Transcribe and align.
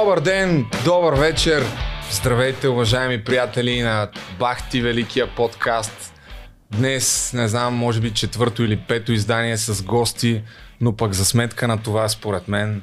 Добър 0.00 0.20
ден, 0.20 0.66
добър 0.84 1.14
вечер. 1.14 1.64
Здравейте, 2.10 2.68
уважаеми 2.68 3.24
приятели 3.24 3.82
на 3.82 4.08
Бахти 4.38 4.80
Великия 4.82 5.34
подкаст. 5.34 6.14
Днес, 6.70 7.32
не 7.32 7.48
знам, 7.48 7.74
може 7.74 8.00
би 8.00 8.14
четвърто 8.14 8.62
или 8.62 8.84
пето 8.88 9.12
издание 9.12 9.56
с 9.56 9.82
гости, 9.82 10.42
но 10.80 10.96
пък 10.96 11.12
за 11.12 11.24
сметка 11.24 11.68
на 11.68 11.82
това, 11.82 12.08
според 12.08 12.48
мен, 12.48 12.82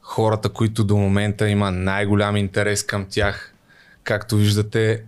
хората, 0.00 0.48
които 0.48 0.84
до 0.84 0.96
момента 0.96 1.48
има 1.48 1.70
най-голям 1.70 2.36
интерес 2.36 2.82
към 2.82 3.06
тях, 3.10 3.54
както 4.04 4.36
виждате, 4.36 5.02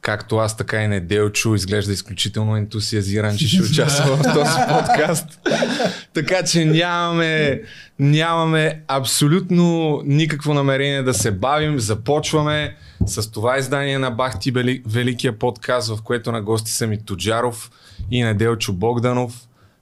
както 0.00 0.36
аз, 0.36 0.56
така 0.56 0.82
и 0.82 0.88
Неделчо, 0.88 1.54
изглежда 1.54 1.92
изключително 1.92 2.56
ентусиазиран, 2.56 3.36
че 3.36 3.48
ще 3.48 3.62
участва 3.62 4.16
в 4.16 4.22
този 4.22 4.50
подкаст. 4.68 5.40
така 6.14 6.42
че 6.44 6.64
нямаме, 6.64 7.62
нямаме 7.98 8.82
абсолютно 8.88 10.00
никакво 10.04 10.54
намерение 10.54 11.02
да 11.02 11.14
се 11.14 11.30
бавим. 11.30 11.78
Започваме 11.78 12.76
с 13.06 13.30
това 13.30 13.58
издание 13.58 13.98
на 13.98 14.10
Бахти 14.10 14.52
Великия 14.86 15.38
подкаст, 15.38 15.88
в 15.88 16.02
което 16.02 16.32
на 16.32 16.42
гости 16.42 16.72
са 16.72 16.86
ми 16.86 17.04
Тоджаров 17.04 17.70
и 18.10 18.22
Неделчо 18.22 18.72
Богданов. 18.72 19.34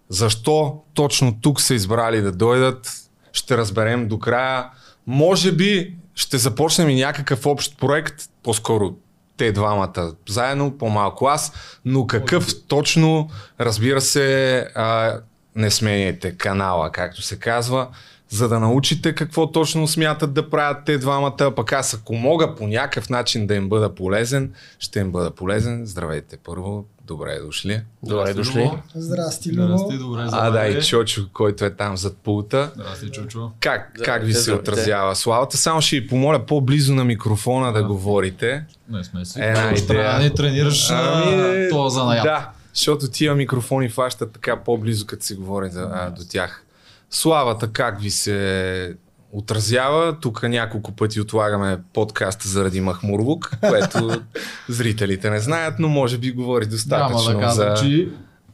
Защо 0.08 0.82
точно 0.94 1.40
тук 1.40 1.60
са 1.60 1.74
избрали 1.74 2.20
да 2.20 2.32
дойдат, 2.32 2.92
ще 3.32 3.56
разберем 3.56 4.08
до 4.08 4.18
края. 4.18 4.64
Може 5.06 5.52
би 5.52 5.94
ще 6.14 6.38
започнем 6.38 6.88
и 6.88 6.94
някакъв 6.94 7.46
общ 7.46 7.78
проект, 7.78 8.22
по-скоро 8.42 8.94
те 9.38 9.52
двамата 9.52 10.12
заедно, 10.28 10.78
по-малко 10.78 11.26
аз, 11.26 11.52
но 11.84 12.06
какъв 12.06 12.46
точно, 12.68 13.30
разбира 13.60 14.00
се, 14.00 14.58
а, 14.74 15.18
не 15.56 15.70
сменяйте 15.70 16.36
канала, 16.36 16.92
както 16.92 17.22
се 17.22 17.38
казва, 17.38 17.88
за 18.28 18.48
да 18.48 18.60
научите 18.60 19.14
какво 19.14 19.50
точно 19.52 19.88
смятат 19.88 20.32
да 20.32 20.50
правят 20.50 20.78
те 20.86 20.98
двамата, 20.98 21.52
пък 21.56 21.72
аз 21.72 21.94
ако 21.94 22.14
мога 22.14 22.54
по 22.54 22.66
някакъв 22.66 23.10
начин 23.10 23.46
да 23.46 23.54
им 23.54 23.68
бъда 23.68 23.94
полезен, 23.94 24.52
ще 24.78 25.00
им 25.00 25.12
бъда 25.12 25.30
полезен. 25.30 25.86
Здравейте 25.86 26.36
първо, 26.36 26.84
добре 27.04 27.38
дошли. 27.38 27.80
Добре 28.02 28.34
дошли. 28.34 28.70
Здрасти, 28.94 29.52
Любо. 29.52 29.66
Здрасти, 29.68 29.98
добре, 29.98 30.26
А 30.32 30.50
да, 30.50 30.66
и 30.68 30.82
Чочо, 30.82 31.22
който 31.32 31.64
е 31.64 31.70
там 31.70 31.96
зад 31.96 32.16
пулта. 32.16 32.70
Здрасти, 32.74 33.10
Чучо. 33.10 33.50
Как, 33.60 33.92
Да, 33.98 34.04
как 34.04 34.24
ви 34.24 34.32
се 34.34 34.40
здравейте. 34.40 34.70
отразява 34.70 35.16
славата? 35.16 35.56
Само 35.56 35.80
ще 35.80 36.00
ви 36.00 36.06
помоля 36.08 36.46
по-близо 36.46 36.94
на 36.94 37.04
микрофона 37.04 37.72
да 37.72 37.78
Да. 37.78 37.84
говорите. 37.84 38.64
Не 38.88 39.04
сме 39.04 39.24
си. 39.24 39.38
Една 39.40 39.72
идея. 39.72 40.12
Да 40.12 40.18
ни 40.18 40.34
тренираш 40.34 40.90
Ами, 40.90 41.68
това 41.70 41.88
за. 41.88 42.00
Да, 42.04 42.50
защото 42.74 43.08
тия 43.08 43.34
микрофони 43.34 43.88
фащат 43.88 44.32
така 44.32 44.56
по-близо, 44.56 45.06
като 45.06 45.24
се 45.24 45.34
говори 45.34 45.70
за, 45.70 45.88
а, 45.92 46.10
до 46.10 46.22
тях. 46.30 46.64
Славата 47.10 47.72
как 47.72 48.00
ви 48.00 48.10
се 48.10 48.96
отразява? 49.32 50.20
Тук 50.20 50.42
няколко 50.42 50.92
пъти 50.92 51.20
отлагаме 51.20 51.78
подкаста 51.92 52.48
заради 52.48 52.80
Махмурлук, 52.80 53.58
което 53.68 54.22
зрителите 54.68 55.30
не 55.30 55.40
знаят, 55.40 55.74
но 55.78 55.88
може 55.88 56.18
би 56.18 56.32
говори 56.32 56.64
Няма 56.64 56.70
достатъчно 56.70 57.32
да 57.32 57.40
казвам, 57.40 57.76
за... 57.76 57.82
че 57.82 58.08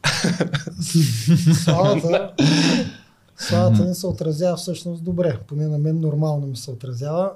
Славата, 1.53 2.33
славата 3.37 3.85
ни 3.85 3.95
се 3.95 4.07
отразява 4.07 4.57
всъщност 4.57 5.03
добре. 5.03 5.37
Поне 5.47 5.67
на 5.67 5.77
мен 5.77 5.99
нормално 5.99 6.47
ми 6.47 6.57
се 6.57 6.71
отразява. 6.71 7.31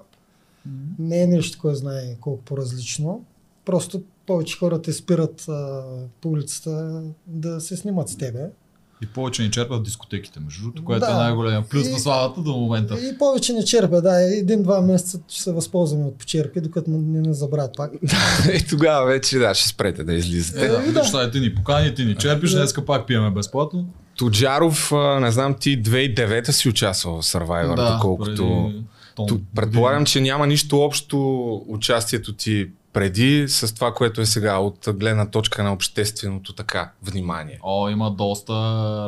Не 0.99 1.21
е 1.21 1.27
нещо, 1.27 1.57
кой 1.61 1.75
знае 1.75 2.15
колко 2.21 2.43
по-различно. 2.43 3.23
Просто 3.65 4.01
повече 4.27 4.57
хора 4.57 4.81
те 4.81 4.93
спират 4.93 5.45
а, 5.49 5.83
по 6.21 6.29
улицата 6.29 7.01
да 7.27 7.61
се 7.61 7.77
снимат 7.77 8.09
с 8.09 8.17
тебе. 8.17 8.49
И 9.03 9.07
повече 9.07 9.43
ни 9.43 9.51
черпят 9.51 9.79
в 9.79 9.83
дискотеките, 9.83 10.39
между 10.39 10.61
другото, 10.61 10.83
което 10.83 10.99
Да. 10.99 11.11
е 11.11 11.15
най-големия 11.15 11.61
плюс 11.61 11.87
И- 11.87 11.91
на 11.91 11.99
славата 11.99 12.41
до 12.41 12.51
момента. 12.51 12.93
И 12.95 13.17
повече 13.17 13.53
не 13.53 13.65
черпя, 13.65 14.01
да. 14.01 14.21
Един-два 14.33 14.81
месеца 14.81 15.19
ще 15.27 15.41
се 15.41 15.51
възползваме 15.51 16.05
от 16.05 16.17
почерпи, 16.17 16.61
докато 16.61 16.89
не 16.91 17.21
не 17.21 17.33
забравят 17.33 17.71
пак. 17.77 17.91
И 18.53 18.65
тогава 18.69 19.05
вече 19.05 19.37
да, 19.37 19.53
ще 19.53 19.67
спрете 19.67 20.03
да 20.03 20.13
излизате. 20.13 20.65
Е, 20.65 20.69
да, 20.69 20.77
Е, 20.77 20.91
да. 20.91 21.01
виж, 21.01 21.31
ти 21.31 21.39
ни 21.39 21.55
покани, 21.55 21.95
ти 21.95 22.05
ни 22.05 22.15
черпиш, 22.15 22.51
Да. 22.51 22.57
днеска 22.57 22.85
пак 22.85 23.07
пиеме 23.07 23.31
безплатно. 23.31 23.85
Тоджаров, 24.17 24.91
не 25.21 25.31
знам, 25.31 25.55
ти 25.59 25.83
2009 25.83 26.51
си 26.51 26.69
участвал 26.69 27.21
в 27.21 27.25
Survivor, 27.25 27.75
да, 27.75 27.93
доколкото... 27.93 28.71
преди 29.17 29.41
предполагам, 29.55 30.05
че 30.05 30.21
няма 30.21 30.47
нищо 30.47 30.79
общо 30.79 31.17
участието 31.67 32.33
ти 32.33 32.67
преди 32.93 33.45
с 33.47 33.75
това, 33.75 33.93
което 33.93 34.21
е 34.21 34.25
сега, 34.25 34.57
от 34.57 34.87
гледна 34.93 35.25
точка 35.25 35.63
на 35.63 35.73
общественото 35.73 36.53
така 36.53 36.91
внимание. 37.03 37.59
О, 37.63 37.89
има 37.89 38.11
доста 38.11 38.53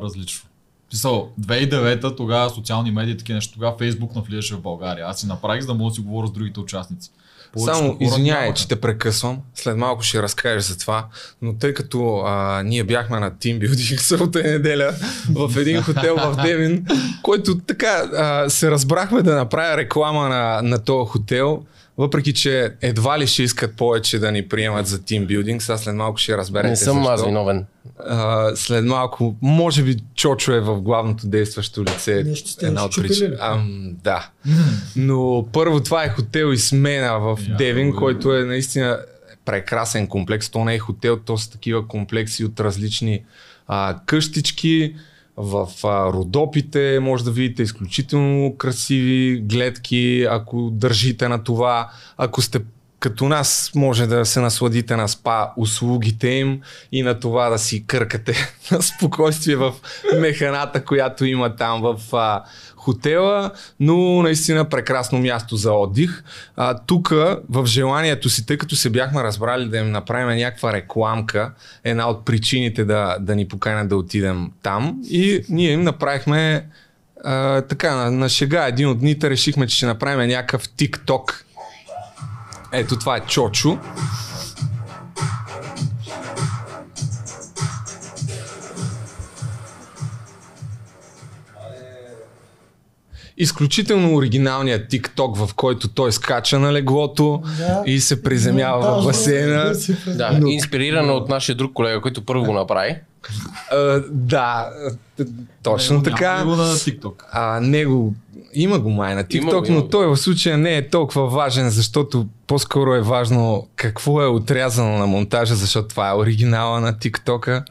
различно. 0.03 0.49
Писал, 0.89 1.29
2009-та, 1.41 2.15
тогава 2.15 2.49
социални 2.49 2.91
медии, 2.91 3.17
такива 3.17 3.35
неща, 3.35 3.53
тогава 3.53 3.77
Фейсбук 3.77 4.15
навлизаше 4.15 4.55
в 4.55 4.61
България. 4.61 5.05
Аз 5.07 5.19
си 5.19 5.27
направих, 5.27 5.61
за 5.61 5.67
да 5.67 5.73
мога 5.73 5.91
да 5.91 5.95
си 5.95 6.01
говоря 6.01 6.27
с 6.27 6.31
другите 6.31 6.59
участници. 6.59 7.11
Повечето 7.53 7.77
Само 7.77 7.97
извинявай, 7.99 8.53
че 8.53 8.67
те 8.67 8.81
прекъсвам. 8.81 9.39
След 9.55 9.77
малко 9.77 10.03
ще 10.03 10.21
разкажеш 10.21 10.63
за 10.63 10.77
това. 10.77 11.05
Но 11.41 11.57
тъй 11.57 11.73
като 11.73 12.17
а, 12.25 12.63
ние 12.65 12.83
бяхме 12.83 13.19
на 13.19 13.37
тимбилдинг 13.37 13.99
събота 13.99 14.39
и 14.39 14.43
неделя 14.43 14.93
в 15.35 15.57
един 15.57 15.81
хотел 15.81 16.15
в 16.15 16.35
Девин, 16.43 16.85
който 17.23 17.59
така 17.59 17.87
а, 17.87 18.49
се 18.49 18.71
разбрахме 18.71 19.21
да 19.21 19.35
направя 19.35 19.77
реклама 19.77 20.29
на, 20.29 20.61
на 20.61 20.83
този 20.83 21.09
хотел, 21.09 21.63
въпреки 21.97 22.33
че 22.33 22.73
едва 22.81 23.19
ли 23.19 23.27
ще 23.27 23.43
искат 23.43 23.75
повече 23.75 24.19
да 24.19 24.31
ни 24.31 24.47
приемат 24.47 24.87
за 24.87 25.03
тимбилдинг, 25.03 25.61
сега 25.61 25.77
след 25.77 25.95
малко 25.95 26.17
ще 26.17 26.37
разберете 26.37 26.69
Не 26.69 26.75
съм 26.75 26.97
защо. 26.97 27.11
аз 27.11 27.25
виновен. 27.25 27.65
А, 27.99 28.51
след 28.55 28.85
малко, 28.85 29.35
може 29.41 29.83
би 29.83 29.97
Чочо 30.15 30.51
е 30.51 30.59
в 30.59 30.81
главното 30.81 31.27
действащо 31.27 31.83
лице. 31.83 32.23
Нещо 32.23 32.49
сте 32.49 32.67
една 32.67 32.85
от? 32.85 32.95
Ам, 33.39 33.95
да. 34.03 34.29
Но 34.95 35.47
първо 35.53 35.83
това 35.83 36.03
е 36.03 36.09
хотел 36.09 36.53
и 36.53 36.57
смена 36.57 37.19
в 37.19 37.39
Я, 37.49 37.55
Девин, 37.55 37.95
който 37.95 38.35
е 38.35 38.43
наистина 38.43 38.99
прекрасен 39.45 40.07
комплекс. 40.07 40.49
То 40.49 40.65
не 40.65 40.75
е 40.75 40.79
хотел, 40.79 41.19
то 41.19 41.37
са 41.37 41.51
такива 41.51 41.87
комплекси 41.87 42.45
от 42.45 42.59
различни 42.59 43.23
а, 43.67 43.99
къщички. 44.05 44.95
В 45.37 45.67
Родопите 45.83 46.99
може 47.01 47.23
да 47.23 47.31
видите 47.31 47.63
изключително 47.63 48.55
красиви 48.57 49.41
гледки, 49.41 50.27
ако 50.29 50.69
държите 50.71 51.27
на 51.27 51.43
това. 51.43 51.89
Ако 52.17 52.41
сте 52.41 52.59
като 53.01 53.29
нас, 53.29 53.71
може 53.75 54.07
да 54.07 54.25
се 54.25 54.39
насладите 54.39 54.95
на 54.95 55.07
спа 55.07 55.47
услугите 55.57 56.27
им 56.27 56.61
и 56.91 57.03
на 57.03 57.19
това 57.19 57.49
да 57.49 57.59
си 57.59 57.85
къркате 57.87 58.55
на 58.71 58.81
спокойствие 58.81 59.55
в 59.55 59.73
механата, 60.19 60.85
която 60.85 61.25
има 61.25 61.55
там 61.55 61.81
в 61.81 61.99
хотела, 62.81 63.51
но 63.79 64.21
наистина 64.21 64.69
прекрасно 64.69 65.19
място 65.19 65.55
за 65.55 65.73
отдих. 65.73 66.23
А, 66.55 66.79
Тук 66.79 67.09
в 67.49 67.65
желанието 67.65 68.29
си, 68.29 68.45
тъй 68.45 68.57
като 68.57 68.75
се 68.75 68.89
бяхме 68.89 69.23
разбрали 69.23 69.69
да 69.69 69.77
им 69.77 69.91
направим 69.91 70.37
някаква 70.37 70.73
рекламка, 70.73 71.51
една 71.83 72.09
от 72.09 72.25
причините 72.25 72.85
да, 72.85 73.17
да 73.19 73.35
ни 73.35 73.47
поканят 73.47 73.89
да 73.89 73.95
отидем 73.95 74.51
там 74.63 74.97
и 75.09 75.45
ние 75.49 75.71
им 75.71 75.81
направихме 75.81 76.65
а, 77.23 77.61
така, 77.61 77.95
на, 77.95 78.11
на 78.11 78.29
шега 78.29 78.67
един 78.67 78.87
от 78.87 78.99
дните 78.99 79.29
решихме, 79.29 79.67
че 79.67 79.75
ще 79.75 79.85
направим 79.85 80.29
някакъв 80.29 80.69
TikTok. 80.69 81.33
Ето 82.71 82.99
това 82.99 83.17
е 83.17 83.19
Чочо. 83.19 83.79
Изключително 93.41 94.15
оригиналният 94.15 94.91
TikTok, 94.91 95.45
в 95.45 95.53
който 95.53 95.87
той 95.87 96.11
скача 96.11 96.59
на 96.59 96.73
леглото 96.73 97.43
Да. 97.57 97.83
и 97.85 97.99
се 97.99 98.23
приземява 98.23 98.81
в 98.81 98.85
Монтажно 98.85 99.07
басейна. 99.07 99.73
да 100.05 100.13
Да, 100.15 100.39
инспирирано 100.49 101.13
от 101.13 101.29
нашия 101.29 101.55
друг 101.55 101.73
колега, 101.73 102.01
който 102.01 102.25
първо 102.25 102.43
го 102.45 102.53
направи. 102.53 102.95
А, 103.71 104.03
да, 104.11 104.69
точно 105.63 105.95
Него 105.95 106.03
така. 106.03 106.37
Няма 106.37 106.51
го 106.51 106.61
на 106.61 106.67
TikTok. 106.67 107.13
А, 107.31 107.59
него 107.59 108.13
има 108.53 108.79
го 108.79 108.89
май 108.89 109.15
на 109.15 109.25
Има 109.29 109.51
TikTok, 109.51 109.59
го, 109.59 109.65
има 109.65 109.79
но 109.81 109.87
той 109.87 110.07
в 110.07 110.17
случая 110.17 110.57
не 110.57 110.77
е 110.77 110.89
толкова 110.89 111.29
важен, 111.29 111.69
защото 111.69 112.27
по-скоро 112.47 112.93
е 112.95 113.01
важно 113.01 113.67
какво 113.75 114.21
е 114.21 114.27
отрязано 114.27 114.97
на 114.97 115.07
монтажа, 115.07 115.55
защото 115.55 115.87
това 115.87 116.09
е 116.09 116.15
оригинала 116.15 116.79
на 116.79 116.93
TikTok. 116.93 117.63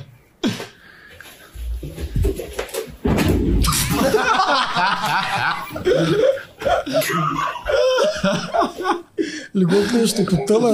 Легото 9.55 10.07
ще 10.07 10.25
потъна. 10.25 10.71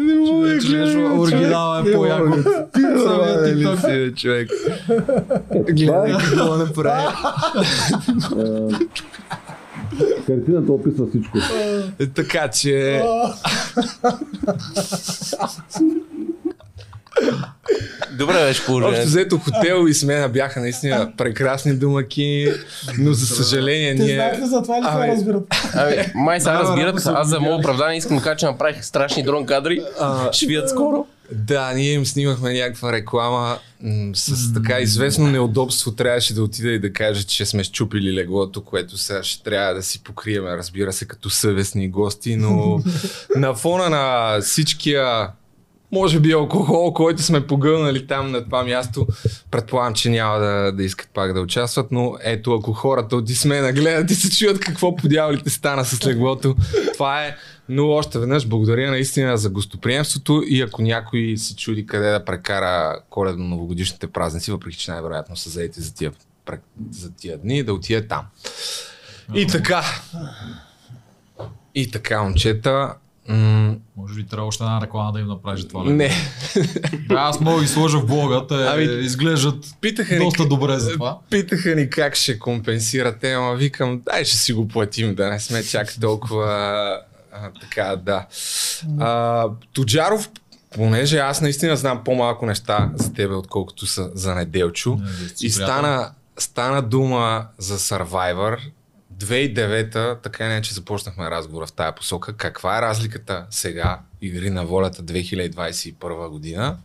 не 0.00 0.14
мога 0.14 0.58
Човек, 0.60 1.12
оригинал 1.20 1.82
е 1.86 1.92
по-яко. 1.92 2.36
Самия 2.74 3.42
TikTok. 3.44 4.14
човек. 4.14 4.50
Гледай 5.70 6.12
какво 6.12 6.56
направи. 6.56 7.06
Картината 10.26 10.72
описва 10.72 11.06
всичко. 11.06 11.38
Така 12.14 12.48
че... 12.48 13.02
Добре 18.22 18.34
беше 18.34 18.48
Общо 18.60 18.66
положението. 18.66 19.08
взето 19.08 19.38
хотел 19.38 19.86
и 19.88 19.94
смена 19.94 20.28
бяха 20.28 20.60
наистина 20.60 21.12
прекрасни 21.16 21.74
думаки, 21.74 22.52
но 22.98 23.12
за 23.12 23.26
съжаление 23.26 23.96
Те 23.96 24.02
ние... 24.02 24.14
знаят 24.14 24.38
ли 24.38 24.46
за 24.46 24.62
това 24.62 24.76
това 24.76 24.90
Ами, 24.94 25.12
разбират? 25.12 25.42
Ами, 25.74 25.96
май 26.14 26.40
сега 26.40 26.60
разбират, 26.60 27.06
аз 27.06 27.28
за 27.28 27.40
мое 27.40 27.54
оправдание 27.54 27.98
искам 27.98 28.16
да 28.16 28.22
кажа, 28.22 28.36
че 28.36 28.46
направих 28.46 28.84
страшни 28.84 29.22
дрон 29.22 29.46
кадри. 29.46 29.82
Ще 30.32 30.46
видят 30.46 30.70
скоро. 30.70 31.06
Да, 31.32 31.72
ние 31.74 31.92
им 31.92 32.06
снимахме 32.06 32.52
някаква 32.52 32.92
реклама 32.92 33.58
м- 33.82 34.10
с 34.14 34.54
така 34.54 34.80
известно 34.80 35.26
неудобство. 35.26 35.92
Трябваше 35.92 36.34
да 36.34 36.42
отида 36.42 36.70
и 36.70 36.78
да 36.78 36.92
кажа, 36.92 37.24
че 37.24 37.46
сме 37.46 37.64
щупили 37.64 38.12
леглото, 38.12 38.64
което 38.64 38.98
сега 38.98 39.22
ще 39.22 39.42
трябва 39.42 39.74
да 39.74 39.82
си 39.82 40.02
покриеме, 40.02 40.50
разбира 40.56 40.92
се, 40.92 41.04
като 41.04 41.30
съвестни 41.30 41.88
гости, 41.88 42.36
но 42.36 42.82
на 43.36 43.54
фона 43.54 43.90
на 43.90 44.38
всичкия 44.40 45.28
може 45.92 46.20
би 46.20 46.32
алкохол, 46.32 46.92
който 46.92 47.22
сме 47.22 47.46
погълнали 47.46 48.06
там 48.06 48.30
на 48.30 48.44
това 48.44 48.64
място, 48.64 49.06
предполагам, 49.50 49.94
че 49.94 50.10
няма 50.10 50.38
да, 50.38 50.72
да 50.72 50.84
искат 50.84 51.08
пак 51.14 51.32
да 51.32 51.40
участват, 51.40 51.86
но 51.90 52.14
ето 52.22 52.54
ако 52.54 52.72
хората 52.72 53.16
от 53.16 53.24
Дисмена 53.24 53.72
гледат 53.72 54.10
и 54.10 54.14
се 54.14 54.30
чуят 54.30 54.60
какво 54.60 54.96
по 54.96 55.08
дяволите 55.08 55.50
стана 55.50 55.84
с 55.84 56.06
леглото, 56.06 56.56
това 56.92 57.24
е. 57.24 57.36
Но 57.68 57.88
още 57.88 58.18
веднъж 58.18 58.46
благодаря 58.46 58.90
наистина 58.90 59.36
за 59.36 59.50
гостоприемството 59.50 60.42
и 60.46 60.62
ако 60.62 60.82
някой 60.82 61.34
се 61.36 61.56
чуди 61.56 61.86
къде 61.86 62.10
да 62.10 62.24
прекара 62.24 63.00
коледно-новогодишните 63.10 64.06
празници, 64.06 64.50
въпреки 64.50 64.76
че 64.76 64.90
най-вероятно 64.90 65.36
са 65.36 65.50
заети 65.50 65.80
за 65.80 65.94
тия, 65.94 66.12
за 66.90 67.10
тия 67.10 67.38
дни, 67.38 67.62
да 67.62 67.74
отиде 67.74 68.06
там. 68.08 68.26
И 69.34 69.46
така. 69.46 69.84
И 71.74 71.90
така, 71.90 72.22
момчета. 72.22 72.94
М- 73.28 73.76
Може 73.96 74.14
би 74.14 74.26
трябва 74.26 74.46
още 74.46 74.64
една 74.64 74.80
реклама 74.80 75.12
да 75.12 75.20
им 75.20 75.26
направиш 75.26 75.68
това. 75.68 75.84
не, 75.84 76.10
Да, 77.08 77.14
аз 77.14 77.40
мога 77.40 77.60
ги 77.62 77.68
сложа 77.68 77.98
в 77.98 78.06
блога, 78.06 78.46
те 78.46 78.54
Ами, 78.54 78.84
изглеждат 78.84 79.64
питаха 79.80 80.14
ни, 80.14 80.20
доста 80.20 80.46
добре 80.46 80.78
за 80.78 80.92
това. 80.92 81.18
питаха 81.30 81.74
ни 81.74 81.90
как 81.90 82.14
ще 82.14 82.38
компенсирате, 82.38 83.32
ама 83.32 83.54
викам, 83.54 84.00
дай 84.04 84.24
ще 84.24 84.36
си 84.36 84.52
го 84.52 84.68
платим, 84.68 85.14
да 85.14 85.30
не 85.30 85.40
сме 85.40 85.64
чак 85.64 86.00
толкова 86.00 86.46
а, 87.32 87.50
така, 87.60 87.96
да. 87.96 88.26
А, 89.00 89.44
Тоджаров, 89.72 90.30
понеже 90.70 91.18
аз 91.18 91.40
наистина 91.40 91.76
знам 91.76 92.04
по-малко 92.04 92.46
неща 92.46 92.90
за 92.94 93.12
тебе, 93.12 93.34
отколкото 93.34 93.86
са 93.86 94.10
за 94.14 94.34
Неделчо, 94.34 94.90
Не, 94.94 95.06
и 95.40 95.50
стана, 95.50 96.10
стана 96.38 96.82
дума 96.82 97.46
за 97.58 97.78
Survivor, 97.78 98.58
2009-та, 99.26 100.14
така 100.14 100.48
не 100.48 100.62
че 100.62 100.74
започнахме 100.74 101.30
разговора 101.30 101.66
в 101.66 101.72
тая 101.72 101.94
посока. 101.94 102.32
Каква 102.32 102.78
е 102.78 102.82
разликата 102.82 103.46
сега, 103.50 104.00
Игри 104.20 104.50
на 104.50 104.64
волята 104.64 105.02
2021 105.02 106.28
година, 106.28 106.76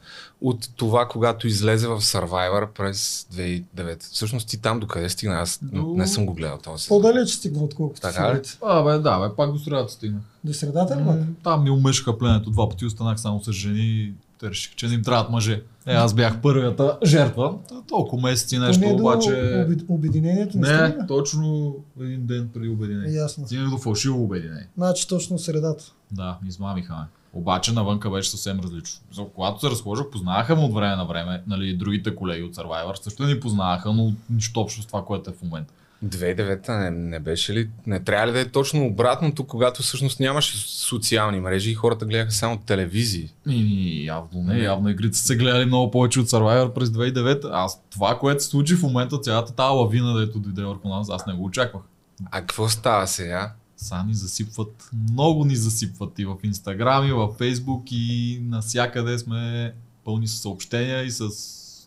от 0.41 0.69
това, 0.75 1.07
когато 1.07 1.47
излезе 1.47 1.87
в 1.87 2.01
Survivor 2.01 2.67
през 2.67 3.27
2009? 3.33 4.03
Всъщност 4.03 4.47
ти 4.47 4.61
там 4.61 4.79
докъде 4.79 5.09
стигна? 5.09 5.35
Аз 5.35 5.59
не 5.71 6.07
съм 6.07 6.25
го 6.25 6.33
гледал 6.33 6.57
този. 6.57 6.87
По-далеч 6.87 7.29
стигна, 7.29 7.63
отколкото 7.63 8.01
Така 8.01 8.35
ли? 8.35 8.41
А, 8.61 8.83
бе, 8.83 8.97
да, 8.97 9.19
бе, 9.19 9.35
пак 9.35 9.51
до 9.51 9.59
средата 9.59 9.91
стигнах. 9.91 10.21
До 10.43 10.53
средата 10.53 10.97
ли? 10.97 11.01
М? 11.01 11.25
Там 11.43 11.63
ми 11.63 11.69
умешаха 11.69 12.17
пленето 12.17 12.49
два 12.49 12.69
пъти, 12.69 12.85
останах 12.85 13.19
само 13.19 13.43
с 13.43 13.51
жени. 13.51 14.13
Те 14.39 14.49
решиха, 14.49 14.75
че 14.75 14.87
не 14.87 14.93
им 14.93 15.03
трябват 15.03 15.29
мъже. 15.29 15.63
Е, 15.87 15.93
аз 15.93 16.13
бях 16.13 16.41
първата 16.41 16.97
жертва. 17.05 17.53
Толкова 17.87 18.21
месеци 18.21 18.59
нещо, 18.59 18.81
Поне 18.81 18.95
до 18.95 19.03
обаче... 19.03 19.65
Обединението 19.87 20.57
не, 20.57 20.81
Не, 20.81 20.87
стигна? 20.87 21.07
точно 21.07 21.75
един 22.01 22.25
ден 22.25 22.49
преди 22.53 22.69
обединение. 22.69 23.13
Ясно. 23.13 23.45
Стигнах 23.45 23.69
до 23.69 23.77
фалшиво 23.77 24.23
обединение. 24.23 24.67
Значи 24.77 25.07
точно 25.07 25.39
средата. 25.39 25.83
Да, 26.11 26.37
измамиха 26.47 26.93
ме. 26.93 27.05
Обаче 27.33 27.73
навънка 27.73 28.09
беше 28.09 28.29
съвсем 28.29 28.59
различно. 28.59 29.01
За, 29.11 29.25
когато 29.35 29.59
се 29.59 29.69
разхождах, 29.69 30.09
познаваха 30.09 30.55
ме 30.55 30.61
от 30.63 30.73
време 30.73 30.95
на 30.95 31.05
време, 31.05 31.43
нали, 31.47 31.73
другите 31.73 32.15
колеги 32.15 32.43
от 32.43 32.55
Survivor 32.55 33.03
също 33.03 33.23
ни 33.23 33.39
познаваха, 33.39 33.93
но 33.93 34.13
нищо 34.29 34.59
общо 34.59 34.81
с 34.81 34.85
това, 34.85 35.05
което 35.05 35.29
е 35.29 35.33
в 35.33 35.41
момента. 35.41 35.73
2009-та 36.05 36.77
не, 36.77 36.89
не 36.91 37.19
беше 37.19 37.53
ли? 37.53 37.69
Не 37.87 38.03
трябва 38.03 38.27
ли 38.27 38.31
да 38.31 38.39
е 38.39 38.45
точно 38.45 38.85
обратното, 38.85 39.47
когато 39.47 39.83
всъщност 39.83 40.19
нямаше 40.19 40.57
социални 40.57 41.39
мрежи 41.39 41.71
и 41.71 41.75
хората 41.75 42.05
гледаха 42.05 42.31
само 42.31 42.57
телевизии? 42.57 43.29
И 43.49 44.05
явно 44.05 44.43
не, 44.43 44.59
явно 44.59 44.89
игрите 44.89 45.17
са 45.17 45.25
се 45.25 45.35
гледали 45.35 45.65
много 45.65 45.91
повече 45.91 46.19
от 46.19 46.27
Survivor 46.27 46.73
през 46.73 46.89
2009. 46.89 47.49
Аз 47.51 47.83
това, 47.89 48.19
което 48.19 48.43
се 48.43 48.49
случи 48.49 48.75
в 48.75 48.83
момента, 48.83 49.19
цялата 49.19 49.53
тази 49.53 49.75
лавина, 49.75 50.19
дето 50.19 50.39
дойде 50.39 50.63
върху 50.63 50.89
нас, 50.89 51.09
аз 51.09 51.25
не 51.25 51.33
го 51.33 51.43
очаквах. 51.43 51.83
А 52.31 52.39
какво 52.39 52.69
става 52.69 53.07
сега? 53.07 53.53
Са 53.77 54.03
ни 54.03 54.13
засипват, 54.13 54.89
много 55.09 55.45
ни 55.45 55.55
засипват 55.55 56.19
и 56.19 56.25
в 56.25 56.35
Инстаграм, 56.43 57.07
и 57.07 57.11
в 57.11 57.33
Фейсбук, 57.37 57.83
и 57.91 58.39
навсякъде 58.43 59.17
сме 59.17 59.73
пълни 60.03 60.27
с 60.27 60.41
съобщения 60.41 61.03
и 61.03 61.11
с 61.11 61.29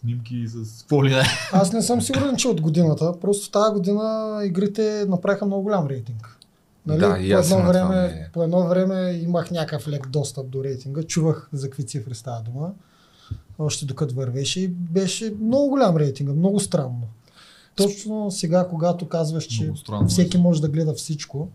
снимки, 0.01 0.37
и 0.37 0.49
с 0.49 0.81
какво 0.81 1.05
ли 1.05 1.11
не. 1.11 1.23
Аз 1.53 1.73
не 1.73 1.83
съм 1.83 2.03
сигурен, 2.03 2.37
че 2.37 2.49
от 2.49 2.61
годината. 2.61 3.21
Просто 3.21 3.51
тази 3.51 3.73
година 3.73 4.41
игрите 4.45 5.05
направиха 5.09 5.47
много 5.47 5.63
голям 5.63 5.87
рейтинг. 5.87 6.37
Нали? 6.87 7.01
Да, 7.01 7.19
и 7.21 7.31
по, 7.31 7.37
аз 7.37 7.49
съм 7.49 7.59
едно 7.59 7.73
време, 7.73 8.31
по 8.33 8.43
едно 8.43 8.69
време 8.69 9.21
имах 9.23 9.51
някакъв 9.51 9.89
лек 9.89 10.09
достъп 10.09 10.49
до 10.49 10.65
рейтинга. 10.65 11.03
Чувах 11.03 11.49
за 11.53 11.67
какви 11.71 11.87
цифри 11.87 12.15
става 12.15 12.41
дума. 12.41 12.73
Още 13.59 13.87
докато 13.87 14.15
вървеше 14.15 14.61
и 14.61 14.69
беше 14.69 15.35
много 15.41 15.69
голям 15.69 15.97
рейтинг. 15.97 16.31
Много 16.31 16.61
странно. 16.61 17.03
Точно 17.77 18.31
сега, 18.31 18.69
когато 18.69 19.09
казваш, 19.09 19.45
че 19.45 19.73
странно 19.77 20.09
всеки 20.09 20.39
може 20.39 20.61
да 20.61 20.69
гледа 20.69 20.95
всичко, 20.95 21.49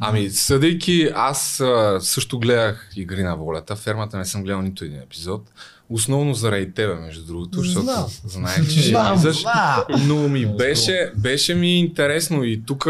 Ами, 0.00 0.30
съдейки, 0.30 1.10
аз 1.14 1.60
а, 1.60 1.98
също 2.00 2.38
гледах 2.38 2.90
Игри 2.96 3.22
на 3.22 3.36
волята. 3.36 3.76
Фермата 3.76 4.18
не 4.18 4.24
съм 4.24 4.42
гледал 4.42 4.62
нито 4.62 4.84
един 4.84 5.00
епизод. 5.00 5.50
Основно 5.90 6.34
заради 6.34 6.72
тебе, 6.72 6.94
между 6.94 7.24
другото, 7.24 7.58
защото 7.58 7.84
Знам. 7.84 8.06
знаех, 8.24 8.68
че 8.68 8.80
ще 8.80 8.96
излизаш. 9.14 9.44
Но 10.06 10.28
ми 10.28 10.46
беше, 10.46 11.12
беше 11.16 11.54
ми 11.54 11.78
интересно 11.78 12.44
и 12.44 12.62
тук 12.66 12.84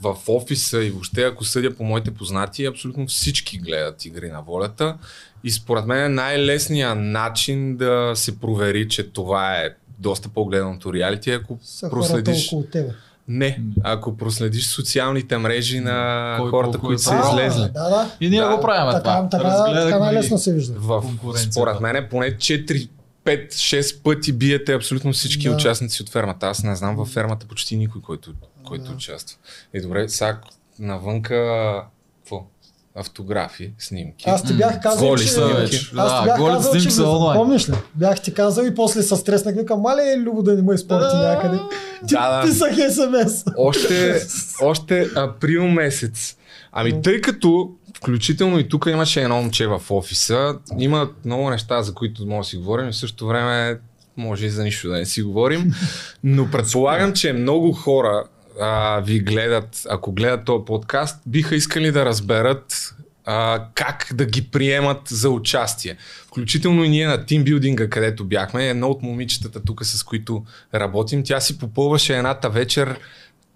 в 0.00 0.16
офиса 0.28 0.84
и 0.84 0.90
въобще, 0.90 1.22
ако 1.22 1.44
съдя 1.44 1.76
по 1.76 1.84
моите 1.84 2.10
познати, 2.10 2.64
абсолютно 2.64 3.06
всички 3.06 3.58
гледат 3.58 4.04
Игри 4.04 4.30
на 4.30 4.42
волята. 4.42 4.98
И 5.44 5.50
според 5.50 5.86
мен 5.86 6.04
е 6.04 6.08
най-лесният 6.08 6.98
начин 6.98 7.76
да 7.76 8.12
се 8.14 8.38
провери, 8.38 8.88
че 8.88 9.02
това 9.12 9.56
е 9.56 9.70
доста 9.98 10.28
по-гледаното 10.28 10.92
реалити, 10.92 11.30
ако 11.30 11.58
са 11.62 11.90
хората 11.90 12.08
проследиш... 12.08 12.46
около 12.46 12.62
тебе. 12.62 12.90
Не, 13.32 13.60
ако 13.82 14.16
проследиш 14.16 14.66
социалните 14.66 15.38
мрежи 15.38 15.80
на 15.80 16.36
Кой 16.38 16.50
хората, 16.50 16.70
колко 16.70 16.86
които 16.86 16.94
е 16.94 16.98
са 16.98 17.10
правил. 17.10 17.28
излезли. 17.30 17.62
Да, 17.64 17.88
да. 17.88 18.10
И 18.20 18.30
ние 18.30 18.40
Да, 18.40 18.56
го 18.56 18.60
правим 18.62 18.92
Така, 18.92 19.28
това. 19.28 19.28
така, 19.28 19.74
така 19.74 19.98
най-лесно 19.98 20.38
се 20.38 20.52
вижда. 20.52 20.74
В, 20.76 21.04
според 21.36 21.80
мен 21.80 22.06
поне 22.10 22.26
4, 22.26 22.88
5, 23.24 23.48
6 23.48 24.02
пъти 24.02 24.32
биете 24.32 24.74
абсолютно 24.74 25.12
всички 25.12 25.48
Да. 25.48 25.54
участници 25.54 26.02
от 26.02 26.08
фермата. 26.08 26.46
Аз 26.46 26.62
не 26.62 26.76
знам 26.76 26.96
във 26.96 27.08
фермата 27.08 27.46
почти 27.46 27.76
никой, 27.76 28.00
който, 28.02 28.30
който 28.64 28.84
Да. 28.84 28.92
участва. 28.92 29.38
И 29.74 29.80
добре, 29.80 30.08
сега 30.08 30.38
навънка? 30.78 31.82
Автографи, 32.96 33.72
снимки. 33.78 34.24
Аз 34.28 34.42
ти 34.42 34.54
бях 34.54 34.80
казал, 34.80 35.08
Голи 35.08 35.20
че... 35.22 35.28
са 35.28 35.46
вече. 35.46 35.76
Аз 35.76 35.80
ти 35.90 35.94
Да, 35.94 36.22
бях 36.24 36.38
голите 36.38 36.56
казал, 36.56 36.72
снимки 36.72 36.88
че... 36.88 36.94
са 36.94 37.08
онлайн. 37.08 37.38
Помниш 37.40 37.68
ли? 37.68 37.72
Бях 37.94 38.20
ти 38.20 38.34
казал 38.34 38.64
и 38.64 38.74
после 38.74 39.02
се 39.02 39.16
стреснах. 39.16 39.54
Викам, 39.54 39.80
мале 39.80 40.02
е 40.02 40.18
любо 40.18 40.42
да 40.42 40.54
не 40.54 40.62
ме 40.62 40.74
изпорти 40.74 41.16
някъде. 41.16 41.58
Ти 42.08 42.14
Да, 42.14 42.36
да. 42.40 42.46
писах 42.46 42.74
смс. 42.74 43.44
Още, 43.56 44.22
още 44.62 45.08
април 45.16 45.68
месец. 45.68 46.36
Ами 46.72 47.02
тъй 47.02 47.20
като, 47.20 47.70
включително 47.96 48.58
и 48.58 48.68
тук 48.68 48.86
имаше 48.90 49.22
едно 49.22 49.36
момче 49.36 49.66
в 49.66 49.82
офиса, 49.90 50.54
има 50.78 51.08
много 51.24 51.50
неща, 51.50 51.82
за 51.82 51.94
които 51.94 52.26
може 52.26 52.46
да 52.46 52.50
си 52.50 52.56
говорим 52.56 52.88
и 52.88 52.92
в 52.92 52.96
същото 52.96 53.26
време 53.26 53.78
може 54.16 54.46
и 54.46 54.50
за 54.50 54.64
нищо 54.64 54.88
да 54.88 54.94
не 54.94 55.06
си 55.06 55.22
говорим, 55.22 55.72
но 56.24 56.50
предполагам, 56.50 57.12
че 57.12 57.32
много 57.32 57.72
хора 57.72 58.24
а, 58.60 59.00
ви 59.00 59.20
гледат, 59.20 59.86
ако 59.90 60.12
гледат 60.12 60.44
този 60.44 60.64
подкаст, 60.64 61.22
биха 61.26 61.56
искали 61.56 61.92
да 61.92 62.04
разберат 62.04 62.94
а, 63.24 63.64
как 63.74 64.06
да 64.14 64.24
ги 64.24 64.42
приемат 64.42 65.00
за 65.08 65.30
участие. 65.30 65.96
Включително 66.26 66.84
и 66.84 66.88
ние 66.88 67.06
на 67.06 67.26
тимбилдинга, 67.26 67.90
където 67.90 68.24
бяхме, 68.24 68.68
едно 68.68 68.88
от 68.88 69.02
момичетата 69.02 69.64
тук, 69.64 69.84
с 69.84 70.02
които 70.02 70.44
работим, 70.74 71.22
тя 71.24 71.40
си 71.40 71.58
попълваше 71.58 72.16
едната 72.16 72.50
вечер 72.50 72.98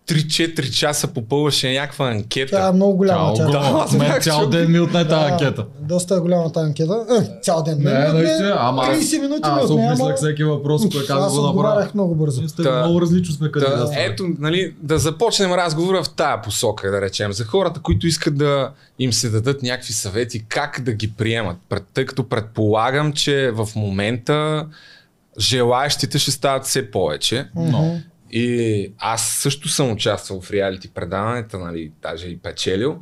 3-4 0.08 0.70
часа 0.70 1.08
попълваше 1.08 1.72
някаква 1.72 2.10
анкета. 2.10 2.56
Тя 2.56 2.68
е 2.68 2.72
много 2.72 2.96
голяма. 2.96 3.34
Тя. 3.34 3.46
Да, 3.46 3.58
аз 3.58 3.92
да, 3.92 3.98
мен 3.98 4.22
цял 4.22 4.46
ден 4.46 4.72
ми 4.72 4.80
отне 4.80 5.08
тази 5.08 5.32
анкета. 5.32 5.66
Доста 5.80 6.14
е 6.14 6.18
голяма 6.18 6.52
тази 6.52 6.66
анкета. 6.66 7.06
Е, 7.20 7.40
цял 7.42 7.62
ден. 7.62 7.78
Не, 7.78 7.90
отне 7.90 8.12
наистина, 8.12 8.56
ама 8.58 8.82
30 8.82 9.20
минути 9.20 9.50
ми 9.50 9.58
аз 9.60 9.70
обмислях 9.70 10.16
всеки 10.16 10.44
въпрос, 10.44 10.82
кой 10.82 11.06
как 11.06 11.18
да 11.18 11.30
го 11.30 11.42
направя. 11.42 11.88
много 11.94 12.14
бързо. 12.14 12.48
Сте 12.48 12.62
Та- 12.62 12.78
много 12.78 13.00
различно 13.00 13.34
сме 13.34 13.46
Да, 13.46 13.52
кандидатствали. 13.52 14.04
ето, 14.04 14.26
нали, 14.38 14.74
да 14.82 14.98
започнем 14.98 15.52
разговора 15.52 16.02
в 16.02 16.10
тая 16.10 16.42
посока, 16.42 16.90
да 16.90 17.00
речем. 17.00 17.32
За 17.32 17.44
хората, 17.44 17.80
които 17.80 18.06
искат 18.06 18.38
да 18.38 18.70
им 18.98 19.12
се 19.12 19.30
дадат 19.30 19.62
някакви 19.62 19.92
съвети, 19.92 20.44
как 20.48 20.80
да 20.80 20.92
ги 20.92 21.12
приемат. 21.12 21.56
Пред, 21.68 21.82
тъй 21.94 22.06
като 22.06 22.28
предполагам, 22.28 23.12
че 23.12 23.50
в 23.50 23.68
момента 23.76 24.66
желаящите 25.38 26.18
ще 26.18 26.30
стават 26.30 26.64
все 26.64 26.90
повече. 26.90 27.48
Но. 27.56 27.96
И 28.34 28.92
аз 28.98 29.22
също 29.22 29.68
съм 29.68 29.90
участвал 29.90 30.40
в 30.40 30.50
реалити 30.50 30.88
предаването, 30.88 31.58
нали, 31.58 31.92
даже 32.02 32.26
и 32.26 32.38
печелил. 32.38 32.98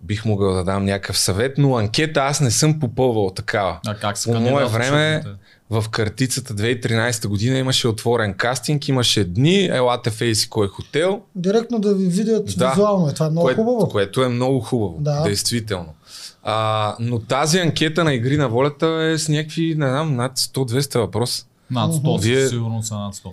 бих 0.00 0.24
могъл 0.24 0.54
да 0.54 0.64
дам 0.64 0.84
някакъв 0.84 1.18
съвет, 1.18 1.58
но 1.58 1.76
анкета 1.76 2.20
аз 2.20 2.40
не 2.40 2.50
съм 2.50 2.80
попълвал 2.80 3.30
такава. 3.30 3.78
А 3.86 3.94
как 3.94 4.18
се 4.18 4.32
По 4.32 4.40
мое 4.40 4.64
време 4.66 5.22
в 5.70 5.84
картицата 5.90 6.54
2013 6.54 7.26
година 7.26 7.58
имаше 7.58 7.88
отворен 7.88 8.34
кастинг, 8.34 8.88
имаше 8.88 9.24
дни, 9.24 9.64
елате 9.64 10.10
в 10.10 10.20
Ейси 10.20 10.48
кой 10.48 10.68
хотел, 10.68 11.20
Директно 11.34 11.78
да 11.78 11.94
ви 11.94 12.06
видят 12.06 12.46
Да. 12.48 12.68
визуално. 12.70 13.08
Е. 13.08 13.14
Това 13.14 13.26
е 13.26 13.30
много 13.30 13.44
кое, 13.44 13.54
хубаво. 13.54 13.88
което 13.88 14.22
е 14.22 14.28
много 14.28 14.60
хубаво, 14.60 14.96
Да. 15.00 15.22
действително. 15.22 15.94
А, 16.42 16.96
но 17.00 17.18
тази 17.18 17.58
анкета 17.58 18.04
на 18.04 18.14
Игри 18.14 18.36
на 18.36 18.48
волята 18.48 18.86
е 19.04 19.18
с 19.18 19.28
някакви, 19.28 19.74
не 19.74 19.88
знам, 19.88 20.16
над 20.16 20.32
100-200 20.34 20.94
въпроса. 20.96 21.44
Над 21.70 21.92
100, 21.92 22.18
Вие- 22.18 22.48
сигурно 22.48 22.82
са 22.82 22.94
над 22.94 23.14
100. 23.14 23.32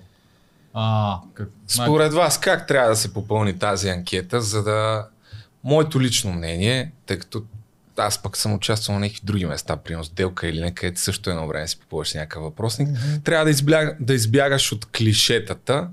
А, 0.81 1.19
как... 1.33 1.49
Според 1.67 2.13
вас, 2.13 2.39
как 2.39 2.67
трябва 2.67 2.89
да 2.89 2.95
се 2.95 3.13
попълни 3.13 3.59
тази 3.59 3.89
анкета, 3.89 4.41
за 4.41 4.63
да... 4.63 5.07
Моето 5.63 6.01
лично 6.01 6.33
мнение, 6.33 6.91
тъй 7.05 7.19
като 7.19 7.43
аз 7.97 8.23
пък 8.23 8.37
съм 8.37 8.53
участвал 8.53 8.93
на 8.93 8.99
някакви 8.99 9.21
други 9.23 9.45
места, 9.45 9.77
примерно 9.77 10.03
с 10.03 10.09
Делка 10.09 10.47
или 10.47 10.61
не, 10.61 10.73
където 10.73 11.01
също 11.01 11.29
едно 11.29 11.47
време 11.47 11.67
си 11.67 11.79
попълваш 11.79 12.13
някакъв 12.13 12.43
въпросник, 12.43 12.89
трябва 13.23 13.45
да, 13.45 13.51
избяга, 13.51 13.95
да 13.99 14.13
избягаш 14.13 14.71
от 14.71 14.85
клишетата 14.85 15.89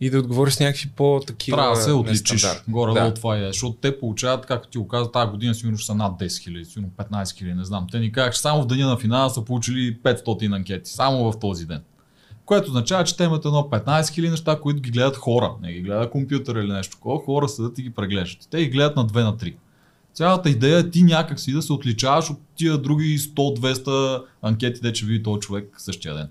и 0.00 0.10
да 0.10 0.18
отговориш 0.18 0.54
с 0.54 0.60
някакви 0.60 0.88
по-такива 0.96 1.56
Трябва 1.56 1.76
да 1.76 1.82
се 1.82 1.92
отличиш. 1.92 2.46
Горе 2.68 2.92
да. 2.92 3.14
това 3.14 3.38
е. 3.38 3.46
Защото 3.46 3.76
те 3.76 4.00
получават, 4.00 4.46
както 4.46 4.68
ти 4.68 4.78
го 4.78 4.88
каза, 4.88 5.12
тази 5.12 5.30
година 5.30 5.54
сигурно 5.54 5.78
ще 5.78 5.86
са 5.86 5.94
над 5.94 6.12
10 6.12 6.42
хиляди, 6.42 6.64
сигурно 6.64 6.90
15 6.96 7.36
хиляди, 7.36 7.54
не 7.54 7.64
знам. 7.64 7.86
Те 7.90 7.98
ни 7.98 8.12
казах, 8.12 8.38
само 8.38 8.62
в 8.62 8.66
деня 8.66 8.86
на 8.86 8.98
финала 8.98 9.30
са 9.30 9.44
получили 9.44 9.98
500 9.98 10.56
анкети. 10.56 10.90
Само 10.90 11.32
в 11.32 11.38
този 11.38 11.66
ден. 11.66 11.82
Което 12.46 12.68
означава, 12.68 13.04
че 13.04 13.16
те 13.16 13.24
имат 13.24 13.44
едно 13.44 13.58
15 13.62 14.10
хиляди 14.10 14.30
неща, 14.30 14.58
които 14.60 14.80
ги 14.82 14.90
гледат 14.90 15.16
хора. 15.16 15.52
Не 15.62 15.72
ги 15.72 15.80
гледа 15.80 16.10
компютър 16.10 16.56
или 16.56 16.72
нещо 16.72 16.96
такова. 16.96 17.24
Хора 17.24 17.48
седат 17.48 17.78
и 17.78 17.82
ги 17.82 17.90
преглеждат. 17.90 18.44
И 18.44 18.50
Те 18.50 18.58
ги 18.58 18.68
гледат 18.70 18.96
на 18.96 19.06
2 19.06 19.24
на 19.24 19.36
3. 19.36 19.54
Цялата 20.14 20.50
идея 20.50 20.78
е 20.78 20.90
ти 20.90 21.02
някак 21.02 21.40
си 21.40 21.52
да 21.52 21.62
се 21.62 21.72
отличаваш 21.72 22.30
от 22.30 22.38
тия 22.56 22.78
други 22.78 23.18
100-200 23.18 24.22
анкети, 24.42 24.80
де 24.80 24.92
че 24.92 25.06
види 25.06 25.22
този 25.22 25.40
човек 25.40 25.74
същия 25.78 26.14
ден. 26.14 26.28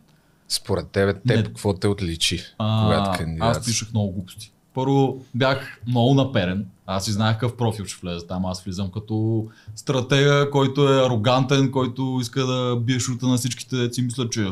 Според 0.49 0.87
тебе, 0.87 1.13
Не. 1.25 1.35
теб 1.35 1.45
какво 1.47 1.73
те 1.73 1.87
отличи, 1.87 2.41
А, 2.57 2.83
когато 2.85 3.09
аз 3.11 3.17
кандидат? 3.17 3.65
пишах 3.65 3.93
много 3.93 4.11
глупости. 4.11 4.51
Първо 4.73 5.25
бях 5.35 5.81
много 5.87 6.13
наперен. 6.13 6.65
Аз 6.85 7.05
си 7.05 7.11
знаех 7.11 7.33
какъв 7.35 7.57
профил 7.57 7.85
ще 7.85 7.99
влезе 8.01 8.27
там. 8.27 8.45
Аз 8.45 8.63
влизам 8.63 8.91
като 8.91 9.45
стратега, 9.75 10.49
който 10.51 10.93
е 10.93 11.05
арогантен, 11.05 11.71
който 11.71 12.17
иска 12.21 12.45
да 12.45 12.75
бие 12.75 12.99
шута 12.99 13.27
на 13.27 13.37
всичките 13.37 13.75
деца 13.75 14.01
и 14.01 14.05
мисля, 14.05 14.29
че 14.29 14.41
«Е, 14.41 14.47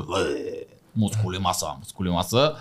мускули 0.95 1.39
маса, 1.39 1.67
мускули 1.79 2.09
маса. 2.09 2.55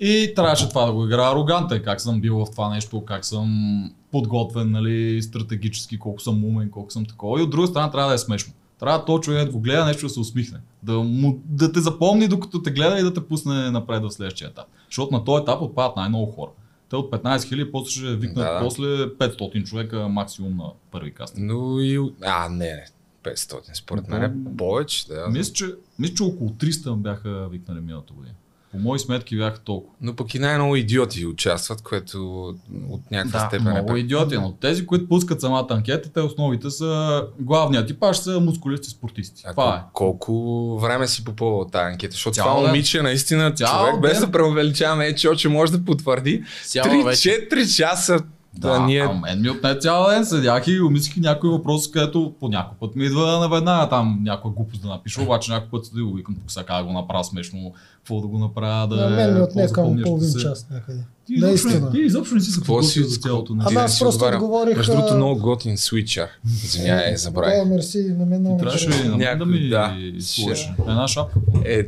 И 0.00 0.32
трябваше 0.36 0.68
това 0.68 0.86
да 0.86 0.92
го 0.92 1.04
играя 1.04 1.32
арогантен, 1.32 1.82
как 1.82 2.00
съм 2.00 2.20
бил 2.20 2.44
в 2.44 2.50
това 2.50 2.68
нещо, 2.68 3.04
как 3.04 3.24
съм 3.24 3.90
подготвен, 4.12 4.70
нали, 4.70 5.22
стратегически, 5.22 5.98
колко 5.98 6.20
съм 6.20 6.44
умен, 6.44 6.70
колко 6.70 6.90
съм 6.90 7.06
такова. 7.06 7.40
И 7.40 7.42
от 7.42 7.50
друга 7.50 7.66
страна 7.66 7.90
трябва 7.90 8.08
да 8.08 8.14
е 8.14 8.18
смешно. 8.18 8.52
Трябва 8.80 9.04
то 9.04 9.18
човек 9.18 9.44
да 9.46 9.52
го 9.52 9.60
гледа 9.60 9.84
нещо 9.84 10.06
да 10.06 10.10
се 10.10 10.20
усмихне. 10.20 10.58
Да, 10.82 10.92
му, 10.92 11.40
да 11.44 11.72
те 11.72 11.80
запомни 11.80 12.28
докато 12.28 12.62
те 12.62 12.70
гледа 12.70 12.98
и 12.98 13.02
да 13.02 13.14
те 13.14 13.26
пусне 13.28 13.70
напред 13.70 14.02
в 14.02 14.10
следващия 14.10 14.48
етап. 14.48 14.66
Защото 14.88 15.14
на 15.14 15.24
този 15.24 15.42
етап 15.42 15.62
отпадат 15.62 15.96
най-много 15.96 16.32
хора. 16.32 16.50
Те 16.90 16.96
от 16.96 17.10
15 17.10 17.48
хиляди 17.48 17.72
после 17.72 17.90
ще 17.90 18.16
викнат 18.16 18.46
Да, 18.46 18.52
да. 18.52 18.60
после 18.60 18.84
500 18.84 19.64
човека 19.64 20.08
максимум 20.08 20.56
на 20.56 20.70
първи 20.90 21.14
кастинг. 21.14 21.50
Но 21.52 21.80
и... 21.80 22.12
А, 22.24 22.48
не. 22.48 22.84
500. 23.26 23.56
Според 23.74 24.08
мен 24.08 24.22
е 24.22 24.32
повече. 24.58 25.06
Да. 25.08 25.28
Мисля, 25.28 25.52
че, 25.52 25.66
мисля, 25.98 26.14
че 26.14 26.22
около 26.22 26.50
300 26.50 26.96
бяха 26.96 27.48
викнали 27.48 27.80
миналата 27.80 28.12
година. 28.12 28.34
По 28.72 28.78
мои 28.78 28.98
сметки 28.98 29.36
бяха 29.36 29.58
толкова. 29.58 29.94
Но 30.00 30.14
пък 30.14 30.34
и 30.34 30.38
най-много 30.38 30.76
идиоти 30.76 31.26
участват, 31.26 31.82
което 31.82 32.46
от 32.88 33.10
някаква 33.10 33.40
Да, 33.40 33.46
степен 33.46 33.66
е 33.66 33.72
много 33.72 33.96
идиоти, 33.96 34.34
но 34.34 34.52
тези, 34.52 34.86
които 34.86 35.08
пускат 35.08 35.40
самата 35.40 35.66
анкета, 35.70 36.08
те 36.10 36.20
основите 36.20 36.70
са 36.70 37.22
главният 37.40 37.86
типаж 37.86 38.16
са 38.16 38.40
мускулисти 38.40 38.90
спортисти. 38.90 39.42
А 39.46 39.50
Това 39.50 39.76
е. 39.76 39.78
кол- 39.78 40.18
колко 40.18 40.32
време 40.78 41.08
си 41.08 41.24
попълвал 41.24 41.64
тази 41.64 41.84
анкета? 41.84 42.12
Защото 42.12 42.34
Цял 42.34 42.44
това 42.44 42.56
ден. 42.56 42.66
момиче 42.66 43.02
наистина 43.02 43.52
Цял 43.52 43.68
човек, 43.80 44.00
без 44.02 44.12
ден. 44.12 44.20
да 44.20 44.32
преувеличаваме, 44.32 45.06
е, 45.06 45.14
че 45.14 45.28
очи 45.28 45.48
може 45.48 45.72
да 45.72 45.84
потвърди. 45.84 46.44
Цяла 46.64 47.04
вече. 47.04 47.48
3-4 47.52 47.76
часа 47.76 48.18
да, 48.58 48.70
Да, 48.70 48.80
ние... 48.80 49.00
а 49.00 49.12
мен 49.12 49.40
ми 49.42 49.50
отне 49.50 49.78
цял 49.78 50.06
ден, 50.08 50.24
седях 50.24 50.66
и 50.66 50.80
умислих 50.80 51.16
някои 51.16 51.50
въпроси, 51.50 51.90
където 51.90 52.34
по 52.40 52.48
някой 52.48 52.78
път 52.78 52.96
ми 52.96 53.04
идва 53.04 53.40
наведнага 53.40 53.88
там 53.88 54.18
някаква 54.22 54.50
глупост 54.50 54.82
да 54.82 54.88
напиша, 54.88 55.22
обаче 55.22 55.52
някой 55.52 55.68
път 55.70 55.90
да 55.94 56.04
го 56.04 56.14
викам 56.14 56.34
тук 56.34 56.50
сега 56.50 56.78
да 56.78 56.84
го 56.84 56.92
направя 56.92 57.24
смешно, 57.24 57.72
какво 57.96 58.20
да 58.20 58.26
го 58.26 58.38
направя, 58.38 58.88
да 58.88 58.96
На 58.96 59.16
мен 59.16 59.34
ми 59.34 59.40
отне 59.40 59.68
към 59.68 60.02
половин 60.04 60.28
се. 60.28 60.38
час 60.38 60.66
някъде. 60.70 61.00
Ти 61.26 61.34
изобщо, 61.34 61.66
Наистина. 61.68 61.90
ти 61.92 61.98
изобщо 61.98 62.34
не 62.34 62.40
си 62.40 62.50
се 62.50 62.58
Какво 62.58 62.82
си- 62.82 62.94
подготвил 62.94 63.14
за 63.14 63.20
цялото 63.20 63.54
нещо. 63.54 63.68
Ама 63.70 63.80
аз 63.80 63.98
просто 63.98 64.24
отговорих, 64.26 64.76
Между 64.76 64.92
другото, 64.92 65.14
много 65.14 65.40
готин 65.40 65.78
свичър. 65.78 66.28
Извинявай, 66.64 67.16
забравих. 67.16 67.58
Да, 67.58 67.64
мерси, 67.64 68.14
на 68.18 68.26
мен 68.26 68.40
много 68.40 68.56
Ти 68.56 68.62
трябваше 68.62 68.88
и 69.04 69.08
на 69.08 69.16
мен 69.16 69.38
да 69.38 69.46
ми 69.46 69.68
да. 69.68 69.96
сложиш 70.20 70.58
Ще- 70.58 70.74
една 70.80 71.08
шапка. 71.08 71.38
Е, 71.64 71.72
Е. 71.72 71.84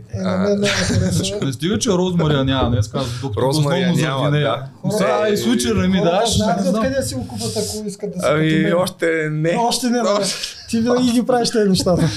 Не 1.42 1.52
стига, 1.52 1.78
че 1.78 1.90
Розмария 1.90 2.44
няма, 2.44 2.70
днес 2.70 2.88
казвам, 2.88 3.12
докато 3.22 3.42
Розмария 3.42 3.92
няма, 3.92 4.30
да. 4.30 4.64
Сега 4.90 5.26
Е, 5.28 5.32
и 5.32 5.36
случай 5.36 5.72
не 5.72 5.88
ми 5.88 6.00
даш, 6.00 6.36
знаят 6.36 6.66
откъде 6.68 7.02
си 7.02 7.14
го 7.14 7.28
купат, 7.28 7.52
ако 7.56 7.86
искат 7.86 8.10
да 8.10 8.20
се 8.20 8.26
ами, 8.28 8.72
още 8.74 9.06
не. 9.32 9.56
Още 9.58 9.86
не, 9.86 9.98
да. 9.98 10.20
Ти 10.68 10.80
винаги 10.80 11.12
ги 11.12 11.26
правиш 11.26 11.50
тези 11.50 11.68
нещата. 11.70 12.10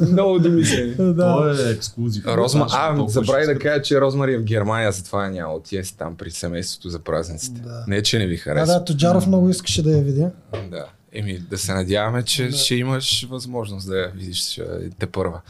Много 0.12 0.38
домислени. 0.38 0.94
да. 0.98 1.14
Той 1.36 1.68
е 1.68 1.72
ексклюзив. 1.72 2.26
Розма... 2.26 2.66
Значи, 2.68 3.18
А, 3.18 3.24
ще 3.24 3.46
да 3.46 3.58
кажа, 3.58 3.82
че 3.82 4.00
Розмари 4.00 4.34
е 4.34 4.38
в 4.38 4.42
Германия, 4.42 4.92
затова 4.92 5.28
няма 5.28 5.52
отиде 5.54 5.84
си 5.84 5.96
там 5.96 6.16
при 6.16 6.30
семейството 6.30 6.88
за 6.88 6.98
празниците. 6.98 7.60
Да. 7.60 7.84
Не, 7.88 8.02
че 8.02 8.18
не 8.18 8.26
ви 8.26 8.36
Да, 8.36 8.42
харесва. 8.42 8.74
да, 8.74 8.84
Тоджаров 8.84 9.26
много 9.26 9.48
искаше 9.50 9.82
да 9.82 9.90
я 9.90 10.02
види. 10.02 10.26
Да. 10.70 10.84
Еми, 11.14 11.38
да 11.50 11.58
се 11.58 11.74
надяваме, 11.74 12.22
че 12.22 12.50
ще 12.50 12.74
имаш 12.74 13.26
възможност 13.30 13.88
да 13.88 13.98
я 13.98 14.08
видиш 14.16 14.58
а, 14.58 14.64
те 14.98 15.06
първа. 15.06 15.40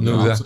Но 0.00 0.22
да. 0.24 0.36
се. 0.36 0.42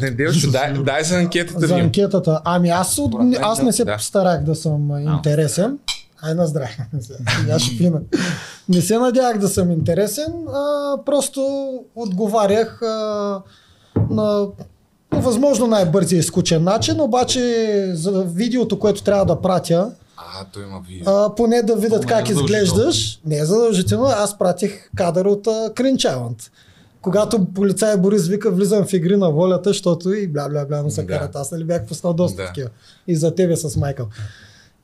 Не, 0.00 0.10
Делчо, 0.10 0.50
дай, 0.50 0.72
дай 0.72 1.04
за 1.04 1.18
анкетата 1.18 1.66
За 1.66 1.74
анкетата. 1.74 2.40
Ами 2.44 2.68
аз, 2.70 2.98
от, 2.98 3.14
аз 3.42 3.62
не 3.62 3.72
се 3.72 3.84
да. 3.84 3.98
старах 3.98 4.42
да 4.42 4.54
съм 4.54 4.90
а, 4.90 5.00
интересен. 5.00 5.78
Ай 6.24 6.34
на 6.34 6.46
здраве. 6.46 6.76
Сега 7.36 7.58
ще 7.58 7.78
пина. 7.78 8.00
Не 8.68 8.80
се 8.80 8.98
надявах 8.98 9.38
да 9.38 9.48
съм 9.48 9.70
интересен, 9.70 10.32
а, 10.48 10.96
просто 11.06 11.40
отговарях 11.94 12.82
а, 12.82 13.42
на 14.10 14.46
по 15.10 15.20
възможно 15.20 15.66
най-бързия 15.66 16.18
и 16.18 16.22
скучен 16.22 16.64
начин, 16.64 17.00
обаче 17.00 17.40
за 17.94 18.22
видеото, 18.24 18.78
което 18.78 19.02
трябва 19.02 19.24
да 19.26 19.40
пратя, 19.40 19.90
А, 20.16 20.44
той 20.52 20.62
има 20.62 20.80
видео. 20.88 21.12
а, 21.12 21.34
поне 21.34 21.62
да 21.62 21.76
видят 21.76 22.00
не 22.00 22.06
е 22.06 22.08
как 22.08 22.28
изглеждаш. 22.28 23.20
Не 23.26 23.38
е 23.38 23.44
задължително, 23.44 24.04
аз 24.06 24.38
пратих 24.38 24.90
кадър 24.96 25.24
от 25.24 25.48
Кринчаланд. 25.74 26.50
Когато 27.00 27.44
полицай 27.44 27.96
Борис 27.96 28.26
вика, 28.26 28.50
влизам 28.50 28.86
в 28.86 28.92
игри 28.92 29.16
на 29.16 29.30
волята, 29.30 29.70
защото 29.70 30.12
и 30.12 30.28
бля 30.28 30.48
бля 30.48 30.64
бля 30.64 30.82
му 30.82 30.90
се 30.90 31.02
Да. 31.02 31.06
карат. 31.08 31.36
Аз 31.36 31.50
нали 31.50 31.64
бях 31.64 31.86
пуснал 31.86 32.12
доста 32.12 32.36
Да. 32.36 32.46
такива. 32.46 32.68
И 33.06 33.16
за 33.16 33.34
тебе 33.34 33.56
с 33.56 33.76
Майкъл. 33.76 34.06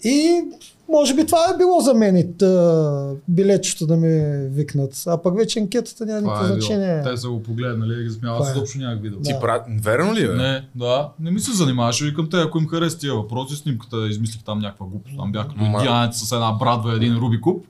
И 0.05 0.43
може 0.91 1.15
би 1.15 1.27
това 1.27 1.39
е 1.55 1.57
било 1.59 1.81
за 1.81 1.95
мен 1.95 2.17
и 2.17 2.37
тъ, 2.37 3.15
билетчето 3.29 3.87
да 3.87 3.97
ме 3.97 4.45
викнат. 4.51 5.03
А 5.07 5.23
пък 5.23 5.37
вече 5.37 5.59
анкетата 5.59 6.07
няма 6.07 6.21
никакво 6.21 6.45
е 6.45 6.47
значение. 6.47 7.03
Те 7.03 7.17
са 7.17 7.29
го 7.29 7.43
погледнали 7.43 8.01
и 8.01 8.05
ги 8.05 8.11
смява. 8.11 8.37
Това 8.37 8.49
Аз 8.49 8.55
е. 8.55 8.57
изобщо 8.57 8.79
нямах 8.79 9.01
видео. 9.01 9.21
Ти 9.21 9.33
да. 9.33 9.41
прат... 9.41 9.63
Верно 9.83 10.15
ли, 10.15 10.29
бе? 10.29 10.35
Не, 10.35 10.69
да, 10.75 11.09
не 11.21 11.31
ми 11.31 11.41
се 11.41 11.53
занимаваше. 11.53 12.05
Викам 12.05 12.31
те, 12.31 12.37
ако 12.37 12.59
им 12.59 12.69
хареса 12.69 12.99
тия 12.99 13.15
въпроси, 13.15 13.57
снимката 13.57 14.09
измислих 14.09 14.45
там 14.45 14.59
някаква 14.59 14.87
глупост. 14.87 15.17
Там 15.19 15.33
бях 15.33 15.49
като 15.49 15.65
индианец 15.65 16.17
с 16.17 16.33
една 16.33 16.53
брадва, 16.53 16.97
един 16.97 17.17
Руби 17.17 17.41
куб. 17.41 17.65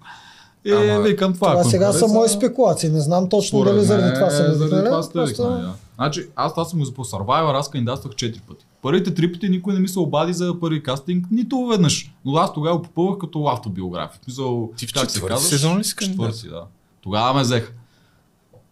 И 0.65 0.73
Ама- 0.73 1.01
викам 1.01 1.35
това. 1.35 1.51
Това 1.51 1.65
сега 1.65 1.93
са 1.93 2.09
мои 2.09 2.29
спекулации. 2.29 2.91
Не 2.91 3.01
знам 3.01 3.29
точно 3.29 3.65
дали 3.65 3.85
заради 3.85 4.15
това 4.15 4.31
са 4.31 4.55
Заради 4.55 4.85
това 4.85 5.03
сте. 5.03 5.43
Значи, 5.95 6.27
аз 6.37 6.53
това 6.53 6.65
съм 6.65 6.79
го 6.79 6.85
за 6.85 6.95
по 6.95 7.05
Survivor, 7.05 7.59
аз 7.59 7.71
кандидатствах 7.71 8.13
4 8.15 8.41
пъти. 8.41 8.67
Първите 8.83 9.15
три 9.15 9.33
пъти 9.33 9.49
никой 9.49 9.75
не 9.75 9.81
ми 9.81 9.89
се 9.89 9.99
обади 9.99 10.33
за 10.33 10.61
първи 10.61 10.83
кастинг, 10.83 11.27
нито 11.31 11.67
веднъж. 11.67 12.13
Но 12.25 12.37
аз 12.37 12.53
тогава 12.53 12.77
го 12.77 12.83
попълвах 12.83 13.19
като 13.19 13.45
автобиография. 13.45 14.21
В 14.21 14.25
Смисъл, 14.25 14.73
Ти 14.77 14.87
в 14.87 14.93
как 14.93 15.11
се 15.11 15.21
казваш? 15.21 15.51
сезон 15.51 15.79
ли 15.79 15.85
си? 15.85 15.95
Четвърти, 15.99 16.49
да. 16.49 16.65
Тогава 17.01 17.35
ме 17.35 17.43
взеха. 17.43 17.73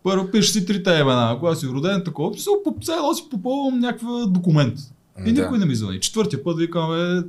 Първо 0.02 0.30
пишеш 0.30 0.50
си 0.50 0.66
трите 0.66 0.90
имена, 0.92 1.36
кога 1.38 1.54
си 1.54 1.66
роден, 1.66 2.02
такова. 2.04 2.30
По- 2.64 2.74
все 2.80 2.92
едно 2.92 3.14
си 3.14 3.24
попълвам 3.30 3.78
някакъв 3.78 4.26
документ. 4.28 4.78
И 5.26 5.32
Да. 5.32 5.42
никой 5.42 5.58
не 5.58 5.66
ми 5.66 5.74
звъни. 5.74 6.00
Четвъртия 6.00 6.44
път 6.44 6.58
викам, 6.58 6.90
бе, 6.90 7.28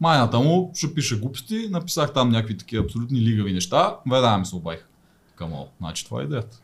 майната 0.00 0.38
му 0.38 0.70
ще 0.74 0.94
пише 0.94 1.18
глупости, 1.18 1.68
написах 1.70 2.12
там 2.12 2.28
някакви 2.28 2.56
такива 2.56 2.84
абсолютни 2.84 3.20
лигави 3.20 3.52
неща, 3.52 3.96
веднага 4.10 4.38
ми 4.38 4.46
се 4.46 4.56
обаих. 4.56 4.86
Камо, 5.36 5.68
значи 5.78 6.04
това 6.04 6.20
е 6.20 6.24
идеята. 6.24 6.60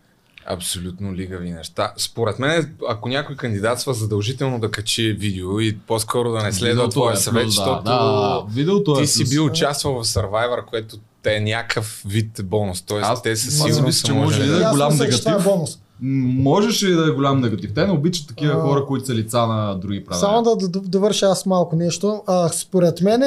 Абсолютно 0.49 1.15
лигави 1.15 1.51
неща. 1.51 1.93
Според 1.97 2.39
мен, 2.39 2.75
ако 2.89 3.09
някой 3.09 3.37
кандидатства, 3.37 3.95
задължително 3.95 4.59
да 4.61 4.71
качи 4.71 5.13
видео 5.13 5.61
и 5.61 5.79
по-скоро 5.79 6.33
да 6.33 6.43
не 6.43 6.53
следва 6.53 6.69
Видеото 6.73 6.91
твоя 6.91 7.13
е 7.13 7.17
съвет, 7.17 7.43
плюс, 7.43 7.55
да, 7.55 7.61
защото 7.61 7.83
да, 7.83 7.91
да, 7.93 8.45
видеото 8.51 8.93
е 8.93 9.01
ти 9.01 9.07
си 9.07 9.23
плюс. 9.23 9.31
бил 9.31 9.45
участвал 9.47 9.95
в 9.95 10.05
Survivor, 10.05 10.65
което 10.65 10.97
те 11.23 11.37
е 11.37 11.41
някакъв 11.41 12.03
вид 12.07 12.41
бонус. 12.45 12.83
Тоест, 12.83 13.07
Аз- 13.07 13.23
те 13.23 13.37
със 13.37 13.47
аз 13.47 13.51
си 13.51 13.57
сигурност 13.57 13.83
мисля, 13.83 13.99
са 13.99 14.07
че 14.07 14.13
може 14.13 14.43
ли 14.43 14.47
да 14.47 14.57
е 14.59 14.71
голям 14.71 14.93
това 14.93 15.05
е 15.05 15.09
негатив. 15.09 15.45
бонус. 15.45 15.79
Можеше 16.01 16.89
и 16.89 16.95
да 16.95 17.07
е 17.07 17.11
голям 17.11 17.41
негатив. 17.41 17.75
Те 17.75 17.87
не 17.87 17.93
обичат 17.93 18.29
такива 18.29 18.53
А. 18.53 18.61
хора, 18.61 18.87
които 18.87 19.07
са 19.07 19.15
лица 19.15 19.47
на 19.47 19.75
други 19.75 20.05
права. 20.05 20.21
Само 20.21 20.43
да 20.43 20.57
довърша 20.69 21.27
аз 21.27 21.47
малко 21.47 21.77
нещо. 21.77 22.23
А, 22.27 22.49
според 22.49 23.01
мен 23.01 23.21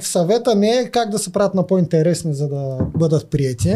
в 0.00 0.06
съвета 0.06 0.54
не 0.54 0.68
е 0.70 0.90
как 0.90 1.10
да 1.10 1.18
се 1.18 1.32
правят 1.32 1.54
на 1.54 1.66
по-интересни, 1.66 2.34
за 2.34 2.48
да 2.48 2.76
бъдат 2.96 3.30
прияти, 3.30 3.74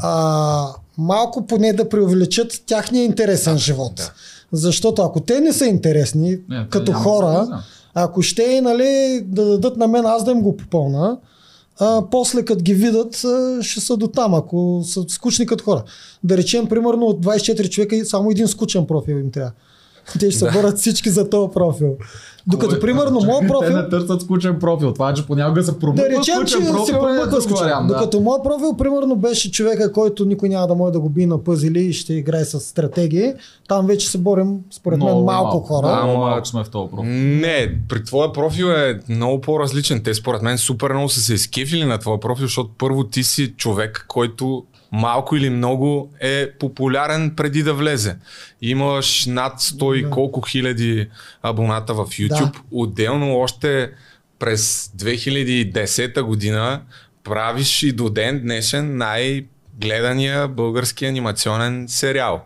а, 0.00 0.68
малко 0.98 1.46
поне 1.46 1.72
да 1.72 1.88
преувеличат 1.88 2.62
тяхния 2.66 3.04
интересен 3.04 3.58
живот. 3.58 3.96
да. 3.96 4.12
Защото 4.52 5.02
ако 5.02 5.20
те 5.20 5.40
не 5.40 5.52
са 5.52 5.66
интересни 5.66 6.38
Не, 6.48 6.66
като 6.70 6.92
хора, 6.92 7.46
да 7.50 7.62
ако 7.98 8.22
ще 8.22 8.60
нали, 8.60 9.20
да 9.26 9.44
дадат 9.44 9.76
на 9.76 9.88
мен, 9.88 10.06
аз 10.06 10.24
да 10.24 10.30
им 10.30 10.42
го 10.42 10.56
попълна, 10.56 11.18
а, 11.80 12.02
после 12.10 12.44
като 12.44 12.62
ги 12.62 12.74
видят, 12.74 13.16
ще 13.60 13.80
са 13.80 13.96
до 13.96 14.08
там, 14.08 14.34
ако 14.34 14.82
са 14.86 15.04
скучни 15.08 15.46
като 15.46 15.64
хора. 15.64 15.82
Да 16.24 16.36
речем, 16.36 16.66
примерно 16.66 17.06
от 17.06 17.24
24 17.24 17.68
човека 17.68 18.04
само 18.04 18.30
един 18.30 18.48
скучен 18.48 18.86
профил 18.86 19.14
им 19.14 19.30
трябва. 19.30 19.52
Те 20.20 20.30
ще 20.30 20.38
се 20.38 20.50
борят 20.50 20.78
всички 20.78 21.10
за 21.10 21.30
този 21.30 21.52
профил. 21.52 21.96
Докато, 22.48 22.74
Кой- 22.74 22.80
примерно, 22.80 23.20
моят 23.20 23.48
профил... 23.48 23.68
Те 23.70 23.76
не 23.76 23.88
търсят 23.88 24.22
скучен 24.22 24.58
профил. 24.58 24.92
Това 24.92 25.10
е, 25.10 25.14
че 25.14 25.26
понякога 25.26 25.62
се 25.62 25.78
промъква 25.78 26.02
Да 26.02 26.10
речем, 26.10 26.44
че 26.46 26.56
се 26.64 26.72
профил, 26.72 26.94
е 26.94 26.98
промъква 27.00 27.42
скучен. 27.42 27.64
вариант, 27.64 27.88
да. 27.88 27.94
Докато 27.94 28.20
моят 28.20 28.44
профил, 28.44 28.76
примерно, 28.76 29.16
беше 29.16 29.50
човека, 29.50 29.92
който 29.92 30.24
никой 30.24 30.48
няма 30.48 30.66
да 30.66 30.74
може 30.74 30.92
да 30.92 31.00
го 31.00 31.08
би 31.08 31.26
на 31.26 31.44
пъзели 31.44 31.80
и 31.80 31.92
ще 31.92 32.14
играе 32.14 32.44
с 32.44 32.60
стратегии. 32.60 33.32
Там 33.68 33.86
вече 33.86 34.08
се 34.08 34.18
борим, 34.18 34.58
според 34.70 34.98
мен, 34.98 35.08
Много 35.08 35.24
малко, 35.24 35.60
хора. 35.60 35.86
Да, 35.86 36.04
много 36.04 36.18
малко 36.20 36.46
сме 36.48 36.64
в 36.64 36.70
този 36.70 36.90
профил. 36.90 37.04
Не, 37.12 37.78
при 37.88 38.04
твоя 38.04 38.32
профил 38.32 38.66
е 38.66 39.00
много 39.08 39.40
по-различен. 39.40 40.02
Те 40.04 40.14
според 40.14 40.42
мен 40.42 40.58
супер 40.58 40.92
много 40.92 41.08
са 41.08 41.20
се 41.20 41.34
изкефили 41.34 41.84
на 41.84 41.98
твоя 41.98 42.20
профил, 42.20 42.46
защото 42.46 42.70
първо 42.78 43.04
ти 43.04 43.22
си 43.22 43.54
човек, 43.56 44.04
който 44.08 44.64
малко 44.92 45.36
или 45.36 45.50
много 45.50 46.12
е 46.20 46.50
популярен 46.50 47.34
преди 47.36 47.62
да 47.62 47.74
влезе. 47.74 48.16
Имаш 48.62 49.26
над 49.26 49.60
100 49.60 49.94
и 49.94 50.02
Да. 50.02 50.10
колко 50.10 50.40
хиляди 50.40 51.08
абоната 51.42 51.94
в 51.94 52.06
YouTube. 52.06 52.52
Да. 52.52 52.60
Отделно 52.70 53.36
още 53.38 53.90
през 54.38 54.86
2010 54.96 56.22
година 56.22 56.80
правиш 57.24 57.82
и 57.82 57.92
до 57.92 58.10
ден 58.10 58.40
днешен 58.40 58.96
най-гледания 58.96 60.48
български 60.48 61.06
анимационен 61.06 61.84
сериал. 61.88 62.44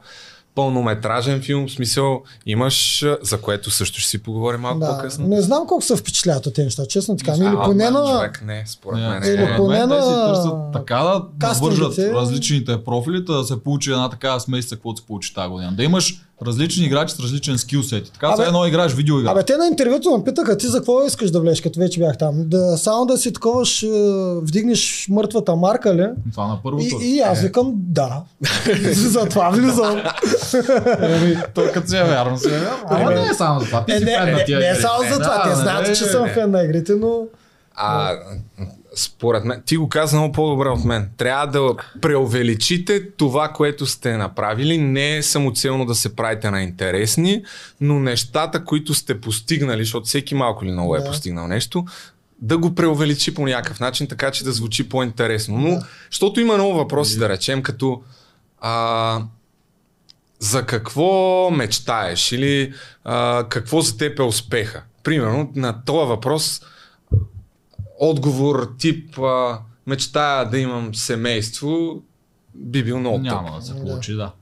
Пълнометражен 0.54 1.42
филм, 1.42 1.66
в 1.66 1.72
смисъл 1.72 2.22
имаш, 2.46 3.04
за 3.22 3.38
което 3.38 3.70
също 3.70 4.00
ще 4.00 4.10
си 4.10 4.18
поговорим 4.18 4.60
малко 4.60 4.78
Да. 4.80 4.86
по-късно. 4.88 5.26
Не 5.26 5.42
знам 5.42 5.66
колко 5.68 5.84
се 5.84 5.96
впечатляват 5.96 6.46
от 6.46 6.54
тези 6.54 6.64
неща, 6.64 6.86
честно 6.86 7.16
така. 7.16 7.32
Или 7.32 7.44
А, 7.46 7.64
поне 7.64 7.90
на... 7.90 8.06
човек 8.08 8.42
не, 8.42 8.64
според 8.66 8.98
Не, 8.98 9.08
мен. 9.08 9.22
Или 9.24 9.42
е. 9.42 9.48
по- 9.48 9.56
поне 9.58 9.78
Мен 9.78 9.88
те 9.90 10.02
си 10.02 10.08
на 10.08 10.26
търсят 10.26 10.52
така 10.72 10.96
да 10.96 11.22
кастингите. 11.40 11.80
навържат 11.80 12.14
различните 12.14 12.84
профилите, 12.84 13.32
да 13.32 13.44
се 13.44 13.62
получи 13.62 13.90
една 13.90 14.10
такава 14.10 14.40
смесица, 14.40 14.74
каквото 14.74 15.00
се 15.00 15.06
получи 15.06 15.34
тази 15.34 15.48
година. 15.48 15.72
Да 15.72 15.84
имаш 15.84 16.22
различни 16.46 16.86
играчи 16.86 17.14
с 17.14 17.20
различен 17.20 17.58
скилсет. 17.58 18.08
И 18.08 18.12
Така 18.12 18.36
за 18.36 18.44
едно 18.46 18.66
играеш 18.66 18.92
видеоигра. 18.92 19.30
Абе, 19.30 19.42
те 19.42 19.56
на 19.56 19.66
интервюто 19.66 20.10
ме 20.18 20.24
питаха, 20.24 20.56
ти 20.58 20.66
за 20.66 20.78
какво 20.78 21.04
искаш 21.06 21.30
да 21.30 21.40
влезеш, 21.40 21.60
като 21.60 21.80
вече 21.80 22.00
бях 22.00 22.18
там? 22.18 22.34
Да, 22.36 22.76
само 22.76 23.06
да 23.06 23.18
си 23.18 23.32
такова, 23.32 23.64
ще 23.64 23.86
вдигнеш 24.42 25.06
мъртвата 25.10 25.56
марка 25.56 25.94
ли? 25.94 26.06
Това 26.32 26.46
на 26.46 26.62
първото. 26.62 26.84
И, 27.02 27.06
и 27.16 27.20
аз 27.20 27.40
викам, 27.40 27.72
да. 27.74 28.22
за 28.92 29.26
това 29.26 29.50
влизам. 29.50 30.02
Той 31.54 31.72
като 31.72 31.88
си 31.88 31.96
е 31.96 32.04
вярно, 32.04 32.38
си 32.38 32.48
е 32.48 32.58
вярно. 32.58 32.78
Ама 32.86 33.10
не 33.10 33.22
е 33.22 33.34
само 33.34 33.60
за 33.60 33.66
това. 33.66 33.84
Ти 33.84 33.92
Е, 33.92 33.98
си 33.98 34.04
не, 34.04 34.16
фен 34.18 34.30
на 34.32 34.38
не, 34.38 34.44
тия 34.44 34.58
не 34.58 34.68
е 34.68 34.74
само 34.74 34.98
за 35.12 35.20
това, 35.20 35.42
те 35.50 35.54
знаят, 35.54 35.86
че 35.86 36.04
съм 36.04 36.28
фен 36.28 36.50
на 36.50 36.62
игрите, 36.62 36.92
но... 36.94 37.22
А, 37.74 38.12
според 38.96 39.44
мен, 39.44 39.62
ти 39.66 39.76
го 39.76 39.88
каза 39.88 40.16
много 40.16 40.32
по-добре 40.32 40.68
от 40.68 40.84
мен. 40.84 41.10
Трябва 41.16 41.46
да 41.46 41.74
преувеличите 42.00 43.10
това, 43.10 43.48
което 43.48 43.86
сте 43.86 44.16
направили. 44.16 44.78
Не 44.78 45.16
е 45.16 45.22
самоцелно 45.22 45.86
да 45.86 45.94
се 45.94 46.16
правите 46.16 46.50
на 46.50 46.62
интересни, 46.62 47.42
но 47.80 47.98
нещата, 48.00 48.64
които 48.64 48.94
сте 48.94 49.20
постигнали, 49.20 49.84
защото 49.84 50.06
всеки 50.06 50.34
малко 50.34 50.64
или 50.64 50.72
много 50.72 50.96
е 50.96 51.00
Да. 51.00 51.06
постигнал 51.06 51.46
нещо, 51.48 51.84
да 52.42 52.58
го 52.58 52.74
преувеличи 52.74 53.34
по 53.34 53.46
някакъв 53.46 53.80
начин, 53.80 54.06
така 54.06 54.30
че 54.30 54.44
да 54.44 54.52
звучи 54.52 54.88
по-интересно. 54.88 55.58
Но, 55.58 55.70
Да. 55.70 55.86
защото 56.10 56.40
има 56.40 56.54
много 56.54 56.74
въпроси, 56.74 57.18
да 57.18 57.28
речем, 57.28 57.62
като 57.62 58.02
а, 58.60 59.22
за 60.38 60.66
какво 60.66 61.50
мечтаеш 61.50 62.32
или 62.32 62.72
а, 63.04 63.44
какво 63.48 63.80
за 63.80 63.96
теб 63.96 64.18
е 64.18 64.22
успеха. 64.22 64.82
Примерно 65.02 65.52
на 65.54 65.84
този 65.84 66.08
въпрос 66.08 66.62
отговор 68.00 68.74
тип 68.78 69.18
а, 69.18 69.58
мечтая 69.86 70.44
да 70.44 70.58
имам 70.58 70.94
семейство 70.94 72.02
би 72.54 72.84
бил 72.84 72.98
много 73.00 73.18
Няма 73.18 73.46
тъп. 73.46 73.56
да 73.56 73.62
се 73.62 73.74
Да. 73.74 73.80
получи, 73.80 74.14
да. 74.14 74.32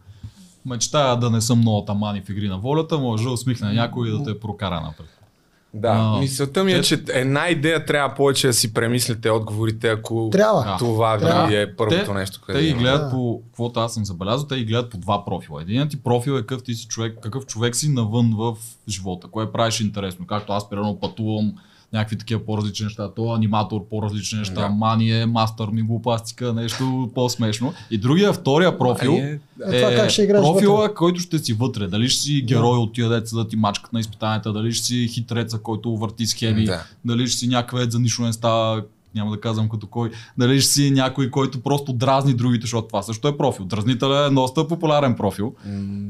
Мечтая 0.66 1.16
да 1.16 1.30
не 1.30 1.40
съм 1.40 1.58
много 1.58 1.84
тамани 1.84 2.20
в 2.20 2.28
игри 2.28 2.48
на 2.48 2.58
волята, 2.58 2.98
може 2.98 3.24
да 3.24 3.30
усмихне 3.30 3.72
някой 3.72 4.08
и 4.08 4.12
да 4.12 4.24
те 4.24 4.40
прокара 4.40 4.80
напред. 4.80 5.06
Да, 5.74 5.88
А, 5.90 6.18
мисълта 6.20 6.64
ми 6.64 6.72
е, 6.72 6.76
те- 6.76 6.82
че 6.82 7.02
една 7.08 7.48
идея 7.48 7.84
трябва 7.84 8.14
повече 8.14 8.46
да 8.46 8.52
си 8.52 8.74
премислите 8.74 9.30
отговорите, 9.30 9.88
ако 9.88 10.28
Трябва. 10.32 10.62
Да. 10.62 10.76
това 10.78 11.14
ви 11.14 11.20
Трябва. 11.20 11.54
е 11.54 11.76
първото 11.76 12.04
те, 12.04 12.12
нещо, 12.12 12.38
Те 12.38 12.44
което 12.44 12.60
ги 12.60 12.72
гледат 12.72 13.00
Да. 13.00 13.10
по, 13.10 13.42
каквото 13.46 13.80
аз 13.80 13.94
съм 13.94 14.04
забелязал, 14.04 14.46
те 14.46 14.56
ги 14.56 14.64
гледат 14.64 14.90
по 14.90 14.98
два 14.98 15.24
профила. 15.24 15.62
Единият 15.62 15.90
ти 15.90 15.96
профил 15.98 16.32
е 16.32 16.40
какъв 16.40 16.62
ти 16.62 16.74
си 16.74 16.86
човек, 16.86 17.18
какъв 17.22 17.46
човек 17.46 17.76
си 17.76 17.88
навън 17.88 18.34
в 18.36 18.56
живота, 18.88 19.26
кое 19.26 19.52
правиш 19.52 19.80
интересно. 19.80 20.26
Както 20.26 20.52
аз, 20.52 20.70
примерно, 20.70 21.00
пътувам 21.00 21.52
някакви 21.92 22.18
такива 22.18 22.40
по-различни 22.40 22.84
неща. 22.84 23.10
То 23.10 23.32
аниматор 23.32 23.88
по-различни 23.90 24.38
неща, 24.38 24.54
Да. 24.54 24.68
мание, 24.68 25.26
мастър 25.26 25.68
ми 25.68 25.82
глупастика, 25.82 26.52
нещо 26.52 27.10
по-смешно. 27.14 27.74
И 27.90 27.98
другия, 27.98 28.32
втория 28.32 28.78
профил 28.78 29.12
А, 29.12 29.16
е, 29.18 29.38
Е, 29.66 29.80
това 29.80 29.94
как 29.96 30.10
ще 30.10 30.22
играеш 30.22 30.42
профила, 30.42 30.76
вътре? 30.76 30.94
който 30.94 31.20
ще 31.20 31.38
си 31.38 31.52
вътре. 31.52 31.86
Дали 31.86 32.08
ще 32.08 32.22
си 32.22 32.42
герой 32.42 32.78
от 32.78 32.92
тия 32.92 33.08
деца 33.08 33.36
да 33.36 33.48
ти 33.48 33.56
мачкат 33.56 33.92
на 33.92 34.00
изпитанията, 34.00 34.52
дали 34.52 34.72
ще 34.72 34.86
си 34.86 35.08
хитреца, 35.08 35.58
който 35.58 35.96
върти 35.96 36.26
схеми, 36.26 36.64
Да. 36.64 36.84
дали 37.04 37.26
ще 37.26 37.38
си 37.38 37.48
някакъв 37.48 37.90
за 37.90 37.98
нищо 37.98 38.22
не 38.22 38.32
става, 38.32 38.82
няма 39.14 39.30
да 39.30 39.40
казвам 39.40 39.68
като 39.68 39.86
кой, 39.86 40.10
дали 40.38 40.60
ще 40.60 40.70
си 40.70 40.90
някой, 40.90 41.30
който 41.30 41.60
просто 41.60 41.92
дразни 41.92 42.34
другите, 42.34 42.60
защото 42.62 42.88
това 42.88 43.02
също 43.02 43.28
е 43.28 43.36
профил. 43.36 43.64
Дразнителя 43.64 44.26
е 44.26 44.30
доста 44.30 44.68
популярен 44.68 45.14
профил, 45.14 45.54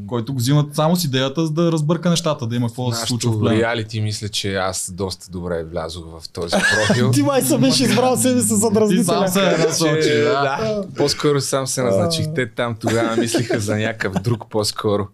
който 0.06 0.32
го 0.32 0.38
взимат 0.38 0.74
само 0.74 0.96
с 0.96 1.04
идеята, 1.04 1.46
за 1.46 1.52
да 1.52 1.72
разбърка 1.72 2.10
нещата, 2.10 2.46
да 2.46 2.56
има 2.56 2.66
какво 2.66 2.90
да 2.90 2.96
се 2.96 3.06
случва 3.06 3.32
в 3.32 3.40
плена. 3.40 3.60
реалити 3.60 4.00
мисля, 4.00 4.28
че 4.28 4.54
аз 4.54 4.92
доста 4.94 5.30
добре 5.30 5.64
влязох 5.64 6.04
в 6.20 6.28
този 6.28 6.56
профил. 6.56 7.10
Ти 7.14 7.22
май 7.22 7.42
се 7.42 7.58
беше 7.58 7.82
избрал 7.84 8.16
себе 8.16 8.40
си 8.40 8.46
за 8.46 8.54
Ти 8.54 8.60
сам 8.60 8.72
дразнителя. 8.72 9.28
се 9.28 9.66
насочи, 9.66 10.02
Че, 10.02 10.14
да. 10.14 10.32
да. 10.42 10.84
По-скоро 10.96 11.40
сам 11.40 11.66
се 11.66 11.82
назначих. 11.82 12.26
Те 12.34 12.50
там 12.50 12.74
тогава 12.80 13.16
мислиха 13.16 13.60
за 13.60 13.76
някакъв 13.76 14.22
друг 14.22 14.44
по-скоро. 14.50 15.06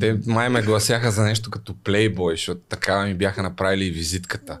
Те 0.00 0.18
май 0.26 0.48
ме 0.48 0.62
гласяха 0.62 1.10
за 1.10 1.22
нещо 1.22 1.50
като 1.50 1.74
плейбой, 1.84 2.34
защото 2.34 2.60
така 2.68 3.04
ми 3.04 3.14
бяха 3.14 3.42
направили 3.42 3.84
и 3.84 3.90
визитката. 3.90 4.58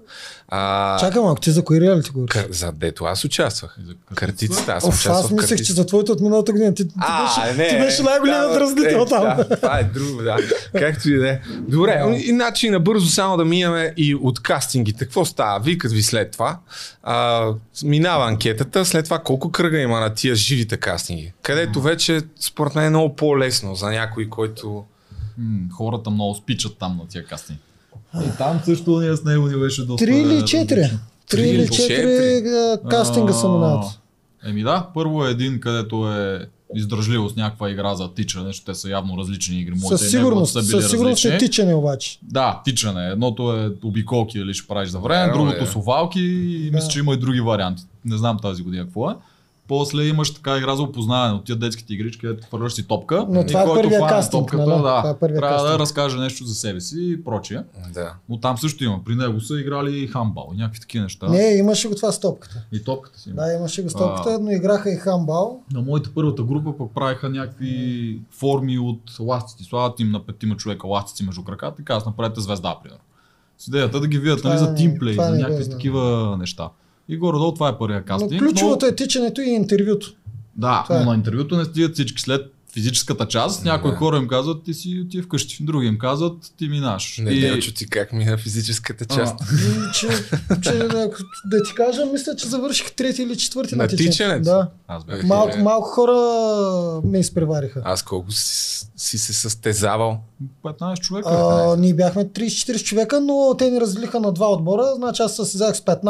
А, 0.48 0.98
Чакай 0.98 1.22
малко, 1.22 1.40
ти 1.40 1.50
за 1.50 1.64
кои 1.64 1.80
реалити 1.80 2.10
говориш? 2.10 2.32
кър, 2.32 2.46
за 2.50 2.72
дето 2.72 3.04
аз 3.04 3.24
участвах. 3.24 3.78
Картицата. 4.14 4.72
Аз 4.72 4.84
Оф, 4.84 4.94
участвах 4.94 5.24
аз 5.24 5.30
мислех, 5.30 5.66
че 5.66 5.72
за 5.72 5.86
твоето 5.86 6.12
от 6.12 6.20
миналата 6.20 6.52
година. 6.52 6.74
Ти, 6.74 6.88
ти 6.88 6.94
беше, 6.94 7.68
ти 7.68 7.78
беше 7.78 8.02
най-големият 8.02 8.52
да, 8.52 8.58
дразнител 8.58 9.02
е, 9.02 9.06
там. 9.06 9.22
Да, 9.22 9.56
това 9.56 9.78
е 9.78 9.84
друго, 9.84 10.22
да. 10.22 10.36
Както 10.78 11.10
и 11.10 11.18
да 11.18 11.30
е. 11.30 11.40
Добре, 11.68 12.20
иначе 12.24 12.70
набързо 12.70 13.06
само 13.06 13.36
да 13.36 13.44
минаме 13.44 13.92
и 13.96 14.14
от 14.14 14.42
кастингите. 14.42 15.04
Какво 15.04 15.24
става? 15.24 15.60
Викат 15.60 15.92
ви 15.92 16.02
след 16.02 16.30
това. 16.30 16.58
А, 17.02 17.46
минава 17.84 18.28
анкетата, 18.28 18.84
след 18.84 19.04
това 19.04 19.18
колко 19.18 19.50
кръга 19.50 19.78
има 19.78 20.00
на 20.00 20.14
тия 20.14 20.34
живите 20.34 20.76
кастинги. 20.76 21.32
Където 21.48 21.80
вече, 21.80 22.20
според 22.40 22.74
мен, 22.74 22.84
е 22.84 22.90
много 22.90 23.16
по-лесно 23.16 23.74
за 23.74 23.90
някой, 23.90 24.28
който... 24.28 24.84
М, 25.38 25.68
хората 25.72 26.10
много 26.10 26.34
спичат 26.34 26.76
там 26.78 26.96
на 26.96 27.08
тия 27.08 27.24
кастинги. 27.24 27.60
И 28.16 28.36
там 28.38 28.60
също 28.64 29.00
ние 29.00 29.16
с 29.16 29.24
него 29.24 29.46
ни 29.46 29.56
беше 29.56 29.84
доста... 29.84 30.04
Три 30.04 30.18
или 30.18 30.44
четири? 30.44 30.90
Три 31.30 31.48
или 31.48 31.68
четири 31.68 32.42
кастинга 32.90 33.32
са 33.32 33.48
минават. 33.48 33.84
Еми 34.44 34.62
да, 34.62 34.86
първо 34.94 35.26
е 35.26 35.30
един, 35.30 35.60
където 35.60 36.12
е 36.12 36.48
издръжливост, 36.74 37.36
някаква 37.36 37.70
игра 37.70 37.94
за 37.94 38.14
тичане, 38.14 38.46
защото 38.46 38.72
те 38.72 38.78
са 38.78 38.88
явно 38.90 39.18
различни 39.18 39.60
игри. 39.60 39.74
Моите 39.74 39.98
Със 39.98 40.10
сигурност, 40.10 40.52
са 40.52 40.60
били 40.60 40.82
със 40.82 40.90
сигурност 40.90 41.24
е 41.24 41.38
тичане 41.38 41.74
обаче. 41.74 42.18
Да, 42.22 42.60
тичане. 42.64 43.08
Едното 43.08 43.56
е 43.56 43.72
обиколки, 43.82 44.38
или 44.38 44.54
ще 44.54 44.68
правиш 44.68 44.88
за 44.88 44.98
време, 44.98 45.26
Верно 45.26 45.38
другото 45.38 45.64
е. 45.64 45.66
с 45.66 45.76
овалки 45.76 46.20
и 46.20 46.70
Да. 46.70 46.76
мисля, 46.76 46.88
че 46.88 46.98
има 46.98 47.14
и 47.14 47.16
други 47.16 47.40
варианти. 47.40 47.82
Не 48.04 48.16
знам 48.16 48.38
тази 48.42 48.62
година 48.62 48.84
какво 48.84 49.10
е. 49.10 49.14
После 49.68 50.04
имаш 50.04 50.34
така 50.34 50.56
игра 50.56 50.76
за 50.76 50.82
опознаване 50.82 51.34
от 51.34 51.44
тия 51.44 51.56
детските 51.56 51.94
игрички, 51.94 52.20
където 52.20 52.46
хвърляш 52.46 52.72
си 52.72 52.88
топка. 52.88 53.26
Но 53.28 53.40
и 53.40 53.46
това 53.46 53.62
е 53.62 53.64
който 53.64 53.82
първия 53.82 53.98
хване 53.98 54.12
кастинг, 54.12 54.42
топката, 54.42 54.66
нали? 54.66 54.82
да, 54.82 54.98
Това 54.98 55.10
е 55.10 55.18
първия 55.18 55.40
трябва 55.40 55.56
да 55.56 55.62
кастинг. 55.62 55.80
разкаже 55.80 56.18
нещо 56.18 56.44
за 56.44 56.54
себе 56.54 56.80
си 56.80 56.96
и 57.00 57.24
прочие. 57.24 57.62
Да. 57.94 58.14
Но 58.28 58.40
там 58.40 58.58
също 58.58 58.84
има. 58.84 59.04
При 59.04 59.14
него 59.14 59.40
са 59.40 59.60
играли 59.60 59.98
и 59.98 60.06
хамбал 60.06 60.50
и 60.54 60.56
някакви 60.56 60.80
такива 60.80 61.02
неща. 61.02 61.28
Не, 61.28 61.56
имаше 61.56 61.88
го 61.88 61.94
това 61.94 62.12
с 62.12 62.20
топката. 62.20 62.64
И 62.72 62.84
топката 62.84 63.20
си. 63.20 63.30
има. 63.30 63.42
Да, 63.42 63.52
имаше 63.52 63.82
го 63.82 63.90
с 63.90 63.92
топката, 63.92 64.38
но 64.40 64.50
играха 64.50 64.92
и 64.92 64.96
хамбал. 64.96 65.62
На 65.72 65.80
моята 65.80 66.10
първата 66.14 66.42
група 66.42 66.78
пък 66.78 66.90
правиха 66.94 67.28
някакви 67.28 68.20
форми 68.30 68.78
от 68.78 69.02
ластици. 69.20 69.64
Слагат 69.64 70.00
им 70.00 70.10
на 70.10 70.26
петима 70.26 70.56
човека 70.56 70.86
ластици 70.86 71.24
между 71.24 71.44
краката 71.44 71.82
и 71.82 71.84
казват 71.84 72.06
направете 72.06 72.40
звезда, 72.40 72.76
примерно. 72.82 73.02
С 73.58 73.68
идеята 73.68 74.00
да 74.00 74.08
ги 74.08 74.18
видят 74.18 74.44
нали, 74.44 74.58
за 74.58 74.74
тимплей, 74.74 75.14
за 75.14 75.30
някакви 75.30 75.70
такива 75.70 76.36
неща. 76.38 76.68
И 77.08 77.16
горе-долу 77.16 77.54
това 77.54 77.68
е 77.68 77.78
първия 77.78 78.00
Но 78.00 78.18
кастинг. 78.18 78.40
ключовото 78.40 78.86
е 78.86 78.94
тичането 78.94 79.40
и 79.40 79.50
интервюто. 79.50 80.12
Да, 80.56 80.82
това 80.84 80.96
е. 80.96 80.98
но 81.00 81.10
на 81.10 81.16
интервюто 81.16 81.56
не 81.56 81.64
стигат 81.64 81.94
всички. 81.94 82.22
След 82.22 82.40
физическата 82.72 83.26
част. 83.26 83.64
Някои 83.64 83.90
Да. 83.90 83.96
хора 83.96 84.16
им 84.16 84.28
казват, 84.28 84.64
ти 84.64 84.74
си 84.74 85.02
отива 85.06 85.24
вкъщи. 85.24 85.56
Други 85.60 85.86
им 85.86 85.98
казват, 85.98 86.52
ти 86.56 86.68
минаш. 86.68 87.18
Не, 87.18 87.30
И- 87.30 87.58
и... 87.58 87.74
ти 87.74 87.86
как 87.86 88.12
мина 88.12 88.38
физическата 88.38 89.04
част. 89.06 89.34
А, 89.40 89.44
И, 89.54 89.92
че, 89.94 90.08
че 90.62 90.72
да, 90.72 91.10
да 91.44 91.62
ти 91.62 91.74
кажа, 91.74 92.06
мисля, 92.06 92.36
че 92.36 92.48
завърших 92.48 92.92
трети 92.92 93.22
или 93.22 93.36
четвърти 93.36 93.74
На 93.74 93.82
на 93.82 93.88
тичането. 93.88 94.42
Да. 94.42 94.68
аз 94.88 95.04
бях. 95.04 95.22
Е, 95.22 95.26
Малко, 95.26 95.58
малко 95.58 95.88
хора 95.88 96.16
ме 97.04 97.18
изпревариха. 97.18 97.82
Аз 97.84 98.02
колко 98.02 98.30
си, 98.30 98.86
си 98.98 99.18
се 99.18 99.32
състезавал? 99.32 100.18
15 100.64 100.96
човека. 100.96 101.28
А, 101.30 101.76
ние 101.76 101.94
бяхме 101.94 102.24
30-40 102.24 102.48
човека, 102.78 103.20
но 103.20 103.54
те 103.58 103.70
ни 103.70 103.80
разделиха 103.80 104.20
на 104.20 104.32
два 104.32 104.46
отбора. 104.48 104.82
Значи 104.96 105.22
аз 105.22 105.30
се 105.30 105.36
състезах 105.36 105.76
с 105.76 105.80
15 105.80 106.04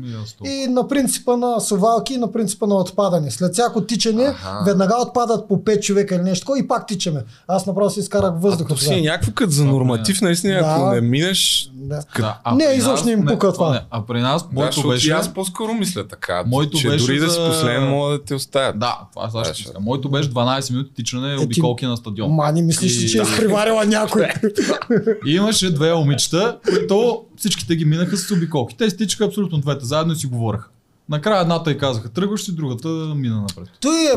Ми, 0.00 0.14
аз 0.14 0.32
толкова. 0.32 0.54
и 0.54 0.66
на 0.66 0.88
принципа 0.88 1.36
на 1.36 1.60
совалки 1.60 2.14
и 2.14 2.18
на 2.18 2.32
принципа 2.32 2.66
на 2.66 2.74
отпадане. 2.76 3.30
След 3.30 3.52
всяко 3.52 3.80
тичане 3.82 4.24
Аха. 4.24 4.62
веднага 4.66 4.94
отпадат 4.98 5.48
по 5.48 5.56
5 5.56 5.80
човека 5.80 6.14
или 6.14 6.22
нещо 6.22 6.56
и 6.56 6.68
пак 6.68 6.86
тичаме. 6.86 7.24
Аз 7.48 7.66
направо 7.66 7.90
си 7.90 8.00
изкарах 8.00 8.32
въздуха. 8.34 8.68
То 8.68 8.76
си 8.76 8.94
е 8.94 9.00
някакво 9.00 9.32
като 9.32 9.50
за 9.50 9.64
норматив, 9.64 10.20
наистина, 10.20 10.54
ако 10.56 10.80
Да. 10.80 10.90
не 10.90 11.00
минеш... 11.00 11.70
Да. 11.74 12.00
Да, 12.18 12.38
а 12.44 12.54
Не, 12.54 12.64
изобщо 12.66 13.08
им 13.08 13.24
пука 13.26 13.52
това. 13.52 13.70
Не, 13.70 13.80
а 13.90 14.02
при 14.02 14.20
нас 14.20 14.42
Да, 14.42 14.48
моето 14.52 14.72
защото 14.72 14.88
беше... 14.88 15.10
аз 15.10 15.28
по-скоро 15.28 15.74
мисля 15.74 16.08
така, 16.08 16.44
Моето 16.46 16.78
че 16.78 16.88
беше 16.88 17.06
дори 17.06 17.18
да 17.18 17.28
си 17.28 17.34
за- 17.34 17.46
последен, 17.46 17.84
могат 17.84 18.12
да 18.12 18.24
те 18.24 18.34
оставят. 18.34 18.78
Да, 18.78 18.98
това 19.14 19.30
сега 19.44 19.54
ще. 19.54 19.72
Моето 19.80 20.10
беше 20.10 20.30
12 20.30 20.70
минути 20.70 20.94
тичане 20.94 21.36
ти- 21.36 21.44
обиколки 21.44 21.86
на 21.86 21.96
стадион. 21.96 22.27
Ма 22.28 22.52
не 22.52 22.62
мислиш, 22.62 23.00
ли, 23.00 23.04
И- 23.04 23.08
че 23.08 23.18
е 23.18 23.22
изпреварила 23.22 23.84
някой. 23.84 24.28
И 25.26 25.34
имаше 25.34 25.74
две 25.74 25.94
момичета, 25.94 26.58
които 26.64 27.24
всичките 27.36 27.76
ги 27.76 27.84
минаха 27.84 28.16
с 28.16 28.30
обиколки. 28.30 28.76
Те 28.76 28.90
стичаха 28.90 29.24
абсолютно 29.24 29.58
двете, 29.58 29.84
заедно 29.84 30.12
и 30.12 30.16
си 30.16 30.26
говореха. 30.26 30.68
Накрая 31.08 31.42
едната 31.42 31.70
й 31.70 31.78
казаха 31.78 32.08
тръгваш 32.08 32.42
си, 32.42 32.54
другата 32.56 32.88
мина 32.88 33.36
напред. 33.40 33.68
Той 33.80 33.96
е 34.06 34.12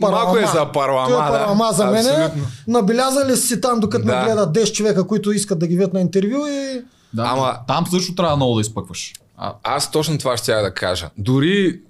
Малко 0.00 0.38
е 0.38 0.46
за 0.46 0.52
Той 0.52 0.62
е 0.62 0.72
парлама, 0.72 1.16
паралама 1.18 1.64
да. 1.66 1.72
за 1.72 1.86
мен. 1.86 2.06
Абсолютно. 2.06 2.46
Набелязали 2.66 3.36
си 3.36 3.60
там, 3.60 3.80
докато 3.80 4.04
Да. 4.06 4.16
ме 4.16 4.24
гледат 4.24 4.54
10 4.54 4.72
човека, 4.72 5.06
които 5.06 5.32
искат 5.32 5.58
да 5.58 5.66
ги 5.66 5.76
видят 5.76 5.92
на 5.92 6.00
интервю 6.00 6.46
и... 6.46 6.82
Да, 7.14 7.22
Ама- 7.22 7.58
там 7.68 7.86
също 7.86 8.14
трябва 8.14 8.36
много 8.36 8.54
да 8.54 8.60
изпъкваш. 8.60 9.12
А, 9.36 9.54
Аз 9.62 9.90
точно 9.90 10.18
това 10.18 10.36
ще 10.36 10.54
да 10.54 10.74
кажа. 10.74 11.10
Дори 11.18 11.80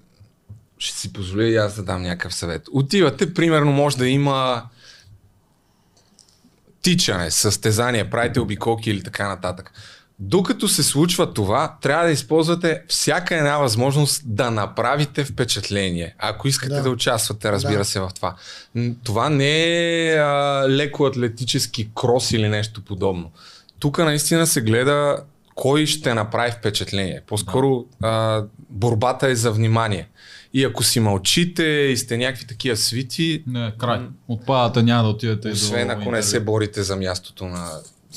ще 0.79 0.99
си 0.99 1.13
позволя 1.13 1.45
и 1.45 1.57
аз 1.57 1.75
да 1.77 1.83
дам 1.83 2.03
някакъв 2.03 2.35
съвет. 2.35 2.63
Отивате, 2.73 3.35
примерно 3.35 3.73
може 3.73 3.97
да 3.97 4.09
има 4.09 4.63
тичане, 6.83 7.31
състезание, 7.31 8.11
правите 8.11 8.41
обиколки 8.41 8.91
или 8.91 9.03
така 9.03 9.29
нататък. 9.29 9.73
Докато 10.19 10.69
се 10.69 10.83
случва 10.83 11.35
това, 11.35 11.77
трябва 11.83 12.05
да 12.05 12.11
използвате 12.11 12.83
всяка 12.89 13.37
една 13.37 13.59
възможност 13.59 14.23
да 14.25 14.51
направите 14.51 15.25
впечатление. 15.25 16.15
Ако 16.19 16.49
искате 16.49 16.75
да, 16.75 16.83
Да. 16.83 16.91
участвате, 16.91 17.53
разбира 17.53 17.79
Да. 17.79 17.85
се, 17.85 18.01
в 18.01 18.11
това. 18.15 18.35
Това 19.05 19.29
не 19.29 19.61
е 20.09 20.17
а, 20.17 20.65
леко 20.69 21.07
атлетически 21.07 21.91
крос 21.95 22.31
или 22.33 22.49
нещо 22.49 22.85
подобно. 22.85 23.31
Тук 23.79 23.99
наистина 23.99 24.47
се 24.47 24.61
гледа 24.61 25.17
кой 25.55 25.87
ще 25.87 26.15
направи 26.15 26.51
впечатление. 26.53 27.21
По-скоро 27.27 27.85
а, 28.03 28.43
борбата 28.71 29.29
е 29.29 29.35
за 29.35 29.53
внимание. 29.53 30.09
И 30.55 30.65
ако 30.65 30.83
си 30.83 31.01
мълчите 31.01 31.63
и 31.63 31.97
сте 31.97 32.17
някакви 32.17 32.47
такива 32.47 32.77
свити, 32.77 33.43
не, 33.47 33.73
край. 33.79 34.01
Отпадате, 34.29 34.83
няма 34.83 35.03
да 35.03 35.09
отидете 35.09 35.49
освен 35.49 35.87
до 35.89 35.93
ако 35.93 36.11
не 36.11 36.23
се 36.23 36.41
борите 36.41 36.83
за 36.83 36.97
мястото 36.97 37.45
на 37.45 37.69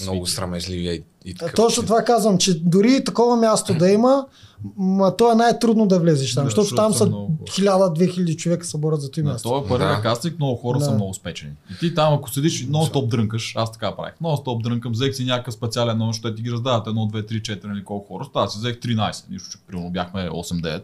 много 0.02 0.28
срамежливия 0.28 0.94
и, 0.94 1.04
и 1.26 1.32
А 1.32 1.38
такъв. 1.38 1.56
Точно 1.56 1.84
това 1.84 2.04
казвам, 2.04 2.38
че 2.38 2.60
дори 2.60 3.04
такова 3.04 3.36
място 3.38 3.74
да 3.74 3.90
има, 3.90 4.26
ма 4.78 5.18
то 5.18 5.32
е 5.32 5.36
най-трудно 5.36 5.88
да 5.88 6.00
влезеш 6.00 6.34
там, 6.34 6.44
Да, 6.44 6.50
защото 6.50 6.76
там 6.76 6.92
са 6.92 6.98
са 6.98 7.06
много 7.06 7.38
хора. 7.40 7.52
1000-2000 7.52 8.36
човека 8.36 8.66
се 8.66 8.78
борят 8.78 9.02
за 9.02 9.12
това 9.12 9.32
място. 9.32 9.50
този 9.50 9.70
първия 9.70 9.96
Да. 9.96 10.02
кастинг 10.02 10.40
много 10.40 10.56
хора 10.56 10.80
Да. 10.80 10.86
са 10.86 10.92
много 10.92 11.14
спечени. 11.14 11.52
И 11.72 11.78
ти 11.80 11.96
там, 11.96 12.14
ако 12.14 12.30
седиш 12.32 12.62
и 12.62 12.68
нон-стоп 12.70 13.08
дрънкаш, 13.08 13.54
аз 13.56 13.72
така 13.72 13.96
правих. 13.96 14.14
Нон-стоп 14.24 14.64
дрънкам, 14.64 14.92
взех 14.92 15.16
си 15.16 15.26
някакъв 15.26 15.54
специален 15.54 15.98
номер, 15.98 16.16
те 16.24 16.36
ти 16.36 16.42
ги 16.42 16.52
раздават 16.52 16.88
1, 16.88 16.92
2, 17.12 17.32
3, 17.32 17.42
4 17.42 17.74
или 17.74 17.84
колко 17.84 18.08
хора. 18.08 18.30
Аз 18.34 18.54
си 18.54 18.60
взех 18.60 18.76
13, 18.76 19.24
нищо, 19.30 19.50
че 19.52 19.58
примерно 19.68 19.90
бяхме 19.92 20.30
8-9. 20.30 20.82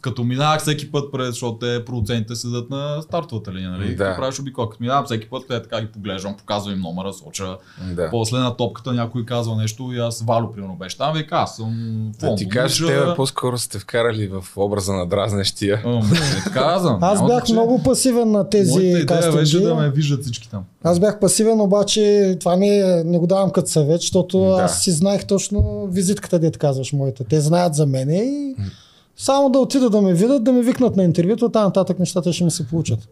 Като 0.00 0.24
минавах 0.24 0.60
всеки 0.60 0.92
път 0.92 1.12
пред, 1.12 1.26
защото 1.26 1.58
те 1.58 1.84
продуцентите 1.84 2.34
седат 2.34 2.70
на 2.70 3.02
стартовата 3.02 3.52
линия, 3.52 3.70
нали? 3.70 3.88
Да. 3.88 4.04
Да. 4.04 4.16
правиш 4.16 4.40
обикол. 4.40 4.68
Като 4.68 4.82
минавам 4.82 5.04
всеки 5.04 5.28
път, 5.28 5.42
те 5.48 5.62
така 5.62 5.80
ги 5.80 5.86
поглеждам, 5.86 6.36
показвам 6.36 6.74
им 6.74 6.80
номера, 6.80 7.12
соча. 7.12 7.56
Да. 7.86 8.10
После 8.10 8.38
на 8.38 8.56
топката 8.56 8.92
някой 8.92 9.24
казва 9.24 9.56
нещо 9.56 9.92
и 9.92 9.98
аз 9.98 10.22
Вало 10.22 10.52
примерно 10.52 10.74
беше 10.74 10.98
там, 10.98 11.14
вика 11.14 11.36
аз 11.36 11.56
съм 11.56 11.72
Да 12.20 12.26
фон. 12.26 12.36
ти 12.36 12.48
кажеш, 12.48 12.80
момиче. 12.80 13.00
те 13.00 13.14
по-скоро 13.16 13.58
сте 13.58 13.78
вкарали 13.78 14.26
в 14.28 14.44
образа 14.56 14.92
на 14.92 15.06
дразнещия. 15.06 15.82
Ам, 15.84 16.10
не 16.10 16.52
казвам. 16.52 16.98
Аз 17.02 17.18
бях 17.20 17.28
значение. 17.28 17.62
много 17.62 17.82
пасивен 17.82 18.18
на 18.22 18.32
Моята 18.32 18.50
тези 18.50 18.80
идея 18.80 19.32
беше 19.32 19.60
да 19.60 19.74
ме 19.74 19.90
виждат 19.90 20.22
всички 20.22 20.50
там. 20.50 20.64
Аз 20.84 21.00
бях 21.00 21.20
пасивен, 21.20 21.60
обаче 21.60 22.36
това 22.40 22.56
не, 22.56 22.78
е- 22.78 23.04
не 23.04 23.18
го 23.18 23.26
давам 23.26 23.50
като 23.50 23.70
съвет, 23.70 24.00
защото 24.00 24.38
Да. 24.40 24.62
аз 24.62 24.82
си 24.82 24.90
знаех 24.90 25.26
точно 25.26 25.86
визитката, 25.86 26.38
дете 26.38 26.58
казваш 26.58 26.92
моята. 26.92 27.24
Те 27.24 27.40
знаят 27.40 27.74
за 27.74 27.86
мене 27.86 28.16
и 28.16 28.54
само 29.16 29.50
да 29.50 29.58
отида 29.58 29.90
да 29.90 30.02
ме 30.02 30.14
видят, 30.14 30.44
да 30.44 30.52
ме 30.52 30.62
викнат 30.62 30.96
на 30.96 31.04
интервюто, 31.04 31.48
там 31.48 31.64
нататък 31.64 31.98
нещата 31.98 32.32
ще 32.32 32.44
ми 32.44 32.50
се 32.50 32.68
получат. 32.68 33.08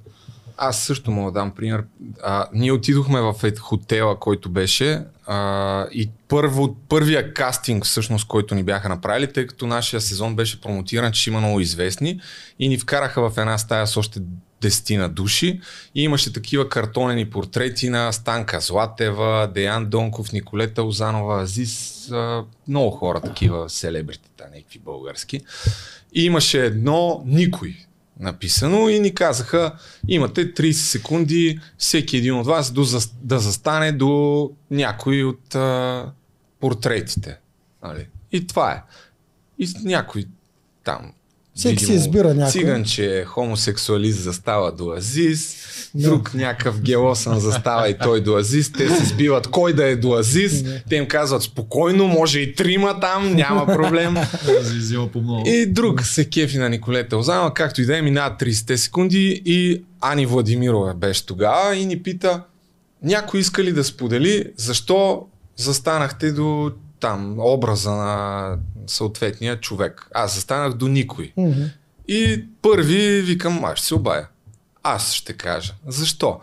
Аз 0.57 0.79
също 0.79 1.11
мога 1.11 1.33
да 1.33 1.41
дам 1.41 1.51
пример. 1.51 1.85
А, 2.23 2.47
ние 2.53 2.73
отидохме 2.73 3.21
в 3.21 3.35
хотела, 3.61 4.19
който 4.19 4.49
беше 4.49 5.05
а, 5.27 5.87
и 5.93 6.11
първо, 6.29 6.77
първия 6.89 7.35
кастинг, 7.35 7.85
всъщност, 7.85 8.29
който 8.29 8.55
ни 8.55 8.63
бяха 8.63 8.89
направили, 8.89 9.33
тъй 9.33 9.47
като 9.47 9.67
нашия 9.67 10.01
сезон 10.01 10.37
беше 10.37 10.61
промотиран, 10.61 11.13
че 11.13 11.31
има 11.31 11.39
много 11.39 11.61
известни 11.61 12.21
и 12.59 12.69
ни 12.69 12.79
вкараха 12.79 13.31
в 13.31 13.39
една 13.39 13.59
стая 13.59 13.87
с 13.87 13.97
още 13.97 14.21
десетина 14.61 15.09
души 15.09 15.61
и 15.95 16.03
имаше 16.03 16.33
такива 16.33 16.69
картонени 16.69 17.31
портрети 17.31 17.89
на 17.89 18.13
Станка 18.13 18.61
Златева, 18.61 19.51
Деян 19.55 19.87
Донков, 19.87 20.33
Николета 20.33 20.83
Озанова, 20.83 21.43
Азис, 21.43 22.11
много 22.69 22.91
хора 22.91 23.21
такива 23.21 23.71
селебритита, 23.71 24.45
някакви 24.55 24.79
български. 24.79 25.41
И 26.15 26.25
имаше 26.25 26.67
едно 26.67 27.23
никой 27.27 27.77
написано 28.21 28.89
и 28.89 29.01
ни 29.01 29.15
казаха, 29.15 29.79
имате 30.09 30.55
30 30.55 30.73
секунди 30.73 31.61
всеки 31.79 32.17
един 32.17 32.35
от 32.35 32.47
вас 32.47 32.73
да 33.23 33.39
застане 33.39 33.93
до 33.93 34.51
някой 34.71 35.25
от 35.25 35.55
а, 35.55 36.13
портретите. 36.61 37.39
Нали? 37.83 38.07
И 38.33 38.47
това 38.47 38.73
е. 38.73 38.83
И 39.59 39.69
някой 39.85 40.25
там. 40.85 41.13
Всеки 41.55 41.85
си 41.85 41.93
избира 41.93 42.35
някой. 42.35 42.51
Циганче, 42.51 43.25
хомосексуалист 43.27 44.23
застава 44.23 44.73
до 44.73 44.91
Азис, 44.91 45.57
друг 45.95 46.35
някакъв 46.35 46.81
гелосън 46.81 47.41
застава 47.41 47.89
и 47.89 47.99
той 47.99 48.21
до 48.21 48.37
Азис. 48.37 48.73
Те 48.73 48.89
се 48.89 49.05
сбиват 49.05 49.47
кой 49.47 49.73
да 49.73 49.87
е 49.87 49.97
до 49.97 50.15
Азис. 50.15 50.65
Те 50.89 50.97
им 50.97 51.09
казват 51.09 51.43
спокойно, 51.43 52.09
може 52.09 52.41
и 52.41 52.55
трима 52.55 53.01
там, 53.01 53.35
няма 53.35 53.67
проблем. 53.67 54.17
И 55.47 55.67
друг 55.67 56.03
се 56.03 56.25
кефи 56.25 56.59
на 56.59 56.69
Николета 56.69 57.17
Озанова, 57.17 57.55
както 57.55 57.83
и 57.83 57.87
да 57.87 57.99
е, 57.99 58.03
минават 58.03 58.41
30 58.41 58.77
секунди 58.77 59.43
и 59.45 59.85
Ани 60.01 60.27
Владимирова 60.27 60.95
беше 60.95 61.27
тогава 61.27 61.77
и 61.77 61.87
ни 61.87 62.03
пита, 62.03 62.43
някой 63.03 63.41
иска 63.41 63.65
ли 63.65 63.73
да 63.73 63.85
сподели 63.85 64.45
защо 64.57 65.27
застанахте 65.57 66.33
до 66.33 66.71
там 67.05 67.37
образа 67.39 67.91
на 67.91 68.57
съответния 68.87 69.61
човек. 69.61 70.09
Аз 70.15 70.35
застанах 70.35 70.75
до 70.75 70.89
никой. 70.89 71.33
Мгм. 71.37 71.63
И 72.09 72.45
първи 72.63 73.23
викам, 73.23 73.65
аз 73.65 73.79
ще 73.79 73.87
се 73.87 73.95
обая. 73.95 74.29
Аз 74.83 75.13
ще 75.13 75.33
кажа. 75.33 75.75
Защо? 75.87 76.41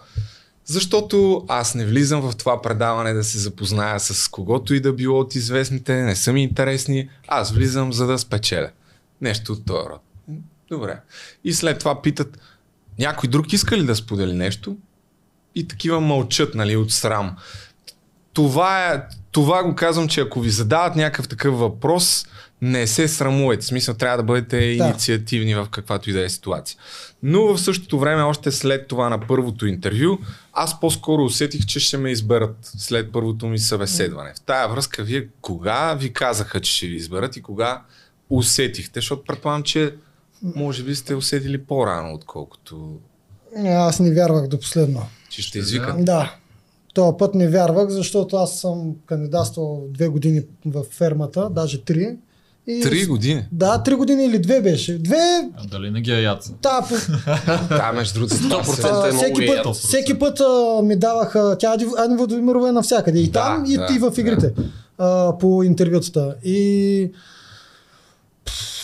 Защото 0.65 1.45
аз 1.47 1.75
не 1.75 1.85
влизам 1.85 2.21
в 2.21 2.35
това 2.35 2.61
предаване 2.61 3.13
да 3.13 3.23
се 3.23 3.37
запозная 3.37 3.99
с 3.99 4.27
когото 4.27 4.73
и 4.73 4.79
да 4.79 4.93
било 4.93 5.19
от 5.19 5.35
известните, 5.35 5.93
не 5.93 6.15
са 6.15 6.33
ми 6.33 6.43
интересни, 6.43 7.09
аз 7.27 7.51
влизам 7.51 7.93
за 7.93 8.07
да 8.07 8.19
спечеля. 8.19 8.69
Нещо 9.21 9.53
от 9.53 9.65
този 9.65 9.89
род. 9.89 10.01
Добре. 10.69 10.99
И 11.43 11.53
след 11.53 11.79
това 11.79 12.01
питат, 12.01 12.39
някой 12.99 13.29
друг 13.29 13.53
иска 13.53 13.77
ли 13.77 13.85
да 13.85 13.95
сподели 13.95 14.33
нещо? 14.33 14.77
И 15.55 15.67
такива 15.67 16.01
мълчат, 16.01 16.55
нали, 16.55 16.75
от 16.75 16.91
срам. 16.91 17.35
Това, 18.33 18.87
е, 18.87 19.01
това 19.31 19.63
го 19.63 19.75
казвам, 19.75 20.07
че 20.07 20.21
ако 20.21 20.41
ви 20.41 20.49
задават 20.49 20.95
някакъв 20.95 21.27
такъв 21.27 21.59
въпрос, 21.59 22.25
не 22.61 22.87
се 22.87 23.07
срамувайте. 23.07 23.61
В 23.61 23.67
смисъл, 23.67 23.95
трябва 23.95 24.17
да 24.17 24.23
бъдете 24.23 24.57
Да. 24.57 24.63
инициативни 24.65 25.55
в 25.55 25.67
каквато 25.71 26.09
и 26.09 26.13
да 26.13 26.23
е 26.23 26.29
ситуация. 26.29 26.77
Но 27.23 27.41
в 27.43 27.57
същото 27.57 27.99
време, 27.99 28.21
още 28.23 28.51
след 28.51 28.87
това 28.87 29.09
на 29.09 29.19
първото 29.19 29.67
интервю, 29.67 30.17
аз 30.53 30.79
по-скоро 30.79 31.23
усетих, 31.23 31.65
че 31.65 31.79
ще 31.79 31.97
ме 31.97 32.11
изберат 32.11 32.55
след 32.61 33.11
първото 33.11 33.47
ми 33.47 33.59
събеседване. 33.59 34.33
В 34.35 34.41
тая 34.41 34.67
връзка, 34.67 35.03
вие 35.03 35.27
кога 35.41 35.93
ви 35.93 36.13
казаха, 36.13 36.59
че 36.61 36.71
ще 36.71 36.87
ви 36.87 36.95
изберат 36.95 37.35
и 37.35 37.41
кога 37.41 37.81
усетихте? 38.29 38.99
Защото 38.99 39.23
предполагам, 39.23 39.63
че 39.63 39.95
може 40.55 40.83
би 40.83 40.95
сте 40.95 41.15
усетили 41.15 41.57
по-рано, 41.57 42.13
отколкото 42.13 42.99
Е, 43.57 43.67
Аз 43.67 43.99
не 43.99 44.13
вярвах 44.13 44.47
до 44.47 44.59
последно. 44.59 45.07
че 45.29 45.41
ще 45.41 45.59
извикат. 45.59 46.05
Да. 46.05 46.35
Този 46.93 47.17
път 47.19 47.35
не 47.35 47.47
вярвах, 47.47 47.89
защото 47.89 48.35
аз 48.35 48.53
съм 48.53 48.77
кандидатствал 49.05 49.83
две 49.89 50.07
години 50.07 50.41
в 50.65 50.83
фермата, 50.85 51.49
даже 51.49 51.81
три. 51.81 52.15
И 52.67 52.81
Три 52.81 53.05
години. 53.05 53.45
Да, 53.51 53.77
три 53.79 53.95
години 53.95 54.25
или 54.25 54.39
две 54.39 54.61
беше. 54.61 54.97
Две, 54.97 55.15
А 55.55 55.67
дали 55.67 55.91
не 55.91 56.01
ги 56.01 56.11
е 56.11 56.21
яца? 56.21 56.53
да, 56.61 56.81
по, 56.89 56.95
Да, 57.69 57.91
между 57.91 58.13
другото, 58.13 58.35
за 58.35 58.41
това 58.41 58.63
100% 58.63 58.73
се- 58.73 58.87
е 58.87 59.11
много 59.11 59.15
всеки, 59.15 59.47
път, 59.47 59.75
всеки 59.75 60.19
път 60.19 60.39
а, 60.39 60.81
ми 60.81 60.95
даваха, 60.95 61.55
тя 61.59 61.75
Ани 61.97 62.17
Владимирова 62.17 62.69
е 62.69 62.73
навсякъде, 62.73 63.19
и 63.19 63.25
Да, 63.25 63.31
там, 63.31 63.65
и, 63.65 63.77
да, 63.77 63.87
и 63.91 63.99
в 63.99 64.13
игрите, 64.17 64.53
а, 64.97 65.37
по 65.37 65.63
интервютата. 65.63 66.35
И 66.43 67.11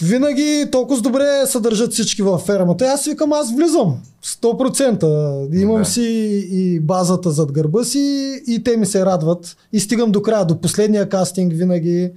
винаги 0.01 0.65
толкова 0.71 1.01
добре 1.01 1.25
се 1.45 1.59
държат 1.59 1.93
всички 1.93 2.21
във 2.21 2.41
фермата. 2.41 2.85
Аз 2.85 3.05
викам, 3.05 3.33
аз 3.33 3.55
влизам. 3.55 3.97
100%. 4.25 5.61
Имам 5.61 5.77
Да. 5.81 5.85
си 5.85 6.03
и 6.51 6.79
базата 6.79 7.31
зад 7.31 7.51
гърба 7.51 7.83
си 7.83 7.99
и 8.47 8.63
те 8.63 8.77
ми 8.77 8.85
се 8.85 9.05
радват. 9.05 9.57
И 9.73 9.79
стигам 9.79 10.11
до 10.11 10.21
края, 10.21 10.45
до 10.45 10.61
последния 10.61 11.09
кастинг 11.09 11.53
винаги. 11.53 12.11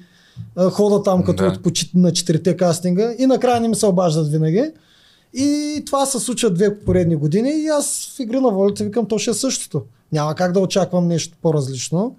Хода 0.71 1.03
там 1.03 1.23
като 1.25 1.43
Да. 1.43 1.59
на 1.95 2.13
четирите 2.13 2.57
кастинга 2.57 3.15
и 3.19 3.27
накрая 3.27 3.61
не 3.61 3.69
ми 3.69 3.75
се 3.75 3.87
обаждат 3.87 4.31
винаги. 4.31 4.65
И 5.35 5.83
това 5.87 6.07
се 6.07 6.19
случва 6.19 6.51
две 6.51 6.79
поредни 6.79 7.17
години 7.17 7.51
и 7.51 7.67
аз 7.67 8.15
в 8.17 8.21
игра 8.21 8.41
на 8.41 8.51
волята 8.51 8.85
викам, 8.85 9.07
то 9.07 9.19
ще 9.19 9.31
е 9.31 9.35
същото. 9.35 9.83
Няма 10.13 10.35
как 10.35 10.53
да 10.53 10.61
очаквам 10.61 11.09
нещо 11.09 11.37
по-различно. 11.43 12.17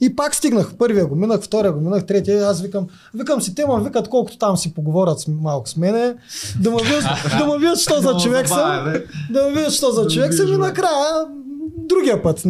И 0.00 0.16
пак 0.16 0.34
стигнах. 0.34 0.74
Първия 0.78 1.06
го 1.06 1.16
минах, 1.16 1.40
втория 1.40 1.72
го 1.72 1.80
минах, 1.80 2.06
третия. 2.06 2.48
Аз 2.48 2.62
викам, 2.62 2.86
викам 3.14 3.40
си, 3.40 3.54
те 3.54 3.66
ме 3.66 3.84
викат 3.84 4.08
колкото 4.08 4.38
там 4.38 4.56
си 4.56 4.74
поговорят 4.74 5.20
с, 5.20 5.28
малко 5.28 5.68
с 5.68 5.76
мене, 5.76 6.14
да 6.60 6.70
ме 6.70 6.76
видят, 6.82 7.04
да 7.38 7.46
ме 7.46 7.58
видят, 7.58 7.78
що 7.78 8.00
за 8.00 8.16
човек 8.16 8.48
съм, 8.48 8.88
е. 8.88 9.02
да 9.30 9.42
ме 9.42 9.52
видят, 9.52 9.72
що 9.72 9.90
за 9.90 10.06
човек 10.06 10.34
съм 10.34 10.48
и 10.48 10.56
накрая 10.56 11.26
другия 11.76 12.22
път. 12.22 12.44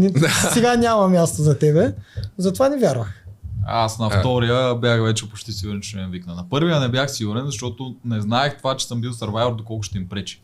Сега 0.53 0.77
няма 0.77 1.09
място 1.09 1.43
за 1.43 1.59
тебе. 1.59 1.95
Затова 2.39 2.69
не 2.69 2.77
вярвах. 2.77 3.25
Аз 3.67 3.99
на 3.99 4.11
втория 4.11 4.75
бях 4.75 5.03
вече 5.03 5.31
почти 5.31 5.53
сигурен, 5.53 5.81
че 5.81 5.89
ще 5.89 5.99
ме 5.99 6.09
викна. 6.09 6.35
На 6.35 6.49
първия 6.49 6.81
не 6.81 6.89
бях 6.89 7.11
сигурен, 7.11 7.47
защото 7.47 7.95
не 8.05 8.21
знаех 8.21 8.59
това, 8.59 8.77
че 8.77 8.87
съм 8.87 9.01
бил 9.01 9.13
Survivor, 9.13 9.57
доколко 9.57 9.83
ще 9.83 9.99
им 9.99 10.09
пречи. 10.09 10.43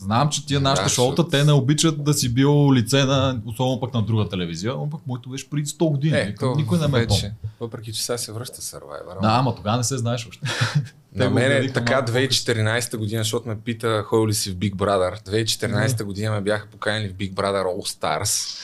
Знам, 0.00 0.28
че 0.28 0.46
тия 0.46 0.60
нашите 0.60 0.84
Да, 0.84 0.88
шоута, 0.88 1.28
те 1.28 1.44
не 1.44 1.52
обичат 1.52 2.04
да 2.04 2.14
си 2.14 2.28
бил 2.28 2.72
лице 2.72 3.04
на, 3.04 3.40
особено 3.46 3.80
пък 3.80 3.94
на 3.94 4.02
друга 4.02 4.28
телевизия, 4.28 4.72
но 4.72 4.90
пък 4.90 5.00
моето 5.06 5.28
беше 5.30 5.50
преди 5.50 5.66
100 5.66 5.90
години. 5.90 6.18
Е, 6.18 6.24
Викам, 6.24 6.52
то 6.52 6.58
Никой 6.58 6.78
не 6.78 6.86
ме 6.88 6.98
вече. 7.00 7.32
Въпреки, 7.60 7.92
че 7.92 8.04
сега 8.04 8.18
се 8.18 8.32
връща 8.32 8.62
Survivor. 8.62 9.20
Да, 9.22 9.28
ама 9.30 9.54
тогава 9.54 9.76
не 9.76 9.84
се 9.84 9.98
знаеш 9.98 10.28
още. 10.28 10.46
На 11.14 11.30
мен 11.30 11.52
е 11.52 11.72
така 11.72 11.92
малко 11.92 12.10
2014 12.12 12.96
година, 12.96 13.22
защото 13.22 13.48
ме 13.48 13.56
пита 13.56 14.02
ходил 14.06 14.26
ли 14.26 14.34
си 14.34 14.50
в 14.50 14.56
Big 14.56 14.74
Brother. 14.74 15.28
2014 15.44 16.02
година 16.04 16.32
ме 16.32 16.40
бяха 16.40 16.66
поканили 16.66 17.08
в 17.08 17.14
Big 17.14 17.34
Brother 17.34 17.64
All 17.64 17.98
Stars. 17.98 18.58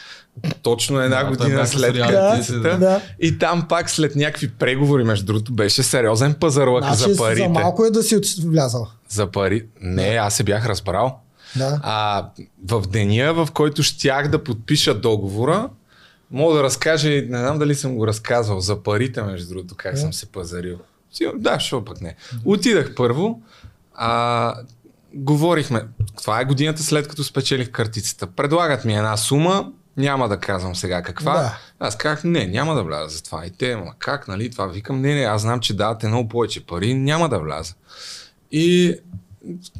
Точно 0.63 1.01
една 1.01 1.23
Да, 1.23 1.29
година 1.29 1.67
след 1.67 1.97
картицата. 1.99 2.79
да. 2.79 3.01
И 3.21 3.39
там 3.39 3.67
пак 3.69 3.91
след 3.91 4.17
някакви 4.17 4.51
преговори, 4.51 5.05
между 5.05 5.27
другото, 5.27 5.53
беше 5.53 5.83
сериозен 5.83 6.35
пазарлък 6.35 6.85
Значи 6.85 7.13
за 7.13 7.17
парите. 7.19 7.43
за 7.43 7.49
малко 7.49 7.85
е 7.85 7.91
да 7.91 8.03
си 8.03 8.21
влязал. 8.45 8.87
За 9.09 9.31
пари. 9.31 9.67
Не, 9.81 10.09
аз 10.09 10.35
се 10.35 10.45
бях 10.45 10.67
разбрал. 10.67 11.21
Да. 11.59 11.81
А 11.83 12.29
в 12.69 12.83
деня, 12.87 13.35
в 13.35 13.49
който 13.53 13.83
щях 13.83 14.29
да 14.29 14.45
подпиша 14.45 14.95
договора, 14.95 15.69
мога 16.31 16.55
да 16.57 16.63
разкажа, 16.63 17.09
не 17.09 17.39
знам 17.39 17.59
дали 17.59 17.75
съм 17.75 17.95
го 17.97 18.07
разказвал, 18.07 18.61
за 18.61 18.83
парите, 18.83 19.23
между 19.23 19.49
другото, 19.55 19.75
как 19.77 19.95
Да. 19.95 20.01
съм 20.01 20.13
се 20.13 20.27
пазарил. 20.27 20.79
Да, 21.35 21.61
що 21.61 21.85
пък 21.85 22.01
не. 22.01 22.17
Отидах 22.45 22.95
първо, 22.95 23.43
а, 23.95 24.55
говорихме, 25.15 25.83
това 26.23 26.41
е 26.41 26.45
годината 26.45 26.83
след 26.83 27.09
като 27.09 27.25
спечелих 27.25 27.71
картицата. 27.71 28.27
Предлагат 28.27 28.85
ми 28.85 28.97
една 28.97 29.17
сума, 29.17 29.73
няма 29.97 30.29
да 30.29 30.37
казвам 30.39 30.77
сега 30.77 31.03
каква. 31.03 31.33
Да. 31.33 31.59
Аз 31.81 31.97
казах, 31.97 32.25
не, 32.25 32.47
няма 32.47 32.75
да 32.75 32.83
вляза 32.85 33.09
за 33.17 33.23
това. 33.23 33.47
И 33.47 33.51
те, 33.51 33.77
ма 33.77 33.93
как, 33.99 34.29
нали, 34.29 34.51
това 34.51 34.67
викам, 34.67 35.01
не, 35.01 35.15
не, 35.15 35.23
аз 35.25 35.43
знам, 35.43 35.61
че 35.61 35.77
давате 35.77 36.09
много 36.09 36.29
повече 36.29 36.67
пари, 36.67 36.95
няма 36.95 37.29
да 37.29 37.39
вляза. 37.39 37.75
И 38.53 38.95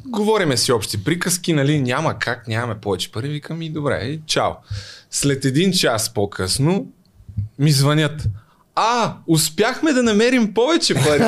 говориме 0.05 0.57
си 0.57 0.71
общи 0.71 1.03
приказки, 1.03 1.53
нали, 1.53 1.81
няма 1.81 2.19
как, 2.19 2.47
нямаме 2.47 2.79
повече 2.79 3.11
пари, 3.11 3.27
викам 3.27 3.61
и 3.61 3.69
добре, 3.69 3.99
и 4.03 4.21
чао. 4.25 4.51
След 5.11 5.45
един 5.45 5.71
час 5.71 6.13
по-късно 6.13 6.87
ми 7.59 7.71
звънят. 7.71 8.27
А, 8.75 9.13
успяхме 9.27 9.93
да 9.93 10.03
намерим 10.03 10.53
повече 10.53 10.93
пари. 10.93 11.23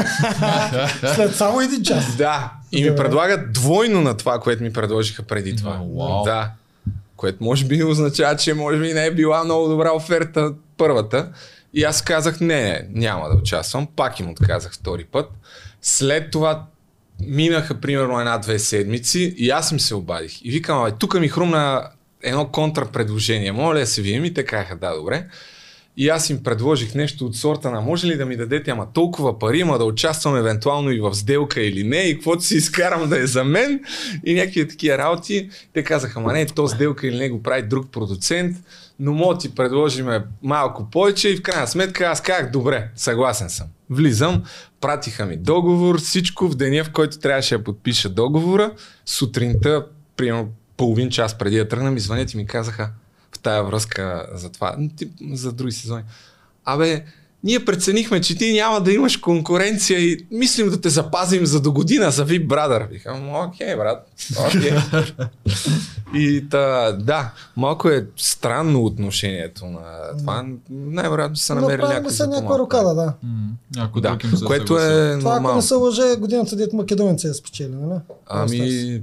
След 1.15 1.36
само 1.36 1.62
един 1.62 1.84
час. 1.84 2.17
да. 2.17 2.52
И 2.71 2.89
ми 2.89 2.95
предлагат 2.95 3.54
двойно 3.54 4.02
на 4.02 4.17
това, 4.17 4.39
което 4.39 4.63
ми 4.63 4.73
предложиха 4.73 5.23
преди 5.23 5.56
това. 5.56 5.82
Да. 6.25 6.52
Което 7.15 7.43
може 7.43 7.65
би 7.65 7.84
означава, 7.84 8.36
че 8.36 8.54
може 8.54 8.80
би 8.80 8.93
не 8.93 9.06
е 9.06 9.12
била 9.12 9.43
много 9.43 9.67
добра 9.67 9.91
оферта 9.91 10.54
първата. 10.78 11.30
И 11.73 11.84
аз 11.84 12.02
казах, 12.02 12.39
не, 12.39 12.47
не, 12.47 12.88
няма 12.91 13.30
да 13.30 13.36
участвам. 13.36 13.88
Пак 13.95 14.19
им 14.19 14.30
отказах 14.30 14.73
втори 14.73 15.04
път. 15.04 15.30
След 15.82 16.32
това 16.32 16.65
минаха 17.28 17.82
примерно 17.82 18.20
една-две 18.20 18.60
седмици 18.60 19.36
и 19.38 19.50
аз 19.50 19.72
им 19.72 19.80
се 19.80 19.96
обадих. 19.96 20.46
И 20.46 20.52
викам, 20.52 20.82
абе, 20.82 20.92
тук 21.00 21.20
ми 21.20 21.28
хрумна 21.28 21.90
едно 22.24 22.48
контрапредложение. 22.48 23.52
Моля 23.52 23.76
ли 23.76 23.80
да 23.80 23.88
се 23.88 24.02
видим? 24.02 24.26
И 24.26 24.34
те 24.34 24.46
казаха, 24.46 24.76
да, 24.76 24.96
добре. 24.96 25.26
И 25.98 26.10
аз 26.10 26.30
им 26.30 26.44
предложих 26.44 26.96
нещо 26.96 27.26
от 27.26 27.36
сорта 27.36 27.72
на 27.72 27.82
може 27.82 28.08
ли 28.08 28.18
да 28.18 28.26
ми 28.26 28.38
дадете 28.38 28.72
ама 28.72 28.88
толкова 28.94 29.40
пари, 29.40 29.62
ама 29.62 29.78
да 29.78 29.86
участвам 29.86 30.36
евентуално 30.36 30.92
и 30.92 31.00
в 31.00 31.16
сделка 31.16 31.62
или 31.62 31.84
не, 31.84 31.98
и 31.98 32.16
каквото 32.16 32.44
си 32.44 32.56
изкарам 32.56 33.10
да 33.10 33.20
е 33.20 33.28
за 33.28 33.44
мен 33.44 33.80
и 34.26 34.34
някакви 34.34 34.68
такива 34.68 34.98
работи. 34.98 35.50
Те 35.74 35.84
казаха, 35.84 36.20
ама 36.20 36.34
не, 36.34 36.46
то 36.46 36.68
сделка 36.68 37.08
или 37.08 37.18
не 37.18 37.30
го 37.30 37.44
прави 37.44 37.62
друг 37.62 37.92
продуцент, 37.92 38.58
но 39.00 39.14
мога 39.14 39.38
ти 39.38 39.56
предложиме 39.56 40.24
малко 40.44 40.90
повече 40.92 41.30
и 41.30 41.38
в 41.38 41.42
крайна 41.42 41.68
сметка 41.68 42.06
аз 42.06 42.22
казах, 42.22 42.52
добре, 42.52 42.92
съгласен 42.96 43.50
съм. 43.50 43.68
Влизам, 43.90 44.44
пратиха 44.82 45.26
ми 45.26 45.38
договор, 45.38 46.00
всичко 46.00 46.48
в 46.48 46.56
деня, 46.56 46.84
в 46.84 46.92
който 46.92 47.20
трябваше 47.20 47.58
да 47.58 47.64
подпиша 47.64 48.10
договора, 48.10 48.72
сутринта, 49.06 49.86
примерно 50.18 50.50
половин 50.78 51.10
час 51.10 51.38
преди 51.38 51.58
да 51.58 51.68
тръгна, 51.68 51.92
ми 51.92 52.00
звънят 52.00 52.34
и 52.34 52.38
ми 52.38 52.46
казаха, 52.46 52.90
в 53.32 53.40
тая 53.40 53.64
връзка 53.64 54.28
за 54.34 54.52
това, 54.52 54.76
за 55.32 55.54
други 55.54 55.72
сезони. 55.72 56.04
Абе, 56.66 57.06
ние 57.43 57.65
преценихме, 57.65 58.21
че 58.21 58.38
ти 58.38 58.54
няма 58.54 58.82
да 58.82 58.91
имаш 58.91 59.17
конкуренция 59.17 59.99
и 59.99 60.25
мислим 60.32 60.69
да 60.69 60.82
те 60.82 60.89
запазим 60.89 61.45
за 61.45 61.62
до 61.62 61.71
година 61.71 62.12
за 62.12 62.25
VIP 62.25 62.47
Brother. 62.47 62.89
Викам, 62.89 63.36
окей, 63.36 63.75
брат. 63.75 64.08
Окей. 64.47 64.71
и 66.15 66.49
та, 66.49 66.91
да, 66.91 67.32
малко 67.58 67.89
е 67.89 68.06
странно 68.17 68.86
отношението 68.86 69.65
на 69.65 70.17
това. 70.19 70.45
Най-вероятно 70.69 71.36
са 71.36 71.56
намерили 71.56 71.78
Направили 71.78 71.99
някой 71.99 72.12
се 72.12 72.28
някаква 72.28 72.60
рокада, 72.60 72.95
да. 72.95 73.13
Някой 73.75 74.02
Да, 74.02 74.10
друг 74.10 74.23
им 74.23 74.38
се 74.38 74.45
което 74.45 74.80
е 74.80 75.19
Това 75.19 75.38
ако 75.43 75.56
не 75.56 75.62
се 75.62 75.73
лъже, 75.73 76.15
годината 76.19 76.56
дет 76.56 76.73
македонец 76.73 77.23
е 77.23 77.34
спечели, 77.34 77.75
нали? 77.75 77.99
Ами, 78.28 79.02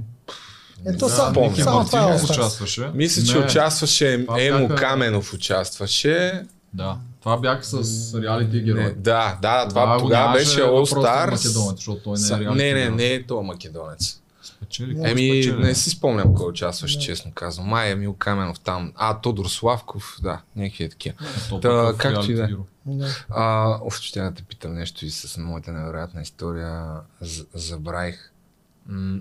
Ето 0.85 1.05
Да, 1.05 1.09
само, 1.09 1.33
помня. 1.33 1.63
Само 1.63 1.85
това 1.85 2.11
е 2.11 2.15
участваше. 2.23 2.89
мисля, 2.93 3.23
че 3.23 3.39
Не, 3.39 3.45
участваше 3.45 4.25
Емо 4.37 4.69
Каменов 4.75 5.33
участваше. 5.33 6.43
Да. 6.73 6.97
Това 7.27 7.37
бях 7.37 7.65
с 7.65 7.73
реалити 8.15 8.55
Не, 8.55 8.61
герой. 8.61 8.93
да, 8.93 9.37
да, 9.41 9.67
това 9.67 9.93
го 9.93 10.03
тогава 10.03 10.33
беше 10.33 10.59
All 10.59 10.93
Stars. 10.93 11.31
Македонец, 11.31 11.75
защото 11.75 12.01
той 12.03 12.17
не 12.19 12.27
е 12.27 12.39
реалити 12.39 12.57
не, 12.57 12.73
не, 12.73 12.79
герой. 12.81 12.95
не 12.95 13.05
е 13.05 13.23
то 13.23 13.43
македонец. 13.43 14.21
Спечели, 14.43 14.91
Еми, 14.91 15.09
спечели? 15.33 15.57
не 15.57 15.75
си 15.75 15.89
спомням 15.89 16.33
кой 16.35 16.49
участваше, 16.49 16.99
честно 16.99 17.31
казвам. 17.33 17.67
Май 17.67 17.91
Емил 17.91 18.13
Каменов 18.13 18.59
там. 18.59 18.93
А, 18.95 19.19
Тодор 19.19 19.45
Славков, 19.45 20.17
да, 20.21 20.41
някакви 20.55 20.83
е 20.83 20.89
такива. 20.89 21.15
Та, 21.61 21.69
в 21.69 21.97
както 21.97 22.31
и 22.31 22.35
да 22.35 22.43
е. 22.43 22.49
А, 23.29 23.69
оф, 23.81 23.95
ще 23.95 24.21
да 24.21 24.33
те 24.33 24.43
питам 24.43 24.73
нещо 24.73 25.05
и 25.05 25.09
с 25.09 25.37
моята 25.37 25.71
невероятна 25.71 26.21
история 26.21 26.85
з- 27.21 27.45
забравих. 27.53 28.31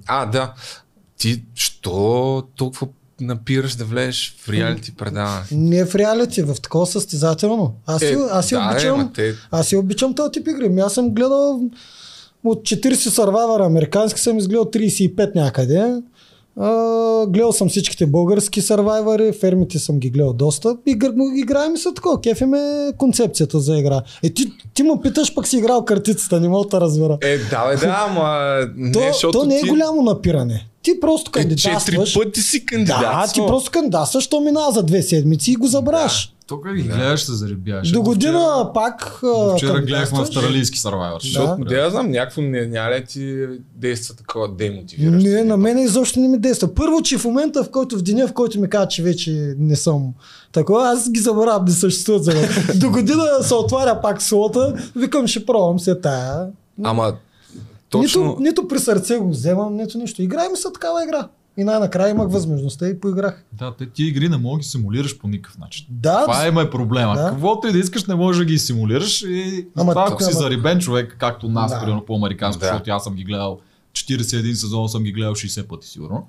А, 0.06 0.26
да. 0.26 0.54
Ти, 1.18 1.44
що 1.54 1.90
толкова 2.56 2.88
напираш 3.20 3.74
да 3.74 3.84
влезеш 3.84 4.36
в 4.38 4.48
реалити 4.48 4.94
предаване? 4.96 5.44
Не 5.52 5.78
е 5.78 5.84
в 5.84 5.94
реалити, 5.94 6.42
в 6.42 6.54
такова 6.62 6.86
състезателно. 6.86 7.74
Аз 7.86 8.00
си, 8.00 8.16
аз 8.30 8.46
си 8.46 8.54
Е, 8.54 8.58
да, 8.58 8.70
обичам, 8.70 9.00
Е, 9.00 9.08
те, 9.14 9.34
аз 9.50 9.66
си 9.66 9.76
обичам 9.76 10.14
този 10.14 10.32
тип 10.32 10.48
игри. 10.48 10.66
Ами 10.66 10.80
Аз 10.80 10.94
съм 10.94 11.10
гледал 11.10 11.60
от 12.44 12.62
40 12.62 12.94
сървайвера 12.94 13.66
американски 13.66 14.20
съм 14.20 14.38
изгледал 14.38 14.64
35 14.64 15.34
някъде. 15.34 15.94
А, 16.60 17.26
гледал 17.26 17.52
съм 17.52 17.68
всичките 17.68 18.06
български 18.06 18.62
сървайвари, 18.62 19.32
фермите 19.40 19.78
съм 19.78 19.98
ги 19.98 20.10
гледал 20.10 20.32
доста. 20.32 20.76
Игр, 20.86 21.12
играе 21.36 21.68
ми 21.68 21.78
се 21.78 21.88
такова, 21.94 22.20
кефи 22.20 22.44
ме 22.44 22.92
концепцията 22.98 23.60
за 23.60 23.78
игра. 23.78 24.02
Е, 24.22 24.30
ти, 24.30 24.52
ти 24.74 24.82
му 24.82 25.00
питаш, 25.00 25.34
пък 25.34 25.46
си 25.46 25.56
играл 25.56 25.84
картицата, 25.84 26.40
не 26.40 26.48
мога 26.48 26.68
да 26.68 26.80
разбера. 26.80 27.18
е, 27.22 27.38
да, 27.38 27.68
бе, 27.68 27.76
да, 27.76 28.06
ама 28.08 28.56
не, 28.76 28.92
то, 28.92 29.00
защото 29.12 29.38
то 29.38 29.46
не 29.46 29.56
е 29.56 29.60
ти... 29.60 29.68
голямо 29.68 30.02
напиране. 30.02 30.68
Ти 30.86 31.00
просто 31.00 31.30
Е, 31.30 31.42
четири 31.42 31.64
кандидатстваш. 31.64 32.14
пъти 32.14 32.40
си 32.40 32.66
кандидат. 32.66 33.00
да, 33.00 33.24
ти 33.34 33.40
просто 33.40 33.70
кандидатстваш, 33.70 34.26
то 34.26 34.40
минава 34.40 34.72
за 34.72 34.82
две 34.82 35.02
седмици 35.02 35.50
и 35.52 35.56
го 35.56 35.66
забраш. 35.66 36.32
Тук 36.46 36.74
ги 36.74 36.82
гледаш 36.82 37.22
се 37.22 37.32
заребяваш. 37.32 37.90
До 37.90 38.02
година 38.02 38.70
пак 38.74 39.20
а, 39.24 39.56
Вчера 39.56 39.80
гледахме 39.80 40.18
австралийски 40.18 40.78
сървайвър. 40.78 41.20
Защото, 41.22 41.56
Да. 41.58 41.64
да. 41.64 41.76
я 41.76 41.90
знам, 41.90 42.10
някакво 42.10 42.42
не, 42.42 42.66
няма 42.66 43.00
ти 43.00 43.46
действа 43.74 44.14
такова 44.14 44.48
демотивиращо? 44.48 45.28
Не, 45.28 45.44
на 45.44 45.56
мен 45.56 45.78
изобщо 45.78 46.20
не 46.20 46.28
ми 46.28 46.38
действа. 46.38 46.74
Първо, 46.74 47.02
че 47.02 47.18
в 47.18 47.24
момента, 47.24 47.64
в 47.64 47.70
който 47.70 47.98
в 47.98 48.02
деня, 48.02 48.28
в 48.28 48.32
който 48.32 48.60
ми 48.60 48.68
казва, 48.68 48.88
че 48.88 49.02
вече 49.02 49.54
не 49.58 49.76
съм 49.76 50.02
такова, 50.52 50.88
аз 50.88 51.10
ги 51.10 51.20
забравям, 51.20 51.64
не 51.64 51.70
съществуват 51.70 52.24
за 52.24 52.34
мен. 52.34 52.48
До 52.74 52.90
година 52.90 53.22
се 53.42 53.54
отваря 53.54 54.00
пак 54.00 54.22
слота, 54.22 54.74
викам, 54.96 55.26
ще 55.26 55.46
пробвам 55.46 55.80
се 55.80 55.94
тая 55.94 56.46
Ама 56.84 57.12
точно... 57.96 58.22
Нито, 58.22 58.40
нито 58.40 58.68
при 58.68 58.78
сърце 58.78 59.16
го 59.16 59.30
вземам, 59.30 59.76
нито 59.76 59.98
нищо. 59.98 60.22
Играй 60.22 60.48
ми 60.48 60.56
се 60.56 60.72
такава 60.72 61.04
игра. 61.04 61.28
И 61.58 61.64
най-накрая 61.64 62.10
имах 62.10 62.30
възможността 62.30 62.88
и 62.88 63.00
поиграх. 63.00 63.44
Да, 63.52 63.72
те 63.72 63.86
ти 63.86 64.04
игри 64.04 64.28
не 64.28 64.36
мога 64.36 64.54
да 64.54 64.58
ги 64.58 64.64
симулираш 64.64 65.18
по 65.18 65.28
никакъв 65.28 65.58
начин. 65.58 65.86
Да, 65.90 66.22
Това 66.22 66.46
има 66.46 66.62
е 66.62 66.70
проблема. 66.70 67.14
Да. 67.14 67.28
Каквото 67.30 67.68
и 67.68 67.72
да 67.72 67.78
искаш, 67.78 68.04
не 68.04 68.14
можеш 68.14 68.38
да 68.38 68.44
ги 68.44 68.58
симулираш. 68.58 69.22
И 69.22 69.66
Ама 69.76 69.92
това, 69.92 70.06
ако 70.08 70.22
си 70.22 70.30
ама- 70.30 70.40
зарибен 70.40 70.78
човек, 70.78 71.16
както 71.20 71.48
нас, 71.48 71.72
Да. 71.72 71.80
примерно 71.80 72.02
по-американско, 72.02 72.60
Да. 72.60 72.66
защото 72.66 72.90
аз 72.90 73.04
съм 73.04 73.14
ги 73.14 73.24
гледал 73.24 73.58
41 73.92 74.52
сезон, 74.54 74.88
съм 74.88 75.02
ги 75.02 75.12
гледал 75.12 75.34
60 75.34 75.62
пъти 75.62 75.86
сигурно. 75.88 76.26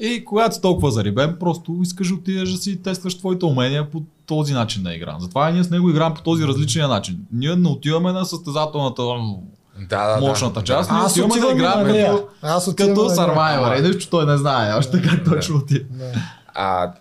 И 0.00 0.24
когато 0.24 0.54
си 0.54 0.60
толкова 0.60 0.90
зарибен, 0.90 1.36
просто 1.40 1.78
искаш 1.82 2.08
да 2.08 2.14
отидеш 2.14 2.50
да 2.50 2.58
си 2.58 2.76
тестваш 2.76 3.18
твоите 3.18 3.44
умения 3.44 3.90
по 3.90 4.02
този 4.26 4.52
начин 4.52 4.82
на 4.82 4.94
игра. 4.94 5.16
Затова 5.20 5.50
ние 5.50 5.64
с 5.64 5.70
него 5.70 5.90
играем 5.90 6.14
по 6.14 6.22
този 6.22 6.44
различен 6.44 6.88
начин. 6.88 7.18
Ние 7.32 7.56
не 7.56 7.68
отиваме 7.68 8.12
на 8.12 8.24
състезателната 8.24 9.02
Да, 9.88 10.14
да, 10.14 10.20
мощната 10.20 10.60
да. 10.60 10.66
част, 10.66 10.90
ние 10.90 11.00
Аз 11.00 11.14
да 11.14 11.24
отивам 11.24 11.38
и 11.38 11.40
на 11.40 11.52
играем 11.52 12.06
като, 12.06 12.28
Аз 12.42 12.64
като. 12.64 13.10
Survivor. 13.10 13.78
Е, 13.78 13.82
нещо 13.82 14.10
той 14.10 14.26
не 14.26 14.36
знае 14.36 14.74
още 14.74 15.02
как 15.02 15.24
точно 15.24 15.56
отива. 15.56 15.84
Да. 15.90 16.12
А, 16.54 16.92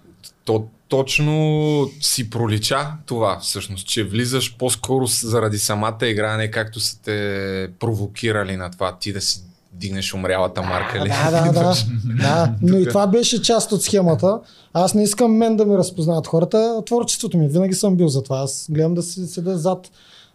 то, 0.45 0.65
точно 0.87 1.89
си 2.01 2.29
пролича 2.29 2.87
това, 3.05 3.39
всъщност, 3.41 3.87
че 3.87 4.03
влизаш 4.03 4.57
по-скоро 4.57 5.05
заради 5.05 5.59
самата 5.59 5.97
игра, 6.07 6.37
не 6.37 6.51
както 6.51 6.79
са 6.79 7.01
те 7.01 7.69
провокирали 7.79 8.57
на 8.57 8.71
това 8.71 8.97
ти 8.99 9.13
да 9.13 9.21
си 9.21 9.43
дигнеш 9.73 10.13
умрялата 10.13 10.61
марка. 10.61 11.05
ли? 11.05 11.09
Да, 11.09 11.31
да, 11.31 11.51
да. 11.51 11.73
да. 12.23 12.53
Но 12.61 12.77
и 12.77 12.87
това 12.87 13.07
беше 13.07 13.41
част 13.41 13.71
от 13.71 13.83
схемата. 13.83 14.39
Аз 14.73 14.93
не 14.93 15.03
искам 15.03 15.31
мен 15.31 15.57
да 15.57 15.65
ме 15.65 15.77
разпознават 15.77 16.27
хората. 16.27 16.81
Творчеството 16.85 17.37
ми 17.37 17.47
винаги 17.47 17.73
съм 17.73 17.95
бил 17.95 18.07
за 18.07 18.23
това. 18.23 18.37
Аз 18.37 18.67
гледам 18.69 18.93
да 18.93 19.03
си 19.03 19.27
седа 19.27 19.57
зад 19.57 19.91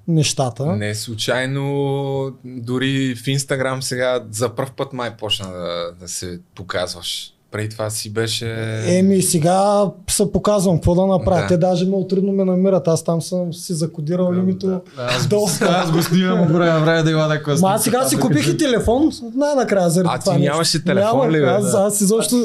нещата. 0.08 0.66
Не 0.66 0.94
случайно, 0.94 2.36
дори 2.44 3.14
в 3.14 3.26
Инстаграм 3.26 3.82
сега 3.82 4.24
за 4.30 4.54
първ 4.54 4.70
път 4.76 4.92
май 4.92 5.16
почна 5.16 5.52
да, 5.52 5.92
да 6.00 6.08
се 6.08 6.40
показваш. 6.54 7.34
Преди 7.52 7.68
това 7.68 7.90
си 7.90 8.12
беше... 8.12 8.82
Еми, 8.86 9.22
сега 9.22 9.84
се 10.10 10.32
показвам 10.32 10.76
какво 10.76 10.94
да 10.94 11.06
направя. 11.06 11.40
Да. 11.40 11.46
Те 11.46 11.56
даже 11.56 11.86
много 11.86 12.06
трудно 12.06 12.32
ме 12.32 12.44
намират. 12.44 12.88
Аз 12.88 13.04
там 13.04 13.22
съм 13.22 13.52
си 13.52 13.74
закодирал 13.74 14.32
името 14.34 14.80
Аз, 14.96 15.26
долу. 15.26 15.46
аз 15.60 15.92
го 15.92 16.02
снимам 16.02 16.40
от 16.40 16.50
време 16.50 16.80
време 16.80 17.02
да 17.02 17.10
има 17.10 17.26
някаква 17.26 17.54
Ма 17.60 17.74
аз 17.74 17.84
сега 17.84 18.04
си 18.04 18.16
купих 18.16 18.48
и 18.48 18.56
телефон, 18.56 19.10
най-накрая 19.34 19.90
заради 19.90 20.08
А, 20.12 20.18
ти 20.18 20.24
това 20.24 20.38
нещо. 20.38 20.52
нямаш 20.52 20.74
ли 20.74 20.84
телефон 20.84 21.30
ли, 21.30 21.40
бе? 21.40 21.46
Аз, 21.46 21.74
аз 21.74 22.00
изобщо... 22.00 22.36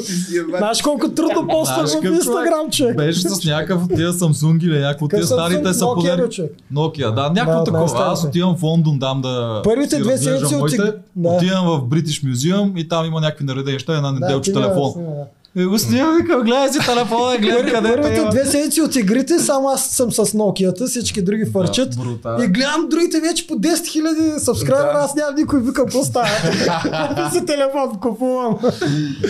Знаеш 0.58 0.82
колко 0.82 1.08
трудно 1.08 1.48
поствам 1.48 1.86
в 1.86 2.04
Инстаграм, 2.04 2.70
човек. 2.70 2.96
Беше 2.96 3.20
с 3.20 3.44
някакъв 3.44 3.84
от 3.84 3.94
тия 3.94 4.12
Samsung 4.12 4.64
или 4.64 4.78
някакво 4.78 5.04
от 5.04 5.10
тия 5.10 5.26
старите 5.26 5.74
са 5.74 5.86
човек. 6.30 6.52
Nokia, 6.74 7.14
да, 7.14 7.30
някакво 7.30 7.58
Да, 7.58 7.64
такова. 7.64 8.12
Аз 8.12 8.24
отивам 8.24 8.56
в 8.56 8.62
Лондон, 8.62 8.98
дам 8.98 9.22
да. 9.22 9.60
Първите 9.64 9.98
две 9.98 10.18
седмици 10.18 10.76
да. 10.76 10.94
Отивам 11.24 11.66
в 11.66 11.80
British 11.80 12.26
Museum 12.26 12.80
и 12.80 12.88
там 12.88 13.06
има 13.06 13.20
някакви 13.20 13.44
наредени 13.44 13.72
неща, 13.72 13.96
една 13.96 14.12
неделче 14.12 14.52
ти 14.52 14.58
няма 14.58 14.68
да 14.68 14.74
телефон. 14.74 14.97
Да. 15.00 15.24
И 15.56 15.64
го 15.64 15.78
снимам, 15.78 16.16
викам, 16.16 16.42
гледай 16.42 16.68
си 16.70 16.78
телефона, 16.80 17.36
гледам 17.38 17.66
къде 17.66 17.88
те 17.88 17.94
Първите 17.94 18.16
има. 18.16 18.30
две 18.30 18.44
седмици 18.44 18.80
от 18.80 18.96
игрите, 18.96 19.38
само 19.38 19.68
аз 19.68 19.86
съм 19.86 20.12
с 20.12 20.24
Nokia-та, 20.24 20.86
всички 20.86 21.22
други 21.22 21.44
фърчат. 21.46 21.96
брутално. 21.96 22.44
и 22.44 22.48
гледам 22.48 22.86
другите 22.90 23.20
вече 23.20 23.46
по 23.46 23.54
10 23.54 23.74
000 23.74 24.38
сабскрайбера, 24.38 24.92
Да. 24.92 24.98
аз 24.98 25.14
нямам 25.14 25.34
никой, 25.34 25.60
викам, 25.60 25.74
какво 25.76 26.04
става? 26.04 26.28
Си 27.32 27.46
телефон, 27.46 28.00
купувам. 28.00 28.58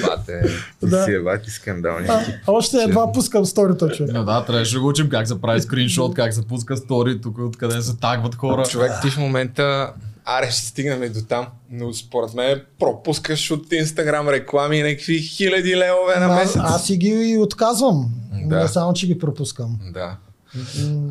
Бате, 0.02 0.42
ти 0.80 0.86
Да. 0.86 1.04
си 1.04 1.12
е 1.12 1.20
бати 1.20 1.50
скандални. 1.50 2.06
А, 2.08 2.20
Още 2.46 2.76
едва 2.78 3.12
пускам 3.12 3.44
сторито, 3.46 3.88
човек. 3.88 4.12
Да, 4.12 4.22
да, 4.22 4.44
трябваше 4.44 4.74
да 4.74 4.80
го 4.80 4.88
учим 4.88 5.08
как 5.08 5.28
се 5.28 5.40
прави 5.40 5.60
скриншот, 5.60 6.14
как 6.14 6.34
се 6.34 6.42
пуска 6.42 6.76
стори, 6.76 7.20
тук 7.20 7.38
откъде 7.38 7.82
се 7.82 7.96
тагват 7.96 8.34
хора. 8.34 8.62
Човек, 8.64 8.92
ти 9.02 9.10
в 9.10 9.18
момента 9.18 9.90
Аре, 10.30 10.50
ще 10.50 10.66
стигнем 10.66 11.02
и 11.02 11.08
до 11.08 11.22
там, 11.22 11.46
но 11.70 11.92
според 11.92 12.34
мен 12.34 12.62
пропускаш 12.78 13.50
от 13.50 13.72
Инстаграм 13.72 14.28
реклами 14.28 14.82
някакви 14.82 15.18
хиляди 15.18 15.76
левове 15.76 16.16
на 16.20 16.26
Аз, 16.26 16.40
месец. 16.40 16.62
аз 16.64 16.86
си 16.86 16.96
ги 16.96 17.36
отказвам. 17.40 18.10
Да. 18.32 18.56
Не 18.56 18.68
само, 18.68 18.92
че 18.92 19.06
ги 19.06 19.18
пропускам. 19.18 19.78
Да. 19.92 20.16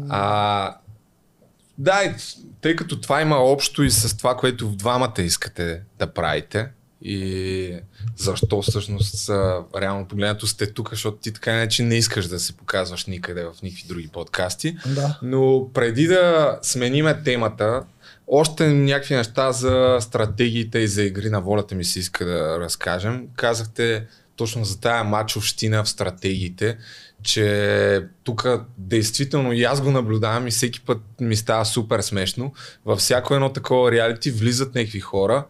А, 0.09 0.75
да, 1.77 2.15
тъй 2.61 2.75
като 2.75 3.01
това 3.01 3.21
има 3.21 3.35
общо 3.35 3.83
и 3.83 3.91
с 3.91 4.17
това, 4.17 4.37
което 4.37 4.69
в 4.69 4.75
двамата 4.75 5.13
искате 5.21 5.81
да 5.99 6.13
правите 6.13 6.67
и 7.01 7.79
защо 8.17 8.61
всъщност 8.61 9.29
реално 9.81 10.05
погледнато 10.05 10.47
сте 10.47 10.73
тук, 10.73 10.89
защото 10.89 11.17
ти 11.17 11.33
така 11.33 11.53
иначе 11.53 11.83
не 11.83 11.95
искаш 11.95 12.27
да 12.27 12.39
се 12.39 12.53
показваш 12.57 13.05
никъде 13.05 13.43
в 13.43 13.53
никакви 13.63 13.87
други 13.87 14.07
подкасти. 14.07 14.77
Да. 14.85 15.19
Но 15.23 15.69
преди 15.73 16.07
да 16.07 16.59
смениме 16.61 17.23
темата, 17.23 17.83
още 18.27 18.67
някакви 18.67 19.15
неща 19.15 19.51
за 19.51 19.97
стратегиите 20.01 20.79
и 20.79 20.87
за 20.87 21.03
игри 21.03 21.29
на 21.29 21.41
волята 21.41 21.75
ми 21.75 21.83
се 21.83 21.99
иска 21.99 22.25
да 22.25 22.59
разкажем. 22.59 23.27
Казахте 23.35 24.07
точно 24.35 24.65
за 24.65 24.79
тая 24.79 25.03
мачовщина 25.03 25.83
в 25.83 25.89
стратегиите, 25.89 26.77
че 27.23 28.07
тук 28.23 28.47
действително 28.77 29.53
и 29.53 29.63
аз 29.63 29.81
го 29.81 29.91
наблюдавам 29.91 30.47
и 30.47 30.51
всеки 30.51 30.81
път 30.81 31.01
ми 31.21 31.35
става 31.35 31.65
супер 31.65 32.01
смешно. 32.01 32.53
Във 32.85 32.99
всяко 32.99 33.33
едно 33.33 33.53
такова 33.53 33.91
реалити 33.91 34.31
влизат 34.31 34.75
някакви 34.75 34.99
хора, 34.99 35.45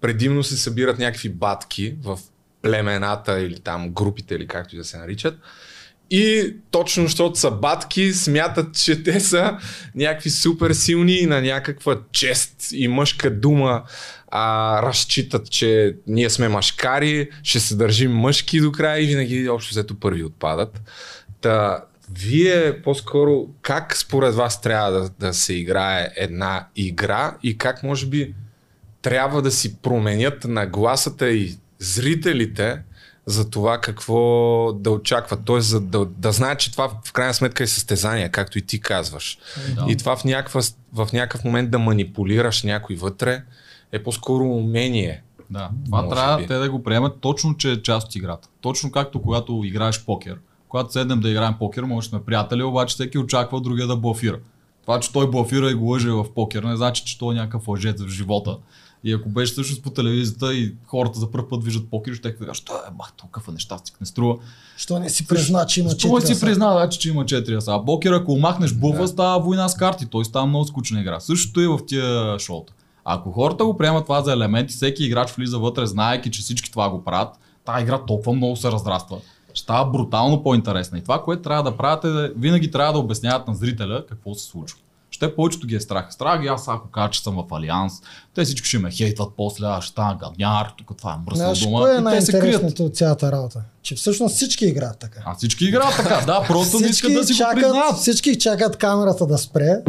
предимно 0.00 0.42
се 0.42 0.56
събират 0.56 0.98
някакви 0.98 1.28
батки 1.28 1.96
в 2.02 2.18
племената 2.62 3.40
или 3.40 3.60
там 3.60 3.90
групите 3.90 4.34
или 4.34 4.46
както 4.46 4.74
и 4.74 4.78
да 4.78 4.84
се 4.84 4.98
наричат. 4.98 5.38
И 6.10 6.54
точно 6.70 7.02
защото 7.02 7.38
са 7.38 7.50
батки, 7.50 8.12
смятат, 8.12 8.74
че 8.74 9.02
те 9.02 9.20
са 9.20 9.58
някакви 9.94 10.30
супер 10.30 10.72
силни 10.72 11.18
и 11.18 11.26
на 11.26 11.42
някаква 11.42 11.98
чест 12.12 12.68
и 12.72 12.88
мъжка 12.88 13.30
дума 13.30 13.82
а, 14.28 14.82
разчитат, 14.82 15.50
че 15.50 15.96
ние 16.06 16.30
сме 16.30 16.48
машкари, 16.48 17.28
ще 17.42 17.60
се 17.60 17.76
държим 17.76 18.12
мъжки 18.12 18.60
до 18.60 18.72
края 18.72 19.02
и 19.02 19.06
винаги 19.06 19.48
общо 19.48 19.70
взето 19.70 20.00
първи 20.00 20.24
отпадат. 20.24 20.82
Та, 21.40 21.84
вие 22.10 22.82
по-скоро 22.82 23.46
как 23.62 23.96
според 23.96 24.34
вас 24.34 24.60
трябва 24.60 24.92
да, 24.92 25.10
да 25.20 25.34
се 25.34 25.54
играе 25.54 26.08
една 26.16 26.66
игра 26.76 27.36
и 27.42 27.58
как 27.58 27.82
може 27.82 28.06
би 28.06 28.34
трябва 29.02 29.42
да 29.42 29.50
си 29.50 29.76
променят 29.76 30.44
нагласата 30.44 31.30
и 31.30 31.56
зрителите 31.78 32.78
за 33.26 33.50
това 33.50 33.80
какво 33.80 34.72
да 34.72 34.90
очакват. 34.90 35.40
Тоест, 35.44 35.68
за 35.68 35.80
да, 35.80 36.04
да 36.04 36.32
знаят, 36.32 36.58
че 36.58 36.72
това 36.72 36.90
в 37.04 37.12
крайна 37.12 37.34
сметка 37.34 37.64
е 37.64 37.66
състезание, 37.66 38.28
както 38.28 38.58
и 38.58 38.62
ти 38.62 38.80
казваш. 38.80 39.38
Да. 39.74 39.84
И 39.88 39.96
това 39.96 40.16
в, 40.16 40.24
някаква, 40.24 40.60
в 40.92 41.08
някакъв 41.12 41.44
момент 41.44 41.70
да 41.70 41.78
манипулираш 41.78 42.62
някой 42.62 42.96
вътре 42.96 43.42
е 43.92 44.02
по-скоро 44.02 44.44
умение. 44.44 45.22
Да, 45.50 45.70
това 45.84 46.02
Може 46.02 46.14
трябва 46.14 46.38
би. 46.38 46.46
те 46.46 46.54
да 46.54 46.70
го 46.70 46.82
приемат 46.82 47.20
точно, 47.20 47.56
че 47.56 47.72
е 47.72 47.82
част 47.82 48.06
от 48.06 48.16
играта. 48.16 48.48
Точно 48.60 48.90
както 48.90 49.22
когато 49.22 49.62
играеш 49.64 50.04
покер. 50.04 50.38
Когато 50.68 50.92
седнем 50.92 51.20
да 51.20 51.30
играем 51.30 51.54
покер, 51.58 51.82
може 51.82 52.08
сме 52.08 52.22
приятели, 52.22 52.62
обаче 52.62 52.94
всеки 52.94 53.18
очаква 53.18 53.60
другия 53.60 53.86
да 53.86 53.96
блафира. 53.96 54.38
Това, 54.82 55.00
че 55.00 55.12
той 55.12 55.30
блафира 55.30 55.70
и 55.70 55.74
го 55.74 55.84
лъже 55.84 56.10
в 56.10 56.34
покер, 56.34 56.62
не 56.62 56.76
значи, 56.76 57.04
че 57.04 57.18
той 57.18 57.34
е 57.34 57.38
някакъв 57.38 57.68
лъжец 57.68 58.02
в 58.02 58.08
живота. 58.08 58.56
И 59.06 59.12
ако 59.12 59.28
беше 59.28 59.52
всъщност 59.52 59.82
по 59.82 59.90
телевизията 59.90 60.54
и 60.54 60.74
хората 60.86 61.18
за 61.18 61.30
първ 61.30 61.48
път 61.48 61.64
виждат 61.64 61.90
покер, 61.90 62.14
ще 62.14 62.36
кажат, 62.36 62.54
що 62.54 62.72
е, 62.72 62.90
бах, 62.98 63.12
толкова 63.16 63.52
нещастик 63.52 64.00
не 64.00 64.06
струва. 64.06 64.36
Що 64.76 64.98
не 64.98 65.10
си 65.10 65.26
призна, 65.26 65.66
че 65.66 65.80
има 65.80 65.90
Що 65.90 65.98
четири 65.98 66.34
си 66.34 66.40
призна, 66.40 66.72
значи, 66.72 66.98
че 66.98 67.08
има 67.08 67.24
4 67.24 67.56
аса. 67.56 67.72
А 67.74 67.84
покер, 67.84 68.12
ако 68.12 68.36
махнеш 68.36 68.72
блъфа, 68.72 69.00
Да. 69.00 69.08
става 69.08 69.38
война 69.38 69.68
с 69.68 69.74
карти. 69.74 70.06
Той 70.06 70.24
става 70.24 70.46
много 70.46 70.64
скучна 70.64 71.00
игра. 71.00 71.20
Същото 71.20 71.60
и 71.60 71.66
в 71.66 71.78
тия 71.86 72.38
шоута. 72.38 72.72
Ако 73.04 73.32
хората 73.32 73.64
го 73.64 73.76
приемат 73.76 74.04
това 74.04 74.22
за 74.22 74.32
елемент 74.32 74.70
и 74.70 74.74
всеки 74.74 75.04
играч 75.04 75.32
влиза 75.32 75.58
вътре, 75.58 75.86
знаеки, 75.86 76.30
че 76.30 76.40
всички 76.40 76.70
това 76.70 76.90
го 76.90 77.04
правят, 77.04 77.28
тази 77.64 77.82
игра 77.82 78.04
толкова 78.06 78.32
много 78.32 78.56
се 78.56 78.70
разраства. 78.70 79.18
Ще 79.54 79.62
става 79.62 79.90
брутално 79.90 80.42
по-интересна. 80.42 80.98
И 80.98 81.02
това, 81.02 81.22
което 81.22 81.42
трябва 81.42 81.70
да 81.70 81.76
правят 81.76 82.04
е 82.04 82.08
да 82.08 82.32
винаги 82.36 82.70
трябва 82.70 82.92
да 82.92 82.98
обясняват 82.98 83.48
на 83.48 83.54
зрителя 83.54 84.06
какво 84.06 84.34
се 84.34 84.46
случва. 84.46 84.78
Ще 85.16 85.34
повечето 85.34 85.66
ги 85.66 85.74
е 85.74 85.80
страх. 85.80 86.06
Страх 86.10 86.40
ги 86.40 86.46
аз, 86.46 86.68
ако 86.68 86.88
кажа, 86.88 87.10
че 87.10 87.22
съм 87.22 87.34
в 87.34 87.54
Алианс, 87.54 87.92
те 88.34 88.44
всички 88.44 88.68
ще 88.68 88.78
ме 88.78 88.90
хейтват 88.90 89.28
после, 89.36 89.66
аз 89.66 89.84
ще 89.84 89.92
стана 89.92 90.16
гадняр, 90.20 90.72
тук 90.78 90.96
това 90.98 91.12
е 91.12 91.16
мръсна 91.26 91.44
Знаеш, 91.44 91.60
дума. 91.60 91.80
кое 91.80 91.96
е 91.96 92.00
най-интересното 92.00 92.84
от 92.84 92.96
цялата 92.96 93.32
работа? 93.32 93.60
Че 93.82 93.94
всъщност 93.94 94.34
всички 94.34 94.66
играят 94.66 94.98
така. 94.98 95.20
А 95.26 95.34
всички 95.34 95.64
играят 95.64 95.96
така, 95.96 96.22
да, 96.26 96.44
просто 96.48 96.80
не 96.80 96.86
искат 96.86 97.12
да 97.12 97.24
си 97.24 97.32
го 97.32 97.36
чакат, 97.38 97.54
признаят. 97.54 97.96
всички 97.96 98.38
чакат 98.38 98.76
камерата 98.76 99.26
да 99.26 99.38
спре, 99.38 99.82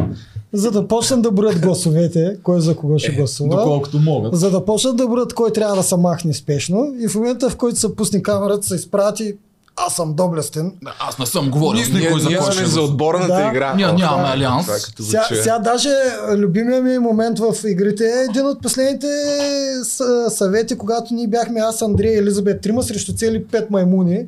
за 0.52 0.70
да 0.70 0.88
почнат 0.88 1.22
да 1.22 1.30
броят 1.30 1.60
гласовете, 1.60 2.36
кой 2.42 2.60
за 2.60 2.76
кого 2.76 2.98
ще 2.98 3.12
гласува. 3.12 3.56
Доколкото 3.56 3.98
могат. 3.98 4.36
За 4.36 4.50
да 4.50 4.64
почнат 4.64 4.96
да 4.96 5.08
броят 5.08 5.34
кой 5.34 5.52
трябва 5.52 5.76
да 5.76 5.82
се 5.82 5.96
махне 5.96 6.34
спешно 6.34 6.94
и 7.00 7.08
в 7.08 7.14
момента 7.14 7.50
в 7.50 7.56
който 7.56 7.78
се 7.78 7.96
пусне 7.96 8.22
камерата 8.22 8.66
се 8.66 8.74
изпрати 8.74 9.34
аз 9.78 9.94
съм 9.94 10.14
доблестен. 10.14 10.72
Аз 11.00 11.18
не 11.18 11.26
съм 11.26 11.50
говорил 11.50 11.84
с 11.84 11.88
никой 11.88 12.20
за 12.20 12.28
кой 12.30 12.64
за 12.64 12.80
отборната 12.82 13.26
Да. 13.34 13.48
игра. 13.48 13.74
Ние 13.74 13.86
нямаме 13.88 14.28
е- 14.28 14.32
алианс. 14.32 14.68
е 14.68 15.02
Сега, 15.02 15.24
сега 15.32 15.58
даже 15.58 15.88
а, 15.88 16.36
любимия 16.36 16.82
ми 16.82 16.98
момент 16.98 17.38
в 17.38 17.54
игрите 17.66 18.04
е 18.06 18.24
един 18.24 18.46
от 18.46 18.62
последните 18.62 19.06
с- 19.84 20.04
съвети, 20.30 20.78
когато 20.78 21.14
ние 21.14 21.26
бяхме 21.28 21.60
аз, 21.60 21.82
Андрей 21.82 22.10
и 22.10 22.18
Елизабет 22.18 22.60
Трима 22.60 22.82
срещу 22.82 23.12
цели 23.12 23.44
пет 23.44 23.70
маймуни. 23.70 24.24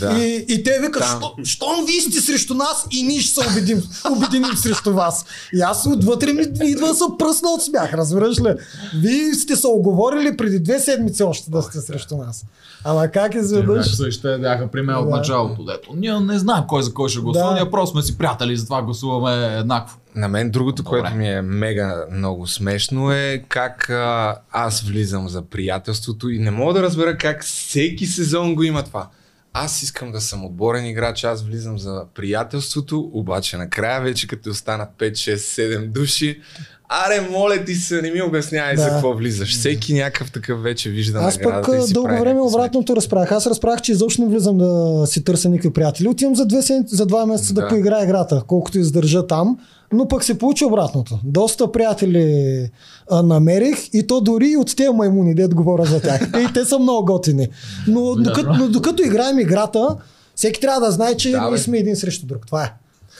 Да. 0.00 0.12
И, 0.12 0.44
и 0.48 0.62
те 0.62 0.80
викат, 0.80 1.04
що, 1.06 1.32
щом 1.44 1.86
вие 1.86 2.00
сте 2.02 2.20
срещу 2.22 2.54
нас 2.54 2.86
и 2.90 3.02
ние 3.02 3.20
ще 3.20 3.34
се 3.34 3.48
убедим, 3.48 3.82
обединим 4.10 4.56
срещу 4.56 4.92
вас. 4.92 5.24
И 5.52 5.60
аз 5.60 5.86
отвътре 5.86 6.32
ми 6.32 6.42
идва 6.62 6.88
да 6.88 6.94
се 6.94 7.04
пръсна 7.18 7.48
от 7.48 7.62
смях, 7.62 7.94
разбираш 7.94 8.40
ли? 8.40 8.54
Вие 8.96 9.34
сте 9.34 9.56
се 9.56 9.66
оговорили 9.66 10.36
преди 10.36 10.58
две 10.58 10.80
седмици 10.80 11.22
още 11.22 11.50
да 11.50 11.62
сте 11.62 11.80
срещу 11.80 12.16
нас. 12.16 12.44
Ама 12.84 13.08
как 13.08 13.34
изведнъж? 13.34 13.96
Същите 13.96 14.38
бяха 14.38 14.68
при 14.68 14.82
мен 14.92 14.98
от 14.98 15.10
Да. 15.10 15.16
началото, 15.16 15.64
дето. 15.64 15.90
Ние 15.94 16.20
не 16.20 16.38
знаем 16.38 16.64
кой 16.68 16.82
за 16.82 16.94
кой 16.94 17.08
ще 17.08 17.20
гласува, 17.20 17.46
Да. 17.46 17.54
ние 17.54 17.70
просто 17.70 17.92
сме 17.92 18.02
си 18.02 18.18
приятели, 18.18 18.56
затова 18.56 18.82
гласуваме 18.82 19.56
еднакво. 19.56 19.98
На 20.14 20.28
мен 20.28 20.50
другото, 20.50 20.82
Добре. 20.82 20.88
което 20.90 21.14
ми 21.14 21.28
е 21.28 21.42
мега 21.42 22.04
много 22.12 22.46
смешно 22.46 23.12
е 23.12 23.44
как 23.48 23.90
а, 23.90 24.36
аз 24.50 24.80
влизам 24.80 25.28
за 25.28 25.42
приятелството 25.42 26.30
и 26.30 26.38
не 26.38 26.50
мога 26.50 26.74
да 26.74 26.82
разбера 26.82 27.16
как 27.16 27.44
всеки 27.44 28.06
сезон 28.06 28.54
го 28.54 28.62
има 28.62 28.82
това. 28.82 29.08
Аз 29.54 29.82
искам 29.82 30.12
да 30.12 30.20
съм 30.20 30.44
отборен 30.44 30.86
играч, 30.86 31.24
аз 31.24 31.42
влизам 31.42 31.78
за 31.78 32.04
приятелството, 32.14 33.10
обаче 33.12 33.56
накрая 33.56 34.00
вече 34.00 34.26
като 34.26 34.50
останат 34.50 34.88
5, 34.98 35.12
6, 35.12 35.34
7 35.34 35.86
души, 35.86 36.40
аре, 36.88 37.28
моля 37.30 37.64
ти 37.64 37.74
се, 37.74 38.02
не 38.02 38.10
ми 38.10 38.22
обяснявай 38.22 38.76
Да. 38.76 38.82
за 38.82 38.88
какво 38.88 39.14
влизаш. 39.14 39.58
Всеки 39.58 39.94
някакъв 39.94 40.32
такъв 40.32 40.62
вече 40.62 40.90
вижда 40.90 41.18
Аз 41.18 41.38
пък 41.38 41.44
наградата 41.44 41.76
и 41.76 41.78
а, 41.78 41.82
си 41.82 41.92
дълго 41.92 42.20
време 42.20 42.40
обратното 42.40 42.96
разправях. 42.96 43.32
Аз 43.32 43.46
разправях, 43.46 43.80
че 43.80 43.92
изобщо 43.92 44.22
не 44.22 44.28
влизам 44.28 44.58
да 44.58 45.02
си 45.06 45.24
търся 45.24 45.48
никакви 45.48 45.72
приятели. 45.72 46.08
Отивам 46.08 46.36
за, 46.36 46.46
две, 46.46 46.60
за 46.86 47.06
два 47.06 47.26
месеца 47.26 47.54
да. 47.54 47.60
Да. 47.60 47.68
поиграя 47.68 48.04
играта, 48.04 48.42
колкото 48.46 48.78
издържа 48.78 49.26
там. 49.26 49.58
Но 49.92 50.08
пък 50.08 50.24
се 50.24 50.38
получи 50.38 50.64
обратното. 50.64 51.18
Доста 51.24 51.72
приятели 51.72 52.68
а, 53.10 53.22
намерих 53.22 53.78
и 53.92 54.06
то 54.06 54.20
дори 54.20 54.48
и 54.48 54.56
от 54.56 54.76
тези 54.76 54.90
маймуни, 54.90 55.34
дед 55.34 55.54
говоря 55.54 55.84
за 55.84 56.00
тях. 56.00 56.30
И 56.50 56.52
те 56.52 56.64
са 56.64 56.78
много 56.78 57.06
готини. 57.06 57.48
Но 57.88 58.14
докато, 58.14 58.52
но 58.52 58.68
докато 58.68 59.02
играем 59.02 59.38
играта, 59.38 59.96
всеки 60.34 60.60
трябва 60.60 60.80
да 60.80 60.92
знае, 60.92 61.16
че 61.16 61.30
Да, 61.30 61.48
ние 61.48 61.58
сме 61.58 61.78
един 61.78 61.96
срещу 61.96 62.26
друг. 62.26 62.46
Това 62.46 62.64
е. 62.64 62.72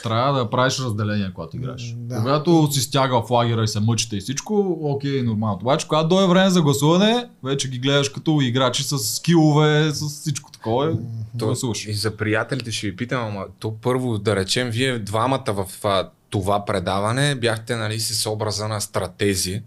Трябва 0.03 0.39
да 0.39 0.51
правиш 0.51 0.79
разделение, 0.79 1.31
когато 1.35 1.57
играеш. 1.57 1.95
Да. 1.97 2.16
Когато 2.16 2.68
си 2.73 2.81
стяга 2.81 3.23
в 3.23 3.31
лагера 3.31 3.62
и 3.62 3.68
се 3.68 3.81
мъчите 3.81 4.16
и 4.16 4.20
всичко, 4.20 4.79
окей, 4.83 5.23
нормално. 5.23 5.59
Обаче, 5.62 5.89
когато 5.89 6.09
дойде 6.09 6.29
време 6.29 6.51
за 6.51 6.62
гласуване, 6.62 7.29
вече 7.45 7.70
ги 7.70 7.79
гледаш 7.79 8.09
като 8.09 8.39
играчи 8.43 8.83
с 8.83 8.99
скилове, 8.99 9.91
с 9.93 10.09
всичко 10.09 10.51
такова. 10.51 10.91
и 10.91 10.95
То, 11.39 11.47
гласуваш. 11.47 11.87
и 11.87 11.95
за 11.95 12.16
приятелите 12.16 12.73
ще 12.73 12.87
ви 12.87 12.97
питам, 12.97 13.25
ама 13.27 13.45
то 13.59 13.75
първо 13.83 14.18
да 14.18 14.37
речем, 14.37 14.70
вие 14.70 14.99
двамата 14.99 15.45
в 15.49 15.66
а, 15.85 16.09
това 16.33 16.64
предаване 16.64 17.35
бяхте 17.35 17.76
нали, 17.76 18.01
с 18.01 18.30
образа 18.30 18.68
на 18.68 18.80
стратези. 18.80 19.62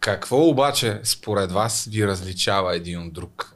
Какво 0.00 0.48
обаче 0.48 1.00
според 1.04 1.52
вас 1.52 1.88
ви 1.90 2.06
различава 2.06 2.76
един 2.76 3.00
от 3.00 3.12
друг? 3.12 3.54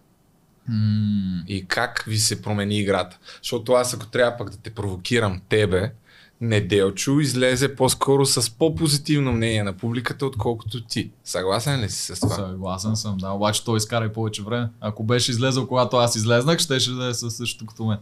М, 0.68 1.42
И 1.48 1.66
как 1.66 2.04
ви 2.06 2.18
се 2.18 2.42
промени 2.42 2.78
играта? 2.78 3.18
Защото 3.42 3.72
аз 3.72 3.94
ако 3.94 4.06
трябва 4.06 4.36
пък 4.36 4.50
да 4.50 4.56
те 4.56 4.74
провокирам 4.74 5.40
тебе, 5.48 5.92
Неделчо 6.40 7.20
излезе 7.20 7.76
по-скоро 7.76 8.26
с 8.26 8.50
по-позитивно 8.50 9.32
мнение 9.32 9.62
на 9.62 9.72
публиката, 9.72 10.26
отколкото 10.26 10.84
ти. 10.84 11.10
Съгласен 11.24 11.80
ли 11.80 11.90
си 11.90 12.14
с 12.14 12.20
това? 12.20 12.34
Съгласен 12.34 12.96
съм, 12.96 13.16
да. 13.16 13.30
Обаче 13.30 13.64
той 13.64 13.76
изкара 13.76 14.04
и 14.04 14.12
повече 14.12 14.42
време. 14.42 14.68
Ако 14.80 15.04
беше 15.04 15.30
излезъл, 15.30 15.66
когато 15.68 15.96
аз 15.96 16.16
излезнах, 16.16 16.58
щеше 16.58 16.90
да 16.90 17.06
е 17.06 17.14
със 17.14 17.36
същото 17.36 17.66
като 17.66 17.84
мен. 17.84 17.98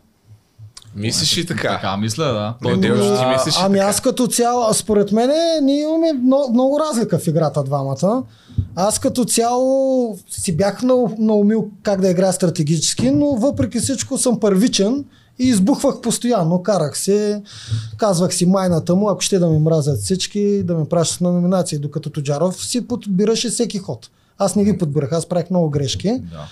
Мислиш 0.97 1.37
и 1.37 1.47
така? 1.47 1.69
Така 1.69 1.97
мисля, 1.97 2.25
да. 2.25 2.55
Той 2.63 2.73
Той 2.73 2.81
Делчо, 2.81 3.19
ти 3.19 3.27
мислиш 3.27 3.55
ли 3.55 3.61
ами 3.65 3.79
така? 3.79 3.89
аз 3.89 4.01
като 4.01 4.27
цяло, 4.27 4.75
според 4.75 5.13
мен, 5.13 5.31
ние 5.63 5.83
имаме 5.83 6.13
много, 6.13 6.53
много 6.53 6.79
разлика 6.81 7.19
в 7.19 7.27
играта 7.27 7.63
двамата. 7.63 8.23
Аз 8.77 8.99
като 8.99 9.25
цяло 9.25 10.19
си 10.31 10.57
бях 10.57 10.83
нау- 10.83 11.19
наумил 11.19 11.69
как 11.83 12.01
да 12.01 12.09
играя 12.11 12.33
стратегически, 12.33 13.11
но 13.11 13.27
въпреки 13.27 13.79
всичко 13.81 14.19
съм 14.19 14.41
първичен 14.41 15.05
и 15.39 15.45
избухвах 15.45 16.01
постоянно. 16.01 16.63
Карах 16.63 16.99
се, 16.99 17.43
казвах 17.97 18.35
си 18.35 18.47
майната 18.47 18.95
му, 18.95 19.09
ако 19.09 19.21
ще 19.21 19.39
да 19.39 19.51
ме 19.51 19.59
мразят 19.59 19.99
всички, 19.99 20.63
да 20.63 20.75
ме 20.75 20.85
пращат 20.85 21.21
на 21.21 21.33
номинации, 21.33 21.79
докато 21.79 22.11
Тоджаров 22.11 22.65
си 22.65 22.89
подбираше 22.89 23.51
всеки 23.51 23.79
ход. 23.79 24.09
Аз 24.39 24.57
не 24.57 24.65
ги 24.65 24.79
подбирах, 24.79 25.13
аз 25.13 25.27
правих 25.27 25.51
много 25.51 25.71
грешки. 25.71 26.09
Да. 26.09 26.49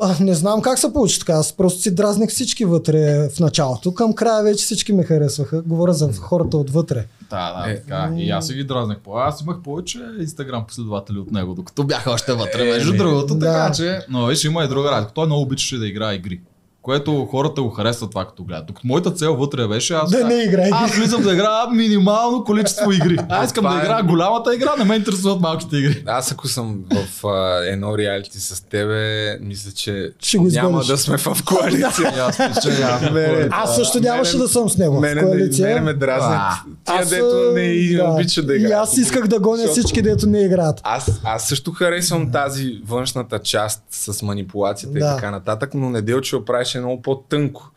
А, 0.00 0.16
не 0.20 0.34
знам 0.34 0.62
как 0.62 0.78
се 0.78 0.92
получи 0.92 1.18
така. 1.18 1.32
Аз 1.32 1.52
просто 1.52 1.82
си 1.82 1.94
дразних 1.94 2.30
всички 2.30 2.64
вътре 2.64 3.28
в 3.28 3.40
началото. 3.40 3.94
Към 3.94 4.12
края 4.12 4.42
вече 4.42 4.64
всички 4.64 4.92
ме 4.92 5.02
харесваха. 5.04 5.62
Говоря 5.62 5.92
за 5.92 6.12
хората 6.12 6.56
отвътре. 6.56 7.06
Да, 7.30 7.62
да, 7.64 7.70
Е, 7.70 7.80
така. 7.80 8.12
И 8.16 8.30
аз 8.30 8.46
си 8.46 8.54
ги 8.54 8.64
дразнах. 8.64 8.98
Аз 9.16 9.40
имах 9.40 9.56
повече 9.64 9.98
инстаграм 10.20 10.66
последователи 10.66 11.18
от 11.18 11.32
него, 11.32 11.54
докато 11.54 11.84
бяха 11.84 12.10
още 12.10 12.32
вътре, 12.32 12.64
между 12.64 12.88
Еми, 12.88 12.98
другото, 12.98 13.34
да. 13.34 13.46
така 13.46 13.72
че. 13.74 14.00
Но 14.08 14.26
виж, 14.26 14.44
има 14.44 14.64
и 14.64 14.68
друга 14.68 14.90
разлика. 14.90 15.12
Той 15.14 15.26
много 15.26 15.42
обичаше 15.42 15.78
да 15.78 15.86
играе 15.86 16.14
игри. 16.14 16.40
Което 16.82 17.24
хората 17.26 17.62
го 17.62 17.70
харесват 17.70 18.10
това, 18.10 18.24
като 18.24 18.44
гледат. 18.44 18.66
Докато 18.66 18.86
моята 18.86 19.10
цел 19.10 19.36
вътре 19.36 19.68
беше 19.68 19.94
аз. 19.94 20.10
Да 20.10 20.24
не 20.24 20.34
играй. 20.34 20.70
Аз 20.72 20.90
влизам 20.92 21.22
да 21.22 21.32
играя 21.32 21.66
минимално 21.68 22.44
количество 22.44 22.92
игри. 22.92 23.18
Аз 23.28 23.46
искам 23.46 23.64
да 23.66 23.76
играя 23.76 24.02
голямата 24.02 24.54
игра, 24.54 24.70
не 24.78 24.84
ме 24.84 24.94
интересуват 24.96 25.40
малките 25.40 25.76
игри. 25.76 26.02
Аз 26.06 26.32
ако 26.32 26.48
съм 26.48 26.78
в 26.92 27.26
а, 27.26 27.64
едно 27.64 27.98
реалити 27.98 28.40
с 28.40 28.60
тебе, 28.62 29.02
мисля, 29.38 29.72
че 29.72 30.12
Ще 30.20 30.38
го 30.38 30.44
няма 30.44 30.80
да 30.80 30.98
сме 30.98 31.18
в 31.18 31.44
коалиция. 31.44 32.12
И 32.16 32.18
аз 32.18 32.38
мисля, 32.38 32.60
че 32.62 32.82
аз- 32.82 33.02
Мене- 33.02 33.48
Аз 33.50 33.76
също 33.76 34.00
нямаше 34.00 34.36
да 34.38 34.48
съм 34.48 34.68
с 34.68 34.76
него 34.76 35.00
Мене, 35.00 35.20
в 35.20 35.24
коалиция. 35.24 35.68
мене 35.68 35.80
ме 35.80 35.94
дразнят. 35.94 36.40
Тия, 36.84 36.96
Аз, 36.96 37.08
дето 37.10 37.50
не 37.54 37.60
и 37.62 37.96
да. 37.96 38.04
обича 38.04 38.42
да 38.42 38.54
И 38.54 38.56
играят. 38.56 38.82
аз 38.82 38.96
исках 38.96 39.26
да 39.26 39.38
гоня 39.38 39.56
Защото- 39.56 39.72
всички, 39.72 40.02
дето 40.02 40.26
не 40.26 40.40
играят. 40.40 40.80
Аз, 40.82 41.20
аз 41.24 41.48
също 41.48 41.72
харесвам 41.72 42.32
тази 42.32 42.80
външната 42.86 43.38
част 43.38 43.82
с 43.90 44.22
манипулацията 44.22 44.92
Да. 44.92 45.04
и 45.06 45.16
така 45.16 45.30
нататък, 45.30 45.70
но 45.74 45.90
Неделчо 45.90 46.38
го 46.38 46.44
правеше 46.72 46.78
много 46.78 47.02
по-тънко. 47.02 47.70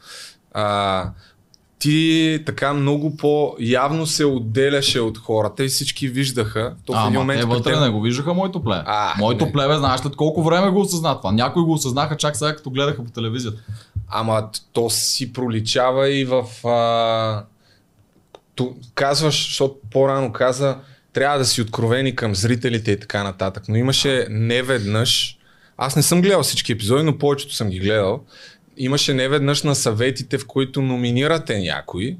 А, 0.53 1.09
ти 1.79 2.39
така 2.45 2.73
много 2.73 3.17
по-явно 3.17 4.05
се 4.05 4.25
отделяше 4.25 4.99
от 4.99 5.17
хората 5.17 5.63
и 5.65 5.67
всички 5.67 6.07
виждаха. 6.07 6.75
То 6.85 6.93
в 6.93 7.07
един 7.07 7.19
момент 7.19 7.41
те 7.41 7.47
при 7.47 7.53
вътре 7.53 7.73
теб- 7.73 7.79
не 7.79 7.89
го 7.89 8.01
виждаха 8.01 8.33
моето 8.33 8.63
племе. 8.63 8.83
А, 8.85 9.13
моето 9.19 9.45
не. 9.45 9.51
племе, 9.51 9.77
знаеш 9.77 10.01
след 10.01 10.15
колко 10.15 10.43
време 10.43 10.69
го 10.69 10.81
осъзна 10.81 11.17
това. 11.17 11.31
Някои 11.31 11.63
го 11.63 11.73
осъзнаха 11.73 12.17
чак 12.17 12.35
сега, 12.35 12.55
като 12.55 12.69
гледаха 12.69 13.03
по 13.05 13.11
телевизията. 13.11 13.61
Ама 14.09 14.49
то 14.73 14.89
си 14.89 15.33
проличава 15.33 16.09
и 16.09 16.25
в... 16.25 16.67
А... 16.67 17.45
То, 18.55 18.73
казваш, 18.93 19.47
защото 19.47 19.75
по-рано 19.91 20.31
каза, 20.31 20.77
трябва 21.13 21.37
да 21.37 21.45
си 21.45 21.61
откровени 21.61 22.15
към 22.15 22.35
зрителите 22.35 22.91
и 22.91 22.99
така 22.99 23.23
нататък. 23.23 23.63
Но 23.67 23.75
имаше 23.75 24.27
не 24.29 24.61
веднъж, 24.61 25.37
аз 25.77 25.95
не 25.95 26.03
съм 26.03 26.21
гледал 26.21 26.43
всички 26.43 26.71
епизоди, 26.71 27.03
но 27.03 27.17
повечето 27.17 27.55
съм 27.55 27.69
ги 27.69 27.79
гледал, 27.79 28.23
имаше 28.77 29.13
не 29.13 29.27
веднъж 29.29 29.63
на 29.63 29.75
съветите, 29.75 30.37
в 30.37 30.47
които 30.47 30.81
номинирате 30.81 31.59
някой 31.59 32.17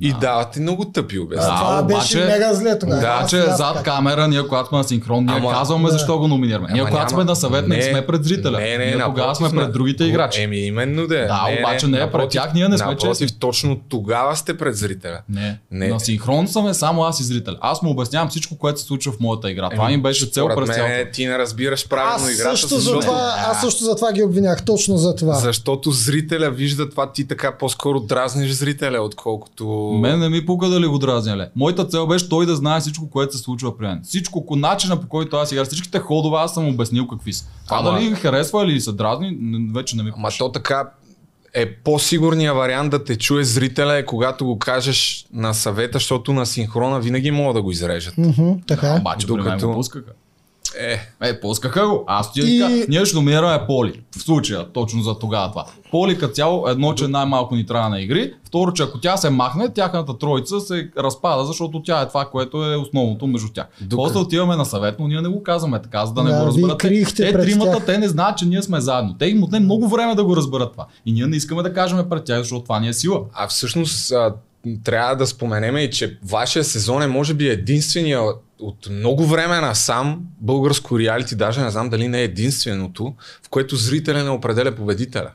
и 0.00 0.12
давате 0.12 0.60
много 0.60 0.84
тъпи 0.84 1.18
обяснения. 1.18 1.52
Да, 1.54 1.60
Това 1.60 1.82
беше 1.82 2.18
обаче- 2.18 2.32
мега 2.32 2.54
зле 2.54 2.78
тогава. 2.78 3.00
Да, 3.00 3.26
че 3.28 3.36
не 3.36 3.42
зад 3.46 3.74
как. 3.74 3.84
камера, 3.84 4.28
ние 4.28 4.42
когато 4.42 4.68
сме 4.68 4.78
на 4.78 4.84
синхрон, 4.84 5.24
ние 5.24 5.34
Ама- 5.36 5.52
казваме 5.52 5.86
да. 5.86 5.92
защо 5.92 6.18
го 6.18 6.28
номинираме. 6.28 6.68
Ние 6.72 6.80
Ама 6.80 6.90
когато 6.90 7.06
няма- 7.06 7.22
сме 7.22 7.30
на 7.30 7.36
съвет, 7.36 7.68
не, 7.68 7.82
сме 7.82 8.06
пред 8.06 8.24
зрителя. 8.24 8.58
Не, 8.58 8.78
не, 8.78 8.84
ние 8.84 9.04
тогава 9.04 9.34
сме 9.34 9.50
пред 9.50 9.72
другите 9.72 10.04
играчи. 10.04 10.42
Еми, 10.42 10.56
именно 10.56 11.06
да. 11.06 11.26
Да, 11.26 11.46
обаче 11.60 11.86
не, 11.86 12.10
пред 12.12 12.30
тях 12.30 12.54
ние 12.54 12.68
не 12.68 12.78
сме 12.78 12.86
напротив, 12.86 13.10
честни. 13.18 13.38
точно 13.38 13.76
тогава 13.88 14.36
сте 14.36 14.56
пред 14.56 14.76
зрителя. 14.76 15.18
Не. 15.28 15.58
Не. 15.70 15.88
На 15.88 16.00
синхрон 16.00 16.48
съм 16.48 16.74
само 16.74 17.04
аз 17.04 17.20
и 17.20 17.24
зрител. 17.24 17.54
Аз 17.60 17.82
му 17.82 17.90
обяснявам 17.90 18.28
всичко, 18.28 18.58
което 18.58 18.80
се 18.80 18.86
случва 18.86 19.12
в 19.12 19.20
моята 19.20 19.50
игра. 19.50 19.70
Това 19.70 19.88
ми 19.88 19.98
беше 19.98 20.26
цел 20.26 20.48
през 20.48 20.68
цялото. 20.68 20.94
ти 21.12 21.26
не 21.26 21.38
разбираш 21.38 21.88
правилно 21.88 22.30
играта, 22.30 22.50
аз 22.50 23.60
също 23.60 23.84
за 23.84 23.96
това 23.96 24.12
ги 24.12 24.22
обвинях. 24.22 24.64
Точно 24.64 24.96
за 24.96 25.14
това. 25.16 25.34
Защото 25.34 25.90
зрителя 25.90 26.50
вижда 26.50 26.90
това, 26.90 27.12
ти 27.12 27.28
така 27.28 27.52
по-скоро 27.52 28.00
дразниш 28.00 28.50
зрителя, 28.52 29.00
отколкото... 29.00 29.85
Мен 29.92 30.18
не 30.18 30.28
ми 30.28 30.46
пука 30.46 30.68
дали 30.68 30.86
го 30.86 30.98
дразня 30.98 31.36
ле. 31.36 31.48
Моята 31.56 31.86
цел 31.86 32.06
беше 32.06 32.28
той 32.28 32.46
да 32.46 32.56
знае 32.56 32.80
всичко, 32.80 33.10
което 33.10 33.36
се 33.36 33.42
случва 33.42 33.78
при 33.78 33.86
мен. 33.86 34.00
Всичко, 34.04 34.40
ко- 34.40 34.56
начина 34.56 35.00
по 35.00 35.08
който 35.08 35.36
аз 35.36 35.52
играя, 35.52 35.64
всичките 35.64 35.98
ходове, 35.98 36.36
аз 36.36 36.54
съм 36.54 36.68
обяснил 36.68 37.06
какви 37.06 37.32
са. 37.32 37.44
Това 37.64 37.78
Ама- 37.78 37.90
дали 37.90 38.04
ги 38.04 38.14
харесва 38.14 38.64
или 38.64 38.80
се 38.80 38.92
дразни, 38.92 39.38
вече 39.72 39.96
не 39.96 40.02
ми 40.02 40.10
Ама 40.16 40.28
то 40.38 40.52
така 40.52 40.88
е 41.54 41.74
по-сигурният 41.74 42.56
вариант 42.56 42.90
да 42.90 43.04
те 43.04 43.16
чуе 43.16 43.44
зрителя 43.44 43.94
е 43.94 44.04
когато 44.04 44.44
го 44.44 44.58
кажеш 44.58 45.26
на 45.32 45.54
съвета, 45.54 45.92
защото 45.92 46.32
на 46.32 46.46
синхрона 46.46 47.00
винаги 47.00 47.30
могат 47.30 47.54
да 47.54 47.62
го 47.62 47.70
изрежат. 47.70 48.18
Мгм, 48.18 48.50
така 48.66 48.88
е. 48.88 48.98
Обаче 49.00 49.26
Докато- 49.26 49.68
го 49.68 49.74
пускаха. 49.74 50.12
Е, 50.74 50.98
Е, 51.22 51.40
пускаха 51.40 51.86
го. 51.88 52.04
Аз 52.06 52.32
ти 52.32 52.40
И- 52.42 52.60
кажа, 52.60 52.84
ние 52.88 53.04
ще 53.04 53.16
номинираме 53.16 53.66
Поли. 53.66 54.00
В 54.10 54.22
случая, 54.22 54.66
точно 54.66 55.02
за 55.02 55.14
тогава 55.14 55.50
това. 55.50 55.64
Поли 55.90 56.18
като 56.18 56.34
цяло, 56.34 56.68
едно, 56.68 56.94
че 56.94 57.08
най-малко 57.08 57.54
ни 57.54 57.66
трябва 57.66 57.88
на 57.88 58.00
игри. 58.00 58.32
Второ, 58.44 58.72
че 58.72 58.82
ако 58.82 59.00
тя 59.00 59.16
се 59.16 59.30
махне, 59.30 59.68
тяхната 59.68 60.18
троица 60.18 60.60
се 60.60 60.90
разпада, 60.98 61.44
защото 61.44 61.82
тя 61.82 62.00
е 62.00 62.08
това, 62.08 62.24
което 62.24 62.64
е 62.64 62.76
основното 62.76 63.26
между 63.26 63.48
тях. 63.48 63.66
Докато- 63.80 63.96
После 63.96 64.18
отиваме 64.18 64.56
на 64.56 64.64
съвет, 64.64 64.96
но 64.98 65.08
ние 65.08 65.20
не 65.20 65.28
го 65.28 65.42
казваме 65.42 65.82
така, 65.82 66.06
за 66.06 66.12
да 66.12 66.22
не 66.22 66.30
Да, 66.30 66.40
го 66.40 66.46
разберат. 66.46 66.78
Те, 66.78 67.04
те 67.06 67.32
тримата, 67.34 67.70
тях. 67.72 67.84
те 67.86 67.98
не 67.98 68.08
знаят, 68.08 68.38
че 68.38 68.46
ние 68.46 68.62
сме 68.62 68.80
заедно. 68.80 69.14
Те 69.14 69.26
им 69.26 69.42
отне 69.42 69.60
много 69.60 69.88
време 69.88 70.14
да 70.14 70.24
го 70.24 70.36
разберат 70.36 70.72
това. 70.72 70.86
И 71.06 71.12
ние 71.12 71.26
не 71.26 71.36
искаме 71.36 71.62
да 71.62 71.72
кажем 71.72 72.06
пред 72.10 72.24
тях, 72.24 72.38
защото 72.38 72.62
това 72.62 72.80
ни 72.80 72.88
е 72.88 72.92
сила. 72.92 73.20
а 73.34 73.48
всъщност 73.48 74.12
трябва 74.84 75.14
да 75.14 75.26
споменем 75.26 75.76
и, 75.76 75.90
че 75.90 76.18
вашия 76.24 76.64
сезон 76.64 77.02
е 77.02 77.06
може 77.06 77.34
би 77.34 77.48
единствения 77.48 78.20
от 78.60 78.88
много 78.90 79.26
време 79.26 79.60
насам 79.60 80.20
българско 80.40 80.98
реалити, 80.98 81.34
даже 81.34 81.60
не 81.60 81.70
знам 81.70 81.88
дали 81.88 82.08
не 82.08 82.20
е 82.20 82.24
единственото, 82.24 83.14
в 83.42 83.48
което 83.48 83.76
зрителя 83.76 84.24
не 84.24 84.30
определя 84.30 84.72
победителя. 84.72 85.30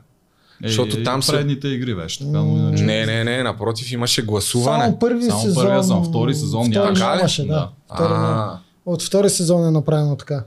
Е, 0.64 0.68
Защото 0.68 1.00
и 1.00 1.04
там 1.04 1.22
са- 1.22 1.32
предните 1.32 1.68
игри 1.68 1.94
беше 1.94 2.18
така, 2.18 2.30
но 2.30 2.56
иначе. 2.58 2.82
Не, 2.82 3.06
не, 3.06 3.24
не, 3.24 3.42
напротив, 3.42 3.92
имаше 3.92 4.22
гласуване. 4.22 4.84
Само 4.84 4.98
първи 4.98 5.22
Само 5.22 5.40
сезон. 5.40 5.64
първия 5.64 5.82
сезон, 5.82 6.04
втори 6.04 6.34
сезон 6.34 6.70
втори 6.70 6.92
нямаше. 6.92 7.42
да. 7.42 7.48
Да. 7.48 7.68
Втори. 7.94 8.12
А, 8.12 8.58
От 8.86 9.02
втори 9.02 9.30
сезон 9.30 9.66
е 9.66 9.70
направено 9.70 10.16
така. 10.16 10.44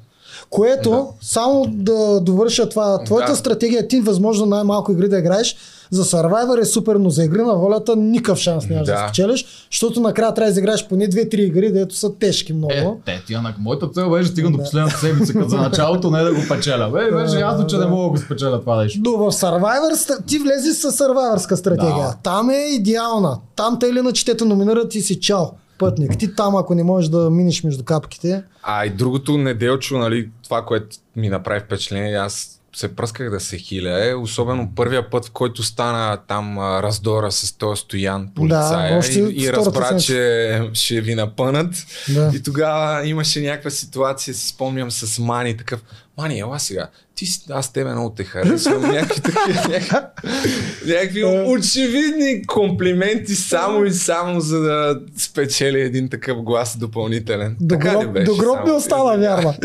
Което, 0.49 1.07
само 1.21 1.65
да 1.67 2.19
довърша 2.21 2.69
това, 2.69 3.03
твоята 3.03 3.31
Да. 3.31 3.37
стратегия 3.37 3.87
ти 3.87 3.99
възможно 4.01 4.45
най-малко 4.45 4.91
игри 4.91 5.09
да 5.09 5.17
играеш. 5.17 5.55
За 5.91 6.03
Survivor 6.03 6.61
е 6.61 6.65
супер, 6.65 6.95
но 6.95 7.09
за 7.09 7.23
игри 7.23 7.41
на 7.41 7.55
волята 7.55 7.95
никакъв 7.95 8.39
шанс 8.39 8.69
нямаш 8.69 8.85
да, 8.85 8.93
Да. 8.93 9.07
спечелиш, 9.07 9.45
защото 9.71 9.99
накрая 9.99 10.33
трябва 10.33 10.45
да 10.47 10.51
изиграеш 10.51 10.87
поне 10.87 11.09
2-3 11.09 11.35
игри, 11.35 11.71
дето 11.71 11.95
са 11.95 12.13
тежки 12.15 12.53
много. 12.53 12.73
Е, 12.73 12.87
те, 13.05 13.23
тия, 13.27 13.41
на... 13.41 13.53
моята 13.59 13.89
цел 13.89 14.09
беше 14.09 14.23
да 14.23 14.31
стигна 14.31 14.51
до 14.51 14.57
Да. 14.57 14.63
последната 14.63 14.97
седмица, 14.97 15.33
като 15.33 15.49
за 15.49 15.57
началото 15.57 16.11
не 16.11 16.23
да 16.23 16.33
го 16.33 16.41
печеля. 16.49 16.89
Бе, 16.89 17.11
беше 17.11 17.39
ясно, 17.39 17.67
че 17.67 17.77
не 17.77 17.85
мога 17.85 18.03
да 18.03 18.09
го 18.09 18.17
спечеля 18.17 18.59
това 18.59 18.75
нещо. 18.83 18.99
Но 19.03 19.11
в 19.11 19.31
Survivor 19.31 20.25
ти 20.25 20.39
влези 20.39 20.73
с 20.73 20.91
Survivorска 20.91 21.53
стратегия. 21.55 21.95
Да. 21.95 22.15
Там 22.23 22.49
е 22.49 22.67
идеална. 22.71 23.37
Там 23.55 23.79
те 23.79 23.87
или 23.87 23.99
иначе 23.99 24.25
те 24.25 24.45
номинират 24.45 24.95
и 24.95 25.01
си 25.01 25.19
чао. 25.19 25.45
Пътник. 25.79 26.17
Ти 26.17 26.35
там, 26.35 26.55
ако 26.55 26.75
не 26.75 26.83
можеш 26.83 27.09
да 27.09 27.29
минеш 27.29 27.63
между 27.63 27.83
капките. 27.83 28.43
а 28.63 28.85
и 28.85 28.89
другото 28.89 29.37
неделчо, 29.37 29.97
нали, 29.97 30.29
това, 30.43 30.65
което 30.65 30.97
ми 31.15 31.29
направи 31.29 31.59
впечатление, 31.59 32.15
аз 32.15 32.61
се 32.75 32.95
пръсках 32.95 33.29
да 33.29 33.39
се 33.39 33.57
хиля, 33.57 34.09
е 34.09 34.13
особено 34.13 34.71
първия 34.75 35.09
път, 35.09 35.25
в 35.25 35.31
който 35.31 35.63
стана 35.63 36.17
там 36.27 36.59
раздора 36.59 37.31
с 37.31 37.57
този 37.57 37.81
стоян 37.81 38.29
полицая 38.35 38.97
още 38.97 39.19
и, 39.19 39.43
и 39.43 39.53
разбра, 39.53 39.85
седмица. 39.85 40.05
че 40.05 40.69
ще 40.73 41.01
ви 41.01 41.15
напънат. 41.15 41.75
Да. 42.09 42.31
И 42.35 42.43
тогава 42.43 43.07
имаше 43.07 43.41
някаква 43.41 43.69
ситуация, 43.69 44.33
си 44.33 44.47
спомням 44.47 44.91
с 44.91 45.19
Мани, 45.19 45.57
такъв, 45.57 45.83
Мани, 46.17 46.39
ела 46.39 46.59
сега, 46.59 46.89
ти 47.15 47.25
си, 47.25 47.41
аз 47.49 47.73
тебе 47.73 47.91
много 47.91 48.09
те 48.09 48.23
харесвам, 48.23 48.81
някакви 48.91 49.21
такива, 49.21 49.69
някакви, 49.69 50.93
някакви 50.93 51.23
очевидни 51.47 52.45
комплименти 52.47 53.35
само 53.35 53.85
и 53.85 53.91
само 53.91 54.39
за 54.41 54.59
да 54.59 54.99
спечели 55.17 55.81
един 55.81 56.09
такъв 56.09 56.41
глас 56.41 56.77
допълнителен. 56.77 57.55
До 57.59 57.75
така 57.75 57.91
ли 57.99 58.03
гроб, 58.03 58.13
беше? 58.13 58.25
до 58.25 58.35
гроб 58.35 58.65
ми 58.65 58.71
остана 58.71 59.17
вярва. 59.17 59.55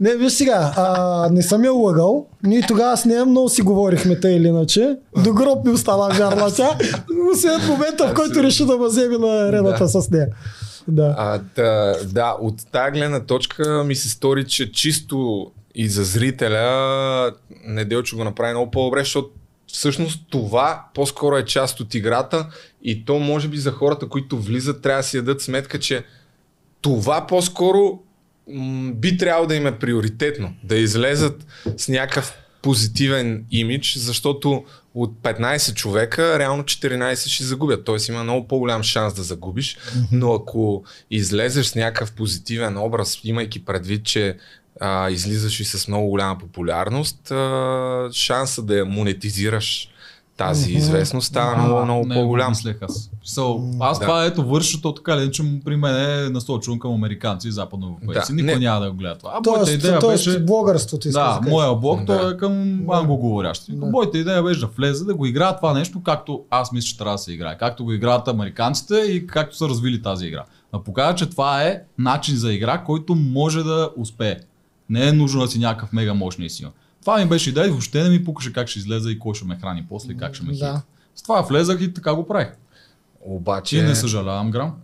Не, 0.00 0.14
виж 0.16 0.32
сега, 0.32 0.72
а, 0.76 1.28
не 1.32 1.42
съм 1.42 1.64
я 1.64 1.72
лъгал. 1.72 2.26
Ние 2.42 2.62
тогава 2.68 2.96
с 2.96 3.04
нея 3.04 3.26
много 3.26 3.48
си 3.48 3.62
говорихме 3.62 4.20
тъй 4.20 4.32
или 4.36 4.46
иначе. 4.48 4.96
До 5.24 5.32
гроб 5.32 5.64
ми 5.64 5.72
остана 5.72 6.14
вярна 6.14 6.50
тя. 6.54 6.78
Освен 7.32 7.60
момента, 7.68 8.08
в 8.08 8.14
който 8.14 8.42
реши 8.42 8.66
да 8.66 8.78
ме 8.78 8.86
вземе 8.86 9.18
на 9.18 9.48
арената 9.48 9.84
Да. 9.84 9.88
с 9.88 10.10
нея. 10.10 10.26
Да. 10.88 11.14
А, 11.18 11.40
да, 11.56 11.96
да, 12.04 12.36
от 12.40 12.54
тази 12.72 12.90
гледна 12.90 13.20
точка 13.20 13.84
ми 13.86 13.94
се 13.94 14.08
стори, 14.08 14.44
че 14.44 14.72
чисто 14.72 15.46
и 15.78 15.88
за 15.88 16.04
зрителя 16.04 17.32
Неделчо 17.64 18.16
го 18.16 18.24
направи 18.24 18.52
много 18.52 18.70
по-добре, 18.70 19.00
защото 19.00 19.30
всъщност 19.66 20.26
това 20.30 20.84
по-скоро 20.94 21.36
е 21.36 21.44
част 21.44 21.80
от 21.80 21.94
играта 21.94 22.46
и 22.82 23.04
то 23.04 23.18
може 23.18 23.48
би 23.48 23.58
за 23.58 23.70
хората, 23.70 24.08
които 24.08 24.38
влизат, 24.38 24.82
трябва 24.82 25.02
да 25.02 25.08
си 25.08 25.16
дадат 25.16 25.42
сметка, 25.42 25.78
че 25.78 26.04
това 26.80 27.26
по-скоро 27.26 28.02
м, 28.48 28.92
би 28.92 29.16
трябвало 29.16 29.46
да 29.46 29.54
им 29.54 29.66
е 29.66 29.78
приоритетно. 29.78 30.54
Да 30.64 30.76
излезат 30.76 31.46
с 31.76 31.88
някакъв 31.88 32.34
позитивен 32.62 33.44
имидж, 33.50 33.98
защото 33.98 34.64
от 34.94 35.14
15 35.22 35.74
човека, 35.74 36.38
реално 36.38 36.62
14 36.62 37.28
ще 37.28 37.44
загубят. 37.44 37.84
Тоест 37.84 38.08
има 38.08 38.22
много 38.22 38.48
по-голям 38.48 38.82
шанс 38.82 39.14
да 39.14 39.22
загубиш, 39.22 39.76
но 40.12 40.34
ако 40.34 40.84
излезеш 41.10 41.66
с 41.66 41.74
някакъв 41.74 42.12
позитивен 42.12 42.78
образ, 42.78 43.20
имайки 43.24 43.64
предвид, 43.64 44.04
че 44.04 44.36
а, 44.80 45.10
излизаш 45.10 45.60
и 45.60 45.64
с 45.64 45.88
много 45.88 46.08
голяма 46.08 46.38
популярност, 46.38 47.30
а, 47.30 48.08
шанса 48.12 48.62
да 48.62 48.76
я 48.76 48.84
монетизираш 48.84 49.88
тази 50.36 50.72
известност 50.72 51.26
става 51.26 51.56
много, 51.56 51.84
много 51.84 52.06
не, 52.06 52.14
по-голям. 52.14 52.48
Мислех 52.48 52.76
аз. 52.82 53.10
So, 53.26 53.76
аз 53.80 53.98
Да. 53.98 54.04
това 54.04 54.24
ето 54.24 54.48
върша, 54.48 54.80
то 54.82 54.94
така 54.94 55.16
ли, 55.20 55.32
че 55.32 55.42
при 55.64 55.76
мен 55.76 55.96
е 55.96 56.28
насочено 56.30 56.78
към 56.78 56.92
американци 56.94 57.48
и 57.48 57.52
западноевропейци. 57.52 58.32
Да, 58.32 58.36
Никой 58.42 58.54
не. 58.54 58.58
няма 58.60 58.80
да 58.80 58.90
го 58.90 58.96
гледа 58.96 59.14
това. 59.18 59.30
А 59.30 59.40
моята 59.50 59.64
Тоест, 59.64 59.72
идея 59.84 59.98
тоест 59.98 60.24
беше... 60.26 60.44
блогърството 60.44 61.08
иска 61.08 61.20
Да, 61.20 61.40
да, 61.40 61.50
моя 61.50 61.74
блог 61.74 62.04
Да. 62.04 62.06
той 62.06 62.32
е 62.32 62.36
към 62.36 62.84
англоговорящи. 62.90 63.72
Да. 63.72 63.86
Моята 63.86 64.18
идея 64.18 64.42
беше 64.42 64.60
да 64.60 64.66
влезе, 64.66 65.04
да 65.04 65.14
го 65.14 65.26
играят 65.26 65.56
това 65.56 65.72
нещо, 65.74 66.02
както 66.02 66.44
аз 66.50 66.72
мисля, 66.72 66.86
че 66.86 66.98
трябва 66.98 67.14
да 67.14 67.18
се 67.18 67.32
играе. 67.32 67.58
Както 67.58 67.84
го 67.84 67.92
играят 67.92 68.28
американците 68.28 68.96
и 68.96 69.26
както 69.26 69.56
са 69.56 69.68
развили 69.68 70.02
тази 70.02 70.26
игра. 70.26 70.44
Да 70.74 70.82
покажа, 70.82 71.14
че 71.16 71.30
това 71.30 71.62
е 71.62 71.80
начин 71.98 72.36
за 72.36 72.52
игра, 72.52 72.84
който 72.84 73.14
може 73.14 73.62
да 73.62 73.90
успее. 73.96 74.36
Не 74.90 75.08
е 75.08 75.12
нужно 75.12 75.40
да 75.40 75.48
си 75.48 75.58
някакъв 75.58 75.92
мега 75.92 76.14
мощния 76.14 76.46
и 76.46 76.50
силен. 76.50 76.70
Това 77.00 77.18
ми 77.18 77.26
беше 77.26 77.50
идея 77.50 77.66
и 77.66 77.70
въобще 77.70 78.02
не 78.02 78.08
ми 78.08 78.24
пукаше 78.24 78.52
как 78.52 78.68
ще 78.68 78.78
излезе 78.78 79.10
и 79.10 79.18
кой 79.18 79.34
ще 79.34 79.44
ме 79.44 79.58
храни 79.60 79.86
после 79.88 80.12
и 80.12 80.16
как 80.16 80.34
ще 80.34 80.44
ме 80.44 80.52
Да. 80.52 80.72
хейт. 80.72 80.82
С 81.14 81.22
това 81.22 81.40
влезах 81.42 81.80
и 81.80 81.94
така 81.94 82.14
го 82.14 82.26
правих. 82.26 82.48
Обаче... 83.20 83.78
И 83.78 83.82
не 83.82 83.94
съжалявам 83.94 84.50
грам. 84.50 84.74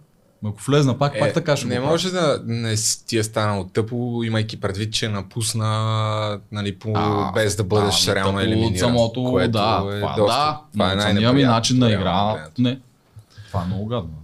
Ако 0.47 0.63
влезна 0.67 0.99
пак, 0.99 1.19
пак 1.19 1.35
така 1.35 1.57
ще 1.57 1.67
Е, 1.67 1.69
не 1.69 1.81
може 1.81 2.11
да 2.11 2.43
не 2.47 2.75
ти 3.07 3.19
е 3.19 3.23
станало 3.23 3.65
тъпо, 3.65 4.23
имайки 4.25 4.61
предвид, 4.61 4.93
че 4.93 5.09
напусна 5.09 6.41
нали, 6.53 6.79
по, 6.79 6.93
А, 6.95 7.33
без 7.33 7.57
да 7.57 7.65
бъдеш 7.65 8.09
а, 8.09 8.15
реално 8.15 8.39
тъпо 8.39 8.41
елиминиран. 8.41 8.73
От 8.73 8.79
самото, 8.79 9.25
което 9.25 9.53
да, 9.53 9.85
е 9.93 10.01
това, 10.01 10.15
доста, 10.17 10.37
да, 10.37 10.61
това 10.73 10.93
е 10.93 11.01
самия 11.01 11.33
ми 11.33 11.43
начин 11.43 11.79
на 11.79 11.91
реално 11.91 12.37
игра, 12.37 12.49
не. 12.59 12.81
Това 13.49 13.63
е 13.63 13.67
много 13.67 13.87
гадно. 13.87 14.15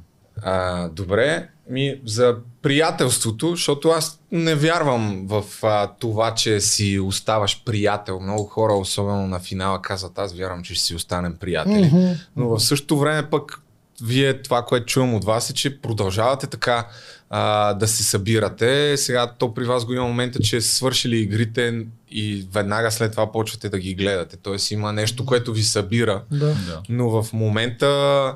А, 0.43 0.89
добре, 0.89 1.49
ми 1.71 2.01
за 2.05 2.37
приятелството, 2.63 3.51
защото 3.51 3.89
аз 3.89 4.21
не 4.33 4.55
вярвам 4.55 5.27
в 5.27 5.45
а, 5.63 5.87
това, 5.99 6.35
че 6.35 6.61
си 6.61 6.99
оставаш 6.99 7.63
приятел. 7.65 8.21
Много 8.21 8.45
хора, 8.45 8.73
особено 8.73 9.27
на 9.27 9.41
финала, 9.41 9.83
казват, 9.83 10.19
аз 10.19 10.35
вярвам, 10.35 10.63
че 10.63 10.75
ще 10.75 10.85
си 10.85 10.95
останем 10.95 11.37
приятели. 11.41 11.87
Мгм. 11.87 12.13
Но 12.37 12.49
в 12.49 12.61
същото 12.61 12.99
време 12.99 13.31
пък 13.31 13.61
вие 14.03 14.43
това, 14.43 14.63
което 14.63 14.87
чувам 14.87 15.15
от 15.15 15.25
вас 15.25 15.51
е, 15.51 15.55
че 15.55 15.81
продължавате 15.81 16.47
така 16.47 16.87
а, 17.31 17.75
да 17.75 17.89
се 17.89 18.05
събирате. 18.05 18.97
Сега 18.97 19.33
то 19.39 19.55
при 19.55 19.65
вас 19.65 19.85
го 19.85 19.93
има 19.93 20.07
момента, 20.07 20.41
че 20.41 20.61
са 20.61 20.75
свършили 20.75 21.17
игрите 21.17 21.87
и 22.11 22.47
веднага 22.53 22.91
след 22.91 23.11
това 23.11 23.33
почвате 23.33 23.69
да 23.69 23.79
ги 23.79 23.95
гледате. 23.95 24.37
Тоест 24.37 24.71
има 24.71 24.93
нещо, 24.93 25.27
което 25.27 25.53
ви 25.53 25.63
събира. 25.63 26.23
Да. 26.31 26.47
Да. 26.47 26.83
Но 26.89 27.23
в 27.23 27.33
момента 27.33 28.35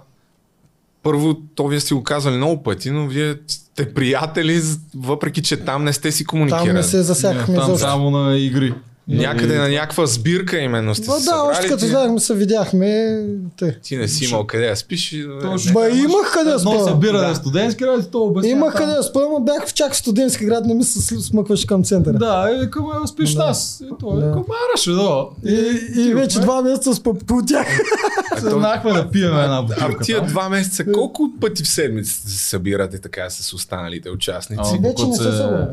първо, 1.04 1.34
то 1.54 1.68
вие 1.68 1.80
сте 1.80 1.94
го 1.94 2.02
казали 2.02 2.36
много 2.36 2.62
пъти, 2.62 2.90
но 2.90 3.06
вие 3.06 3.34
сте 3.46 3.94
приятели, 3.94 4.62
въпреки 4.94 5.42
че 5.42 5.56
там 5.56 5.84
не 5.84 5.92
сте 5.92 6.12
си 6.12 6.24
комуникирали. 6.24 6.66
Там 6.66 6.76
не 6.76 6.82
се 6.82 7.02
засякахме 7.02 7.56
Там 7.56 7.76
само 7.76 8.10
на 8.10 8.38
игри. 8.38 8.74
Някъде 9.08 9.54
И- 9.54 9.58
на 9.58 9.68
някаква 9.68 10.06
сбирка 10.06 10.58
именно 10.58 10.94
сте 10.94 11.06
Но 11.08 11.14
се 11.14 11.24
да, 11.24 11.36
още 11.42 11.62
като 11.62 11.78
ти, 11.78 11.86
знаехме 11.86 12.20
се 12.20 12.34
видяхме. 12.34 13.18
Те. 13.58 13.78
ти 13.80 13.96
не 13.96 14.08
си 14.08 14.24
имал 14.24 14.44
къде 14.44 14.68
да 14.68 14.76
спиш. 14.76 15.12
и- 15.12 15.26
Точно. 15.42 15.72
Ба, 15.72 15.88
имах 15.88 16.32
къде 16.32 16.50
да 16.50 16.58
спя. 16.58 16.84
събиране 16.84 17.28
Да. 17.28 17.34
студентски 17.34 17.86
ради, 17.86 18.06
то 18.06 18.18
обясня. 18.20 18.50
Имах 18.50 18.74
там. 18.74 18.82
къде 18.82 18.92
да 18.92 19.02
спя, 19.02 19.20
но 19.22 19.40
бях 19.40 19.66
в 19.66 19.74
чак 19.74 19.92
в 19.92 19.96
студентски 19.96 20.44
град, 20.44 20.64
не 20.64 20.74
ми 20.74 20.84
се 20.84 21.20
смъкваше 21.20 21.66
към 21.66 21.84
центъра. 21.84 22.14
Да, 22.14 22.60
и 22.64 22.70
към 22.70 22.84
спиш 23.06 23.32
Да. 23.32 23.46
нас. 23.46 23.82
И 23.82 23.90
той 24.00 24.14
Да. 24.14 24.20
да. 24.20 24.32
комараше, 24.32 24.90
да. 24.92 25.24
И, 25.46 25.78
и 26.00 26.14
вече 26.14 26.40
два 26.40 26.62
месеца 26.62 26.94
спа 26.94 27.10
по 27.16 27.42
тях. 27.42 27.66
Седнахме 28.38 28.92
да 28.92 29.10
пием 29.10 29.30
една 29.30 29.58
А 29.58 29.62
бутилка. 29.62 30.04
тия 30.04 30.22
два 30.22 30.48
месеца, 30.48 30.92
колко 30.92 31.30
пъти 31.40 31.62
в 31.62 31.68
седмицата 31.68 32.28
се 32.28 32.38
събирате 32.40 32.98
така 32.98 33.30
с 33.30 33.52
останалите 33.52 34.10
участници? 34.10 34.70
Вече 34.82 35.06
не 35.06 35.14
се. 35.14 35.22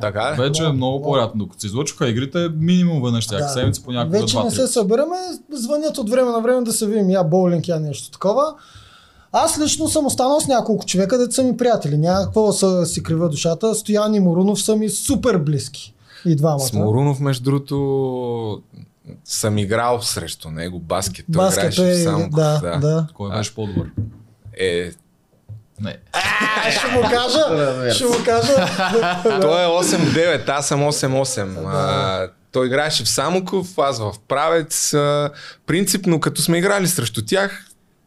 Така? 0.02 0.36
Вече 0.38 0.64
е 0.64 0.70
много 0.70 1.02
по-рядко. 1.02 1.38
Докато 1.38 1.62
се 1.62 1.68
излъчваха 1.68 2.10
игрите, 2.10 2.48
минимум 2.58 3.04
веднъж 3.04 3.21
всяка 3.26 3.44
Да. 3.44 3.50
седмица 3.50 3.84
по 3.84 3.92
няколко 3.92 4.22
Вече 4.22 4.44
не 4.44 4.52
се 4.52 4.68
събираме, 4.68 5.18
звънят 5.52 5.98
от 5.98 6.10
време 6.10 6.32
на 6.32 6.42
време 6.42 6.62
да 6.62 6.74
се 6.74 6.88
видим, 6.88 7.10
я 7.10 7.24
боулинг, 7.24 7.68
я 7.68 7.80
нещо 7.80 8.12
такова. 8.12 8.54
Аз 9.32 9.60
лично 9.60 9.88
съм 9.88 10.06
останал 10.06 10.40
с 10.40 10.48
няколко 10.48 10.86
човека, 10.86 11.18
да 11.18 11.32
са 11.32 11.44
ми 11.44 11.58
приятели. 11.58 11.98
Няма 11.98 12.24
какво 12.24 12.48
да 12.48 12.54
са 12.54 12.86
си 12.86 13.04
крива 13.04 13.30
душата. 13.30 13.76
Стоян 13.76 14.16
и 14.16 14.20
Морунов 14.20 14.62
са 14.62 14.76
ми 14.76 14.90
супер 14.90 15.38
близки. 15.38 15.94
И 16.26 16.36
двамата. 16.36 16.60
С 16.60 16.74
Морунов, 16.74 17.20
между 17.20 17.44
другото, 17.44 18.62
съм 19.26 19.58
играл 19.58 20.02
срещу 20.02 20.50
него 20.50 20.80
баскет. 20.80 21.26
Той 21.34 21.46
Баскет 21.46 21.74
играеше 21.74 21.82
в 21.82 22.00
е, 22.00 22.04
Самоков, 22.04 22.36
да, 22.36 22.78
да. 22.82 23.08
Кой 23.14 23.32
беше 23.32 23.56
по-добър? 23.56 23.88
Е, 24.60 24.92
Не. 25.80 25.98
А, 26.14 26.72
ще 26.72 26.88
му 26.88 27.02
кажа, 27.02 27.94
ще 27.94 28.06
му 28.06 28.14
кажа. 28.26 28.56
Той 29.42 29.64
е 29.64 29.68
8-9, 29.68 30.50
аз 30.50 30.68
съм 30.68 30.82
8-8. 30.82 32.30
Той 32.52 32.68
играеше 32.68 33.04
в 33.04 33.10
Самоков, 33.10 33.78
аз 33.78 34.00
в 34.00 34.14
Правец. 34.28 34.92
Принципно, 35.66 36.20
като 36.20 36.42
сме 36.42 36.58
играли 36.58 36.88
срещу 36.88 37.22
тях, 37.22 37.66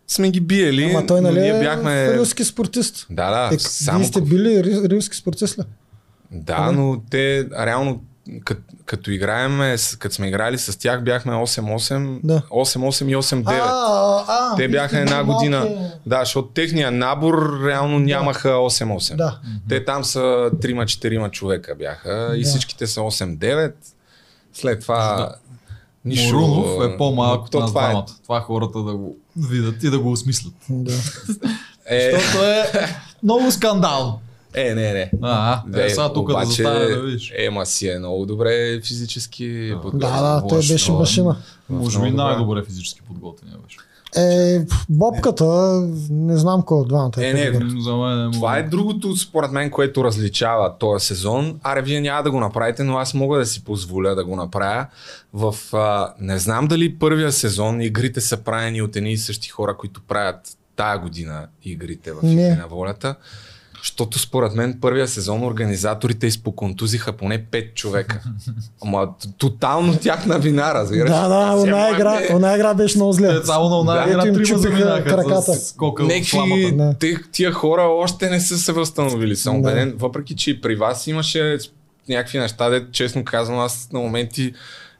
сме 0.08 0.30
ги 0.30 0.40
биели. 0.40 0.84
Ама 0.86 1.06
той 1.06 1.20
нали 1.20 1.40
ние 1.40 1.48
е 1.50 1.60
бяхме... 1.60 2.18
руски 2.18 2.44
спортист. 2.44 3.06
Да, 3.10 3.30
да, 3.30 3.46
Е, 3.46 3.58
вие 3.92 4.04
сте 4.04 4.20
били 4.20 4.48
ри- 4.48 4.90
руски 4.90 5.16
спортист 5.16 5.58
ли? 5.58 5.62
Да, 6.30 6.72
но 6.72 7.02
те 7.10 7.46
реално 7.58 8.02
като, 8.44 8.60
като 8.86 9.10
играеме, 9.10 9.76
като 9.98 10.14
сме 10.14 10.28
играли 10.28 10.58
с 10.58 10.78
тях, 10.78 11.02
бяхме 11.02 11.32
8-8, 11.32 12.18
Да. 12.24 12.42
8-8 12.42 13.04
и 13.06 13.16
8-9. 13.16 13.44
А, 13.48 14.24
а, 14.28 14.56
Те 14.56 14.68
бяха 14.68 14.98
една 14.98 15.22
малки. 15.22 15.32
година. 15.34 15.90
Да, 16.06 16.20
защото 16.20 16.48
техния 16.48 16.90
набор 16.90 17.34
реално 17.66 17.98
нямаха 17.98 18.48
8-8. 18.48 19.16
Да. 19.16 19.38
Те 19.68 19.84
там 19.84 20.04
са 20.04 20.18
3-4 20.52 21.30
човека 21.30 21.74
бяха 21.74 22.32
и 22.36 22.42
Да. 22.42 22.48
всичките 22.48 22.86
са 22.86 23.00
8-9. 23.00 23.72
След 24.54 24.80
това... 24.80 25.34
Нищо, 26.04 26.34
Морунов 26.36 26.92
е 26.92 26.96
по-малък 26.96 27.38
но 27.38 27.44
от 27.44 27.50
то 27.50 27.60
нас 27.60 27.70
това 27.70 27.90
е-. 27.92 28.02
Това 28.22 28.40
хората 28.40 28.82
да 28.82 28.94
го 28.96 29.16
видят 29.36 29.82
и 29.82 29.90
да 29.90 29.98
го 29.98 30.12
осмислят. 30.12 30.54
да. 30.70 30.92
Е, 31.86 32.10
Защото 32.12 32.44
е 32.44 32.64
много 33.22 33.50
скандал. 33.50 34.20
е, 34.54 34.74
не, 34.74 34.92
не. 34.92 35.10
А, 35.22 35.62
е, 35.76 35.90
сега 35.90 36.12
тук 36.12 36.28
да 36.28 36.34
обаче, 36.34 36.46
застане 36.48 36.78
да 36.86 37.00
видиш. 37.02 37.32
Ема 37.36 37.66
си 37.66 37.88
е 37.88 37.98
много 37.98 38.26
добре 38.26 38.80
физически 38.84 39.68
Да, 39.68 39.80
подготвен. 39.80 40.10
да, 40.10 40.44
той 40.48 40.58
лош, 40.58 40.72
беше 40.72 40.92
машина. 40.92 41.36
Може 41.68 42.00
би 42.00 42.10
най-добре 42.10 42.62
физически 42.64 43.00
подготвен 43.02 43.50
беше. 43.64 43.78
Е, 44.16 44.60
бобката, 44.88 45.44
не 46.10 46.36
знам 46.36 46.62
кой 46.62 46.80
от 46.80 46.88
двамата 46.88 47.12
Е, 47.18 47.30
е. 47.30 47.34
не, 47.34 47.52
по-добър. 47.52 47.80
За 47.80 47.96
мен 47.96 48.28
е 48.28 48.32
Това 48.32 48.58
е 48.58 48.62
другото, 48.62 49.16
според 49.16 49.52
мен, 49.52 49.70
което 49.70 50.04
различава 50.04 50.78
този 50.78 51.06
сезон. 51.06 51.60
Аре, 51.62 51.82
вие 51.82 52.00
няма 52.00 52.22
да 52.22 52.30
го 52.30 52.40
направите, 52.40 52.84
но 52.84 52.96
аз 52.96 53.14
мога 53.14 53.38
да 53.38 53.46
си 53.46 53.64
позволя 53.64 54.14
да 54.14 54.24
го 54.24 54.36
направя. 54.36 54.86
В, 55.32 55.54
а, 55.72 56.14
не 56.20 56.38
знам 56.38 56.66
дали 56.66 56.98
първия 56.98 57.32
сезон 57.32 57.80
игрите 57.80 58.20
са 58.20 58.36
правени 58.36 58.82
от 58.82 58.96
едни 58.96 59.12
и 59.12 59.18
същи 59.18 59.48
хора, 59.48 59.76
които 59.76 60.02
правят 60.08 60.58
тая 60.76 60.98
година 60.98 61.46
игрите 61.62 62.12
в 62.12 62.22
Не. 62.22 62.32
Игри 62.32 62.56
на 62.56 62.66
волята. 62.68 63.16
Защото 63.84 64.18
според 64.18 64.54
мен 64.54 64.78
първия 64.80 65.08
сезон 65.08 65.44
организаторите 65.44 66.26
изпоконтузиха 66.26 67.12
поне 67.12 67.44
5 67.44 67.74
човека. 67.74 68.22
Ама 68.82 69.08
тотално 69.38 69.96
тяхна 69.96 70.38
вина, 70.38 70.74
разбираш? 70.74 71.10
Да, 71.10 71.28
да, 71.28 71.56
она 71.62 71.90
игра, 71.90 72.20
она 72.32 72.54
игра 72.54 72.74
беше 72.74 72.98
много 72.98 73.12
зле. 73.12 73.40
Те 73.40 73.46
само 73.46 73.84
на 73.84 73.92
Да. 73.94 74.00
една 74.00 74.12
игра 74.12 74.28
им 74.28 74.34
трима 74.34 74.46
чупиха 74.46 75.04
краката. 75.04 75.52
Да. 76.76 76.94
те, 77.00 77.16
тия 77.32 77.52
хора 77.52 77.82
още 77.82 78.30
не 78.30 78.40
са 78.40 78.58
се 78.58 78.72
възстановили, 78.72 79.36
съм 79.36 79.62
Да. 79.62 79.68
убеден. 79.68 79.94
Въпреки, 79.98 80.36
че 80.36 80.50
и 80.50 80.60
при 80.60 80.76
вас 80.76 81.06
имаше 81.06 81.58
някакви 82.08 82.38
неща, 82.38 82.70
де, 82.70 82.86
честно 82.92 83.24
казвам, 83.24 83.58
аз 83.58 83.88
на 83.92 83.98
моменти 83.98 84.52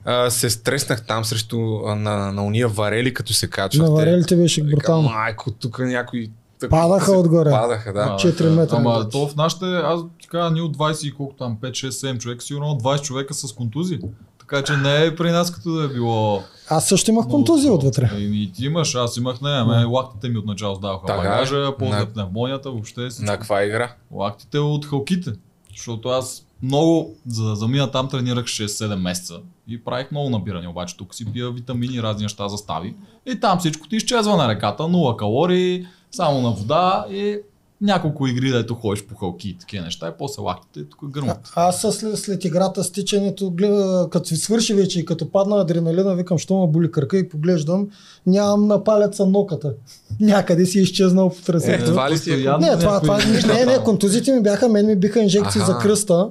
а, 0.04 0.30
се 0.30 0.50
стреснах 0.50 1.06
там 1.06 1.24
срещу 1.24 1.76
а, 1.86 1.94
на, 1.94 2.32
на 2.32 2.44
уния 2.44 2.68
варели, 2.68 3.14
като 3.14 3.32
се 3.32 3.50
качвахте. 3.50 3.90
На 3.90 3.96
варелите 3.96 4.36
беше 4.36 4.62
брутално. 4.64 5.08
Майко, 5.08 5.50
тук 5.50 5.78
някои... 5.78 6.30
так- 6.64 6.70
Падаха 6.72 7.04
се- 7.04 7.10
отгоре. 7.12 7.50
Падаха, 7.50 7.92
да. 7.92 8.00
А, 8.00 8.16
4 8.18 8.48
метра. 8.50 8.76
Ама 8.76 9.08
то 9.08 9.28
в 9.28 9.36
нашите, 9.36 9.64
аз 9.66 10.00
ти 10.20 10.28
кажа, 10.28 10.50
ние 10.50 10.62
от 10.62 10.76
20 10.76 11.04
и 11.04 11.12
колко 11.12 11.34
там, 11.34 11.56
5, 11.56 11.70
6, 11.70 11.90
7 11.90 12.18
човека, 12.18 12.44
сигурно 12.44 12.66
20 12.74 13.00
човека 13.00 13.34
с 13.34 13.52
контузии. 13.52 13.98
Така 14.40 14.62
че 14.62 14.72
не 14.72 15.04
е 15.04 15.16
при 15.16 15.30
нас 15.30 15.50
като 15.50 15.70
да 15.70 15.84
е 15.84 15.88
било... 15.88 16.42
Аз 16.68 16.88
също 16.88 17.10
имах 17.10 17.28
контузия 17.28 17.72
отвътре. 17.72 18.10
Еми, 18.14 18.36
и 18.36 18.52
ти 18.52 18.64
имаш, 18.64 18.94
аз 18.94 19.16
имах, 19.16 19.40
не, 19.40 19.50
ами 19.50 19.84
лактите 19.84 20.28
ми 20.28 20.38
отначало 20.38 20.74
сдаваха 20.74 21.06
Така 21.06 21.14
е. 21.14 21.24
багажа, 21.24 21.72
после 21.78 21.98
На- 21.98 22.06
пневмонията, 22.06 22.70
въобще 22.70 23.08
всичко. 23.08 23.26
На 23.26 23.32
каква 23.32 23.64
игра? 23.64 23.92
Лактите 24.12 24.58
от 24.58 24.86
халките. 24.86 25.32
Защото 25.70 26.08
аз 26.08 26.46
много, 26.62 27.14
за 27.28 27.44
да 27.44 27.56
замина 27.56 27.90
там, 27.90 28.08
тренирах 28.08 28.44
6-7 28.44 28.96
месеца 28.96 29.34
и 29.68 29.84
правих 29.84 30.10
много 30.10 30.30
набиране, 30.30 30.68
обаче 30.68 30.96
тук 30.96 31.14
си 31.14 31.24
пия 31.24 31.50
витамини, 31.50 32.02
разни 32.02 32.22
неща 32.22 32.48
за 32.48 32.56
стави. 32.56 32.94
И 33.26 33.40
там 33.40 33.58
всичко 33.58 33.88
ти 33.88 33.96
изчезва 33.96 34.36
на 34.36 34.48
реката, 34.48 34.82
0 34.82 35.16
калории, 35.16 35.86
само 36.14 36.40
на 36.40 36.50
вода 36.50 37.06
и 37.10 37.38
няколко 37.80 38.26
игри, 38.26 38.50
дето 38.50 38.74
ходиш 38.74 39.04
по 39.04 39.14
халки 39.14 39.48
и 39.48 39.58
такива 39.58 39.84
неща, 39.84 40.08
и 40.08 40.18
после 40.18 40.42
лактите 40.42 40.84
тук 40.84 41.04
гърмат. 41.04 41.38
А- 41.56 41.68
Аз 41.68 41.80
след, 41.80 42.18
след 42.18 42.44
играта 42.44 42.84
с 42.84 42.90
тичането, 42.90 43.50
гледа, 43.50 44.08
като 44.10 44.28
си 44.28 44.36
свърши 44.36 44.74
вече 44.74 45.00
и 45.00 45.04
като 45.04 45.30
падна 45.30 45.56
адреналина, 45.56 46.14
викам, 46.14 46.38
що 46.38 46.56
ме 46.56 46.66
боли 46.66 46.90
кръка 46.90 47.18
и 47.18 47.28
поглеждам, 47.28 47.88
нямам 48.26 48.66
на 48.66 48.84
палеца 48.84 49.26
ноката. 49.26 49.72
Някъде 50.20 50.66
си 50.66 50.78
е 50.78 50.82
изчезнал 50.82 51.28
по 51.28 51.36
Е, 51.36 51.42
трасето. 51.42 51.84
това 51.84 52.10
ли 52.10 52.20
ти 52.20 52.30
е? 52.30 52.34
Постоянно 52.34 52.58
Не, 52.60 52.78
това, 52.78 53.00
това, 53.00 53.18
не, 53.18 53.64
не, 53.64 53.74
там. 53.74 53.84
контузите 53.84 54.32
ми 54.32 54.42
бяха, 54.42 54.68
мен 54.68 54.86
ми 54.86 54.96
биха 54.96 55.20
инжекции 55.20 55.60
Аха. 55.60 55.72
за 55.72 55.78
кръста. 55.78 56.28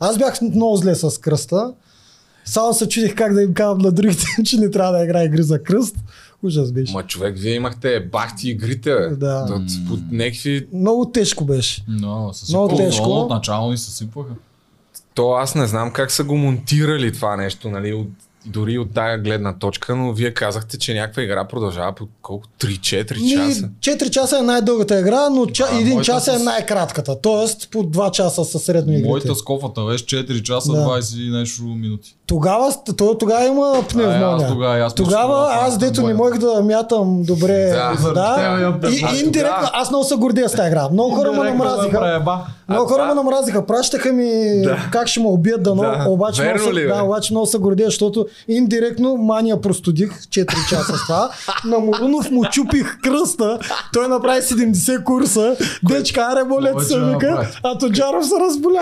Аз 0.00 0.18
бях 0.18 0.40
много 0.42 0.76
зле 0.76 0.94
с 0.94 1.20
кръста. 1.20 1.72
Само 2.44 2.74
се 2.74 2.88
чудих 2.88 3.14
как 3.14 3.34
да 3.34 3.42
им 3.42 3.54
казвам 3.54 3.78
на 3.78 3.92
другите, 3.92 4.24
че 4.44 4.56
не 4.56 4.70
трябва 4.70 4.92
да 4.92 5.04
играе 5.04 5.24
игри 5.24 5.42
за 5.42 5.62
кръст. 5.62 5.96
Ужас 6.42 6.72
беше. 6.72 6.92
Ма 6.92 7.02
човек, 7.02 7.38
вие 7.38 7.54
имахте 7.54 8.00
бахти 8.02 8.50
игрите, 8.50 8.94
бе. 8.94 9.08
Да. 9.08 9.46
От, 9.50 9.92
от 9.92 10.00
някакви... 10.10 10.66
Много 10.72 11.04
тежко 11.04 11.44
беше. 11.44 11.84
Но, 11.88 11.96
Много 12.48 12.64
много 12.64 12.76
тежко. 12.76 13.10
От 13.10 13.30
начало 13.30 13.70
ни 13.70 13.78
съсипваха. 13.78 14.30
То 15.14 15.30
аз 15.30 15.54
не 15.54 15.66
знам 15.66 15.90
как 15.90 16.10
са 16.10 16.24
го 16.24 16.36
монтирали 16.36 17.12
това 17.12 17.36
нещо, 17.36 17.70
нали, 17.70 17.92
от, 17.92 18.08
дори 18.46 18.78
от 18.78 18.90
тая 18.90 19.18
гледна 19.18 19.52
точка, 19.52 19.96
но 19.96 20.12
вие 20.12 20.30
казахте, 20.30 20.78
че 20.78 20.94
някаква 20.94 21.22
игра 21.22 21.44
продължава 21.44 21.92
по 21.92 22.08
колко? 22.22 22.48
3-4 22.60 23.06
часа? 23.48 23.70
4 23.80 24.10
часа 24.10 24.38
е 24.38 24.42
най-дългата 24.42 25.00
игра, 25.00 25.30
но 25.30 25.46
ча, 25.46 25.66
Да, 25.66 25.76
един 25.76 25.92
моята 25.92 26.04
час 26.04 26.28
е 26.28 26.38
с- 26.38 26.42
най-кратката. 26.42 27.20
Тоест 27.20 27.68
по 27.70 27.78
2 27.80 28.10
часа 28.10 28.44
са 28.44 28.58
средно 28.58 28.92
игрите. 28.92 29.08
Моята 29.08 29.34
с 29.34 29.42
кофата 29.42 29.84
беше 29.84 30.04
4 30.06 30.42
часа 30.42 30.72
Да. 30.72 30.78
20 30.78 31.18
и 31.18 31.30
нещо 31.30 31.62
минути. 31.62 32.16
Тогава, 32.26 32.74
то, 32.96 33.18
тогава 33.18 33.44
има 33.46 33.74
пневмония. 33.90 34.26
А, 34.28 34.34
аз 34.36 34.48
тогава 34.48 34.78
аз 34.78 34.94
Тогава 34.94 35.48
аз, 35.60 35.78
дето 35.78 36.02
не 36.02 36.14
можех 36.14 36.38
да 36.38 36.62
мятам 36.62 37.22
добре 37.22 37.70
Да. 37.70 37.92
вода. 38.00 38.72
Да. 38.80 38.88
И, 38.88 38.94
и 39.16 39.24
индиректно, 39.24 39.68
аз 39.72 39.90
много 39.90 40.04
се 40.04 40.14
гордея 40.16 40.48
с 40.48 40.52
тази 40.52 40.68
игра. 40.68 40.88
Много 40.92 41.14
хора 41.14 41.32
ме 41.32 41.50
намразиха. 41.50 42.22
Много 42.68 42.88
хора 42.88 43.06
ме 43.06 43.14
намразиха, 43.14 43.66
пращаха 43.66 44.12
ми 44.12 44.62
как 44.92 45.08
ще 45.08 45.20
ме 45.20 45.26
убият 45.26 45.62
дано, 45.62 45.82
Да. 45.82 46.04
обаче, 46.08 46.42
Верно 46.42 46.54
много, 46.62 46.76
се, 46.76 46.82
ли, 46.82 46.86
да, 46.88 47.02
обаче 47.02 47.32
много 47.32 47.46
се 47.46 47.58
гордея, 47.58 47.86
защото 47.86 48.26
индиректно 48.48 49.16
мания 49.16 49.60
простудих 49.60 50.20
4 50.20 50.68
часа 50.68 50.96
с 50.96 51.06
това. 51.06 51.30
На 51.64 51.78
Морунов 51.78 52.30
му 52.30 52.44
чупих 52.44 52.98
кръста, 53.02 53.58
той 53.92 54.08
направи 54.08 54.40
70 54.40 55.04
курса, 55.04 55.56
дечка, 55.88 56.20
аре 56.32 56.48
Повече 56.48 56.86
се, 56.86 57.00
вика, 57.00 57.48
а 57.62 57.78
Тоджаров 57.78 58.26
се 58.26 58.34
разболя 58.40 58.80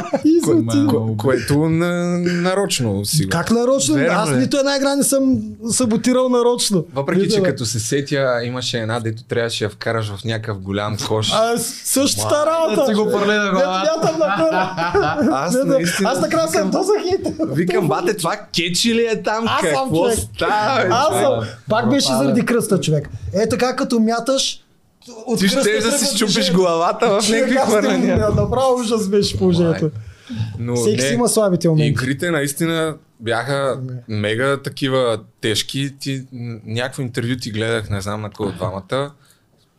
което 1.16 1.58
на, 1.68 2.18
нарочно 2.18 3.04
сигурно. 3.04 3.33
Как 3.34 3.50
нарочно? 3.50 3.94
Верно 3.94 4.18
Аз 4.18 4.30
ли? 4.30 4.36
нито 4.36 4.56
една 4.56 4.76
игра 4.76 4.96
не 4.96 5.02
съм 5.02 5.42
саботирал 5.70 6.28
нарочно. 6.28 6.84
Въпреки, 6.94 7.30
че 7.30 7.42
като 7.42 7.66
се 7.66 7.80
сетя, 7.80 8.40
имаше 8.44 8.78
една, 8.78 9.00
дето 9.00 9.24
трябваше 9.24 9.58
да 9.58 9.64
я 9.64 9.70
вкараш 9.70 10.12
в 10.16 10.24
някакъв 10.24 10.58
голям 10.60 10.96
кош. 11.08 11.30
А, 11.32 11.58
същата 11.58 12.46
работа. 12.46 12.80
Да 12.80 12.86
си 12.86 12.94
го 12.94 13.10
първа. 13.10 13.62
Аз 15.32 15.56
наистина... 15.64 16.10
Аз 16.10 16.20
накрая 16.20 16.48
съм 16.48 16.70
дозах 16.70 17.02
и 17.06 17.16
Викам, 17.52 17.88
бате, 17.88 18.16
това 18.16 18.36
кечи 18.56 18.94
ли 18.94 19.06
е 19.06 19.22
там? 19.22 19.44
Аз 19.48 19.60
Какво 19.60 19.88
човек. 19.88 20.18
става? 20.34 20.86
Аз 20.90 21.20
съм. 21.20 21.40
Пак 21.68 21.90
беше 21.90 22.12
заради 22.12 22.44
кръста, 22.44 22.80
човек. 22.80 23.08
Е 23.32 23.48
така, 23.48 23.76
като 23.76 24.00
мяташ, 24.00 24.60
от 25.26 25.38
Ти 25.38 25.48
ще 25.48 25.80
да 25.80 25.92
си 25.92 26.16
щупиш 26.16 26.52
главата 26.52 27.20
в 27.20 27.28
някакви 27.28 27.56
хвърляния. 27.56 28.16
Направо 28.16 28.80
ужас 28.80 29.08
беше 29.08 29.38
положението. 29.38 29.90
Но 30.58 30.76
Всеки 30.76 30.96
не, 30.96 31.08
си 31.08 31.14
има 31.14 31.28
слабите 31.28 31.68
моменти. 31.68 31.88
Игрите 31.88 32.30
наистина 32.30 32.96
бяха 33.20 33.80
мега 34.08 34.56
такива 34.62 35.20
тежки. 35.40 35.94
Ти, 36.00 36.24
някакво 36.66 37.02
интервю 37.02 37.36
ти 37.40 37.50
гледах, 37.50 37.90
не 37.90 38.00
знам 38.00 38.20
на 38.20 38.30
кой 38.30 38.46
от 38.46 38.56
двамата. 38.56 39.12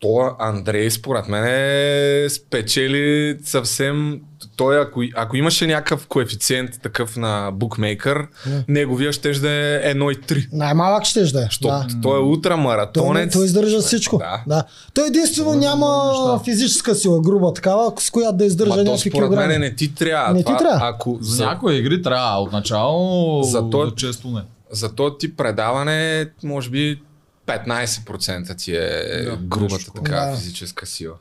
То 0.00 0.36
Андрей, 0.38 0.90
според 0.90 1.28
мен, 1.28 1.44
е 1.44 2.26
спечели 2.28 3.38
съвсем... 3.42 4.20
Той, 4.56 4.80
ако, 4.80 5.02
ако 5.16 5.36
имаше 5.36 5.66
някакъв 5.66 6.06
коефициент 6.06 6.80
такъв 6.82 7.16
на 7.16 7.50
букмейкър, 7.52 8.26
неговия 8.68 9.12
ще 9.12 9.30
да 9.30 9.50
е 9.50 9.94
1,3. 9.94 10.48
Най-малък 10.52 11.04
ще 11.04 11.20
да 11.22 11.40
е. 11.40 11.42
Да. 11.42 11.48
той 11.62 11.80
е 11.88 12.00
Той, 12.02 12.20
ултрамаратонец. 12.20 13.32
той 13.32 13.44
издържа 13.44 13.80
всичко. 13.80 14.18
Да. 14.18 14.42
Да. 14.46 14.64
Той 14.94 15.06
единствено 15.06 15.54
няма 15.54 16.12
физическа 16.44 16.94
сила, 16.94 17.20
груба 17.20 17.52
такава, 17.52 17.92
с 17.98 18.10
която 18.10 18.36
да 18.36 18.44
издържа 18.44 18.70
Ма 18.70 18.82
някакви 18.84 19.10
според 19.10 19.14
мен 19.22 19.28
килограми. 19.30 19.58
не 19.58 19.74
ти 19.74 19.94
трябва. 19.94 20.32
Не 20.32 20.38
ти 20.38 20.44
Това, 20.44 20.58
трябва. 20.58 20.88
Ако 20.88 21.18
За 21.20 21.44
някои 21.44 21.74
игри 21.74 22.02
трябва 22.02 22.42
отначало, 22.42 23.42
За 23.42 23.70
то- 23.70 23.90
често 23.90 24.28
не. 24.28 24.40
за 24.70 24.88
този 24.88 25.14
тип 25.18 25.36
предаване, 25.36 26.28
може 26.42 26.70
би 26.70 27.00
15% 27.46 28.54
ти 28.54 28.72
е 28.72 28.88
Да, 29.24 29.36
грубата 29.38 29.84
така 29.94 30.14
Да. 30.20 30.36
физическа 30.36 30.86
сила. 30.86 31.14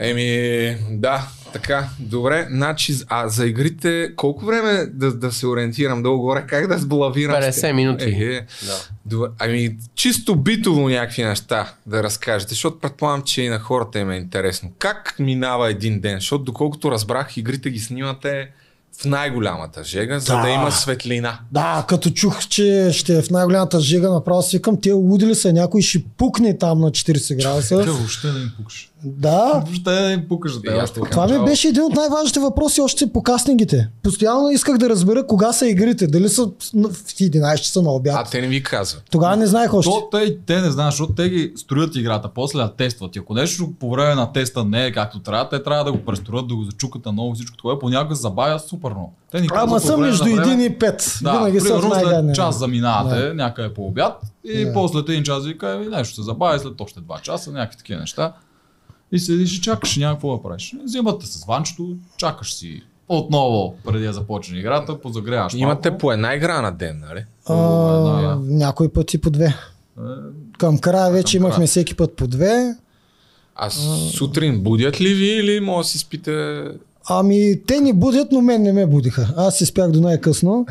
Еми, 0.00 0.76
да, 0.90 1.22
така, 1.52 1.88
добре. 1.98 2.46
Значи, 2.50 2.94
а 3.08 3.28
за 3.28 3.46
игрите, 3.46 4.10
колко 4.16 4.44
време 4.44 4.86
да, 4.86 5.12
да 5.12 5.32
се 5.32 5.46
ориентирам 5.46 6.02
долу-горе? 6.02 6.44
Как 6.46 6.66
да 6.66 6.78
сблавирам? 6.78 7.34
50 7.34 7.72
минути. 7.72 8.04
Е, 8.04 8.46
Да. 8.66 8.76
добре. 9.06 9.28
Ами, 9.38 9.76
чисто 9.94 10.36
битово 10.36 10.88
някакви 10.88 11.24
неща 11.24 11.72
да 11.86 12.02
разкажете, 12.02 12.50
защото 12.50 12.78
предполагам, 12.78 13.22
че 13.22 13.42
и 13.42 13.48
на 13.48 13.58
хората 13.58 13.98
им 13.98 14.10
е 14.10 14.16
интересно. 14.16 14.70
Как 14.78 15.14
минава 15.18 15.70
един 15.70 16.00
ден? 16.00 16.14
Защото 16.14 16.44
доколкото 16.44 16.90
разбрах, 16.90 17.36
игрите 17.36 17.70
ги 17.70 17.78
снимате 17.78 18.48
в 18.92 19.04
най-голямата 19.04 19.84
жега, 19.84 20.18
за 20.18 20.36
да, 20.36 20.42
Да. 20.42 20.48
има 20.48 20.72
светлина. 20.72 21.38
Да, 21.52 21.84
като 21.88 22.10
чух, 22.10 22.38
че 22.40 22.88
ще 22.92 23.18
е 23.18 23.22
в 23.22 23.30
най-голямата 23.30 23.80
жега, 23.80 24.10
направо 24.10 24.42
си 24.42 24.56
викам, 24.56 24.80
те 24.80 24.92
луди 24.92 25.26
ли 25.26 25.34
са, 25.34 25.52
някой 25.52 25.82
ще 25.82 26.04
пукне 26.16 26.58
там 26.58 26.80
на 26.80 26.90
40 26.90 27.28
Те 27.28 27.34
градуса. 27.34 27.76
въобще 27.76 28.26
не 28.28 28.38
им 28.38 28.50
пукаш. 28.56 28.89
Да, 29.04 29.52
Въобще 29.56 30.00
не 30.00 30.12
им 30.12 30.28
пукаш 30.28 30.52
за 30.52 30.62
така. 30.62 30.86
това 31.02 31.24
ми 31.24 31.28
Начало. 31.28 31.46
беше 31.46 31.68
един 31.68 31.82
от 31.82 31.92
най-важните 31.92 32.40
въпроси 32.40 32.80
още 32.80 33.06
по 33.06 33.22
кастингите. 33.22 33.88
Постоянно 34.02 34.50
исках 34.50 34.78
да 34.78 34.88
разбера 34.88 35.26
кога 35.26 35.52
са 35.52 35.68
игрите, 35.68 36.06
дали 36.06 36.28
са 36.28 36.44
в 36.44 36.50
11 36.74 37.56
часа 37.56 37.82
на 37.82 37.90
А 37.90 37.92
обяд. 37.92 38.30
те 38.30 38.40
не 38.40 38.46
ви 38.48 38.62
казват. 38.62 39.02
Тогава 39.10 39.36
не 39.36 39.46
знаех 39.46 39.74
още. 39.74 39.90
То, 39.90 40.08
те, 40.10 40.36
те 40.38 40.60
не 40.60 40.70
знаят, 40.70 40.92
защото 40.92 41.12
те 41.12 41.28
ги 41.28 41.52
строят 41.56 41.96
играта, 41.96 42.28
после 42.30 42.58
я 42.58 42.68
тестват. 42.68 43.16
И 43.16 43.18
ако 43.18 43.34
нещо 43.34 43.72
по 43.72 43.90
време 43.90 44.14
на 44.14 44.32
теста 44.32 44.64
не 44.64 44.86
е 44.86 44.92
както 44.92 45.20
трябва, 45.20 45.48
те 45.48 45.62
трябва 45.62 45.84
да 45.84 45.92
го 45.92 45.98
престроят, 46.00 46.48
да 46.48 46.56
го 46.56 46.64
зачукат 46.64 47.06
на 47.06 47.12
ново 47.12 47.34
всичко 47.34 47.56
това. 47.56 47.78
Понякога 47.78 48.16
се 48.16 48.22
забавя 48.22 48.58
супер 48.60 48.90
много. 48.90 49.12
Те 49.30 49.40
ни 49.40 49.48
Ама 49.50 49.60
казват 49.60 49.82
съм 49.82 49.96
време 49.96 50.06
между 50.06 50.24
на 50.26 50.30
време- 50.32 50.46
1 50.54 50.66
и 50.66 50.70
5. 50.70 51.22
Да, 51.22 51.32
Винаги 51.32 51.60
са 51.60 51.80
след 51.80 52.34
час 52.34 52.58
заминавате 52.58 53.16
да. 53.18 53.34
някъде 53.34 53.74
по 53.74 53.86
обяд 53.86 54.20
и 54.44 54.64
Да. 54.64 54.72
после 54.72 54.98
един 54.98 55.22
час 55.22 55.44
вика, 55.44 55.70
«Еми, 55.70 55.86
нещо 55.86 56.14
се 56.14 56.22
забави 56.22 56.58
след 56.58 56.80
още 56.80 57.00
два 57.00 57.18
часа, 57.18 57.50
някакви 57.50 57.78
такива 57.78 58.00
неща. 58.00 58.32
И 59.12 59.18
седиш 59.18 59.58
и 59.58 59.62
чакаш, 59.62 59.96
няма 59.96 60.14
какво 60.14 60.36
да 60.36 60.42
правиш. 60.42 60.74
Взимате 60.84 61.26
с 61.26 61.44
ванчето, 61.44 61.88
чакаш 62.16 62.54
си 62.54 62.82
отново, 63.08 63.74
преди 63.84 64.04
да 64.04 64.12
започне 64.12 64.58
играта, 64.58 65.00
позагряваш 65.00 65.54
Имате 65.54 65.90
малко. 65.90 66.00
по 66.00 66.12
една 66.12 66.34
игра 66.34 66.62
на 66.62 66.72
ден, 66.72 67.00
нали? 67.00 67.24
А, 67.46 67.54
Да. 67.54 68.38
някой 68.40 68.88
пъти 68.88 69.18
по 69.18 69.30
две. 69.30 69.44
Е, 69.44 69.54
Към 70.58 70.78
края 70.78 71.10
вече 71.12 71.32
Към 71.32 71.42
имахме 71.42 71.56
края. 71.56 71.66
всеки 71.68 71.94
път 71.94 72.16
по 72.16 72.26
две. 72.26 72.74
А 73.54 73.70
сутрин 74.10 74.60
будят 74.60 75.00
ли 75.00 75.14
ви 75.14 75.26
или 75.28 75.60
може 75.60 75.86
да 75.86 75.90
си 75.90 75.98
спите 75.98 76.64
Ами, 77.08 77.60
те 77.66 77.80
ни 77.80 77.92
будят, 77.92 78.32
но 78.32 78.40
мен 78.40 78.62
не 78.62 78.72
ме 78.72 78.86
будиха. 78.86 79.34
Аз 79.36 79.56
си 79.56 79.66
спях 79.66 79.90
до 79.90 80.00
най-късно. 80.00 80.66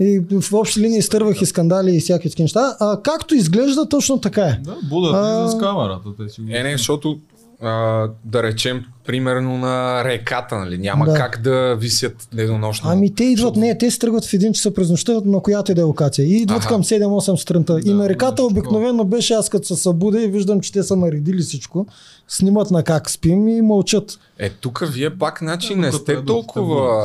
И 0.00 0.20
в 0.32 0.52
общи 0.52 0.80
линии 0.80 0.98
изтървах 0.98 1.42
и 1.42 1.46
скандали 1.46 1.96
и 1.96 2.00
всякакви 2.00 2.42
неща. 2.42 2.76
А, 2.80 3.02
както 3.02 3.34
изглежда, 3.34 3.88
точно 3.88 4.20
така 4.20 4.42
е. 4.42 4.60
Да, 4.60 4.76
будат 4.82 5.14
А, 5.14 5.44
и 5.46 5.50
с 5.50 5.58
камерата. 5.58 6.08
Те 6.18 6.28
си 6.28 6.40
го... 6.40 6.46
Е, 6.50 6.62
не, 6.62 6.72
защото 6.72 7.18
а, 7.62 8.08
да 8.24 8.42
речем, 8.42 8.84
примерно 9.06 9.58
на 9.58 10.04
реката, 10.04 10.58
нали? 10.58 10.78
Няма 10.78 11.04
Да. 11.04 11.14
как 11.14 11.40
да 11.42 11.76
висят 11.76 12.28
денонощно. 12.34 12.90
Ами 12.90 13.14
те 13.14 13.24
идват, 13.24 13.56
не, 13.56 13.78
те 13.78 13.90
се 13.90 13.98
тръгват 13.98 14.24
в 14.24 14.32
един 14.32 14.52
часа 14.52 14.74
през 14.74 14.90
нощта, 14.90 15.20
на 15.24 15.40
която 15.40 15.72
и 15.72 15.74
да 15.74 15.80
е 15.80 15.84
локация. 15.84 16.26
И 16.26 16.36
идват 16.42 16.58
Аха. 16.58 16.68
към 16.68 16.82
7-8 16.84 17.36
сутринта. 17.36 17.78
и 17.78 17.84
Да, 17.84 17.94
на 17.94 18.08
реката 18.08 18.42
обикновено 18.42 19.04
беше 19.04 19.34
аз 19.34 19.48
като 19.48 19.66
се 19.66 19.76
събуда 19.76 20.22
и 20.22 20.26
виждам, 20.26 20.60
че 20.60 20.72
те 20.72 20.82
са 20.82 20.96
наредили 20.96 21.42
всичко. 21.42 21.86
Снимат 22.28 22.70
на 22.70 22.82
как 22.82 23.10
спим 23.10 23.48
и 23.48 23.62
мълчат. 23.62 24.18
Е, 24.38 24.50
тук 24.50 24.82
вие 24.92 25.18
пак, 25.18 25.38
значи, 25.38 25.74
не 25.74 25.92
сте 25.92 26.12
е 26.12 26.24
толкова 26.24 27.04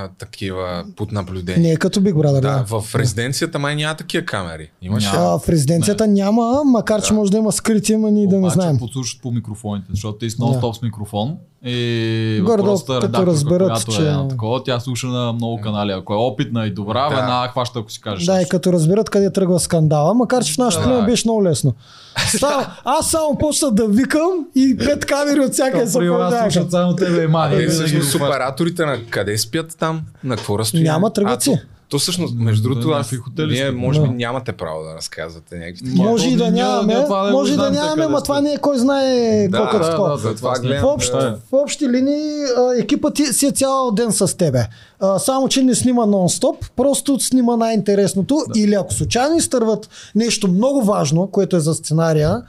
а, 0.00 0.08
такива 0.08 0.84
под 0.96 1.12
наблюдение. 1.12 1.62
Не 1.62 1.72
е 1.72 1.76
като 1.76 2.00
Big 2.00 2.14
Brother, 2.14 2.40
да. 2.40 2.64
Да, 2.68 2.80
в 2.80 2.94
резиденцията 2.94 3.58
май 3.58 3.76
няма 3.76 3.96
такива 3.96 4.24
камери. 4.24 4.70
Имаш 4.82 5.04
ли? 5.04 5.08
Няма. 5.16 5.34
А, 5.34 5.38
в 5.38 5.48
резиденцията 5.48 6.06
няма, 6.06 6.62
макар 6.64 7.02
че 7.02 7.12
може 7.12 7.30
да 7.30 7.38
има 7.38 7.52
скрити, 7.52 7.92
ама 7.92 8.10
ние 8.10 8.26
да 8.26 8.32
не 8.36 8.38
Обаче 8.38 8.54
знаем. 8.54 8.78
подслушват 8.78 9.22
по 9.22 9.30
микрофоните, 9.30 9.86
защото 9.90 10.18
те 10.18 10.30
си 10.30 10.36
нон-стоп 10.36 10.78
с 10.78 10.82
микрофон 10.82 11.36
и 11.64 12.42
въпросата 12.42 12.92
като 12.92 13.02
редакторка, 13.02 13.26
разберат, 13.26 13.68
която 13.68 13.92
че- 13.92 14.02
е 14.02 14.12
на 14.12 14.28
такова, 14.28 14.62
тя 14.62 14.80
слуша 14.80 15.06
на 15.06 15.32
много 15.32 15.60
канали. 15.60 15.92
Ако 15.92 16.14
е 16.14 16.18
опитна 16.18 16.66
и 16.66 16.70
добра, 16.70 17.02
Да. 17.02 17.16
веднага 17.16 17.48
хваща, 17.48 17.78
ако 17.78 17.90
си 17.90 18.00
кажеш. 18.00 18.24
Да, 18.24 18.42
и 18.42 18.48
като 18.48 18.72
разберат 18.72 19.10
къде 19.10 19.32
тръгва 19.32 19.60
скандала, 19.60 20.14
макар 20.14 20.44
че 20.44 20.52
в 20.52 20.58
нашото 20.58 20.82
Да. 20.82 20.90
време 20.90 21.06
беше 21.06 21.22
много 21.26 21.44
лесно. 21.44 21.74
Само, 22.38 22.64
аз 22.84 23.10
само 23.10 23.38
почна 23.38 23.70
да 23.70 23.86
викам 23.86 24.30
и 24.54 24.76
пет 24.78 25.06
камери 25.06 25.40
от 25.40 25.52
всяка 25.52 25.86
се 25.86 25.92
слушат 25.92 26.70
само 26.70 26.96
тебе 26.96 27.22
и 27.22 27.26
мани. 27.26 27.56
Е, 27.56 27.68
всъщност 27.68 28.14
операторите 28.14 28.84
на 28.84 28.98
къде 29.04 29.38
спят 29.38 29.76
там? 29.78 30.00
На 30.24 30.36
какво 30.36 30.58
разстояние? 30.58 30.90
Няма, 30.90 31.12
тръгват 31.12 31.42
си. 31.42 31.60
То, 31.88 31.98
всъщност, 31.98 32.34
между 32.38 32.62
Да, 32.62 32.68
другото, 32.68 32.88
аз, 32.88 32.96
някакви 32.96 33.16
хотели 33.16 33.48
вие 33.48 33.70
може 33.70 34.00
би 34.00 34.08
Да. 34.08 34.14
нямате 34.14 34.52
право 34.52 34.82
да 34.82 34.94
разказвате 34.94 35.56
някакви 35.58 35.84
такива. 35.84 36.04
Може 36.04 36.28
и 36.28 36.36
да 36.36 36.50
нямаме, 36.50 36.94
го 36.94 37.30
може 37.32 37.52
и 37.52 37.56
да 37.56 37.70
нямаме, 37.70 38.04
ама 38.04 38.22
това 38.22 38.40
не 38.40 38.52
е 38.52 38.58
кой 38.58 38.78
знае 38.78 39.48
Да, 39.48 39.58
колко 39.58 39.78
да, 39.78 39.90
такова. 39.90 40.10
да, 40.10 40.16
за 40.16 40.34
това 40.34 40.54
гледам. 40.58 40.82
В, 40.82 40.94
общ, 40.94 41.12
да. 41.12 41.38
в 41.50 41.52
общи 41.52 41.88
линии 41.88 42.44
екипът 42.78 43.16
си 43.32 43.46
е 43.46 43.50
цял 43.50 43.90
ден 43.90 44.12
с 44.12 44.36
тебе. 44.36 44.66
А, 45.00 45.18
само, 45.18 45.48
че 45.48 45.62
не 45.62 45.74
снима 45.74 46.02
нон-стоп, 46.02 46.56
просто 46.76 47.20
снима 47.20 47.56
най-интересното. 47.56 48.38
Да. 48.54 48.60
Или 48.60 48.74
ако 48.74 48.94
случайно 48.94 49.36
изтърват 49.36 49.88
нещо 50.14 50.48
много 50.48 50.82
важно, 50.82 51.26
което 51.26 51.56
е 51.56 51.60
за 51.60 51.74
сценария, 51.74 52.42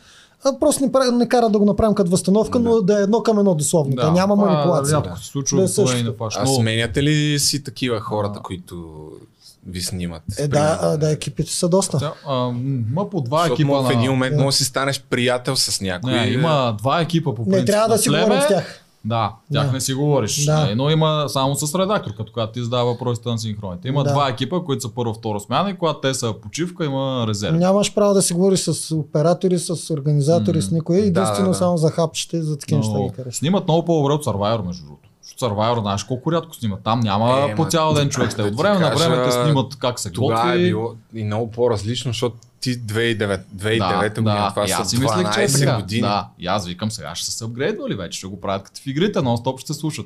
а, 0.45 0.59
просто 0.59 0.83
не, 0.83 0.91
пра- 0.91 1.11
не 1.11 1.27
кара 1.27 1.49
да 1.49 1.59
го 1.59 1.65
направим 1.65 1.95
като 1.95 2.11
възстановка, 2.11 2.59
но 2.59 2.81
да 2.81 2.99
е 2.99 3.03
едно 3.03 3.23
към 3.23 3.39
едно 3.39 3.55
дословно. 3.55 3.95
Да, 3.95 4.11
няма 4.11 4.35
това 4.35 4.47
манипулация. 4.47 4.97
Рядко 4.97 5.17
се 5.17 5.25
случва, 5.25 5.57
Да 5.57 5.63
е 5.63 5.67
да, 5.67 5.73
това 5.73 5.83
и 5.83 5.87
същото. 5.87 6.11
не 6.11 6.17
фаща. 6.17 6.41
А 6.43 6.47
сменяте 6.47 7.03
ли 7.03 7.39
си 7.39 7.63
такива 7.63 7.99
хората, 7.99 8.39
които 8.39 9.07
ви 9.67 9.81
снимат? 9.81 10.21
Е, 10.37 10.47
да, 10.47 10.79
а, 10.81 10.97
да, 10.97 11.11
екипите 11.11 11.51
са 11.51 11.69
доста. 11.69 11.97
Тя, 11.97 12.13
а, 12.27 12.33
м, 12.35 12.51
Има 12.91 13.09
по 13.09 13.21
два 13.21 13.37
Защото 13.37 13.53
екипа 13.53 13.77
в 13.77 13.89
един 13.89 14.01
на... 14.01 14.11
момент 14.11 14.35
Да. 14.35 14.43
може 14.43 14.47
да 14.47 14.57
си 14.57 14.65
станеш 14.65 15.01
приятел 15.01 15.55
с 15.55 15.81
някой. 15.81 16.11
Не, 16.11 16.27
има 16.27 16.75
два 16.77 17.01
екипа 17.01 17.35
по 17.35 17.41
Не 17.41 17.47
принцип. 17.47 17.67
трябва 17.67 17.87
да 17.87 17.93
На 17.93 17.97
си 17.97 18.09
говорим 18.09 18.41
с 18.41 18.47
тях. 18.47 18.83
Да, 19.06 19.34
тях 19.54 19.66
Да. 19.66 19.72
не 19.72 19.82
си 19.82 19.93
говориш. 19.93 20.45
Да. 20.45 20.66
Да. 20.68 20.76
Но 20.76 20.89
има 20.89 21.26
само 21.28 21.56
с 21.56 21.76
редакторката, 21.76 22.32
когато 22.34 22.52
ти 22.52 22.64
задава 22.64 22.86
въпросите 22.86 23.30
на 23.30 23.39
синхроните. 23.39 23.88
Има 23.88 24.04
Да. 24.04 24.12
два 24.12 24.30
екипа, 24.30 24.60
които 24.60 24.82
са 24.82 24.89
първа, 24.89 25.14
втора 25.14 25.39
смяна 25.39 25.70
и 25.70 25.76
когато 25.76 26.00
те 26.00 26.14
са 26.14 26.34
почивка, 26.34 26.86
има 26.86 27.26
резерв. 27.28 27.56
Нямаш 27.56 27.93
право 27.93 28.14
да 28.14 28.22
си 28.22 28.34
говориш 28.34 28.60
с 28.60 28.95
оператори, 28.95 29.60
с 29.60 29.93
организатори, 29.93 30.62
с 30.62 30.72
никой. 30.72 30.97
Единствено 30.97 31.45
да, 31.45 31.52
да. 31.52 31.54
само 31.54 31.78
за 31.78 31.89
хапчета, 31.89 32.43
за 32.43 32.58
такива 32.58 32.80
неща 32.80 33.24
ги 33.24 33.32
снимат 33.32 33.68
много 33.68 33.86
по-добре 33.86 34.14
от 34.14 34.26
Survivor, 34.26 34.66
между 34.66 34.84
другото. 34.84 35.10
Survivor, 35.39 35.82
знаеш 35.82 36.04
колко 36.04 36.32
рядко 36.32 36.56
снимат. 36.56 36.80
Там 36.84 37.00
няма 37.00 37.47
Е, 37.50 37.56
по 37.56 37.66
цял 37.66 37.93
ден 37.93 38.10
човек 38.10 38.36
да 38.36 38.43
От 38.43 38.58
време 38.58 38.80
на 38.80 38.95
време 38.95 39.26
те 39.26 39.32
снимат 39.32 39.76
как 39.76 40.00
се 40.00 40.10
е 40.10 40.12
готви. 40.12 40.64
било 40.64 40.91
и 41.14 41.24
много 41.24 41.52
по-различно, 41.52 42.10
защото 42.10 42.36
ти 42.62 42.78
2009, 42.78 43.43
2009 43.45 44.16
година, 44.16 44.49
това 44.49 44.66
и 44.68 44.72
аз 44.72 44.84
са 44.84 44.89
си 44.89 44.99
мислех, 44.99 45.34
че 45.34 45.41
е 45.41 45.47
12 45.47 45.76
години. 45.76 46.01
Да, 46.01 46.30
и 46.39 46.47
аз 46.47 46.68
викам 46.68 46.91
сега 46.91 47.16
ще 47.16 47.32
се 47.32 47.43
апгрейдвали 47.43 47.95
вече, 47.95 48.18
ще 48.18 48.28
го 48.28 48.41
правят 48.41 48.64
като 48.64 48.82
в 48.82 48.88
игрите, 48.88 49.22
но 49.22 49.38
стоп 49.38 49.60
ще 49.60 49.74
се 49.74 49.80
слушат. 49.80 50.05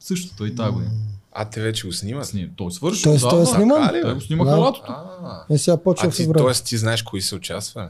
Същото 0.00 0.46
и 0.46 0.54
тази 0.54 0.72
година. 0.72 0.90
А 1.32 1.44
те 1.44 1.60
вече 1.60 1.86
го 1.86 1.92
снимат. 1.92 2.26
Сни- 2.26 2.50
Той 2.56 2.72
свърши. 2.72 3.02
Тоест, 3.02 3.22
да, 3.22 3.28
той 3.28 3.42
е 3.42 3.44
да. 3.44 3.92
ли, 3.92 4.02
Той 4.02 4.14
го 4.14 4.20
снимаха 4.20 4.50
Да. 4.50 4.56
лятото. 4.58 4.92
А, 4.92 5.44
Е, 5.50 5.58
сега 5.58 5.76
почва 5.76 6.06
а 6.08 6.10
в 6.10 6.32
т.е. 6.34 6.64
ти 6.64 6.76
знаеш 6.76 7.02
кои 7.02 7.22
са 7.22 7.36
участвали? 7.36 7.88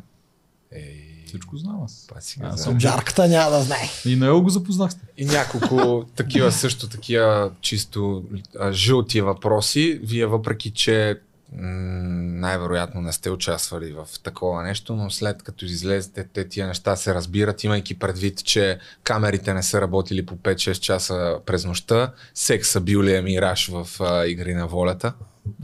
Ей, 0.72 1.02
Всичко 1.26 1.56
знам 1.56 1.82
аз. 1.84 2.06
па 2.08 2.20
сега 2.20 2.46
Аз 2.46 2.62
съм 2.62 2.80
Жарката 2.80 3.28
няма 3.28 3.50
да 3.50 3.62
знае. 3.62 3.88
И 4.04 4.16
на 4.16 4.26
Ел 4.26 4.42
го 4.42 4.50
запознах. 4.50 4.92
И 5.16 5.24
няколко 5.24 6.04
такива 6.16 6.52
също 6.52 6.88
такива 6.88 7.50
чисто 7.60 8.24
а, 8.60 8.72
жълти 8.72 9.20
въпроси. 9.20 10.00
Вие 10.02 10.26
въпреки, 10.26 10.70
че 10.70 11.20
най-вероятно 11.52 13.00
не 13.00 13.12
сте 13.12 13.30
участвали 13.30 13.92
в 13.92 14.08
такова 14.22 14.62
нещо, 14.62 14.96
но 14.96 15.10
след 15.10 15.42
като 15.42 15.64
излезете, 15.64 16.24
те 16.32 16.48
тия 16.48 16.66
неща 16.66 16.96
се 16.96 17.14
разбират, 17.14 17.64
имайки 17.64 17.98
предвид, 17.98 18.44
че 18.44 18.78
камерите 19.02 19.54
не 19.54 19.62
са 19.62 19.80
работили 19.80 20.26
по 20.26 20.36
5-6 20.36 20.78
часа 20.80 21.38
през 21.46 21.64
нощта. 21.64 22.12
Секса 22.34 22.80
бил 22.80 23.02
ли 23.02 23.14
е 23.14 23.22
мираж 23.22 23.68
в 23.68 23.88
а, 24.00 24.26
Игри 24.26 24.54
на 24.54 24.66
волята? 24.66 25.12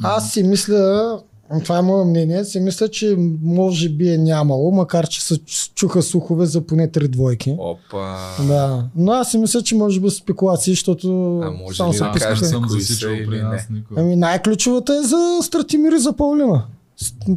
Аз 0.03 0.33
си 0.33 0.43
мисля, 0.43 1.19
това 1.65 1.79
е 1.79 1.83
мое 1.83 2.05
мнение, 2.05 2.45
си 2.45 2.61
мисля, 2.61 2.89
че 2.89 3.17
може 3.43 3.89
би 3.89 4.09
е 4.09 4.19
нямало, 4.19 4.71
макар 4.71 5.09
че 5.09 5.23
се 5.23 5.39
чуха 5.75 6.03
слухове 6.03 6.47
за 6.47 6.61
поне 6.61 6.89
три 6.89 7.09
двойки. 7.09 7.57
Опа. 7.59 8.17
Да, 8.47 8.85
но 8.97 9.13
аз 9.13 9.31
си 9.31 9.39
мисля, 9.39 9.63
че 9.63 9.75
може 9.75 10.01
би 10.01 10.11
спекулации, 10.11 10.73
защото 10.73 11.39
А 11.45 11.51
може 11.51 11.77
само 11.77 11.93
ли 11.93 12.21
се 12.21 12.29
да 12.29 12.37
съм 12.37 12.69
засичал 12.69 13.11
при 13.29 13.43
нас. 13.43 13.69
Ами 13.97 14.17
най-ключовата 14.17 14.95
е 14.95 15.07
за 15.07 15.39
Стратимир 15.43 15.93
и 15.93 15.99
за 15.99 16.13
Паулина. 16.13 16.65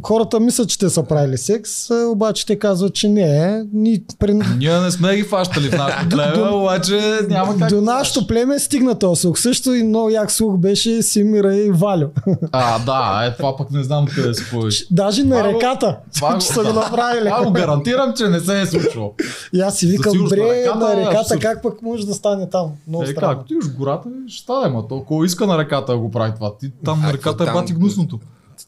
Хората 0.02 0.40
мислят, 0.40 0.68
че 0.68 0.78
те 0.78 0.90
са 0.90 1.02
правили 1.02 1.38
секс, 1.38 1.70
обаче 1.90 2.46
те 2.46 2.58
казват, 2.58 2.94
че 2.94 3.08
не. 3.08 3.64
Ни, 3.72 4.02
при... 4.18 4.34
Ние 4.34 4.80
не 4.80 4.90
сме 4.90 5.16
ги 5.16 5.22
фащали 5.22 5.68
в 5.68 5.72
нашото 5.72 6.08
племе, 6.08 6.48
обаче 6.50 7.00
няма 7.28 7.58
как. 7.58 7.70
До 7.70 7.80
нашото 7.80 8.26
племе 8.26 8.58
стигна 8.58 8.94
този 8.94 9.20
слух. 9.20 9.38
Също 9.38 9.74
и 9.74 9.82
много 9.82 10.10
як 10.10 10.30
слух 10.30 10.56
беше 10.56 11.02
Симира 11.02 11.56
и 11.56 11.70
Валю. 11.70 12.06
А, 12.52 12.78
да, 12.78 13.26
е 13.26 13.36
това 13.36 13.56
пък 13.56 13.70
не 13.70 13.82
знам 13.82 14.06
къде 14.06 14.34
се 14.34 14.50
появи. 14.50 14.74
Даже 14.90 15.24
на 15.24 15.44
реката, 15.44 15.96
че 16.14 16.20
го- 16.24 16.40
са 16.40 16.62
го 16.62 16.72
направили. 16.72 17.28
Аз 17.28 17.44
го 17.44 17.52
гарантирам, 17.52 18.12
че 18.14 18.24
не 18.24 18.40
се 18.40 18.60
е 18.60 18.66
случило. 18.66 19.12
И 19.52 19.60
аз 19.60 19.76
си 19.76 19.86
викам, 19.86 20.18
на 20.18 20.24
бре, 20.24 20.36
реката 20.36 20.78
на 20.78 20.92
е 20.92 20.96
реката, 20.98 21.38
как 21.38 21.62
пък 21.62 21.82
може 21.82 22.06
да 22.06 22.14
стане 22.14 22.50
там? 22.50 22.70
Много 22.88 23.04
Е, 23.04 23.14
как? 23.14 23.46
Ти 23.46 23.54
уж 23.56 23.64
в 23.64 23.76
гората 23.76 24.08
ще 24.28 24.42
стане, 24.42 24.68
ма 24.68 24.88
толкова 24.88 25.26
иска 25.26 25.46
на 25.46 25.58
реката 25.58 25.92
да 25.92 25.98
го 25.98 26.10
прави 26.10 26.32
това. 26.34 26.56
Ти 26.56 26.72
там 26.84 27.00
на 27.00 27.12
реката 27.12 27.44
е 27.44 27.52
бати 27.52 27.72
гнусното. 27.72 28.18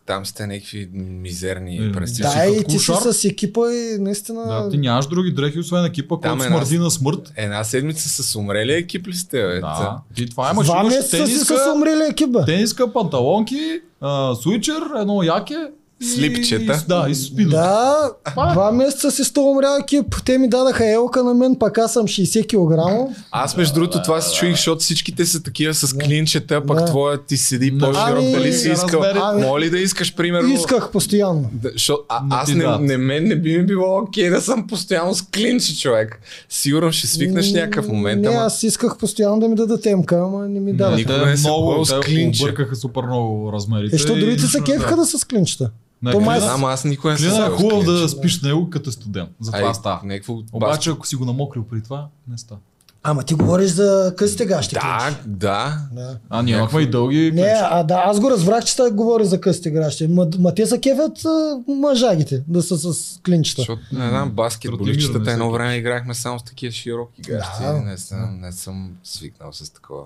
Там 0.06 0.26
сте 0.26 0.46
някакви 0.46 0.88
мизерни 0.94 1.76
Е, 1.76 1.92
престижни. 1.92 2.30
си 2.30 2.38
Да, 2.38 2.46
и 2.46 2.64
ти 2.64 2.78
си 2.78 2.92
с 3.02 3.24
екипа 3.24 3.72
и 3.72 3.96
наистина... 4.00 4.42
Да, 4.44 4.70
ти 4.70 4.78
нямаш 4.78 5.06
други 5.06 5.32
дрехи, 5.32 5.58
освен 5.58 5.84
екипа, 5.84 6.16
Там 6.22 6.38
който 6.38 6.44
е 6.44 6.56
смърди 6.56 6.78
на 6.78 6.90
смърт. 6.90 7.32
Една 7.36 7.64
седмица 7.64 8.22
с 8.22 8.34
умрели 8.36 8.72
екип 8.72 9.06
ли 9.08 9.14
сте, 9.14 9.46
бе? 9.46 9.60
Да. 9.60 9.98
Ти 10.14 10.26
това 10.26 10.50
имаш, 10.50 10.66
Два 10.66 10.80
имаш 10.80 10.94
си 11.04 11.10
тениска, 11.10 11.58
с 11.58 11.72
умрели 11.74 12.02
екипа. 12.10 12.44
тениска, 12.44 12.92
панталонки, 12.92 13.80
а, 14.00 14.34
суичер, 14.34 14.82
едно 15.00 15.22
яке. 15.22 15.56
Слипчета. 16.04 16.72
И, 16.74 16.88
да, 16.88 17.06
и 17.10 17.14
спидо. 17.14 17.50
Да, 17.50 18.10
два 18.34 18.72
месеца 18.72 19.10
си 19.10 19.24
с 19.24 19.32
този 19.32 19.46
умрял 19.46 19.76
екип. 19.80 20.16
Те 20.24 20.38
ми 20.38 20.48
дадаха 20.48 20.86
елка 20.86 21.22
на 21.22 21.34
мен, 21.34 21.56
пък 21.56 21.78
аз 21.78 21.92
съм 21.92 22.06
60 22.06 22.46
кг. 22.46 23.12
Аз 23.30 23.56
между 23.56 23.74
другото 23.74 24.02
това 24.02 24.20
се 24.20 24.36
чуих, 24.36 24.52
защото 24.52 24.80
всичките 24.80 25.26
са 25.26 25.42
такива 25.42 25.74
с 25.74 25.92
клинчета, 25.94 26.66
пък 26.66 26.78
Да. 26.78 26.84
твоя 26.84 27.18
ти 27.18 27.36
седи 27.36 27.78
по-широк. 27.78 27.96
Ами, 28.08 28.32
Дали 28.32 28.52
си 28.52 28.70
искал? 28.70 29.02
Ами- 29.16 29.42
Моля 29.42 29.60
ли 29.60 29.70
да 29.70 29.78
искаш, 29.78 30.14
примерно? 30.14 30.54
Исках 30.54 30.90
постоянно. 30.90 31.50
Да, 31.52 31.70
шо, 31.76 31.98
а, 32.08 32.20
Не 32.20 32.28
аз 32.30 32.48
не, 32.48 32.78
не, 32.78 32.96
мен 32.96 33.24
не 33.24 33.36
би 33.36 33.58
ми 33.58 33.66
било 33.66 33.98
окей 33.98 34.30
да 34.30 34.40
съм 34.40 34.66
постоянно 34.66 35.14
с 35.14 35.22
клинче, 35.24 35.78
човек. 35.78 36.20
Сигурно 36.48 36.92
ще 36.92 37.06
свикнеш 37.06 37.52
някакъв 37.52 37.88
момент, 37.88 38.22
Не, 38.22 38.28
ама 38.28 38.38
аз 38.38 38.62
исках 38.62 38.98
постоянно 38.98 39.40
да 39.40 39.48
ми 39.48 39.54
дадат 39.54 39.82
темка, 39.82 40.16
ама 40.18 40.48
не 40.48 40.60
ми 40.60 40.72
Да, 40.72 40.78
дадат. 40.78 40.96
никога 40.98 41.26
не 41.26 41.36
съм 41.36 41.50
много, 41.50 41.84
с 41.84 42.00
клинче. 42.00 42.42
объркаха 42.44 42.76
супер 42.76 43.02
много 43.02 43.52
размерите. 43.52 43.96
Е, 43.96 43.98
що 43.98 44.14
другите 44.14 44.42
се 44.42 44.58
не 44.58 44.64
кефиха 44.64 44.90
да. 44.90 44.96
да 44.96 45.06
са 45.06 45.18
с 45.18 45.24
клинчета. 45.24 45.70
То 46.12 46.20
май 46.20 46.40
клина- 46.40 46.54
Ама 46.54 46.68
аз 46.68 46.84
никога 46.84 47.12
не 47.12 47.18
съм 47.18 47.28
Клина 47.30 47.46
е 47.46 47.50
хубаво 47.50 47.82
да 47.82 48.08
спиш 48.08 48.38
с 48.38 48.42
него 48.42 48.70
като 48.70 48.90
е 48.90 48.92
студен. 48.92 49.28
За 49.40 49.52
това 49.52 49.68
Ай, 49.68 49.74
става. 49.74 50.00
някакво 50.04 50.38
Обаче, 50.52 50.90
ако 50.90 51.06
си 51.06 51.16
го 51.16 51.24
намокрил 51.24 51.64
при 51.64 51.82
това, 51.82 52.06
не 52.28 52.38
става. 52.38 52.60
Ама 53.02 53.22
ти 53.22 53.34
говориш 53.34 53.70
за 53.70 54.14
късите 54.16 54.46
гащи. 54.46 54.74
Да, 54.74 54.98
клинче. 55.00 55.22
да. 55.26 55.78
да. 55.92 56.18
А, 56.30 56.42
ние 56.42 56.56
имахме 56.56 56.80
и 56.80 56.90
дълги. 56.90 57.32
Не, 57.32 57.52
а 57.56 57.82
да, 57.82 58.02
аз 58.06 58.20
го 58.20 58.30
разбрах, 58.30 58.64
че 58.64 58.76
той 58.76 58.90
говори 58.90 59.24
за 59.24 59.40
късите 59.40 59.70
гащи. 59.70 60.06
Ма, 60.06 60.26
ма 60.38 60.54
те 60.54 60.66
са 60.66 60.80
кефят 60.80 61.24
а, 61.24 61.60
мъжагите, 61.68 62.42
да 62.48 62.62
са 62.62 62.78
с 62.94 63.20
клинчета. 63.24 63.60
Защото 63.62 63.82
не 63.92 64.08
знам, 64.08 64.30
баскетболистчетата 64.30 65.12
Тротимиране 65.12 65.32
едно 65.32 65.50
време 65.50 65.76
играхме 65.76 66.14
само 66.14 66.38
с 66.38 66.42
такива 66.44 66.72
широки 66.72 67.22
гащи. 67.22 67.62
Да. 67.62 67.72
Не, 67.72 67.98
съм, 67.98 68.40
не 68.40 68.52
съм 68.52 68.92
свикнал 69.04 69.52
с 69.52 69.70
такова. 69.70 70.04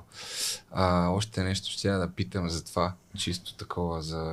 А, 0.72 1.08
още 1.08 1.42
нещо 1.42 1.70
ще 1.70 1.88
я 1.88 1.98
да 1.98 2.08
питам 2.08 2.48
за 2.50 2.64
това, 2.64 2.92
чисто 3.18 3.54
такова 3.54 4.02
за 4.02 4.32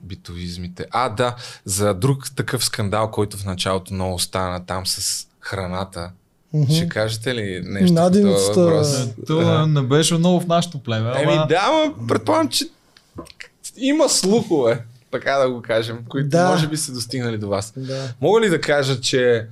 битовизмите. 0.00 0.86
А, 0.90 1.08
да, 1.08 1.34
за 1.64 1.94
друг 1.94 2.34
такъв 2.36 2.64
скандал, 2.64 3.10
който 3.10 3.36
в 3.36 3.44
началото 3.44 3.94
много 3.94 4.18
стана 4.18 4.66
там 4.66 4.86
с 4.86 5.26
храната. 5.40 6.10
Мгм. 6.54 6.72
Ще 6.72 6.88
кажете 6.88 7.34
ли 7.34 7.62
нещо 7.64 7.94
по 7.94 8.00
Наденицата- 8.00 8.54
този 8.54 9.10
въпрос? 9.26 9.68
Не 9.68 9.82
беше 9.82 10.14
много 10.14 10.40
в 10.40 10.46
нашото 10.46 10.78
племе. 10.78 11.12
Еми 11.16 11.32
Ама... 11.32 11.46
да, 11.46 11.60
ама 11.62 12.06
предполагам, 12.08 12.48
че 12.48 12.64
има 13.76 14.08
слухове, 14.08 14.84
така 15.10 15.32
да 15.32 15.50
го 15.50 15.62
кажем, 15.62 15.98
които 16.08 16.28
Да. 16.28 16.48
може 16.48 16.68
би 16.68 16.76
са 16.76 16.92
достигнали 16.92 17.38
до 17.38 17.48
вас. 17.48 17.72
Да. 17.76 18.12
Мога 18.20 18.40
ли 18.40 18.48
да 18.48 18.60
кажа, 18.60 19.00
че 19.00 19.46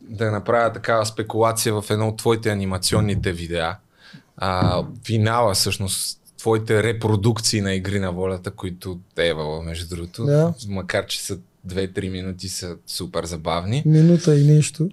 да 0.00 0.30
направя 0.30 0.72
такава 0.72 1.06
спекулация 1.06 1.74
в 1.74 1.90
едно 1.90 2.08
от 2.08 2.16
твоите 2.16 2.50
анимационните 2.50 3.32
видеа? 3.32 3.76
А, 4.36 4.82
финала, 5.04 5.54
всъщност, 5.54 6.18
твоите 6.46 6.82
репродукции 6.82 7.60
на 7.60 7.74
Игри 7.74 8.00
на 8.00 8.12
волята, 8.12 8.50
които 8.50 8.98
е 9.18 9.32
във, 9.32 9.64
между 9.64 9.96
другото, 9.96 10.24
Да. 10.24 10.54
макар 10.68 11.06
че 11.06 11.20
са 11.20 11.38
2-3 11.68 12.10
минути, 12.10 12.48
са 12.48 12.76
супер 12.86 13.24
забавни. 13.24 13.82
Минута 13.86 14.38
и 14.38 14.44
нещо. 14.44 14.88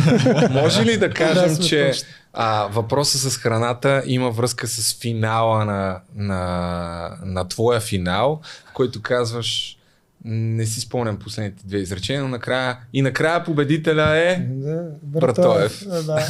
Може 0.50 0.84
ли 0.84 0.92
да 0.92 1.08
Да, 1.08 1.14
кажем, 1.14 1.54
сме 1.54 1.64
че 1.64 1.92
а, 2.32 2.66
въпроса 2.66 3.30
с 3.30 3.36
храната 3.36 4.02
има 4.06 4.30
връзка 4.30 4.66
с 4.66 4.94
финала 5.00 5.64
на, 5.64 6.00
на, 6.16 7.16
на 7.24 7.48
твоя 7.48 7.80
финал, 7.80 8.40
в 8.70 8.72
който 8.72 9.02
казваш, 9.02 9.76
не 10.24 10.66
си 10.66 10.80
спомням 10.80 11.16
последните 11.16 11.66
две 11.66 11.78
изречения, 11.78 12.22
но 12.22 12.28
накрая, 12.28 12.78
и 12.92 13.02
накрая 13.02 13.44
победителя 13.44 14.16
е... 14.16 14.36
Да, 14.50 14.86
Братоев. 15.02 15.84
Да. 16.06 16.26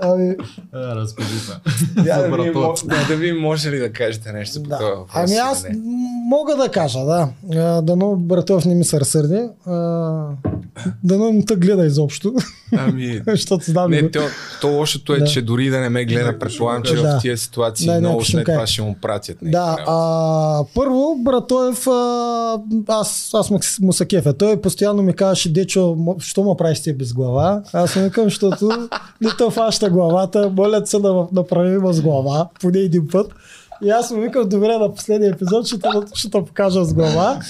Ами, 0.00 0.30
Е, 0.74 0.78
разкажи 0.78 1.38
се. 1.38 1.52
Да, 1.96 2.02
да, 2.02 2.22
ви, 2.22 2.30
Братоев. 2.30 2.86
да, 2.86 3.06
да 3.08 3.16
ви 3.16 3.32
може 3.32 3.70
ли 3.70 3.78
да 3.78 3.92
кажете 3.92 4.32
нещо 4.32 4.62
по 4.62 4.68
да. 4.68 4.78
това 4.78 4.90
въпрос? 4.90 5.14
ами 5.14 5.36
аз 5.36 5.66
мога 6.28 6.56
да 6.56 6.68
кажа, 6.68 7.04
да. 7.04 7.28
Дано 7.82 8.16
Братов 8.16 8.64
не 8.64 8.74
ми 8.74 8.84
се 8.84 9.00
разсърди. 9.00 9.48
А, 9.66 9.72
Дано 11.04 11.30
не 11.32 11.44
те 11.44 11.56
гледа 11.56 11.86
изобщо, 11.86 12.34
Ами, 12.72 13.20
защото 13.26 13.64
знам 13.64 13.90
не, 13.90 14.02
го. 14.02 14.10
то, 14.10 14.20
то 14.60 14.68
лошото 14.68 15.14
е, 15.14 15.18
Да. 15.18 15.24
че 15.24 15.42
дори 15.42 15.70
да 15.70 15.80
не 15.80 15.88
ме 15.88 16.04
гледа, 16.04 16.38
предполагам, 16.38 16.82
че 16.82 16.94
Да. 16.94 17.18
в 17.18 17.22
тия 17.22 17.38
ситуации 17.38 17.86
Да, 17.86 18.00
много 18.00 18.20
ще 18.20 18.32
след 18.32 18.44
това 18.44 18.66
ще 18.66 18.82
му 18.82 18.96
пратят. 19.02 19.38
Да, 19.42 19.48
някакви 19.60 19.80
работи. 19.80 19.84
а, 19.88 20.64
първо, 20.74 21.16
Братоев, 21.18 21.86
а, 21.86 22.58
аз, 22.88 23.30
аз 23.34 23.50
му, 23.80 23.92
се 23.92 24.06
кефя. 24.06 24.32
Той 24.32 24.60
постоянно 24.60 25.02
ми 25.02 25.12
казваше, 25.12 25.52
Дечо, 25.52 25.96
що 26.18 26.42
му 26.42 26.56
правиш 26.56 26.80
ти 26.80 26.92
без 26.92 27.12
глава? 27.12 27.62
Аз 27.72 27.96
му 27.96 28.02
викам, 28.02 28.24
защото 28.24 28.68
не 29.20 29.30
те 29.38 29.50
фаща 29.50 29.90
главата, 29.90 30.50
моля 30.50 30.86
се 30.86 30.98
да 30.98 31.26
направим 31.32 31.92
с 31.92 32.00
глава, 32.00 32.48
поне 32.60 32.78
един 32.78 33.08
път. 33.08 33.32
И 33.84 33.90
аз 33.90 34.10
му 34.10 34.20
викам, 34.20 34.48
добре, 34.48 34.78
на 34.78 34.94
последния 34.94 35.30
епизод 35.30 35.66
ще 35.66 35.78
те, 35.78 35.88
ще 36.14 36.30
те 36.30 36.38
покажа 36.38 36.84
с 36.84 36.94
глава. 36.94 37.40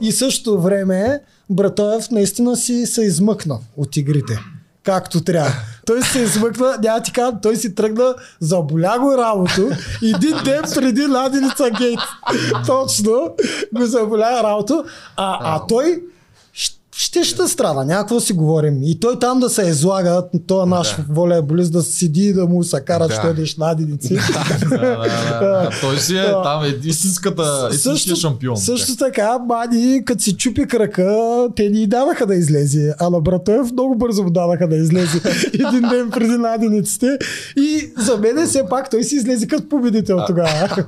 И 0.00 0.12
същото 0.12 0.60
време 0.60 1.20
Братоев 1.50 2.10
наистина 2.10 2.56
си 2.56 2.86
се 2.86 3.02
измъкна 3.02 3.58
от 3.76 3.96
игрите. 3.96 4.38
Както 4.82 5.24
трябва. 5.24 5.52
Той 5.86 6.02
се 6.02 6.18
измъкна, 6.18 6.78
няма 6.82 7.02
ти 7.02 7.12
кажа, 7.12 7.32
той 7.42 7.56
си 7.56 7.74
тръгна, 7.74 8.14
заболя 8.40 8.98
го 9.00 9.18
работа. 9.18 9.78
Един 10.02 10.36
ден 10.44 10.62
преди 10.74 11.06
Ладеница 11.06 11.70
Гейт. 11.78 12.00
Точно 12.66 13.36
го 13.74 13.86
заболя 13.86 14.42
работа. 14.42 14.84
А, 15.16 15.38
а 15.54 15.66
той 15.66 16.02
ще 17.02 17.24
ще 17.24 17.48
страда, 17.48 17.84
някакво 17.84 18.20
си 18.20 18.32
говорим. 18.32 18.78
И 18.82 19.00
той 19.00 19.18
там 19.18 19.40
да 19.40 19.50
се 19.50 19.62
излага, 19.62 20.22
той 20.46 20.66
наш 20.66 20.96
Да. 20.96 21.04
волейболист 21.08 21.72
да 21.72 21.82
седи 21.82 22.24
и 22.26 22.32
да 22.32 22.46
му 22.46 22.64
се 22.64 22.80
кара, 22.80 23.08
Да. 23.08 23.14
че 23.14 23.20
той 23.20 23.34
да 23.34 23.42
е. 23.42 24.14
Да, 24.68 24.78
да, 24.78 25.38
да. 25.40 25.70
Той 25.80 25.98
си 25.98 26.16
е 26.16 26.24
там 26.42 26.64
е 26.64 26.68
истинската, 26.84 27.68
истинския 27.72 28.16
шампион. 28.16 28.56
Също 28.56 28.96
така, 28.96 29.38
Мани, 29.38 30.04
като 30.04 30.22
си 30.22 30.36
чупи 30.36 30.66
крака, 30.66 31.48
те 31.56 31.68
ни 31.68 31.86
даваха 31.86 32.26
да 32.26 32.34
излезе. 32.34 32.94
А 33.00 33.10
на 33.10 33.20
Братоев 33.20 33.72
много 33.72 33.94
бързо 33.98 34.22
му 34.22 34.30
даваха 34.30 34.68
да 34.68 34.76
излезе. 34.76 35.20
Един 35.54 35.88
ден 35.88 36.10
преди 36.10 36.36
надениците. 36.36 37.18
И 37.56 37.92
за 37.98 38.16
мен 38.16 38.46
все 38.46 38.64
пак 38.70 38.90
той 38.90 39.04
си 39.04 39.16
излезе 39.16 39.46
като 39.46 39.68
победител 39.68 40.18
тогава. 40.26 40.68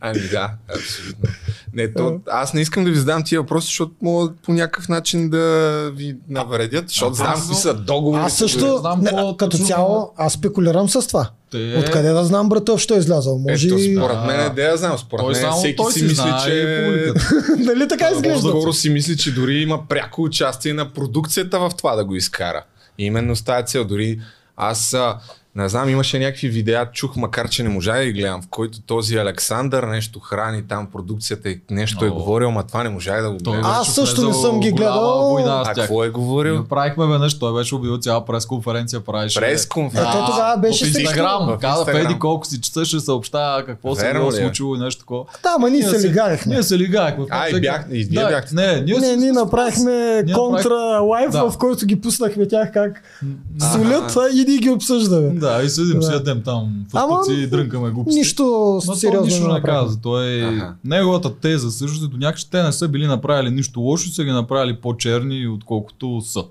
Ами 0.00 0.20
да, 0.32 0.50
абсолютно. 0.76 1.30
Не, 1.74 1.92
то, 1.92 2.20
аз 2.30 2.54
не 2.54 2.60
искам 2.60 2.84
да 2.84 2.90
ви 2.90 2.96
задам 2.96 3.22
тия 3.24 3.40
въпроси, 3.40 3.66
защото 3.66 3.92
могат 4.02 4.32
по 4.42 4.52
някакъв 4.52 4.88
начин 4.88 5.19
да 5.28 5.90
ви 5.94 6.16
навредят, 6.28 6.88
защото 6.88 7.14
знам 7.14 7.34
какви 7.34 7.54
са 7.54 7.74
договори. 7.74 8.22
Аз 8.22 8.32
също, 8.36 8.76
знам 8.78 9.00
не, 9.00 9.10
какво 9.10 9.36
като 9.36 9.58
цяло, 9.58 10.12
аз 10.16 10.32
спекулирам 10.32 10.88
с 10.88 11.06
това. 11.06 11.30
Те- 11.50 11.76
Откъде 11.78 12.08
да 12.08 12.24
знам 12.24 12.48
Братов, 12.48 12.80
що 12.80 12.94
е 12.94 12.98
излязъл? 12.98 13.38
Може 13.38 13.66
Ето, 13.66 13.78
според 13.78 14.16
А, 14.16 14.24
мен, 14.26 14.40
е, 14.40 14.50
да 14.50 14.62
я 14.62 14.76
знам, 14.76 14.98
според 14.98 15.24
Той 15.24 15.32
мен 15.32 15.42
само 15.42 15.56
всеки 15.56 15.76
той 15.76 15.92
си 15.92 15.98
си 15.98 16.04
мисли, 16.04 16.32
че... 16.44 16.84
нали 17.58 17.88
така 17.88 18.10
изглежда? 18.10 18.52
По-скоро 18.52 18.72
си 18.72 18.90
мисли, 18.90 19.16
че 19.16 19.34
дори 19.34 19.54
има 19.54 19.88
пряко 19.88 20.22
участие 20.22 20.72
на 20.72 20.92
продукцията 20.92 21.58
в 21.58 21.70
това 21.78 21.96
да 21.96 22.04
го 22.04 22.14
изкара. 22.14 22.64
Именно 22.98 23.36
с 23.36 23.42
тази 23.42 23.66
цел. 23.66 23.84
Дори 23.84 24.20
аз 24.56 24.94
а, 24.94 25.16
не 25.54 25.68
знам, 25.68 25.88
имаше 25.88 26.18
някакви 26.18 26.48
видеа, 26.48 26.86
чух, 26.92 27.16
макар 27.16 27.48
че 27.48 27.62
не 27.62 27.68
можа 27.68 27.96
да 27.96 28.04
ги 28.04 28.12
гледам, 28.12 28.42
в 28.42 28.48
който 28.48 28.80
този 28.80 29.14
Alexander 29.14 29.90
нещо 29.90 30.20
храни 30.20 30.62
там 30.62 30.86
продукцията 30.86 31.50
и 31.50 31.60
нещо 31.70 32.04
е 32.04 32.08
О. 32.08 32.14
говорил, 32.14 32.50
ма 32.50 32.62
това 32.62 32.82
не 32.82 32.88
можа 32.88 33.20
да 33.20 33.30
го 33.30 33.38
гледам. 33.38 33.62
Аз 33.64 33.94
също 33.94 34.28
не 34.28 34.34
съм 34.34 34.60
ги 34.60 34.72
гледал. 34.72 35.28
Война 35.30 35.62
А 35.66 35.74
какво 35.74 36.04
е 36.04 36.08
говорил? 36.08 36.54
Ние 36.54 36.64
правихме 36.64 37.06
веднъж, 37.06 37.38
той 37.38 37.54
беше 37.54 37.74
обявил 37.74 37.98
цяла 37.98 38.24
пресконференция, 38.24 39.00
правеше. 39.00 39.40
Пресконференция. 39.40 40.10
Е, 40.12 40.26
то 40.26 40.30
тогава 40.30 40.58
беше 40.58 40.84
в 40.84 40.98
Инстаграм. 40.98 41.58
Каза. 41.60 41.84
Феди 41.84 42.18
колко 42.18 42.46
си 42.46 42.60
часа 42.60 42.84
ще 42.84 43.00
съобщава 43.00 43.66
какво 43.66 43.94
се 43.94 44.12
било 44.12 44.32
ли 44.32 44.36
е? 44.36 44.40
случило 44.40 44.74
и 44.74 44.78
нещо 44.78 45.00
такова. 45.00 45.24
Да, 45.42 45.58
ма 45.58 45.70
ние 45.70 45.82
се 45.82 46.08
лигарехме. 46.08 46.54
Ние 46.54 46.62
се 46.62 46.78
лигахме. 46.78 47.24
А, 47.30 47.48
и 47.48 47.52
бях- 47.52 47.86
и 47.90 48.04
вие 48.04 48.24
бяхте. 48.24 48.54
Не, 48.54 48.80
ние, 48.80 49.16
ние 49.16 49.32
направихме 49.32 50.24
контра 50.34 50.74
лайв, 51.02 51.32
в 51.32 51.54
който 51.58 51.86
ги 51.86 52.00
пуснахме 52.00 52.48
тях 52.48 52.72
как 52.72 53.02
солят 53.72 54.16
и 54.34 54.44
ние 54.48 54.58
ги 54.58 54.70
обсъждаме. 54.70 55.39
Да, 55.40 55.62
и 55.62 55.68
седим, 55.68 55.94
Да. 55.94 56.02
си 56.02 56.12
ядем 56.12 56.42
там 56.42 56.86
в 56.88 56.96
Ама, 56.96 57.20
и 57.30 57.46
дрънкаме 57.46 57.90
глупости. 57.90 58.18
Нищо 58.18 58.42
Но 58.86 58.94
сериозно 58.94 59.24
нищо 59.26 59.48
не 59.48 59.62
каза. 59.62 60.00
Той, 60.00 60.42
Аха. 60.46 60.74
неговата 60.84 61.34
теза 61.34 61.70
също 61.70 62.08
до 62.08 62.16
някак 62.16 62.50
те 62.50 62.62
не 62.62 62.72
са 62.72 62.88
били 62.88 63.06
направили 63.06 63.50
нищо 63.50 63.80
лошо, 63.80 64.10
са 64.10 64.24
ги 64.24 64.30
направили 64.30 64.76
по-черни, 64.76 65.48
отколкото 65.48 66.20
са. 66.20 66.44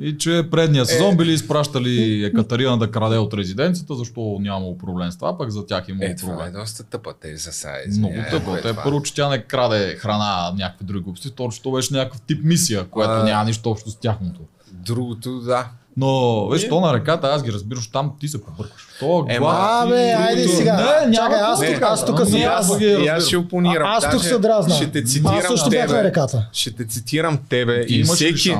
И 0.00 0.18
че 0.18 0.48
предния 0.50 0.86
сезон 0.86 1.12
Е. 1.12 1.16
били 1.16 1.32
изпращали 1.32 2.24
Екатерина 2.24 2.76
да 2.76 2.90
краде 2.90 3.18
от 3.18 3.34
резиденцията, 3.34 3.94
защо 3.94 4.36
нямало 4.40 4.78
проблем 4.78 5.12
с 5.12 5.16
това, 5.16 5.38
пък 5.38 5.50
за 5.50 5.66
тях 5.66 5.84
имало 5.88 6.04
Е, 6.04 6.16
това 6.16 6.32
е 6.32 6.36
проблем. 6.36 6.52
доста 6.54 6.82
тъпа 6.82 7.12
теза 7.12 7.52
сега. 7.52 7.72
Много 7.72 7.88
извинявай, 7.88 8.30
тъпо. 8.30 8.50
ако 8.50 8.56
е 8.58 8.62
Те 8.62 8.76
първо, 8.84 9.02
че 9.02 9.14
тя 9.14 9.28
не 9.28 9.38
краде 9.38 9.96
храна, 9.98 10.52
някакви 10.52 10.84
други 10.84 11.00
глупости, 11.00 11.30
точно 11.30 11.62
то 11.62 11.70
беше 11.70 11.94
някакъв 11.94 12.20
тип 12.20 12.40
мисия, 12.44 12.84
която 12.84 13.12
А. 13.12 13.24
няма 13.24 13.44
нищо 13.44 13.70
общо 13.70 13.90
с 13.90 13.96
тяхното. 13.96 14.40
Другото, 14.72 15.40
да. 15.40 15.68
Но, 15.96 16.48
виж, 16.48 16.68
то 16.68 16.80
на 16.80 16.94
реката, 16.94 17.26
аз 17.26 17.42
ги 17.42 17.52
разбирам, 17.52 17.76
защото 17.76 17.92
там 17.92 18.12
ти 18.20 18.28
се 18.28 18.44
побъркаш. 18.44 18.82
То 19.00 19.26
глас 19.38 19.84
Абе, 19.86 20.08
и 20.08 20.10
айде 20.10 20.48
сега. 20.48 21.04
Не, 21.06 21.14
Чакай, 21.14 21.40
аз 21.40 21.60
тук- 21.60 21.82
аз 21.82 22.06
тук 22.06 22.18
съм 22.20 22.42
аз, 22.42 22.70
аз 22.70 22.80
аз 23.10 23.26
ще 23.26 23.36
опонирам. 23.36 23.86
А- 23.86 23.96
аз 23.96 24.10
тук 24.10 24.22
се 24.22 24.38
дразна. 24.38 24.74
Ще 24.74 24.90
те 24.90 24.98
Аз 24.98 25.10
цитирам 25.10 25.42
също 25.42 25.70
бях 25.70 25.86
тебе. 25.86 25.98
на 25.98 26.04
реката. 26.04 26.48
Ще 26.52 26.70
те 26.70 26.86
цитирам 26.86 27.38
тебе 27.48 27.86
Ти 27.86 27.94
и 27.94 28.04
всеки, 28.04 28.56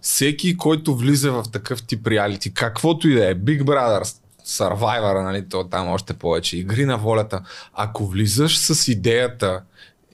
всеки, 0.00 0.56
който 0.56 0.96
влиза 0.96 1.32
в 1.32 1.44
такъв 1.52 1.82
тип 1.82 2.06
реалити, 2.06 2.54
каквото 2.54 3.08
и 3.08 3.14
да 3.14 3.30
е, 3.30 3.34
Big 3.34 3.62
Brother, 3.62 4.14
Survivor, 4.46 5.22
нали, 5.22 5.48
то 5.48 5.64
там 5.64 5.88
още 5.88 6.14
повече, 6.14 6.56
игри 6.56 6.84
на 6.84 6.98
волята, 6.98 7.40
ако 7.74 8.06
влизаш 8.06 8.58
с 8.58 8.88
идеята 8.88 9.60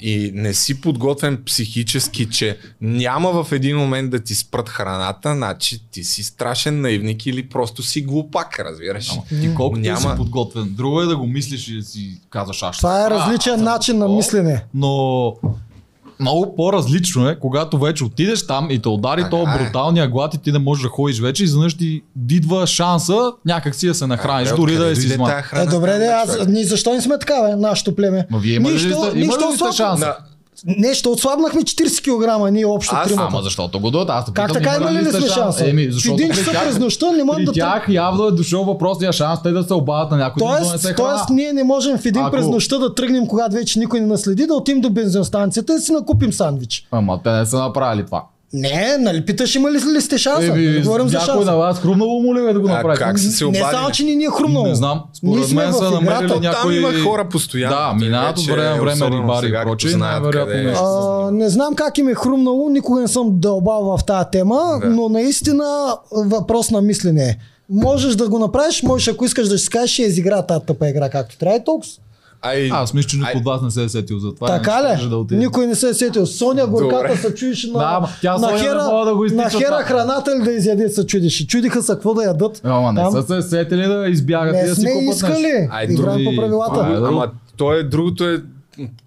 и 0.06 0.30
не 0.34 0.54
си 0.54 0.80
подготвен 0.80 1.42
психически, 1.46 2.30
че 2.30 2.58
няма 2.80 3.44
в 3.44 3.52
един 3.52 3.76
момент 3.76 4.10
да 4.10 4.20
ти 4.20 4.34
спрат 4.34 4.68
храната, 4.68 5.34
значи 5.34 5.82
ти 5.90 6.04
си 6.04 6.22
страшен 6.22 6.80
наивник 6.80 7.26
или 7.26 7.48
просто 7.48 7.82
си 7.82 8.02
глупак, 8.02 8.58
разбираш. 8.58 9.10
Ама, 9.12 9.22
ти 9.40 9.54
колко 9.54 9.76
Няма- 9.76 10.00
си 10.00 10.16
подготвен. 10.16 10.64
Друго 10.68 11.00
е 11.00 11.06
да 11.06 11.16
го 11.16 11.26
мислиш 11.26 11.68
и 11.68 11.76
да 11.76 11.82
си 11.82 12.20
казваш 12.30 12.62
аз. 12.62 12.74
ще 12.74 12.80
Това 12.80 13.06
е 13.06 13.10
различен 13.10 13.54
съм 13.54 13.64
начин 13.64 13.98
на 13.98 14.08
мислене. 14.08 14.64
Но 14.74 15.34
много 16.24 16.54
по-различно 16.56 17.28
е, 17.28 17.38
когато 17.38 17.78
вече 17.78 18.04
отидеш 18.04 18.46
там 18.46 18.70
и 18.70 18.78
те 18.78 18.88
удари 18.88 19.20
Така 19.20 19.30
то 19.30 19.42
е. 19.44 19.58
бруталния 19.58 20.08
глад 20.08 20.34
и 20.34 20.38
ти 20.38 20.52
не 20.52 20.58
можеш 20.58 20.82
да 20.82 20.88
ходиш 20.88 21.20
вече 21.20 21.42
и 21.42 21.44
изведнъж 21.44 21.74
ти 21.74 22.02
идва 22.30 22.66
шанса 22.66 23.32
някак 23.44 23.74
си 23.74 23.86
да 23.86 23.94
се 23.94 24.06
нахраниш, 24.06 24.50
Бе, 24.50 24.56
дори 24.56 24.76
да 24.76 24.86
е 24.86 24.94
си 24.94 25.08
храна 25.08 25.42
Е, 25.54 25.66
добре, 25.66 25.92
де, 25.92 25.98
бе, 25.98 26.06
аз, 26.06 26.38
ние 26.48 26.64
защо 26.64 26.92
не 26.92 27.00
сме 27.00 27.18
така, 27.18 27.42
бе, 27.42 27.56
нашето 27.56 27.96
племе? 27.96 28.26
Ма 28.30 28.38
вие 28.38 28.54
имали 28.54 28.72
ли 28.72 28.76
Нищо- 28.76 29.02
сте, 29.02 29.16
нищо 29.16 29.34
имали 29.34 29.52
ли 29.52 29.56
сте 29.56 29.64
особено. 29.64 30.06
Не, 30.68 30.94
ще 30.94 31.08
отслабнахме 31.08 31.62
40 31.62 32.02
кг, 32.42 32.52
ние 32.52 32.66
общо 32.66 32.94
Аз- 32.96 33.08
тримата. 33.08 33.28
Ама 33.30 33.42
защото 33.42 33.80
го 33.80 33.90
дадат? 33.90 34.08
Аз 34.10 34.24
Как 34.32 34.52
така 34.52 34.76
имали 34.76 34.98
ли 34.98 35.10
сме 35.10 35.28
шанса? 35.28 35.68
Еми, 35.68 35.88
защото 35.90 36.14
един 36.14 36.28
при 36.28 36.36
часа 36.36 36.60
през 36.60 36.78
нощта 36.78 37.10
не 37.10 37.24
можем 37.24 37.36
При 37.36 37.44
да 37.44 37.52
тях 37.52 37.86
явно 37.88 38.24
е 38.24 38.32
дошъл 38.32 38.64
въпросния 38.64 39.12
шанс 39.12 39.42
те 39.42 39.50
да 39.50 39.62
се 39.62 39.74
обадят 39.74 40.10
на 40.10 40.16
някой 40.16 40.40
да 40.40 40.46
Тоест, 40.46 40.66
донесе 40.66 40.92
храна. 40.92 41.10
тоест, 41.10 41.28
ние 41.30 41.52
не 41.52 41.64
можем 41.64 41.98
в 41.98 42.06
един 42.06 42.22
Ако- 42.22 42.30
през 42.30 42.46
нощта 42.46 42.78
да 42.78 42.94
тръгнем, 42.94 43.26
когато 43.26 43.54
вече 43.54 43.78
никой 43.78 44.00
не 44.00 44.06
наследи, 44.06 44.46
да 44.46 44.54
отидем 44.54 44.80
до 44.80 44.90
бензиностанцията 44.90 45.74
и 45.74 45.78
си 45.78 45.92
накупим 45.92 46.32
сандвич. 46.32 46.86
Ама 46.90 47.20
те 47.24 47.30
не 47.30 47.46
са 47.46 47.58
направили 47.58 48.06
това. 48.06 48.24
Не, 48.54 48.96
нали 48.98 49.24
питаш 49.24 49.54
има 49.54 49.70
ли, 49.70 49.78
ли 49.94 50.00
сте 50.00 50.18
шанса? 50.18 50.46
Еми, 50.46 50.66
Не 50.66 50.80
говорим 50.80 51.08
за 51.08 51.20
шанса. 51.20 51.44
на 51.44 51.56
вас 51.56 51.78
хрумнало 51.78 52.20
му 52.22 52.34
ли 52.34 52.40
е 52.40 52.52
да 52.52 52.60
го 52.60 52.68
направи? 52.68 52.98
как 52.98 53.18
са 53.18 53.30
се 53.30 53.44
Не 53.44 53.58
само, 53.58 53.90
че 53.90 54.04
ни 54.04 54.16
ни 54.16 54.24
е 54.24 54.28
хрумнало. 54.28 54.66
Не 54.66 54.74
знам. 54.74 55.02
Ние 55.22 55.34
Според 55.34 55.48
сме 55.48 55.64
мен 55.64 55.72
са 55.72 55.90
намерили 55.90 56.24
играта. 56.24 56.34
Там 56.34 56.42
някои... 56.42 56.76
има 56.76 57.04
хора 57.04 57.28
постоянно. 57.28 57.76
Да, 57.76 58.04
минават 58.04 58.38
от 58.38 58.46
време 58.46 58.62
на 58.62 58.80
време 58.80 59.16
рибари 59.16 59.46
и 59.46 60.32
къде 60.32 60.60
е. 60.60 60.74
не 61.32 61.48
знам 61.48 61.74
как 61.74 61.98
им 61.98 62.08
е 62.08 62.14
хрумнало, 62.14 62.68
никога 62.68 63.00
не 63.00 63.08
съм 63.08 63.28
дълбал 63.32 63.96
в 63.96 64.04
тази 64.04 64.28
тема, 64.32 64.78
Да. 64.80 64.88
но 64.88 65.08
наистина 65.08 65.96
въпрос 66.12 66.70
на 66.70 66.80
мислене 66.82 67.24
е. 67.24 67.36
Можеш 67.70 68.14
да 68.14 68.28
го 68.28 68.38
направиш, 68.38 68.82
можеш 68.82 69.08
ако 69.08 69.24
искаш 69.24 69.48
да 69.48 69.58
си 69.58 69.70
кажеш, 69.70 69.90
ще 69.90 70.02
изигра 70.02 70.42
тази 70.42 70.64
тъпа 70.66 70.88
игра 70.88 71.10
както 71.10 71.38
трябва 71.38 71.56
и 71.58 71.64
толкова. 71.64 71.92
Ай, 72.44 72.70
Аз 72.72 72.94
мисля, 72.94 73.08
че 73.08 73.16
никой 73.16 73.34
от 73.34 73.44
вас 73.44 73.62
не 73.62 73.70
се 73.70 73.84
е 73.84 73.88
сетил 73.88 74.18
за 74.18 74.34
това. 74.34 74.46
Така 74.48 74.82
Не 74.82 74.96
ли? 74.96 75.08
Да 75.08 75.16
отиде. 75.16 75.38
Никой 75.38 75.66
не 75.66 75.74
се 75.74 75.88
е 75.88 75.94
сетил. 75.94 76.26
Соня 76.26 76.66
горката 76.66 77.16
се 77.18 77.34
чудеше 77.34 77.66
на, 77.66 77.72
Да, 77.74 78.08
тя 78.22 78.38
на 78.38 78.58
хера, 78.58 78.84
мога 78.84 79.04
да 79.04 79.14
го 79.14 79.24
изтича 79.24 79.42
на 79.44 79.50
хера 79.50 79.66
това. 79.66 79.82
храната 79.84 80.30
ли 80.32 80.42
да 80.42 80.52
изяде 80.52 80.88
се 80.88 81.06
чудеше. 81.06 81.46
Чудиха 81.46 81.82
се 81.82 81.92
какво 81.92 82.14
да 82.14 82.22
ядат. 82.24 82.60
Ама 82.64 82.92
не 82.94 83.10
са 83.12 83.22
се 83.34 83.48
сетили 83.48 83.82
да 83.82 84.08
избягат 84.08 84.54
и 84.54 84.56
Не 84.56 84.64
да 84.64 84.74
си 84.74 84.80
сме 84.80 84.92
купат 84.92 85.14
искали. 85.14 85.68
Ай, 85.70 85.84
Играем 85.84 85.96
други- 86.14 86.24
по 86.26 86.36
правилата. 86.36 86.74
Това 86.74 86.88
е 86.88 86.92
друго. 86.92 87.06
Ама 87.08 87.26
то 87.56 87.72
е, 87.72 87.82
другото 87.82 88.24
е, 88.24 88.42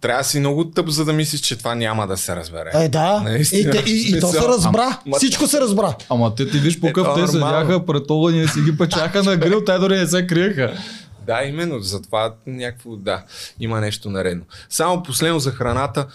трябва 0.02 0.22
да 0.22 0.26
си 0.26 0.40
много 0.40 0.66
тъп, 0.66 0.88
за 0.88 1.06
да 1.06 1.14
мислиш, 1.14 1.42
че 1.42 1.58
това 1.58 1.76
няма 1.76 2.08
да 2.08 2.18
се 2.18 2.36
разбере. 2.36 2.72
Е, 2.76 2.90
да. 2.90 3.22
Наистина. 3.22 3.62
И, 3.70 3.72
те- 3.74 3.84
и, 3.88 4.08
и 4.08 4.20
то 4.20 4.28
се 4.28 4.40
разбра. 4.40 5.00
Ама- 5.06 5.18
Всичко 5.18 5.48
се 5.48 5.62
разбра. 5.62 5.96
Ама 6.10 6.36
те 6.36 6.48
ти 6.48 6.58
виж 6.60 6.80
по 6.80 6.88
Е, 6.88 6.94
къв 6.94 7.08
е 7.10 7.22
те 7.22 7.28
седяха 7.28 7.86
пред 7.86 8.04
огъня 8.10 8.38
и 8.38 8.48
си 8.48 8.62
ги 8.62 8.78
печаха 8.78 9.24
на 9.24 9.36
грил, 9.38 9.62
те 9.62 9.74
дори 9.74 9.98
не 9.98 10.08
се 10.08 10.28
криеха. 10.28 10.72
Да, 11.28 11.44
именно, 11.44 11.80
затова 11.80 12.34
някакво, 12.48 12.96
да, 12.96 13.24
има 13.60 13.82
нещо 13.82 14.10
наредно. 14.10 14.44
Само 14.70 15.04
последно 15.04 15.40
за 15.40 15.52
храната, 15.52 16.08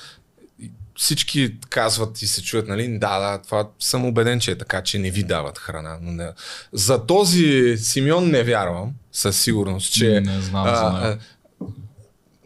всички 0.96 1.54
казват 1.68 2.22
и 2.22 2.26
се 2.26 2.42
чуят, 2.42 2.68
нали, 2.68 2.98
да, 2.98 3.18
да, 3.20 3.38
това 3.42 3.68
съм 3.80 4.04
убеден, 4.04 4.40
че 4.40 4.50
е 4.50 4.58
така, 4.58 4.82
че 4.82 4.98
не 4.98 5.10
ви 5.10 5.22
дават 5.22 5.58
храна. 5.58 5.98
Но 6.02 6.12
не. 6.12 6.28
За 6.72 7.06
този 7.06 7.76
Симеон 7.78 8.30
не 8.30 8.42
вярвам, 8.42 8.90
със 9.12 9.36
сигурност, 9.40 9.92
че... 9.92 10.20
Не 10.20 10.40
знам 10.40 10.76
за 10.76 10.92
него. 11.08 11.20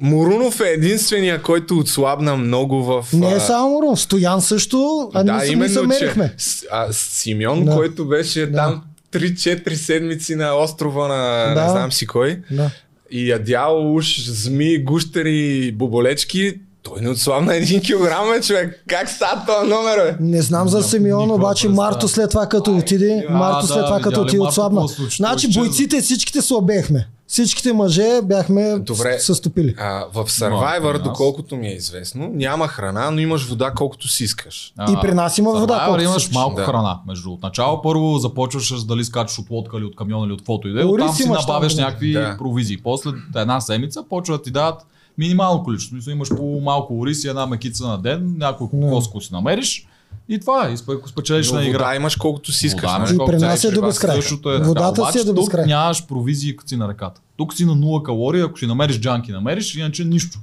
Мурунов 0.01 0.61
е 0.61 0.69
единствения, 0.69 1.43
който 1.43 1.79
отслабна 1.79 2.37
много 2.37 2.85
в... 2.85 3.07
Не 3.13 3.27
а, 3.27 3.37
е 3.37 3.41
само 3.41 3.71
Мурон. 3.71 3.97
Стоян 3.97 4.43
също, 4.43 5.11
а 5.15 5.23
ние 5.23 5.47
се, 5.47 5.57
ние 5.57 5.69
се 5.69 5.83
мерихме. 5.83 6.35
че 6.39 6.67
а, 6.71 6.93
Симеон, 6.93 7.65
Да. 7.65 7.75
който 7.75 8.09
беше 8.09 8.47
Да. 8.47 8.57
там 8.57 8.85
3-4 9.13 9.75
седмици 9.75 10.35
на 10.35 10.55
острова 10.55 11.09
на 11.09 11.55
Да. 11.55 11.63
не 11.65 11.71
знам 11.71 11.93
си 11.93 12.07
кой 12.07 12.39
Да. 12.51 12.71
и 13.11 13.29
ядял 13.29 13.95
уж 13.95 14.21
зми, 14.21 14.79
гущери, 14.79 15.73
боболечки, 15.73 16.55
той 16.83 17.01
не 17.01 17.09
отслабна 17.09 17.55
един 17.57 17.81
килограм, 17.81 18.29
бе, 18.35 18.41
човек. 18.41 18.85
Как 18.89 19.09
става 19.09 19.47
този 19.47 19.71
номер, 19.71 19.97
бе? 19.97 20.17
Не 20.21 20.43
знам 20.43 20.69
за 20.69 20.83
Симеон, 20.83 21.31
обаче. 21.31 21.69
Марто 21.69 22.09
след 22.09 22.31
това 22.31 22.49
като 22.49 22.77
отиде, 22.77 23.27
Марто 23.31 23.67
след 23.67 23.85
това 23.85 24.01
като 24.01 24.21
отиде 24.23 24.41
отслабна. 24.43 24.87
Значи 25.17 25.49
бойците 25.51 26.01
всичките 26.01 26.43
слабехме. 26.43 27.09
Всичките 27.29 27.73
мъже 27.73 28.21
бяхме 28.23 28.79
Добре. 28.79 29.19
се 29.19 29.35
стопили. 29.35 29.75
А, 29.79 30.05
в 30.13 30.25
Survivor, 30.25 30.93
нас. 30.93 31.03
доколкото 31.03 31.57
ми 31.57 31.69
е 31.69 31.73
известно, 31.73 32.31
няма 32.35 32.69
храна, 32.69 33.11
но 33.11 33.21
имаш 33.21 33.49
вода 33.49 33.71
колкото 33.71 34.09
си 34.09 34.25
искаш. 34.25 34.73
И 34.91 34.97
при 35.03 35.15
нас 35.15 35.39
има 35.39 35.53
вода, 35.53 35.75
Survivor 35.75 35.85
колкото 35.85 36.05
имаш 36.05 36.23
искаш. 36.23 36.35
малко 36.35 36.57
Да. 36.57 36.65
храна. 36.65 37.01
Между 37.07 37.33
отначало 37.33 37.83
първо 37.83 38.19
започваш 38.19 38.79
с 38.79 38.85
дали 38.85 39.05
скачаш 39.05 39.39
от 39.39 39.51
лодка 39.51 39.77
или 39.77 39.85
от 39.85 39.97
камион 39.97 40.25
или 40.25 40.33
от 40.33 40.41
каквото 40.41 40.69
и 40.69 40.73
да 40.73 40.81
е. 40.81 40.85
Оттам 40.85 41.09
си 41.09 41.23
там, 41.23 41.33
набавяш 41.33 41.75
да. 41.75 41.83
някакви 41.83 42.13
Да. 42.13 42.37
провизии. 42.39 42.77
После 42.77 43.11
една 43.37 43.61
седмица 43.61 44.03
почва 44.03 44.37
да 44.37 44.43
ти 44.43 44.51
дадат 44.51 44.87
минимално 45.19 45.63
количество. 45.63 45.97
Мисля, 45.97 46.13
имаш 46.13 46.29
по 46.29 46.61
малко 46.61 46.99
ориз 47.01 47.25
и 47.25 47.29
една 47.29 47.47
мекица 47.47 47.87
на 47.87 47.99
ден, 47.99 48.35
някой 48.39 48.67
ако 48.67 49.21
си 49.21 49.33
намериш. 49.33 49.87
И 50.29 50.41
това 50.41 50.69
е, 50.69 50.75
ако 50.89 51.09
спечелиш 51.09 51.53
на 51.53 51.65
игра. 51.65 51.79
вода 51.79 51.97
имаш 51.97 52.17
колкото 52.17 52.53
си 52.53 52.67
искаш. 52.67 52.91
Вода? 52.91 53.15
И 53.15 53.27
при 53.27 53.39
нас 53.39 53.61
си 53.61 53.67
е 53.67 53.71
до 53.71 53.83
безкрай. 53.83 54.19
Е 54.19 54.59
Водата 54.59 55.03
така. 55.03 55.13
си 55.13 55.19
е 55.19 55.25
до 55.25 55.35
тук 55.35 55.45
безкрай. 55.45 55.67
нямаш 55.67 56.07
провизии 56.07 56.57
като 56.57 56.69
си 56.69 56.77
на 56.77 56.89
ръката. 56.89 57.21
Тук 57.37 57.55
си 57.55 57.65
на 57.65 57.73
0 57.77 58.03
калории, 58.03 58.41
ако 58.41 58.59
си 58.59 58.67
намериш 58.67 59.01
джанки, 59.01 59.33
намериш, 59.33 59.75
иначе 59.75 60.05
нищо. 60.05 60.39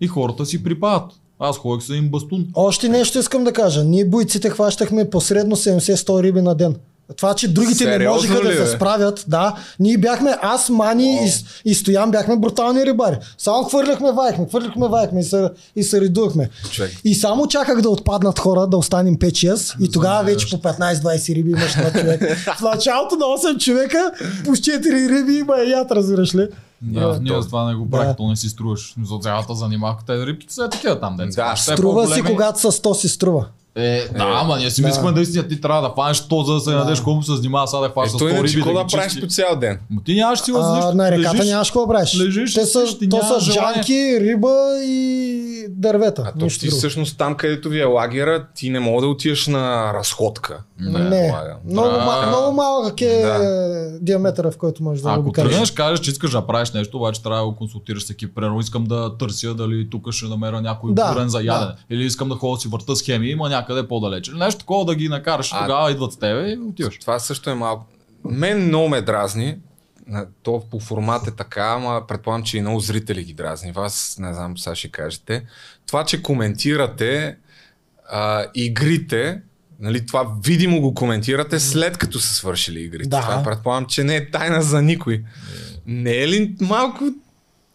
И 0.00 0.06
хората 0.06 0.46
си 0.46 0.62
припадат. 0.62 1.12
Аз 1.38 1.58
ходех 1.58 1.86
с 1.86 1.90
един 1.90 2.08
бастун. 2.08 2.46
Още 2.54 2.88
нещо 2.88 3.18
искам 3.18 3.44
да 3.44 3.52
кажа. 3.52 3.84
Ние 3.84 4.04
бойците 4.04 4.50
хващахме 4.50 5.10
посредно 5.10 5.56
70-100 5.56 6.22
риби 6.22 6.42
на 6.42 6.54
ден. 6.54 6.76
Това, 7.16 7.34
че 7.34 7.48
другите 7.48 7.84
не 7.84 7.90
Сериозно 7.92 8.30
можеха 8.34 8.48
ли, 8.48 8.56
да 8.56 8.66
се 8.66 8.72
справят, 8.72 9.24
да. 9.28 9.54
Ние 9.80 9.98
бяхме, 9.98 10.36
аз, 10.42 10.68
Мани 10.68 11.26
и, 11.26 11.30
и 11.70 11.74
Стоян 11.74 12.10
бяхме 12.10 12.36
брутални 12.36 12.86
рибари. 12.86 13.16
Само 13.38 13.64
хвърляхме, 13.64 14.12
ваехме, 14.12 14.46
хвърляхме, 14.48 14.88
ваехме 14.88 15.20
и 15.20 15.24
се, 15.24 15.50
и 15.76 15.82
се 15.82 16.00
редувахме. 16.00 16.50
Човек. 16.70 16.92
И 17.04 17.14
само 17.14 17.46
чаках 17.46 17.80
да 17.80 17.90
отпаднат 17.90 18.38
хора, 18.38 18.66
да 18.66 18.76
останем 18.76 19.16
5-6 19.16 19.84
и 19.84 19.90
тогава 19.90 20.22
вече 20.22 20.50
по 20.50 20.56
15-20 20.68 21.34
риби 21.34 21.50
имаш 21.50 21.74
на 21.74 21.92
човек. 21.92 22.38
В 22.58 22.60
началото 22.62 23.16
на 23.16 23.24
8 23.24 23.58
човека 23.58 24.12
по 24.44 24.50
4 24.50 25.18
риби 25.18 25.32
има 25.38 25.54
и 25.66 25.70
яд, 25.70 25.90
разбираш 25.90 26.34
ли? 26.34 26.48
Ние, 26.82 27.00
Да. 27.00 27.18
ние 27.22 27.42
за 27.42 27.48
това 27.48 27.64
не 27.68 27.74
го 27.74 27.84
Да. 27.84 27.90
правих, 27.90 28.16
то 28.16 28.28
не 28.28 28.36
си 28.36 28.48
струваш. 28.48 28.94
За 29.04 29.18
цялата 29.22 29.54
занимавка. 29.54 30.04
Те 30.06 30.26
рибките 30.26 30.54
са 30.54 30.68
такива 30.68 31.00
там, 31.00 31.16
деца. 31.16 31.50
Да, 31.50 31.56
Струва 31.56 32.14
си, 32.14 32.22
когато 32.22 32.60
с 32.60 32.78
100 32.78 32.92
си 32.92 33.08
струва. 33.08 33.46
Е, 33.76 34.08
да, 34.08 34.24
ама 34.34 34.56
ние 34.56 34.70
си 34.70 34.82
Да. 34.82 34.88
мислим 34.88 35.14
наистина 35.14 35.48
ти 35.48 35.60
трябва 35.60 35.82
да 35.82 35.94
фанеш 35.94 36.20
то, 36.20 36.42
за 36.42 36.54
да 36.54 36.60
се 36.60 36.70
надеш 36.70 37.00
колко 37.00 37.22
се 37.22 37.36
занимава 37.36 37.68
сега 37.68 37.80
да 37.80 37.86
Е, 37.86 37.90
той 37.94 38.06
100 38.08 38.30
иначе 38.30 38.42
риби 38.44 38.54
какво 38.54 38.72
да 38.72 38.78
да 38.80 38.86
правиш 38.88 39.20
по 39.20 39.26
цял 39.26 39.56
ден? 39.56 39.78
Ма 39.90 40.00
ти 40.04 40.14
нямаш 40.14 40.40
сила 40.40 40.62
за 40.62 40.70
А, 40.70 40.76
нищо. 40.76 40.94
на 40.94 41.10
реката 41.10 41.34
Лежиш, 41.34 41.46
нямаш 41.46 41.68
какво 41.68 41.80
да 41.80 41.88
правиш. 41.88 42.20
лежиш 42.20 42.54
Те 42.54 42.66
са, 42.66 42.98
ти 42.98 43.08
то 43.08 43.22
са 43.24 43.40
желание. 43.42 43.74
джанки, 43.74 43.92
риба 44.20 44.54
и 44.84 45.40
дървета. 45.70 46.22
А 46.26 46.32
то 46.32 46.46
ти 46.48 46.58
друго. 46.60 46.76
всъщност 46.78 47.18
там, 47.18 47.34
където 47.34 47.68
ви 47.68 47.80
е 47.80 47.84
лагера, 47.84 48.46
ти 48.46 48.70
не 48.70 48.80
мога 48.80 49.00
да 49.00 49.06
отидеш 49.06 49.46
на 49.46 49.92
разходка. 49.94 50.58
Не, 50.80 50.92
предполагам. 50.92 51.56
много, 51.64 51.88
Да. 51.88 51.98
ма, 51.98 52.26
много 52.28 52.52
малък 52.52 53.00
е 53.00 53.22
Да. 53.22 53.98
диаметъра, 54.00 54.50
в 54.50 54.56
който 54.56 54.82
можеш 54.82 55.02
да 55.02 55.10
Ако 55.10 55.22
го 55.22 55.32
кажеш. 55.32 55.50
тръгнеш, 55.50 55.70
кажеш, 55.70 56.00
че 56.00 56.10
искаш 56.10 56.30
да 56.30 56.42
правиш 56.42 56.70
нещо, 56.70 56.96
обаче 56.96 57.22
трябва 57.22 57.38
да 57.38 57.44
го 57.44 57.56
консултираш 57.56 58.02
с 58.02 58.10
екип. 58.10 58.34
Примерно 58.34 58.60
искам 58.60 58.84
да 58.84 59.16
търся 59.16 59.54
дали 59.54 59.90
тук 59.90 60.10
ще 60.10 60.26
намеря 60.26 60.60
някой 60.60 60.94
Да, 60.94 61.08
бурен 61.08 61.28
за 61.28 61.38
да. 61.38 61.44
ядене. 61.44 61.72
Или 61.90 62.04
искам 62.04 62.28
да 62.28 62.34
ходя 62.34 62.54
да 62.54 62.60
си 62.60 62.68
върта 62.68 62.96
схеми, 62.96 63.28
има 63.28 63.48
някъде 63.60 63.88
по-далече. 63.88 64.32
Нещо 64.32 64.58
такова 64.60 64.84
да 64.84 64.94
ги 64.94 65.08
накараш. 65.08 65.52
А- 65.52 65.60
Тогава 65.60 65.90
идват 65.90 66.12
с 66.12 66.16
тебе 66.16 66.50
и 66.50 66.58
отиваш. 66.58 66.98
Това 66.98 67.18
също 67.18 67.50
е 67.50 67.54
малко. 67.54 67.86
Мен 68.24 68.66
много 68.66 68.88
ме 68.88 69.00
дразни. 69.00 69.56
То 70.42 70.62
по 70.70 70.80
формат 70.80 71.26
е 71.26 71.30
така, 71.30 71.64
ама 71.64 72.02
предполагам, 72.08 72.42
че 72.44 72.58
и 72.58 72.60
много 72.60 72.80
зрители 72.80 73.24
ги 73.24 73.32
дразни. 73.32 73.72
Вас, 73.72 74.16
не 74.20 74.34
знам, 74.34 74.58
сега 74.58 74.74
ще 74.74 74.88
кажете. 74.88 75.44
Това, 75.86 76.04
че 76.04 76.22
коментирате 76.22 77.36
а, 78.12 78.44
игрите, 78.54 79.40
нали, 79.80 80.06
това 80.06 80.26
видимо 80.44 80.80
го 80.80 80.94
коментирате 80.94 81.60
след 81.60 81.98
като 81.98 82.20
са 82.20 82.34
свършили 82.34 82.80
игрите. 82.80 83.08
Да. 83.08 83.20
Това 83.20 83.42
предполагам, 83.42 83.86
че 83.86 84.04
не 84.04 84.16
е 84.16 84.30
тайна 84.30 84.62
за 84.62 84.82
никой. 84.82 85.22
Не 85.86 86.16
е 86.16 86.28
ли 86.28 86.54
малко 86.60 87.04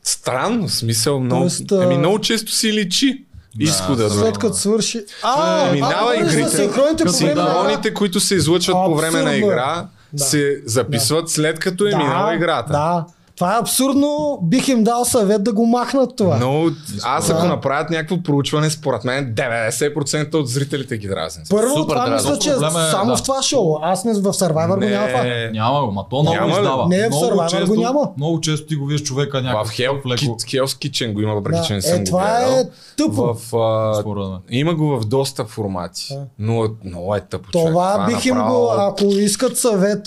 странно? 0.03 0.69
Смисъл, 0.69 1.19
много, 1.19 1.41
Тоест, 1.41 1.71
а- 1.71 1.83
еми, 1.83 1.97
много 1.97 2.19
често 2.19 2.51
си 2.51 2.73
личи 2.73 3.24
изхода. 3.59 4.03
да. 4.03 4.09
След 4.09 4.37
като 4.37 4.53
свърши. 4.55 5.05
А, 5.23 5.67
Е, 5.67 5.71
минава 5.71 6.15
игрите. 6.15 6.49
синхроните 6.49 7.93
които 7.93 8.19
се 8.19 8.35
излъчват 8.35 8.75
по 8.75 8.95
време 8.95 9.21
на 9.21 9.35
игра, 9.35 9.85
Да. 10.13 10.23
се 10.23 10.61
записват 10.65 11.29
след 11.29 11.59
като 11.59 11.85
е 11.85 11.95
минала 11.95 12.35
играта. 12.35 12.71
Да. 12.73 13.05
Това 13.35 13.55
е 13.55 13.59
абсурдно. 13.59 14.39
Бих 14.43 14.67
им 14.67 14.83
дал 14.83 15.05
съвет 15.05 15.43
да 15.43 15.53
го 15.53 15.65
махнат 15.65 16.15
това. 16.15 16.37
Но 16.37 16.65
аз 17.03 17.29
ако 17.29 17.41
Да. 17.41 17.47
направят 17.47 17.89
някакво 17.89 18.17
проучване, 18.17 18.69
според 18.69 19.03
мен 19.03 19.33
90% 19.35 20.33
от 20.33 20.49
зрителите 20.49 20.97
ги 20.97 21.07
дразнят. 21.07 21.47
Първо, 21.49 21.73
Супер 21.75 21.93
това 21.95 22.07
мисля, 22.07 22.39
че 22.39 22.49
е 22.49 22.53
е, 22.53 22.55
само 22.91 23.05
да. 23.05 23.17
в 23.17 23.23
това 23.23 23.41
шоу. 23.41 23.75
Аз 23.81 24.05
не 24.05 24.13
в 24.13 24.17
Survivor 24.23 24.67
го 24.69 24.85
няма 24.85 25.07
това. 25.07 25.23
Не, 25.23 25.49
Няма 25.49 25.81
го, 25.81 25.91
ма 25.91 26.05
то 26.09 26.21
много 26.21 26.35
Няма 26.35 26.49
издава. 26.49 26.87
Не, 26.87 27.09
в 27.09 27.11
Survivor 27.11 27.49
често, 27.49 27.67
го 27.67 27.75
няма. 27.75 28.09
Много 28.17 28.41
често 28.41 28.67
ти 28.67 28.75
го 28.75 28.85
виждаш 28.85 29.07
човека 29.07 29.39
в 29.39 29.43
някакъв 29.43 29.69
Hell, 29.69 30.05
леко. 30.05 30.23
Ki- 30.25 30.61
Hell's 30.61 30.65
Kitchen 30.81 31.13
го 31.13 31.21
има, 31.21 31.33
въпреки 31.33 31.57
Да. 31.57 31.63
че 31.63 31.73
не 31.73 31.81
съм 31.81 31.95
Е, 31.95 31.99
го 31.99 32.05
това 32.05 32.23
гледал. 32.37 32.53
е 32.53 32.63
тъпо. 32.97 33.33
В, 33.35 33.55
а, 33.55 34.39
има 34.49 34.73
го 34.73 34.87
в 34.89 35.05
доста 35.05 35.45
формати, 35.45 36.07
Да. 36.11 36.21
но 36.39 36.67
много 36.85 37.15
е 37.15 37.21
тъпо. 37.21 37.51
Това 37.51 38.05
бих 38.07 38.25
им 38.25 38.35
го, 38.37 38.69
ако 38.71 39.05
искат 39.05 39.57
съвет 39.57 40.03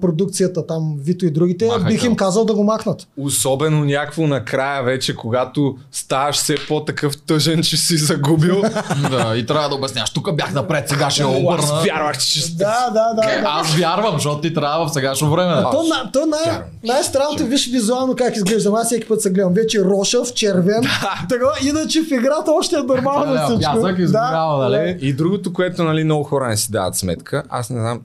продукцията 0.00 0.66
там, 0.66 0.94
Вито 0.98 1.26
и 1.26 1.30
другите, 1.30 1.70
бих 1.86 2.04
им 2.04 2.16
казал 2.16 2.44
да 2.44 2.54
го 2.54 2.64
махнат. 2.70 3.06
Особено 3.18 3.84
някакво 3.84 4.26
накрая 4.26 4.82
вече, 4.82 5.16
когато 5.16 5.76
ставаш 5.92 6.36
все 6.36 6.54
по-такъв 6.68 7.22
тъжен, 7.26 7.62
че 7.62 7.76
си 7.76 7.96
загубил. 7.96 8.62
Да, 9.10 9.36
и 9.36 9.46
трябва 9.46 9.68
да 9.68 9.74
обясняваш. 9.74 10.10
Тук 10.10 10.36
бях 10.36 10.52
напред, 10.52 10.88
сега 10.88 11.10
ще 11.10 11.22
я 11.22 11.28
Аз 11.58 11.84
вярвах, 11.84 12.18
че 12.18 12.40
ще 12.40 12.50
Да, 12.52 12.90
да, 12.94 13.22
да. 13.22 13.32
Е, 13.32 13.40
да. 13.40 13.46
Аз 13.48 13.74
вярвам, 13.74 14.14
защото 14.14 14.40
ти 14.40 14.54
трябва 14.54 14.86
в 14.86 14.92
сегашно 14.92 15.30
време. 15.30 15.54
да. 15.54 15.70
То, 15.70 15.82
на, 15.82 16.12
то 16.12 16.26
най- 16.26 16.60
най-странното, 16.84 17.46
виж 17.46 17.70
визуално 17.70 18.16
как 18.16 18.36
изглеждам. 18.36 18.74
Аз 18.74 18.86
всеки 18.86 19.08
път 19.08 19.22
се 19.22 19.30
гледам. 19.30 19.52
Вече 19.54 19.84
рошав, 19.84 20.34
червен. 20.34 20.82
Така, 21.28 21.44
иначе 21.68 22.02
в 22.02 22.10
играта 22.10 22.52
още 22.52 22.76
е 22.76 22.82
нормално 22.82 23.32
Да, 23.34 23.46
всичко. 23.46 24.02
изгорява, 24.02 24.68
нали? 24.68 24.98
И 25.00 25.12
другото, 25.12 25.52
което 25.52 25.84
нали, 25.84 26.04
много 26.04 26.24
хора 26.24 26.48
не 26.48 26.56
си 26.56 26.72
дават 26.72 26.96
сметка, 26.96 27.42
аз 27.48 27.70
не 27.70 27.80
знам, 27.80 28.00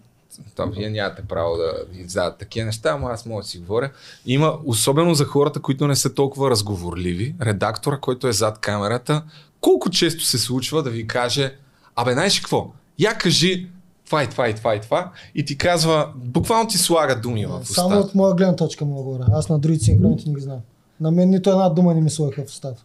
там, 0.56 0.72
вие 0.72 0.90
нямате 0.90 1.22
право 1.22 1.58
да 1.58 1.74
издават 2.02 2.38
такива 2.38 2.66
неща, 2.66 2.98
но 2.98 3.08
аз 3.08 3.26
мога 3.26 3.42
да 3.42 3.48
си 3.48 3.58
говоря. 3.60 3.92
Има, 4.26 4.58
особено 4.66 5.14
за 5.14 5.26
хората, 5.26 5.62
които 5.62 5.88
не 5.88 5.96
са 5.96 6.14
толкова 6.14 6.50
разговорливи, 6.50 7.36
редактора, 7.42 7.98
който 7.98 8.28
е 8.28 8.34
зад 8.34 8.60
камерата, 8.60 9.24
колко 9.62 9.90
често 9.90 10.24
се 10.24 10.38
случва 10.38 10.84
да 10.84 10.90
ви 10.90 11.08
каже, 11.08 11.56
абе, 11.96 12.14
знаеш 12.14 12.40
какво, 12.40 12.72
я 13.00 13.18
кажи 13.18 13.70
това 14.06 14.24
и 14.24 14.30
това 14.30 14.50
и 14.50 14.56
това 14.56 14.76
и 14.76 14.82
това 14.82 15.12
и 15.36 15.46
ти 15.46 15.58
казва, 15.58 16.12
буквално 16.16 16.70
ти 16.70 16.78
слага 16.78 17.16
думи 17.22 17.46
в 17.46 17.50
Само 17.50 17.62
устата. 17.62 17.96
от 17.96 18.16
моя 18.16 18.36
гледна 18.36 18.56
точка 18.56 18.86
мога 18.86 19.04
говоря. 19.04 19.26
Аз 19.32 19.50
на 19.50 19.60
другите 19.60 19.84
синхроните 19.84 20.30
не 20.30 20.36
ги 20.36 20.42
знам. 20.42 20.60
На 21.00 21.12
мен 21.12 21.30
нито 21.30 21.50
една 21.50 21.70
дума 21.70 21.94
не 21.94 22.02
ми 22.02 22.10
сложиха 22.10 22.42
в 22.44 22.48
устата. 22.48 22.84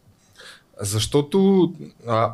Защото 0.81 1.73
а, 2.07 2.33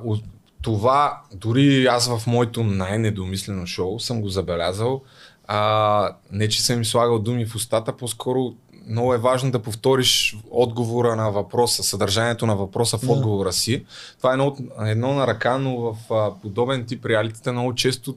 това, 0.67 1.21
дори 1.35 1.87
аз 1.87 2.09
в 2.09 2.27
моето 2.27 2.65
най-недомислено 2.65 3.67
шоу 3.67 4.01
съм 4.01 4.21
го 4.21 4.29
забелязал, 4.29 5.03
а, 5.47 6.17
не 6.33 6.49
че 6.49 6.63
съм 6.63 6.79
ми 6.79 6.85
слагал 6.85 7.19
думи 7.19 7.47
в 7.47 7.55
устата, 7.55 7.97
по-скоро 7.97 8.55
много 8.89 9.15
е 9.15 9.19
важно 9.19 9.51
да 9.51 9.63
повториш 9.63 10.37
отговора 10.51 11.17
на 11.17 11.31
въпроса, 11.31 11.83
съдържанието 11.83 12.47
на 12.47 12.57
въпроса 12.57 12.99
в 12.99 13.09
отговора 13.09 13.53
си. 13.53 13.85
Това 14.19 14.31
е 14.31 14.33
едно, 14.33 14.57
едно 14.81 15.15
на 15.15 15.27
ръка, 15.27 15.59
но 15.59 15.77
в 15.77 15.97
а, 16.11 16.31
подобен 16.43 16.85
тип 16.85 17.07
реалитета 17.07 17.53
много 17.53 17.75
често 17.75 18.17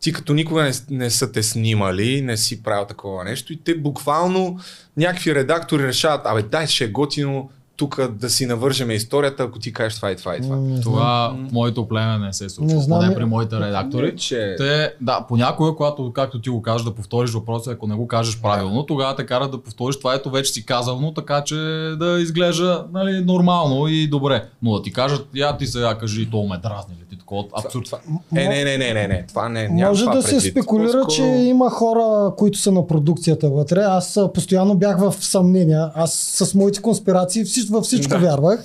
ти 0.00 0.12
като 0.12 0.34
никога 0.34 0.62
не, 0.62 0.72
не 0.90 1.10
са 1.10 1.32
те 1.32 1.42
снимали, 1.42 2.22
не 2.22 2.36
си 2.36 2.62
правил 2.62 2.86
такова 2.86 3.24
нещо 3.24 3.52
и 3.52 3.56
те 3.56 3.74
буквално 3.74 4.58
някакви 4.96 5.34
редактори 5.34 5.86
решават, 5.86 6.26
абе 6.26 6.42
дай 6.42 6.66
ще 6.66 6.84
е 6.84 6.88
готино 6.88 7.50
тук 7.76 8.08
да 8.08 8.30
си 8.30 8.46
навържеме 8.46 8.94
историята, 8.94 9.42
ако 9.42 9.58
ти 9.58 9.72
кажеш 9.72 9.96
това 9.96 10.10
и 10.10 10.16
това 10.16 10.36
и 10.36 10.40
това. 10.40 10.56
Не. 10.56 10.80
Това 10.80 11.36
в 11.48 11.52
моето 11.52 11.88
племе 11.88 12.18
не 12.18 12.32
се 12.32 12.48
случва. 12.48 12.76
Не 12.76 12.82
знам. 12.82 13.00
Поне 13.00 13.14
при 13.14 13.24
моите 13.24 13.60
редактори. 13.60 14.16
Че... 14.16 14.54
Те, 14.58 14.94
да, 15.00 15.24
понякога, 15.28 15.76
когато, 15.76 16.12
както 16.12 16.40
ти 16.40 16.50
го 16.50 16.62
кажеш, 16.62 16.84
да 16.84 16.94
повториш 16.94 17.30
въпроса, 17.30 17.70
ако 17.70 17.86
не 17.86 17.94
го 17.94 18.08
кажеш 18.08 18.40
правилно, 18.40 18.86
тогава 18.86 19.16
те 19.16 19.26
карат 19.26 19.50
да 19.50 19.62
повториш 19.62 19.98
това, 19.98 20.14
ето 20.14 20.30
вече 20.30 20.52
си 20.52 20.66
казал, 20.66 21.00
но 21.00 21.14
така 21.14 21.44
че 21.44 21.54
да 21.98 22.18
изглежда 22.20 22.84
нали, 22.92 23.24
нормално 23.24 23.88
и 23.88 24.08
добре. 24.08 24.44
Но 24.62 24.72
да 24.72 24.82
ти 24.82 24.92
кажат, 24.92 25.26
я 25.34 25.56
ти 25.56 25.66
сега 25.66 25.98
кажи, 25.98 26.30
то 26.30 26.42
ме 26.42 26.58
дразни 26.58 26.94
ли 26.94 27.04
ти 27.10 27.18
такова 27.18 27.44
абсурд. 27.64 27.84
Това, 27.84 27.98
е, 28.36 28.48
не, 28.48 28.64
не, 28.64 28.78
не, 28.78 28.94
не, 28.94 29.08
не, 29.08 29.24
това 29.28 29.48
не, 29.48 29.68
няма 29.68 29.90
Може 29.90 30.04
това 30.04 30.14
да 30.14 30.22
се 30.22 30.40
спекулира, 30.40 30.92
По-скоро- 30.92 31.16
че 31.16 31.22
има 31.22 31.70
хора, 31.70 32.32
които 32.36 32.58
са 32.58 32.72
на 32.72 32.86
продукцията 32.86 33.50
вътре. 33.50 33.80
Аз 33.80 34.18
постоянно 34.34 34.74
бях 34.74 34.98
в 34.98 35.14
съмнения. 35.20 35.90
Аз 35.94 36.12
с 36.12 36.54
моите 36.54 36.82
конспирации 36.82 37.44
във 37.70 37.84
всичко 37.84 38.10
Да. 38.10 38.18
вярвах, 38.18 38.64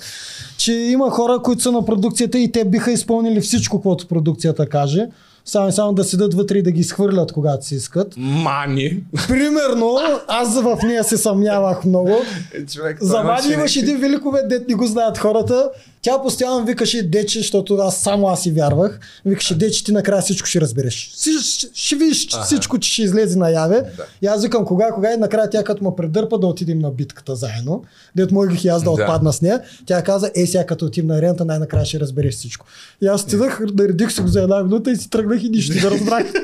че 0.56 0.72
има 0.72 1.10
хора, 1.10 1.38
които 1.42 1.62
са 1.62 1.72
на 1.72 1.84
продукцията 1.84 2.38
и 2.38 2.52
те 2.52 2.64
биха 2.64 2.92
изпълнили 2.92 3.40
всичко, 3.40 3.82
което 3.82 4.06
продукцията 4.06 4.68
каже. 4.68 5.06
Само 5.50 5.68
и 5.68 5.72
само 5.72 5.92
да 5.92 6.04
седат 6.04 6.34
вътре 6.34 6.58
и 6.58 6.62
да 6.62 6.70
ги 6.70 6.80
изхвърлят, 6.80 7.32
когато 7.32 7.66
си 7.66 7.74
искат. 7.74 8.14
Мани. 8.16 9.02
Примерно, 9.28 9.96
аз 10.28 10.60
в 10.60 10.78
нея 10.82 11.04
се 11.04 11.16
съмнявах 11.16 11.84
много. 11.84 12.16
Е, 12.54 12.66
човек, 12.66 12.98
За 13.00 13.22
Вади 13.22 13.52
имаше 13.52 13.78
един 13.78 13.98
великовет, 13.98 14.48
дет 14.48 14.68
не 14.68 14.74
го 14.74 14.86
знаят 14.86 15.18
хората. 15.18 15.70
Тя 16.02 16.22
постоянно 16.22 16.64
викаше 16.64 17.02
Дече, 17.02 17.38
защото 17.38 17.74
аз 17.74 17.96
само 17.96 18.28
аз 18.28 18.42
си 18.42 18.50
вярвах. 18.52 19.00
Викаше 19.26 19.58
Дече, 19.58 19.84
ти 19.84 19.92
накрая 19.92 20.22
всичко 20.22 20.48
ще 20.48 20.60
разбереш. 20.60 21.10
Си, 21.14 21.30
ще, 21.42 21.66
ще 21.74 21.96
видиш 21.96 22.34
Аха. 22.34 22.44
всичко, 22.44 22.78
че 22.78 22.92
ще 22.92 23.02
излезе 23.02 23.38
наяве. 23.38 23.76
Да. 23.96 24.04
И 24.22 24.26
аз 24.26 24.42
викам 24.42 24.64
кога, 24.64 24.90
кога 24.94 25.14
и 25.14 25.16
накрая 25.16 25.50
тя 25.50 25.64
като 25.64 25.84
ме 25.84 25.90
предърпа 25.96 26.38
да 26.38 26.46
отидем 26.46 26.78
на 26.78 26.90
битката 26.90 27.36
заедно. 27.36 27.82
Дет 28.16 28.30
можех 28.32 28.64
и 28.64 28.68
аз 28.68 28.82
да, 28.82 28.84
Да. 28.84 28.90
отпадна 28.90 29.32
с 29.32 29.42
нея. 29.42 29.60
Тя 29.86 30.02
каза, 30.02 30.30
е 30.34 30.46
сега 30.46 30.66
като 30.66 30.84
отидем 30.84 31.06
на 31.08 31.18
арената, 31.18 31.44
най-накрая 31.44 31.84
ще 31.84 32.00
разбереш 32.00 32.34
всичко. 32.34 32.66
И 33.02 33.06
аз 33.06 33.22
отидах, 33.22 33.60
наредих 33.74 34.12
се 34.12 34.22
го 34.22 34.28
за 34.28 34.42
една 34.42 34.62
минута 34.62 34.90
и 34.90 34.96
си 34.96 35.10
тръгнах 35.10 35.39
и 35.42 35.48
нищо 35.48 35.74
не 35.76 35.90
разбрах. 35.90 36.32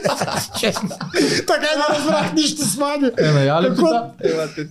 така 1.46 1.66
и 1.66 1.78
не 1.78 1.96
разбрах 1.96 2.32
нищо 2.34 2.62
с 2.62 2.76
Мани. 2.76 3.10
Е, 3.18 3.22
ная 3.24 3.62
ли 3.62 3.70
пита? 3.70 4.10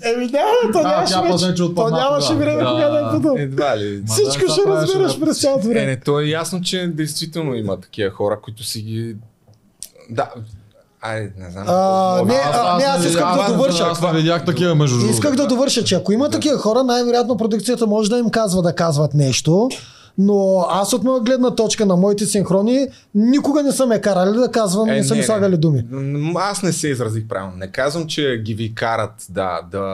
Еми 0.04 0.26
няма, 0.26 0.74
то 0.74 0.82
нямаше 0.82 1.14
вече. 1.44 1.76
То 1.76 1.90
нямаше 1.90 2.34
време 2.34 2.64
Да. 2.64 2.70
кога 2.70 2.90
да 2.90 3.00
е 3.00 3.18
питал. 3.18 3.36
Едва 3.38 3.78
ли. 3.78 4.04
Всичко 4.08 4.46
да, 4.48 4.52
ще 4.54 4.62
разбираш 4.68 5.14
да- 5.14 5.26
през 5.26 5.42
цялото 5.42 5.66
Е, 5.66 5.70
време. 5.70 5.86
не, 5.86 6.00
то 6.00 6.20
е 6.20 6.26
ясно, 6.26 6.62
че 6.62 6.88
действително 6.88 7.56
има 7.56 7.80
такива 7.80 8.10
хора, 8.12 8.40
които 8.44 8.64
си 8.64 8.82
ги... 8.82 9.16
Да, 10.10 10.30
Айде, 11.02 11.32
не 11.38 11.52
знам. 11.52 11.64
А, 11.68 12.22
не, 12.26 12.42
а, 12.54 12.78
не, 12.78 12.84
аз 12.84 13.06
искам 13.06 13.38
да 13.38 13.54
довърша. 13.54 13.84
Аз 13.84 14.02
не 14.02 14.14
видях 14.14 14.46
такива 14.46 14.76
между. 14.76 15.06
Исках 15.06 15.36
да 15.36 15.48
довърша, 15.48 15.84
че 15.84 15.96
ако 15.96 16.12
има 16.12 16.30
такива 16.30 16.58
хора, 16.58 16.84
най-вероятно 16.84 17.38
продукцията 17.38 17.88
може 17.88 18.10
да 18.10 18.18
им 18.18 18.30
казва 18.30 18.62
да 18.62 18.74
казват 18.74 19.14
нещо. 19.14 19.70
Но 20.18 20.66
аз 20.70 20.94
от 20.94 21.04
моя 21.04 21.22
гледна 21.22 21.56
точка 21.56 21.86
на 21.86 21.96
моите 21.96 22.26
синхрони 22.26 22.88
никога 23.16 23.64
не 23.64 23.72
са 23.72 23.86
ме 23.86 24.02
карали 24.02 24.38
да 24.38 24.52
казвам, 24.52 24.90
Е, 24.90 24.96
не 24.96 25.04
са 25.04 25.14
ми 25.14 25.20
не, 25.20 25.26
слагали 25.26 25.52
не. 25.52 25.58
думи. 25.58 25.84
Аз 26.36 26.64
не 26.64 26.74
се 26.74 26.88
изразих 26.88 27.28
правилно. 27.28 27.58
Не 27.58 27.72
казвам, 27.72 28.08
че 28.08 28.42
ги 28.46 28.54
ви 28.54 28.76
карат 28.76 29.26
да, 29.30 29.62
да, 29.72 29.88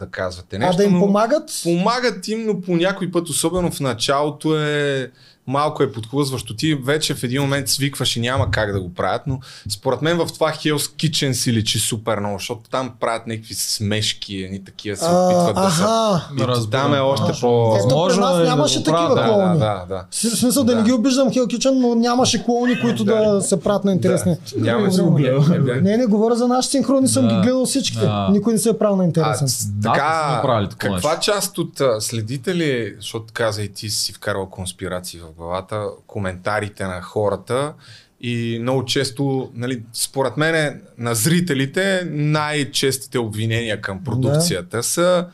да 0.00 0.06
казвате 0.06 0.58
нещо. 0.58 0.74
А 0.74 0.76
да 0.76 0.84
им 0.84 1.00
помагат? 1.00 1.50
Помагат 1.62 2.28
им, 2.28 2.46
но 2.46 2.60
по 2.60 2.76
някой 2.76 3.10
път, 3.10 3.28
особено 3.28 3.70
в 3.70 3.80
началото 3.80 4.56
е 4.58 5.10
малко 5.46 5.82
е 5.82 5.92
подхлъзващо. 5.92 6.56
Ти 6.56 6.74
вече 6.74 7.14
в 7.14 7.22
един 7.22 7.42
момент 7.42 7.68
свикваш 7.68 8.16
и 8.16 8.20
няма 8.20 8.50
как 8.50 8.72
да 8.72 8.80
го 8.80 8.94
правят, 8.94 9.22
но 9.26 9.40
според 9.68 10.02
мен 10.02 10.16
в 10.16 10.28
това 10.28 10.52
Hell's 10.52 10.76
Kitchen 10.76 11.32
си 11.32 11.52
личи 11.52 11.78
супер 11.78 12.18
много, 12.18 12.38
защото 12.38 12.60
там 12.62 12.92
правят 13.00 13.26
някакви 13.26 13.54
смешки, 13.54 14.36
едни 14.36 14.64
такива 14.64 14.96
се 14.96 15.04
А, 15.04 15.26
опитват 15.26 15.54
да 15.56 15.70
са. 15.70 15.82
аха. 15.82 16.28
И 16.34 16.46
Разбирам. 16.46 16.82
там 16.82 16.94
е 16.94 17.00
още 17.00 17.26
А, 17.28 17.40
по... 17.40 17.76
Ето 17.76 17.88
при 17.88 17.94
Възможно 17.94 18.20
нас 18.20 18.34
е 18.34 18.38
да 18.38 18.44
нямаше 18.44 18.84
такива 18.84 19.14
Да, 19.14 19.24
клоуни. 19.24 19.58
да, 19.58 19.74
да, 19.78 19.84
да. 19.88 20.04
В 20.10 20.36
смисъл 20.36 20.64
да, 20.64 20.72
Да. 20.72 20.78
не 20.78 20.84
ги 20.84 20.92
обиждам 20.92 21.28
Hell 21.28 21.46
Kitchen, 21.46 21.70
но 21.72 21.94
нямаше 21.94 22.44
клоуни, 22.44 22.80
които 22.80 23.04
да, 23.04 23.30
Да. 23.30 23.42
се 23.42 23.60
правят 23.60 23.84
на 23.84 23.92
интересни. 23.92 24.36
Няма 24.56 24.78
Много 24.78 24.92
си 24.92 25.00
го 25.00 25.12
време. 25.12 25.20
гледал. 25.38 25.64
Да. 25.64 25.80
Не, 25.80 25.96
не 25.96 26.06
говоря 26.06 26.36
за 26.36 26.48
нашите 26.48 26.70
синхрони, 26.70 27.08
съм 27.08 27.22
Да. 27.22 27.34
ги 27.34 27.40
гледал 27.40 27.66
всичките. 27.66 28.00
Да. 28.00 28.28
Никой 28.32 28.52
не 28.52 28.58
се 28.58 28.68
е 28.68 28.78
правил 28.78 28.96
на 28.96 29.02
А, 29.02 29.06
интересен. 29.06 29.46
Да, 29.70 29.92
така, 29.92 30.42
каква 30.70 31.18
част 31.18 31.58
от 31.58 31.80
а, 31.80 32.00
следите 32.00 32.54
ли, 32.54 32.94
защото 32.96 33.24
каза 33.32 33.62
и 33.62 33.68
ти 33.68 33.90
си 33.90 34.12
вкарал 34.12 34.46
конспирации 34.46 35.20
в 35.20 35.29
главата, 35.36 35.86
коментарите 36.06 36.84
на 36.84 37.02
хората 37.02 37.74
и 38.20 38.58
много 38.62 38.84
често, 38.84 39.50
нали, 39.54 39.82
според 39.92 40.36
мен 40.36 40.82
на 40.98 41.14
зрителите 41.14 42.02
най-честите 42.10 43.18
обвинения 43.18 43.80
към 43.80 44.04
продукцията 44.04 44.82
са 44.82 45.26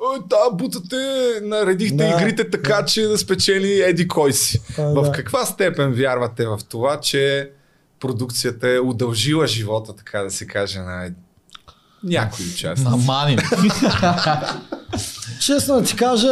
Ой, 0.00 0.18
да, 0.26 0.50
бутате, 0.52 0.96
наредихте 1.42 1.96
Да, 1.96 2.08
игрите 2.08 2.50
така, 2.50 2.84
че 2.84 3.02
да 3.02 3.18
спечели 3.18 3.80
Еди 3.82 4.08
кой 4.08 4.32
си. 4.32 4.60
А, 4.78 4.82
в 4.82 5.02
да. 5.02 5.12
каква 5.12 5.44
степен 5.44 5.92
вярвате 5.92 6.46
в 6.46 6.58
това, 6.68 7.00
че 7.00 7.50
продукцията 8.00 8.68
е 8.68 8.78
удължила 8.78 9.46
живота, 9.46 9.96
така 9.96 10.22
да 10.22 10.30
се 10.30 10.46
каже, 10.46 10.80
на 10.80 11.10
някои 12.04 12.46
участници? 12.46 12.90
На 12.90 12.96
мани. 12.96 13.38
Честно 15.40 15.82
ти 15.82 15.96
кажа, 15.96 16.28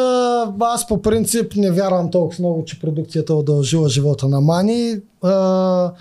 аз 0.60 0.86
по 0.86 1.02
принцип 1.02 1.52
не 1.56 1.70
вярвам 1.70 2.10
толкова 2.10 2.42
много, 2.42 2.64
че 2.64 2.80
продукцията 2.80 3.34
удължила 3.34 3.88
живота 3.88 4.28
на 4.28 4.40
Мани. 4.40 4.96
А, 5.22 5.92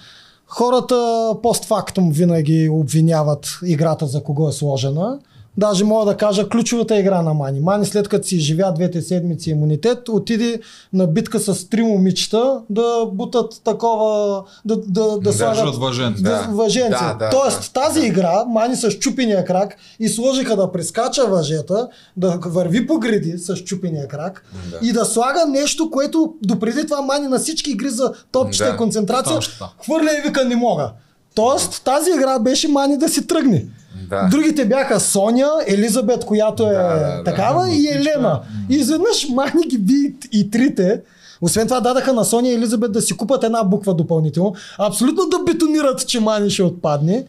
хората 0.47 1.31
постфактум 1.43 2.11
винаги 2.11 2.69
обвиняват 2.69 3.59
играта 3.65 4.07
за 4.07 4.23
кого 4.23 4.49
е 4.49 4.51
сложена. 4.51 5.19
Даже 5.57 5.83
мога 5.83 6.05
да 6.05 6.17
кажа 6.17 6.49
ключовата 6.49 6.99
игра 6.99 7.21
на 7.21 7.33
Мани. 7.33 7.59
Мани 7.59 7.85
след 7.85 8.07
като 8.07 8.27
си 8.27 8.35
изживя 8.35 8.73
двете 8.73 9.01
седмици 9.01 9.49
имунитет, 9.49 10.09
отиде 10.09 10.59
на 10.93 11.07
битка 11.07 11.39
с 11.39 11.69
три 11.69 11.81
момичета 11.83 12.61
да 12.69 13.05
бутат 13.05 13.61
такова, 13.63 14.43
да, 14.65 14.77
да, 14.77 15.07
да, 15.07 15.17
Да, 15.19 15.33
слагат 15.33 15.75
въженци. 15.75 16.23
да, 16.23 16.29
Да. 16.29 16.47
въженци. 16.51 16.89
Да, 17.03 17.13
да, 17.13 17.29
Тоест 17.29 17.61
да, 17.73 17.81
тази 17.81 17.99
да. 17.99 18.05
игра, 18.05 18.45
Мани 18.45 18.75
с 18.75 18.91
чупения 18.91 19.45
крак 19.45 19.75
и 19.99 20.09
сложиха 20.09 20.55
да 20.55 20.71
прескача 20.71 21.25
въжета, 21.25 21.87
да 22.17 22.39
върви 22.45 22.87
по 22.87 22.99
гриди 22.99 23.37
с 23.37 23.55
чупения 23.57 24.07
крак 24.07 24.45
Да. 24.71 24.87
и 24.87 24.91
да 24.91 25.05
слага 25.05 25.45
нещо, 25.45 25.91
което 25.91 26.33
допреди 26.43 26.83
това 26.83 27.01
Мани 27.01 27.27
на 27.27 27.39
всички 27.39 27.71
игри 27.71 27.89
за 27.89 28.13
топчета 28.31 28.69
Да. 28.69 28.73
и 28.73 28.77
концентрация 28.77 29.35
Точно. 29.35 29.67
хвърля 29.85 30.09
и 30.13 30.27
вика 30.27 30.45
не 30.45 30.55
мога. 30.55 30.91
Тоест 31.35 31.81
тази 31.83 32.09
игра 32.11 32.39
беше 32.39 32.67
Мани 32.67 32.97
да 32.97 33.09
си 33.09 33.27
тръгне. 33.27 33.65
Да. 34.09 34.27
Другите 34.31 34.65
бяха 34.65 34.99
Соня, 34.99 35.49
Елизабет, 35.67 36.25
която 36.25 36.63
е 36.63 36.69
Да, 36.69 36.83
да, 36.83 37.17
да. 37.17 37.23
такава 37.23 37.69
и 37.69 37.87
Елена. 37.87 38.39
И 38.69 38.75
изведнъж 38.75 39.27
Мани 39.29 39.67
ги 39.67 39.77
би 39.77 39.93
и 40.31 40.49
трите. 40.51 41.01
Освен 41.41 41.67
това 41.67 41.79
дадаха 41.79 42.13
на 42.13 42.25
Соня 42.25 42.49
и 42.49 42.53
Елизабет 42.53 42.91
да 42.91 43.01
си 43.01 43.17
купат 43.17 43.43
една 43.43 43.63
буква 43.63 43.93
допълнително. 43.93 44.55
Абсолютно 44.79 45.23
да 45.25 45.39
бетонират, 45.43 46.07
че 46.07 46.19
Мани 46.19 46.49
ще 46.49 46.63
отпадне. 46.63 47.25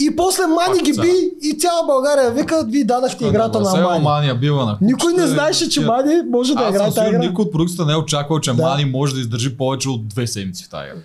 И 0.00 0.16
после 0.16 0.42
Мани 0.42 0.78
Пак 0.78 0.84
ги 0.84 0.92
би 0.92 1.12
и 1.42 1.58
цяла 1.58 1.86
България 1.86 2.30
вика, 2.30 2.64
ви 2.64 2.84
дадахте 2.84 3.26
играта 3.26 3.60
на 3.60 3.70
Мани. 3.72 4.02
Мания 4.02 4.34
бива 4.34 4.64
на 4.64 4.78
Никой 4.80 5.12
не 5.12 5.26
знаеше, 5.26 5.68
че 5.68 5.80
Мани 5.80 6.14
може 6.30 6.54
да 6.54 6.62
Аз 6.62 6.70
играе 6.70 6.90
тази 6.90 7.08
игра. 7.08 7.18
никой 7.18 7.44
от 7.44 7.52
продукцията 7.52 7.86
не 7.86 7.92
е 7.92 7.96
очаквал, 7.96 8.40
че 8.40 8.52
Да. 8.52 8.62
Мани 8.62 8.84
може 8.84 9.14
да 9.14 9.20
издържи 9.20 9.56
повече 9.56 9.88
от 9.88 10.08
две 10.08 10.26
седмици 10.26 10.64
в 10.64 10.68
тази 10.68 10.84
игра. 10.86 11.00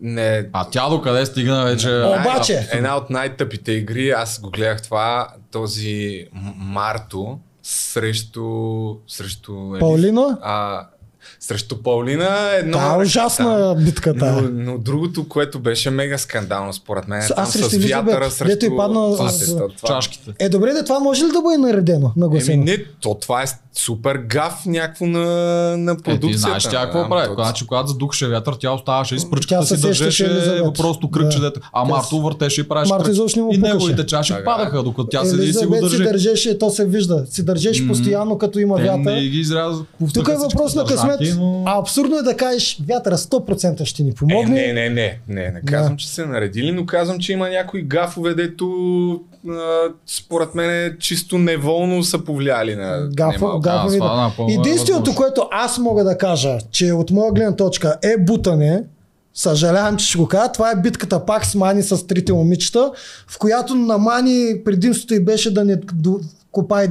Не, 0.00 0.48
А 0.52 0.64
тя 0.64 0.88
до 0.88 1.02
къде 1.02 1.26
стигна 1.26 1.64
вече? 1.64 1.88
Обаче- 2.20 2.52
Една, 2.54 2.68
една 2.72 2.96
от 2.96 3.10
най-тъпите 3.10 3.72
игри, 3.72 4.10
аз 4.10 4.40
го 4.40 4.50
гледах 4.50 4.82
това, 4.82 5.28
този 5.52 6.26
Марто 6.56 7.38
срещу, 7.62 8.50
срещу 9.08 9.52
Елис. 9.70 9.80
Паулина? 9.80 10.38
А, 10.42 10.86
срещу 11.46 11.76
Паулина 11.76 12.24
е 12.52 12.58
едно... 12.58 12.78
Та 12.78 12.94
е 12.94 12.98
ужасна 12.98 13.76
битката. 13.78 14.32
Но, 14.32 14.48
но 14.64 14.78
другото, 14.78 15.28
което 15.28 15.58
беше 15.58 15.90
мега 15.90 16.18
скандално 16.18 16.72
според 16.72 17.08
мен, 17.08 17.22
С- 17.22 17.24
е 17.24 17.28
там 17.28 17.44
аз 17.44 17.52
срещу 17.52 17.70
с 17.70 17.76
вятъра, 17.78 18.30
срещу... 18.30 18.44
дето 18.48 18.66
й 18.66 18.76
падна 18.76 18.94
Това 19.12 19.28
с- 19.28 19.42
е- 19.42 19.54
това- 19.56 19.68
Чашките. 19.86 20.32
Е, 20.38 20.48
добре, 20.48 20.72
да 20.72 20.84
това 20.84 20.98
може 20.98 21.24
ли 21.24 21.28
да 21.28 21.42
бъде 21.42 21.58
наредено, 21.58 22.06
Еми 22.06 22.12
нагласено? 22.16 22.64
не, 22.64 22.84
то 23.00 23.14
това 23.14 23.42
е 23.42 23.46
супер 23.74 24.16
гаф 24.16 24.66
някакво 24.66 25.06
на, 25.06 25.20
на 25.76 25.92
Е, 25.92 25.96
продукцията. 25.96 26.26
ти 26.26 26.38
знаеш 26.38 26.62
тя 26.64 26.82
какво 26.82 27.08
прави. 27.08 27.34
Значи, 27.34 27.66
когато 27.66 27.88
задухаше 27.88 28.28
вятър, 28.28 28.54
тя 28.54 28.72
оставаше 28.72 29.14
и 29.14 29.18
с 29.18 29.30
пръчката 29.30 29.66
си 29.66 29.80
държеше 29.80 30.60
просто 30.74 31.10
кръгче. 31.10 31.38
Да. 31.40 31.52
А 31.72 31.84
Марто 31.84 32.20
въртеше 32.20 32.60
и 32.60 32.64
правеше 32.64 32.92
Марто 32.92 33.10
изобщо 33.10 33.38
не 33.38 33.44
му 33.44 33.52
И 33.52 33.58
неговите 33.58 34.06
чаши 34.06 34.32
Така. 34.32 34.44
падаха, 34.46 34.82
докато 34.82 35.08
тя 35.08 35.24
седи 35.24 35.44
и 35.44 35.52
си 35.52 35.66
го 35.66 35.74
Елизабет 35.74 35.90
си 35.90 35.98
държи. 35.98 36.04
държеше, 36.04 36.58
то 36.58 36.70
се 36.70 36.86
вижда. 36.86 37.24
Си 37.30 37.44
държеше 37.44 37.88
постоянно, 37.88 38.38
като 38.38 38.58
има 38.58 38.76
вятър. 38.76 39.20
Тук 40.14 40.28
е 40.28 40.36
въпрос 40.36 40.74
на 40.74 40.84
късмет. 40.84 41.20
Но... 41.36 41.62
А 41.66 41.78
абсурдно 41.78 42.18
е 42.18 42.22
да 42.22 42.36
кажеш, 42.36 42.78
вятъра 42.88 43.16
100% 43.16 43.84
ще 43.84 44.02
ни 44.02 44.10
Е, 44.10 44.14
помогне. 44.14 44.54
не, 44.54 44.72
не, 44.72 44.88
не, 44.88 45.18
не, 45.28 45.50
не 45.50 45.60
казвам, 45.60 45.96
че 45.96 46.08
са 46.08 46.26
наредили, 46.26 46.72
но 46.72 46.86
казвам, 46.86 47.18
че 47.18 47.32
има 47.32 47.48
някои 47.48 47.82
гафове, 47.82 48.34
дето 48.34 48.66
а, 49.48 49.82
според 50.06 50.54
мен 50.54 50.70
е 50.70 50.98
чисто 50.98 51.38
неволно 51.38 52.02
са 52.02 52.24
повлияли 52.24 52.76
на 52.76 53.08
Гафо, 53.14 53.60
гафови, 53.60 53.98
това 53.98 54.32
да. 54.38 54.52
е 54.52 54.54
Единственото, 54.54 55.14
което 55.14 55.48
аз 55.50 55.78
мога 55.78 56.04
да 56.04 56.18
кажа, 56.18 56.58
че 56.70 56.92
от 56.92 57.10
моя 57.10 57.32
гледна 57.32 57.56
точка 57.56 57.96
е 58.02 58.16
бутане, 58.18 58.82
съжалявам, 59.34 59.96
че 59.96 60.06
ще 60.06 60.18
го 60.18 60.28
кажа, 60.28 60.52
това 60.52 60.70
е 60.70 60.76
битката 60.76 61.24
пак 61.24 61.46
с 61.46 61.54
Мани 61.54 61.82
с 61.82 62.06
трите 62.06 62.32
момичета, 62.32 62.92
в 63.28 63.38
която 63.38 63.74
на 63.74 63.98
Мани 63.98 64.54
предимството 64.64 65.14
й 65.14 65.20
беше 65.20 65.54
да 65.54 65.64
не 65.64 65.76
копай 66.52 66.88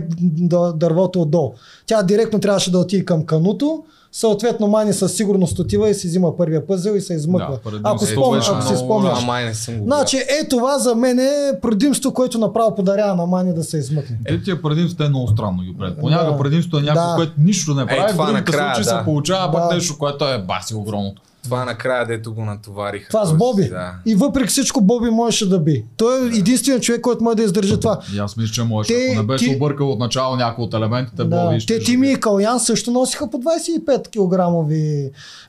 дървото 0.75 1.21
отдолу. 1.21 1.53
Тя 1.85 2.03
директно 2.03 2.39
трябваше 2.39 2.71
да 2.71 2.79
отиде 2.79 3.05
към 3.05 3.25
кануто, 3.25 3.83
съответно 4.15 4.67
Мани 4.67 4.93
със 4.93 5.13
сигурност 5.13 5.59
отива 5.59 5.89
и 5.89 5.93
си 5.93 6.07
взима 6.07 6.37
първия 6.37 6.67
пъзел 6.67 6.91
и 6.91 7.01
се 7.01 7.13
измъква. 7.13 7.59
Да, 7.63 7.79
ако, 7.83 8.03
Е, 8.03 8.07
спомня, 8.07 8.37
беше 8.37 8.51
ако 8.51 8.61
си 8.61 8.75
спомняш. 8.75 9.23
А, 9.23 9.25
май 9.25 9.45
не 9.45 9.53
съм 9.53 9.77
го 9.77 9.83
Значи 9.83 10.17
е 10.17 10.47
това 10.49 10.79
за 10.79 10.95
мен 10.95 11.19
е 11.19 11.59
предимство, 11.61 12.13
което 12.13 12.37
направо 12.37 12.75
подарява 12.75 13.15
на 13.15 13.25
Мани 13.25 13.53
да 13.53 13.63
се 13.63 13.77
измъкне. 13.77 14.17
Е, 14.25 14.41
тия 14.41 14.61
предимства 14.61 15.05
е 15.05 15.09
много 15.09 15.27
странно 15.27 15.63
ги 15.63 15.75
правят. 15.77 15.99
Понякога 15.99 16.31
Да. 16.31 16.37
предимството 16.37 16.77
е 16.77 16.81
някой, 16.81 17.03
Да. 17.03 17.15
което 17.15 17.31
нищо 17.37 17.73
не 17.73 17.85
прави, 17.85 18.01
в 18.01 18.11
това 18.11 18.31
накрая, 18.31 18.75
случаи 18.75 18.93
да. 18.93 18.99
се 18.99 19.05
получава 19.05 19.51
пък 19.51 19.69
Да. 19.69 19.75
нещо, 19.75 19.97
което 19.97 20.25
е 20.25 20.37
баси 20.37 20.75
огромното. 20.75 21.21
Това 21.45 21.65
накрая, 21.65 22.05
дето 22.05 22.33
го 22.33 22.45
натовариха. 22.45 23.07
Това 23.09 23.25
с 23.25 23.33
Боби. 23.33 23.63
Да. 23.63 23.91
И 24.05 24.15
въпреки 24.15 24.47
всичко 24.47 24.81
Боби 24.81 25.09
можеше 25.09 25.49
да 25.49 25.59
би. 25.59 25.85
Той 25.97 26.23
е 26.23 26.37
единственият 26.37 26.83
човек, 26.83 27.01
който 27.01 27.23
може 27.23 27.37
да 27.37 27.43
издържи 27.43 27.79
това. 27.79 27.99
И 28.15 28.19
аз 28.19 28.37
мисля, 28.37 28.53
че 28.53 28.63
може. 28.63 28.87
Те- 28.87 29.07
Ако 29.07 29.21
не 29.21 29.27
беше 29.27 29.45
ти- 29.45 29.55
объркал 29.55 29.91
от 29.91 29.99
начало 29.99 30.35
някои 30.35 30.63
от 30.63 30.73
елементите, 30.73 31.15
Да. 31.17 31.25
Боби 31.37 31.55
Те 31.55 31.59
ще 31.59 31.79
Тими 31.79 32.11
и 32.11 32.15
Калян 32.15 32.59
също 32.59 32.91
носиха 32.91 33.29
по 33.29 33.37
25 33.37 34.07
кг 34.07 34.69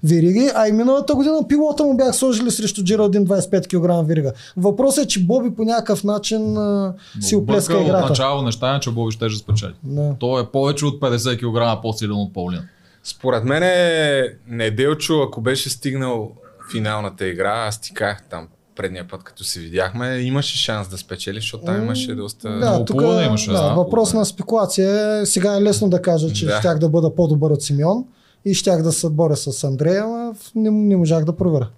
вириги, 0.03 0.51
а 0.55 0.69
и 0.69 0.73
миналата 0.73 1.15
година 1.15 1.49
пилота 1.49 1.85
му 1.85 1.97
бях 1.97 2.17
сложили 2.17 2.51
срещу 2.51 2.85
Джералдин 2.85 3.27
25 3.27 3.67
кг 4.03 4.09
вирига. 4.09 4.33
Въпросът 4.57 5.05
е, 5.05 5.09
че 5.09 5.21
Боби 5.21 5.51
по 5.51 5.65
някакъв 5.65 6.05
начин 6.05 6.57
а, 6.57 6.95
си 7.21 7.37
оплеска 7.37 7.77
От 7.77 7.83
играта. 7.83 8.09
начало 8.09 8.43
неща 8.43 8.81
че 8.81 8.91
Боби 8.91 9.13
ще 9.13 9.31
спечели. 9.31 9.73
Да. 9.83 10.15
Той 10.21 10.43
е 10.43 10.47
повече 10.47 10.87
от 10.87 11.01
50 11.01 11.39
кг 11.39 11.83
по-силен 11.83 12.13
от 12.13 12.35
Паулин. 12.35 12.61
Според 13.07 13.45
мен 13.45 13.63
е 13.63 14.23
Неделчо, 14.47 15.23
ако 15.23 15.41
беше 15.41 15.71
стигнал 15.71 16.33
финалната 16.73 17.27
игра, 17.27 17.65
аз 17.69 17.81
ти 17.81 17.95
казах 17.95 18.25
там 18.31 18.49
предния 18.77 19.09
път, 19.09 19.23
като 19.23 19.45
се 19.45 19.61
видяхме, 19.61 20.19
имаше 20.19 20.59
шанс 20.59 20.89
да 20.89 20.99
спечели, 20.99 21.37
защото 21.41 21.65
там 21.65 21.83
имаше 21.83 22.15
доста... 22.15 22.49
Да, 22.49 22.71
Много 22.71 22.85
тук 22.85 22.99
плуване 22.99 23.27
имаше, 23.27 23.51
да, 23.51 23.63
да. 23.63 23.75
въпрос 23.75 24.13
на 24.13 24.25
спекулация 24.25 25.21
е, 25.21 25.27
сега 25.27 25.57
е 25.57 25.63
лесно 25.63 25.89
да 25.89 26.03
кажа, 26.03 26.33
че 26.33 26.47
Да. 26.47 26.59
щях 26.59 26.79
да 26.79 26.89
бъда 26.89 27.15
по-добър 27.15 27.51
от 27.51 27.63
Симеон 27.63 28.05
и 28.45 28.55
щях 28.55 28.83
да 28.83 28.93
се 28.93 29.11
боря 29.11 29.37
с 29.37 29.65
Андрея, 29.65 30.07
но 30.07 30.35
не, 30.55 30.71
не 30.71 30.97
можах 30.97 31.25
да 31.25 31.37
проверя. 31.37 31.69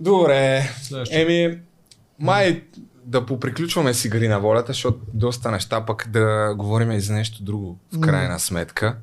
Добре. 0.00 0.70
Следващия. 0.82 1.22
Еми, 1.22 1.58
май 2.18 2.62
да 3.04 3.26
поприключваме 3.26 3.94
с 3.94 4.04
игри 4.04 4.28
на 4.28 4.40
волята, 4.40 4.72
защото 4.72 4.98
доста 5.14 5.50
неща 5.50 5.86
пък 5.86 6.08
да 6.12 6.54
говорим 6.58 6.92
и 6.92 7.00
за 7.00 7.12
нещо 7.12 7.42
друго 7.42 7.78
в 7.92 8.00
крайна 8.00 8.38
сметка. 8.38 8.96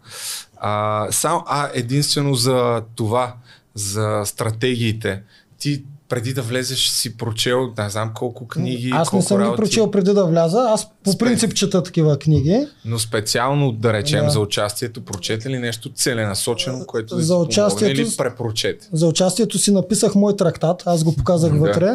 А, 0.66 1.08
само, 1.12 1.44
а 1.46 1.70
единствено 1.74 2.36
за 2.36 2.82
това, 2.96 3.34
за 3.76 4.22
стратегиите. 4.26 5.22
Ти 5.60 5.84
преди 6.10 6.34
да 6.34 6.42
влезеш 6.42 6.88
си 6.88 7.18
прочел, 7.18 7.74
не 7.78 7.90
знам 7.90 8.12
колко 8.16 8.48
книги, 8.48 8.90
Аз 8.90 9.08
не 9.08 9.10
колко 9.10 9.26
съм 9.26 9.38
ги 9.42 9.56
прочел 9.56 9.92
преди 9.92 10.14
да 10.14 10.26
вляза, 10.26 10.66
аз 10.70 10.88
по 11.04 11.12
Спе- 11.12 11.18
принцип 11.20 11.54
чета 11.54 11.84
такива 11.84 12.20
книги. 12.20 12.68
но 12.86 13.00
специално 13.00 13.72
да 13.72 13.94
речем 13.94 14.24
Да. 14.24 14.30
за 14.30 14.40
участието, 14.40 15.06
прочете 15.06 15.50
ли 15.50 15.60
нещо 15.60 15.90
целенасочено, 15.92 16.86
което 16.86 17.16
да 17.16 17.22
За 17.22 17.28
ти 17.28 17.30
помогне 17.30 17.48
участието 17.48 18.02
или 18.02 18.10
препрочете? 18.18 18.88
За 18.92 19.08
участието 19.08 19.58
си 19.58 19.72
написах 19.72 20.16
мой 20.16 20.36
трактат, 20.36 20.84
аз 20.86 21.04
го 21.04 21.16
показах 21.16 21.54
Да. 21.54 21.60
вътре. 21.60 21.92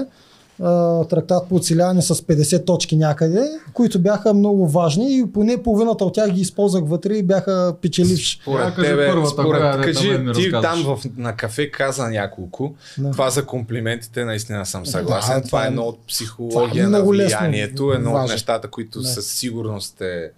Трактат 1.05 1.49
по 1.49 1.55
оцеляване 1.55 2.03
с 2.03 2.15
50 2.15 2.67
точки 2.67 2.97
някъде, 2.97 3.43
които 3.73 3.99
бяха 3.99 4.35
много 4.35 4.69
важни 4.69 5.19
и 5.19 5.27
поне 5.27 5.63
половината 5.63 6.05
от 6.05 6.15
тях 6.15 6.31
ги 6.31 6.41
използвах 6.41 6.83
вътре 6.85 7.15
и 7.15 7.23
бяха 7.23 7.75
печеливши. 7.83 8.39
Според 8.43 8.75
кажи 8.75 8.89
тебе, 8.89 9.09
първата, 9.09 9.31
според, 9.31 9.51
коя 9.51 9.73
е, 9.73 9.81
кажи, 9.83 10.11
ми 10.11 10.33
ти 10.35 10.53
разказваш. 10.53 10.63
там 10.85 10.97
в, 10.97 11.03
на 11.17 11.37
кафе 11.37 11.71
каза 11.71 12.09
няколко. 12.09 12.75
Да. 12.99 13.11
Това 13.11 13.31
за 13.31 13.45
комплиментите 13.45 14.25
наистина 14.25 14.67
съм 14.67 14.87
съгласен. 14.87 15.35
Да, 15.35 15.41
това, 15.41 15.47
това 15.49 15.63
е 15.63 15.65
е- 15.65 15.69
едно 15.69 15.83
от 15.83 15.95
това 15.95 16.07
психология 16.09 16.85
е 16.85 16.87
на 16.87 16.99
лесно. 16.99 17.11
влиянието, 17.11 17.93
едно 17.93 18.11
от 18.11 18.15
Важно. 18.15 18.33
нещата, 18.33 18.69
които 18.69 19.01
Да. 19.01 19.09
със 19.09 19.27
сигурност 19.27 19.95
те 19.99 20.31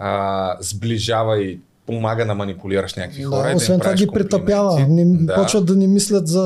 а, 0.00 0.56
сближава 0.60 1.38
и 1.38 1.60
помага 1.86 2.26
да 2.26 2.34
манипулираш 2.34 2.94
някакви 2.94 3.22
хора. 3.22 3.42
Да, 3.42 3.50
да 3.50 3.56
освен 3.56 3.74
им 3.74 3.80
това 3.80 3.94
ги 3.94 4.06
притъпява. 4.06 4.80
Не, 4.80 5.04
Да. 5.16 5.34
Почват 5.34 5.66
да 5.66 5.76
не 5.76 5.86
мислят 5.86 6.28
за 6.28 6.44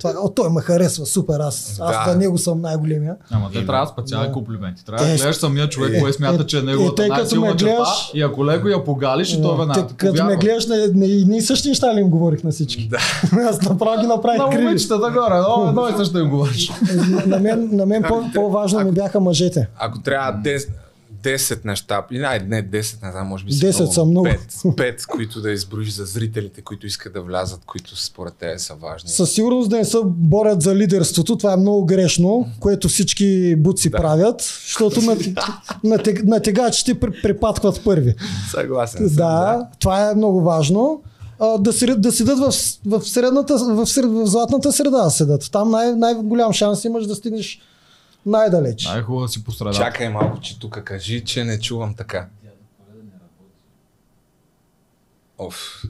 това. 0.00 0.14
О, 0.18 0.28
той 0.28 0.50
ме 0.50 0.60
харесва, 0.60 1.06
супер, 1.06 1.40
аз, 1.40 1.78
аз 1.80 1.96
Да. 1.96 2.04
за 2.06 2.18
него 2.18 2.38
съм 2.38 2.60
най-големия. 2.60 3.16
Ама 3.30 3.50
те 3.52 3.66
трябва 3.66 3.86
специални 3.86 4.26
Да. 4.26 4.32
комплименти. 4.32 4.84
Трябва 4.84 5.04
Е, 5.04 5.08
да 5.08 5.16
гледаш 5.16 5.36
самия 5.36 5.68
човек, 5.68 5.94
е, 5.94 6.00
кое 6.00 6.12
смята, 6.12 6.42
е, 6.42 6.46
че 6.46 6.56
е 6.56 6.60
е, 6.60 6.62
неговата 6.62 7.02
като 7.02 7.14
най-силна 7.14 7.54
гледаш- 7.54 8.10
и 8.14 8.22
ако 8.22 8.46
леко 8.46 8.68
я 8.68 8.84
погалиш 8.84 9.32
и 9.32 9.42
той 9.42 9.58
веднага. 9.58 9.86
Те, 9.86 9.94
като 9.96 10.24
ме 10.24 10.36
гледаш, 10.36 10.66
не, 10.66 10.76
не, 10.88 11.24
не, 11.26 11.42
същи 11.42 11.68
неща 11.68 11.94
ли 11.94 12.00
им 12.00 12.08
говорих 12.08 12.44
на 12.44 12.50
всички? 12.50 12.88
Да. 12.88 12.98
аз 13.48 13.62
направо 13.62 14.00
ги 14.00 14.06
направих 14.06 14.38
На 14.40 14.60
момичетата 14.60 15.10
горе, 15.10 15.34
но 15.38 15.68
едно 15.68 15.88
и 15.88 15.96
също 15.96 16.18
им 16.18 16.30
говориш. 16.30 16.72
на, 17.08 17.26
на 17.26 17.40
мен, 17.40 17.68
на 17.72 17.86
мен 17.86 18.02
по, 18.02 18.22
по-важно 18.34 18.80
ми 18.80 18.92
бяха 18.92 19.20
мъжете. 19.20 19.68
Ако 19.76 20.00
трябва 20.00 20.32
10, 21.24 21.36
10 21.36 21.64
неща, 21.64 22.06
и 22.10 22.18
най- 22.18 22.38
не 22.38 22.62
10, 22.62 22.74
не 23.02 23.12
знам, 23.12 23.26
може 23.26 23.44
би 23.44 23.52
10 23.52 23.84
са 23.84 24.04
много. 24.04 24.26
5, 24.26 24.38
5, 24.64 25.06
които 25.06 25.40
да 25.40 25.50
изброиш 25.50 25.90
за 25.90 26.04
зрителите, 26.04 26.62
които 26.62 26.86
искат 26.86 27.12
да 27.12 27.20
влязат, 27.22 27.60
които 27.66 27.96
според 27.96 28.34
те 28.34 28.58
са 28.58 28.74
важни. 28.74 29.10
Със 29.10 29.32
сигурност 29.32 29.70
да 29.70 29.76
не 29.76 29.84
се 29.84 29.96
борят 30.04 30.62
за 30.62 30.74
лидерството, 30.76 31.36
това 31.36 31.52
е 31.52 31.56
много 31.56 31.86
грешно, 31.86 32.48
което 32.60 32.88
всички 32.88 33.56
буци 33.56 33.90
Да. 33.90 33.96
правят, 33.96 34.40
защото 34.64 35.00
на, 35.00 35.16
на, 35.84 35.98
на 36.24 36.40
тегачите 36.40 36.94
при- 36.94 37.22
припадкват 37.22 37.84
първи. 37.84 38.14
Съгласен 38.50 39.08
съм. 39.08 39.16
Да, 39.16 39.68
това 39.78 40.10
е 40.10 40.14
много 40.14 40.40
важно. 40.40 41.02
Да, 41.58 41.58
да 41.96 42.12
седат 42.12 42.38
в, 42.38 42.52
в, 42.86 43.08
средната, 43.08 43.56
в, 43.56 43.86
сред, 43.86 44.04
в 44.06 44.26
златната 44.26 44.72
среда 44.72 45.02
да 45.04 45.10
седат. 45.10 45.48
Там 45.52 45.70
най- 45.70 45.94
най-голям 45.94 46.52
шанс 46.52 46.84
имаш 46.84 47.06
да 47.06 47.14
стигнеш 47.14 47.60
най-далеч. 48.26 48.84
Най-хубаво 48.84 49.22
да 49.22 49.28
си 49.28 49.44
по 49.44 49.52
средата. 49.52 49.78
Чакай 49.78 50.08
малко, 50.08 50.40
че 50.40 50.58
тук 50.58 50.82
кажи, 50.84 51.24
че 51.24 51.44
не 51.44 51.60
чувам 51.60 51.94
така. 51.94 52.28
Оф. 55.38 55.84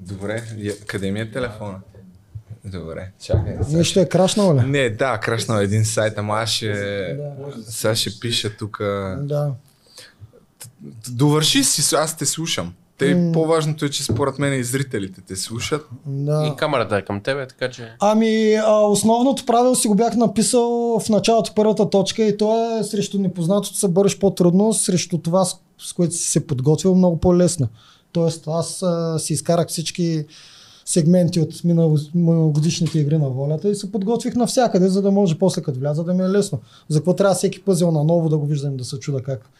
Добре, 0.00 0.42
къде 0.86 1.10
ми 1.10 1.20
е 1.20 1.30
телефона? 1.30 1.80
Добре, 2.64 3.10
чакай. 3.22 3.56
сега 3.62 3.78
Нещо 3.78 4.00
е 4.00 4.08
крашнало 4.08 4.54
ли? 4.54 4.60
Не, 4.66 4.90
да, 4.90 5.18
крашнал 5.18 5.58
един 5.58 5.84
сайт, 5.84 6.18
ама 6.18 6.34
аз 6.34 6.50
ще... 6.50 6.72
Да. 7.14 7.52
Сега 7.66 7.94
ще 7.94 8.20
пиша 8.20 8.56
тук... 8.56 8.78
Да. 9.18 9.52
Довърши 11.08 11.64
си, 11.64 11.94
аз 11.94 12.16
те 12.16 12.26
слушам. 12.26 12.74
Те, 12.98 13.30
по-важното 13.32 13.84
е, 13.84 13.90
че 13.90 14.04
според 14.04 14.38
мен 14.38 14.60
и 14.60 14.64
зрителите 14.64 15.20
те 15.20 15.36
слушат. 15.36 15.88
да. 16.06 16.52
И 16.52 16.56
камерата 16.56 16.96
е 16.96 17.02
към 17.02 17.20
тебе, 17.20 17.46
така 17.46 17.70
че... 17.70 17.92
Ами, 18.00 18.54
а, 18.54 18.80
основното 18.80 19.46
правило 19.46 19.74
си 19.74 19.88
го 19.88 19.94
бях 19.94 20.16
написал 20.16 20.98
в 21.00 21.08
началото 21.08 21.54
първата 21.54 21.90
точка 21.90 22.24
и 22.24 22.36
то 22.36 22.78
е 22.78 22.84
срещу 22.84 23.18
непознатото 23.18 23.76
се 23.76 23.88
бориш 23.88 24.18
по-трудно, 24.18 24.72
срещу 24.72 25.18
това, 25.18 25.44
с, 25.44 25.56
с 25.78 25.92
което 25.92 26.14
си 26.14 26.30
се 26.30 26.46
подготвил 26.46 26.94
много 26.94 27.20
по-лесно. 27.20 27.68
Тоест, 28.12 28.44
аз 28.48 28.82
а, 28.82 29.18
си 29.18 29.32
изкарах 29.32 29.68
всички 29.68 30.24
сегменти 30.84 31.40
от 31.40 31.64
минало, 31.64 31.98
миналогодишните 32.14 32.98
игри 32.98 33.18
на 33.18 33.28
волята 33.30 33.68
и 33.68 33.74
се 33.74 33.92
подготвих 33.92 34.34
навсякъде, 34.34 34.88
за 34.88 35.02
да 35.02 35.10
може 35.10 35.38
после 35.38 35.62
като 35.62 35.78
вляза 35.78 36.04
да 36.04 36.14
ми 36.14 36.22
е 36.22 36.28
лесно. 36.28 36.58
За 36.88 36.98
какво 36.98 37.14
трябва 37.14 37.34
всеки 37.34 37.62
пъзел 37.62 37.90
наново 37.90 38.28
да 38.28 38.38
го 38.38 38.46
виждам, 38.46 38.76
да 38.76 38.84
се 38.84 38.98
чуда 38.98 39.22
как 39.22 39.50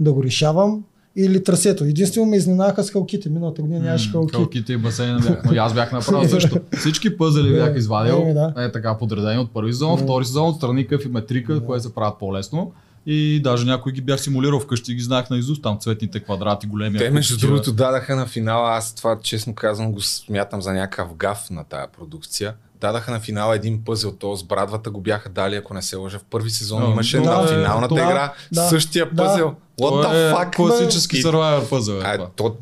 да 0.00 0.12
го 0.12 0.22
решавам. 0.22 0.84
Или 1.16 1.44
трасето. 1.44 1.84
Единствено 1.84 2.26
ме 2.26 2.36
изненадаха 2.36 2.84
скалките. 2.84 3.28
Миналата 3.28 3.62
година 3.62 3.80
нямаше 3.80 4.08
скалки. 4.08 4.32
Калките 4.32 4.72
и 4.72 4.76
басейна 4.76 5.20
бях, 5.20 5.44
но 5.44 5.52
и 5.52 5.58
аз 5.58 5.74
бях 5.74 5.92
направил 5.92 6.28
също. 6.28 6.60
Всички 6.78 7.16
пъзели 7.16 7.52
бях 7.52 7.76
извадил, 7.76 8.14
Еми, 8.22 8.34
да. 8.34 8.54
е 8.56 8.72
така 8.72 8.98
подредени 8.98 9.38
от 9.38 9.52
първи 9.52 9.72
сезон, 9.72 9.98
втори 9.98 10.24
сезон, 10.24 10.48
отстрани 10.48 10.86
къв 10.86 11.04
и 11.04 11.08
метрика, 11.08 11.64
което 11.64 11.82
се 11.82 11.94
правят 11.94 12.18
по-лесно. 12.18 12.72
И 13.06 13.40
даже 13.42 13.66
някой 13.66 13.92
ги 13.92 14.00
бях 14.00 14.20
симулирал 14.20 14.60
вкъщи 14.60 14.92
и 14.92 14.94
ги 14.94 15.02
знаех 15.02 15.30
на 15.30 15.38
изуст, 15.38 15.62
там 15.62 15.78
цветните 15.78 16.20
квадрати, 16.20 16.66
големи. 16.66 16.98
Те, 16.98 17.10
между 17.10 17.38
другото, 17.38 17.72
дадаха 17.72 18.16
на 18.16 18.26
финала, 18.26 18.76
аз 18.76 18.94
това 18.94 19.18
честно 19.22 19.54
казвам 19.54 19.92
го 19.92 20.00
смятам 20.00 20.62
за 20.62 20.72
някакъв 20.72 21.16
гаф 21.16 21.50
на 21.50 21.64
тая 21.64 21.88
продукция. 21.98 22.54
Дадаха 22.84 23.10
на 23.10 23.20
финала 23.20 23.56
един 23.56 23.84
пъзел, 23.84 24.12
то 24.12 24.36
с 24.36 24.44
брадвата 24.44 24.90
го 24.90 25.00
бяха 25.00 25.28
дали, 25.28 25.56
ако 25.56 25.74
не 25.74 25.82
се 25.82 25.96
лъжа. 25.96 26.18
В 26.18 26.24
първи 26.24 26.50
сезон 26.50 26.82
Да, 26.82 26.88
имаше 26.88 27.16
да, 27.16 27.30
на 27.30 27.42
да, 27.42 27.48
финалната 27.48 27.94
да, 27.94 28.00
игра 28.00 28.32
да, 28.52 28.68
същия 28.68 29.06
да. 29.06 29.16
пъзел. 29.16 29.54
What 29.80 29.88
Това 29.90 30.04
the 30.04 30.30
е 30.30 30.34
fuck? 30.34 30.56
класически 30.56 31.16
И- 31.18 31.22
Survivor 31.22 31.68
пъзел. 31.68 31.94
Е, 31.94 32.02
А, 32.04 32.16
това. 32.16 32.28
то 32.36 32.56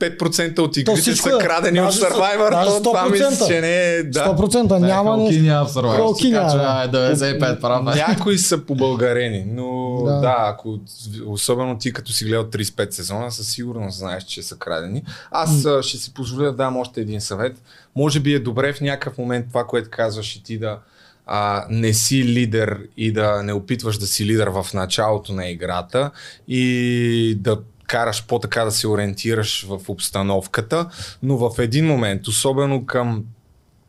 95% 0.00 0.58
от 0.58 0.76
игрите 0.76 1.00
всичко 1.00 1.28
са 1.28 1.36
е. 1.36 1.38
крадени 1.38 1.80
от 1.80 1.92
Survivor. 1.92 2.50
даже 2.50 2.70
То 2.70 2.82
това 2.82 3.08
мисля, 3.08 3.24
100%. 3.26 3.46
че 3.46 3.60
не 3.60 3.84
е... 3.86 4.02
Да. 4.02 4.20
100% 4.26 4.76
Е, 4.76 4.80
няма 4.80 5.10
Халки 5.10 5.24
нещо. 5.24 5.42
няма 5.42 5.66
в 5.66 5.74
Survivor. 5.74 6.32
Така 6.32 6.50
че, 6.50 6.56
няма. 6.56 6.68
ай, 6.70 6.88
95 6.88 7.60
прав. 7.60 7.96
е. 7.96 7.98
Някои 7.98 8.38
са 8.38 8.58
побългарени, 8.58 9.44
но 9.46 9.96
Да. 10.04 10.12
да. 10.12 10.20
да, 10.20 10.36
ако 10.40 10.78
особено 11.26 11.78
ти 11.78 11.92
като 11.92 12.12
си 12.12 12.24
гледал 12.24 12.44
35 12.44 12.90
сезона, 12.90 13.32
със 13.32 13.48
сигурност 13.48 13.98
знаеш, 13.98 14.24
че 14.24 14.42
са 14.42 14.56
крадени. 14.56 15.02
Аз 15.30 15.64
а, 15.64 15.82
ще 15.82 15.98
си 15.98 16.14
позволя 16.14 16.44
да 16.44 16.52
дам 16.52 16.76
още 16.76 17.00
един 17.00 17.20
съвет. 17.20 17.56
Може 17.96 18.20
би 18.20 18.34
е 18.34 18.38
добре 18.38 18.72
в 18.72 18.80
някакъв 18.80 19.18
момент 19.18 19.46
това, 19.48 19.64
което 19.64 19.88
казваш 19.90 20.36
и 20.36 20.42
ти 20.42 20.58
да 20.58 20.78
а, 21.26 21.64
не 21.70 21.94
си 21.94 22.24
лидер 22.24 22.78
и 22.96 23.12
да 23.12 23.42
не 23.42 23.52
опитваш 23.52 23.98
да 23.98 24.06
си 24.06 24.26
лидер 24.26 24.48
в 24.48 24.66
началото 24.74 25.32
на 25.32 25.48
играта 25.48 26.10
и 26.48 27.38
да 27.40 27.58
караш 27.86 28.26
по-така 28.26 28.64
да 28.64 28.70
се 28.70 28.88
ориентираш 28.88 29.66
в 29.68 29.80
обстановката, 29.88 30.88
но 31.22 31.36
в 31.36 31.58
един 31.58 31.86
момент, 31.86 32.28
особено 32.28 32.86
към 32.86 33.24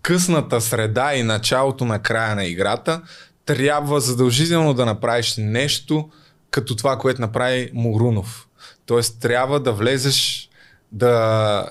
късната 0.02 0.62
среда 0.62 1.16
и 1.16 1.24
началото 1.24 1.86
на 1.86 2.00
края 2.00 2.36
на 2.36 2.46
играта, 2.46 3.02
трябва 3.46 4.02
задължително 4.02 4.74
да 4.74 4.86
направиш 4.86 5.36
нещо 5.38 6.10
като 6.52 6.76
това, 6.76 6.98
което 6.98 7.22
направи 7.22 7.72
Мурунов. 7.74 8.48
Тоест 8.86 9.20
трябва 9.20 9.60
да 9.60 9.74
влезеш 9.74 10.50
да 10.92 11.70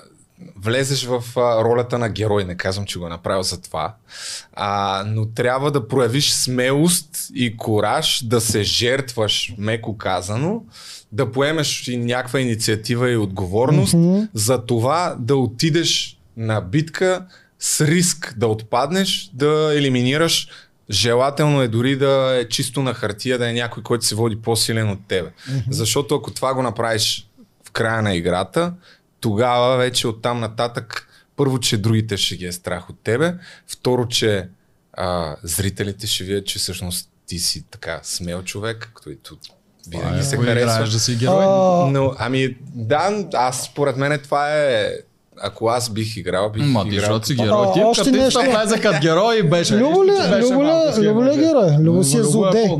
влезеш 0.55 1.05
в 1.05 1.23
ролята 1.37 1.99
на 1.99 2.09
герой. 2.09 2.45
Не 2.45 2.57
казвам, 2.57 2.85
че 2.85 2.99
го 2.99 3.05
е 3.05 3.09
направил 3.09 3.43
за 3.43 3.61
това. 3.61 3.95
А, 4.53 5.03
но 5.07 5.25
трябва 5.25 5.71
да 5.71 5.87
проявиш 5.87 6.31
смелост 6.31 7.09
и 7.33 7.57
кораж 7.57 8.25
да 8.25 8.41
се 8.41 8.63
жертваш, 8.63 9.53
меко 9.57 9.97
казано, 9.97 10.63
да 11.11 11.31
поемеш 11.31 11.87
и 11.87 11.97
някаква 11.97 12.39
инициатива 12.39 13.11
и 13.11 13.17
отговорност 13.17 13.95
за 14.33 14.65
това 14.65 15.15
да 15.19 15.35
отидеш 15.35 16.17
на 16.37 16.61
битка 16.61 17.25
с 17.59 17.85
риск 17.85 18.33
да 18.37 18.47
отпаднеш, 18.47 19.31
да 19.33 19.71
елиминираш 19.75 20.47
Желателно 20.89 21.61
е 21.61 21.67
дори 21.67 21.95
да 21.95 22.37
е 22.39 22.49
чисто 22.49 22.81
на 22.81 22.93
хартия, 22.93 23.37
да 23.37 23.49
е 23.49 23.53
някой, 23.53 23.83
който 23.83 24.05
се 24.05 24.15
води 24.15 24.41
по-силен 24.41 24.89
от 24.89 24.99
тебе. 25.07 25.31
Защото 25.69 26.15
ако 26.15 26.31
това 26.31 26.53
го 26.53 26.61
направиш 26.61 27.29
в 27.67 27.71
края 27.71 28.01
на 28.01 28.15
играта, 28.15 28.73
тогава 29.19 29.77
вече 29.77 30.07
оттам 30.07 30.39
нататък 30.39 31.07
първо, 31.35 31.59
че 31.59 31.77
другите 31.77 32.17
ще 32.17 32.35
ги 32.35 32.45
е 32.45 32.51
страх 32.51 32.89
от 32.89 32.99
тебе, 33.03 33.35
второ, 33.67 34.07
че 34.07 34.49
а, 34.93 35.35
зрителите 35.43 36.07
ще 36.07 36.23
видят, 36.23 36.45
че 36.45 36.59
всъщност 36.59 37.09
ти 37.25 37.39
си 37.39 37.63
така 37.71 37.99
смел 38.03 38.43
човек, 38.43 38.91
който 38.93 39.35
винаги 39.89 40.23
се 40.23 40.35
Ако 40.35 40.43
играеш 40.43 40.69
харесва. 40.69 40.93
да 40.93 40.99
си 40.99 41.15
герой. 41.15 41.43
А, 41.43 41.47
Но, 41.91 42.11
ами, 42.17 42.55
да, 42.75 43.09
аз 43.33 43.61
според 43.63 43.97
мен 43.97 44.19
това 44.23 44.53
е... 44.53 44.89
Ако 45.41 45.67
аз 45.67 45.89
бих 45.89 46.17
играл, 46.17 46.49
бих 46.49 46.63
Ма 46.63 46.81
ти, 46.81 46.87
играл. 46.87 46.99
защото 46.99 47.27
си 47.27 47.35
като- 47.35 47.43
герой. 47.45 47.73
Ти 47.73 47.79
още 47.81 48.03
ти 48.03 48.11
нещо. 48.11 48.39
влезе 48.41 48.79
като 48.79 48.99
герой 49.01 49.43
беше. 49.43 49.77
Любо 49.77 50.03
ли- 50.03 50.11
ти 50.23 50.29
беше 50.29 50.41
Любо 50.43 50.63
ли- 50.63 50.93
с 50.93 50.97
Любо 50.99 51.23
ли 51.23 51.37
герой. 51.37 51.71
Любо 51.79 52.03
си 52.03 52.17
е 52.17 52.23
злодей. 52.23 52.65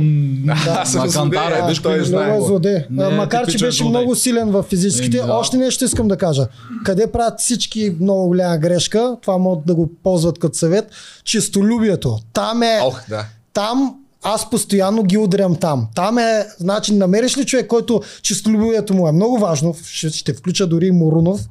Аз 0.68 0.92
съм 0.92 1.10
злодей, 1.10 1.40
той 1.84 2.06
знае. 2.06 2.40
Е 2.66 2.86
А, 3.00 3.10
Макар, 3.10 3.48
че 3.48 3.58
беше 3.58 3.84
много 3.84 4.16
силен 4.16 4.52
в 4.52 4.64
физическите, 4.64 5.22
още 5.22 5.58
нещо 5.58 5.86
искам 5.86 6.08
да 6.08 6.18
кажа. 6.18 6.48
Къде 6.86 7.12
правят 7.12 7.40
всички 7.40 7.96
много 8.02 8.28
голяма 8.28 8.58
грешка, 8.58 9.16
това 9.22 9.38
могат 9.38 9.66
да 9.66 9.76
го 9.76 9.90
ползват 10.04 10.40
като 10.40 10.58
съвет, 10.58 10.86
чистолюбието. 11.24 12.20
Там 12.34 12.64
е, 12.64 12.80
Ох, 12.84 13.02
да. 13.10 13.26
там 13.54 13.96
аз 14.28 14.50
постоянно 14.50 15.04
ги 15.04 15.18
удрям 15.18 15.56
там. 15.56 15.88
Там 15.96 16.18
е, 16.18 16.46
значи, 16.58 16.94
намериш 16.94 17.38
ли 17.38 17.46
човек, 17.46 17.68
който 17.68 18.02
чистолюбието 18.22 18.94
му 18.94 19.08
е 19.08 19.12
много 19.12 19.38
важно, 19.38 19.76
ще, 19.86 20.10
ще 20.10 20.34
включа 20.34 20.68
дори 20.68 20.92
Морунов, 20.92 21.42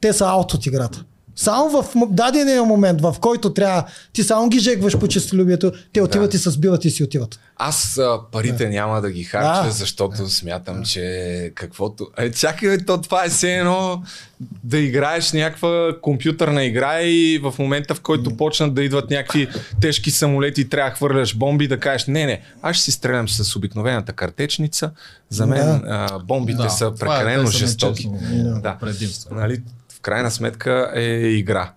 те 0.00 0.12
са 0.12 0.26
аут 0.26 0.54
от 0.54 0.66
играта. 0.66 1.04
Само 1.36 1.70
в 1.72 1.84
дадения 2.06 2.64
момент, 2.64 3.00
в 3.00 3.16
който 3.20 3.54
трябва, 3.54 3.84
ти 4.12 4.22
само 4.22 4.48
ги 4.48 4.58
жегваш 4.58 4.98
по 4.98 5.08
чистолюбието, 5.08 5.72
те 5.92 6.02
отиват 6.02 6.34
и 6.34 6.38
се 6.38 6.50
сбиват 6.50 6.84
и 6.84 6.90
си 6.90 7.02
отиват. 7.04 7.38
Аз 7.56 7.98
а, 7.98 8.20
парите 8.32 8.68
няма 8.68 9.00
да 9.00 9.10
ги 9.10 9.24
харча, 9.24 9.64
Да. 9.64 9.70
защото 9.70 10.28
смятам, 10.28 10.84
че 10.84 11.52
каквото... 11.54 12.08
Е, 12.18 12.30
чакай, 12.30 12.68
бе, 12.68 12.84
то 12.84 13.00
това 13.00 13.24
е 13.24 13.28
все 13.28 13.54
едно 13.54 14.02
да 14.64 14.78
играеш 14.78 15.32
някаква 15.32 15.92
компютърна 16.02 16.64
игра 16.64 17.00
и 17.00 17.38
в 17.38 17.54
момента, 17.58 17.94
в 17.94 18.00
който 18.00 18.36
почнат 18.36 18.74
да 18.74 18.82
идват 18.82 19.10
някакви 19.10 19.48
тежки 19.80 20.10
самолети 20.10 20.60
и 20.60 20.68
трябва 20.68 20.90
да 20.90 20.96
хвърляш 20.96 21.36
бомби, 21.36 21.68
да 21.68 21.78
кажеш, 21.78 22.06
не, 22.06 22.26
не, 22.26 22.40
аз 22.62 22.76
ще 22.76 22.84
си 22.84 22.90
стрелям 22.92 23.28
с 23.28 23.56
обикновената 23.56 24.12
картечница, 24.12 24.90
за 25.28 25.46
мен 25.46 25.66
Да. 25.66 25.80
а, 25.86 26.18
бомбите 26.18 26.62
Да, 26.62 26.70
са 26.70 26.86
е- 26.86 26.98
прекалено 27.00 27.46
жестоки. 27.46 28.08
Да. 28.62 28.76
Предимство. 28.80 29.34
Нали, 29.34 29.62
крайна 30.02 30.30
сметка 30.30 30.92
е 30.94 31.02
игра. 31.28 31.72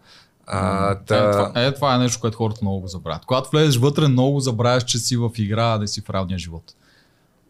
А, 0.47 0.91
Е, 0.91 0.95
та... 1.05 1.31
това, 1.31 1.51
е, 1.63 1.73
това 1.73 1.95
е 1.95 1.97
нещо, 1.97 2.19
което 2.21 2.37
хората 2.37 2.59
много 2.61 2.79
го 2.79 2.87
забравят. 2.87 3.25
Когато 3.25 3.49
влезеш 3.49 3.77
вътре, 3.77 4.07
много 4.07 4.39
забравяш, 4.39 4.83
че 4.83 4.97
си 4.97 5.17
в 5.17 5.29
игра, 5.37 5.63
а 5.63 5.77
да 5.77 5.87
си 5.87 6.01
в 6.01 6.09
реалния 6.09 6.39
живот. 6.39 6.63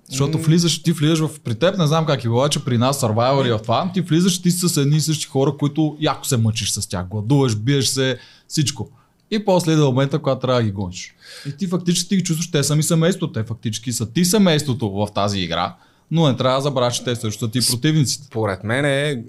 Защото 0.09 0.37
влизаш, 0.37 0.83
ти 0.83 0.91
влизаш 0.91 1.19
в, 1.19 1.39
при 1.39 1.55
теб, 1.55 1.77
не 1.77 1.87
знам 1.87 2.05
как 2.05 2.19
е 2.19 2.27
било, 2.27 2.47
че 2.47 2.65
при 2.65 2.77
нас, 2.77 3.01
Survivor 3.01 3.47
и 3.47 3.51
в 3.51 3.59
това, 3.61 3.91
ти 3.93 4.01
влизаш 4.01 4.41
ти 4.41 4.51
с 4.51 4.77
едни 4.81 4.97
и 4.97 5.01
същи 5.01 5.25
хора, 5.25 5.57
които 5.59 5.97
яко 5.99 6.25
се 6.25 6.37
мъчиш 6.37 6.71
с 6.71 6.89
тях, 6.89 7.07
гладуваш, 7.07 7.55
биеш 7.55 7.85
се, 7.85 8.17
всичко. 8.47 8.89
И 9.31 9.45
после 9.45 9.71
идва 9.71 9.85
момента, 9.85 10.19
когато 10.19 10.41
трябва 10.41 10.61
да 10.61 10.65
ги 10.65 10.71
гониш. 10.71 11.15
И 11.47 11.57
ти 11.57 11.67
фактически 11.67 12.09
ти 12.09 12.15
ги 12.15 12.23
чувстваш, 12.23 12.51
те 12.51 12.63
са 12.63 12.75
ми 12.75 12.83
семейство, 12.83 13.31
те 13.31 13.43
фактически 13.43 13.91
са 13.91 14.11
ти 14.11 14.25
семейството 14.25 14.91
в 14.91 15.07
тази 15.15 15.39
игра, 15.39 15.75
но 16.11 16.27
не 16.27 16.37
трябва 16.37 16.57
да 16.57 16.61
забравяш, 16.61 16.95
че 16.95 17.03
те 17.03 17.15
също 17.15 17.45
са 17.45 17.51
ти 17.51 17.59
противниците. 17.71 18.25
Според 18.25 18.63
мен 18.63 18.85
е, 18.85 19.23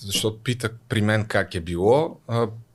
защото 0.00 0.42
питах 0.42 0.70
при 0.88 1.02
мен 1.02 1.24
как 1.24 1.54
е 1.54 1.60
било, 1.60 2.16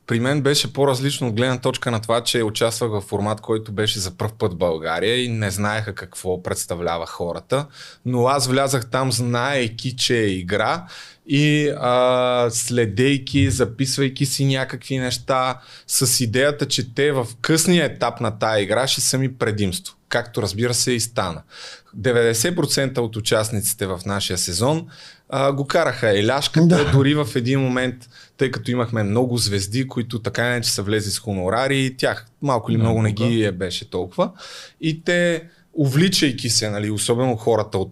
при 0.08 0.20
мен 0.20 0.42
беше 0.42 0.74
по-различно 0.74 1.28
от 1.28 1.36
гледна 1.36 1.60
точка 1.60 1.92
на 1.92 2.02
това, 2.02 2.24
че 2.24 2.44
участвах 2.44 2.92
в 2.92 3.02
формат, 3.02 3.42
който 3.42 3.72
беше 3.72 4.00
за 4.00 4.18
първ 4.18 4.32
път 4.40 4.54
в 4.54 4.58
България 4.58 5.24
и 5.24 5.30
не 5.30 5.52
знаеха 5.52 5.96
какво 5.96 6.44
представлява 6.44 7.06
хората. 7.08 7.68
Но 8.06 8.28
аз 8.28 8.48
влязах 8.48 8.90
там, 8.90 9.12
знаейки, 9.12 9.96
че 9.96 10.18
е 10.18 10.28
игра 10.28 10.86
и 11.28 11.74
а, 11.78 12.48
следейки, 12.52 13.52
записвайки 13.52 14.26
си 14.26 14.46
някакви 14.46 14.98
неща 14.98 15.60
с 15.88 16.24
идеята, 16.24 16.68
че 16.68 16.94
те 16.94 17.12
в 17.12 17.28
късния 17.42 17.86
етап 17.86 18.20
на 18.20 18.40
тая 18.40 18.62
игра 18.62 18.88
ще 18.88 19.02
са 19.02 19.18
ми 19.18 19.38
предимство. 19.38 19.96
Както 20.10 20.42
разбира 20.42 20.74
се 20.74 20.92
и 20.92 21.00
стана. 21.00 21.42
90% 22.00 22.98
от 22.98 23.16
участниците 23.16 23.88
в 23.88 24.00
нашия 24.06 24.38
сезон 24.38 24.88
а, 25.30 25.52
го 25.52 25.68
караха 25.68 26.20
еляшката, 26.20 26.68
Да. 26.68 26.92
дори 26.92 27.14
в 27.14 27.28
един 27.36 27.60
момент, 27.60 28.10
тъй 28.38 28.52
като 28.52 28.72
имахме 28.72 29.04
много 29.04 29.38
звезди, 29.38 29.88
които 29.88 30.20
така 30.20 30.44
не 30.44 30.62
че 30.62 30.72
са 30.72 30.82
влезли 30.84 31.12
с 31.12 31.20
хонорари, 31.20 31.96
тях 31.98 32.26
малко 32.42 32.72
или 32.72 32.78
много 32.78 33.02
не 33.02 33.12
ги 33.12 33.44
е 33.44 33.52
беше 33.52 33.90
толкова. 33.90 34.32
И 34.82 35.04
те, 35.04 35.44
увличайки 35.74 36.50
се, 36.50 36.70
нали, 36.70 36.92
особено 36.92 37.36
хората 37.36 37.78
от 37.78 37.92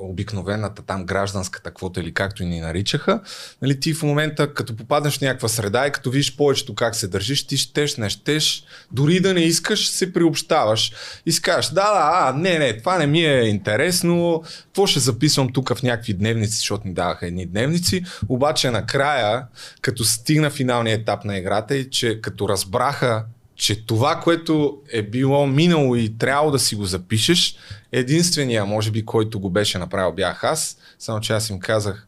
обикновената 0.00 0.82
там 0.82 1.06
гражданската 1.06 1.74
квота 1.74 2.00
или 2.00 2.14
както 2.14 2.42
и 2.42 2.46
ни 2.46 2.60
наричаха, 2.60 3.20
нали, 3.62 3.80
ти 3.80 3.94
в 3.94 4.02
момента, 4.02 4.54
като 4.54 4.76
попаднеш 4.76 5.18
в 5.18 5.20
някаква 5.20 5.48
среда 5.48 5.86
и 5.86 5.92
като 5.92 6.10
видиш 6.10 6.36
повечето 6.36 6.74
как 6.74 6.94
се 6.94 7.08
държиш, 7.08 7.46
ти 7.46 7.56
щеш, 7.56 7.96
не 7.96 8.10
щеш, 8.10 8.64
дори 8.92 9.20
да 9.20 9.34
не 9.34 9.40
искаш, 9.40 9.88
се 9.88 10.12
приобщаваш. 10.12 10.92
И 11.26 11.32
си 11.32 11.42
кажеш, 11.42 11.70
да, 11.70 11.74
да, 11.74 12.10
а, 12.12 12.32
не, 12.32 12.58
не, 12.58 12.78
това 12.78 12.98
не 12.98 13.06
ми 13.06 13.24
е 13.24 13.42
интересно, 13.42 14.42
какво 14.64 14.86
ще 14.86 15.00
записвам 15.00 15.52
тук 15.52 15.74
в 15.74 15.82
някакви 15.82 16.14
дневници, 16.14 16.56
защото 16.56 16.88
ни 16.88 16.94
даваха 16.94 17.26
едни 17.26 17.46
дневници, 17.46 18.04
обаче 18.28 18.70
накрая, 18.70 19.46
като 19.80 20.04
стигна 20.04 20.50
финалния 20.50 20.94
етап 20.94 21.24
на 21.24 21.38
играта 21.38 21.76
и 21.76 21.90
че 21.90 22.20
като 22.20 22.48
разбраха, 22.48 23.24
че 23.60 23.86
това, 23.86 24.20
което 24.20 24.78
е 24.92 25.02
било 25.02 25.46
минало 25.46 25.96
и 25.96 26.18
трябвало 26.18 26.50
да 26.50 26.58
си 26.58 26.74
го 26.74 26.84
запишеш, 26.84 27.56
единствения, 27.92 28.64
може 28.64 28.90
би, 28.90 29.04
който 29.04 29.40
го 29.40 29.50
беше 29.50 29.78
направил, 29.78 30.12
бях 30.12 30.44
аз, 30.44 30.76
само 30.98 31.20
че 31.20 31.32
аз 31.32 31.50
им 31.50 31.60
казах, 31.60 32.06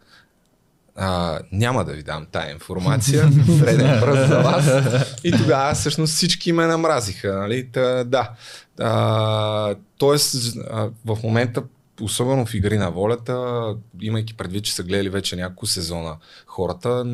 а, 0.96 1.38
няма 1.52 1.84
да 1.84 1.92
ви 1.92 2.02
дам 2.02 2.26
тая 2.32 2.52
информация, 2.52 3.32
среден 3.58 4.00
пръст 4.00 4.28
за 4.28 4.38
вас. 4.38 4.70
И 5.24 5.32
тогава 5.32 5.74
всъщност 5.74 6.14
всички 6.14 6.52
ме 6.52 6.66
намразиха. 6.66 7.32
Нали? 7.32 7.68
Та, 7.72 8.04
да. 8.04 8.30
А, 8.80 9.74
тоест, 9.98 10.56
а, 10.70 10.88
в 11.04 11.18
момента, 11.22 11.62
особено 12.00 12.46
в 12.46 12.54
Игри 12.54 12.78
на 12.78 12.90
волята, 12.90 13.64
имайки 14.00 14.34
предвид, 14.34 14.64
че 14.64 14.74
са 14.74 14.82
гледали 14.82 15.08
вече 15.08 15.36
няколко 15.36 15.66
сезона 15.66 16.16
хората, 16.46 17.04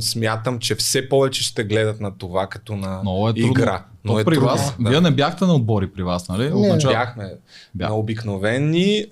смятам, 0.00 0.58
че 0.58 0.74
все 0.74 1.08
повече 1.08 1.42
ще 1.42 1.64
гледат 1.64 2.00
на 2.00 2.10
това 2.10 2.46
като 2.46 2.76
на 2.76 3.00
Много 3.02 3.28
е 3.28 3.34
трудно. 3.34 3.50
игра. 3.50 3.84
Но 4.04 4.18
е 4.18 4.24
при 4.24 4.34
трудно. 4.34 4.48
вас, 4.48 4.74
да. 4.80 4.90
вие 4.90 5.00
не 5.00 5.10
бяхте 5.10 5.44
на 5.44 5.54
отбори 5.54 5.86
при 5.86 6.02
вас, 6.02 6.28
нали? 6.28 6.44
Не, 6.44 6.52
Отначало- 6.52 6.92
Бяхме 6.94 7.32
Бях. 7.74 7.88
на 7.88 7.96
обикновени. 7.96 9.04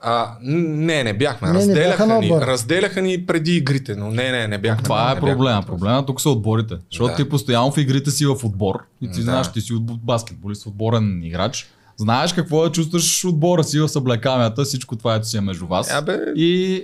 А, 0.00 0.32
не, 0.42 1.04
не 1.04 1.12
бяхме. 1.12 1.48
Не, 1.48 1.52
не 1.54 1.66
бяха 1.66 1.68
разделяха, 1.70 2.06
на 2.06 2.18
ни, 2.18 2.30
разделяха 2.30 3.02
ни 3.02 3.26
преди 3.26 3.52
игрите, 3.52 3.96
но 3.96 4.10
не, 4.10 4.30
не, 4.32 4.48
не 4.48 4.58
бяхме. 4.58 4.82
Това 4.82 5.06
не 5.06 5.18
е 5.18 5.20
проблема. 5.20 5.62
Проблема 5.62 6.06
тук 6.06 6.20
са 6.20 6.30
отборите. 6.30 6.74
Защото 6.90 7.10
Да. 7.10 7.16
ти 7.16 7.28
постоянно 7.28 7.72
в 7.72 7.78
игрите 7.78 8.10
си 8.10 8.26
в 8.26 8.36
отбор 8.44 8.74
и 9.00 9.06
ти 9.06 9.16
Да. 9.16 9.22
знаеш, 9.22 9.52
ти 9.52 9.60
си 9.60 9.72
от 9.72 9.84
баскетболист, 9.84 10.66
отборен 10.66 11.20
играч. 11.24 11.68
Знаеш 12.00 12.32
какво 12.32 12.66
е, 12.66 12.72
чувстваш 12.72 13.24
отбора 13.24 13.64
си 13.64 13.80
в 13.80 13.88
съблекамията, 13.88 14.64
всичко 14.64 14.96
това 14.96 15.14
ето 15.14 15.28
си 15.28 15.36
е 15.36 15.40
между 15.40 15.66
вас. 15.66 15.92
Абе, 15.92 16.18
И 16.36 16.74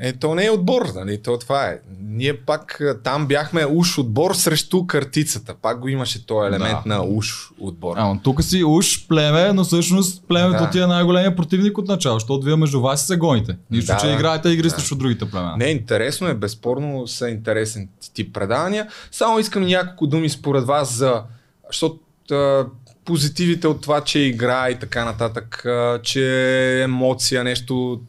е, 0.00 0.08
Е, 0.08 0.12
то 0.12 0.34
не 0.34 0.44
е 0.46 0.50
отбор, 0.50 0.86
нали? 0.94 1.22
То 1.22 1.38
това 1.38 1.66
е. 1.66 1.78
Ние 2.00 2.36
пак 2.36 2.80
а, 2.80 2.98
там 3.02 3.26
бяхме 3.26 3.66
уж 3.66 3.98
отбор 3.98 4.34
срещу 4.34 4.86
картицата. 4.86 5.54
Пак 5.62 5.80
го 5.80 5.88
имаше 5.88 6.26
този 6.26 6.48
елемент 6.48 6.78
Да. 6.86 6.94
на 6.94 7.04
уж 7.04 7.50
отбор. 7.60 7.94
Ама 7.96 8.20
тук 8.22 8.42
си 8.42 8.64
уж 8.64 9.06
племе, 9.08 9.52
но 9.52 9.64
всъщност 9.64 10.24
племето 10.28 10.62
Да. 10.64 10.70
ти 10.70 10.80
е 10.80 10.86
най-големия 10.86 11.36
противник 11.36 11.78
от 11.78 11.88
начало, 11.88 12.18
защото 12.18 12.44
вие 12.46 12.56
между 12.56 12.80
вас 12.80 13.06
се 13.06 13.16
гоните. 13.16 13.56
Нищо, 13.70 13.92
Да, 13.92 13.98
че 13.98 14.06
да. 14.06 14.12
играете 14.12 14.48
игри 14.48 14.68
Да. 14.68 14.70
срещу 14.70 14.94
другите 14.94 15.30
племена. 15.30 15.56
Не, 15.56 15.64
интересно 15.64 16.28
е, 16.28 16.34
безспорно 16.34 17.06
са 17.06 17.28
интересен 17.30 17.88
тип 18.14 18.34
предавания. 18.34 18.88
Само 19.10 19.38
искам 19.38 19.66
няколко 19.66 20.06
думи 20.06 20.28
според 20.28 20.64
вас 20.64 20.92
за... 20.92 21.22
Защото 21.68 21.98
а, 22.30 22.66
позитивите 23.06 23.66
от 23.66 23.80
това, 23.80 24.00
че 24.00 24.18
е 24.18 24.26
игра 24.26 24.70
и 24.70 24.78
така 24.78 25.04
нататък, 25.04 25.66
че 26.02 26.42
е 26.78 26.82
емоция, 26.82 27.44
нещо 27.44 28.00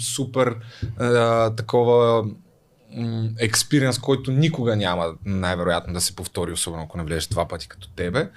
супер 0.00 0.56
а, 0.98 1.50
такова 1.50 2.24
експириенс, 3.38 3.98
който 3.98 4.30
никога 4.30 4.76
няма 4.76 5.06
най-вероятно 5.24 5.94
да 5.94 6.00
се 6.00 6.16
повтори, 6.16 6.52
особено 6.52 6.82
ако 6.82 6.98
не 6.98 7.04
влезеш 7.04 7.26
два 7.26 7.48
пъти 7.48 7.68
като 7.68 7.88
тебе. 7.88 8.28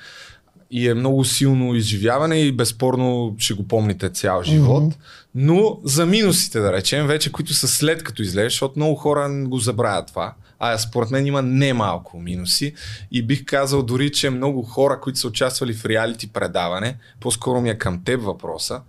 И 0.71 0.89
е 0.89 0.93
много 0.93 1.25
силно 1.25 1.75
изживяване 1.75 2.39
и 2.41 2.51
безспорно 2.51 3.35
ще 3.37 3.53
го 3.53 3.67
помните 3.67 4.09
цял 4.09 4.43
живот. 4.43 4.83
Мгм. 4.83 4.95
Но 5.35 5.79
за 5.83 6.05
минусите, 6.05 6.59
да 6.59 6.73
речем, 6.73 7.07
вече 7.07 7.31
които 7.31 7.53
са 7.53 7.67
след 7.67 8.03
като 8.03 8.21
излезеш, 8.21 8.53
защото 8.53 8.73
много 8.79 8.95
хора 8.95 9.43
го 9.45 9.57
забравят 9.57 10.07
това. 10.07 10.33
А 10.59 10.77
според 10.77 11.11
мен 11.11 11.25
има 11.25 11.41
немалко 11.41 12.19
минуси 12.19 12.73
и 13.11 13.23
бих 13.23 13.45
казал 13.45 13.83
дори, 13.83 14.11
че 14.11 14.29
много 14.29 14.63
хора, 14.63 14.99
които 15.01 15.19
са 15.19 15.27
участвали 15.27 15.73
в 15.73 15.85
реалити 15.85 16.27
предаване, 16.27 16.97
по-скоро 17.19 17.61
ми 17.61 17.69
е 17.69 17.77
към 17.77 18.03
теб 18.03 18.21
въпроса, 18.21 18.81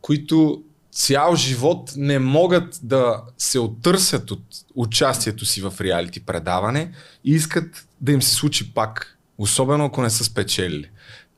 които 0.00 0.62
цял 0.92 1.36
живот 1.36 1.92
не 1.96 2.18
могат 2.18 2.80
да 2.82 3.22
се 3.38 3.58
оттърсят 3.58 4.30
от 4.30 4.42
участието 4.74 5.46
си 5.46 5.60
в 5.60 5.74
реалити 5.80 6.20
предаване 6.20 6.92
и 7.24 7.30
искат 7.30 7.86
да 8.00 8.12
им 8.12 8.22
се 8.22 8.34
случи 8.34 8.74
пак, 8.74 9.18
особено 9.38 9.84
ако 9.84 10.02
не 10.02 10.10
са 10.10 10.24
спечелили. 10.24 10.90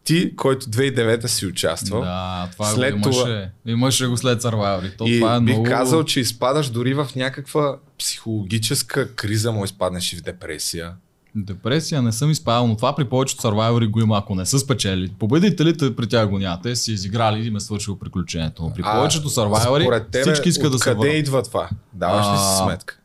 Ти, 0.04 0.36
който 0.36 0.66
2009 0.66 1.26
си 1.26 1.46
участвал, 1.46 2.00
Да, 2.00 2.48
това 2.52 2.66
След 2.66 2.94
го 2.94 3.00
това- 3.02 3.28
имаше. 3.28 3.50
Имаше 3.66 4.06
го 4.06 4.16
след 4.16 4.42
Survivor. 4.42 4.96
То 4.98 5.06
и 5.06 5.20
това 5.20 5.34
е 5.34 5.40
бих 5.40 5.54
много... 5.54 5.64
казал, 5.64 6.04
че 6.04 6.20
изпадаш 6.20 6.68
дори 6.68 6.94
в 6.94 7.08
някаква 7.16 7.76
психологическа 7.98 9.14
криза, 9.14 9.52
му 9.52 9.64
изпаднеш 9.64 10.12
и 10.12 10.16
в 10.16 10.22
депресия. 10.22 10.92
Депресия 11.34 12.02
не 12.02 12.12
съм 12.12 12.30
изпадал, 12.30 12.66
но 12.66 12.76
това 12.76 12.96
при 12.96 13.04
повечето 13.04 13.42
сървайвори 13.42 13.86
го 13.86 14.00
има, 14.00 14.18
ако 14.18 14.34
не 14.34 14.46
са 14.46 14.58
спечели. 14.58 15.12
Победителите 15.18 15.96
при 15.96 16.06
тях 16.06 16.28
го 16.28 16.38
няма. 16.38 16.60
Те 16.62 16.76
си 16.76 16.92
изиграли 16.92 17.40
и 17.40 17.46
им 17.46 17.56
е 17.56 17.60
свършило 17.60 17.98
приключението. 17.98 18.62
Но 18.62 18.72
при 18.72 18.82
повечето 18.84 19.28
сървайвори 19.28 19.88
всички 20.22 20.48
искат 20.48 20.72
да 20.72 20.78
се 20.78 20.84
Къде 20.84 20.94
върнат. 20.96 21.14
идва 21.16 21.42
това? 21.42 21.68
Даваш 21.92 22.26
ли 22.26 22.38
си 22.38 22.62
сметка? 22.64 22.98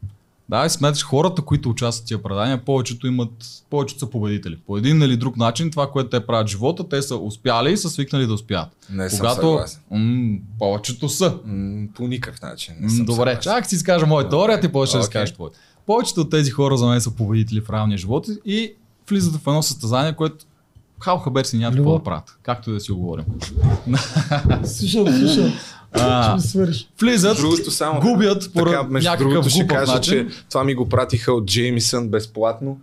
Да, 0.49 0.65
и 0.65 0.69
сметаш 0.69 1.03
хората, 1.03 1.41
които 1.41 1.69
участват 1.69 2.03
в 2.03 2.07
тия 2.07 2.23
предания, 2.23 2.65
повечето 2.65 3.07
имат, 3.07 3.29
повечето 3.69 3.99
са 3.99 4.09
победители. 4.09 4.57
По 4.67 4.77
един 4.77 5.01
или 5.01 5.17
друг 5.17 5.37
начин, 5.37 5.71
това, 5.71 5.91
което 5.91 6.09
те 6.09 6.25
правят 6.25 6.47
в 6.47 6.51
живота, 6.51 6.89
те 6.89 7.01
са 7.01 7.15
успяли 7.15 7.71
и 7.71 7.77
са 7.77 7.89
свикнали 7.89 8.27
да 8.27 8.33
успят. 8.33 8.67
Не 8.89 9.09
съм 9.09 9.19
Когато 9.19 9.35
съгласен. 9.35 9.81
м- 9.91 10.37
повечето 10.59 11.09
са. 11.09 11.37
М, 11.45 11.87
по 11.95 12.07
никакъв 12.07 12.41
начин. 12.41 12.73
Не 12.79 12.89
съм 12.89 13.05
Добре, 13.05 13.15
съгласен. 13.15 13.41
чак 13.41 13.65
си 13.65 13.75
изкажа 13.75 14.05
моята 14.05 14.29
теория, 14.29 14.59
ти 14.61 14.71
повече 14.71 14.91
да 14.91 14.97
Окей. 14.97 15.03
изкажеш 15.03 15.33
твоята. 15.33 15.59
Повечето 15.85 16.21
от 16.21 16.29
тези 16.29 16.51
хора 16.51 16.77
за 16.77 16.85
мен 16.87 17.01
са 17.01 17.11
победители 17.11 17.61
в 17.61 17.69
реалния 17.69 17.97
живот 17.97 18.27
и 18.45 18.73
влизат 19.09 19.35
в 19.35 19.47
едно 19.47 19.61
състезание, 19.63 20.13
което 20.13 20.45
хал 20.99 21.17
хабер 21.17 21.43
си 21.43 21.57
няма 21.57 21.75
какво 21.75 21.93
да 21.93 22.03
правят. 22.03 22.37
Както 22.43 22.69
и 22.69 22.73
да 22.73 22.79
си 22.79 22.91
го 22.91 22.97
говорим. 22.99 23.25
Слушам, 24.65 25.07
слушам. 25.09 25.53
А, 25.97 26.37
влизат, 27.01 27.37
Другото 27.37 27.71
само. 27.71 27.99
губят 28.01 28.41
Така, 28.41 28.53
поради 28.53 28.87
между 28.89 29.09
някакъв 29.09 29.29
другото 29.29 29.49
ще 29.49 29.67
кажа, 29.67 29.93
начин. 29.93 30.29
че 30.29 30.35
това 30.49 30.63
ми 30.63 30.75
го 30.75 30.89
пратиха 30.89 31.33
от 31.33 31.45
Джеймисън 31.45 32.07
безплатно. 32.09 32.77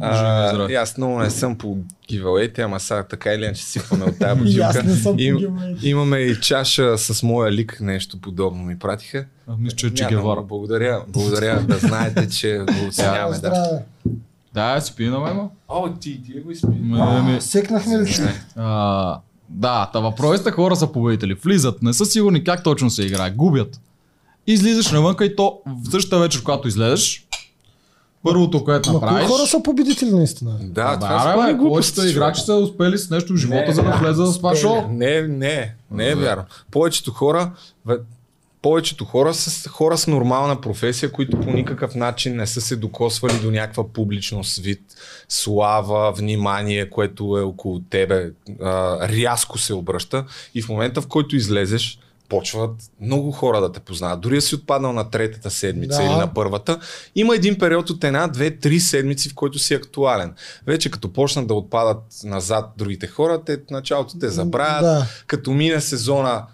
А, 0.00 0.70
и 0.70 0.74
аз 0.74 0.98
много 0.98 1.18
не 1.18 1.30
съм 1.30 1.58
по 1.58 1.78
гивалейте, 2.08 2.62
ама 2.62 2.80
сега 2.80 3.02
така 3.02 3.32
или 3.32 3.44
иначе 3.44 3.64
сипваме 3.64 4.04
от 4.04 4.18
тази 4.18 4.40
бутилка. 4.40 4.82
по 5.02 5.08
Им-. 5.10 5.78
Имаме 5.82 6.18
и 6.18 6.40
чаша 6.40 6.98
с 6.98 7.22
моя 7.22 7.52
лик, 7.52 7.78
нещо 7.80 8.20
подобно 8.20 8.62
ми 8.62 8.78
пратиха. 8.78 9.24
А, 9.48 9.52
Мисля, 9.58 9.76
че 9.76 9.94
Че 9.94 10.06
Гевара. 10.06 10.42
Благодаря, 10.42 11.02
благодаря 11.08 11.60
да 11.60 11.78
знаете, 11.78 12.28
че 12.28 12.58
го 12.58 12.88
оценяваме. 12.88 13.38
Да. 13.38 13.78
Да, 14.54 14.80
си 14.80 14.94
пи 14.96 15.06
на 15.06 15.20
мема. 15.20 15.48
О, 15.68 15.88
ти, 15.90 16.22
ти 16.22 16.32
го 16.32 16.50
изпи. 16.50 16.66
Ме, 16.80 17.22
ме, 17.22 17.40
Секнахме 17.40 17.98
ли 17.98 18.14
да, 19.54 19.90
та 19.92 20.00
въпросите 20.00 20.50
хора 20.50 20.76
са 20.76 20.92
победители. 20.92 21.34
Влизат, 21.34 21.82
не 21.82 21.92
са 21.92 22.06
сигурни 22.06 22.44
как 22.44 22.62
точно 22.62 22.90
се 22.90 23.02
играе, 23.02 23.30
губят. 23.30 23.80
Излизаш 24.46 24.90
навънка 24.90 25.24
и 25.24 25.36
то 25.36 25.60
в 25.66 25.90
същата 25.90 26.18
вечер, 26.18 26.42
когато 26.42 26.68
излезеш, 26.68 27.26
първото, 28.22 28.64
което 28.64 28.92
направиш... 28.92 29.28
хора 29.28 29.46
са 29.46 29.62
победители 29.62 30.10
наистина? 30.10 30.58
Да, 30.62 30.98
това 30.98 31.34
да, 31.36 31.46
бе, 31.46 31.54
глупости, 31.54 31.94
повечето 31.94 32.06
играчи 32.06 32.40
са 32.40 32.54
успели 32.54 32.98
с 32.98 33.10
нещо 33.10 33.32
в 33.32 33.36
живота, 33.36 33.66
Не, 33.66 33.72
за 33.74 33.82
да 33.82 33.90
влезат 33.90 34.34
в 34.34 34.36
това 34.36 34.56
шоу. 34.56 34.88
Не, 34.90 35.22
не, 35.22 35.74
не 35.90 36.10
е 36.10 36.14
вярно. 36.14 36.44
Повечето 36.70 37.10
хора, 37.10 37.52
повечето 38.64 39.04
хора 39.04 39.34
са 39.34 39.68
хора 39.68 39.98
с 39.98 40.06
нормална 40.06 40.60
професия, 40.60 41.12
които 41.12 41.40
по 41.40 41.50
никакъв 41.50 41.94
начин 41.94 42.36
не 42.36 42.46
са 42.46 42.60
се 42.60 42.76
докосвали 42.76 43.38
до 43.42 43.50
някаква 43.50 43.88
публичност, 43.88 44.58
вид, 44.58 44.80
слава, 45.28 46.12
внимание, 46.12 46.90
което 46.90 47.38
е 47.38 47.42
около 47.42 47.80
тебе, 47.80 48.30
а, 48.62 48.98
рязко 49.08 49.58
се 49.58 49.74
обръща 49.74 50.24
и 50.54 50.62
в 50.62 50.68
момента 50.68 51.00
в 51.00 51.06
който 51.06 51.36
излезеш, 51.36 51.98
почват 52.28 52.70
много 53.00 53.30
хора 53.32 53.60
да 53.60 53.72
те 53.72 53.80
познават. 53.80 54.20
Дори 54.20 54.34
да 54.34 54.40
си 54.40 54.54
отпаднал 54.54 54.92
на 54.92 55.10
третата 55.10 55.50
седмица 55.50 55.98
Да. 55.98 56.04
или 56.04 56.14
на 56.14 56.34
първата, 56.34 56.78
има 57.14 57.34
един 57.34 57.58
период 57.58 57.90
от 57.90 58.04
една, 58.04 58.26
две, 58.28 58.50
три 58.58 58.80
седмици, 58.80 59.28
в 59.28 59.34
който 59.34 59.58
си 59.58 59.74
актуален. 59.74 60.34
Вече 60.66 60.90
като 60.90 61.12
почнат 61.12 61.46
да 61.46 61.54
отпадат 61.54 62.02
назад 62.24 62.70
другите 62.76 63.06
хора, 63.06 63.44
те 63.46 63.58
началото 63.70 64.18
те 64.18 64.28
забравят, 64.28 64.82
Да. 64.82 65.06
като 65.26 65.50
мине 65.50 65.80
сезона, 65.80 66.46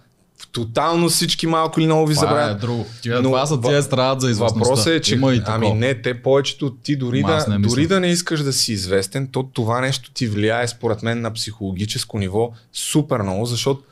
тотално 0.53 1.09
всички 1.09 1.47
малко 1.47 1.81
или 1.81 1.87
много 1.87 2.07
ви 2.07 2.13
е 2.13 2.17
забравят. 2.17 2.61
друго. 2.61 2.87
Тия, 3.03 3.17
Но 3.17 3.23
това 3.23 3.47
са 3.47 3.61
тия 3.61 3.83
страдат 3.83 4.21
за 4.21 4.31
известността. 4.31 4.59
Въпросът 4.61 4.87
е, 4.87 5.01
че 5.01 5.15
Има 5.15 5.35
и 5.35 5.43
ами 5.47 5.71
не, 5.71 5.95
те 5.95 6.23
повечето 6.23 6.71
ти 6.73 6.97
дори, 6.97 7.23
Ма, 7.23 7.45
да, 7.49 7.59
дори 7.59 7.87
да 7.87 8.01
не 8.01 8.07
искаш 8.07 8.41
да 8.41 8.53
си 8.53 8.73
известен, 8.73 9.27
то 9.27 9.43
това 9.45 9.81
нещо 9.81 10.11
ти 10.11 10.27
влияе 10.27 10.69
според 10.69 11.03
мен 11.03 11.21
на 11.21 11.33
психологическо 11.33 12.19
ниво 12.19 12.51
супер 12.73 13.19
много, 13.19 13.47
защото 13.47 13.83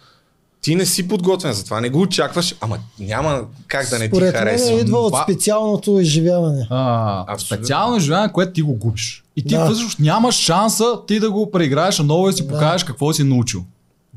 ти 0.61 0.75
не 0.75 0.87
си 0.87 1.09
подготвен 1.09 1.53
за 1.53 1.65
това, 1.65 1.81
не 1.81 1.91
го 1.91 2.01
очакваш, 2.01 2.55
ама 2.61 2.79
няма 2.99 3.41
как 3.67 3.89
да 3.89 3.99
не 3.99 4.07
Според 4.07 4.29
ти 4.31 4.35
мен 4.35 4.47
харесва. 4.47 4.73
идва 4.73 4.99
от 4.99 5.15
специалното 5.25 6.01
изживяване. 6.01 6.67
А, 6.71 7.21
Абсолютно. 7.23 7.57
специално 7.57 7.97
изживяване, 7.97 8.33
което 8.33 8.53
ти 8.53 8.63
го 8.63 8.75
губиш. 8.75 9.25
И 9.37 9.43
ти 9.43 9.55
Да. 9.55 9.65
всъщност 9.67 9.99
нямаш 9.99 10.35
шанса 10.35 10.85
ти 11.07 11.21
да 11.21 11.31
го 11.31 11.51
преиграеш 11.51 11.99
наново 11.99 12.29
и 12.29 12.33
си 12.33 12.43
Да. 12.43 12.49
покажеш 12.49 12.85
какво 12.85 13.13
си 13.13 13.25
научил. 13.25 13.65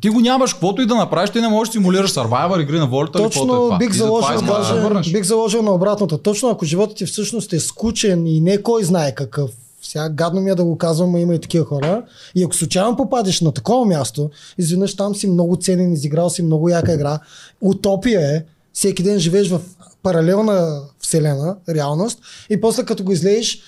Ти 0.01 0.09
го 0.09 0.19
нямаш, 0.19 0.53
каквото 0.53 0.81
и 0.81 0.85
да 0.85 0.95
направиш, 0.95 1.29
ти 1.29 1.41
не 1.41 1.47
можеш 1.47 1.69
да 1.69 1.73
симулираш 1.73 2.13
Survivor, 2.13 2.61
игри 2.61 2.79
на 2.79 2.87
волята 2.87 3.19
или 3.19 3.25
каквото 3.25 3.53
е 3.53 3.57
това. 3.57 3.77
бих 3.77 3.91
заложил, 3.91 4.39
се 4.39 4.45
даже, 4.45 5.11
бих 5.11 5.23
заложил 5.23 5.61
на 5.61 5.71
обратното. 5.71 6.17
Точно 6.17 6.49
ако 6.49 6.65
животът 6.65 6.97
ти 6.97 7.05
всъщност 7.05 7.53
е 7.53 7.59
скучен 7.59 8.27
и 8.27 8.41
не 8.41 8.61
кой 8.61 8.83
знае 8.83 9.15
какъв, 9.15 9.51
сега 9.81 10.09
гадно 10.09 10.41
ми 10.41 10.49
е 10.49 10.55
да 10.55 10.63
го 10.63 10.77
казвам, 10.77 11.11
но 11.11 11.17
има 11.17 11.35
и 11.35 11.39
такива 11.39 11.65
хора. 11.65 12.03
И 12.35 12.43
ако 12.43 12.55
случайно 12.55 12.97
попадеш 12.97 13.41
на 13.41 13.51
такова 13.51 13.85
място, 13.85 14.29
изведнъж 14.57 14.95
там 14.95 15.15
си 15.15 15.27
много 15.27 15.55
ценен, 15.55 15.93
изиграл 15.93 16.29
си 16.29 16.41
много 16.41 16.69
яка 16.69 16.93
игра. 16.93 17.19
Утопия 17.61 18.35
е, 18.35 18.43
всеки 18.73 19.03
ден 19.03 19.19
живееш 19.19 19.49
в 19.49 19.61
паралелна 20.03 20.81
вселена, 20.99 21.55
реалност, 21.69 22.19
и 22.49 22.61
после 22.61 22.85
като 22.85 23.03
го 23.03 23.11
излезеш, 23.11 23.59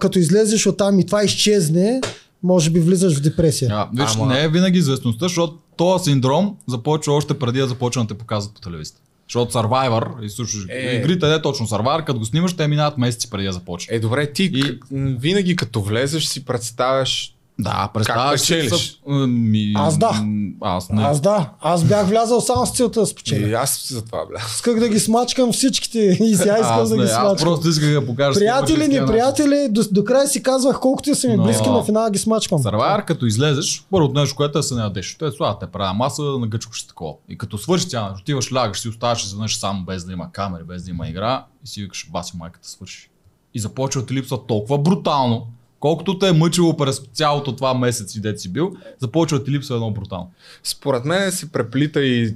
като 0.00 0.18
излезеш 0.18 0.66
оттам 0.66 0.98
и 0.98 1.06
това 1.06 1.24
изчезне, 1.24 2.00
може 2.44 2.70
би 2.70 2.80
влизаш 2.80 3.18
в 3.18 3.22
депресия. 3.22 3.68
А, 3.72 3.88
виж, 3.94 4.16
Ама- 4.16 4.26
не 4.26 4.42
е 4.42 4.48
винаги 4.48 4.78
известността, 4.78 5.24
защото 5.24 5.58
този 5.76 6.04
синдром 6.04 6.56
започва 6.66 7.12
още 7.12 7.38
преди 7.38 7.58
да 7.58 7.66
започва 7.68 8.02
да 8.02 8.08
те 8.08 8.14
показват 8.14 8.54
по 8.54 8.60
телевизията. 8.60 9.00
Защото 9.28 9.52
Survivor, 9.52 10.24
и 10.24 10.30
слушаш, 10.30 10.66
Е. 10.68 10.96
игрите 10.96 11.26
не 11.26 11.34
е 11.34 11.42
точно 11.42 11.66
Survivor, 11.66 12.04
като 12.04 12.18
го 12.18 12.24
снимаш, 12.24 12.52
те 12.52 12.68
минават 12.68 12.98
месеци 12.98 13.30
преди 13.30 13.46
да 13.46 13.52
започне. 13.52 13.96
Е, 13.96 14.00
добре, 14.00 14.32
ти 14.32 14.44
И- 14.44 14.58
и... 14.58 14.78
винаги 15.14 15.56
като 15.56 15.82
влезеш 15.82 16.24
си 16.24 16.44
представяш 16.44 17.33
Да, 17.58 17.90
представяш 17.94 18.40
си 18.40 18.52
печелиш? 18.52 19.00
Ми, 19.28 19.72
Аз 19.76 19.98
да. 19.98 20.24
Аз 20.60 20.90
не. 20.90 21.02
Аз 21.02 21.20
да, 21.20 21.50
аз 21.60 21.84
бях 21.84 22.06
влязал 22.08 22.40
само 22.40 22.66
с 22.66 22.72
целта 22.72 23.00
да 23.00 23.06
спечеля. 23.06 23.48
И 23.48 23.54
аз 23.54 23.88
за 23.88 24.04
това 24.04 24.26
бля. 24.26 24.38
Исках 24.46 24.80
да 24.80 24.88
ги 24.88 25.00
смачкам 25.00 25.52
всичките 25.52 25.98
и 26.20 26.34
сега 26.34 26.58
искам 26.60 26.78
аз, 26.78 26.88
да 26.88 26.96
не, 26.96 27.02
ги 27.02 27.10
аз 27.10 27.16
смачкам. 27.16 27.36
просто 27.38 27.68
исках 27.68 27.90
да 27.90 28.06
покажа. 28.06 28.38
Приятели, 28.38 28.66
скрипаческия 28.66 28.88
не 28.90 29.00
начин. 29.00 29.12
приятели, 29.12 29.68
до, 29.70 29.82
до 29.92 30.04
края 30.04 30.28
си 30.28 30.42
казвах 30.42 30.80
колкото 30.80 31.14
са 31.14 31.28
ми 31.28 31.36
Но- 31.36 31.44
близки, 31.44 31.68
на 31.68 31.84
финала 31.84 32.10
ги 32.10 32.18
смачкам. 32.18 32.58
Survivor, 32.58 33.04
като 33.04 33.26
излезеш, 33.26 33.84
първото 33.90 34.20
нещо, 34.20 34.36
което 34.36 34.58
е 34.58 34.60
да 34.60 34.62
се 34.62 34.74
ядеш. 34.74 35.16
Те 35.18 35.30
слагат 35.30 35.60
те 35.60 35.66
правя 35.66 35.94
маса, 35.94 36.22
нагъчваш 36.22 36.82
такова. 36.82 37.14
И 37.28 37.38
като 37.38 37.58
свършиш 37.58 37.88
тя, 37.88 38.14
отиваш, 38.20 38.52
лягаш, 38.54 38.80
си 38.80 38.88
оставаш 38.88 39.24
изведнъж 39.24 39.58
само 39.58 39.84
без 39.84 40.04
да 40.04 40.12
има 40.12 40.32
камери, 40.32 40.62
без 40.64 40.84
да 40.84 40.90
има 40.90 41.08
игра 41.08 41.44
и 41.64 41.68
си 41.68 41.82
викаш, 41.82 42.08
баси 42.12 42.36
майката 42.36 42.68
свърши. 42.68 43.10
И 43.54 43.60
започва 43.60 44.00
да 44.00 44.06
ти 44.06 44.14
липсва 44.14 44.46
толкова 44.46 44.78
брутално, 44.78 45.46
колкото 45.84 46.18
те 46.18 46.28
е 46.28 46.32
мъчило 46.32 46.76
през 46.76 47.02
цялото 47.12 47.56
това 47.56 47.74
месец 47.74 48.14
и 48.14 48.20
дет 48.20 48.40
си 48.40 48.52
бил, 48.52 48.72
започва 49.00 49.38
да 49.38 49.44
ти 49.44 49.50
липсва 49.50 49.74
едно 49.74 49.90
брутално. 49.90 50.30
Според 50.62 51.04
мен 51.04 51.32
се 51.32 51.52
преплита 51.52 52.02
и 52.02 52.34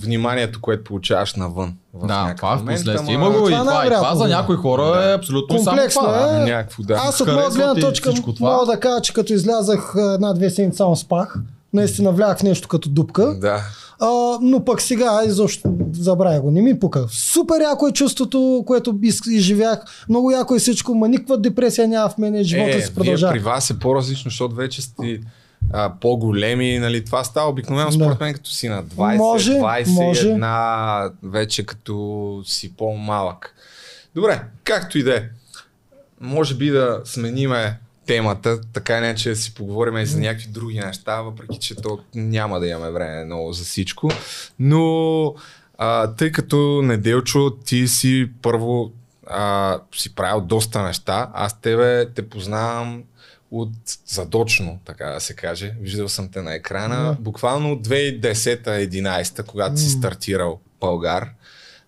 вниманието, 0.00 0.60
което 0.60 0.84
получаваш 0.84 1.34
навън. 1.34 1.74
В 1.94 2.06
да, 2.06 2.34
това 2.36 2.52
е 2.52 2.56
в 2.56 2.66
последствие. 2.66 3.14
Има 3.14 3.30
го 3.30 3.48
и 3.48 3.52
това 3.52 3.64
това. 3.64 3.86
И 3.86 3.90
това 3.90 4.14
за 4.14 4.28
някои 4.28 4.56
хора 4.56 5.04
е 5.04 5.14
абсолютно 5.14 5.58
само 5.58 5.76
Комплексно 5.76 6.02
това. 6.02 6.26
да. 6.26 6.42
е. 6.42 6.44
Някакво, 6.44 6.82
да. 6.82 6.94
Аз 6.94 7.20
от 7.20 7.26
моя 7.26 7.50
гледна 7.50 7.74
точка 7.74 8.12
мога 8.40 8.66
да 8.66 8.80
кажа, 8.80 9.00
че 9.00 9.12
като 9.12 9.32
излязах 9.32 9.94
една-две 9.96 10.50
седмици 10.50 10.76
само 10.76 10.96
спах. 10.96 11.36
Наистина 11.72 12.12
влях 12.12 12.38
в 12.38 12.42
нещо 12.42 12.68
като 12.68 12.88
дупка. 12.88 13.34
Да. 13.34 13.60
А, 14.00 14.08
но 14.42 14.64
пък 14.64 14.80
сега 14.80 15.20
изобщо 15.26 15.68
забравя 15.92 16.40
го, 16.40 16.50
не 16.50 16.62
ми 16.62 16.78
пука. 16.78 17.06
Супер 17.10 17.60
яко 17.62 17.88
е 17.88 17.92
чувството, 17.92 18.64
което 18.66 18.98
из- 19.02 19.26
изживях. 19.26 19.78
Много 20.08 20.30
яко 20.30 20.54
е 20.54 20.58
всичко, 20.58 20.94
ма 20.94 21.08
никаква 21.08 21.38
депресия 21.38 21.88
няма 21.88 22.08
в 22.08 22.18
мене, 22.18 22.42
живота 22.42 22.70
е, 22.70 22.80
си 22.80 22.94
продължава. 22.94 23.32
Вие 23.32 23.40
при 23.40 23.44
вас 23.44 23.70
е 23.70 23.78
по-различно, 23.78 24.30
защото 24.30 24.54
вече 24.54 24.82
сте 24.82 25.20
а, 25.72 25.92
по-големи, 26.00 26.78
нали, 26.78 27.04
това 27.04 27.24
става 27.24 27.50
обикновено 27.50 27.92
според 27.92 28.18
Да. 28.18 28.24
мен 28.24 28.34
като 28.34 28.50
си 28.50 28.68
на 28.68 28.84
20, 28.84 29.16
Може, 29.16 29.52
21, 29.52 31.12
вече 31.22 31.66
като 31.66 31.94
си 32.46 32.72
по-малък. 32.72 33.54
Добре, 34.14 34.42
както 34.64 34.98
и 34.98 35.02
да 35.02 35.16
е. 35.16 35.22
Може 36.20 36.54
би 36.54 36.70
да 36.70 37.00
смениме 37.04 37.78
темата, 38.10 38.60
така 38.72 39.00
не 39.00 39.14
че 39.14 39.28
да 39.28 39.36
си 39.36 39.54
поговорим 39.54 39.96
и 39.96 40.06
за 40.06 40.20
някакви 40.20 40.48
други 40.48 40.78
неща, 40.78 41.22
въпреки 41.22 41.58
че 41.58 41.74
то 41.74 41.98
няма 42.14 42.60
да 42.60 42.68
имаме 42.68 42.90
време 42.90 43.24
много 43.24 43.52
за 43.52 43.64
всичко. 43.64 44.10
Но 44.58 45.34
а, 45.78 46.06
тъй 46.14 46.32
като 46.32 46.82
Неделчо, 46.82 47.50
ти 47.50 47.88
си 47.88 48.30
първо 48.42 48.92
а, 49.26 49.78
си 49.94 50.14
правил 50.14 50.40
доста 50.40 50.82
неща, 50.82 51.30
аз 51.34 51.60
тебе 51.60 52.08
те 52.14 52.28
познавам 52.28 53.02
от 53.50 53.72
задочно, 54.06 54.80
така 54.84 55.06
да 55.06 55.20
се 55.20 55.34
каже. 55.34 55.74
Виждал 55.80 56.08
съм 56.08 56.28
те 56.28 56.42
на 56.42 56.54
екрана. 56.54 57.04
Да. 57.04 57.16
Буквално 57.20 57.72
от 57.72 57.88
2010-11, 57.88 59.46
когато 59.46 59.80
си 59.80 59.90
стартирал 59.90 60.60
Българ. 60.80 61.28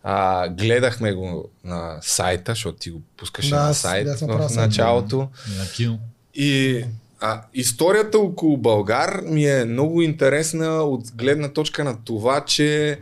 А, 0.02 0.48
гледахме 0.48 1.12
го 1.12 1.48
на 1.64 1.98
сайта, 2.02 2.52
защото 2.52 2.78
ти 2.78 2.90
го 2.90 3.02
пускаше 3.16 3.50
Да, 3.50 3.62
на 3.62 3.74
сайт 3.74 4.08
в 4.20 4.50
началото. 4.56 5.28
На 5.58 5.68
кино. 5.74 5.98
И 6.34 6.84
а, 7.20 7.42
историята 7.54 8.18
около 8.18 8.56
Българ 8.56 9.22
ми 9.22 9.46
е 9.46 9.64
много 9.64 10.02
интересна 10.02 10.68
от 10.68 11.12
гледна 11.14 11.48
точка 11.48 11.84
на 11.84 11.96
това, 12.04 12.44
че 12.44 12.98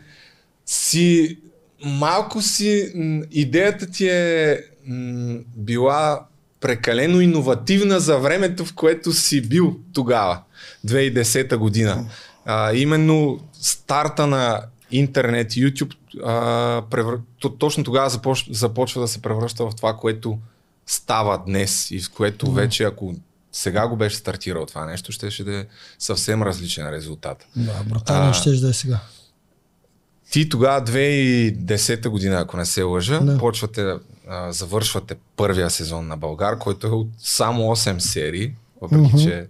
си 0.67 1.39
малко 1.85 2.43
си 2.43 2.93
идеята 3.31 3.87
ти 3.87 4.09
е 4.09 4.61
м, 4.87 5.39
била 5.57 6.27
прекалено 6.61 7.21
иновативна 7.21 8.01
за 8.01 8.19
времето, 8.19 8.65
в 8.65 8.75
което 8.75 9.13
си 9.13 9.49
бил 9.49 9.77
тогава, 9.93 10.43
2010 10.87 11.57
година. 11.57 12.07
А, 12.45 12.75
именно 12.75 13.41
старта 13.53 14.27
на 14.27 14.63
интернет, 14.91 15.53
YouTube, 15.53 15.95
а, 16.25 16.83
превър... 16.91 17.19
то, 17.41 17.51
точно 17.51 17.85
тогава 17.85 18.11
започ... 18.11 18.47
започва 18.51 19.01
да 19.01 19.09
се 19.09 19.23
превръща 19.23 19.71
в 19.71 19.77
това, 19.77 19.97
което 19.97 20.39
става 20.91 21.43
днес 21.47 21.91
и 21.91 22.01
в 22.01 22.11
което 22.11 22.53
вече, 22.53 22.85
ако 22.85 23.15
сега 23.53 23.89
го 23.89 23.97
беше 23.97 24.17
стартирал 24.17 24.67
това 24.67 24.87
нещо, 24.87 25.13
ще, 25.13 25.31
ще 25.31 25.45
да 25.45 25.55
е 25.57 25.67
съвсем 25.99 26.43
различен 26.43 26.91
резултат. 26.91 27.47
Да, 27.57 27.83
брутално 27.87 28.31
А, 28.31 28.35
ще 28.35 28.51
да 28.51 28.69
е 28.69 28.73
сега. 28.73 28.99
Ти 30.31 30.49
тогава 30.49 30.83
2010 30.85 32.09
година, 32.09 32.41
ако 32.41 32.57
не 32.57 32.67
се 32.67 32.83
лъжа, 32.83 33.21
Да. 33.21 33.39
почвате, 33.39 33.95
а, 34.29 34.53
завършвате 34.53 35.17
първия 35.37 35.71
сезон 35.71 36.07
на 36.07 36.17
Българ, 36.17 36.59
който 36.59 36.87
е 36.87 36.91
от 36.91 37.09
само 37.19 37.63
8 37.63 37.99
серии, 37.99 38.53
въпреки 38.81 39.03
Мгм. 39.03 39.19
че 39.19 39.47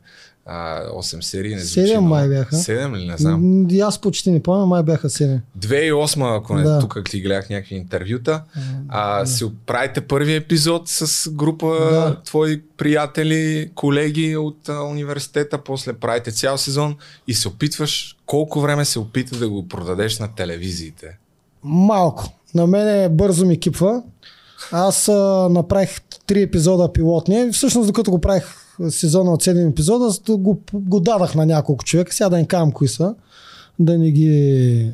а, 0.46 0.82
8 0.92 1.20
серии 1.20 1.50
не 1.50 1.60
звучи 1.60 1.72
Седем 1.72 1.92
много. 1.94 2.08
май 2.08 2.28
бяха. 2.28 2.56
7 2.56 2.96
ли 2.96 3.06
не 3.06 3.16
знам. 3.16 3.40
М, 3.62 3.68
аз 3.80 4.00
почти 4.00 4.30
не 4.30 4.42
помня, 4.42 4.66
май 4.66 4.82
бяха 4.82 5.08
7. 5.08 5.40
2008, 5.54 6.36
ако 6.36 6.54
не, 6.54 6.62
Да. 6.62 6.78
тук 6.78 7.00
ти 7.04 7.20
гледах 7.20 7.50
някакви 7.50 7.74
интервюта, 7.74 8.42
а, 8.88 9.26
си 9.26 9.44
правите 9.66 10.00
първи 10.00 10.34
епизод 10.34 10.82
с 10.86 11.30
група 11.30 11.66
Да. 11.66 12.16
твои 12.24 12.62
приятели, 12.76 13.70
колеги 13.74 14.36
от 14.36 14.68
а, 14.68 14.82
университета, 14.82 15.58
после 15.58 15.92
правите 15.92 16.32
цял 16.32 16.58
сезон 16.58 16.96
и 17.26 17.34
се 17.34 17.48
опитваш, 17.48 18.16
колко 18.26 18.60
време 18.60 18.84
се 18.84 18.98
опита 18.98 19.36
да 19.36 19.48
го 19.48 19.68
продадеш 19.68 20.18
на 20.18 20.28
телевизиите? 20.28 21.18
Малко. 21.62 22.24
На 22.54 22.66
мене 22.66 23.08
бързо 23.08 23.46
ми 23.46 23.60
кипва. 23.60 24.02
Аз 24.72 25.08
а, 25.08 25.12
направих 25.50 25.90
три 26.26 26.42
епизода 26.42 26.92
пилотни. 26.92 27.50
Всъщност, 27.52 27.86
докато 27.86 28.10
го 28.10 28.20
правих 28.20 28.44
сезона 28.88 29.32
от 29.32 29.44
7 29.44 29.70
епизода, 29.70 30.36
го, 30.36 30.60
го 30.72 31.00
дадах 31.00 31.34
на 31.34 31.46
няколко 31.46 31.84
човека. 31.84 32.14
Сега 32.14 32.28
да 32.28 32.36
не 32.36 32.46
казвам 32.46 32.72
кои 32.72 32.88
са. 32.88 33.14
Да 33.78 33.98
не 33.98 34.10
ги 34.10 34.90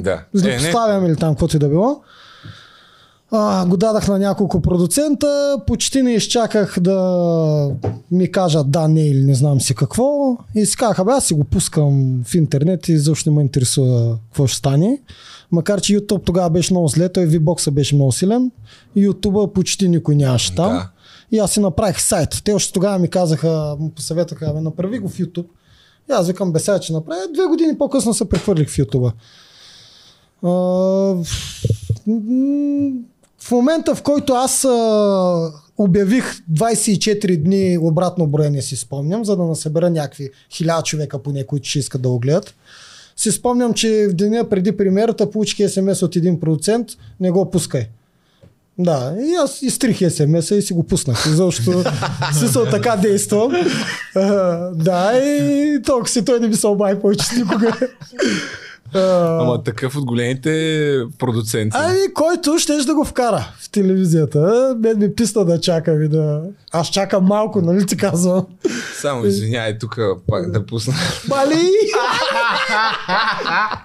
Да. 0.00 0.24
злепоставям 0.34 1.06
или 1.06 1.16
там 1.16 1.32
каквото 1.34 1.56
и 1.56 1.58
да 1.58 1.68
било. 1.68 2.00
А, 3.30 3.66
го 3.66 3.76
дадах 3.76 4.08
на 4.08 4.18
няколко 4.18 4.60
продуцента, 4.60 5.56
почти 5.66 6.02
не 6.02 6.14
изчаках 6.14 6.80
да 6.80 7.70
ми 8.10 8.32
кажат 8.32 8.70
да, 8.70 8.88
не 8.88 9.06
или 9.06 9.24
не 9.24 9.34
знам 9.34 9.60
си 9.60 9.74
какво. 9.74 10.36
И 10.54 10.66
си 10.66 10.76
казах, 10.76 11.04
бе, 11.04 11.12
аз 11.12 11.26
си 11.26 11.34
го 11.34 11.44
пускам 11.44 12.22
в 12.24 12.34
интернет 12.34 12.88
и 12.88 12.98
защо 12.98 13.30
не 13.30 13.36
ме 13.36 13.42
интересува 13.42 14.18
какво 14.28 14.46
ще 14.46 14.58
стане. 14.58 15.00
Макар, 15.52 15.80
че 15.80 15.98
YouTube 15.98 16.24
тогава 16.24 16.50
беше 16.50 16.72
много 16.72 16.88
зле, 16.88 17.08
той 17.08 17.26
VBOX 17.26 17.70
беше 17.70 17.94
много 17.94 18.12
силен. 18.12 18.50
YouTube 18.96 19.52
почти 19.52 19.88
никой 19.88 20.14
нямаше 20.16 20.54
там. 20.54 20.72
Да. 20.72 20.88
И 21.32 21.38
аз 21.38 21.52
си 21.52 21.60
направих 21.60 22.00
сайт. 22.00 22.42
Те 22.44 22.52
още 22.52 22.72
тогава 22.72 22.98
ми 22.98 23.08
казаха, 23.08 23.76
му 23.78 23.90
посъветаха, 23.90 24.52
бе, 24.54 24.60
направи 24.60 24.98
го 24.98 25.08
в 25.08 25.18
YouTube. 25.18 25.46
И 26.10 26.12
аз 26.12 26.26
викам, 26.26 26.52
бе, 26.52 26.58
сега, 26.58 26.78
че 26.78 26.92
направя. 26.92 27.20
Две 27.34 27.44
години 27.44 27.78
по-късно 27.78 28.14
се 28.14 28.28
прехвърлих 28.28 28.68
в 28.68 28.76
YouTube. 28.76 29.12
В 33.38 33.50
момента, 33.50 33.94
в 33.94 34.02
който 34.02 34.32
аз 34.32 34.64
обявих 35.78 36.40
24 36.52 37.42
дни 37.42 37.78
обратно 37.80 38.26
броене, 38.26 38.62
си 38.62 38.76
спомням, 38.76 39.24
за 39.24 39.36
да 39.36 39.42
насъбера 39.42 39.90
някакви 39.90 40.30
хиляда 40.50 40.82
човека 40.82 41.22
поне, 41.22 41.46
които 41.46 41.68
ще 41.68 41.78
искат 41.78 42.02
да 42.02 42.08
го 42.08 42.18
гледат. 42.18 42.54
Си 43.16 43.32
спомням, 43.32 43.74
че 43.74 44.08
в 44.10 44.12
деня 44.12 44.48
преди 44.48 44.76
премиерата 44.76 45.30
получих 45.30 45.70
смс 45.70 46.02
от 46.02 46.14
1%, 46.14 46.96
не 47.20 47.30
го 47.30 47.50
пускай. 47.50 47.88
Да, 48.78 49.14
и 49.20 49.34
аз 49.34 49.62
изтрих 49.62 50.12
смс 50.12 50.50
и 50.50 50.62
си 50.62 50.72
го 50.72 50.82
пуснах, 50.84 51.28
защото 51.28 51.84
смисъл 52.38 52.66
така 52.66 52.96
действам. 52.96 53.52
А, 54.14 54.22
да, 54.74 55.12
и 55.18 55.82
толкова 55.82 56.08
си 56.08 56.24
той 56.24 56.40
не 56.40 56.48
ми 56.48 56.54
се 56.54 56.66
обади 56.66 57.00
повече 57.00 57.24
никога. 57.36 57.76
А, 58.94 59.42
Ама 59.42 59.62
такъв 59.62 59.96
от 59.96 60.04
големите 60.04 61.02
продуценти. 61.18 61.76
Ами, 61.80 61.98
който 62.14 62.58
ще 62.58 62.76
да 62.76 62.94
го 62.94 63.04
вкара 63.04 63.48
в 63.60 63.70
телевизията. 63.70 64.74
Мен 64.78 64.98
ми 64.98 65.14
писна 65.14 65.44
да 65.44 65.60
чакам 65.60 66.02
и 66.02 66.08
да... 66.08 66.40
Аз 66.72 66.90
чакам 66.90 67.24
малко, 67.24 67.60
нали 67.60 67.86
ти 67.86 67.96
казвам? 67.96 68.46
Само 69.00 69.26
извиняй, 69.26 69.78
тук 69.78 69.98
пак 70.28 70.50
да 70.50 70.66
пусна. 70.66 70.94
Бали! 71.28 71.70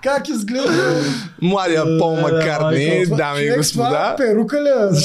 как 0.03 0.29
изглежда? 0.29 1.01
Младия 1.41 1.97
Пол 1.99 2.15
Маккартни, 2.15 3.05
дами 3.05 3.41
и 3.41 3.57
господа. 3.57 3.89
Това 3.89 4.09
е 4.09 4.15
перука 4.15 4.61
ли? 4.61 4.69
е? 4.69 4.95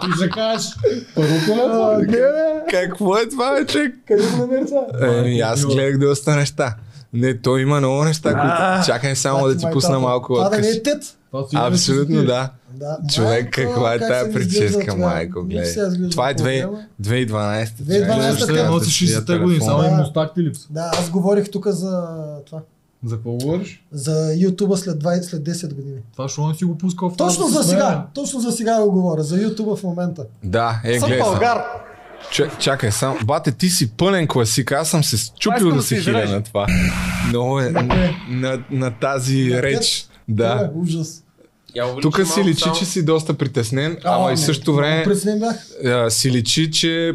Ти 0.00 0.12
ще 0.16 0.30
кажеш, 0.30 0.66
първото 1.14 1.52
А, 1.52 1.98
Не, 1.98 2.06
бе. 2.06 2.20
Какво 2.70 3.16
е 3.16 3.28
това, 3.28 3.64
човек? 3.66 3.94
Къде 4.08 4.22
го 4.22 4.36
намери 4.36 4.66
това? 4.66 4.86
Аз 5.44 5.66
гледах 5.66 5.98
доста 5.98 6.36
неща. 6.36 6.74
Не, 7.16 7.38
той 7.38 7.62
има 7.62 7.78
много 7.78 8.04
неща, 8.04 8.32
които... 8.32 8.86
Чакай 8.86 9.16
само 9.16 9.46
да 9.46 9.56
ти 9.56 9.66
пусна 9.72 9.98
малко 10.00 10.34
Това 10.34 10.48
да 10.48 10.50
не 10.50 10.56
откъс. 10.58 10.76
е 10.76 10.82
тет. 10.82 11.16
Абсолютно 11.54 12.24
да. 12.24 12.50
Да. 12.74 12.98
Човек, 13.14 13.56
Майко, 13.56 13.70
каква 13.70 13.94
е 13.94 13.98
тая 13.98 14.32
прическа, 14.32 14.96
майко, 14.96 15.42
гледай. 15.42 15.74
Това 16.10 16.30
е 16.30 16.34
две- 16.34 16.62
по-отделно. 16.62 16.86
2012. 17.02 17.66
2012 17.66 18.36
Ще 18.36 18.46
така. 18.46 18.70
носиш 18.70 18.94
60-те 18.94 19.38
години, 19.38 19.60
само 19.60 19.84
и 19.84 19.90
мустак 19.90 20.34
ти 20.34 20.42
липсва. 20.42 20.66
Да, 20.70 20.90
аз 20.92 21.10
говорих 21.10 21.50
тук 21.50 21.66
за 21.66 22.06
това. 22.46 22.60
За 23.04 23.16
какво 23.16 23.30
говориш? 23.30 23.84
За 23.92 24.34
Ютуба 24.36 24.76
след, 24.76 24.96
20, 24.96 25.20
след 25.22 25.42
10 25.42 25.74
години. 25.74 25.98
Това 26.12 26.28
ще 26.28 26.40
не 26.40 26.54
си 26.54 26.64
го 26.64 26.78
пускал 26.78 27.10
в 27.10 27.16
Точно 27.16 27.48
за 27.48 27.62
сега. 27.62 28.06
Точно 28.14 28.40
за 28.40 28.52
сега 28.52 28.80
го 28.80 28.92
говоря. 28.92 29.22
За 29.22 29.36
Ютуба 29.36 29.76
в 29.76 29.82
момента. 29.82 30.24
Да, 30.44 30.80
е, 30.84 31.00
Съм 31.00 31.10
българ. 31.20 31.58
Чак, 32.30 32.58
чакай, 32.58 32.92
сам. 32.92 33.18
Бате, 33.24 33.52
ти 33.52 33.68
си 33.68 33.90
пълен 33.90 34.28
класик. 34.28 34.72
Аз 34.72 34.90
съм 34.90 35.04
се 35.04 35.32
чупил 35.38 35.56
искам 35.56 35.76
да 35.76 35.82
се 35.82 35.88
се 35.96 36.00
хиля 36.00 36.24
на 36.24 36.42
това. 36.42 36.66
Много 37.28 37.60
е 37.60 37.70
на, 37.70 38.10
на, 38.28 38.58
на 38.70 38.90
тази 38.90 39.44
На 39.44 39.62
реч. 39.62 40.06
Да. 40.28 40.54
Да. 40.54 40.70
Ужас. 40.74 41.22
Тук 42.02 42.20
си 42.26 42.44
личи, 42.44 42.60
само. 42.60 42.76
че 42.76 42.84
си 42.84 43.04
доста 43.04 43.34
притеснен, 43.34 43.96
ама 44.04 44.28
А, 44.28 44.32
и 44.32 44.36
в 44.36 44.38
не, 44.40 44.44
същото 44.44 44.74
време 44.74 45.04
Преснен 45.04 45.38
бях. 45.38 45.56
а, 45.84 46.10
си 46.10 46.30
личи, 46.30 46.70
че 46.70 47.12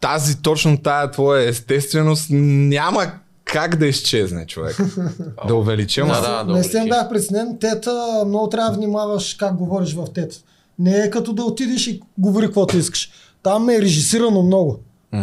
тази, 0.00 0.42
точно 0.42 0.78
тая 0.78 1.10
твоя 1.10 1.48
естественост 1.48 2.26
няма 2.30 3.12
как 3.44 3.76
да 3.76 3.86
изчезне, 3.86 4.46
човек. 4.46 4.76
да 5.48 5.54
увеличим. 5.54 6.06
Да, 6.06 6.20
да, 6.20 6.44
да 6.44 6.52
не 6.52 6.60
увеличи. 6.60 6.88
бях 6.88 7.08
притеснен. 7.08 7.58
Тета, 7.60 8.24
много 8.26 8.48
трябва 8.48 8.70
да 8.70 8.76
внимаваш 8.76 9.34
как 9.34 9.56
говориш 9.56 9.94
в 9.94 10.04
тет. 10.14 10.34
Не 10.78 10.98
е 10.98 11.10
като 11.10 11.32
да 11.32 11.42
отидеш 11.44 11.86
и 11.86 12.00
говори 12.18 12.46
каквото 12.46 12.78
искаш. 12.78 13.10
Там 13.42 13.70
е 13.70 13.80
режисирано 13.80 14.42
много. 14.42 14.78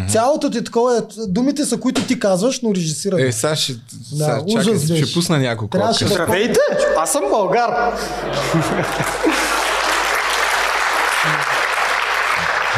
Цялото 0.10 0.50
ти 0.50 0.64
такова 0.64 0.98
е, 0.98 1.02
думите 1.20 1.66
са 1.66 1.78
които 1.78 2.04
ти 2.04 2.20
казваш, 2.20 2.62
но 2.62 2.76
режисирано. 2.76 3.24
Е, 3.24 3.32
сега 3.32 3.56
ще, 3.56 3.74
Да, 3.74 3.80
сега, 4.12 4.42
чакай, 4.52 4.78
ще 4.78 4.94
беше. 4.94 5.14
пусна 5.14 5.40
няколко. 5.40 5.72
Трябваше 5.72 6.06
да- 6.06 6.10
Здравейте, 6.10 6.60
аз 6.98 7.12
съм 7.12 7.24
българ. 7.30 7.94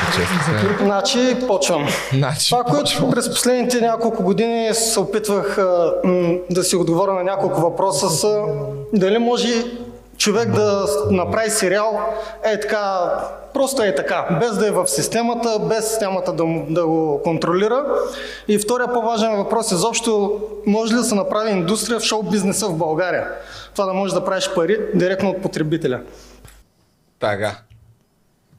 Честно, 0.07 0.37
Значи, 0.79 1.37
почвам. 1.47 1.87
Значи, 2.13 2.49
Това, 2.49 2.63
което 2.63 3.09
през 3.09 3.29
последните 3.29 3.81
няколко 3.81 4.23
години 4.23 4.73
се 4.73 4.99
опитвах 4.99 5.57
а, 5.57 5.93
м, 6.03 6.33
да 6.49 6.63
си 6.63 6.75
отговоря 6.75 7.13
на 7.13 7.23
няколко 7.23 7.61
въпроса 7.61 8.09
са 8.09 8.41
дали 8.93 9.17
може 9.17 9.63
човек 10.21 10.51
да 10.51 10.85
направи 11.11 11.49
сериал 11.49 11.99
е 12.43 12.59
така, 12.59 13.11
просто 13.53 13.83
е 13.83 13.95
така, 13.95 14.37
без 14.39 14.57
да 14.57 14.67
е 14.67 14.71
в 14.71 14.87
системата, 14.87 15.59
без 15.69 15.89
системата 15.89 16.33
да, 16.33 16.45
да 16.69 16.87
го 16.87 17.21
контролира. 17.23 17.85
И 18.47 18.57
втория 18.57 18.93
по-важен 18.93 19.35
въпрос 19.35 19.71
е 19.71 19.75
изобщо 19.75 20.39
може 20.67 20.93
ли 20.93 20.97
да 20.97 21.03
се 21.03 21.15
направи 21.15 21.51
индустрия 21.51 21.99
в 21.99 22.03
шоу 22.03 22.23
бизнеса 22.23 22.67
в 22.67 22.77
България? 22.77 23.27
Това 23.73 23.85
да 23.85 23.93
можеш 23.93 24.13
да 24.13 24.25
правиш 24.25 24.49
пари 24.55 24.77
директно 24.95 25.29
от 25.29 25.41
потребителя. 25.41 26.01
Така. 27.19 27.57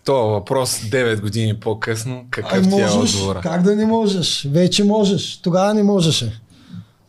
То 0.05 0.29
въпрос 0.29 0.79
9 0.79 1.21
години 1.21 1.61
по-късно. 1.61 2.25
Какъв 2.31 2.63
ти 2.63 2.81
е 2.81 2.87
можеш. 2.87 3.15
отговора? 3.15 3.41
Как 3.43 3.63
да 3.63 3.77
не 3.77 3.87
можеш? 3.87 4.49
Вече 4.53 4.85
можеш. 4.85 5.41
Тогава 5.43 5.75
не 5.75 5.83
можеше. 5.83 6.42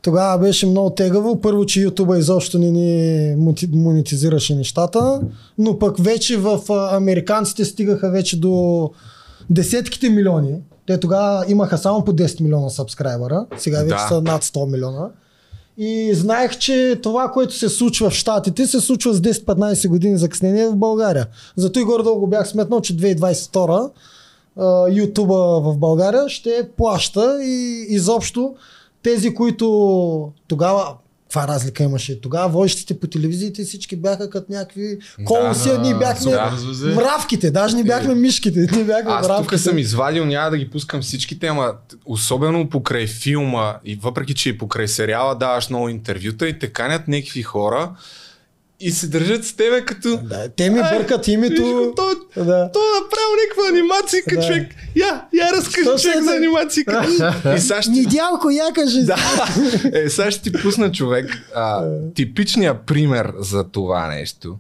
Тогава 0.03 0.37
беше 0.37 0.65
много 0.65 0.89
тегаво. 0.89 1.41
Първо, 1.41 1.65
че 1.65 1.81
Ютуба 1.81 2.17
изобщо 2.17 2.59
не 2.59 2.71
ни 2.71 3.35
монетизираше 3.73 4.55
нещата, 4.55 5.21
но 5.57 5.79
пък 5.79 5.97
вече 5.99 6.37
в 6.37 6.59
американците 6.91 7.65
стигаха 7.65 8.09
вече 8.09 8.39
до 8.39 8.89
десетките 9.49 10.09
милиони. 10.09 10.55
Те 10.87 10.99
тогава 10.99 11.45
имаха 11.47 11.77
само 11.77 12.05
по 12.05 12.13
10 12.13 12.41
милиона 12.41 12.69
сабскрайбъра, 12.69 13.45
сега 13.57 13.79
вече 13.79 13.95
Да. 13.95 14.07
са 14.09 14.21
над 14.21 14.43
100 14.43 14.71
милиона. 14.71 15.09
И 15.77 16.13
знаех, 16.13 16.57
че 16.57 16.99
това, 17.03 17.31
което 17.31 17.53
се 17.53 17.69
случва 17.69 18.09
в 18.09 18.13
Штатите, 18.13 18.67
се 18.67 18.81
случва 18.81 19.13
с 19.13 19.21
10-15 19.21 19.87
години 19.87 20.17
закъснение 20.17 20.67
в 20.67 20.75
България. 20.75 21.27
Зато 21.55 21.79
и 21.79 21.83
горе-долу 21.83 22.19
го 22.19 22.27
бях 22.27 22.47
сметнал, 22.47 22.81
че 22.81 22.97
2022 22.97 23.89
а, 24.57 24.87
Ютуба 24.89 25.59
в 25.61 25.77
България 25.77 26.29
ще 26.29 26.69
плаща 26.77 27.39
и 27.43 27.85
изобщо 27.89 28.55
тези, 29.03 29.33
които 29.33 30.33
тогава 30.47 30.95
каква 31.33 31.53
разлика 31.53 31.83
имаше? 31.83 32.21
Тогава 32.21 32.49
водещите 32.49 32.99
по 32.99 33.07
телевизиите 33.07 33.63
всички 33.63 33.95
бяха 33.95 34.29
като 34.29 34.51
някакви 34.51 34.97
колоси, 35.25 35.69
да, 35.69 35.77
ние 35.77 35.95
бяхме 35.95 36.31
да, 36.31 36.51
мравките, 36.95 37.51
даже 37.51 37.75
не 37.75 37.83
бяхме 37.83 38.15
мишките, 38.15 38.59
ние 38.71 38.83
бяхме 38.83 39.11
Аз 39.11 39.27
мравките. 39.27 39.49
тук 39.49 39.59
съм 39.59 39.77
извадил, 39.77 40.25
няма 40.25 40.49
да 40.49 40.57
ги 40.57 40.69
пускам 40.69 41.01
всичките, 41.01 41.47
ама 41.47 41.73
особено 42.05 42.69
покрай 42.69 43.07
филма 43.07 43.75
и 43.85 43.95
въпреки, 43.95 44.33
че 44.33 44.49
и 44.49 44.57
покрай 44.57 44.87
сериала 44.87 45.35
даваш 45.35 45.69
много 45.69 45.89
интервюта 45.89 46.47
и 46.47 46.59
те 46.59 46.67
канят 46.67 47.07
някакви 47.07 47.41
хора 47.41 47.91
и 48.83 48.91
се 48.91 49.07
държат 49.07 49.45
с 49.45 49.53
тебе 49.53 49.81
като... 49.81 50.17
Да, 50.17 50.49
те 50.49 50.69
ми 50.69 50.79
бъркат 50.81 51.27
името. 51.27 51.93
той, 51.95 52.15
Да. 52.35 52.69
той 52.73 52.83
е 52.83 53.01
направил 53.01 53.29
някаква 53.41 53.69
анимация, 53.69 54.23
Да. 54.29 54.47
човек. 54.47 54.71
Я, 54.95 55.25
я 55.33 55.53
разкажи 55.53 55.83
Що 55.83 55.97
човек 55.99 56.17
се- 56.17 56.23
за 56.23 56.35
анимация. 56.35 56.85
и 57.57 57.59
сега 57.59 57.81
ще 57.81 57.91
Недялко, 57.91 58.49
я 58.49 58.71
кажи. 58.75 59.03
Да, 59.03 59.17
е, 59.93 60.09
сега 60.09 60.31
ще 60.31 60.41
ти 60.41 60.51
пусна 60.53 60.91
човек. 60.91 61.25
А, 61.55 61.83
типичният 62.15 62.77
пример 62.81 63.33
за 63.39 63.63
това 63.63 64.07
нещо. 64.07 64.57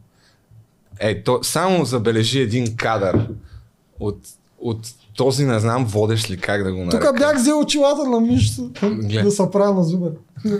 Е, 0.99 1.23
то, 1.23 1.39
само 1.41 1.85
забележи 1.85 2.39
един 2.39 2.75
кадър 2.75 3.27
от, 3.99 4.19
от 4.59 4.79
този, 5.15 5.45
не 5.45 5.59
знам, 5.59 5.85
водещ 5.85 6.29
ли 6.29 6.37
как 6.37 6.63
да 6.63 6.71
го 6.73 6.79
нарека. 6.85 7.07
Тук 7.07 7.19
бях 7.19 7.37
взел 7.37 7.59
очилата 7.59 8.09
на 8.09 8.19
Мишо 8.19 8.63
да 9.23 9.31
се 9.31 9.43
правя 9.51 9.73
на 9.73 9.83
зубър. 9.83 10.11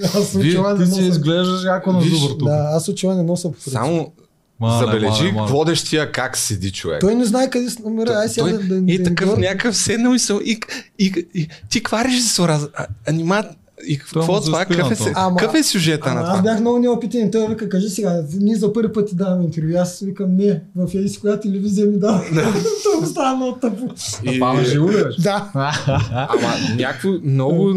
Аз 0.03 0.35
очила 0.35 0.73
не 0.73 0.85
Ти 0.85 0.91
си 0.91 0.97
нося. 0.97 1.09
изглеждаш 1.09 1.63
яко 1.65 1.91
на 1.91 2.01
зубър 2.01 2.29
тук. 2.29 2.47
Да, 2.47 2.69
аз 2.73 2.87
очила 2.87 3.15
не 3.15 3.25
принцип. 3.25 3.55
Само 3.59 4.11
Мале, 4.59 4.85
забележи 4.85 5.23
мале, 5.23 5.31
мале. 5.31 5.51
водещия 5.51 6.11
как 6.11 6.37
седи 6.37 6.71
човек. 6.71 7.01
Той 7.01 7.15
не 7.15 7.25
знае 7.25 7.49
къде 7.49 7.69
се 7.69 7.81
намира. 7.83 8.11
Ай 8.13 8.29
сега 8.29 8.43
той 8.49 8.51
да, 8.53 8.81
да, 8.81 8.93
е 8.93 8.97
да 8.97 9.03
такъв 9.03 9.29
говори. 9.29 9.41
някакъв 9.41 9.77
седнал 9.77 10.13
и, 10.13 10.19
се, 10.19 10.33
и, 10.33 10.59
и, 10.99 11.25
и, 11.33 11.47
ти 11.69 11.83
каква 11.83 12.05
режисура? 12.05 12.59
А, 12.75 12.85
анима... 13.07 13.43
И 13.87 13.97
какво 13.97 14.37
е 14.37 14.41
това? 14.41 14.65
Какъв 14.65 14.91
е, 14.91 15.13
какъв 15.13 15.53
е 15.55 15.63
сюжета 15.63 16.09
Ама 16.09 16.19
на 16.19 16.27
аз 16.27 16.37
това? 16.37 16.41
бях 16.41 16.59
много 16.59 16.79
неопитен. 16.79 17.31
Той 17.31 17.47
вика, 17.47 17.69
кажи 17.69 17.89
сега, 17.89 18.23
ние 18.39 18.55
за 18.55 18.73
първи 18.73 18.93
път 18.93 19.07
ти 19.09 19.15
даваме 19.15 19.43
интервю. 19.43 19.77
Аз 19.77 19.99
викам, 19.99 20.35
не, 20.35 20.61
в 20.75 20.95
еди 20.95 21.19
коя 21.21 21.39
телевизия 21.39 21.87
ми 21.87 21.99
дава. 21.99 22.21
Това 22.83 23.07
става 23.07 23.35
много 23.35 23.57
тъпо. 23.57 23.89
И- 24.23 24.39
на 24.39 24.63
живо 24.63 24.91
ли? 24.91 25.03
Да. 25.19 25.51
Ама 26.29 26.53
някакво 26.77 27.09
много, 27.23 27.75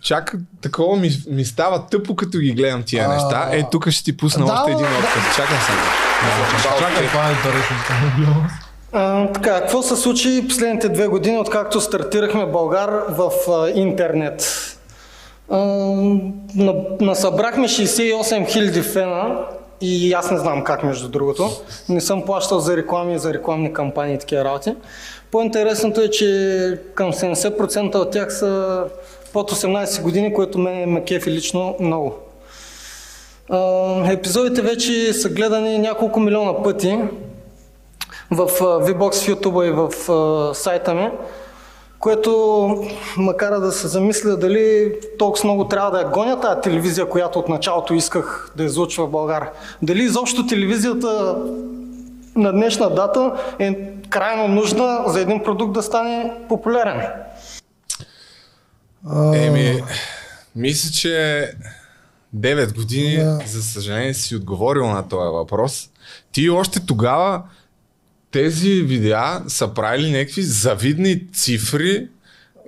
чак 0.00 0.36
такова 0.60 0.96
ми, 0.96 1.10
ми 1.30 1.44
става 1.44 1.86
тъпо, 1.86 2.16
като 2.16 2.38
ги 2.38 2.52
гледам 2.52 2.82
тия 2.82 3.04
А, 3.04 3.08
неща. 3.08 3.48
Е, 3.52 3.64
тук 3.70 3.90
ще 3.90 4.04
ти 4.04 4.16
пусна 4.16 4.46
да, 4.46 4.52
още 4.52 4.70
един 4.72 4.86
да. 4.86 4.98
отказ. 4.98 5.36
Чакай 5.36 5.56
сега. 5.66 6.78
Чакай, 6.78 7.08
това 7.08 7.28
е 7.28 7.32
интересно. 7.32 7.76
А, 8.92 9.32
така, 9.32 9.60
какво 9.60 9.82
се 9.82 9.96
случи 9.96 10.44
последните 10.48 10.88
две 10.88 11.06
години, 11.06 11.38
откакто 11.38 11.80
стартирахме 11.80 12.46
Българ 12.46 12.90
в 13.08 13.30
а, 13.50 13.70
интернет? 13.74 14.62
Насъбрахме 17.00 17.68
68 17.68 18.12
000 18.46 18.82
фена 18.82 19.38
и 19.80 20.12
аз 20.12 20.30
не 20.30 20.38
знам 20.38 20.64
как 20.64 20.82
между 20.82 21.08
другото. 21.08 21.50
Не 21.88 22.00
съм 22.00 22.22
плащал 22.22 22.60
за 22.60 22.76
реклами 22.76 23.14
и 23.14 23.18
за 23.18 23.34
рекламни 23.34 23.72
кампании 23.72 24.14
и 24.14 24.18
такива 24.18 24.44
работи. 24.44 24.74
По-интересното 25.30 26.00
е, 26.00 26.10
че 26.10 26.80
към 26.94 27.12
70% 27.12 27.94
от 27.94 28.10
тях 28.10 28.38
са 28.38 28.84
под 29.32 29.52
18 29.52 30.02
години, 30.02 30.34
което 30.34 30.58
мен 30.58 30.90
ме 30.90 31.04
кефи 31.04 31.30
лично 31.30 31.76
много. 31.80 32.14
Епизодите 34.10 34.62
вече 34.62 35.12
са 35.12 35.28
гледани 35.28 35.78
няколко 35.78 36.20
милиона 36.20 36.62
пъти 36.62 36.98
в 38.30 38.48
VBOX 38.60 39.14
в 39.14 39.26
YouTube 39.26 39.68
и 39.68 39.70
в 39.70 40.54
сайта 40.54 40.94
ми, 40.94 41.10
което 42.06 42.84
ме 43.16 43.36
кара 43.36 43.60
да 43.60 43.72
се 43.72 43.88
замисля 43.88 44.36
дали 44.36 44.92
толкова 45.18 45.44
много 45.44 45.68
трябва 45.68 45.90
да 45.90 45.98
я 45.98 46.08
гоня 46.08 46.40
тази 46.40 46.60
телевизия, 46.60 47.08
която 47.08 47.38
от 47.38 47.48
началото 47.48 47.94
исках 47.94 48.52
да 48.56 48.64
излучва 48.64 49.06
в 49.06 49.10
България. 49.10 49.50
Дали 49.82 50.02
изобщо 50.02 50.46
телевизията 50.46 51.36
на 52.36 52.52
днешна 52.52 52.94
дата 52.94 53.32
е 53.58 53.92
крайно 54.10 54.48
нужна 54.54 55.04
за 55.06 55.20
един 55.20 55.42
продукт 55.42 55.72
да 55.72 55.82
стане 55.82 56.32
популярен. 56.48 57.02
Еми, 59.34 59.82
мисля, 60.56 60.90
че 60.90 61.50
9 62.36 62.74
години, 62.74 63.16
Да. 63.16 63.40
за 63.46 63.62
съжаление, 63.62 64.14
си 64.14 64.36
отговорил 64.36 64.86
на 64.86 65.08
този 65.08 65.32
въпрос. 65.32 65.90
Ти 66.32 66.50
още 66.50 66.86
тогава 66.86 67.42
тези 68.36 68.82
видеа 68.82 69.42
са 69.48 69.74
правили 69.74 70.10
някакви 70.10 70.42
завидни 70.42 71.32
цифри 71.32 72.08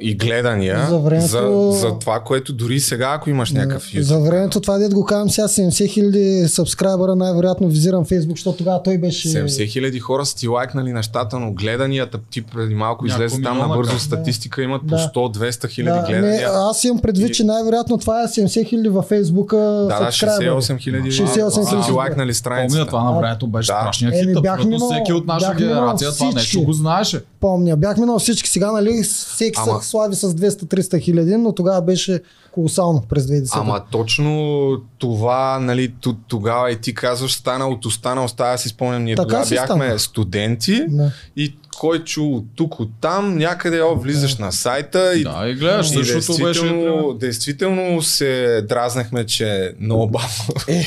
и 0.00 0.14
гледания 0.16 0.86
За 0.86 0.98
времето- 0.98 1.26
за, 1.72 1.78
за 1.78 1.90
това, 1.90 2.20
което 2.20 2.52
дори 2.52 2.80
сега, 2.80 3.10
ако 3.10 3.30
имаш 3.30 3.52
някакъв 3.52 3.82
YouTube. 3.84 4.00
За 4.00 4.18
времето 4.20 4.60
това 4.60 4.78
дед 4.78 4.94
го 4.94 5.04
казвам 5.04 5.30
сега 5.30 5.48
70 5.48 5.86
хиляди 5.86 6.44
сабскрайбъра, 6.48 7.16
най-вероятно 7.16 7.68
визирам 7.68 8.04
Фейсбук, 8.04 8.36
защото 8.36 8.58
тогава 8.58 8.82
той 8.82 8.98
беше... 8.98 9.28
70 9.28 9.68
хиляди 9.68 9.98
хора 9.98 10.26
са 10.26 10.36
ти 10.36 10.48
лайкнали 10.48 10.92
нещата, 10.92 11.38
но 11.38 11.52
гледанията, 11.52 12.18
ти 12.20 12.42
преди 12.42 12.74
малко 12.74 13.06
излезе 13.06 13.42
там 13.42 13.58
набързо 13.58 13.90
как? 13.90 14.00
статистика, 14.00 14.62
имат 14.62 14.80
по 14.82 14.86
Да. 14.88 15.10
100-200 15.14 15.68
хиляди 15.68 15.90
Да, 15.90 16.02
не, 16.02 16.08
гледания. 16.10 16.48
аз 16.52 16.84
имам 16.84 16.98
предвид, 16.98 17.28
И- 17.28 17.32
че 17.32 17.44
най-вероятно 17.44 17.98
това 17.98 18.22
е 18.22 18.26
70 18.26 18.64
хиляди 18.64 18.88
във 18.88 19.04
Фейсбука 19.04 19.56
Да, 19.56 19.84
да, 19.84 19.96
сабскрайбъри. 19.96 20.46
68 20.46 20.78
хиляди 20.78 21.10
68 21.10 21.50
са 21.54 21.70
ти 21.70 21.76
хиляди. 21.76 21.92
лайкнали 21.92 22.34
страницата. 22.34 22.78
Помня, 22.80 22.86
това 22.88 23.04
на 23.04 23.18
времето 23.18 23.46
беше 23.46 23.66
Да. 23.66 23.78
страшния 23.80 24.08
Еми, 24.14 24.34
хит. 24.34 24.42
минал- 24.64 24.90
всеки 24.90 25.12
от 25.12 25.26
наша 25.26 25.46
бях 25.48 25.58
минал 25.58 25.74
генерация 25.74 26.10
това 26.12 26.30
нещо 26.32 26.62
го 26.62 26.72
знаеше. 26.72 27.20
Помня, 27.40 27.76
бяхме 27.76 28.06
на 28.06 28.18
всички 28.18 28.48
сега, 28.48 28.72
нали, 28.72 29.02
всеки 29.02 29.60
Ама- 29.62 29.82
се 29.82 29.88
слави 29.88 30.14
с 30.14 30.28
200-300 30.28 31.00
хиляди, 31.00 31.36
но 31.36 31.52
тогава 31.52 31.82
беше 31.82 32.20
колосално 32.52 33.02
през 33.08 33.24
2010. 33.24 33.48
Ама 33.54 33.80
точно 33.92 34.58
това, 34.98 35.58
нали, 35.58 35.94
тогава 36.28 36.70
и 36.72 36.76
ти 36.76 36.94
казваш, 36.94 37.34
стана 37.34 37.68
от 37.68 37.84
остана, 37.86 38.24
остава 38.24 38.56
си 38.56 38.68
спомням, 38.68 39.04
ние 39.04 39.16
Така 39.16 39.24
тогава 39.24 39.46
бяхме 39.46 39.66
стана. 39.84 39.98
студенти 39.98 40.84
Да. 40.88 41.10
и 41.36 41.56
кой 41.78 42.04
чу 42.04 42.24
от 42.24 42.44
тук, 42.56 42.80
от 42.80 42.90
там, 43.00 43.38
някъде 43.38 43.82
о, 43.82 43.96
влизаш 43.96 44.36
на 44.36 44.52
сайта 44.52 45.14
и 45.14 45.24
Да, 45.24 45.48
и 45.48 45.54
гледаш, 45.54 45.90
и 45.90 45.98
беше. 45.98 46.12
действително, 46.12 46.52
примерно. 46.52 47.14
действително 47.14 48.02
се 48.02 48.62
дразнахме, 48.68 49.26
че 49.26 49.74
много 49.80 50.10
бавно. 50.10 50.54
Те 50.66 50.86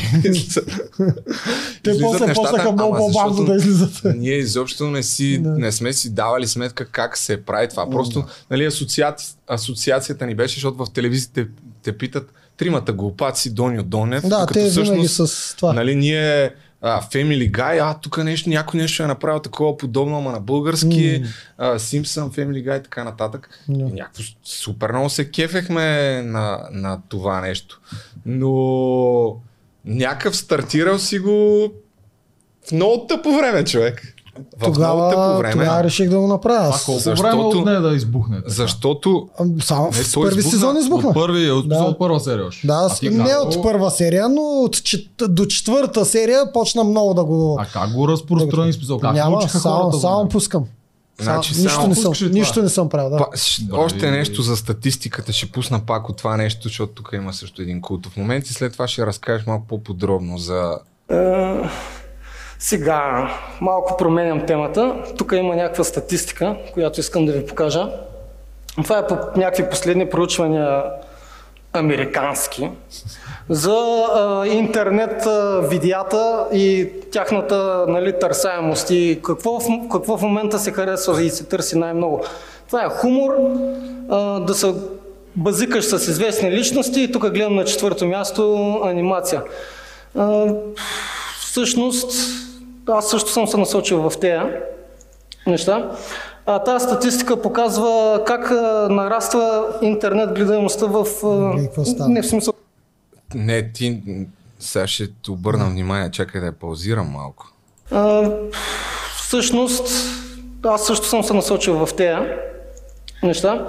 Излизат 1.92 2.02
после 2.02 2.28
нещата, 2.28 2.34
почнаха 2.34 2.72
много 2.72 2.98
по-бавно 2.98 3.34
защото 3.34 3.52
да 3.52 3.56
излизат. 3.56 4.02
Ние 4.18 4.36
изобщо 4.36 4.88
не, 4.88 5.04
си, 5.04 5.38
Да. 5.38 5.50
не 5.50 5.72
сме 5.72 5.94
си 5.94 6.10
давали 6.10 6.48
сметка 6.48 6.86
как 6.86 7.18
се 7.18 7.46
прави 7.46 7.70
това. 7.70 7.90
Просто 7.90 8.24
нали, 8.52 8.66
асоциаци... 8.66 9.36
асоциацията 9.48 10.26
ни 10.26 10.36
беше, 10.36 10.56
защото 10.56 10.86
в 10.86 10.94
телевизията 10.94 11.46
те 11.84 11.98
питат 11.98 12.30
тримата 12.58 12.94
глупаци, 12.94 13.54
Доню 13.54 13.84
Донев. 13.84 14.22
Да, 14.22 14.30
докато 14.40 14.54
те 14.54 14.70
всъщност, 14.70 15.28
с 15.28 15.56
това. 15.56 15.74
Нали, 15.74 15.96
ние 15.96 16.52
а, 16.82 17.02
Family 17.02 17.52
Guy, 17.52 17.92
а 17.92 18.00
тук 18.00 18.24
нещо, 18.24 18.50
някой 18.50 18.80
нещо 18.80 19.04
е 19.04 19.08
направил 19.08 19.40
такова 19.40 19.78
подобно, 19.78 20.18
ама 20.18 20.32
на 20.32 20.40
български, 20.40 21.24
а, 21.58 21.80
Simpson, 21.80 22.30
Family 22.30 22.66
Guy 22.70 22.80
и 22.80 22.84
така 22.84 23.04
нататък. 23.04 23.50
И 23.70 23.84
някакво 23.84 24.24
супер 24.44 24.92
много 24.92 25.10
се 25.10 25.32
кефехме 25.32 26.22
на, 26.22 26.68
на 26.72 27.02
това 27.10 27.42
нещо. 27.42 27.82
Но 28.26 29.36
някакъв 29.86 30.38
стартирал 30.38 31.00
си 31.00 31.20
го 31.20 31.72
в 32.68 32.72
много 32.72 33.08
тъпо 33.08 33.38
време, 33.38 33.66
човек. 33.66 34.16
В 34.58 34.64
Тогава, 34.64 35.38
време. 35.38 35.52
тогава 35.54 35.84
реших 35.84 36.10
да 36.10 36.20
го 36.20 36.28
направя. 36.28 36.68
Аз, 36.68 36.86
колко 36.86 37.00
Защото- 37.00 37.22
време 37.24 37.44
отне 37.44 37.74
да 37.74 37.90
избухне? 37.90 38.36
така? 38.38 38.50
Защото 38.50 39.28
Ам, 39.40 39.62
Само 39.62 39.86
Не, 39.86 39.92
в 39.94 40.14
първи 40.14 40.30
избухна 40.30 40.52
сезон 40.52 40.70
От 40.72 40.82
избухна. 40.82 41.14
първи, 41.14 41.52
от, 41.52 41.70
Да. 41.70 41.76
от 41.76 42.00
първа 42.00 42.20
серия 42.20 42.46
още. 42.46 42.68
Да, 42.68 42.88
А 42.92 42.96
ти 42.96 43.10
не 43.10 43.26
как 43.26 43.42
от 43.48 43.64
първа 43.64 43.92
серия, 43.92 44.30
но 44.30 44.42
от 44.42 44.84
чет, 44.84 45.02
до 45.20 45.46
четвърта 45.46 46.06
серия 46.06 46.54
почна 46.54 46.84
много 46.84 47.14
да 47.14 47.24
го... 47.24 47.58
А 47.60 47.66
как 47.66 47.94
го 47.94 48.08
разпространи 48.08 48.74
смисъл? 48.74 49.00
Как 49.00 49.14
Няма, 49.14 49.32
научиха 49.32 49.60
само, 49.60 49.76
хората? 49.78 50.00
само 50.00 50.18
Само, 50.18 50.30
пускам. 50.30 50.64
Значи 51.22 51.54
Само, 51.54 51.64
нищо, 51.64 51.76
само 51.76 51.88
не 51.88 51.96
съм, 51.96 52.14
това? 52.14 52.28
нищо 52.30 52.64
не 52.64 52.70
съм 52.70 52.90
правил, 52.90 53.10
да. 53.10 53.18
па, 53.18 53.38
ш- 53.38 53.62
Брави. 53.62 53.84
още 53.84 54.12
нещо 54.12 54.42
за 54.42 54.58
статистиката 54.58 55.34
ще 55.34 55.46
пусна 55.48 55.80
пак 55.80 56.10
от 56.10 56.18
това 56.18 56.38
нещо, 56.38 56.60
защото 56.64 56.94
тук 56.94 57.10
има 57.14 57.34
също 57.34 57.62
един 57.62 57.82
култов 57.82 58.18
момент 58.18 58.48
и 58.48 58.54
след 58.54 58.74
това 58.74 58.88
ще 58.88 59.06
разкажеш 59.06 59.48
малко 59.48 59.68
по-подробно 59.68 60.38
за 60.38 60.78
Е, 61.12 61.16
сега 62.62 63.30
малко 63.62 63.98
променям 63.98 64.46
темата. 64.46 64.96
Тук 65.18 65.32
има 65.36 65.56
някаква 65.56 65.84
статистика, 65.84 66.56
която 66.74 67.00
искам 67.00 67.26
да 67.26 67.32
ви 67.32 67.46
покажа. 67.46 67.90
Това 68.84 68.98
е 68.98 69.08
по 69.08 69.16
някакви 69.36 69.70
последни 69.70 70.10
проучвания 70.10 70.84
американски 71.74 72.70
за 73.50 74.06
а, 74.14 74.48
интернет 74.48 75.26
а, 75.26 75.60
видеята 75.62 76.46
и 76.54 76.90
тяхната 77.12 77.86
нали, 77.88 78.20
търсаемост 78.20 78.90
и 78.90 79.20
какво 79.24 79.60
в, 79.60 79.64
какво 79.92 80.18
в 80.18 80.22
момента 80.22 80.60
се 80.60 80.72
харесва 80.72 81.24
и 81.24 81.30
се 81.30 81.44
търси 81.44 81.78
най-много. 81.78 82.24
Това 82.68 82.86
е 82.86 82.90
хумор, 82.90 83.32
а, 84.10 84.40
да 84.40 84.54
се 84.54 84.74
базикаш 85.36 85.86
с 85.86 86.08
известни 86.08 86.52
личности 86.52 87.02
и 87.02 87.12
тук 87.12 87.30
гледам 87.30 87.56
на 87.56 87.66
четвърто 87.66 88.06
място 88.06 88.74
анимация. 88.84 89.42
А, 90.18 90.46
всъщност, 91.40 92.12
аз 92.92 93.10
също 93.10 93.30
съм 93.30 93.48
се 93.48 93.58
насочил 93.58 94.10
в 94.10 94.20
тези 94.20 94.44
неща. 95.48 95.92
А 96.46 96.60
тази 96.60 96.86
статистика 96.86 97.42
показва 97.42 98.22
как 98.26 98.52
а, 98.52 98.88
нараства 98.90 99.68
интернет 99.82 100.34
гледаемостта 100.34 100.86
в... 100.86 101.06
а, 101.24 102.08
не 102.10 102.22
в 102.22 102.26
смисъл 102.26 102.54
Не, 103.36 103.72
ти 103.72 104.02
сега 104.60 104.88
ще 104.88 105.08
ти 105.08 105.32
обърна 105.32 105.66
внимание, 105.66 106.12
чакай 106.12 106.42
да 106.42 106.48
я 106.48 106.54
паузирам 106.54 107.08
малко. 107.08 107.52
А, 107.92 108.32
всъщност, 109.18 109.90
аз 110.64 110.86
също 110.86 111.06
съм 111.08 111.24
се 111.24 111.34
насочил 111.34 111.86
в 111.86 111.94
тези 111.96 112.18
неща. 113.24 113.68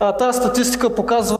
А 0.00 0.16
тази 0.16 0.38
статистика 0.38 0.94
показва 0.94 1.37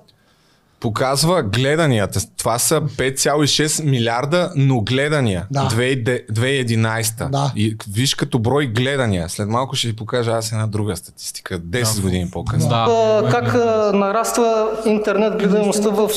Показва 0.81 1.43
гледанията. 1.43 2.21
Това 2.37 2.59
са 2.59 2.81
5,6 2.81 3.85
милиарда, 3.85 4.53
но 4.57 4.81
гледания. 4.81 5.47
Да. 5.51 5.61
2000 5.61 6.31
2011. 6.33 7.31
Да. 7.31 7.53
И 7.57 7.77
виж 7.93 8.15
като 8.15 8.39
брой 8.39 8.67
гледания. 8.67 9.29
След 9.29 9.49
малко 9.49 9.77
ще 9.77 9.89
ви 9.89 9.97
покажа 9.97 10.31
аз 10.31 10.53
една 10.53 10.67
друга 10.67 10.97
статистика. 10.97 11.61
10 11.61 12.03
години 12.03 12.31
по-късно. 12.31 12.69
Да. 12.69 12.87
а, 12.91 13.31
как 13.31 13.55
а, 13.55 13.93
нараства 13.95 14.71
интернет 14.87 15.39
гледаемостта 15.39 15.89
в... 15.89 16.11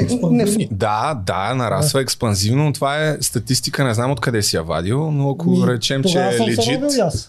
експанзивно. 0.00 0.68
Да, 0.70 1.20
да, 1.26 1.54
нараства 1.54 2.00
експанзивно, 2.00 2.64
но 2.64 2.72
това 2.72 3.04
е 3.04 3.16
статистика, 3.20 3.84
не 3.84 3.94
знам 3.94 4.10
откъде 4.10 4.42
си 4.42 4.56
я 4.56 4.62
вадил, 4.62 5.10
но 5.10 5.30
ако 5.30 5.50
Ми, 5.50 5.66
речем, 5.66 6.02
че 6.04 6.18
е 6.18 6.38
легит, 6.40 6.80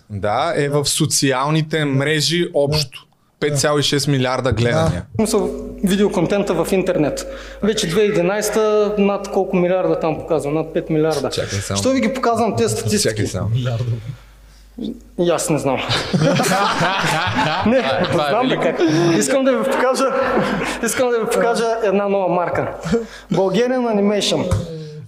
да, 0.10 0.54
е 0.56 0.70
в 0.70 0.86
социалните 0.86 1.86
мрежи 1.86 2.48
общо. 2.54 3.09
5,6 3.40 4.10
милиарда 4.10 4.52
гледания. 4.52 5.06
смисъл 5.16 5.50
видеоконтента 5.84 6.54
в 6.54 6.72
интернет. 6.72 7.26
Вече 7.64 7.90
2011 7.90 8.98
над 8.98 9.28
колко 9.28 9.56
милиарда 9.58 10.00
там 10.00 10.20
показва? 10.20 10.52
Над 10.52 10.68
5 10.74 10.90
милиарда. 10.90 11.30
Чакай 11.30 11.60
само. 11.60 11.80
Що 11.80 11.90
ви 11.90 12.00
ги 12.00 12.14
показвам 12.14 12.56
тези 12.56 12.76
статистики? 12.76 13.10
Чакай 13.10 13.28
само. 13.28 13.50
И 15.20 15.30
аз 15.30 15.50
не 15.50 15.60
знам. 15.60 15.78
не, 17.68 17.84
знам 18.14 18.48
да 18.48 18.60
как. 18.60 18.80
Искам 19.18 19.46
да 19.46 19.58
ви 19.58 19.64
покажа, 19.64 20.06
искам 20.86 21.10
да 21.10 21.20
ви 21.20 21.26
покажа 21.26 21.78
една 21.84 22.10
нова 22.10 22.28
марка. 22.28 22.68
Bulgarian 23.34 23.94
Animation. 23.96 24.54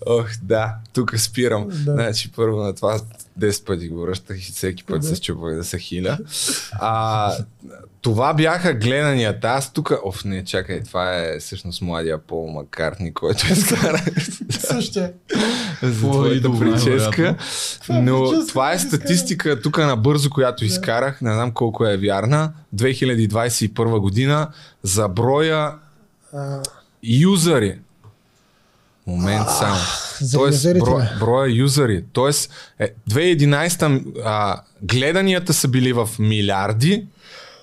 Ох, 0.06 0.30
да, 0.42 0.76
тук 0.94 1.20
спирам. 1.20 1.68
Значи 1.72 2.32
първо 2.32 2.58
на 2.58 2.76
това 2.76 3.00
10 3.40 3.66
пъти 3.66 3.88
го 3.88 4.02
връщах 4.02 4.50
и 4.50 4.52
всеки 4.52 4.84
път 4.84 5.04
се 5.04 5.22
чупвах 5.22 5.56
да 5.56 5.64
се 5.64 5.80
хиля. 5.80 6.18
А, 6.72 7.34
това 8.02 8.34
бяха 8.34 8.74
гледанията. 8.74 9.48
Аз 9.48 9.74
тук... 9.74 9.92
Оф, 10.06 10.26
не, 10.26 10.44
чакай, 10.44 10.84
това 10.84 11.18
е 11.18 11.40
всъщност 11.40 11.82
младия 11.82 12.18
Пол 12.18 12.48
Маккартни, 12.48 13.14
който 13.14 13.48
е 13.52 13.56
скара 13.56 14.04
Същия. 14.60 15.14
за 15.84 16.00
твоята 16.00 16.60
прическа. 16.60 17.36
Но 17.90 18.24
прическа 18.24 18.48
това 18.48 18.72
е 18.72 18.76
изкара. 18.76 18.90
статистика 18.90 19.62
тук 19.62 19.78
набързо, 19.78 20.30
която 20.30 20.66
изкарах. 20.66 21.22
Не 21.22 21.34
знам 21.34 21.52
колко 21.52 21.86
е 21.86 21.98
вярна. 21.98 22.54
2021 22.76 24.00
година 24.00 24.48
за 24.84 25.08
броя 25.08 25.74
А, 26.34 26.62
Момент 29.08 29.50
само. 29.50 29.76
Тоест, 30.34 30.80
бро, 30.80 31.02
броя 31.20 31.52
юзери. 31.52 32.04
Тоест, 32.14 32.52
е, 32.80 32.90
2011 33.10 34.04
а, 34.26 34.62
гледанията 34.82 35.54
са 35.54 35.68
били 35.68 35.94
в 35.94 36.10
милиарди, 36.20 37.06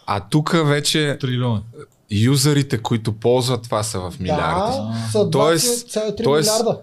а 0.06 0.20
тук 0.20 0.52
вече 0.56 1.16
Трилион. 1.20 1.62
юзерите, 2.10 2.78
които 2.78 3.12
ползват 3.12 3.62
това 3.62 3.82
са 3.82 4.00
в 4.00 4.14
милиарди. 4.20 4.76
Да, 4.76 4.94
са 5.12 5.18
Тоест- 5.30 5.86
20,3 5.86 6.24
тоест- 6.24 6.50
милиарда. 6.60 6.80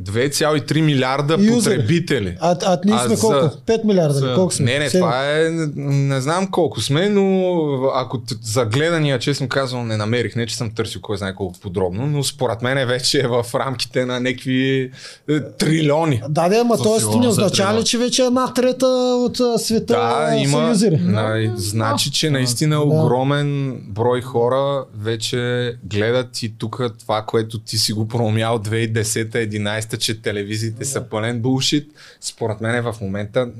2,3 0.00 0.80
милиарда 0.80 1.36
Юзери. 1.36 1.76
потребители. 1.76 2.36
А, 2.40 2.56
а 2.62 2.78
ние 2.84 2.94
А 2.94 2.98
сме 2.98 3.16
за- 3.16 3.20
колко? 3.22 3.56
5 3.66 3.84
милиарда 3.84 4.14
ли? 4.16 4.18
за- 4.20 4.34
Колко 4.34 4.52
сме? 4.52 4.64
Не, 4.64 4.78
не, 4.78 4.86
Седем. 4.86 5.00
това 5.00 5.32
е, 5.32 5.48
не, 5.76 6.20
знам 6.20 6.46
колко 6.46 6.80
сме, 6.80 7.08
но 7.08 7.54
ако 7.86 8.18
за 8.42 8.64
гледания, 8.64 9.18
честно 9.18 9.48
казвам, 9.48 9.88
не 9.88 9.96
намерих, 9.96 10.36
не 10.36 10.46
че 10.46 10.56
съм 10.56 10.70
търсил 10.70 11.00
кой 11.00 11.18
знае 11.18 11.34
колко 11.34 11.58
подробно, 11.60 12.06
но 12.06 12.24
според 12.24 12.62
мен 12.62 12.88
вече 12.88 13.18
е 13.18 13.26
в 13.26 13.44
рамките 13.56 14.04
на 14.04 14.20
някакви 14.20 14.90
е, 15.28 15.40
трилиони. 15.42 16.22
Да, 16.28 16.48
да, 16.48 16.56
ама 16.56 16.76
т.е. 16.76 17.18
не 17.18 17.24
е 17.24 17.28
означава 17.28 17.80
ли, 17.80 17.84
че 17.84 17.98
вече 17.98 18.22
една 18.22 18.54
трета 18.54 18.86
от 19.18 19.40
а, 19.40 19.58
света 19.58 19.86
Да, 19.86 20.26
са 20.30 20.36
има. 20.38 20.68
юзери? 20.68 20.96
На, 20.96 21.52
значи, 21.56 22.10
че 22.10 22.30
наистина 22.30 22.80
огромен 22.80 23.48
брой 23.82 24.20
хора 24.20 24.58
вече 24.96 25.38
гледат 25.84 26.42
и 26.42 26.58
тук 26.58 26.80
това, 26.98 27.22
което 27.22 27.58
ти 27.58 27.78
си 27.78 27.92
го 27.92 28.08
проумял 28.08 28.58
2010-2011, 28.58 29.87
че 29.96 30.22
телевизиите 30.22 30.84
са 30.84 31.00
пълен 31.02 31.40
булшит. 31.40 31.90
Според 32.20 32.60
мен 32.60 32.82
в 32.82 33.00
момента 33.00 33.50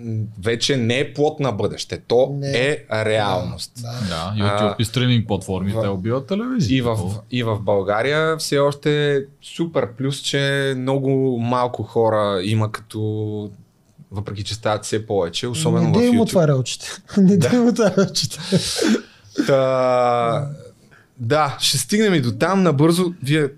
вече 0.40 0.76
не 0.76 0.98
е 0.98 1.12
плод 1.12 1.40
на 1.40 1.52
бъдеще. 1.52 1.98
То 1.98 2.30
Не. 2.32 2.50
е 2.50 2.78
реалност. 2.94 3.72
Да. 3.76 3.92
Да, 4.09 4.34
YouTube 4.38 4.74
и 4.78 4.84
стриминг 4.84 5.26
платформите 5.26 5.76
в- 5.78 5.90
убиват 5.90 6.26
телевизия. 6.26 6.78
И 6.78 6.82
в, 6.82 6.98
и 7.30 7.42
в 7.42 7.59
България 7.59 8.36
все 8.36 8.59
още 8.59 9.14
е 9.14 9.20
супер 9.42 9.88
плюс, 9.88 10.16
че 10.16 10.38
много 10.76 11.09
малко 11.38 11.82
хора 11.82 12.40
има 12.42 12.72
като 12.72 13.50
въпреки 14.10 14.44
че 14.44 14.55
стават 14.55 14.84
все 14.84 15.06
повече, 15.06 15.46
особено 15.46 15.82
не 15.82 15.90
в 15.90 15.92
да 15.92 16.05
им 16.05 16.14
YouTube. 16.14 16.20
отваря 16.20 16.55
очите. 16.55 16.86
Не 17.16 17.36
да 17.36 17.56
им 17.56 17.68
отваря 17.68 18.06
очите. 18.10 18.38
Та, 19.46 20.48
да, 21.18 21.56
ще 21.60 21.78
стигнем 21.78 22.14
и 22.14 22.20
до 22.20 22.32
там 22.32 22.62
набързо. 22.62 23.12
Вие 23.22 23.48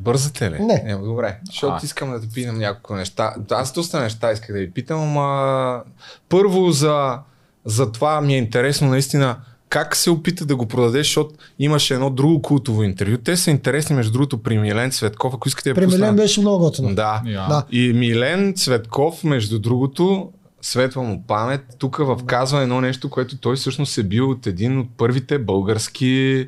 бързате 0.00 0.50
ли? 0.50 0.58
Не. 0.60 0.84
Е, 0.86 0.94
добре, 0.94 1.38
защото 1.46 1.72
А. 1.72 1.80
искам 1.82 2.10
да 2.10 2.20
те 2.20 2.28
питам 2.34 2.58
няколко 2.58 2.94
неща. 2.94 3.34
Аз 3.50 3.72
доста 3.72 4.00
неща 4.00 4.32
исках 4.32 4.52
да 4.52 4.58
ви 4.58 4.70
питам, 4.70 5.00
ама 5.00 5.82
първо 6.28 6.70
за, 6.70 7.18
за 7.64 7.92
това 7.92 8.20
ми 8.20 8.34
е 8.34 8.38
интересно 8.38 8.88
наистина 8.88 9.36
как 9.68 9.96
се 9.96 10.10
опита 10.10 10.46
да 10.46 10.56
го 10.56 10.66
продадеш, 10.66 11.06
защото 11.06 11.34
имаше 11.58 11.94
едно 11.94 12.10
друго 12.10 12.42
култово 12.42 12.82
интервю. 12.82 13.16
Те 13.16 13.36
са 13.36 13.50
интересни, 13.50 13.96
между 13.96 14.12
другото, 14.12 14.42
при 14.42 14.58
Милен 14.58 14.90
Цветков, 14.90 15.34
ако 15.34 15.48
искате 15.48 15.68
да 15.68 15.74
При 15.74 15.86
Милен 15.86 16.16
беше 16.16 16.40
много 16.40 16.64
готино. 16.64 16.94
Да. 16.94 17.22
Я. 17.26 17.46
Да. 17.48 17.64
И 17.70 17.92
Милен 17.92 18.54
Цветков, 18.56 19.24
между 19.24 19.58
другото, 19.58 20.32
светла 20.62 21.02
му 21.02 21.24
памет, 21.26 21.60
тук 21.78 22.00
вказва 22.20 22.62
едно 22.62 22.80
нещо, 22.80 23.10
което 23.10 23.38
той 23.38 23.56
всъщност 23.56 23.98
е 23.98 24.02
бил 24.02 24.30
от 24.30 24.46
един 24.46 24.78
от 24.78 24.88
първите 24.96 25.38
български 25.38 26.46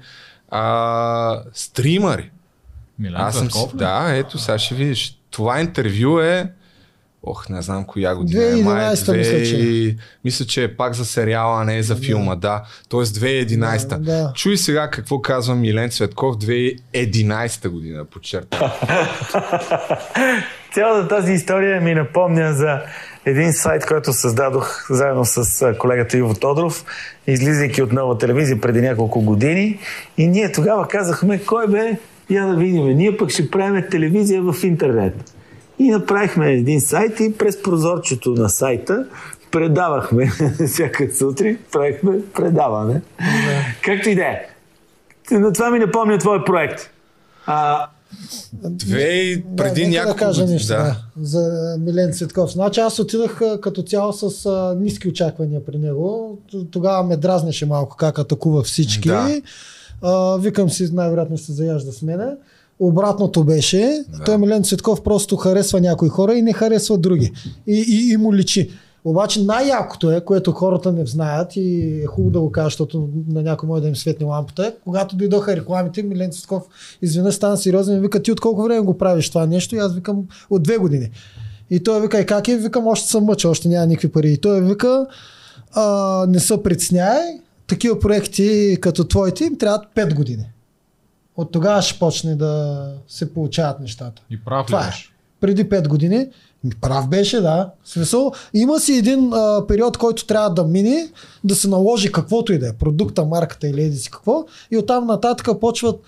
а, 0.50 1.42
стримари. 1.52 2.30
Милен 3.00 3.20
Аз 3.20 3.38
съм 3.38 3.50
си, 3.50 3.66
да, 3.74 4.06
ето 4.14 4.38
сега 4.38 4.58
ще 4.58 4.74
видиш. 4.74 5.18
Това 5.30 5.60
интервю 5.60 6.20
е 6.20 6.50
Ох, 7.22 7.48
не 7.48 7.62
знам 7.62 7.84
коя 7.84 8.14
година 8.14 8.44
е. 8.44 8.62
май 8.62 8.94
2011 8.94 9.16
мисля, 9.16 9.44
че 9.44 9.88
е. 9.88 9.96
Мисля, 10.24 10.44
че 10.44 10.64
е 10.64 10.76
пак 10.76 10.94
за 10.94 11.04
сериала, 11.04 11.62
а 11.62 11.64
не 11.64 11.78
е 11.78 11.82
за 11.82 11.96
филма, 11.96 12.34
да. 12.34 12.62
Тоест 12.88 13.16
2011. 13.16 13.88
Да, 13.88 13.98
да. 13.98 14.32
Чуй 14.36 14.56
сега 14.56 14.90
какво 14.90 15.20
казва 15.20 15.54
Милен 15.54 15.90
Цветков 15.90 16.36
2011 16.36 17.68
година, 17.68 18.04
подчерта. 18.04 18.72
Цялата 20.74 21.08
тази 21.08 21.32
история 21.32 21.80
ми 21.80 21.94
напомня 21.94 22.54
за 22.54 22.80
един 23.26 23.52
сайт, 23.52 23.86
който 23.86 24.12
създадох 24.12 24.86
заедно 24.90 25.24
с 25.24 25.74
колегата 25.78 26.16
Иво 26.16 26.34
Тодоров, 26.34 26.84
излизайки 27.26 27.82
от 27.82 27.92
нова 27.92 28.18
телевизия 28.18 28.60
преди 28.60 28.80
няколко 28.80 29.20
години. 29.20 29.78
И 30.18 30.26
ние 30.26 30.52
тогава 30.52 30.88
казахме, 30.88 31.42
кой 31.44 31.68
бе, 31.68 31.98
я 32.30 32.46
да 32.46 32.56
видим, 32.56 32.86
ние 32.86 33.16
пък 33.16 33.30
ще 33.30 33.50
правим 33.50 33.84
телевизия 33.90 34.42
в 34.42 34.64
интернет. 34.64 35.34
И 35.78 35.90
направихме 35.90 36.52
един 36.52 36.80
сайт 36.80 37.20
и 37.20 37.38
през 37.38 37.62
прозорчето 37.62 38.30
на 38.30 38.48
сайта 38.48 39.06
предавахме 39.50 40.32
всяка 40.66 41.14
сутрин, 41.14 41.58
правихме 41.72 42.18
предаване. 42.34 43.00
Както 43.84 44.08
и 44.08 44.14
да 44.14 44.22
е. 44.22 44.46
На 45.30 45.52
това 45.52 45.70
ми 45.70 45.78
напомня 45.78 46.18
твой 46.18 46.44
проект. 46.44 46.90
А, 47.46 47.86
Две, 48.52 49.42
преди 49.56 49.82
да, 49.82 49.88
няколко 49.88 50.18
да 50.18 50.24
кажа 50.24 50.40
години. 50.40 50.54
нещо 50.54 50.72
да. 50.72 50.96
за 51.20 51.76
Милен 51.80 52.12
Цветков. 52.12 52.50
Значи 52.52 52.80
аз 52.80 52.98
отидах 52.98 53.40
като 53.60 53.82
цяло 53.82 54.12
с 54.12 54.46
а, 54.46 54.76
ниски 54.80 55.08
очаквания 55.08 55.64
при 55.64 55.78
него. 55.78 56.38
Тогава 56.70 57.02
ме 57.02 57.16
дразнеше 57.16 57.66
малко 57.66 57.96
как 57.96 58.18
атакува 58.18 58.62
всички. 58.62 59.08
Да. 59.08 59.40
А, 60.02 60.36
викам 60.36 60.70
си, 60.70 60.90
най-вероятно 60.92 61.36
ще 61.36 61.46
се 61.46 61.52
заяжда 61.52 61.92
с 61.92 62.02
мене. 62.02 62.26
Обратното 62.78 63.44
беше, 63.44 64.04
да. 64.08 64.24
той 64.24 64.38
Милен 64.38 64.64
Цветков 64.64 65.02
просто 65.02 65.36
харесва 65.36 65.80
някои 65.80 66.08
хора 66.08 66.34
и 66.34 66.42
не 66.42 66.52
харесва 66.52 66.98
други. 66.98 67.32
И, 67.66 67.84
и, 67.88 68.12
и 68.12 68.16
му 68.16 68.34
личи. 68.34 68.70
Обаче 69.04 69.42
най-якото 69.42 70.10
е, 70.10 70.24
което 70.24 70.52
хората 70.52 70.92
не 70.92 71.06
знаят 71.06 71.56
и 71.56 72.00
е 72.02 72.06
хубаво 72.06 72.30
да 72.30 72.40
го 72.40 72.52
кажа, 72.52 72.64
защото 72.64 73.08
на 73.28 73.42
някой 73.42 73.66
може 73.66 73.82
да 73.82 73.88
им 73.88 73.96
светне 73.96 74.26
лампата, 74.26 74.66
е, 74.66 74.72
когато 74.84 75.16
дойдоха 75.16 75.56
рекламите, 75.56 76.02
Милен 76.02 76.30
Цветков 76.30 76.62
изведнъж 77.02 77.34
стана 77.34 77.56
сериозен 77.56 77.96
и 77.96 78.00
вика, 78.00 78.22
ти 78.22 78.32
от 78.32 78.40
колко 78.40 78.62
време 78.62 78.80
го 78.80 78.98
правиш 78.98 79.28
това 79.28 79.46
нещо? 79.46 79.76
И 79.76 79.78
аз 79.78 79.94
викам, 79.94 80.24
от 80.50 80.62
две 80.62 80.76
години. 80.76 81.10
И 81.70 81.82
той 81.82 82.00
вика, 82.00 82.20
и 82.20 82.26
как 82.26 82.48
е? 82.48 82.56
Викам, 82.56 82.86
още 82.86 83.08
съм 83.08 83.24
мъча, 83.24 83.48
още 83.48 83.68
няма 83.68 83.86
никакви 83.86 84.12
пари. 84.12 84.32
И 84.32 84.38
той 84.38 84.60
вика, 84.60 85.06
а, 85.72 86.26
не 86.28 86.40
се 86.40 86.62
притесняй, 86.62 87.40
такива 87.70 87.98
проекти 87.98 88.78
като 88.80 89.04
твоите 89.04 89.44
им 89.44 89.58
трябват 89.58 89.84
5 89.96 90.14
години. 90.14 90.44
От 91.36 91.52
тогава 91.52 91.82
ще 91.82 91.98
почне 91.98 92.34
да 92.34 92.94
се 93.08 93.34
получават 93.34 93.80
нещата. 93.80 94.22
И 94.30 94.44
прав 94.44 94.64
ли 94.64 94.66
Това 94.66 94.82
е. 94.82 94.86
беше? 94.86 95.10
Преди 95.40 95.68
5 95.68 95.88
години. 95.88 96.28
Прав 96.80 97.08
беше, 97.08 97.40
да. 97.40 97.70
Смисъл, 97.84 98.32
има 98.54 98.80
си 98.80 98.92
един 98.92 99.32
а, 99.32 99.66
период, 99.68 99.96
който 99.96 100.26
трябва 100.26 100.50
да 100.50 100.64
мине, 100.64 101.08
да 101.44 101.54
се 101.54 101.68
наложи 101.68 102.12
каквото 102.12 102.52
и 102.52 102.58
да 102.58 102.68
е, 102.68 102.72
продукта, 102.72 103.24
марката 103.24 103.68
или 103.68 103.82
еди 103.82 103.96
си 103.96 104.10
какво, 104.10 104.44
и 104.70 104.76
оттам 104.76 105.06
нататък 105.06 105.60
почват 105.60 106.00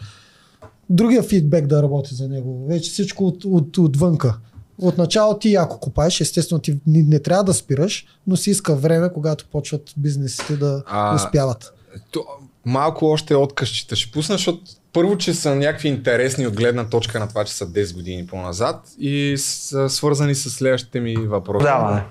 другия 0.90 1.22
фидбек 1.22 1.66
да 1.66 1.82
работи 1.82 2.14
за 2.14 2.28
него. 2.28 2.66
Вече 2.68 2.90
всичко 2.90 3.26
от, 3.26 3.44
от, 3.44 3.78
отвънка. 3.78 4.39
Отначало 4.83 5.39
ти 5.39 5.55
ако 5.55 5.81
купаеш, 5.81 6.21
естествено 6.21 6.61
ти 6.61 6.79
не, 6.87 7.03
не 7.03 7.19
трябва 7.19 7.45
да 7.45 7.55
спираш, 7.55 8.07
но 8.27 8.37
си 8.37 8.51
иска 8.51 8.75
време, 8.75 9.13
когато 9.15 9.47
почват 9.53 9.83
бизнесите 9.97 10.57
да 10.57 10.83
А, 10.87 11.15
успяват. 11.15 11.73
То, 12.11 12.25
малко 12.67 13.07
още 13.07 13.35
откъсчета 13.35 13.97
ще 13.97 14.13
пусна, 14.13 14.35
защото 14.35 14.61
първо, 14.93 15.19
че 15.19 15.35
са 15.35 15.57
някакви 15.57 15.89
интересни 15.89 16.47
от 16.47 16.57
гледна 16.57 16.85
точка 16.85 17.21
на 17.21 17.29
това, 17.29 17.45
че 17.45 17.53
са 17.53 17.67
10 17.67 17.95
години 17.95 18.27
по-назад 18.27 18.77
и 18.99 19.35
са 19.39 19.89
свързани 19.89 20.35
с 20.35 20.51
следващите 20.51 21.01
ми 21.01 21.17
въпроси. 21.17 21.65
Продаване. 21.65 22.03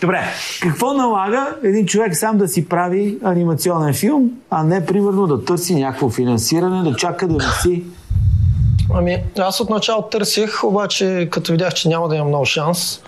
Добре, 0.00 0.24
какво 0.62 0.92
налага 0.92 1.56
един 1.62 1.86
човек 1.86 2.16
сам 2.16 2.38
да 2.38 2.48
си 2.48 2.68
прави 2.68 3.18
анимационен 3.22 3.94
филм, 3.94 4.30
а 4.50 4.64
не 4.64 4.86
примерно 4.86 5.26
да 5.26 5.44
търси 5.44 5.74
някакво 5.74 6.10
финансиране, 6.10 6.90
да 6.90 6.96
чака 6.96 7.28
да 7.28 7.34
виси? 7.64 7.84
Ами, 8.92 9.22
аз 9.38 9.60
отначало 9.60 10.02
търсих, 10.02 10.64
обаче 10.64 11.28
като 11.30 11.52
видях, 11.52 11.74
че 11.74 11.88
няма 11.88 12.08
да 12.08 12.16
имам 12.16 12.28
много 12.28 12.44
шанс, 12.44 13.00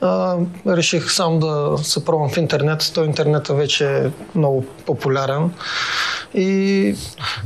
а, 0.00 0.36
реших 0.66 1.10
сам 1.10 1.40
да 1.40 1.78
се 1.82 2.04
пробвам 2.04 2.30
в 2.30 2.36
интернет. 2.36 2.92
То 2.94 3.04
интернета 3.04 3.54
вече 3.54 3.98
е 3.98 4.10
много 4.34 4.64
популярен. 4.86 5.50
И 6.34 6.94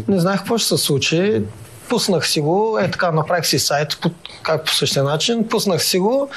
не 0.08 0.20
знаех 0.20 0.38
какво 0.38 0.58
ще 0.58 0.68
се 0.68 0.76
случи. 0.76 1.42
Пуснах 1.88 2.28
си 2.28 2.40
го, 2.40 2.78
е 2.80 2.90
така, 2.90 3.12
направих 3.12 3.46
си 3.46 3.58
сайт, 3.58 3.98
как 4.46 4.64
по 4.64 4.74
същия 4.74 5.04
начин, 5.04 5.48
пуснах 5.48 5.84
си 5.84 5.98
го 5.98 6.28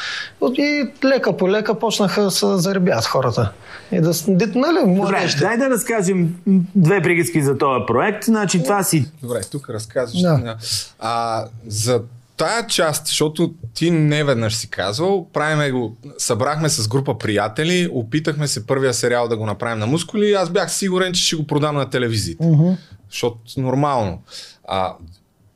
и 0.57 0.85
лека 1.05 1.37
по 1.37 1.49
лека 1.49 1.79
почнаха 1.79 2.21
да 2.21 2.31
се 2.31 2.45
заребят 2.57 3.05
хората. 3.05 3.51
И 3.91 4.01
да, 4.01 4.13
нали, 4.55 4.79
Добре, 4.79 4.85
младежите. 4.85 5.39
дай 5.39 5.57
да 5.57 5.69
разкажем 5.69 6.35
две 6.75 7.01
приказки 7.01 7.41
за 7.41 7.57
този 7.57 7.85
проект. 7.87 8.23
Значи 8.23 8.63
това 8.63 8.83
си 8.83 9.11
Добре, 9.21 9.41
тук 9.51 9.69
разказваш. 9.69 10.21
Да. 10.21 10.57
А, 10.99 11.45
за 11.67 12.01
тая 12.37 12.67
част, 12.67 13.07
защото 13.07 13.53
ти 13.73 13.91
не 13.91 14.23
веднъж 14.23 14.55
си 14.55 14.69
казвал, 14.69 15.27
правиме 15.33 15.71
го, 15.71 15.97
събрахме 16.17 16.69
с 16.69 16.87
група 16.87 17.17
приятели, 17.17 17.89
опитахме 17.93 18.47
се 18.47 18.65
първия 18.65 18.93
сериал 18.93 19.27
да 19.27 19.37
го 19.37 19.45
направим 19.45 19.79
на 19.79 19.87
мускули 19.87 20.25
и 20.25 20.33
аз 20.33 20.49
бях 20.49 20.71
сигурен, 20.71 21.13
че 21.13 21.23
ще 21.23 21.35
го 21.35 21.47
продам 21.47 21.75
на 21.75 21.89
телевизията. 21.89 22.45
Мгм. 22.45 22.71
Защото 23.11 23.37
нормално. 23.57 24.21
А, 24.67 24.93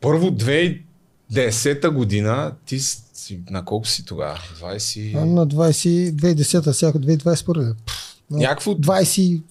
първо 0.01 0.31
2010 1.34 1.89
година, 1.89 2.51
ти 2.65 2.80
си, 2.80 3.39
на 3.49 3.65
колко 3.65 3.88
си 3.88 4.05
тогава? 4.05 4.39
20... 4.61 5.14
На 5.14 5.47
20, 5.47 6.11
2010, 6.11 6.72
сега 6.72 6.91
2021. 6.91 7.76
Пф, 7.85 8.18
на 8.31 8.38
Някакво 8.38 8.72
28 8.72 9.41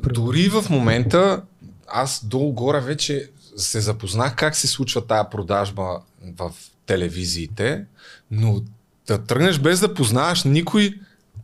примерно. 0.00 0.24
Дори 0.24 0.48
в 0.48 0.64
момента 0.70 1.42
аз 1.88 2.24
долу-горе 2.24 2.80
вече 2.80 3.30
се 3.56 3.80
запознах 3.80 4.36
как 4.36 4.56
се 4.56 4.66
случва 4.66 5.06
тая 5.06 5.30
продажба 5.30 6.00
в 6.38 6.52
телевизиите, 6.86 7.84
но 8.30 8.60
да 9.06 9.18
тръгнеш 9.18 9.58
без 9.58 9.80
да 9.80 9.94
познаваш 9.94 10.44
никой, 10.44 10.94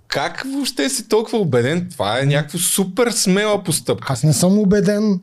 как 0.09 0.44
въобще 0.47 0.90
си 0.90 1.09
толкова 1.09 1.39
убеден? 1.39 1.89
Това 1.90 2.20
е 2.20 2.26
някакво 2.26 2.59
супер 2.59 3.10
смела 3.10 3.62
постъпка. 3.62 4.12
Аз 4.12 4.22
не 4.22 4.32
съм 4.32 4.59
убеден. 4.59 5.20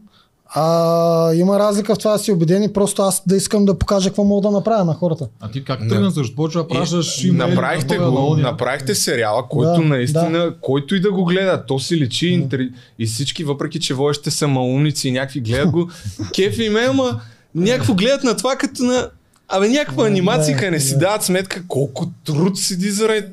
А, 0.47 1.33
има 1.33 1.59
разлика 1.59 1.95
в 1.95 1.97
това 1.97 2.11
да 2.11 2.19
си 2.19 2.31
убеден 2.31 2.63
и 2.63 2.73
просто 2.73 3.01
аз 3.01 3.23
да 3.27 3.35
искам 3.35 3.65
да 3.65 3.79
покажа 3.79 4.09
какво 4.09 4.23
мога 4.23 4.41
да 4.41 4.51
направя 4.51 4.85
на 4.85 4.93
хората. 4.93 5.27
А 5.39 5.51
ти 5.51 5.63
как 5.63 5.79
тръгна? 5.89 6.11
Почва 6.35 6.61
да 6.61 6.67
пращаш 6.67 7.23
имейли 7.23 7.49
направихте 7.49 7.97
на 7.97 8.11
го, 8.11 8.35
на 8.35 8.41
направихте 8.41 8.95
сериала, 8.95 9.43
който 9.49 9.81
Да, 9.81 9.87
наистина, 9.87 10.53
който 10.61 10.95
и 10.95 11.01
да 11.01 11.11
го 11.11 11.25
гледа, 11.25 11.63
то 11.67 11.79
си 11.79 11.97
личи 11.97 12.27
интер... 12.27 12.59
и 12.99 13.05
всички, 13.05 13.43
въпреки 13.43 13.79
че 13.79 13.93
водещите 13.93 14.31
са 14.31 14.47
малумници 14.47 15.07
и 15.07 15.11
някакви 15.11 15.39
гледат 15.39 15.71
го, 15.71 15.89
кефи 16.35 16.69
ме, 16.69 16.79
ама 16.79 17.21
някакво 17.55 17.93
гледат 17.93 18.23
на 18.23 18.37
това 18.37 18.55
като 18.55 18.83
на 18.83 19.09
Абе, 19.47 19.69
някаква 19.69 20.07
анимация, 20.07 20.57
да, 20.57 20.71
не 20.71 20.79
си 20.79 20.93
да. 20.93 20.99
дават 20.99 21.23
сметка 21.23 21.63
колко 21.67 22.05
труд 22.25 22.57
седи 22.57 22.91
заради 22.91 23.27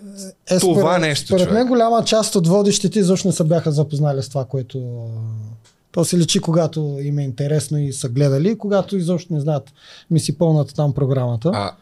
Е, 0.51 0.59
това 0.59 0.81
според, 0.81 1.01
нещо, 1.01 1.27
Според 1.27 1.53
мен 1.53 1.67
голяма 1.67 2.05
част 2.05 2.37
от 2.37 2.47
водещите 2.47 2.99
изобщо 2.99 3.29
не 3.29 3.35
се 3.35 3.45
бяха 3.45 3.73
запознали 3.73 4.23
с 4.23 4.29
това, 4.29 4.45
което 4.45 4.79
то 5.93 6.05
се 6.05 6.19
личи, 6.19 6.41
когато 6.41 6.99
им 7.03 7.19
е 7.19 7.25
интересно 7.25 7.79
и 7.79 7.93
са 7.93 8.09
гледали, 8.09 8.59
когато 8.59 8.97
изобщо 8.97 9.33
не 9.33 9.41
знаят, 9.41 9.73
ми 10.11 10.21
си 10.21 10.39
пълната 10.39 10.75
там 10.75 10.95
програмата. 10.95 11.51
А, 11.55 11.77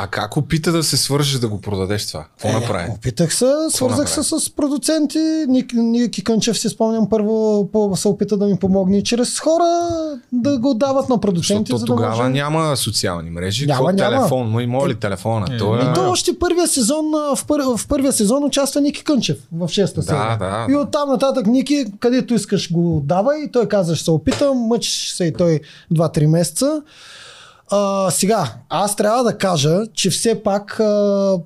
а 0.00 0.06
как 0.06 0.36
опита 0.36 0.72
да 0.72 0.82
се 0.82 0.96
свържеш 0.96 1.38
да 1.38 1.48
го 1.48 1.60
продадеш 1.60 2.06
това? 2.06 2.24
Какво 2.24 2.60
направи? 2.60 2.90
Опитах 2.90 3.34
се, 3.34 3.46
свързах 3.70 4.10
се 4.10 4.22
с 4.22 4.50
продуценти. 4.56 5.18
Ник, 5.48 5.72
Ники 5.74 6.24
Кънчев 6.24 6.58
си 6.58 6.68
спомням 6.68 7.08
първо 7.08 7.68
по, 7.72 7.96
се 7.96 8.08
опита 8.08 8.36
да 8.36 8.46
ми 8.46 8.56
помогне 8.58 9.02
чрез 9.02 9.38
хора 9.40 9.88
да 10.32 10.58
го 10.58 10.74
дават 10.74 11.08
на 11.08 11.20
продуценти, 11.20 11.72
Защото 11.72 11.78
за 11.78 11.84
да 11.84 11.86
тогава 11.86 12.16
може... 12.16 12.28
няма 12.28 12.76
социални 12.76 13.30
мрежи. 13.30 13.66
Няма, 13.66 13.88
Какво 13.88 14.04
няма. 14.04 14.16
телефон? 14.16 14.50
Му 14.50 14.60
има 14.60 14.88
ли 14.88 14.94
телефона? 14.94 15.46
Е, 15.50 15.56
Той 15.58 15.78
е... 15.78 15.82
И 15.82 15.94
то 15.94 16.10
още 16.10 16.38
първия 16.38 16.66
сезон, 16.66 17.04
в, 17.36 17.46
пър, 17.46 17.60
в 17.76 17.88
първия 17.88 18.12
сезон 18.12 18.44
участва 18.44 18.80
Ники 18.80 19.04
Кънчев 19.04 19.38
в 19.52 19.68
шеста 19.68 20.02
серия. 20.02 20.36
да, 20.38 20.66
И 20.68 20.72
да. 20.72 20.78
оттам 20.78 21.08
нататък 21.08 21.46
Ники, 21.46 21.84
където 22.00 22.34
искаш 22.34 22.72
го 22.72 23.02
дава 23.04 23.38
и 23.38 23.50
той 23.52 23.68
каза, 23.68 23.94
ще 23.96 24.04
се 24.04 24.10
опитам, 24.10 24.56
мъчиш 24.58 25.10
се 25.12 25.24
и 25.24 25.32
той 25.32 25.60
2-3 25.94 26.26
месеца. 26.26 26.82
А, 27.70 28.10
сега, 28.10 28.54
аз 28.68 28.96
трябва 28.96 29.24
да 29.24 29.38
кажа, 29.38 29.80
че 29.94 30.10
все 30.10 30.42
пак 30.42 30.80
а, 30.80 31.36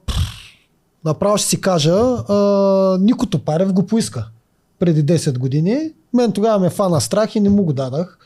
направо 1.05 1.37
ще 1.37 1.49
си 1.49 1.61
кажа, 1.61 1.95
а, 1.95 2.35
Нико 3.01 3.27
Топарев 3.27 3.73
го 3.73 3.87
поиска 3.87 4.29
преди 4.79 5.05
10 5.05 5.39
години. 5.39 5.91
Мен 6.15 6.33
тогава 6.33 6.59
ме 6.59 6.71
фана 6.71 7.01
страх 7.01 7.35
и 7.35 7.41
не 7.41 7.49
му 7.49 7.63
го 7.63 7.73
дадах. 7.73 8.19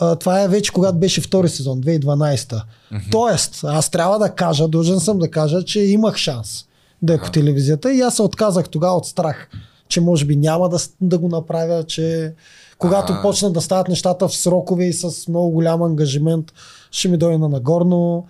А, 0.00 0.16
това 0.16 0.42
е 0.42 0.48
вече 0.48 0.72
когато 0.72 0.98
беше 0.98 1.20
втори 1.20 1.48
сезон, 1.48 1.80
2012. 1.80 2.62
Тоест, 3.10 3.60
аз 3.64 3.90
трябва 3.90 4.18
да 4.18 4.30
кажа, 4.30 4.68
дължен 4.68 5.00
съм 5.00 5.18
да 5.18 5.30
кажа, 5.30 5.64
че 5.64 5.80
имах 5.80 6.16
шанс 6.16 6.64
да 7.02 7.14
е 7.14 7.18
по 7.18 7.30
телевизията 7.30 7.92
и 7.92 8.00
аз 8.00 8.16
се 8.16 8.22
отказах 8.22 8.68
тогава 8.68 8.96
от 8.96 9.06
страх, 9.06 9.48
че 9.88 10.00
може 10.00 10.24
би 10.24 10.36
няма 10.36 10.68
да, 10.68 10.78
да 11.00 11.18
го 11.18 11.28
направя, 11.28 11.84
че 11.84 12.34
когато 12.78 13.12
Ага. 13.12 13.22
почнат 13.22 13.52
да 13.52 13.60
стават 13.60 13.88
нещата 13.88 14.28
в 14.28 14.36
срокове 14.36 14.84
и 14.84 14.92
с 14.92 15.28
много 15.28 15.50
голям 15.50 15.82
ангажимент, 15.82 16.52
ще 16.92 17.08
ми 17.08 17.16
дойде 17.16 17.38
на 17.38 17.48
нагорно. 17.48 18.26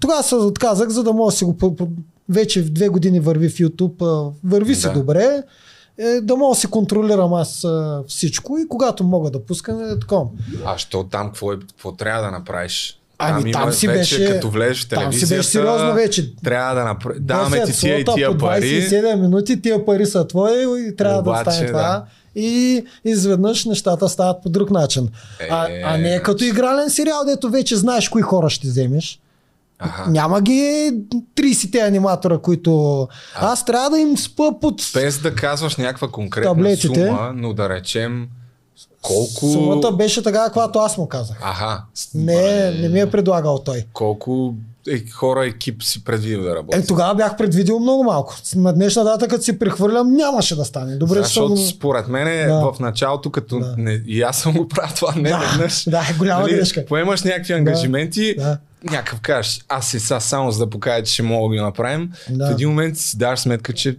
Тогава 0.00 0.22
се 0.22 0.34
отказах, 0.34 0.88
за 0.88 1.02
да 1.02 1.12
мога 1.12 1.30
да 1.30 1.36
си 1.36 1.44
го... 1.44 1.56
Вече 2.28 2.62
в 2.62 2.70
две 2.70 2.88
години 2.88 3.20
върви 3.20 3.48
в 3.48 3.54
YouTube, 3.54 4.32
върви 4.44 4.74
си 4.74 4.86
Да. 4.86 4.92
добре, 4.92 5.42
е, 5.98 6.20
да 6.20 6.36
мога 6.36 6.54
да 6.54 6.60
си 6.60 6.66
контролирам 6.66 7.34
аз 7.34 7.66
всичко 8.06 8.58
и 8.58 8.68
когато 8.68 9.04
мога 9.04 9.30
да 9.30 9.44
пускам 9.44 9.84
е 9.90 9.98
такова. 9.98 10.26
А 10.64 10.78
що 10.78 11.04
там, 11.04 11.26
какво, 11.26 11.52
е, 11.52 11.58
какво 11.58 11.92
трябва 11.92 12.22
да 12.22 12.30
направиш? 12.30 12.98
Ами 13.18 13.52
там, 13.52 13.62
има 13.62 13.72
си 13.72 13.86
вече, 13.86 14.18
беше... 14.18 14.32
като 14.34 14.50
влезеш 14.50 14.84
в 14.84 14.88
Там 14.88 14.98
телевизията, 14.98 15.26
си 15.26 15.36
беше 15.36 15.48
сериозно 15.48 15.94
вече. 15.94 16.34
трябва 16.36 16.74
да 16.74 16.84
направиш. 16.84 17.18
Даваме 17.20 17.64
ти 17.64 17.72
10 17.72 17.80
тия 17.80 17.98
и 17.98 18.04
тия 18.04 18.38
пари. 18.38 18.82
27 18.82 19.20
минути, 19.20 19.62
тия 19.62 19.84
пари 19.84 20.06
са 20.06 20.26
твои 20.26 20.88
и 20.88 20.96
трябва 20.96 21.20
Обаче, 21.20 21.44
да 21.44 21.52
стане 21.52 21.72
да. 21.72 22.04
И 22.34 22.84
изведнъж 23.04 23.64
нещата 23.64 24.08
стават 24.08 24.42
по 24.42 24.48
друг 24.48 24.70
начин. 24.70 25.08
А, 25.50 25.68
Е, 25.68 25.82
а 25.84 25.98
не 25.98 26.14
е 26.14 26.22
като 26.22 26.44
игрален 26.44 26.90
сериал, 26.90 27.24
дето 27.26 27.50
вече 27.50 27.76
знаеш 27.76 28.08
кои 28.08 28.22
хора 28.22 28.50
ще 28.50 28.68
вземеш. 28.68 29.18
Аха. 29.78 30.10
Няма 30.10 30.40
ги 30.40 30.92
30-те 31.36 31.78
аниматора, 31.80 32.38
които... 32.38 33.08
Аз 33.34 33.64
трябва 33.64 33.90
да 33.90 33.98
им 33.98 34.18
спа 34.18 34.60
под... 34.60 34.82
Без 34.94 35.18
да 35.18 35.34
казваш 35.34 35.76
някаква 35.76 36.08
конкретна 36.08 36.50
Таблетите. 36.50 37.06
сума, 37.06 37.32
но 37.34 37.54
да 37.54 37.68
речем 37.68 38.28
колко... 39.02 39.52
Сумата 39.52 39.92
беше 39.92 40.22
така, 40.22 40.44
каквато 40.44 40.78
аз 40.78 40.98
му 40.98 41.08
казах. 41.08 41.38
Аха. 41.42 41.82
Не, 42.14 42.70
не 42.70 42.88
ми 42.88 43.00
е 43.00 43.10
предлагал 43.10 43.58
той. 43.58 43.84
Колко 43.92 44.54
е, 44.88 45.10
хора 45.10 45.46
екип 45.46 45.82
си 45.82 46.04
предвидил 46.04 46.42
да 46.42 46.54
работи? 46.56 46.78
Е, 46.78 46.86
тогава 46.86 47.14
бях 47.14 47.36
предвидил 47.36 47.78
много 47.78 48.04
малко. 48.04 48.34
На 48.56 48.72
днешна 48.72 49.04
дата, 49.04 49.28
като 49.28 49.44
си 49.44 49.58
прехвърлям, 49.58 50.12
нямаше 50.12 50.56
да 50.56 50.64
стане. 50.64 50.96
Добре, 50.96 51.22
че 51.22 51.28
съм... 51.28 51.48
Защото 51.48 51.68
според 51.68 52.08
мен 52.08 52.48
Да. 52.48 52.72
в 52.72 52.80
началото, 52.80 53.30
като 53.30 53.58
Да. 53.58 53.74
не, 53.78 54.02
и 54.06 54.22
аз 54.22 54.38
съм 54.38 54.52
го 54.52 54.68
правил 54.68 54.94
това 54.96 55.14
не 55.16 55.28
Да, 55.30 55.38
веднъж. 55.38 55.84
да, 55.84 56.06
е 56.10 56.14
голяма 56.14 56.48
грешка. 56.48 56.84
Поемаш 56.86 57.22
някакви 57.22 57.52
ангажименти, 57.52 58.34
да. 58.38 58.58
някакъв 58.84 59.20
кажеш, 59.20 59.60
аз 59.68 59.86
си 59.86 60.00
са 60.00 60.20
само 60.20 60.50
за 60.50 60.58
да 60.58 60.70
покажа, 60.70 61.02
че 61.02 61.12
ще 61.12 61.22
мога 61.22 61.48
да 61.48 61.56
ги 61.56 61.62
направим. 61.62 62.12
Да. 62.30 62.48
В 62.48 62.52
един 62.52 62.68
момент 62.68 62.98
си 62.98 63.18
даваш 63.18 63.40
сметка, 63.40 63.72
че 63.72 63.96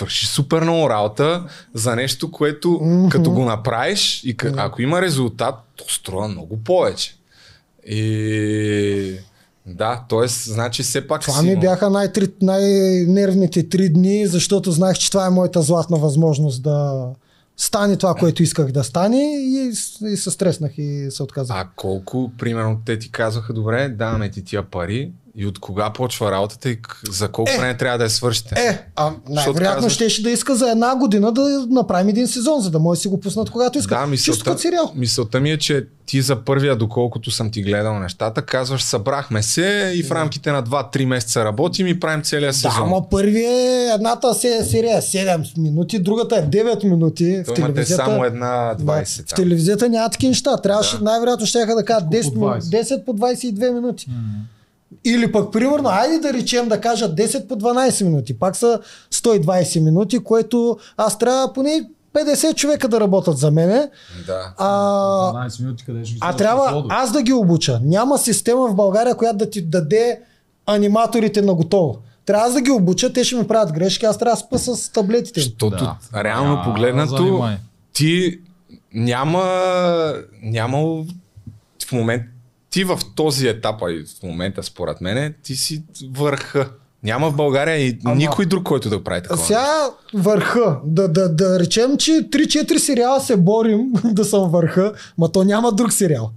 върши 0.00 0.26
супер 0.26 0.62
много 0.62 0.90
работа 0.90 1.44
за 1.74 1.96
нещо, 1.96 2.30
което 2.30 2.78
Мгм. 2.82 3.08
като 3.08 3.30
го 3.30 3.44
направиш 3.44 4.24
и 4.24 4.36
ако 4.56 4.82
има 4.82 5.02
резултат, 5.02 5.54
то 5.76 5.84
струва 5.88 6.28
много 6.28 6.56
повече. 6.56 7.14
И 7.86 9.16
да, 9.66 10.04
т.е. 10.08 10.28
значи 10.28 10.82
все 10.82 11.06
пак 11.06 11.20
Това 11.20 11.34
си 11.34 11.46
ми 11.46 11.56
бяха 11.56 11.90
най-три, 11.90 12.28
най-нервните 12.42 13.68
три 13.68 13.88
дни, 13.88 14.26
защото 14.26 14.72
знаех, 14.72 14.96
че 14.96 15.10
това 15.10 15.26
е 15.26 15.30
моята 15.30 15.62
златна 15.62 15.96
възможност 15.96 16.62
да 16.62 17.06
стане 17.56 17.96
това, 17.96 18.14
което 18.14 18.42
исках 18.42 18.72
да 18.72 18.84
стане 18.84 19.36
и, 19.38 19.72
и 20.02 20.16
се 20.16 20.30
стреснах 20.30 20.78
и 20.78 21.06
се 21.10 21.22
отказах. 21.22 21.56
А 21.56 21.68
колко, 21.76 22.30
примерно, 22.38 22.80
те 22.86 22.98
ти 22.98 23.10
казаха, 23.10 23.52
добре, 23.52 23.88
даваме 23.88 24.30
ти 24.30 24.44
тия 24.44 24.62
пари 24.62 25.12
и 25.36 25.46
от 25.46 25.58
кога 25.58 25.90
почва 25.90 26.30
работата 26.30 26.70
и 26.70 26.78
за 27.10 27.28
колко 27.28 27.50
Е! 27.50 27.58
време 27.58 27.76
трябва 27.76 27.98
да 27.98 28.04
я 28.04 28.10
свършите? 28.10 28.54
Е, 28.58 28.86
а 28.96 29.10
най-вероятно 29.28 29.64
казваш- 29.80 29.92
щеше 29.92 30.22
да 30.22 30.30
иска 30.30 30.54
за 30.54 30.70
една 30.70 30.96
година 30.96 31.32
да 31.32 31.66
направим 31.70 32.08
един 32.08 32.28
сезон, 32.28 32.60
за 32.60 32.70
да 32.70 32.78
може 32.78 32.98
да 32.98 33.02
си 33.02 33.08
го 33.08 33.20
пуснат 33.20 33.50
когато 33.50 33.78
искат. 33.78 33.98
Да, 33.98 34.06
мисълта, 34.06 34.58
сериал. 34.58 34.92
мисълта 34.94 35.40
ми 35.40 35.50
е, 35.50 35.58
че 35.58 35.86
ти 36.06 36.22
за 36.22 36.36
първия, 36.36 36.76
доколкото 36.76 37.30
съм 37.30 37.50
ти 37.50 37.62
гледал 37.62 37.98
нещата, 37.98 38.42
казваш, 38.42 38.82
събрахме 38.82 39.42
се 39.42 39.92
и 39.94 40.02
в 40.02 40.10
рамките 40.10 40.52
на 40.52 40.62
2-3 40.62 41.04
месеца 41.04 41.44
работим 41.44 41.86
и 41.86 42.00
правим 42.00 42.22
целия 42.22 42.48
Да, 42.48 42.54
сезон. 42.54 42.72
ама 42.78 43.08
първи 43.08 43.40
е 43.40 43.90
едната 43.94 44.34
се- 44.34 44.64
серия 44.64 44.98
е 44.98 45.02
7 45.02 45.58
минути, 45.58 45.98
другата 45.98 46.36
е 46.36 46.42
9 46.42 46.84
минути. 46.84 47.42
В 47.42 47.54
телевизията, 47.54 48.04
само 48.04 48.24
една 48.24 48.74
да, 48.74 48.84
20. 48.84 49.22
в 49.22 49.26
там. 49.26 49.36
телевизията 49.36 49.88
няма 49.88 50.10
такива 50.10 50.28
неща. 50.28 50.56
Трябваше, 50.56 50.96
най-вероятно 51.00 51.46
ще 51.46 51.66
да 51.66 51.84
кажат 51.84 52.04
10, 52.04 52.24
по 52.24 52.34
по 52.34 52.40
20. 52.40 52.60
10 52.60 53.04
по 53.04 53.12
22 53.12 53.70
минути. 53.70 54.06
Или 55.04 55.32
пък, 55.32 55.52
примерно, 55.52 55.88
айде 55.88 56.18
да 56.18 56.32
речем 56.32 56.68
да 56.68 56.80
кажа 56.80 57.14
10 57.14 57.46
по 57.46 57.56
12 57.56 58.04
минути. 58.04 58.38
Пак 58.38 58.56
са 58.56 58.80
120 59.12 59.80
минути, 59.80 60.18
което 60.18 60.78
аз 60.96 61.18
трябва 61.18 61.52
поне 61.52 61.84
50 62.14 62.54
човека 62.54 62.88
да 62.88 63.00
работят 63.00 63.38
за 63.38 63.50
мене. 63.50 63.90
Да. 64.26 64.54
А, 64.58 64.68
12 64.68 65.60
минути 65.60 65.84
къде 65.84 66.04
ще 66.04 66.14
ги 66.14 66.18
а 66.22 66.36
трябва 66.36 66.84
аз 66.88 67.12
да 67.12 67.22
ги 67.22 67.32
обуча. 67.32 67.80
Няма 67.84 68.18
система 68.18 68.68
в 68.68 68.74
България, 68.74 69.14
която 69.16 69.36
да 69.36 69.50
ти 69.50 69.62
даде 69.62 70.20
аниматорите 70.66 71.42
на 71.42 71.54
готово. 71.54 71.96
Трябва 72.26 72.50
да 72.50 72.60
ги 72.60 72.70
обуча, 72.70 73.12
те 73.12 73.24
ще 73.24 73.36
ми 73.36 73.46
правят 73.46 73.72
грешки, 73.72 74.06
аз 74.06 74.18
трябва 74.18 74.34
да 74.36 74.40
спа 74.40 74.58
с 74.58 74.92
таблетите. 74.92 75.40
Защото 75.40 75.70
Да. 75.70 75.96
реално 76.24 76.54
А, 76.54 76.64
погледнато, 76.64 77.16
занимай. 77.16 77.56
ти 77.92 78.38
няма, 78.94 79.42
няма 80.42 80.78
в 81.88 81.92
момент, 81.92 82.22
ти 82.74 82.84
в 82.84 82.98
този 83.14 83.48
етап, 83.48 83.82
а 83.82 83.92
и 83.92 84.04
в 84.04 84.22
момента 84.22 84.62
според 84.62 85.00
мен, 85.00 85.34
ти 85.42 85.56
си 85.56 85.82
върха. 86.10 86.70
Няма 87.02 87.30
в 87.30 87.36
България 87.36 87.76
и 87.76 87.98
Ама- 88.04 88.14
никой 88.14 88.46
друг, 88.46 88.62
който 88.62 88.90
да 88.90 89.04
прави 89.04 89.22
такова. 89.22 89.46
Сега 89.46 89.90
върха. 90.14 90.78
Да, 90.84 91.08
да, 91.08 91.28
да 91.28 91.58
речем, 91.58 91.96
че 91.96 92.10
3-4 92.10 92.78
сериала 92.78 93.20
се 93.20 93.36
борим 93.36 93.92
да 94.04 94.24
съм 94.24 94.50
върха, 94.50 94.92
ма 95.18 95.32
то 95.32 95.44
няма 95.44 95.72
друг 95.72 95.92
сериал. 95.92 96.30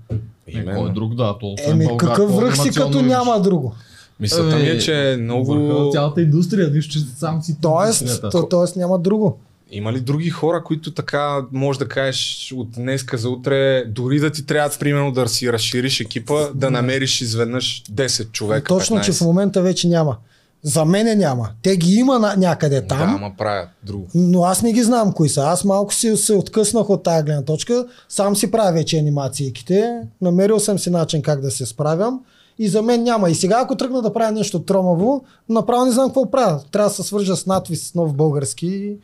Е, 0.48 0.66
кой 0.66 0.90
е 0.90 0.94
друг, 0.94 1.16
да. 1.16 1.38
То, 1.40 1.54
освен 1.54 1.72
Еми, 1.72 1.86
Българ, 1.86 2.08
какъв 2.08 2.36
връх 2.36 2.62
си, 2.62 2.70
като 2.70 3.00
имаш? 3.00 3.12
няма 3.12 3.42
друго. 3.42 3.76
Мисълта 4.20 4.56
ми 4.56 4.68
е, 4.68 4.78
че 4.78 5.12
е 5.14 5.18
много... 5.18 5.54
Върха 5.54 5.92
цялата 5.92 6.22
индустрия, 6.22 6.70
нищо, 6.70 6.94
че 6.94 7.00
сам 7.00 7.42
си 7.42 7.56
Тоест, 7.62 8.22
то, 8.32 8.50
тоест 8.50 8.76
няма 8.76 9.00
друго. 9.00 9.40
Има 9.72 9.94
ли 9.94 10.00
други 10.00 10.30
хора, 10.30 10.64
които 10.64 10.94
така 10.94 11.46
може 11.52 11.80
да 11.80 11.88
кажеш 11.88 12.54
от 12.56 12.72
днеска 12.72 13.18
за 13.18 13.30
утре, 13.30 13.86
дори 13.86 14.20
да 14.20 14.32
ти 14.32 14.46
трябва 14.46 14.78
примерно 14.80 15.12
да 15.12 15.28
си 15.28 15.54
разшириш 15.54 16.00
екипа, 16.00 16.48
да 16.56 16.72
намериш 16.72 17.22
изведнъж 17.22 17.84
10 17.92 18.32
човека, 18.32 18.68
Точно, 18.68 18.98
15. 18.98 19.02
че 19.02 19.12
в 19.12 19.22
момента 19.22 19.62
вече 19.62 19.88
няма. 19.88 20.18
За 20.64 20.86
мене 20.86 21.16
няма. 21.16 21.50
Те 21.62 21.78
ги 21.78 21.96
има 21.96 22.34
някъде 22.38 22.82
Да, 22.82 22.88
там. 22.88 23.16
ама 23.16 23.32
правят 23.38 23.70
друго. 23.84 24.08
Но 24.16 24.44
аз 24.44 24.62
не 24.62 24.74
ги 24.74 24.84
знам 24.84 25.14
кои 25.14 25.30
са. 25.30 25.42
Аз 25.42 25.64
малко 25.64 25.94
си 25.94 26.18
се 26.18 26.34
откъснах 26.34 26.90
от 26.90 27.04
тази 27.04 27.24
гледна 27.26 27.46
точка. 27.46 27.86
Сам 28.10 28.36
си 28.36 28.52
правя 28.52 28.72
вече 28.72 28.98
анимацииките. 28.98 30.00
Намерил 30.22 30.60
съм 30.60 30.80
си 30.80 30.90
начин 30.90 31.22
как 31.22 31.42
да 31.42 31.52
се 31.52 31.66
справям. 31.66 32.20
И 32.60 32.68
за 32.68 32.82
мен 32.82 33.04
няма. 33.04 33.30
И 33.30 33.36
сега, 33.36 33.60
ако 33.62 33.76
тръгна 33.76 34.02
да 34.02 34.14
правя 34.14 34.32
нещо 34.32 34.60
тромаво, 34.60 35.24
направо 35.50 35.86
не 35.86 35.92
знам 35.92 36.10
какво 36.10 36.32
правя. 36.32 36.62
Трябва 36.72 36.90
да 36.90 36.96
се 36.96 37.04
свържа 37.04 37.36
с 37.36 37.46
надвис 37.46 37.90
с 37.90 37.96
нов 37.96 38.14
български 38.14 38.96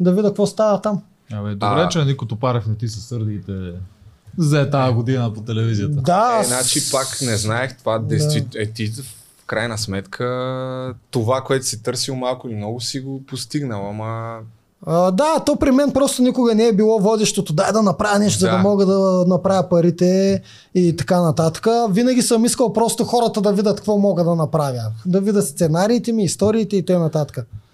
да 0.00 0.12
видя 0.12 0.28
какво 0.28 0.46
става 0.46 0.80
там. 0.80 1.02
Абе, 1.32 1.50
добре, 1.50 1.66
А- 1.76 1.88
че 1.88 2.04
Нико 2.04 2.26
Топарев 2.26 2.66
не 2.66 2.74
ти 2.74 2.88
се 2.88 3.00
сърди 3.00 3.34
и 3.34 3.42
те 3.42 3.72
взе 4.38 4.70
тази 4.70 4.94
година 4.94 5.34
по 5.34 5.40
телевизията. 5.40 5.94
Да, 5.96 6.38
Е, 6.40 6.44
значи 6.44 6.90
пак 6.92 7.18
не 7.22 7.36
знаех 7.36 7.78
това. 7.78 7.98
Действително, 7.98 8.64
е, 8.64 8.66
ти 8.66 8.86
в 8.88 9.04
крайна 9.46 9.78
сметка 9.78 10.24
това, 11.10 11.40
което 11.40 11.66
си 11.66 11.82
търсил 11.82 12.14
малко 12.14 12.48
или 12.48 12.56
много 12.56 12.80
си 12.80 13.00
го 13.00 13.22
постигнал, 13.22 13.88
ама 13.88 14.38
А, 14.86 15.10
да, 15.10 15.40
то 15.46 15.56
при 15.56 15.70
мен 15.70 15.92
просто 15.92 16.22
никога 16.22 16.54
не 16.54 16.64
е 16.64 16.72
било 16.72 17.00
водещото. 17.00 17.52
Дай 17.52 17.72
да 17.72 17.82
направя 17.82 18.18
нещо, 18.18 18.40
за 18.40 18.46
да 18.46 18.52
Да. 18.52 18.58
мога 18.58 18.86
да 18.86 18.98
направя 19.26 19.68
парите 19.68 20.42
и 20.74 20.96
така 20.96 21.20
нататък. 21.20 21.66
Винаги 21.90 22.22
съм 22.22 22.44
искал 22.44 22.72
просто 22.72 23.04
хората 23.04 23.40
да 23.40 23.52
видят 23.52 23.76
какво 23.76 23.98
мога 23.98 24.24
да 24.24 24.34
направя. 24.34 24.82
Да 25.06 25.20
видят 25.20 25.46
сценариите 25.46 26.12
ми, 26.12 26.24
историите 26.24 26.76
и 26.76 26.84
т.н. 26.84 27.10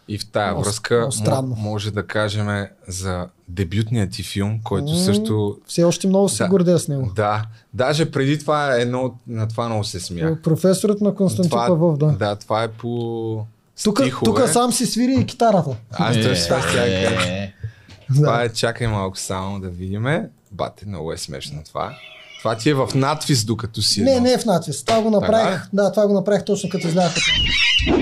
И 0.08 0.18
в 0.18 0.26
тая 0.26 0.46
Много- 0.46 0.64
връзка 0.64 1.08
странно. 1.10 1.48
мо- 1.48 1.60
може 1.60 1.90
да 1.90 2.02
кажем 2.02 2.66
за 2.88 3.26
дебютният 3.48 4.10
ти 4.10 4.22
филм, 4.22 4.60
който 4.64 4.84
М, 4.86 4.96
също... 4.96 5.58
Все 5.66 5.84
още 5.84 6.06
много 6.06 6.28
се 6.28 6.42
Да. 6.42 6.48
гордея 6.48 6.78
с 6.78 6.88
него. 6.88 7.12
Да, 7.16 7.44
даже 7.74 8.10
преди 8.10 8.38
това 8.38 8.76
е 8.76 8.80
едно, 8.80 9.14
на 9.26 9.48
това 9.48 9.66
много 9.66 9.84
се 9.84 10.00
смях. 10.00 10.40
Професорът 10.42 11.00
на 11.00 11.14
Константин 11.14 11.50
Това, 11.50 11.66
Павлов, 11.66 11.98
да. 11.98 12.06
да, 12.08 12.36
това 12.36 12.62
е 12.62 12.68
по 12.68 13.46
Тук, 13.84 13.98
стихове. 14.00 14.24
тук 14.24 14.48
сам 14.48 14.72
си 14.72 14.86
свири 14.86 15.14
и 15.14 15.26
китарата. 15.26 15.76
Аз 15.92 16.16
точно 16.16 16.44
това 16.44 16.62
ще. 16.62 17.04
Е, 17.04 17.52
Това 18.14 18.42
е, 18.42 18.48
чакай 18.48 18.86
малко 18.88 19.18
само 19.18 19.60
да 19.60 19.68
видиме. 19.68 20.28
Бате, 20.52 20.86
много 20.86 21.12
е 21.12 21.18
смешно 21.18 21.62
това. 21.64 21.94
Това 22.38 22.56
ти 22.56 22.70
е 22.70 22.74
в 22.74 22.88
надвис, 22.94 23.44
докато 23.44 23.82
си 23.82 24.02
Не, 24.02 24.10
едно. 24.10 24.22
не 24.22 24.32
е 24.32 24.38
в 24.38 24.44
надвис. 24.44 24.84
Това 24.84 25.02
го 25.02 25.10
направих. 25.10 25.54
Така 25.54 25.68
Да, 25.72 25.90
това 25.90 26.06
го 26.06 26.14
направих 26.14 26.44
точно 26.44 26.70
като 26.70 26.88
излязах. 26.88 27.14
Две 27.86 27.96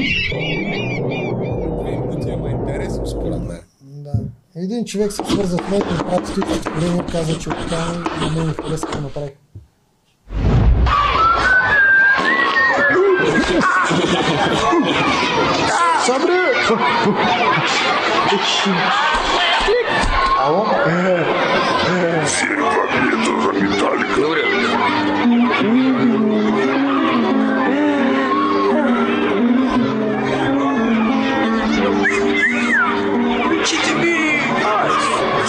минути, 1.90 2.31
ама 2.31 2.51
интересно 2.51 3.06
според 3.06 3.39
мен. 3.40 3.60
Да. 3.82 4.12
Един 4.56 4.85
човек 4.85 5.12
се 5.12 5.22
свърза 5.24 5.56
с 5.56 5.70
мен, 5.70 5.81
брат 5.81 6.26
стои 6.28 6.44
в 6.44 6.81
време, 6.81 7.06
каза, 7.12 7.39
че 7.39 7.48
оттам 7.48 8.05
и 8.22 8.39
мен 8.39 8.47
ми 8.47 8.55
хареса 8.55 8.86
да 8.86 9.01
направих. 9.01 9.31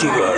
Майко. 0.08 0.35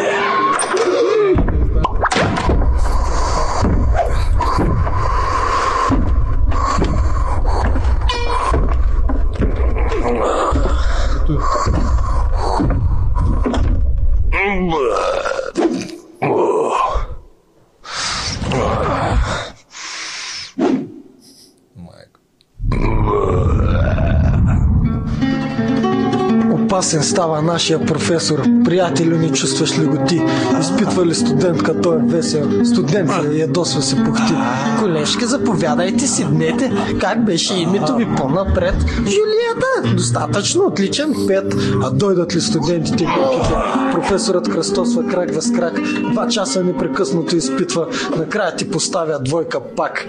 Опасен 26.77 27.03
става 27.03 27.41
нашия 27.41 27.85
професор. 27.85 28.43
Приятелю, 28.65 29.17
не 29.17 29.31
чувстваш 29.31 29.79
ли 29.79 29.85
го 29.85 29.97
ти? 30.07 30.21
Изпитва 30.61 31.05
ли 31.05 31.15
студентка, 31.15 31.81
той 31.81 31.95
е 31.95 31.99
весел. 31.99 32.65
Студент 32.65 33.11
ли, 33.23 33.39
ядосва 33.39 33.81
се 33.81 33.95
пухти. 33.95 34.33
Колежка, 34.79 35.27
заповядайте, 35.27 36.07
седнете. 36.07 36.71
Как 36.99 37.25
беше 37.25 37.53
името 37.53 37.95
ви 37.95 38.07
по-напред? 38.17 38.75
Жулиета, 38.97 39.95
достатъчно, 39.95 40.65
отличен 40.65 41.15
пет. 41.27 41.55
А 41.83 41.91
дойдат 41.91 42.35
ли 42.35 42.41
студентите 42.41 43.03
и 43.03 43.07
куките? 43.07 43.53
Професорът 43.91 44.49
кръстосва 44.49 45.07
крак 45.07 45.35
въз 45.35 45.51
крак. 45.51 45.79
Два 46.11 46.27
часа 46.27 46.63
непрекъснато 46.63 47.35
изпитва. 47.35 47.87
Накрая 48.17 48.55
ти 48.55 48.71
поставя 48.71 49.19
двойка 49.19 49.59
пак. 49.75 50.07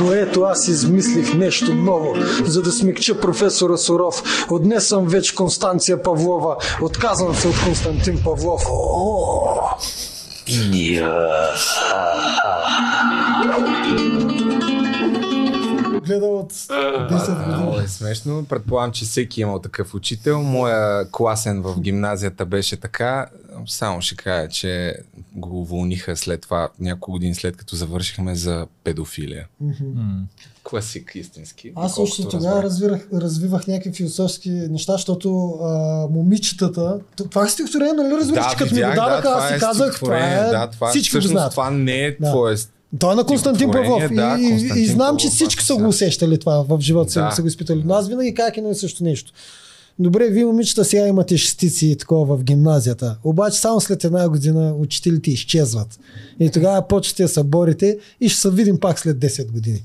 Но 0.00 0.12
ето 0.12 0.42
аз 0.42 0.68
измислих 0.68 1.34
нещо 1.34 1.74
ново, 1.74 2.14
за 2.44 2.62
да 2.62 2.72
смекча 2.72 3.20
професора 3.20 3.76
Суров. 3.76 4.46
Отнесам 4.50 5.06
вече 5.06 5.34
Констанция 5.34 6.02
Павлова. 6.06 6.56
Отказвам 6.82 7.34
се 7.34 7.48
от 7.48 7.54
Константин 7.64 8.22
Павлов. 8.24 8.62
О! 8.70 9.58
Гледа 16.06 16.26
от 16.26 16.52
10 16.52 17.44
години. 17.44 17.84
Е 17.84 17.88
смешно. 17.88 18.44
Предполагам, 18.44 18.92
че 18.92 19.04
всеки 19.04 19.40
е 19.40 19.42
имал 19.42 19.58
такъв 19.58 19.94
учител. 19.94 20.42
Моя 20.42 21.10
класен 21.10 21.62
в 21.62 21.80
гимназията 21.80 22.46
беше 22.46 22.76
така. 22.76 23.26
Само 23.66 24.00
ще 24.00 24.16
кажа, 24.16 24.48
че 24.48 24.94
го 25.32 25.60
уволниха 25.60 26.16
след 26.16 26.40
това, 26.40 26.68
няколко 26.80 27.12
години 27.12 27.34
след 27.34 27.56
като 27.56 27.76
завършихме 27.76 28.34
за 28.34 28.66
педофилия. 28.84 29.46
Класик 30.70 31.12
истински. 31.14 31.72
Аз 31.74 31.98
още 31.98 32.28
тогава 32.28 32.62
развивах, 32.62 33.08
развивах 33.14 33.66
някакви 33.66 33.92
философски 33.92 34.50
неща, 34.50 34.92
защото 34.92 35.58
а, 35.62 35.68
момичетата, 36.10 36.98
това 37.30 37.46
е 37.46 37.48
стихотворение, 37.48 37.92
нали 37.92 38.14
разбираш, 38.14 38.44
Да, 38.44 38.50
че 38.50 38.56
като 38.56 38.74
ми 38.74 38.82
го 38.82 38.94
даваха, 38.94 39.22
това 39.22 39.36
аз 39.36 39.48
си 39.48 39.54
е 39.54 39.58
казах, 39.58 40.00
това 40.00 40.18
е, 40.18 40.50
да, 40.50 40.70
това, 40.70 40.88
всички 40.88 41.16
го 41.16 41.20
всъщност 41.20 41.32
знаят. 41.32 41.50
това 41.50 41.70
не 41.70 42.04
е 42.04 42.16
Да. 42.20 42.30
твое 42.30 42.54
Той 42.98 43.12
е 43.12 43.16
на 43.16 43.24
Константин 43.24 43.70
Павлов 43.70 44.10
и, 44.10 44.14
да, 44.14 44.36
и, 44.40 44.44
и 44.44 44.50
Константин 44.50 44.86
знам, 44.86 45.16
че 45.16 45.28
всички 45.28 45.64
са 45.64 45.76
го 45.76 45.88
усещали 45.88 46.38
това 46.38 46.64
в 46.68 46.80
живота 46.80 47.10
си, 47.10 47.18
Да. 47.18 47.30
са 47.30 47.42
го 47.42 47.48
изпитали. 47.48 47.82
Но 47.84 47.94
аз 47.94 48.08
винаги 48.08 48.34
как 48.34 48.56
едно 48.56 48.70
и 48.70 48.74
също 48.74 49.04
нещо. 49.04 49.32
Добре, 49.98 50.28
вие 50.28 50.44
момичета 50.44 50.84
сега 50.84 51.06
имате 51.06 51.36
шестици 51.36 51.86
и 51.86 51.96
такова 51.96 52.36
в 52.36 52.44
гимназията, 52.44 53.16
обаче 53.24 53.58
само 53.58 53.80
след 53.80 54.04
една 54.04 54.28
година 54.28 54.74
учителите 54.78 55.30
изчезват. 55.30 55.98
И 56.40 56.50
тогава 56.50 56.88
почвате 56.88 57.22
да 57.22 57.28
се 57.28 57.42
борите 57.42 57.98
и 58.20 58.28
ще 58.28 58.40
се 58.40 58.50
видим 58.50 58.80
пак 58.80 58.98
след 58.98 59.16
10 59.18 59.52
години. 59.52 59.82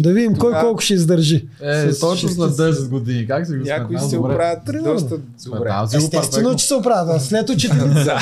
Да 0.00 0.12
видим 0.12 0.30
кой 0.30 0.38
тогава- 0.40 0.60
колко 0.60 0.80
ще 0.80 0.94
издържи. 0.94 1.46
Е, 1.60 1.92
С 1.92 2.00
точно 2.00 2.28
след 2.28 2.48
шестици. 2.48 2.62
10 2.62 2.88
години. 2.88 3.26
Как 3.26 3.46
си 3.46 3.52
го 3.52 3.64
Някои 3.64 3.98
се 3.98 4.16
оправят 4.18 4.58
доста 4.84 5.18
добре. 5.46 5.70
Естествено, 5.94 6.56
че 6.56 6.66
се 6.66 6.74
оправя. 6.74 7.20
След 7.20 7.48
учителите. 7.48 8.04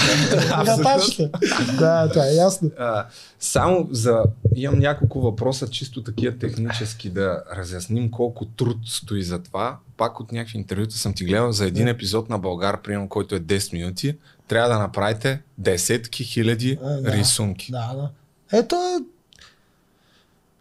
Да, 1.79 2.09
това 2.09 2.27
е 2.27 2.35
ясно. 2.35 2.71
А, 2.79 3.07
само 3.41 3.89
за... 3.91 4.23
Имам 4.55 4.79
няколко 4.79 5.21
въпроса, 5.21 5.69
чисто 5.69 6.03
такива 6.03 6.39
технически, 6.39 7.11
да 7.11 7.43
разясним 7.57 8.11
колко 8.11 8.45
труд 8.47 8.77
стои 8.87 9.23
за 9.23 9.39
това. 9.39 9.77
Пак 9.97 10.21
от 10.21 10.33
някакви 10.33 10.59
интервюта 10.59 10.95
съм 10.95 11.15
ти 11.15 11.25
гледал 11.25 11.53
за 11.53 11.67
един 11.67 11.89
епизод 11.89 12.29
на 12.29 12.39
Българ, 12.39 12.83
примерно, 12.83 13.09
който 13.09 13.35
е 13.35 13.41
10 13.41 13.73
минути. 13.73 14.15
Трябва 14.49 14.69
да 14.69 14.79
направите 14.79 15.41
десетки 15.59 16.25
хиляди 16.25 16.79
А, 16.85 16.91
да. 16.91 17.13
рисунки. 17.13 17.73
Да, 17.73 17.93
да. 17.97 18.09
Ето 18.53 18.77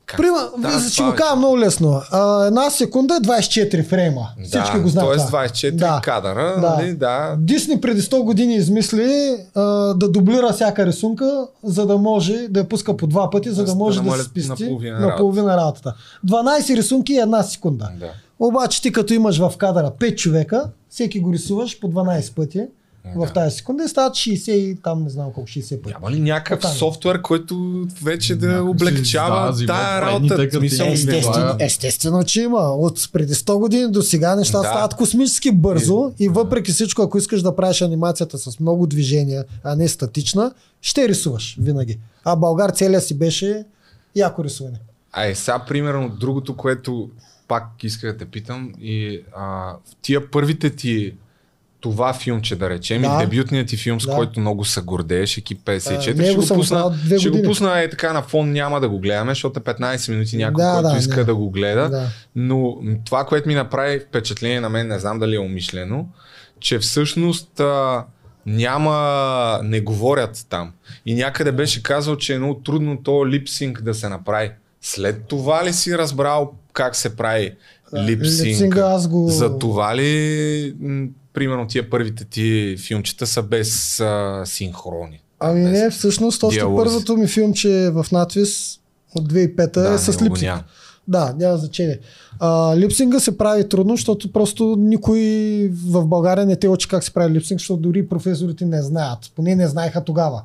Как 0.07 0.17
Прима, 0.17 0.37
става 0.59 0.79
ще 0.81 1.03
го 1.03 1.13
кажа 1.13 1.35
много 1.35 1.59
лесно. 1.59 2.01
А, 2.11 2.45
една 2.45 2.69
секунда 2.69 3.15
е 3.15 3.19
24 3.19 3.83
фрейма. 3.83 4.27
бе? 4.37 4.43
Всички 4.43 4.71
да, 4.73 4.79
го 4.79 4.89
знаят. 4.89 5.09
Тоест 5.09 5.25
това. 5.27 5.45
24 5.45 5.71
Да. 5.71 6.01
кадъра, 6.03 6.59
Да. 6.61 6.69
нали? 6.69 6.93
Да. 6.93 7.35
Дисни 7.39 7.81
преди 7.81 8.01
100 8.01 8.23
години 8.23 8.55
измисли 8.55 9.11
а, 9.55 9.61
да 9.93 10.09
дублира 10.09 10.53
всяка 10.53 10.85
рисунка, 10.85 11.47
за 11.63 11.85
да 11.85 11.97
може 11.97 12.47
да 12.49 12.59
я 12.59 12.69
пуска 12.69 12.97
по 12.97 13.07
два 13.07 13.29
пъти, 13.29 13.49
за 13.49 13.55
Да 13.55 13.71
да 13.71 13.75
може 13.75 13.97
да 13.97 14.03
намалят 14.03 14.23
се 14.23 14.29
спести 14.29 14.49
наполовина 14.63 14.99
на 14.99 15.15
половина 15.15 15.57
работата. 15.57 15.93
12 16.27 16.75
рисунки 16.75 17.13
и 17.13 17.17
една 17.17 17.43
секунда. 17.43 17.89
да. 17.99 18.09
Обаче 18.39 18.81
ти 18.81 18.91
като 18.91 19.13
имаш 19.13 19.39
в 19.39 19.53
кадъра 19.57 19.91
5 19.91 20.15
човека, 20.15 20.63
всеки 20.89 21.19
го 21.19 21.33
рисуваш 21.33 21.79
по 21.79 21.87
12 21.87 22.33
пъти 22.35 22.61
в 23.05 23.25
Да. 23.25 23.33
тази 23.33 23.55
секунда 23.55 23.83
и 23.83 23.87
стават 23.87 24.13
60 24.13 24.51
и 24.51 24.75
там 24.75 25.03
не 25.03 25.09
знам 25.09 25.25
колко 25.25 25.49
60 25.49 25.81
пъти. 25.81 25.93
Няма 25.93 26.11
ли 26.11 26.19
някакъв 26.19 26.57
Оттам. 26.59 26.71
софтуер, 26.71 27.21
който 27.21 27.55
вече 28.03 28.35
да 28.35 28.47
Някой 28.47 28.69
облегчава 28.69 29.51
взима 29.51 29.67
тая 29.67 30.01
работа? 30.01 30.47
Смисъл, 30.51 30.85
Е, 30.85 30.91
Естествено, 30.91 31.55
е- 31.59 31.65
естествено, 31.65 32.23
че 32.23 32.41
има. 32.41 32.59
От 32.59 33.09
преди 33.13 33.33
100 33.33 33.57
години 33.57 33.91
до 33.91 34.01
сега 34.01 34.35
нещата 34.35 34.61
Да. 34.61 34.69
стават 34.69 34.93
космически 34.93 35.51
бързо 35.51 36.11
и 36.19 36.29
въпреки 36.29 36.71
всичко, 36.71 37.01
ако 37.01 37.17
искаш 37.17 37.41
да 37.41 37.55
правиш 37.55 37.81
анимацията 37.81 38.37
с 38.37 38.59
много 38.59 38.87
движения, 38.87 39.45
а 39.63 39.75
не 39.75 39.87
статична, 39.87 40.51
ще 40.81 41.07
рисуваш 41.09 41.57
винаги. 41.61 41.99
А 42.23 42.35
Българ 42.35 42.71
целия 42.71 43.01
си 43.01 43.17
беше 43.17 43.65
яко 44.15 44.43
рисуване. 44.43 44.77
Ай, 45.11 45.35
сега 45.35 45.59
примерно 45.59 46.09
другото, 46.09 46.55
което 46.55 47.09
пак 47.47 47.63
исках 47.83 48.11
да 48.11 48.17
те 48.17 48.25
питам 48.25 48.71
и 48.81 49.21
а, 49.35 49.45
в 49.85 49.95
тия 50.01 50.31
първите 50.31 50.69
ти 50.69 51.13
това 51.89 52.13
филмче, 52.13 52.55
да 52.55 52.69
речем, 52.69 53.01
Да. 53.01 53.07
и 53.13 53.25
дебютният 53.25 53.67
ти 53.67 53.77
филм, 53.77 54.01
с 54.01 54.05
Да. 54.05 54.11
който 54.11 54.39
много 54.39 54.65
се 54.65 54.81
гордееш, 54.81 55.37
екип 55.37 55.59
54, 55.59 56.11
А, 56.11 56.15
него 56.15 56.41
ще, 56.41 56.49
го 56.49 56.55
пусна, 56.55 56.97
ще 57.19 57.29
го 57.29 57.41
пусна 57.43 57.79
е 57.79 57.89
така 57.89 58.13
на 58.13 58.21
фон, 58.21 58.51
няма 58.51 58.81
да 58.81 58.89
го 58.89 58.99
гледаме, 58.99 59.31
защото 59.31 59.59
е 59.59 59.63
15 59.63 60.09
минути 60.09 60.37
някой, 60.37 60.63
Да, 60.63 60.71
който 60.73 60.89
да, 60.89 60.97
иска 60.97 61.15
не. 61.15 61.23
да 61.23 61.35
го 61.35 61.49
гледа. 61.49 61.89
Да. 61.89 62.07
Но 62.35 62.75
това, 63.05 63.25
което 63.25 63.47
ми 63.47 63.55
направи 63.55 63.99
впечатление 63.99 64.61
на 64.61 64.69
мен, 64.69 64.87
не 64.87 64.99
знам 64.99 65.19
дали 65.19 65.35
е 65.35 65.39
умишлено, 65.39 66.07
че 66.59 66.79
всъщност 66.79 67.59
а, 67.59 68.03
няма, 68.45 68.93
не 69.63 69.81
говорят 69.81 70.45
там. 70.49 70.71
И 71.05 71.15
някъде 71.15 71.51
беше 71.51 71.83
казал, 71.83 72.15
че 72.15 72.33
е 72.33 72.37
много 72.37 72.55
трудно 72.55 72.97
то 72.97 73.27
липсинг 73.27 73.81
да 73.81 73.93
се 73.93 74.09
направи. 74.09 74.51
След 74.81 75.23
това 75.23 75.65
ли 75.65 75.73
си 75.73 75.97
разбрал 75.97 76.51
как 76.73 76.95
се 76.95 77.15
прави 77.15 77.51
липсинг? 77.97 78.47
липсинга 78.47 78.81
аз 78.81 79.07
го- 79.07 79.29
За 79.29 79.59
това 79.59 79.95
ли, 79.95 80.73
примерно, 81.37 81.67
тия 81.67 81.89
първите 81.89 82.25
ти 82.25 82.75
филмчета 82.79 83.27
са 83.27 83.43
без 83.43 83.99
а, 83.99 84.41
синхрони? 84.45 85.21
Ами 85.39 85.63
не, 85.63 85.89
всъщност 85.89 86.43
още 86.43 86.59
диалози. 86.59 86.85
първото 86.85 87.17
ми 87.17 87.27
филмче 87.27 87.89
в 87.93 88.05
надвис 88.11 88.79
от 89.15 89.33
2005 89.33 89.73
Да, 89.73 89.93
е 89.93 89.97
с 89.97 90.21
липсинг. 90.21 90.63
Да, 91.07 91.35
няма 91.39 91.57
значение. 91.57 91.99
А, 92.39 92.77
липсинга 92.77 93.19
се 93.19 93.37
прави 93.37 93.69
трудно, 93.69 93.95
защото 93.95 94.31
просто 94.31 94.75
никой 94.79 95.19
в 95.85 96.07
България 96.07 96.45
не 96.45 96.55
те 96.55 96.69
учи 96.69 96.87
как 96.87 97.03
се 97.03 97.13
прави 97.13 97.33
липсинг, 97.33 97.59
защото 97.59 97.81
дори 97.81 98.07
професорите 98.07 98.65
не 98.65 98.81
знаят. 98.81 99.19
Поне 99.35 99.55
не 99.55 99.67
знаеха 99.67 100.03
тогава. 100.03 100.41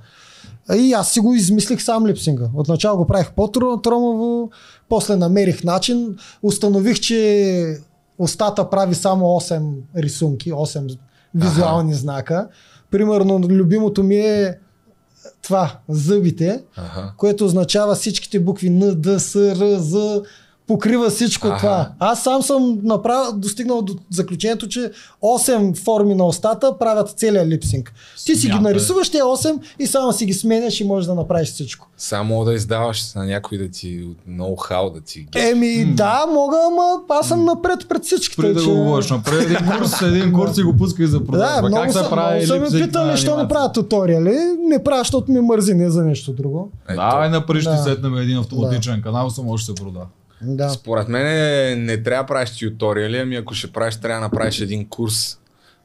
И 0.77 0.93
аз 0.93 1.13
си 1.13 1.21
го 1.21 1.35
измислих 1.35 1.83
сам 1.83 2.07
липсинга. 2.07 2.51
Отначало 2.55 2.97
го 2.97 3.07
правих 3.07 3.33
по-тромаво, 3.33 4.51
после 4.89 5.17
намерих 5.17 5.65
начин, 5.65 6.17
установих, 6.43 7.01
че 7.01 7.77
устата 8.23 8.71
прави 8.71 8.95
само 8.95 9.25
8 9.25 9.75
рисунки, 9.97 10.53
8 10.53 10.99
визуални 11.35 11.95
знака. 11.95 12.49
Примерно, 12.91 13.39
любимото 13.39 14.03
ми 14.03 14.17
е 14.17 14.59
това, 15.43 15.79
зъбите, 15.89 16.65
Аха. 16.77 17.15
което 17.17 17.45
означава 17.45 17.95
всичките 17.95 18.41
букви 18.41 18.71
Н, 18.71 18.95
Д, 18.95 19.21
С, 19.21 19.37
Р, 19.37 19.79
З, 19.79 20.23
покрива 20.73 21.11
всичко 21.11 21.47
Аха. 21.49 21.57
това. 21.59 21.89
Аз 22.01 22.23
сам 22.23 22.43
съм 22.43 22.79
направил, 22.83 23.33
достигнал 23.35 23.83
до 23.83 23.95
заключението, 24.11 24.69
че 24.69 24.91
8 25.23 25.77
форми 25.77 26.15
на 26.15 26.27
устата 26.27 26.79
правят 26.79 27.09
целият 27.11 27.49
липсинг. 27.49 27.93
Ти 28.27 28.37
си 28.37 28.49
ги 28.49 28.59
нарисуваш 28.59 29.11
тези 29.11 29.23
8 29.23 29.59
и 29.79 29.87
само 29.87 30.13
си 30.13 30.27
ги 30.27 30.33
сменяш 30.35 30.81
и 30.81 30.85
можеш 30.85 31.07
да 31.07 31.15
направиш 31.15 31.49
всичко. 31.49 31.89
Само 31.97 32.45
да 32.45 32.55
издаваш 32.55 33.15
на 33.15 33.25
някой 33.25 33.59
да 33.59 33.69
ти 33.69 34.07
ноу-хау 34.31 34.91
да 34.91 35.01
ти 35.01 35.21
ги. 35.21 35.39
Еми 35.41 35.85
да, 35.87 36.27
мога, 36.29 36.57
ама 36.67 36.83
аз 37.11 37.29
съм 37.29 37.45
напред 37.45 37.89
пред 37.89 38.05
всичките. 38.05 38.43
Преди 38.43 38.55
да 38.55 38.61
че- 38.61 38.67
го 38.67 38.75
говориш, 38.75 39.11
направи 39.11 39.45
един 39.45 39.59
курс, 39.69 40.03
един 40.03 40.33
курс 40.33 40.59
и 40.59 40.63
го 40.63 40.77
пускай 40.77 41.07
за 41.07 41.21
Да, 41.21 41.27
продажба. 41.27 41.69
много 41.69 41.83
как 41.83 41.93
са, 41.93 42.05
се 42.05 42.11
прави 42.11 42.47
много 42.47 42.67
са 42.67 42.73
ме 42.73 42.83
питали, 42.83 43.07
на 43.07 43.17
що 43.17 43.27
не 43.27 43.33
анимация? 43.33 43.49
правя 43.51 43.73
туториали. 43.73 44.37
Не 44.61 44.85
правя, 44.85 45.01
защото 45.01 45.33
ми 45.33 45.41
мързи, 45.41 45.75
не 45.75 45.91
за 45.91 46.05
нещо 46.05 46.33
друго. 46.33 46.71
Ето. 46.89 46.97
Давай 46.97 47.29
на 47.29 47.47
пари 47.47 47.61
ще 47.61 47.71
Да. 47.71 47.77
сетнем 47.79 48.17
един 48.17 48.39
автоматичен 48.39 49.03
канал, 49.03 49.31
само 49.31 49.49
може 49.49 49.63
да 49.63 49.67
се 49.67 49.75
прода. 49.75 50.01
Да. 50.43 50.71
Според 50.71 51.09
мен 51.09 51.27
е, 51.27 51.77
не 51.77 52.03
трябва 52.03 52.23
да 52.23 52.27
правиш 52.27 52.59
тюториали, 52.59 53.19
ами 53.19 53.37
ако 53.37 53.55
ще 53.55 53.73
правиш, 53.73 53.97
трябва 53.97 54.21
да 54.21 54.21
направиш 54.21 54.61
един 54.61 54.89
курс, 54.89 55.39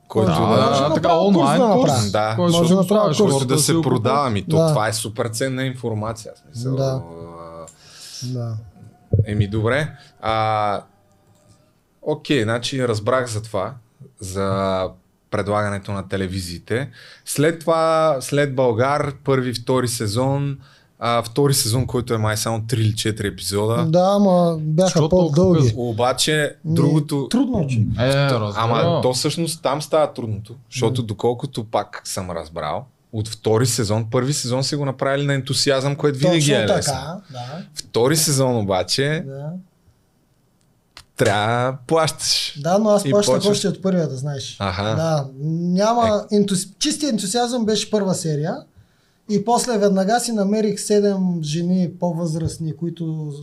който 0.07 0.31
Да, 0.31 0.39
да, 0.39 0.81
да, 0.81 0.89
да 0.89 0.93
така 0.93 1.07
курс 1.09 1.27
онлайн 1.27 1.61
да 1.61 1.73
курс. 1.73 2.11
Да, 2.11 2.33
който 2.35 2.57
може 2.57 2.69
да 2.69 2.75
направя 2.75 3.09
оставаш, 3.09 3.17
курс. 3.17 3.31
който 3.31 3.45
да 3.47 3.59
се 3.59 3.73
го 3.73 3.81
продава. 3.81 4.29
Ми, 4.29 4.45
то 4.49 4.57
Да. 4.57 4.67
това 4.67 4.87
е 4.87 4.93
супер 4.93 5.27
ценна 5.27 5.63
информация. 5.63 6.31
Смисъл, 6.53 6.75
Да. 6.75 7.01
да. 8.23 8.57
Еми 9.25 9.47
добре. 9.47 9.91
А, 10.21 10.81
окей, 12.01 12.43
значи 12.43 12.87
разбрах 12.87 13.27
за 13.27 13.41
това, 13.43 13.73
за 14.19 14.89
предлагането 15.31 15.91
на 15.91 16.07
телевизиите. 16.07 16.89
След 17.25 17.59
това, 17.59 18.17
след 18.21 18.55
Българ, 18.55 19.13
първи, 19.23 19.53
втори 19.53 19.87
сезон, 19.87 20.57
а, 20.99 21.23
втори 21.23 21.53
сезон, 21.53 21.87
който 21.87 22.13
е 22.13 22.17
май 22.17 22.37
само 22.37 22.59
3 22.59 22.73
или 22.75 22.93
4 22.93 23.33
епизода. 23.33 23.85
Да, 23.85 24.09
ама 24.15 24.57
бяха 24.61 25.09
по-дълги. 25.09 25.73
Обаче, 25.77 26.55
Ми, 26.65 26.75
другото... 26.75 27.27
Трудно, 27.31 27.67
че. 27.67 27.77
Е, 27.99 28.13
разбира. 28.13 28.53
Ама 28.55 29.01
то 29.01 29.13
всъщност 29.13 29.61
там 29.61 29.81
става 29.81 30.13
трудното, 30.13 30.55
защото 30.71 31.03
доколкото 31.03 31.63
пак 31.63 32.01
съм 32.05 32.31
разбрал, 32.31 32.85
от 33.13 33.27
втори 33.27 33.65
сезон, 33.65 34.05
първи 34.11 34.33
сезон 34.33 34.63
си 34.63 34.75
го 34.75 34.85
направили 34.85 35.25
на 35.25 35.33
ентусиазъм, 35.33 35.95
което 35.95 36.19
винаги 36.19 36.39
Точно 36.39 36.55
е 36.55 36.67
лесно. 36.67 36.93
така, 36.93 37.17
да. 37.31 37.63
Втори 37.75 38.17
сезон 38.17 38.57
обаче 38.57 39.23
да. 39.27 39.49
трябва 41.15 41.71
да 41.71 41.77
плащаш. 41.87 42.59
Да, 42.63 42.77
но 42.79 42.89
аз 42.89 43.03
плащах 43.09 43.35
почваш- 43.35 43.51
още 43.51 43.67
от 43.67 43.81
първия, 43.81 44.07
да 44.09 44.15
знаеш. 44.15 44.55
Аха. 44.59 44.83
Да, 44.83 45.27
няма... 45.49 46.25
Ентуси... 46.31 46.73
Чистия 46.79 47.09
ентусиазъм 47.09 47.65
беше 47.65 47.91
първа 47.91 48.13
серия. 48.15 48.55
И 49.29 49.45
после 49.45 49.77
веднага 49.77 50.19
си 50.19 50.31
намерих 50.31 50.79
седем 50.79 51.43
жени 51.43 51.91
по-възрастни, 51.99 52.73
които 52.73 53.33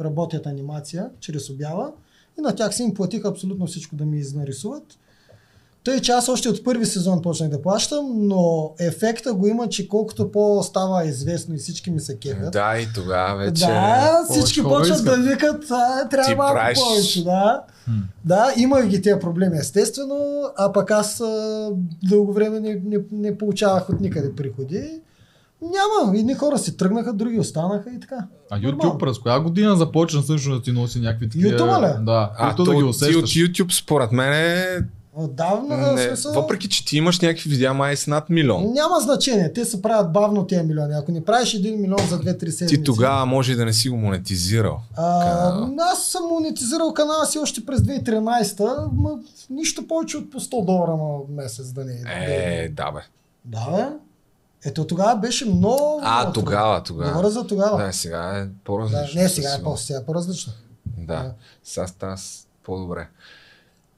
работят 0.00 0.46
анимация 0.46 1.10
чрез 1.20 1.50
обява. 1.50 1.92
И 2.38 2.40
на 2.40 2.54
тях 2.54 2.74
си 2.74 2.82
им 2.82 2.94
платих 2.94 3.24
абсолютно 3.24 3.66
всичко 3.66 3.96
да 3.96 4.04
ми 4.04 4.18
изнарисуват. 4.18 4.98
Тъй, 5.88 6.00
че 6.00 6.12
аз 6.12 6.28
още 6.28 6.48
от 6.48 6.64
първи 6.64 6.86
сезон 6.86 7.22
почнах 7.22 7.48
да 7.48 7.62
плащам, 7.62 8.06
но 8.14 8.72
ефекта 8.78 9.34
го 9.34 9.46
има, 9.46 9.68
че 9.68 9.88
колкото 9.88 10.32
по-става 10.32 11.04
известно 11.04 11.54
и 11.54 11.58
всички 11.58 11.90
ми 11.90 12.00
се 12.00 12.18
кефят. 12.18 12.52
Да, 12.52 12.78
и 12.78 12.88
тогава 12.94 13.36
вече... 13.36 13.66
Да, 13.66 14.24
всички 14.30 14.62
почват 14.62 15.04
да 15.04 15.16
викат, 15.16 15.64
а, 15.70 16.08
трябва 16.08 16.30
Ти 16.30 16.34
малко 16.36 16.54
правиш- 16.54 16.78
повече, 16.78 17.24
да. 17.24 17.62
Да, 18.24 18.52
имах 18.56 18.88
ги 18.88 19.02
тези 19.02 19.20
проблеми, 19.20 19.58
естествено, 19.58 20.42
а 20.56 20.72
пък 20.72 20.90
аз 20.90 21.20
а, 21.20 21.70
дълго 22.02 22.32
време 22.32 22.60
не, 22.60 22.80
не, 22.84 22.98
не 23.12 23.38
получавах 23.38 23.88
от 23.88 24.00
никъде 24.00 24.34
приходи. 24.34 25.00
Няма, 25.62 26.18
едни 26.18 26.34
хора 26.34 26.58
си 26.58 26.76
тръгнаха, 26.76 27.12
други 27.12 27.40
останаха 27.40 27.90
и 27.90 28.00
така. 28.00 28.16
А. 28.50 28.60
YouTube 28.60 28.98
през 28.98 29.18
коя 29.18 29.40
година 29.40 29.76
започна 29.76 30.22
също 30.22 30.50
да 30.50 30.62
ти 30.62 30.72
носи 30.72 31.00
някакви 31.00 31.28
такива... 31.28 31.50
YouTube-а 31.50 32.00
ли? 32.00 32.04
Да, 32.04 32.30
А, 32.38 32.54
то, 32.54 32.64
да 32.64 32.70
ги 32.70 32.78
ти 32.78 32.84
от 32.84 32.90
усещаш. 32.90 33.30
YouTube 33.30 33.82
според 33.82 34.12
мен 34.12 34.32
е... 34.32 34.64
Отдавна, 35.20 35.92
Не, 35.92 36.06
смисъл, 36.06 36.32
въпреки, 36.32 36.68
че 36.68 36.84
ти 36.84 36.96
имаш 36.96 37.20
някакви 37.20 37.50
видеа 37.50 37.74
май 37.74 37.96
с 37.96 38.06
над 38.06 38.30
милион. 38.30 38.72
няма 38.72 39.00
значение, 39.00 39.52
те 39.52 39.64
се 39.64 39.82
правят 39.82 40.12
бавно 40.12 40.46
тези 40.46 40.62
милиони. 40.62 40.94
Ако 40.94 41.12
не 41.12 41.24
правиш 41.24 41.54
един 41.54 41.80
милион 41.80 42.06
за 42.08 42.20
2-3 42.20 42.50
седмици. 42.50 42.66
Ти 42.66 42.84
тогава 42.84 43.26
може 43.26 43.52
и 43.52 43.56
да 43.56 43.64
не 43.64 43.72
си 43.72 43.88
го 43.88 43.96
монетизирал. 43.96 44.80
А, 44.96 45.20
канала. 45.20 45.74
аз 45.92 46.04
съм 46.04 46.24
монетизирал 46.24 46.94
канала 46.94 47.26
си 47.26 47.38
още 47.38 47.66
през 47.66 47.80
2013, 47.80 48.88
ма 48.92 49.10
нищо 49.50 49.86
повече 49.88 50.16
от 50.16 50.30
по 50.30 50.40
100 50.40 50.64
долара 50.64 50.96
на 50.96 51.42
месец 51.42 51.72
да 51.72 51.84
не 51.84 51.92
е. 51.92 52.64
Е, 52.64 52.68
да 52.68 52.90
бе. 52.92 53.00
Да, 53.44 53.70
бе. 53.70 53.86
Ето 54.64 54.86
тогава 54.86 55.16
беше 55.16 55.44
много. 55.44 56.00
А, 56.02 56.32
тогава, 56.32 56.82
тогава. 56.82 57.10
Говоря 57.10 57.30
за 57.30 57.46
тогава. 57.46 57.86
Да, 57.86 57.92
сега 57.92 58.36
е 58.36 58.44
Да, 58.44 58.50
по-различно. 58.64 59.20
не, 59.20 59.28
със 59.28 59.36
сега 59.36 59.48
е, 59.50 60.02
е 60.02 60.04
по-различно. 60.06 60.52
Да, 60.98 61.32
сега 61.64 61.86
става 61.86 62.16
по-добре. 62.64 63.08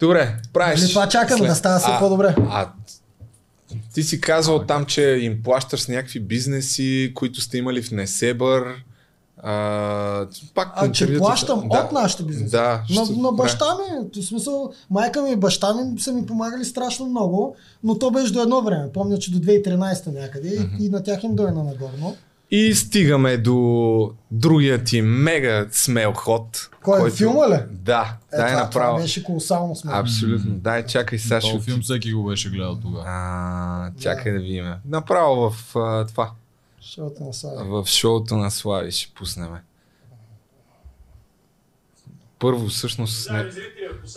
Добре, 0.01 0.37
правиш. 0.53 0.81
Нали 0.81 0.91
това 0.91 1.09
чакаме, 1.09 1.47
да 1.47 1.55
става 1.55 1.79
все 1.79 1.91
по-добре. 1.99 2.35
А, 2.41 2.69
ти 3.95 4.03
си 4.03 4.21
казал 4.21 4.59
там, 4.59 4.85
че 4.85 5.03
им 5.03 5.43
плащаш 5.43 5.81
с 5.81 5.89
някакви 5.89 6.21
бизнеси, 6.21 7.13
които 7.15 7.41
сте 7.41 7.59
имали 7.59 7.83
в 7.83 7.91
Несебър. 7.91 8.63
А, 9.43 10.27
пак 10.55 10.69
А, 10.75 10.93
че 10.93 11.19
плащам 11.19 11.63
от 11.71 11.93
нашите 11.93 12.23
бизнеси. 12.23 12.51
Да. 12.51 12.83
На, 12.91 13.05
ще- 13.05 13.15
на 13.15 13.33
баща 13.33 13.65
ми, 13.75 14.23
в 14.23 14.27
смисъл, 14.27 14.73
майка 14.91 15.23
ми 15.23 15.31
и 15.31 15.37
баща 15.37 15.75
ми 15.75 16.01
са 16.01 16.13
ми 16.13 16.27
помагали 16.27 16.65
страшно 16.65 17.07
много, 17.07 17.57
но 17.85 17.99
то 17.99 18.11
беше 18.11 18.33
до 18.33 18.43
едно 18.43 18.63
време. 18.63 18.93
Помня, 18.93 19.19
че 19.19 19.33
до 19.33 19.39
2013 19.39 20.07
някъде 20.13 20.49
и, 20.49 20.85
и 20.85 20.89
на 20.89 21.03
тях 21.03 21.23
им 21.25 21.35
дойна 21.35 21.65
нагорно. 21.65 22.17
И 22.51 22.75
стигаме 22.75 23.37
до 23.37 24.11
другия 24.31 24.85
ти 24.85 25.03
мега 25.03 25.67
смел 25.71 26.13
ход. 26.13 26.71
Кой 26.83 27.09
е, 27.09 27.11
филма 27.11 27.49
ли? 27.49 27.59
Да, 27.71 28.17
Е, 28.33 28.37
дай 28.37 28.51
това, 28.51 28.63
направо. 28.63 28.93
това 28.93 29.03
беше 29.03 29.25
колосално 29.25 29.77
смешно. 29.77 29.99
Абсолютно. 30.01 30.51
Дай, 30.55 30.87
чакай 30.87 31.19
сега. 31.19 31.41
ще 31.41 31.53
Този 31.53 31.65
филм 31.65 31.81
всеки 31.81 32.13
го 32.13 32.25
беше 32.25 32.51
гледал 32.51 32.79
тогава. 32.81 33.05
А, 33.07 33.91
чакай 34.01 34.33
да 34.33 34.39
видим. 34.39 34.73
Направо 34.89 35.51
в 35.51 35.77
а, 35.77 36.07
това. 36.07 36.31
Защото 36.83 37.25
на 37.25 37.33
Слави. 37.33 37.69
В 37.69 37.85
шоуто 37.87 38.37
на 38.37 38.51
Слави 38.51 38.93
ще 38.93 39.15
пуснем. 39.15 39.49
Първо, 42.41 42.69
всъщност, 42.69 43.31
не, 43.31 43.45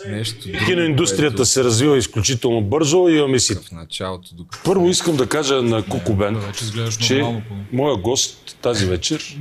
нещо 0.06 0.48
друго, 0.48 0.64
Киноиндустрията 0.66 1.36
което 1.36 1.50
се 1.50 1.64
развива 1.64 1.98
изключително 1.98 2.62
бързо. 2.62 3.08
Имаме 3.08 3.38
си. 3.38 3.54
в 3.54 3.70
началото. 3.72 4.34
Докато... 4.34 4.64
Първо 4.64 4.88
искам 4.88 5.16
да 5.16 5.28
кажа 5.28 5.62
на 5.62 5.82
Куко 5.82 6.14
Бен, 6.14 6.34
Да, 6.34 6.40
вече 6.40 6.64
изглеждаш 6.64 7.06
че 7.06 7.42
моя 7.72 7.96
гост 7.96 8.58
тази 8.62 8.86
вечер 8.86 9.38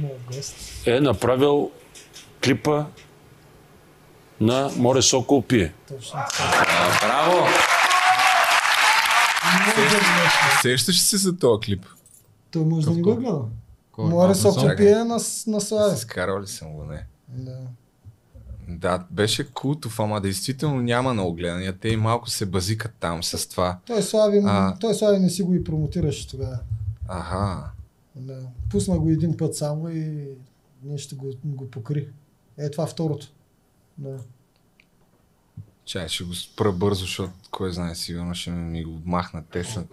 е 0.86 1.00
направил 1.00 1.72
клипа 2.44 2.86
на 4.42 4.72
Море 4.76 5.02
Сокол 5.02 5.42
пие. 5.42 5.74
Точно. 5.88 6.20
Браво! 7.02 7.48
Сещаш 10.62 11.02
се 11.02 11.18
за 11.18 11.38
този 11.38 11.62
клип? 11.66 11.86
Той 12.52 12.66
може 12.66 12.86
да 12.86 12.94
не 12.94 13.02
го 13.02 13.16
гледа. 13.16 13.42
Море 13.98 14.32
А, 14.32 14.36
Сокол 14.36 14.70
пие 14.78 14.96
на, 14.96 15.20
на 15.48 15.62
Слави. 15.62 15.98
Скарал 15.98 16.42
ли 16.42 16.48
съм 16.48 16.74
го? 16.74 16.84
Не. 16.84 17.06
Да. 17.28 17.58
Да, 18.68 19.06
беше 19.12 19.52
култов, 19.52 20.00
ама 20.00 20.22
действително 20.22 20.82
няма 20.82 21.14
на 21.14 21.24
огледания. 21.28 21.78
Те 21.80 21.90
и 21.90 21.98
малко 21.98 22.30
се 22.30 22.46
базикат 22.46 22.92
там 23.00 23.24
с 23.24 23.50
това. 23.50 23.80
Той 23.86 24.02
Слави, 24.02 24.42
А. 24.46 24.78
той 24.80 24.94
Слави 24.96 25.20
не 25.20 25.30
си 25.30 25.44
го 25.44 25.54
и 25.54 25.64
промотираше 25.64 26.28
тогава. 26.28 26.60
Аха. 27.08 27.72
Да. 28.16 28.40
Пусна 28.70 29.00
го 29.00 29.10
един 29.10 29.38
път 29.38 29.56
само 29.56 29.90
и 29.90 30.28
нещо 30.84 31.16
го, 31.16 31.32
го 31.46 31.70
покри. 31.72 32.08
Е, 32.58 32.72
това 32.72 32.86
второто. 32.86 33.32
Да. 33.98 34.18
Чай, 35.86 36.08
ще 36.08 36.24
го 36.24 36.34
спра 36.34 36.72
бързо, 36.72 37.06
защото 37.06 37.34
кой 37.52 37.74
знае, 37.74 37.96
сигурно 37.96 38.36
ще 38.36 38.52
ми 38.52 38.84
го 38.84 39.02
махнат 39.06 39.46
те 39.52 39.64
са. 39.64 39.84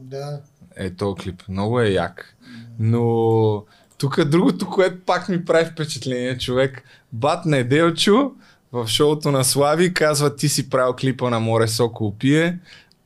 Да. 0.00 0.40
Е, 0.76 0.90
този 0.90 1.14
клип. 1.22 1.42
Много 1.48 1.80
е 1.80 1.88
як. 1.88 2.36
Но 2.78 3.64
тук 4.04 4.24
другото, 4.24 4.66
което 4.66 4.96
пак 5.06 5.28
ми 5.28 5.44
прави 5.44 5.64
впечатление, 5.64 6.38
човек, 6.38 6.82
Бат 7.12 7.46
Неделчо 7.46 8.32
в 8.72 8.88
шоуто 8.88 9.30
на 9.30 9.44
Слави 9.44 9.94
казва 9.94 10.36
ти 10.36 10.48
си 10.48 10.70
правил 10.70 10.94
клипа 11.00 11.30
на 11.30 11.40
Море 11.40 11.68
Сокол 11.68 12.14
пие 12.18 12.58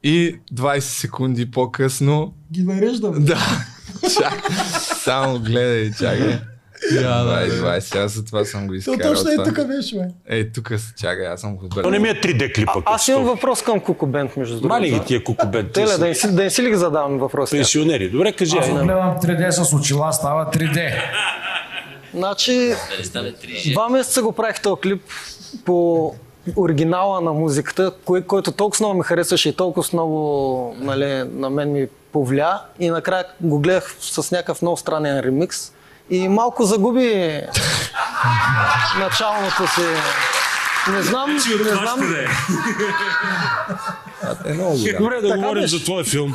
и 0.02 0.36
20 0.54 0.78
секунди 0.80 1.50
по-късно 1.50 2.34
Ги 2.52 2.62
нареждам. 2.62 3.24
да, 3.24 3.38
чак, 4.18 4.52
само 5.04 5.38
гледай, 5.38 5.92
чакай. 5.92 6.38
Я, 6.94 7.00
да, 7.02 7.46
20, 7.46 7.60
да. 7.60 7.80
20, 7.80 8.04
аз 8.04 8.12
за 8.12 8.24
това 8.24 8.44
съм 8.44 8.66
го 8.66 8.72
То 8.72 8.74
изкарал. 8.74 9.14
точно 9.14 9.30
е 9.30 9.36
тук 9.44 9.66
беше, 9.66 9.96
бе. 9.96 10.04
Е, 10.38 10.50
тук 10.50 10.72
се 10.76 10.94
чакай, 11.00 11.26
аз 11.26 11.40
съм 11.40 11.56
го 11.56 11.68
То 11.68 11.90
не 11.90 11.98
ми 11.98 12.08
е 12.08 12.14
3D 12.14 12.54
клипа. 12.54 12.72
А, 12.76 12.94
аз 12.94 13.08
имам 13.08 13.24
въпрос 13.24 13.62
към 13.62 13.80
Кукубент, 13.80 14.36
между 14.36 14.54
другото. 14.54 14.74
Мали 14.74 14.90
ги 14.90 15.00
тия 15.06 15.24
кукубен. 15.24 15.66
Те 15.66 15.72
Теле, 15.72 16.08
да 16.08 16.14
си, 16.14 16.34
да 16.34 16.42
не 16.42 16.50
си 16.50 16.62
ли 16.62 16.70
ги 16.70 16.76
задавам 16.76 17.18
въпроси? 17.18 17.56
пенсионери. 17.56 18.10
Добре, 18.10 18.32
кажи. 18.32 18.58
Аз 18.58 18.68
гледам 18.68 18.88
3D 19.22 19.50
с 19.50 19.72
очила, 19.72 20.12
става 20.12 20.50
3D. 20.50 20.92
Значи, 22.14 22.74
два 23.72 23.88
месеца 23.88 24.22
го 24.22 24.32
правих 24.32 24.62
този 24.62 24.80
клип 24.80 25.02
по 25.64 26.14
оригинала 26.56 27.20
на 27.20 27.32
музиката, 27.32 27.92
кой, 28.04 28.22
който 28.22 28.52
толкова 28.52 28.86
много 28.86 28.98
ми 28.98 29.04
харесваше 29.04 29.48
и 29.48 29.52
толкова 29.52 29.88
много 29.92 30.76
нали, 30.78 31.24
на 31.32 31.50
мен 31.50 31.72
ми 31.72 31.86
повлия. 32.12 32.60
И 32.80 32.90
накрая 32.90 33.24
го 33.40 33.58
гледах 33.58 33.96
с 34.00 34.30
някакъв 34.30 34.62
много 34.62 34.76
странен 34.76 35.20
ремикс. 35.20 35.72
И 36.10 36.28
малко 36.28 36.64
загуби 36.64 37.40
началното 38.98 39.66
си. 39.74 39.86
Не 40.92 41.02
знам, 41.02 41.30
не 41.34 41.40
знам. 41.64 42.14
Е 44.44 44.52
много 44.52 44.78
голям. 44.78 45.02
Добре, 45.02 45.20
да 45.20 45.36
говорим 45.36 45.66
за 45.66 45.84
твой 45.84 46.04
филм. 46.04 46.34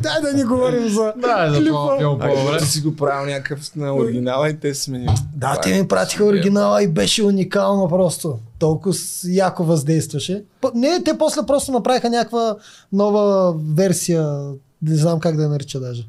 Дай 0.00 0.20
да 0.22 0.32
ни 0.34 0.44
говорим 0.44 0.88
за 0.88 1.12
Да, 1.16 1.50
за 1.54 1.64
това 1.64 1.98
филм 1.98 2.18
по-добре. 2.18 2.58
Ти 2.58 2.66
си 2.66 2.80
го 2.80 2.96
правил 2.96 3.26
някакъв 3.34 3.76
на 3.76 3.94
оригинала 3.94 4.48
и 4.48 4.60
те 4.60 4.74
са 4.74 4.82
сменили. 4.82 5.14
Да, 5.34 5.60
те 5.62 5.80
ми 5.80 5.88
пратиха 5.88 6.24
оригинала 6.24 6.82
и 6.82 6.88
беше 6.88 7.24
уникално 7.24 7.88
просто. 7.88 8.38
Толкова 8.58 8.94
яко 9.24 9.64
въздействаше. 9.64 10.42
Не, 10.74 11.02
те 11.04 11.18
после 11.18 11.46
просто 11.46 11.72
направиха 11.72 12.10
някаква 12.10 12.56
нова 12.92 13.54
версия. 13.74 14.40
Не 14.82 14.96
знам 14.96 15.20
как 15.20 15.36
да 15.36 15.42
я 15.42 15.48
нарича 15.48 15.80
даже. 15.80 16.06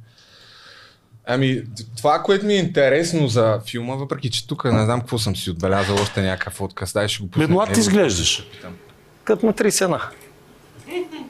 Ами, 1.34 1.64
това, 1.98 2.20
което 2.20 2.46
ми 2.46 2.54
е 2.54 2.58
интересно 2.58 3.28
за 3.28 3.60
филма, 3.66 3.96
въпреки 3.96 4.30
че 4.30 4.48
тук 4.48 4.66
не 4.66 4.86
знам 4.86 5.00
какво 5.00 5.18
съм 5.18 5.36
си 5.36 5.50
отбелязал, 5.50 5.96
още 5.96 6.22
някакъв 6.22 6.62
отказ, 6.62 6.94
дай 6.94 7.08
ще 7.08 7.24
го 7.24 7.28
Бе, 7.28 7.32
пуснем. 7.32 7.52
млад 7.52 7.70
Е, 7.70 7.74
ти 7.74 7.80
изглеждаш. 7.80 8.48
Като 9.24 9.46
на 9.46 9.54
31. 9.54 10.00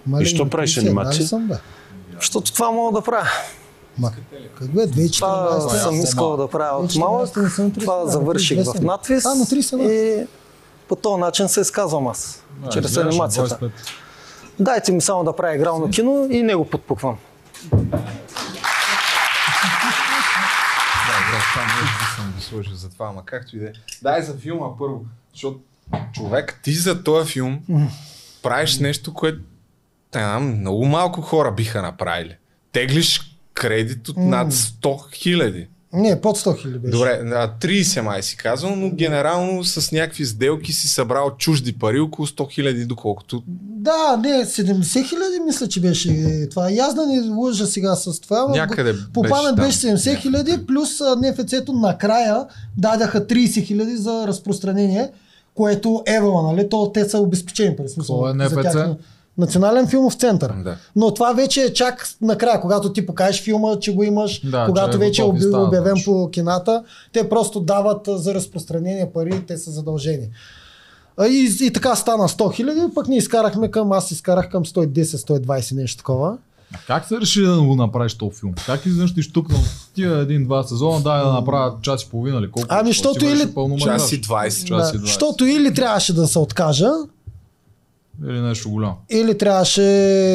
Мали, 0.08 0.24
И 0.24 0.26
що 0.26 0.50
правиш 0.50 0.78
анимация? 0.78 1.28
съм, 1.28 1.48
бе? 1.48 1.56
Защото 2.20 2.54
това 2.54 2.72
мога 2.72 3.00
да 3.00 3.06
правя. 3.06 3.30
Ма, 3.98 4.12
как 4.60 4.70
бе, 4.70 4.88
2014 4.88 5.20
Това 5.60 5.70
съм 5.70 5.96
искал 5.96 6.38
да 6.38 6.48
правя 6.48 6.78
от 6.78 6.96
малък. 6.96 7.30
2014 7.30 7.42
не 7.44 7.50
съм 7.50 7.72
30, 7.72 7.80
Това 7.80 7.96
да, 7.96 8.12
завърших 8.12 8.60
32. 8.60 8.78
в 8.78 8.82
надвис. 8.82 9.26
А, 9.26 9.36
на 9.36 9.46
31. 9.46 9.92
И 9.92 10.28
по 10.88 10.96
този 10.96 11.20
начин 11.20 11.50
се 11.50 11.62
изказвам 11.62 12.08
аз. 12.08 12.44
Чрез 12.72 12.94
Гледаш 12.94 13.06
анимацията. 13.08 13.56
25. 13.56 13.72
Дайте 14.60 14.92
ми 14.92 15.02
само 15.02 15.24
да 15.24 15.36
правя 15.36 15.56
игрално 15.56 15.90
кино 15.90 16.28
и 16.32 16.44
не 16.44 16.56
го 16.56 16.66
подпуквам. 16.66 17.18
Това 21.54 21.64
може 21.64 21.92
да 22.00 22.16
съм 22.16 22.32
го 22.32 22.42
сложил 22.42 22.76
за 22.76 22.90
това, 22.90 23.08
ама 23.08 23.26
както 23.26 23.56
и 23.56 23.60
да 23.60 23.66
е. 23.66 23.72
Дай 24.02 24.22
за 24.22 24.38
филма 24.38 24.78
първо, 24.78 25.06
защото 25.34 25.60
човек, 26.14 26.60
ти 26.64 26.74
за 26.74 27.04
този 27.04 27.32
филм 27.32 27.60
правиш 28.44 28.80
нещо, 28.80 29.14
което 29.14 29.40
много 30.42 30.86
малко 30.86 31.22
хора 31.22 31.52
биха 31.52 31.82
направили. 31.82 32.36
Теглиш 32.72 33.38
кредит 33.54 34.10
от 34.10 34.18
над 34.18 34.52
100 34.52 35.14
хиляди. 35.14 35.68
Не, 35.94 36.22
под 36.22 36.38
100 36.38 36.62
хиляди 36.62 36.80
беше. 36.80 36.92
Добре, 36.92 37.22
а, 37.26 37.52
30 37.62 38.02
май 38.02 38.24
си 38.24 38.38
казал, 38.38 38.76
но 38.76 38.90
генерално 38.90 39.64
с 39.64 39.92
някакви 39.92 40.26
сделки 40.26 40.74
си 40.74 40.88
събрал 40.88 41.32
чужди 41.38 41.74
пари 41.74 42.00
около 42.00 42.28
100 42.28 42.52
хиляди, 42.52 42.86
доколкото 42.86 43.44
Да, 43.48 44.18
не, 44.18 44.30
70 44.30 45.10
хиляди 45.10 45.40
мисля, 45.46 45.68
че 45.68 45.82
беше 45.82 46.14
това. 46.50 46.72
И 46.72 46.78
аз 46.80 46.96
да 46.96 47.06
не 47.06 47.20
лъжа 47.30 47.66
сега 47.68 47.96
с 47.96 48.20
това. 48.20 48.48
Някъде 48.50 48.96
по 49.14 49.22
беше 49.22 49.32
памет 49.34 49.56
там. 49.56 49.66
беше 49.66 49.78
70 49.80 50.18
хиляди, 50.18 50.66
плюс 50.68 50.90
НФЦ-то 51.18 51.74
накрая 51.74 52.46
дадаха 52.78 53.28
30 53.28 53.64
хиляди 53.64 53.96
за 53.98 54.28
разпространение, 54.28 55.10
което 55.56 56.04
Ева, 56.08 56.42
нали? 56.44 56.70
То 56.70 56.92
те 56.92 57.10
са 57.10 57.18
обезпечени. 57.18 57.76
През 57.76 57.92
смисъл, 57.94 58.22
Какво 58.22 58.44
е 58.44 58.50
за 58.50 58.56
НФЦ? 58.60 58.72
тях. 58.74 58.90
Национален 59.38 59.88
филмов 59.88 60.14
център. 60.14 60.54
Да. 60.54 60.76
Но 60.96 61.14
това 61.14 61.34
вече 61.34 61.62
е 61.62 61.74
чак 61.74 62.08
накрая, 62.22 62.62
когато 62.62 62.94
ти 62.94 63.06
покажеш 63.06 63.42
филма, 63.42 63.80
че 63.80 63.94
го 63.94 64.04
имаш, 64.04 64.42
Да, 64.42 64.66
когато 64.66 64.92
че 64.92 64.96
е 64.96 65.00
вече 65.00 65.22
е 65.22 65.26
оби- 65.26 65.42
става 65.42 65.64
обявен 65.64 65.94
вече. 65.94 66.06
по 66.06 66.30
кината, 66.30 66.84
те 67.14 67.30
просто 67.30 67.60
дават 67.60 68.08
а, 68.08 68.18
за 68.18 68.34
разпространение 68.34 69.12
пари, 69.12 69.42
те 69.42 69.58
са 69.58 69.72
задължени. 69.72 70.30
А, 71.18 71.28
И, 71.28 71.58
и 71.62 71.72
така 71.72 71.96
стана 71.96 72.30
100 72.30 72.54
хиляди, 72.54 72.94
пък 72.96 73.08
ние 73.08 73.18
изкарахме 73.18 73.72
към, 73.72 73.92
аз 73.92 74.12
изкарах 74.12 74.50
към 74.50 74.66
110-120 74.66 75.74
нещо 75.74 75.98
такова. 75.98 76.38
Как 76.88 77.08
се 77.08 77.18
реши 77.18 77.42
да 77.42 77.62
го 77.62 77.76
направиш 77.76 78.14
този 78.14 78.32
филм? 78.32 78.54
Как 78.66 78.86
изведнъж 78.86 79.14
ти 79.14 79.22
штукнал 79.22 79.60
тия 79.94 80.18
един-два 80.18 80.64
сезона, 80.64 81.00
дай 81.00 81.20
да 81.20 81.32
направя 81.32 81.74
час 81.82 82.04
и 82.04 82.10
половина 82.10 82.38
или 82.38 82.52
колко? 82.52 82.68
Ами, 82.72 82.94
Си 82.94 82.98
защото 82.98 83.26
или- 83.26 83.54
час 83.80 84.12
и 84.12 84.22
20. 84.22 84.66
Час 84.66 84.90
и 84.90 84.94
Да, 84.94 85.00
20. 85.00 85.02
Защото 85.02 85.46
или 85.46 85.74
трябваше 85.74 86.14
да 86.14 86.28
се 86.28 86.40
откажа, 86.40 86.90
Или 88.28 88.40
нещо 88.40 88.70
голямо. 88.70 88.98
или 89.10 89.38
трябваше 89.38 89.82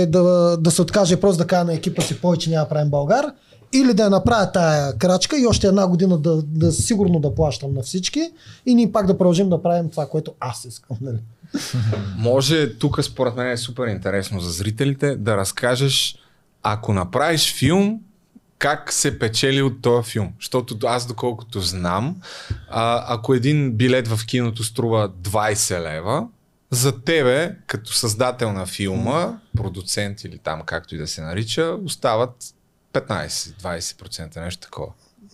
да, 0.08 0.56
да 0.56 0.70
се 0.70 0.82
откаже 0.82 1.20
просто 1.20 1.38
да 1.42 1.46
кажа 1.46 1.64
на 1.64 1.74
екипа 1.74 2.02
си 2.02 2.20
повече 2.20 2.50
няма 2.50 2.64
да 2.64 2.68
правим 2.68 2.90
Българ, 2.90 3.32
или 3.72 3.94
да 3.94 4.02
я 4.02 4.10
направя 4.10 4.52
тая 4.52 4.98
крачка 4.98 5.38
и 5.38 5.46
още 5.46 5.66
една 5.66 5.86
година 5.86 6.18
да, 6.18 6.42
да 6.42 6.72
сигурно 6.72 7.20
да 7.20 7.34
плащам 7.34 7.74
на 7.74 7.82
всички 7.82 8.30
и 8.66 8.74
ние 8.74 8.92
пак 8.92 9.06
да 9.06 9.18
продължим 9.18 9.48
да 9.48 9.62
правим 9.62 9.90
това, 9.90 10.06
което 10.06 10.34
аз 10.40 10.64
искам. 10.64 10.96
Нали? 11.00 11.18
Може 12.18 12.78
тук 12.78 13.04
според 13.04 13.36
мен 13.36 13.50
е 13.50 13.56
супер 13.56 13.86
интересно 13.86 14.40
за 14.40 14.50
зрителите 14.50 15.16
да 15.16 15.36
разкажеш, 15.36 16.16
ако 16.62 16.92
направиш 16.92 17.54
филм, 17.54 18.00
как 18.58 18.92
се 18.92 19.18
печели 19.18 19.62
от 19.62 19.82
този 19.82 20.10
филм. 20.10 20.32
Защото 20.40 20.78
аз 20.86 21.06
доколкото 21.06 21.60
знам, 21.60 22.16
а, 22.70 23.14
ако 23.14 23.34
един 23.34 23.72
билет 23.72 24.08
в 24.08 24.26
киното 24.26 24.64
струва 24.64 25.08
20 25.22 25.82
лева, 25.82 26.26
за 26.70 27.00
тебе, 27.00 27.56
като 27.66 27.92
създател 27.92 28.52
на 28.52 28.66
филма, 28.66 29.32
продуцент 29.56 30.24
или 30.24 30.38
там 30.38 30.62
както 30.64 30.94
и 30.94 30.98
да 30.98 31.06
се 31.06 31.20
нарича, 31.22 31.76
остават 31.84 32.34
15-20% 32.92 34.40
нещо 34.40 34.60
такова. 34.62 34.88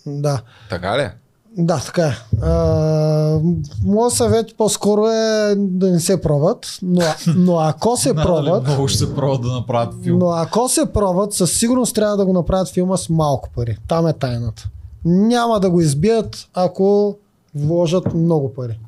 Да. 0.06 0.42
Така 0.70 0.98
ли? 0.98 1.02
е? 1.02 1.14
Да, 1.56 1.80
така 1.86 2.06
е. 2.06 2.14
А, 2.42 3.40
моят 3.84 4.12
съвет 4.12 4.56
по-скоро 4.56 5.06
е 5.06 5.54
да 5.56 5.90
не 5.90 6.00
се 6.00 6.20
пробват, 6.20 6.78
но, 6.82 7.02
но 7.36 7.58
ако 7.58 7.96
се 7.96 8.08
Надали 8.12 8.26
пробват, 8.26 8.64
Много 8.64 8.88
ще 8.88 8.98
се 8.98 9.14
пробват 9.14 9.42
да 9.42 9.52
направят 9.52 9.94
филм. 10.04 10.18
но 10.18 10.30
ако 10.30 10.68
се 10.68 10.92
пробват, 10.92 11.32
със 11.32 11.52
сигурност 11.52 11.94
трябва 11.94 12.16
да 12.16 12.26
го 12.26 12.32
направят 12.32 12.68
филма 12.68 12.96
с 12.96 13.08
малко 13.08 13.48
пари. 13.50 13.78
Там 13.88 14.06
е 14.06 14.12
тайната. 14.12 14.68
Няма 15.04 15.60
да 15.60 15.70
го 15.70 15.80
избият, 15.80 16.48
ако 16.54 17.16
вложат 17.54 18.14
много 18.14 18.54
пари. 18.54 18.78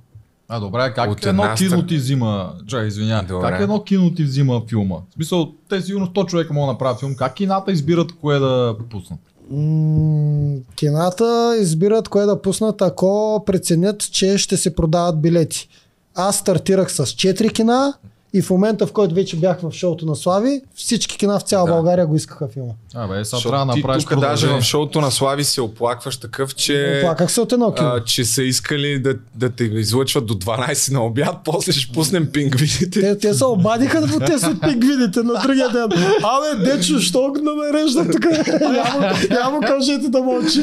А, 0.49 0.61
добре, 0.61 0.93
как 0.95 1.11
От 1.11 1.27
едно 1.27 1.43
една 1.43 1.55
кино 1.55 1.87
ти 1.87 1.97
взима, 1.97 2.53
извинявай, 2.87 3.27
Добре. 3.27 3.51
как 3.51 3.61
едно 3.61 3.83
кино 3.83 4.15
ти 4.15 4.25
взима 4.25 4.63
филма? 4.69 4.97
В 5.11 5.15
смисъл, 5.15 5.53
те 5.69 5.83
сигурно 5.83 6.07
100 6.07 6.27
човека 6.27 6.53
могат 6.53 6.69
да 6.69 6.73
направят 6.73 7.01
филм, 7.01 7.15
как 7.15 7.35
кината 7.35 7.73
избират 7.73 8.13
кое 8.13 8.39
да 8.39 8.77
пуснат? 8.91 9.21
М, 9.51 10.57
кината 10.77 11.57
избират 11.61 12.09
кое 12.09 12.27
да 12.27 12.43
пуснат, 12.43 12.83
ако 12.83 13.43
преценят, 13.47 14.13
че 14.13 14.39
ще 14.39 14.57
се 14.57 14.75
продават 14.75 15.21
билети. 15.21 15.69
Аз 16.15 16.37
стартирах 16.37 16.93
с 16.93 17.07
4 17.07 17.53
кина 17.53 17.95
и 18.35 18.43
в 18.43 18.51
момента, 18.51 18.87
в 18.87 18.93
който 18.93 19.15
вече 19.15 19.37
бях 19.37 19.61
в 19.61 19.73
шоуто 19.73 20.07
на 20.07 20.17
Слави, 20.17 20.61
всички 20.75 21.19
кина 21.19 21.39
в 21.39 21.43
цяла 21.43 21.67
Да. 21.67 21.73
България 21.73 22.07
го 22.07 22.17
искаха 22.17 22.49
филма. 22.49 22.73
А, 22.95 23.09
бе, 23.09 23.25
сега 23.25 23.43
трябва 23.43 23.67
да 23.67 23.77
направиш 23.77 24.05
тук 24.05 24.21
даже 24.21 24.47
в 24.47 24.63
шоуто 24.63 25.01
на 25.01 25.11
Слави 25.11 25.45
се 25.45 25.61
оплакваш 25.61 26.17
такъв, 26.17 26.55
че... 26.55 27.01
Оплаках 27.03 27.33
се 27.33 27.41
от 27.41 27.53
едно 27.53 27.75
кино. 27.75 27.89
а, 27.89 28.05
че 28.05 28.25
са 28.25 28.43
искали 28.43 28.99
да, 28.99 29.15
да 29.35 29.51
те 29.51 29.65
излъчват 29.65 30.27
до 30.27 30.35
12 30.35 30.93
на 30.93 31.05
обяд, 31.05 31.37
после 31.45 31.73
ще 31.73 31.93
пуснем 31.93 32.27
пингвините. 32.33 33.01
Те, 33.01 33.19
те 33.19 33.35
се 33.35 33.45
обадиха 33.45 34.01
да 34.01 34.21
те 34.25 34.39
са 34.39 34.57
пингвините 34.61 35.23
на 35.23 35.41
другия 35.43 35.69
ден. 35.69 35.89
Абе, 36.23 36.65
дечо, 36.65 37.01
що 37.01 37.21
го 37.21 37.39
нарежда 37.43 38.11
тук? 38.13 38.25
Няма, 38.61 39.13
няма 39.31 39.61
кажете 39.61 40.09
да 40.09 40.21
мълчи. 40.23 40.63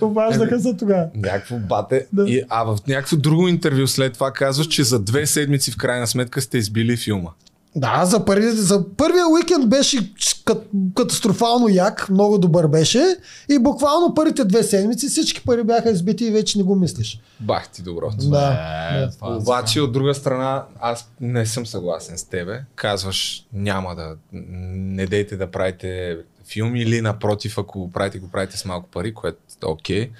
Обаждаха 0.00 0.60
се 0.60 0.74
тогава. 0.76 1.06
Някакво 1.14 1.56
бате. 1.56 2.06
Да. 2.12 2.24
И, 2.30 2.42
а 2.48 2.64
в 2.64 2.78
някакво 2.88 3.16
друго 3.16 3.48
интервю 3.48 3.86
след 3.86 4.12
това 4.12 4.30
казваш, 4.30 4.66
че 4.66 4.82
за 4.84 4.98
две 4.98 5.26
седмици 5.26 5.70
в 5.70 5.76
крайна 5.98 6.06
сметка 6.06 6.40
сте 6.40 6.58
избили 6.58 6.96
филма. 6.96 7.30
Да, 7.76 8.04
за, 8.04 8.24
първи, 8.24 8.50
за 8.50 8.84
първия 8.96 9.28
уикенд 9.28 9.68
беше 9.68 10.12
кат, 10.44 10.66
катастрофално 10.94 11.68
як, 11.68 12.08
много 12.08 12.38
добър 12.38 12.66
беше 12.66 13.16
и 13.48 13.58
буквално 13.58 14.14
първите 14.14 14.44
две 14.44 14.62
седмици 14.62 15.08
всички 15.08 15.44
пари 15.44 15.62
бяха 15.64 15.90
избити 15.90 16.24
и 16.24 16.30
вече 16.30 16.58
не 16.58 16.64
го 16.64 16.74
мислиш. 16.74 17.20
Бах 17.40 17.68
ти 17.68 17.82
доброто. 17.82 18.16
Да. 18.28 18.52
Е, 18.92 19.00
да. 19.00 19.10
това 19.10 19.34
е 19.34 19.36
Обаче 19.36 19.80
от 19.80 19.92
друга 19.92 20.14
страна, 20.14 20.64
аз 20.80 21.10
не 21.20 21.46
съм 21.46 21.66
съгласен 21.66 22.18
с 22.18 22.24
тебе. 22.24 22.64
Казваш, 22.74 23.46
няма 23.52 23.94
да, 23.94 24.16
не 24.32 25.06
дейте 25.06 25.36
да 25.36 25.50
правите 25.50 26.18
филм 26.46 26.76
или 26.76 27.00
напротив, 27.00 27.58
ако 27.58 27.78
го 27.78 27.92
правите, 27.92 28.18
го 28.18 28.28
правите 28.28 28.56
с 28.56 28.64
малко 28.64 28.88
пари, 28.90 29.14
което 29.14 29.38
е 29.62 29.66
окей. 29.66 30.10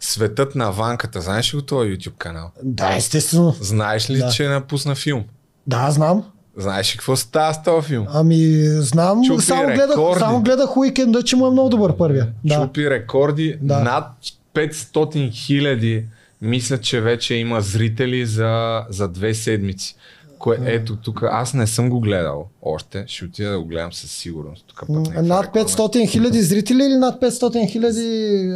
Светът 0.00 0.54
на 0.54 0.70
ванката, 0.72 1.20
знаеш 1.20 1.54
ли 1.54 1.58
го 1.58 1.62
този 1.62 1.90
YouTube 1.90 2.16
канал? 2.18 2.50
Да, 2.62 2.96
естествено. 2.96 3.54
Знаеш 3.60 4.10
ли, 4.10 4.18
Да. 4.18 4.30
че 4.30 4.48
напусна 4.48 4.94
филм? 4.94 5.24
Да, 5.66 5.90
знам. 5.90 6.24
Знаеш 6.56 6.94
ли 6.94 6.98
какво 6.98 7.16
става 7.16 7.54
с 7.54 7.62
този 7.62 7.86
филм? 7.86 8.06
Ами, 8.12 8.64
знам, 8.68 9.24
Чупи 9.24 9.42
само 9.42 9.66
гледах, 9.66 9.96
само 10.18 10.42
гледах 10.42 10.76
уикенда, 10.76 11.22
че 11.22 11.36
му 11.36 11.46
е 11.46 11.50
много 11.50 11.68
добър 11.68 11.96
първия. 11.96 12.28
Да. 12.44 12.54
Чупи 12.54 12.90
рекорди. 12.90 13.58
Да. 13.62 13.78
Над 13.80 14.06
500 14.54 15.32
хиляди 15.32 16.04
мисля, 16.42 16.78
че 16.78 17.00
вече 17.00 17.34
има 17.34 17.60
зрители 17.60 18.26
за, 18.26 18.82
за 18.90 19.08
две 19.08 19.34
седмици. 19.34 19.96
Кое, 20.38 20.58
ето 20.64 20.96
тук, 20.96 21.22
аз 21.30 21.54
не 21.54 21.66
съм 21.66 21.90
го 21.90 22.00
гледал 22.00 22.46
още, 22.62 23.04
ще 23.06 23.24
отида 23.24 23.50
да 23.50 23.58
го 23.60 23.66
гледам 23.66 23.92
със 23.92 24.10
сигурност. 24.10 24.64
Тук 24.66 24.88
някаква 24.88 25.22
Над 25.22 25.44
реклама. 25.44 25.68
500 25.68 26.08
хиляди 26.08 26.42
зрители 26.42 26.84
или 26.84 26.94
над 26.94 27.20
500 27.22 27.70
хиляди 27.70 28.48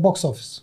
бокс 0.00 0.24
офис? 0.24 0.62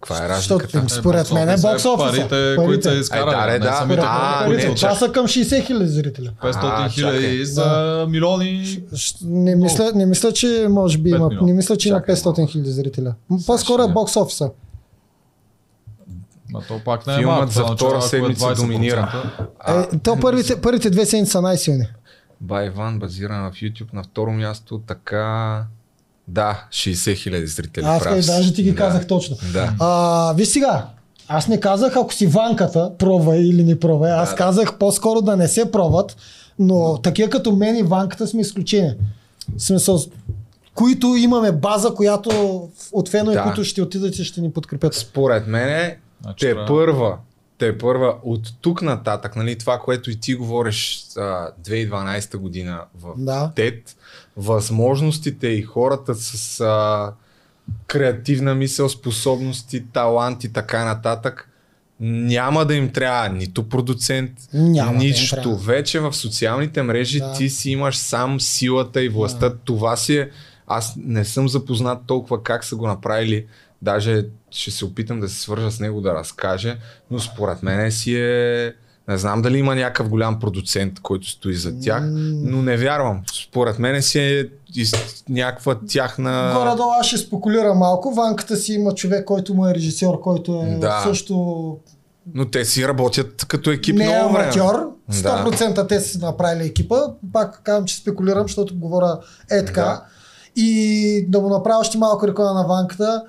Каква 0.00 0.24
е 0.24 0.28
разликата? 0.28 0.68
Защото, 0.72 0.88
според 0.90 1.32
мен 1.32 1.48
е 1.48 1.56
бокс 1.56 1.84
офиса. 1.84 2.28
Парите, 2.28 2.56
които 2.56 2.82
са 2.82 2.94
Е, 2.94 2.98
изкарали. 2.98 3.52
да, 3.52 3.58
да, 3.58 3.70
не 3.70 3.76
самите 3.76 4.00
а, 4.04 4.38
пари, 4.38 4.48
Парите, 4.48 4.68
не, 4.68 4.74
това 4.74 4.94
са 4.94 5.12
към 5.12 5.26
60 5.26 5.66
хиляди 5.66 5.88
зрители. 5.88 6.30
500 6.42 6.56
А, 6.62 6.88
хиляди 6.88 7.44
за 7.44 8.06
милиони. 8.10 8.82
Не 9.22 9.56
мисля, 9.56 9.92
не 9.94 10.06
мисля, 10.06 10.32
че 10.32 10.66
може 10.70 10.98
би 10.98 11.10
има, 11.10 11.30
не 11.42 11.52
мисля, 11.52 11.76
че 11.76 11.88
има 11.88 11.98
Чакай 11.98 12.14
500 12.14 12.50
хиляди 12.50 12.70
зрителя. 12.70 13.14
По-скоро 13.46 13.82
е 13.82 13.88
бокс 13.88 14.16
офиса. 14.16 14.50
Ма 16.52 16.60
то 16.68 16.80
пак 16.84 17.06
не 17.06 17.14
е 17.14 17.18
Филмът 17.18 17.50
за 17.52 17.62
това 17.62 17.74
втора 17.76 17.98
е 17.98 18.02
седмица 18.02 18.46
20%. 18.46 18.56
доминира. 18.56 19.22
Е, 19.68 19.98
то 19.98 20.16
първите, 20.20 20.60
първите 20.60 20.90
две 20.90 21.06
седмици 21.06 21.30
са 21.32 21.42
най-силни. 21.42 21.86
Байван 22.40 22.98
базиран 22.98 23.50
в 23.50 23.54
YouTube 23.54 23.94
на 23.94 24.02
второ 24.02 24.32
място, 24.32 24.80
така... 24.86 25.64
Да, 26.28 26.64
60 26.70 27.16
хиляди 27.16 27.46
зрители. 27.46 27.84
Аз 27.84 28.02
си. 28.02 28.26
даже 28.26 28.54
ти 28.54 28.62
ги 28.62 28.70
да. 28.70 28.76
казах 28.76 29.06
точно. 29.06 29.36
Да. 29.52 29.72
А, 29.80 30.32
виж 30.32 30.48
сега, 30.48 30.86
аз 31.28 31.48
не 31.48 31.60
казах 31.60 31.96
ако 31.96 32.14
си 32.14 32.26
ванката, 32.26 32.92
пробвай 32.98 33.38
или 33.38 33.64
не 33.64 33.80
пробвай. 33.80 34.12
Аз 34.12 34.28
Да, 34.28 34.32
да. 34.32 34.36
казах 34.36 34.78
по-скоро 34.78 35.20
да 35.20 35.36
не 35.36 35.48
се 35.48 35.70
пробват, 35.70 36.16
но 36.58 36.98
такива 36.98 37.30
като 37.30 37.52
мен 37.52 37.76
и 37.76 37.82
ванката 37.82 38.26
сме 38.26 38.40
изключение. 38.40 38.96
В 39.56 39.62
смисъл, 39.62 39.98
които 40.74 41.06
имаме 41.06 41.52
база, 41.52 41.90
която 41.90 42.30
от 42.92 43.08
фенове, 43.08 43.34
Да. 43.34 43.42
които 43.42 43.64
ще 43.64 43.82
отидат 43.82 44.18
и 44.18 44.24
ще 44.24 44.40
ни 44.40 44.52
подкрепят. 44.52 44.94
Според 44.94 45.46
мен 45.46 45.94
Значи 46.22 46.46
те 46.46 46.54
първа, 46.68 47.16
те 47.58 47.78
първа 47.78 48.14
от 48.22 48.52
тук 48.60 48.82
нататък, 48.82 49.36
нали, 49.36 49.58
това, 49.58 49.78
което 49.78 50.10
и 50.10 50.16
ти 50.16 50.34
говориш 50.34 51.04
а, 51.16 51.20
2012 51.62 52.36
година 52.36 52.84
в 52.94 53.14
Да. 53.16 53.52
ТЕД, 53.56 53.96
възможностите 54.36 55.46
и 55.48 55.62
хората 55.62 56.14
с 56.14 56.60
а, 56.60 57.12
креативна 57.86 58.54
мисъл, 58.54 58.88
способности, 58.88 59.84
талант 59.84 60.44
и 60.44 60.52
така 60.52 60.84
нататък, 60.84 61.48
няма 62.00 62.64
да 62.64 62.74
им 62.74 62.92
трябва 62.92 63.28
нито 63.28 63.68
продуцент, 63.68 64.30
Няма 64.52 64.92
да 64.92 64.98
нищо. 64.98 65.34
трябва. 65.36 65.56
Вече 65.56 66.00
в 66.00 66.12
социалните 66.12 66.82
мрежи 66.82 67.18
Да. 67.18 67.32
ти 67.32 67.48
си 67.50 67.70
имаш 67.70 67.96
сам 67.96 68.40
силата 68.40 69.02
и 69.02 69.08
властта. 69.08 69.54
Това 69.54 69.96
си 69.96 70.16
е... 70.16 70.30
Аз 70.66 70.94
не 70.96 71.24
съм 71.24 71.48
запознат 71.48 71.98
толкова 72.06 72.42
как 72.42 72.64
са 72.64 72.76
го 72.76 72.86
направили. 72.86 73.46
Даже 73.82 74.26
ще 74.50 74.70
се 74.70 74.84
опитам 74.84 75.20
да 75.20 75.28
се 75.28 75.40
свържа 75.40 75.70
с 75.70 75.80
него 75.80 76.00
да 76.00 76.14
разкаже, 76.14 76.78
но 77.10 77.20
според 77.20 77.62
мен 77.62 77.92
си 77.92 78.16
е... 78.16 78.74
Не 79.08 79.18
знам 79.18 79.42
дали 79.42 79.58
има 79.58 79.74
някакъв 79.74 80.08
голям 80.08 80.40
продуцент, 80.40 81.00
който 81.00 81.28
стои 81.28 81.54
за 81.54 81.80
тях, 81.80 82.02
но 82.10 82.62
не 82.62 82.76
вярвам. 82.76 83.22
Според 83.44 83.78
мен 83.78 84.02
си 84.02 84.18
е 84.18 84.44
из... 84.74 84.92
някаква 85.28 85.78
тяхна... 85.88 86.52
Горе-долу 86.58 86.90
аз 87.00 87.06
ще 87.06 87.16
спекулирам 87.16 87.78
малко. 87.78 88.14
Ванката 88.14 88.56
си 88.56 88.72
има 88.72 88.94
човек, 88.94 89.24
който 89.24 89.54
му 89.54 89.68
е 89.68 89.74
режисьор, 89.74 90.20
който 90.20 90.64
е 90.66 90.76
Да. 90.80 91.02
също 91.06 91.78
Но 92.34 92.44
те 92.50 92.64
си 92.64 92.88
работят 92.88 93.44
като 93.44 93.70
екип 93.70 93.96
не 93.96 94.04
е 94.04 94.08
много 94.18 94.32
време. 94.34 94.44
аматьор. 94.44 94.90
Да. 95.22 95.44
100% 95.50 95.88
те 95.88 96.00
си 96.00 96.18
направили 96.18 96.66
екипа. 96.68 96.96
Пак 97.32 97.60
казвам, 97.62 97.84
че 97.84 97.96
спекулирам, 97.96 98.42
защото 98.42 98.78
говоря 98.78 99.18
е 99.50 99.64
така. 99.64 99.82
Да. 99.82 100.02
И 100.56 101.26
да 101.28 101.40
му 101.40 101.48
направя 101.48 101.78
още 101.80 101.98
малко 101.98 102.28
реклама 102.28 102.54
на 102.60 102.66
ванката, 102.66 103.22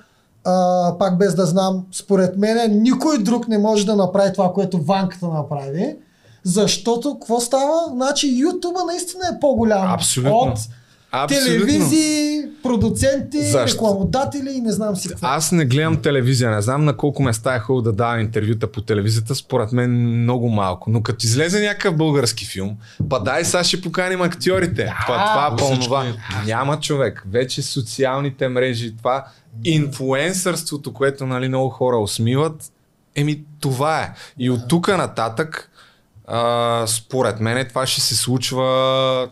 а, 0.48 0.98
пак 0.98 1.18
без 1.18 1.34
да 1.34 1.46
знам, 1.46 1.84
според 1.92 2.36
мен 2.36 2.82
никой 2.82 3.22
друг 3.22 3.48
не 3.48 3.58
може 3.58 3.86
да 3.86 3.96
направи 3.96 4.32
това, 4.32 4.52
което 4.52 4.82
ванката 4.82 5.28
направи. 5.28 5.96
Защото, 6.44 7.14
какво 7.14 7.40
става? 7.40 7.88
Значи 7.90 8.28
Ютуба 8.28 8.84
наистина 8.86 9.24
е 9.36 9.40
по-голям 9.40 9.92
Абсолютно. 9.92 10.38
от 10.38 10.58
Абсолютно. 11.12 11.46
телевизии, 11.46 12.42
продуценти, 12.62 13.42
Защо? 13.42 13.74
рекламодатели 13.76 14.50
и 14.50 14.60
не 14.60 14.72
знам 14.72 14.96
си 14.96 15.08
какво. 15.08 15.26
Аз 15.26 15.52
не 15.52 15.64
гледам 15.64 16.02
телевизия, 16.02 16.50
не 16.50 16.62
знам 16.62 16.84
на 16.84 16.96
колко 16.96 17.22
места 17.22 17.54
е 17.54 17.58
хубаво 17.58 17.82
да 17.82 17.92
давам 17.92 18.20
интервюта 18.20 18.72
по 18.72 18.80
телевизията, 18.80 19.34
според 19.34 19.72
мен 19.72 20.20
много 20.22 20.48
малко. 20.48 20.90
Но 20.90 21.02
като 21.02 21.26
излезе 21.26 21.60
някакъв 21.60 21.96
български 21.96 22.46
филм, 22.46 22.76
па 23.08 23.20
дай 23.20 23.44
сега 23.44 23.64
ще 23.64 23.80
поканим 23.80 24.22
актьорите. 24.22 24.92
па 25.06 25.12
това, 25.12 25.54
па 25.58 25.64
онова. 25.64 26.06
Няма 26.46 26.80
човек. 26.80 27.24
Вече 27.30 27.62
социалните 27.62 28.48
мрежи, 28.48 28.96
това 28.96 29.24
инфуенсърството, 29.64 30.92
което 30.92 31.26
нали, 31.26 31.48
много 31.48 31.68
хора 31.70 31.96
усмиват, 31.96 32.72
еми 33.14 33.42
това 33.60 34.02
е. 34.02 34.12
И 34.38 34.50
от 34.50 34.60
тук 34.68 34.88
нататък, 34.88 35.70
а, 36.26 36.84
според 36.86 37.40
мен 37.40 37.66
това 37.68 37.86
ще 37.86 38.00
се 38.00 38.16
случва 38.16 39.28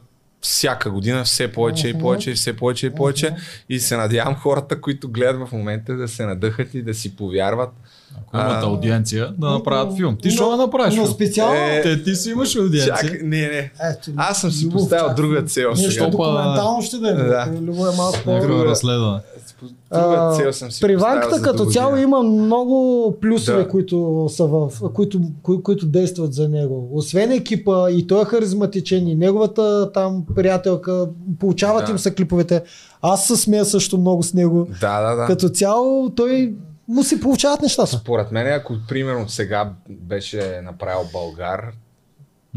всяка 0.50 0.90
година 0.90 1.24
все 1.24 1.52
повече 1.52 1.88
и 1.88 1.94
повече 1.94 2.30
и 2.30 2.34
все 2.34 2.56
повече 2.56 2.86
и 2.86 2.90
повече 2.90 3.34
и 3.68 3.80
се 3.80 3.96
надявам 3.96 4.34
хората, 4.34 4.80
които 4.80 5.08
гледат 5.08 5.48
в 5.48 5.52
момента 5.52 5.96
да 5.96 6.08
се 6.08 6.26
надъхат 6.26 6.74
и 6.74 6.82
да 6.82 6.94
си 6.94 7.16
повярват. 7.16 7.70
Ако 8.18 8.36
имат 8.36 8.62
А, 8.62 8.66
аудиенция, 8.66 9.32
да 9.38 9.50
направят 9.50 9.96
филм. 9.96 10.16
Ти 10.22 10.30
що 10.30 10.50
да 10.50 10.56
направиш 10.56 10.96
Но 10.96 11.06
специално... 11.06 11.54
Е, 11.60 11.82
Те, 11.82 12.02
ти 12.02 12.14
си 12.14 12.30
имаш 12.30 12.56
аудиенция. 12.56 12.94
Чак, 13.00 13.22
не, 13.22 13.40
не. 13.40 13.70
Ето, 13.90 14.10
Аз 14.16 14.40
съм 14.40 14.50
си 14.50 14.64
Любов, 14.64 14.74
поставил 14.80 15.06
чак. 15.06 15.16
друга 15.16 15.42
цел 15.42 15.70
Нещо 15.70 15.90
сега. 15.90 16.06
документално 16.06 16.82
ще 16.82 16.96
да 16.98 17.10
е. 17.10 17.14
Да. 17.14 17.52
Любо 17.60 17.86
е 17.86 17.96
малко 17.96 18.18
по... 18.24 18.30
Някакво 18.30 18.64
разследване. 18.64 19.20
Друга 19.62 20.16
А, 20.16 20.36
цел 20.36 20.52
съм 20.52 20.70
си 20.70 20.80
При 20.80 20.94
поставил 20.94 21.14
ванката 21.14 21.36
за 21.36 21.42
като 21.42 21.64
цяло 21.64 21.96
има 21.96 22.22
много 22.22 23.14
плюсове, 23.20 23.58
Да. 23.58 23.68
които, 23.68 24.26
са 24.28 24.46
в, 24.46 24.70
които, 24.94 25.20
кои, 25.42 25.62
които 25.62 25.86
действат 25.86 26.32
за 26.32 26.48
него. 26.48 26.88
Освен 26.92 27.32
екипа 27.32 27.90
и 27.90 28.06
той 28.06 28.22
е 28.22 28.24
харизматичен 28.24 29.08
и 29.08 29.14
неговата 29.14 29.92
там 29.92 30.24
приятелка, 30.34 31.08
получават 31.40 31.84
Да. 31.86 31.90
им 31.90 31.98
са 31.98 32.14
клиповете. 32.14 32.62
Аз 33.02 33.26
се 33.26 33.36
смея 33.36 33.64
също 33.64 33.98
много 33.98 34.22
с 34.22 34.34
него. 34.34 34.68
Да, 34.80 35.00
да, 35.00 35.16
да. 35.16 35.26
Като 35.26 35.48
цяло 35.48 36.10
той 36.10 36.54
му 36.88 37.02
си 37.02 37.20
получават 37.20 37.62
нещата. 37.62 37.86
Според 37.88 38.32
мен, 38.32 38.52
ако 38.52 38.74
примерно 38.88 39.28
сега 39.28 39.72
беше 39.88 40.60
направил 40.64 41.00
Българ, 41.12 41.72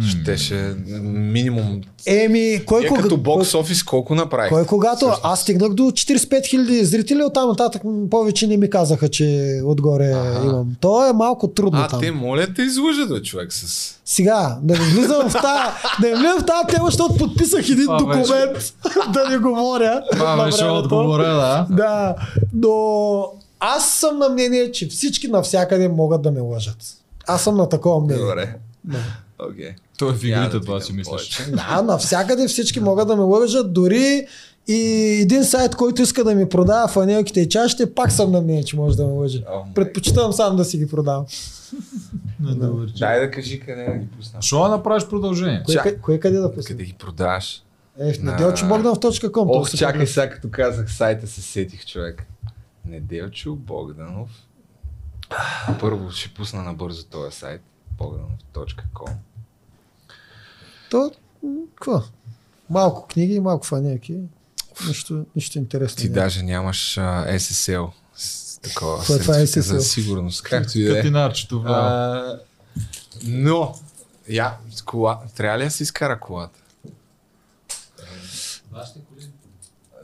щеше 0.02 0.76
минимум. 1.04 1.82
Еми, 2.06 2.62
кой, 2.66 2.84
Е, 2.84 2.88
кога, 2.88 3.02
като 3.02 3.18
бокс 3.18 3.54
офис 3.54 3.84
колко 3.84 4.16
направих? 4.16 4.50
кой 4.50 4.66
когато 4.66 5.12
аз 5.24 5.42
стигнах 5.42 5.70
до 5.70 5.84
45 5.84 6.20
хиляди 6.46 6.86
зрители, 6.86 7.24
оттам 7.24 7.50
нататък 7.50 7.82
повече 8.12 8.48
не 8.48 8.58
ми 8.58 8.70
казаха, 8.70 9.10
че 9.10 9.26
отгоре 9.66 10.06
Аха. 10.08 10.46
имам. 10.46 10.76
То 10.80 11.10
е 11.10 11.14
малко 11.14 11.48
трудно 11.48 11.80
А, 11.80 11.88
там. 11.88 12.02
те 12.02 12.12
моля 12.12 12.48
те 12.50 12.62
излъжат, 12.62 13.10
бе, 13.10 13.22
човек 13.22 13.54
с... 13.54 13.96
Сега, 14.06 14.58
да 14.62 14.74
не 14.74 14.80
влизам 14.82 15.30
в 15.30 15.34
тази, 15.34 15.64
да 16.02 16.08
не 16.08 16.16
влизам 16.16 16.40
в 16.40 16.46
тази 16.46 16.68
тема, 16.70 16.86
защото 16.86 17.16
подписах 17.16 17.70
един 17.70 17.86
Това 17.86 17.98
документ 17.98 18.28
беше- 18.54 18.72
да 19.14 19.30
не 19.30 19.38
говоря. 19.38 20.04
Това 20.12 20.46
беше 20.46 20.66
отговора, 20.66 21.24
да. 21.26 21.68
Да, 21.72 22.16
но 22.54 23.26
аз 23.60 23.90
съм 23.90 24.18
на 24.18 24.30
мнение, 24.30 24.72
че 24.72 24.88
всички 24.88 25.28
навсякъде 25.28 25.88
могат 25.88 26.22
да 26.22 26.32
ме 26.32 26.40
лъжат. 26.40 26.78
Аз 27.28 27.44
съм 27.44 27.58
на 27.58 27.70
такова 27.70 28.00
мнение. 28.00 28.24
Добре. 28.24 28.56
Да. 28.84 28.98
Окей. 29.42 29.70
Той 30.00 30.10
е 30.10 30.14
в 30.14 30.24
игрите, 30.24 30.50
да 30.50 30.62
това 30.62 30.82
си 30.82 30.94
мислиш. 30.94 31.42
Да, 31.48 31.82
навсякъде 31.82 32.48
всички 32.48 32.80
могат 32.80 33.08
да 33.08 33.16
ме 33.16 33.24
лъжат, 33.24 33.74
дори 33.74 34.28
и 34.68 34.76
един 35.22 35.46
сайт, 35.46 35.76
който 35.76 36.02
иска 36.02 36.24
да 36.24 36.36
ми 36.36 36.50
продава 36.50 36.88
фанелките 36.88 37.42
и 37.42 37.50
чашите, 37.50 37.94
пак 37.94 38.12
съм 38.12 38.32
на 38.32 38.42
мнение, 38.42 38.64
че 38.64 38.76
може 38.76 38.98
да 38.98 39.06
ме 39.06 39.12
лъже. 39.12 39.44
О, 39.50 39.60
май. 39.60 39.74
Предпочитам 39.76 40.34
сам 40.34 40.56
да 40.56 40.66
си 40.66 40.78
ги 40.78 40.88
продавам. 40.88 41.26
Дай 43.00 43.20
да 43.20 43.32
кажи 43.32 43.60
къде 43.60 43.86
да 43.86 43.96
ги 43.96 44.08
пусна. 44.08 44.42
Що 44.42 44.64
да 44.64 44.70
направиш 44.70 45.06
продължение? 45.06 45.64
Кое, 45.66 45.76
Чак. 45.76 46.02
кое 46.02 46.20
къде 46.20 46.38
да 46.38 46.54
пусна? 46.54 46.68
Къде 46.68 46.84
ги 46.84 46.94
продаваш? 46.94 47.64
Е, 48.00 48.14
в 48.14 48.24
На- 48.24 48.32
неделчобогданов.com. 48.32 49.46
Ох, 49.48 49.72
чакай 49.72 50.08
сега, 50.08 50.30
като 50.30 50.50
казах 50.52 50.94
сайта, 50.94 51.28
се 51.28 51.42
сетих 51.42 51.86
човек. 51.86 52.26
Неделчо 52.86 53.56
Богданов. 53.56 54.30
Първо 55.80 56.12
ще 56.12 56.30
пусна 56.30 56.64
набързо 56.64 57.06
този 57.06 57.38
сайт. 57.38 57.62
Богданов.com 57.98 59.12
То, 60.90 61.11
какво? 61.76 62.02
Малко 62.70 63.07
книги 63.07 63.34
и 63.34 63.40
малко 63.40 63.66
фанеки. 63.66 64.18
Нищо, 64.88 65.26
нищо 65.36 65.57
интересно. 65.57 65.98
Ти 65.98 66.10
няма. 66.10 66.16
даже 66.16 66.44
нямаш 66.44 66.98
а, 66.98 67.02
SSL. 67.28 67.90
С 68.16 68.60
такова 68.61 69.03
Кое 69.06 69.20
това 69.20 69.38
е 69.38 69.48
сертификат 69.48 69.66
за 69.66 69.76
SSL? 69.76 69.80
сигурност. 69.80 70.44
Както 70.44 70.80
и 70.80 70.84
да 70.84 70.91
е. 70.91 70.95
Катинарчето, 70.95 71.64
Но, 73.24 73.76
я, 74.30 74.53
кола, 74.86 75.20
трябва 75.36 75.60
ли 75.60 75.64
да 75.64 75.72
се 75.72 75.84
изкара 75.84 76.20
колата? 76.20 76.60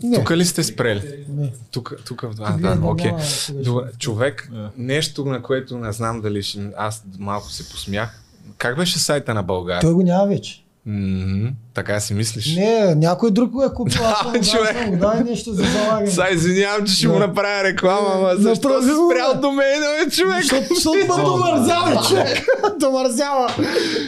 Не. 0.04 0.18
Тук 0.18 0.32
ли 0.32 0.46
сте 0.46 0.64
спрели? 0.64 1.26
Не. 1.30 1.54
Тук, 1.72 1.94
тук, 2.06 2.24
а, 2.24 2.54
Вие 2.54 2.76
да, 2.76 2.88
окей. 2.88 3.12
Добре, 3.54 3.92
човек, 4.00 4.50
Е. 4.56 4.58
нещо 4.78 5.26
на 5.26 5.42
което 5.42 5.78
не 5.78 5.92
знам 5.94 6.22
дали 6.22 6.44
ще... 6.44 6.72
Аз 6.78 7.04
малко 7.20 7.50
се 7.50 7.70
посмях. 7.70 8.22
Как 8.58 8.78
беше 8.78 9.00
сайта 9.00 9.34
на 9.34 9.44
България? 9.44 9.82
Той 9.82 9.94
го 9.94 10.02
няма 10.02 10.28
вече. 10.28 10.65
Мгм, 10.88 11.48
Така 11.74 12.00
си 12.00 12.14
мислиш? 12.14 12.56
Не, 12.56 12.96
някой 12.96 13.32
друг 13.32 13.50
го 13.50 13.64
е 13.64 13.74
купил. 13.74 14.02
Аз 14.04 14.24
Да, 14.24 14.32
дал, 14.32 14.42
човек. 14.52 14.98
дал 15.00 15.14
и 15.22 15.30
нещо 15.30 15.54
за 15.54 15.64
залагане. 15.64 16.08
Сега 16.08 16.30
извинявам, 16.30 16.86
че 16.88 16.94
ще 16.94 17.08
Да. 17.08 17.14
му 17.14 17.20
направя 17.20 17.64
реклама, 17.64 18.08
ама 18.14 18.32
защо 18.36 18.68
Направи 18.68 18.86
си 18.86 18.92
спрял 18.92 19.42
домейна, 19.42 19.86
бе, 20.06 20.12
човек? 20.12 20.44
Защото, 20.70 20.98
ме 20.98 21.24
домързява, 21.24 22.02
човек. 22.10 22.46
домързява. 22.80 23.48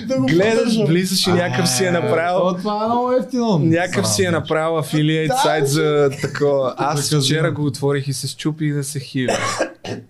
Да 0.06 0.18
го 0.18 0.26
Гледаш, 0.26 0.78
влизаш 0.88 1.28
и 1.28 1.32
някакъв 1.32 1.70
си 1.70 1.86
е 1.86 1.92
направил... 1.92 2.40
То, 2.40 2.54
това 2.54 2.84
е 2.84 2.88
много 2.88 3.12
ефтино. 3.12 3.60
Някакъв 3.60 4.08
си 4.08 4.24
е 4.24 4.32
направил 4.32 4.78
афилиейт 4.78 5.32
сайт 5.44 5.68
за 5.68 6.10
такова. 6.22 6.74
Аз 6.78 7.14
вчера 7.14 7.52
го 7.52 7.66
отворих 7.66 8.08
и 8.08 8.14
се 8.14 8.28
щупих 8.28 8.74
да 8.74 8.84
се 8.84 9.00
хиля. 9.00 9.38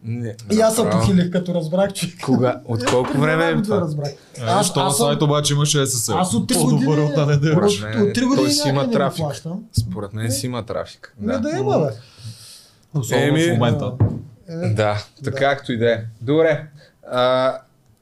Не, 0.04 0.36
И 0.52 0.60
аз 0.62 0.76
се 0.76 0.90
похилих, 0.90 1.32
като 1.32 1.54
разбрах, 1.56 1.94
че... 1.94 2.18
Кога? 2.18 2.62
От 2.66 2.86
колко 2.86 3.18
време 3.18 3.44
е 3.44 3.48
Веднага 3.48 3.64
това? 3.64 3.82
разбрах. 3.82 4.10
Аз, 4.48 4.68
Що 4.68 4.84
на 4.84 4.92
сайт 4.92 5.22
обаче 5.22 5.54
имаше 5.54 5.78
SSL. 5.78 6.22
Аз 6.22 6.34
от 6.34 6.52
3 6.52 6.54
По-добър 6.54 6.86
години, 6.86 7.02
от 7.02 7.18
от, 7.18 7.18
от 7.18 7.70
3 7.80 8.14
той 8.14 8.26
години 8.28 8.52
си 8.52 8.70
има 8.70 8.92
трафик. 8.92 9.26
Според 9.80 10.14
мен 10.14 10.32
си 10.32 10.46
има 10.46 10.66
трафик. 10.66 11.16
Не 11.20 11.34
Да. 11.34 11.40
да 11.40 11.58
има, 11.58 11.80
бе. 11.80 11.90
Особено 12.94 13.38
в 13.38 13.48
момента. 13.54 13.92
Да, 14.50 15.04
така 15.24 15.40
както 15.40 15.72
и 15.72 15.78
да 15.78 15.92
е. 15.92 16.04
Добре. 16.22 16.68
А, 17.12 17.54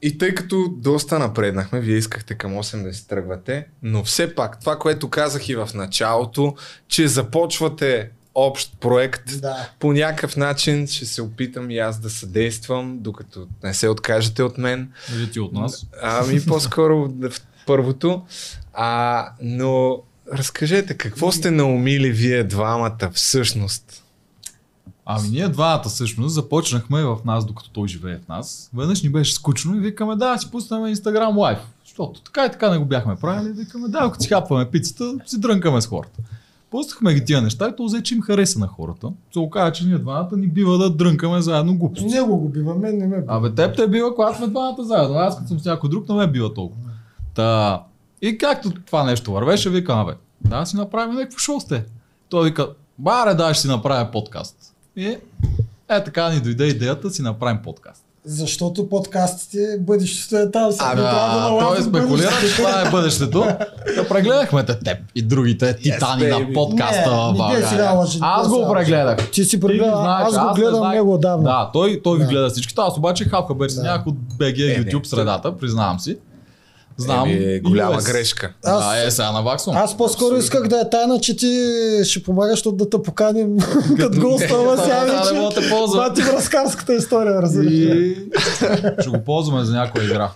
и 0.02 0.18
тъй 0.18 0.34
като 0.34 0.68
доста 0.76 1.18
напреднахме, 1.18 1.80
вие 1.80 1.96
искахте 1.96 2.34
към 2.34 2.52
8 2.52 2.82
да 2.82 2.94
си 2.94 3.08
тръгвате, 3.08 3.66
но 3.82 4.04
все 4.04 4.34
пак 4.34 4.60
това, 4.60 4.78
което 4.78 5.10
казах 5.10 5.48
и 5.48 5.56
в 5.56 5.68
началото, 5.74 6.54
че 6.88 7.08
започвате 7.08 8.10
общ 8.38 8.72
проект, 8.80 9.40
Да. 9.40 9.68
по 9.78 9.92
някакъв 9.92 10.36
начин 10.36 10.86
ще 10.86 11.06
се 11.06 11.22
опитам 11.22 11.70
и 11.70 11.78
аз 11.78 12.00
да 12.00 12.10
съдействам, 12.10 12.98
докато 12.98 13.46
не 13.64 13.74
се 13.74 13.88
откажете 13.88 14.42
от 14.42 14.58
мен. 14.58 14.92
Или 15.16 15.30
ти 15.30 15.40
от 15.40 15.52
нас. 15.52 15.86
Ами 16.02 16.44
по-скоро 16.44 17.08
в 17.08 17.32
първото. 17.66 18.22
А, 18.72 19.28
но 19.42 19.98
разкажете, 20.32 20.96
какво 20.96 21.32
сте 21.32 21.50
наумили 21.50 22.10
вие 22.10 22.44
двамата 22.44 23.10
всъщност? 23.12 24.02
Ами 25.06 25.28
ние 25.28 25.48
двамата 25.48 25.82
всъщност 25.84 26.34
започнахме 26.34 27.04
в 27.04 27.18
нас, 27.24 27.46
докато 27.46 27.70
той 27.70 27.88
живее 27.88 28.18
в 28.24 28.28
нас. 28.28 28.70
Веднъж 28.76 29.02
ни 29.02 29.08
беше 29.08 29.34
скучно 29.34 29.76
и 29.76 29.80
викаме 29.80 30.16
да 30.16 30.38
си 30.38 30.50
пуснем 30.50 30.80
Instagram 30.80 31.32
Live. 31.32 31.58
Защото 31.84 32.20
така 32.20 32.46
и 32.46 32.50
така 32.50 32.70
не 32.70 32.78
го 32.78 32.84
бяхме 32.84 33.16
правили. 33.16 33.52
Викаме 33.52 33.88
да, 33.88 33.98
ако 34.02 34.22
си 34.22 34.28
хапваме 34.28 34.70
пицата, 34.70 35.14
си 35.26 35.40
дрънкаме 35.40 35.80
с 35.80 35.86
хората. 35.86 36.20
Пуснахме 36.76 37.14
ги 37.14 37.24
тия 37.24 37.42
неща 37.42 37.68
и 37.68 37.76
то 37.76 37.84
взе, 37.84 38.02
че 38.02 38.14
им 38.14 38.22
хареса 38.22 38.58
на 38.58 38.66
хората. 38.66 39.08
Се 39.32 39.38
оказа, 39.38 39.72
че 39.72 39.86
ние 39.86 39.98
двамата 39.98 40.36
ни 40.36 40.46
бива 40.46 40.78
да 40.78 40.90
дрънкаме 40.90 41.40
заедно 41.40 41.78
глупости. 41.78 42.06
Него 42.06 42.36
го 42.36 42.48
бива, 42.48 42.74
мен 42.74 42.98
не 42.98 43.06
ме 43.06 43.20
бива. 43.20 43.36
Абе, 43.36 43.54
теб 43.54 43.76
те 43.76 43.88
бива, 43.88 44.14
когато 44.14 44.38
сме 44.38 44.46
двамата 44.46 44.84
заедно. 44.84 45.16
Аз 45.16 45.36
като 45.36 45.48
съм 45.48 45.58
с 45.60 45.64
някой 45.64 45.90
друг, 45.90 46.08
не 46.08 46.14
ме 46.14 46.26
бива 46.26 46.54
толкова. 46.54 46.90
Та, 47.34 47.82
и 48.22 48.38
както 48.38 48.70
това 48.70 49.04
нещо 49.04 49.32
вървеше, 49.32 49.70
викам, 49.70 49.98
абе, 49.98 50.12
да 50.40 50.66
си 50.66 50.76
направим 50.76 51.14
някакво 51.14 51.38
шоу 51.38 51.60
сте. 51.60 51.84
Той 52.28 52.48
вика, 52.48 52.68
баре, 52.98 53.34
да, 53.34 53.54
ще 53.54 53.62
си 53.62 53.68
направя 53.68 54.10
подкаст. 54.10 54.74
И 54.96 55.06
е 55.88 56.04
така 56.04 56.30
ни 56.30 56.40
дойде 56.40 56.66
идеята 56.66 57.10
си 57.10 57.22
направим 57.22 57.62
подкаст. 57.62 58.04
Защото 58.28 58.88
подкастите, 58.88 59.58
бъдещето 59.80 60.36
е 60.38 60.50
там. 60.50 60.72
Сега 60.72 60.84
А, 60.84 60.88
не 60.90 61.00
трябва 61.02 61.50
да 61.50 61.54
да, 61.54 61.58
той 61.60 61.82
спекулира, 61.82 62.06
бъдещето. 62.08 62.40
че 62.48 62.56
това 62.56 62.80
е 62.80 62.90
бъдещето. 62.90 63.40
Да 63.96 64.08
прегледахме 64.08 64.64
те 64.64 64.78
теб 64.78 64.98
и 65.14 65.22
другите 65.22 65.76
титани 65.76 66.24
на 66.24 66.36
baby. 66.36 66.54
подкаста 66.54 67.10
Не, 67.10 67.16
в 67.16 67.30
сега 67.30 67.34
България. 67.34 67.92
лъжи, 67.92 68.20
не 68.20 68.26
Аз 68.28 68.48
го 68.48 68.54
сега 68.56 68.72
прегледах. 68.72 69.30
Ти 69.30 69.44
си 69.44 69.50
Ти 69.50 69.60
прегледа, 69.60 69.84
ги 69.84 69.90
знаеш, 69.92 70.26
аз 70.28 70.38
го 70.38 70.54
гледам 70.54 70.74
знаех. 70.74 70.94
него 70.94 71.14
отдавна. 71.14 71.44
Да, 71.44 71.70
той, 71.72 72.00
той 72.04 72.18
Да. 72.18 72.24
ви 72.24 72.30
гледа 72.30 72.50
всичките. 72.50 72.80
Аз 72.80 72.96
обаче 72.98 73.24
хапка 73.24 73.54
беше 73.54 73.74
Да. 73.74 73.82
някак 73.82 74.06
от 74.06 74.14
BG 74.38 74.60
Е, 74.70 74.84
YouTube 74.84 75.04
средата, 75.04 75.56
признавам 75.56 76.00
си. 76.00 76.16
Знам. 76.98 77.28
Еми, 77.28 77.60
голяма 77.60 77.96
US. 77.96 78.06
грешка. 78.06 78.52
Аз- 78.64 78.84
Да, 78.86 79.06
е, 79.06 79.10
сега 79.10 79.32
наваксвам. 79.32 79.76
Аз 79.76 79.96
по-скоро 79.96 80.36
исках 80.36 80.68
да 80.68 80.80
е 80.80 80.90
тайна, 80.90 81.20
че 81.20 81.36
ти 81.36 81.64
ще 82.04 82.22
помагаш, 82.22 82.50
защото 82.52 82.76
да 82.76 82.90
те 82.90 83.02
поканим 83.02 83.56
като 83.98 84.20
госта, 84.20 84.48
Да, 84.48 84.54
ама 84.56 84.76
сега 84.78 85.04
да, 85.04 85.32
не 85.32 85.40
мога 85.40 85.54
да 85.54 85.60
те 85.60 85.68
ползвам. 85.70 85.90
Това 86.04 86.12
ти 86.14 86.22
вразкарската 86.22 86.94
история, 86.94 87.42
разбираш. 87.42 87.72
ли? 87.72 88.10
И 88.10 88.16
ще 89.00 89.10
го 89.10 89.18
ползваме 89.18 89.64
за 89.64 89.72
някоя 89.72 90.04
игра. 90.04 90.18
Да. 90.18 90.30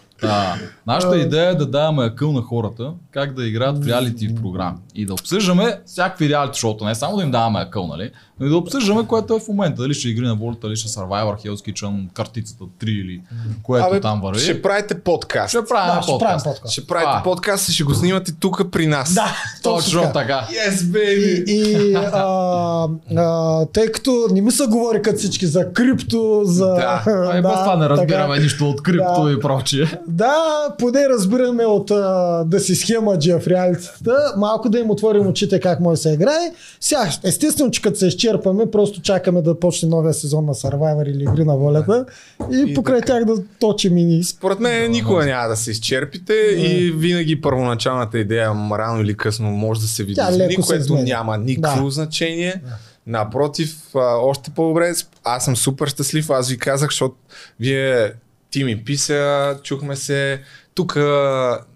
Нашата 0.87 1.19
идея 1.19 1.51
е 1.51 1.55
да 1.55 1.67
даваме 1.67 2.05
акъл 2.05 2.33
на 2.33 2.43
хората 2.43 2.93
как 3.11 3.35
да 3.35 3.47
играят 3.47 3.85
в 3.85 3.89
реалити 3.89 4.35
програми. 4.35 4.77
И 4.95 5.07
да 5.07 5.13
обсъждаме 5.13 5.81
всякакви 5.87 6.29
реалити 6.29 6.59
шоута, 6.59 6.85
не 6.85 6.95
само 6.95 7.17
да 7.17 7.23
им 7.23 7.31
даваме 7.31 7.59
акъл, 7.61 7.87
нали? 7.87 8.11
Но 8.41 8.47
и 8.47 8.51
да 8.51 8.57
обсъждаме 8.57 9.07
което 9.07 9.37
е 9.37 9.41
в 9.41 9.49
момента. 9.49 9.83
Дали 9.83 9.95
ще 9.95 10.09
е 10.09 10.11
игри 10.11 10.27
на 10.27 10.35
волята, 10.35 10.61
дали 10.61 10.77
ще 10.77 10.89
е 10.89 10.93
Survivor, 10.93 11.47
Hell's 11.47 11.73
Kitchen, 11.73 12.13
картицата 12.13 12.65
3 12.65 12.87
или 12.87 13.21
което 13.63 13.87
Абе, 13.87 14.01
там 14.01 14.21
върви. 14.21 14.41
ще 14.41 14.63
правите 14.63 15.01
подкаст. 15.01 15.49
ще 15.49 15.65
правим 15.65 15.95
Да, 15.97 16.03
ще 16.03 16.13
правим 16.19 16.19
подкаст. 16.19 16.45
подкаст. 16.47 16.73
Ще 16.73 16.87
правите 16.87 17.11
А. 17.13 17.23
подкаст 17.23 17.69
и 17.69 17.73
ще 17.73 17.85
го 17.85 17.95
снимате 17.95 18.33
тук 18.33 18.71
при 18.71 18.87
нас. 18.87 19.15
Да, 19.15 19.35
Точно 19.63 20.03
така. 20.13 20.47
Yes, 20.51 20.71
baby! 20.73 21.45
И 21.47 21.95
а, 21.95 22.89
а, 23.17 23.67
тъй 23.67 23.87
като 23.87 24.27
не 24.33 24.41
ми 24.41 24.51
се 24.53 24.65
говори 24.65 25.03
като 25.03 25.19
всички 25.19 25.47
за 25.47 25.73
крипто, 25.73 26.41
за... 26.45 26.67
Да. 26.67 27.03
Ай, 27.33 27.43
без 27.43 27.53
това 27.53 27.77
не 27.77 27.89
разбираме 27.89 28.39
нищо 28.39 28.71
от 28.71 28.83
крипто 28.83 29.25
Да. 29.25 29.33
и 29.33 29.41
прочие. 29.41 29.87
Да, 30.11 30.35
поне 30.79 31.09
разбираме 31.09 31.65
от 31.65 31.91
а, 31.91 32.45
да 32.47 32.61
си 32.61 32.75
схемаджия 32.75 33.41
в 33.41 33.47
реалитета, 33.47 34.35
малко 34.37 34.69
да 34.69 34.79
им 34.79 34.91
отворим 34.91 35.27
очите 35.27 35.61
как 35.61 35.81
може 35.81 35.99
да 35.99 36.03
се 36.03 36.13
играе. 36.13 36.53
Сега, 36.81 37.11
естествено, 37.25 37.71
че 37.71 37.83
като 37.83 37.99
се 37.99 38.07
изчерпаме, 38.07 38.71
просто 38.71 39.01
чакаме 39.01 39.43
да 39.43 39.61
почне 39.61 39.89
новия 39.89 40.15
сезон 40.15 40.45
на 40.45 40.55
Survivor 40.55 41.09
или 41.09 41.23
Игри 41.23 41.45
на 41.45 41.57
волята 41.57 42.07
и, 42.53 42.65
И 42.69 42.75
покрай 42.75 43.01
тях 43.01 43.25
да 43.25 43.35
точим 43.59 43.97
и 43.99 44.05
ние. 44.05 44.23
Според 44.23 44.61
мен 44.61 44.91
никога 44.91 45.27
няма 45.27 45.49
да 45.49 45.57
се 45.57 45.71
изчерпите 45.71 46.33
и 46.35 46.93
винаги 46.97 47.41
първоначалната 47.41 48.19
идея 48.19 48.49
рано 48.73 49.01
или 49.01 49.17
късно 49.17 49.51
може 49.51 49.81
да 49.81 49.87
се 49.87 50.05
види, 50.05 50.15
Тя 50.15 50.33
се 50.33 50.57
което 50.67 50.95
няма 50.95 51.39
никакво 51.39 51.85
Да. 51.85 51.91
значение. 51.91 52.63
Напротив, 53.07 53.77
а, 53.95 53.99
още 54.17 54.51
по-добре, 54.51 54.93
аз 55.25 55.45
съм 55.45 55.57
супер 55.57 55.87
щастлив, 55.87 56.31
аз 56.31 56.49
ви 56.49 56.59
казах, 56.59 56.89
защото 56.91 57.15
вие 57.61 58.13
ти 58.51 58.65
ми 58.65 58.85
писа, 58.85 59.59
чухме 59.63 59.97
се, 59.97 60.43
тук, 60.75 60.97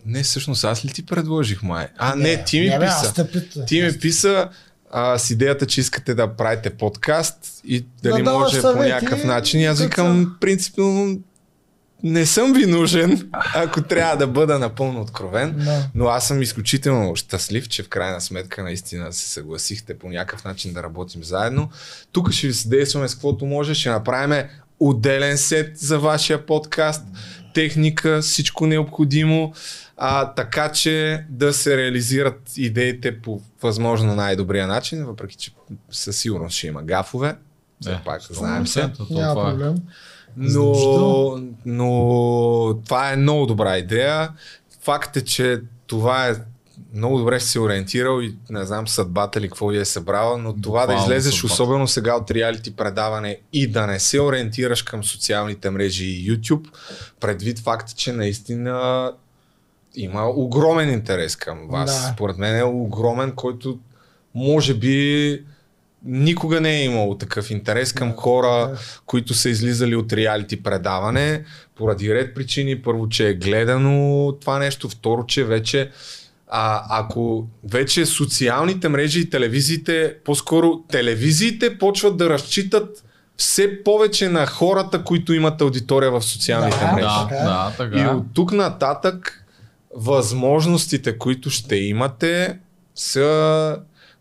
не 0.07 0.23
всъщност 0.23 0.65
аз 0.65 0.85
ли 0.85 0.89
ти 0.89 1.07
предложих 1.07 1.63
май? 1.63 1.87
А, 1.99 2.15
не, 2.17 2.45
ти 2.45 2.61
ми 2.61 2.69
Не, 2.69 2.79
бе, 2.79 2.87
писа. 2.87 3.29
питах. 3.33 3.67
Ти 3.67 3.83
ми 3.83 3.99
писа 3.99 4.49
а, 4.91 5.19
с 5.19 5.31
идеята, 5.31 5.67
че 5.67 5.81
искате 5.81 6.15
да 6.15 6.29
правите 6.29 6.71
подкаст 6.71 7.37
и 7.65 7.87
дали 8.03 8.23
Да 8.23 8.31
даваш 8.31 8.43
може 8.43 8.57
по 8.57 8.63
съвети, 8.63 8.93
някакъв 8.93 9.25
начин. 9.25 9.61
И 9.61 9.67
аз 9.67 9.81
викам, 9.81 10.37
принципно, 10.41 11.19
не 12.03 12.27
съм 12.27 12.53
ви 12.53 12.67
нужен, 12.67 13.31
ако 13.55 13.83
трябва 13.83 14.17
да 14.17 14.27
бъда 14.27 14.59
напълно 14.59 15.01
откровен, 15.01 15.55
Да. 15.57 15.87
но 15.95 16.07
аз 16.07 16.29
съм 16.29 16.43
изключително 16.43 17.17
щастлив, 17.17 17.69
че 17.69 17.83
в 17.83 17.89
крайна 17.89 18.21
сметка 18.21 18.63
наистина 18.63 19.13
се 19.13 19.29
съгласихте 19.29 19.99
по 19.99 20.09
някакъв 20.09 20.45
начин 20.45 20.73
да 20.73 20.83
работим 20.83 21.25
заедно. 21.25 21.71
Тук 22.13 22.33
ще 22.33 22.47
ви 22.47 22.53
съдействаме 22.53 23.09
с 23.09 23.15
каквото 23.15 23.47
може, 23.47 23.75
ще 23.75 23.91
направим 23.91 24.47
отделен 24.89 25.39
сет 25.39 25.79
за 25.79 25.99
вашия 25.99 26.47
подкаст, 26.47 27.05
техника, 27.55 28.21
всичко 28.23 28.67
необходимо, 28.67 29.53
а, 29.97 30.35
така 30.35 30.73
че 30.73 31.25
да 31.29 31.53
се 31.53 31.77
реализират 31.77 32.41
идеите 32.57 33.21
по 33.21 33.41
възможно 33.63 34.15
най-добрия 34.15 34.67
начин, 34.67 35.05
въпреки 35.05 35.37
че 35.37 35.51
със 35.91 36.17
сигурност 36.17 36.57
ще 36.57 36.67
има 36.67 36.83
гафове. 36.83 37.37
Все 37.81 37.93
Е, 37.93 38.01
пак, 38.05 38.23
знаем 38.31 38.67
се. 38.67 38.91
Няма 39.11 39.41
е. 39.41 39.45
проблем. 39.45 39.75
Но, 40.37 41.39
но 41.67 42.81
това 42.85 43.13
е 43.13 43.17
много 43.17 43.47
добра 43.47 43.79
идея. 43.79 44.29
Факт 44.81 45.17
е, 45.17 45.25
че 45.25 45.61
това 45.87 46.29
е 46.29 46.35
много 46.95 47.19
добре 47.19 47.41
си 47.41 47.49
се 47.49 47.61
ориентирал 47.61 48.21
и 48.23 48.37
не 48.51 48.65
знам 48.65 48.89
съдбата 48.89 49.41
ли 49.41 49.49
какво 49.49 49.67
ви 49.67 49.79
е 49.79 49.85
събрала, 49.85 50.39
но 50.39 50.61
това 50.61 50.81
да 50.81 50.87
Буквално 50.87 51.05
излезеш 51.05 51.35
съдбата. 51.35 51.53
особено 51.53 51.89
сега 51.89 52.17
от 52.17 52.31
реалити 52.31 52.77
предаване 52.77 53.39
и 53.53 53.67
да 53.67 53.87
не 53.87 54.01
се 54.01 54.21
ориентираш 54.21 54.83
към 54.83 55.05
социалните 55.05 55.71
мрежи 55.71 56.05
и 56.05 56.31
YouTube, 56.31 56.69
предвид 57.21 57.59
факта, 57.59 57.93
че 57.97 58.13
наистина 58.13 59.13
има 59.95 60.27
огромен 60.27 60.93
интерес 60.93 61.37
към 61.37 61.69
вас. 61.69 62.03
Да. 62.03 62.13
Според 62.15 62.39
мен 62.39 62.57
е 62.57 62.65
огромен, 62.65 63.33
който 63.33 63.79
може 64.35 64.75
би 64.75 65.45
никога 66.05 66.61
не 66.61 66.81
е 66.81 66.85
имало 66.85 67.19
такъв 67.19 67.51
интерес 67.51 67.93
към 67.93 68.13
хора, 68.13 68.79
които 69.07 69.35
са 69.35 69.49
излизали 69.49 69.97
от 69.97 70.13
реалити 70.13 70.63
предаване, 70.63 71.45
поради 71.77 72.15
ред 72.15 72.35
причини. 72.35 72.83
Първо, 72.83 73.09
че 73.09 73.29
е 73.29 73.35
гледано 73.35 74.33
това 74.41 74.59
нещо, 74.59 74.89
второ, 74.89 75.27
че 75.27 75.45
вече 75.45 75.91
А 76.57 76.85
ако 76.89 77.47
вече 77.65 78.07
социалните 78.07 78.89
мрежи 78.89 79.21
и 79.21 79.31
телевизиите, 79.31 80.17
по-скоро 80.25 80.83
телевизиите 80.91 81.79
почват 81.79 82.17
да 82.17 82.31
разчитат 82.31 83.05
все 83.37 83.83
повече 83.85 84.29
на 84.29 84.47
хората, 84.47 85.05
които 85.05 85.33
имат 85.33 85.61
аудитория 85.61 86.11
в 86.11 86.23
социалните 86.23 86.79
Да, 86.79 86.93
мрежи. 86.93 87.07
Да, 87.31 87.45
да, 87.45 87.73
така. 87.77 88.01
И 88.01 88.07
от 88.07 88.25
тук 88.35 88.53
нататък 88.53 89.45
възможностите, 89.97 91.19
които 91.19 91.51
ще 91.51 91.77
имате, 91.77 92.59
са 92.95 93.79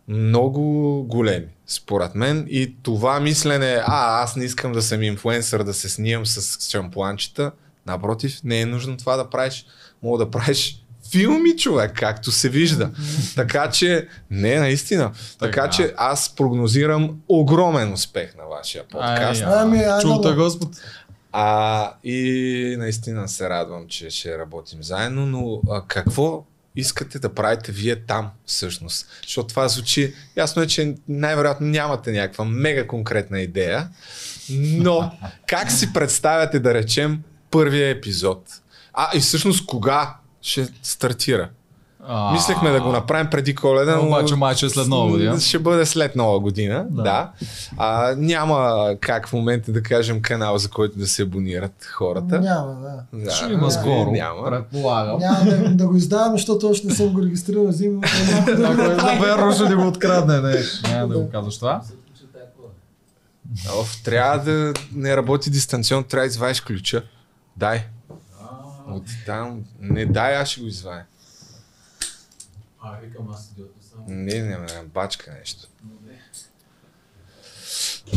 много 0.08 0.62
големи, 1.08 1.46
според 1.66 2.14
мен. 2.14 2.46
И 2.50 2.76
това 2.82 3.20
мислене, 3.20 3.82
а, 3.86 4.22
аз 4.22 4.36
не 4.36 4.44
искам 4.44 4.72
да 4.72 4.82
съм 4.82 5.02
инфлуенсър, 5.02 5.62
да 5.62 5.74
се 5.74 5.88
снимам 5.88 6.26
с 6.26 6.70
шампуанчета. 6.70 7.52
Напротив, 7.86 8.40
не 8.44 8.60
е 8.60 8.66
нужно 8.66 8.96
това 8.96 9.16
да 9.16 9.30
правиш. 9.30 9.66
Мога 10.02 10.24
да 10.24 10.30
правиш 10.30 10.83
филми, 11.14 11.56
човек, 11.56 11.92
както 11.94 12.32
се 12.32 12.48
вижда. 12.48 12.90
така 13.36 13.70
че, 13.70 14.08
не, 14.30 14.58
наистина. 14.58 15.12
Така, 15.38 15.62
Така. 15.62 15.70
че 15.70 15.94
аз 15.96 16.34
прогнозирам 16.36 17.16
огромен 17.28 17.92
успех 17.92 18.34
на 18.36 18.44
вашия 18.44 18.84
подкаст. 18.84 19.42
Ай, 19.42 19.48
Ами, 19.60 19.82
Чулта. 20.02 20.34
Господ. 20.34 20.68
А, 21.32 21.92
и 22.04 22.76
наистина 22.78 23.28
се 23.28 23.50
радвам, 23.50 23.86
че 23.88 24.10
ще 24.10 24.38
работим 24.38 24.82
заедно, 24.82 25.26
но 25.26 25.60
а, 25.70 25.82
какво 25.86 26.44
искате 26.76 27.18
да 27.18 27.34
правите 27.34 27.72
вие 27.72 27.96
там 27.96 28.30
всъщност? 28.46 29.06
Защото 29.22 29.48
това 29.48 29.68
звучи, 29.68 30.14
ясно 30.36 30.62
е, 30.62 30.66
че 30.66 30.94
най-вероятно 31.08 31.66
нямате 31.66 32.12
някаква 32.12 32.44
мега 32.44 32.86
конкретна 32.86 33.40
идея, 33.40 33.88
но 34.50 35.12
как 35.46 35.70
си 35.70 35.92
представяте 35.92 36.58
да 36.60 36.74
речем 36.74 37.22
първия 37.50 37.88
епизод? 37.88 38.60
А, 38.92 39.16
и 39.16 39.20
всъщност 39.20 39.66
кога 39.66 40.16
ще 40.44 40.68
стартира? 40.82 41.48
А, 42.06 42.32
Мислехме 42.32 42.70
да 42.70 42.80
го 42.80 42.88
направим 42.88 43.30
преди 43.30 43.54
коледа, 43.54 43.96
но... 43.96 44.06
Обаче 44.06 44.34
май 44.34 44.54
ще 44.54 44.66
е 44.66 44.68
след 44.68 44.86
Нова 44.88 45.10
година. 45.10 45.40
Ще 45.40 45.58
бъде 45.58 45.86
след 45.86 46.16
нова 46.16 46.40
година, 46.40 46.86
да. 46.90 47.02
Да. 47.02 47.02
да. 47.02 47.30
А, 47.76 48.14
няма 48.18 48.88
как 49.00 49.28
в 49.28 49.32
момента 49.32 49.72
да 49.72 49.82
кажем 49.82 50.22
канал, 50.22 50.58
за 50.58 50.68
който 50.68 50.98
да 50.98 51.06
се 51.06 51.22
абонират 51.22 51.84
хората. 51.92 52.40
Няма, 52.40 52.74
да. 52.74 53.18
Да, 53.24 53.30
Ще 53.30 53.52
има 53.52 53.70
скоро, 53.70 54.10
Няма. 54.10 54.50
предполагам. 54.50 55.18
Няма 55.18 55.44
да, 55.44 55.68
да 55.68 55.86
го 55.86 55.96
издаваме, 55.96 56.36
защото 56.36 56.68
още 56.68 56.86
не 56.86 56.94
съм 56.94 57.08
го 57.08 57.22
регистрирал. 57.22 57.62
Ако 57.68 58.50
е 58.50 58.54
наверно 59.02 59.52
ще 59.52 59.68
ни 59.68 59.74
го 59.74 59.86
открадне, 59.86 60.40
не. 60.40 60.62
Няма 60.88 61.08
да 61.08 61.18
го 61.18 61.30
казваш 61.30 61.58
това. 61.58 61.82
Оф, 63.80 64.02
трябва 64.04 64.38
да 64.38 64.72
не 64.94 65.16
работи 65.16 65.50
дистанционно, 65.50 66.04
трябва 66.04 66.26
да 66.26 66.30
извадиш 66.30 66.60
ключа. 66.60 67.02
Дай. 67.56 67.84
От 68.94 69.04
там. 69.26 69.64
Не 69.80 70.06
дай, 70.06 70.36
аз 70.36 70.48
ще 70.48 70.60
го 70.60 70.66
извадя. 70.66 71.04
Не, 74.08 74.42
не, 74.42 74.58
не, 74.58 74.82
бачка 74.94 75.32
нещо. 75.38 75.68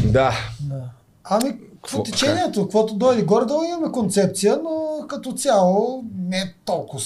Да. 0.05 0.33
Да. 0.59 0.89
Ами, 1.23 1.59
Какво- 1.81 1.97
по 1.97 2.03
течението, 2.03 2.63
каквото 2.63 2.93
дойде 2.93 3.23
горе-долу 3.23 3.63
имаме 3.63 3.91
концепция, 3.91 4.59
но 4.63 5.05
като 5.07 5.33
цяло 5.33 6.05
не 6.15 6.37
е 6.37 6.53
толкова. 6.65 7.03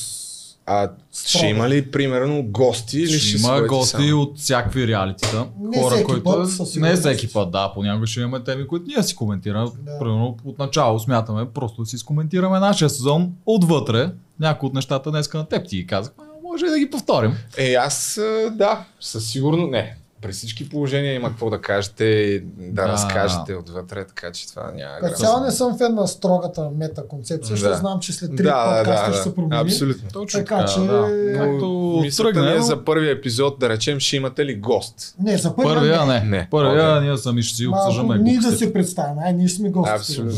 А 0.74 0.92
ще 1.28 1.48
има 1.48 1.70
ли, 1.70 1.92
примерно, 1.92 2.44
гости 2.44 3.00
или 3.00 3.20
ще, 3.20 3.38
Ще 3.38 3.48
има 3.48 3.62
гости 3.62 4.08
само? 4.08 4.22
от 4.22 4.40
всякакви 4.40 4.88
реалитита. 4.88 5.46
Не 5.62 5.82
хора, 5.82 5.96
всеки 5.96 6.06
които... 6.06 6.24
път, 6.24 6.50
със 6.50 6.60
не 6.60 6.66
сигурност. 6.66 7.00
всеки 7.00 7.34
път, 7.34 7.52
да. 7.52 7.72
Понякога 7.74 8.08
ще 8.08 8.20
имаме 8.20 8.44
теми, 8.44 8.68
които 8.68 8.86
ние 8.88 9.04
си 9.04 9.16
коментираме. 9.16 9.66
Да. 9.82 10.00
Примерно 10.00 10.38
от 10.46 10.60
начало 10.60 11.00
смятаме 11.00 11.46
просто 11.54 11.82
да 11.82 11.86
си 11.88 12.06
коментираме 12.06 12.60
нашия 12.60 12.90
сезон 12.90 13.32
отвътре. 13.46 14.10
Някои 14.40 14.68
от 14.68 14.74
нещата 14.74 15.12
днеска 15.12 15.38
на 15.38 15.46
теб 15.46 15.68
ти 15.68 15.76
ги 15.78 15.88
казах. 15.88 16.14
а, 16.20 16.24
Може 16.44 16.66
и 16.66 16.70
да 16.70 16.80
ги 16.80 16.90
повторим. 16.90 17.34
Е, 17.58 17.74
аз 17.74 18.20
да, 18.52 18.86
със 19.00 19.28
сигурно 19.30 19.68
не. 19.68 19.96
При 20.22 20.32
всички 20.32 20.70
положения 20.70 21.14
има 21.14 21.30
какво 21.30 21.50
да 21.50 21.62
кажете 21.62 22.04
и 22.06 22.40
да, 22.40 22.46
Да. 22.74 22.88
разкажете 22.88 23.54
отвътре, 23.56 24.06
така 24.06 24.32
че 24.32 24.50
това 24.50 24.72
няма 24.72 24.98
Като 25.00 25.16
цяло 25.16 25.40
не 25.40 25.52
съм 25.52 25.78
фен 25.78 25.96
на 25.96 26.08
строгата 26.08 26.70
мета 26.72 27.08
концепция, 27.08 27.50
защото 27.50 27.72
Да. 27.72 27.78
знам, 27.78 28.00
че 28.00 28.14
след 28.14 28.30
три 28.30 28.44
да, 28.44 28.50
да, 28.70 28.78
подкаста 28.78 29.08
да, 29.08 29.14
ще 29.14 29.24
се 29.24 29.30
да, 29.30 29.36
промени. 29.36 29.62
абсолютно. 29.62 30.10
Точно 30.10 30.40
Така 30.40 30.66
че- 30.66 30.80
да. 30.80 31.08
Както 31.38 32.00
мисълта 32.02 32.52
е 32.52 32.58
но- 32.58 32.62
за 32.62 32.86
първия 32.86 33.12
епизод, 33.12 33.60
да 33.60 33.70
речем, 33.70 34.00
ще 34.00 34.16
имате 34.16 34.46
ли 34.46 34.56
гост? 34.56 35.16
Не, 35.20 35.38
за 35.38 35.56
първия 35.56 35.76
Първия 35.76 36.06
не. 36.06 36.20
Не. 36.22 36.48
Първия 36.52 36.90
Окей. 36.90 37.02
ние 37.02 37.18
сами 37.18 37.44
ще 37.44 37.56
си 37.56 37.68
обсъждаме 37.68 38.18
ние 38.18 38.38
да 38.40 38.52
се 38.52 38.74
представим. 38.74 39.20
Ай, 39.20 39.34
ние 39.34 39.50
сме 39.50 39.70
гости. 39.70 39.94
Абсолютно. 39.96 40.38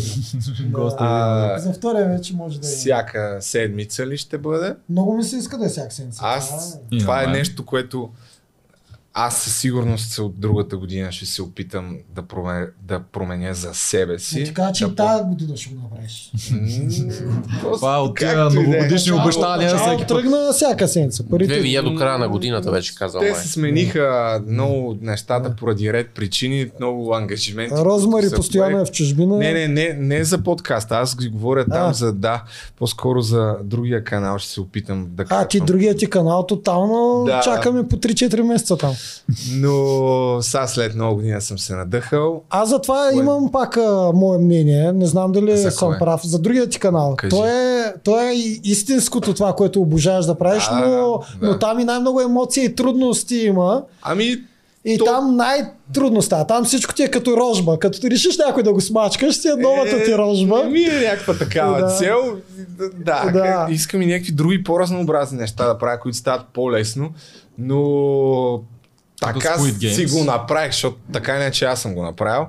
Гости. 0.66 0.98
А, 1.00 1.60
За 1.60 1.74
втория 1.74 2.08
вече 2.08 2.36
може 2.36 2.60
да 2.60 2.68
е. 2.68 2.70
всяка 2.70 3.38
седмица 3.42 4.08
ли 4.08 4.18
ще 4.18 4.38
бъде? 4.38 4.76
Много 4.90 5.14
ми 5.14 5.24
се 5.24 5.38
иска 5.38 5.58
да 5.58 5.66
е 5.66 5.70
всяка 5.70 5.92
седмица. 5.92 6.22
Аз, 6.24 6.78
Това 7.00 7.22
е- 7.22 7.26
е 7.26 7.28
нещо, 7.28 7.66
което 7.66 8.10
аз 9.16 9.38
със 9.38 9.56
сигурност 9.56 10.20
от 10.20 10.40
другата 10.40 10.78
година 10.78 11.12
ще 11.12 11.26
се 11.26 11.42
опитам 11.42 11.98
да 12.10 12.22
променя, 12.22 12.68
да 12.82 13.00
променя 13.02 13.54
за 13.54 13.74
себе 13.74 14.20
си. 14.20 14.40
Не 14.40 14.46
ти 14.46 14.54
кажа, 14.54 14.74
че 14.74 14.86
да 14.86 14.92
и 14.92 14.96
тази 14.96 15.24
година 15.24 15.58
ще 15.58 15.70
го 15.70 15.82
направиш. 15.82 16.32
Това 17.64 17.96
е 17.96 18.00
от 18.00 18.18
тия 18.18 18.34
Както 18.34 18.54
и 18.54 18.56
да 18.56 18.62
новогодишни 18.62 19.12
Начало- 19.12 19.22
обещания 19.22 19.78
всеки 19.78 20.06
тръгна 20.06 20.54
всяка 20.54 20.88
седмица. 20.88 21.24
Първите... 21.30 21.60
Две 21.60 21.82
до 21.82 21.96
края 21.96 22.18
на 22.18 22.30
годината 22.30 22.72
вече 22.72 22.96
казал 22.96 23.22
Те 23.22 23.32
май. 23.32 23.36
се 23.36 23.48
смениха 23.48 24.42
много 24.48 24.98
нещата 25.02 25.56
поради 25.56 25.94
ред 25.94 26.10
причини, 26.10 26.70
много 26.80 27.14
ангажименти. 27.14 27.76
Розмари 27.76 28.26
постоянно 28.36 28.80
е 28.80 28.86
в 28.86 28.92
чужбина. 28.92 29.38
Не, 29.38 29.54
не, 29.54 29.68
не, 29.68 29.94
не 29.94 30.24
за 30.24 30.38
подкаста. 30.38 30.96
Аз 30.96 31.18
ги 31.18 31.30
говоря 31.30 31.66
там 31.66 31.90
А. 31.90 31.94
за 31.94 32.14
да. 32.14 32.44
По-скоро 32.78 33.22
за 33.22 33.56
другия 33.64 34.04
канал 34.04 34.38
ще 34.38 34.50
се 34.50 34.62
опитам 34.62 35.08
да 35.10 35.26
А, 35.30 35.48
ти 35.48 35.60
другия 35.60 35.96
ти 35.96 36.10
канал 36.10 36.46
тотално 36.46 37.24
Да. 37.26 37.42
чакаме 37.42 37.88
по 37.88 37.96
3-4 37.96 38.42
месеца 38.42 38.78
там. 38.78 38.94
Но 39.52 39.76
сега 40.42 40.68
след 40.68 40.96
много 40.96 41.16
година 41.16 41.42
съм 41.42 41.60
се 41.60 41.76
надъхал. 41.76 42.42
Аз 42.50 42.70
затова 42.70 43.10
Кое? 43.12 43.20
имам 43.20 43.52
пак 43.52 43.78
а, 43.78 43.82
мое 44.14 44.38
мнение. 44.38 44.92
Не 44.92 45.06
знам 45.06 45.32
дали 45.32 45.58
За 45.58 45.72
съм 45.72 45.90
кое? 45.90 46.00
прав. 46.00 46.22
За 46.24 46.40
другия 46.40 46.70
ти 46.70 46.80
канал. 46.80 47.16
Кажи. 47.18 47.30
То 47.30 47.46
е, 47.46 47.94
то 48.04 48.20
е 48.22 48.32
истинското 48.64 49.34
това, 49.34 49.54
което 49.54 49.82
обожаваш 49.82 50.26
да 50.26 50.36
правиш, 50.36 50.64
Да, 50.66 50.76
но, 50.78 51.20
да. 51.42 51.48
но 51.48 51.60
там 51.60 51.80
и 51.80 51.86
най-много 51.86 52.22
емоции 52.22 52.66
и 52.66 52.76
трудности 52.76 53.36
има. 53.38 53.84
Ами, 54.02 54.36
И 54.86 54.98
То- 54.98 55.06
там 55.06 55.36
най-трудно 55.36 56.22
става. 56.22 56.48
Там 56.48 56.66
всичко 56.66 56.94
ти 56.94 57.04
е 57.04 57.08
като 57.08 57.38
рожба. 57.38 57.80
Като 57.80 58.00
ти 58.00 58.10
решиш 58.10 58.38
някой 58.38 58.64
да 58.64 58.74
го 58.74 58.82
смачкаш, 58.82 59.36
си 59.36 59.48
е 59.48 59.56
новата 59.56 60.04
ти 60.04 60.18
рожба. 60.18 60.64
Ми 60.64 60.80
е 60.82 61.02
някаква 61.02 61.34
такава 61.36 61.82
Да. 61.82 61.88
цел. 61.88 62.18
Да. 62.96 63.32
да. 63.34 63.68
искам 63.70 64.02
и 64.02 64.06
някакви 64.06 64.32
други 64.32 64.64
по-разнообразни 64.64 65.38
неща 65.38 65.68
да 65.68 65.78
правя, 65.78 66.00
които 66.00 66.18
стават 66.18 66.42
по-лесно, 66.54 67.10
но 67.58 67.82
така 69.22 69.58
си 69.60 70.06
го 70.06 70.24
направих, 70.24 70.72
защото 70.72 70.98
така 71.14 71.36
иначе 71.36 71.66
аз 71.66 71.82
съм 71.82 71.96
го 71.96 72.04
направил. 72.04 72.46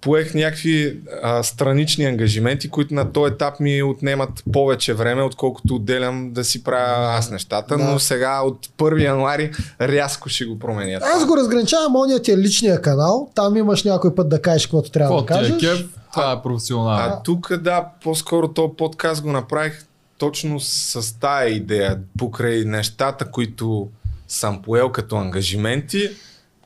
Поех 0.00 0.34
някакви 0.34 1.00
а, 1.22 1.42
странични 1.42 2.04
ангажименти, 2.04 2.70
които 2.70 2.94
на 2.94 3.12
този 3.12 3.32
етап 3.32 3.60
ми 3.60 3.82
отнемат 3.82 4.30
повече 4.52 4.94
време, 4.94 5.22
отколкото 5.22 5.74
отделям 5.74 6.32
да 6.32 6.44
си 6.44 6.64
правя 6.64 7.16
аз 7.18 7.30
нещата, 7.30 7.76
Да. 7.76 7.84
но 7.84 7.98
сега 7.98 8.40
от 8.40 8.66
1 8.66 9.02
януари 9.04 9.50
рязко 9.80 10.28
ще 10.28 10.44
го 10.44 10.58
променя. 10.58 10.98
Аз 11.16 11.26
го 11.26 11.36
разграничавам, 11.36 11.96
ония 11.96 12.22
ти 12.22 12.32
е 12.32 12.38
личния 12.38 12.82
канал. 12.82 13.30
Там 13.34 13.56
имаш 13.56 13.84
някой 13.84 14.14
път 14.14 14.28
да 14.28 14.42
кажеш 14.42 14.66
каквото 14.66 14.90
трябва 14.90 15.16
да 15.22 15.26
ти 15.26 15.32
е 15.32 15.36
кажеш. 15.36 15.60
кеф, 15.60 15.86
това 16.12 16.32
е 16.32 16.42
професионално. 16.42 16.90
А 16.98 17.22
тук 17.22 17.56
да, 17.56 17.84
по-скоро 18.04 18.48
този 18.48 18.72
подкаст 18.78 19.22
го 19.22 19.32
направих 19.32 19.84
точно 20.18 20.60
с 20.60 21.20
тая 21.20 21.48
идея, 21.48 21.98
покрай 22.18 22.64
нещата, 22.64 23.30
които 23.30 23.88
съм 24.30 24.62
поел 24.62 24.92
като 24.92 25.16
ангажименти, 25.16 26.10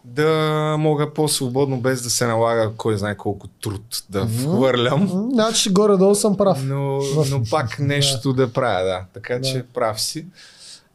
да 0.05 0.31
мога 0.79 1.15
по-свободно, 1.15 1.81
без 1.81 2.03
да 2.03 2.11
се 2.11 2.27
налага 2.27 2.71
кой 2.77 2.97
знае 2.99 3.17
колко 3.17 3.49
труд 3.49 4.03
да 4.11 4.27
вхвърлям. 4.27 5.01
М, 5.05 5.29
Значи 5.33 5.71
горе-долу 5.71 6.15
съм 6.15 6.37
прав. 6.37 6.65
Но, 6.65 6.99
но 7.31 7.43
пак 7.51 7.79
нещо 7.79 8.33
да 8.33 8.53
правя, 8.53 8.85
да. 8.85 9.05
Така 9.15 9.35
Да. 9.35 9.41
че 9.43 9.63
прав 9.75 10.01
си. 10.01 10.27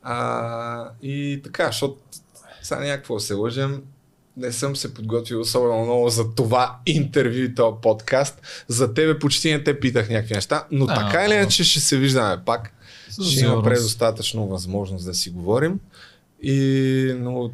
А, 0.04 0.90
и 1.02 1.41
така, 1.44 1.66
защото 1.66 1.96
сега 2.62 2.80
някакво 2.82 3.14
да 3.14 3.20
се 3.20 3.34
лъжем, 3.34 3.82
не 4.38 4.52
съм 4.52 4.76
се 4.76 4.94
подготвил 4.94 5.41
особено 5.41 5.84
много 5.84 6.10
за 6.10 6.36
това 6.36 6.78
интервю 6.86 7.38
и 7.38 7.56
този 7.56 7.76
подкаст. 7.82 8.41
За 8.68 8.94
тебе 8.94 9.20
почти 9.20 9.52
не 9.52 9.64
те 9.64 9.80
питах 9.80 10.10
някакви 10.10 10.34
неща, 10.36 10.66
но 10.72 10.86
А, 10.90 10.96
така 10.96 11.26
или 11.26 11.34
иначе 11.34 11.64
ще 11.64 11.80
се 11.80 11.98
виждаме 11.98 12.41
пак. 12.46 12.72
Ще 13.24 13.40
има 13.41 13.64
предостатъчно 13.64 14.48
възможност 14.48 15.06
да 15.06 15.14
си 15.14 15.30
говорим. 15.30 15.80
И, 16.41 17.14
но 17.20 17.52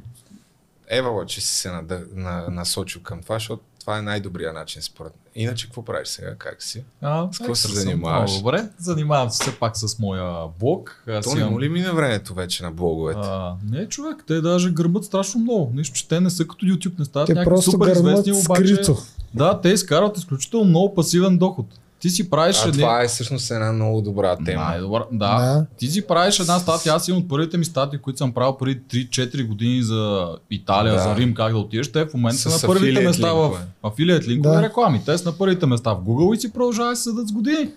Ева, 0.88 1.26
че 1.26 1.41
си 1.41 1.56
се 1.56 1.72
нада, 1.72 2.03
на, 2.14 2.48
насочил 2.49 3.02
към 3.02 3.22
това, 3.22 3.36
защото 3.36 3.64
това 3.80 3.98
е 3.98 4.02
най-добрият 4.02 4.53
начин 4.53 4.82
според 4.82 5.14
мен. 5.14 5.44
Иначе 5.44 5.66
какво 5.66 5.86
правиш 5.86 6.07
сега? 6.07 6.36
Как 6.36 6.64
си? 6.64 6.84
А, 7.02 7.28
С 7.32 7.38
какво 7.38 7.56
се 7.56 7.68
занимаваш? 7.68 8.32
Много 8.32 8.44
добре. 8.44 8.70
Занимавам 8.78 9.30
се 9.30 9.44
все 9.44 9.60
пак 9.60 9.78
с 9.78 9.99
моя 9.99 10.48
блог. 10.60 11.03
Аз 11.07 11.26
То 11.26 11.34
не 11.34 11.40
имам- 11.40 11.53
му 11.53 11.62
ли 11.62 11.70
мине 11.70 11.91
времето 11.91 12.34
вече 12.34 12.64
на 12.64 12.72
блоговете? 12.72 13.20
А, 13.24 13.56
не, 13.72 13.90
човек, 13.90 14.24
те 14.28 14.41
даже 14.41 14.72
гърмат 14.72 15.06
страшно 15.06 15.40
много. 15.41 15.72
Нищо, 15.76 15.95
че 15.95 16.07
те 16.07 16.20
не 16.20 16.30
са 16.30 16.48
като 16.48 16.66
YouTube, 16.66 16.99
не 16.99 17.06
стават 17.06 17.28
Те 17.28 17.34
някакви 17.34 17.49
просто 17.49 17.72
супер 17.72 17.88
известни, 17.88 18.32
обаче... 18.32 18.76
скрито. 18.76 18.98
Да, 19.34 19.62
те 19.62 19.70
изкарват 19.70 20.18
изключително 20.18 20.66
много 20.66 20.94
пасивен 20.95 21.38
доход. 21.38 21.66
Ти 22.06 22.09
си 22.09 22.30
правиш 22.30 22.58
А 22.58 22.67
едни- 22.67 22.80
това 22.80 23.01
е 23.01 23.08
всъщност 23.08 23.51
една 23.51 23.72
много 23.72 24.01
добра 24.01 24.35
тема. 24.35 24.64
Най-добър, 24.64 25.03
да. 25.11 25.38
Да. 25.38 25.66
Ти 25.77 25.88
си 25.88 26.08
правиш 26.08 26.40
една 26.40 26.59
статия, 26.59 26.93
аз 26.93 27.08
имам 27.08 27.22
от 27.22 27.30
първите 27.30 27.58
ми 27.58 27.66
статии, 27.66 28.00
които 28.00 28.17
съм 28.17 28.34
правил 28.34 28.58
преди 28.58 28.80
3-4 28.82 29.43
години 29.43 29.84
за 29.84 30.27
Италия, 30.51 30.93
Да. 30.93 31.00
за 31.00 31.16
Рим, 31.16 31.34
как 31.34 31.51
да 31.51 31.58
отидеш. 31.58 31.92
Те 31.92 32.06
в 32.06 32.14
момента 32.14 32.38
са 32.40 32.50
на 32.50 32.74
първите 32.74 33.01
места 33.01 33.34
в 33.34 33.51
афилият 33.84 34.27
линкове 34.27 34.56
Да. 34.56 34.61
и 34.61 34.66
реклами. 34.66 35.01
Те 35.06 35.17
са 35.17 35.25
на 35.25 35.38
първите 35.38 35.66
места 35.66 35.93
в 35.93 35.98
Google 35.98 36.35
и 36.35 36.42
си 36.42 36.53
продължаваш 36.53 36.92
да 36.92 37.03
седат 37.03 37.27
с 37.27 37.32
години. 37.32 37.69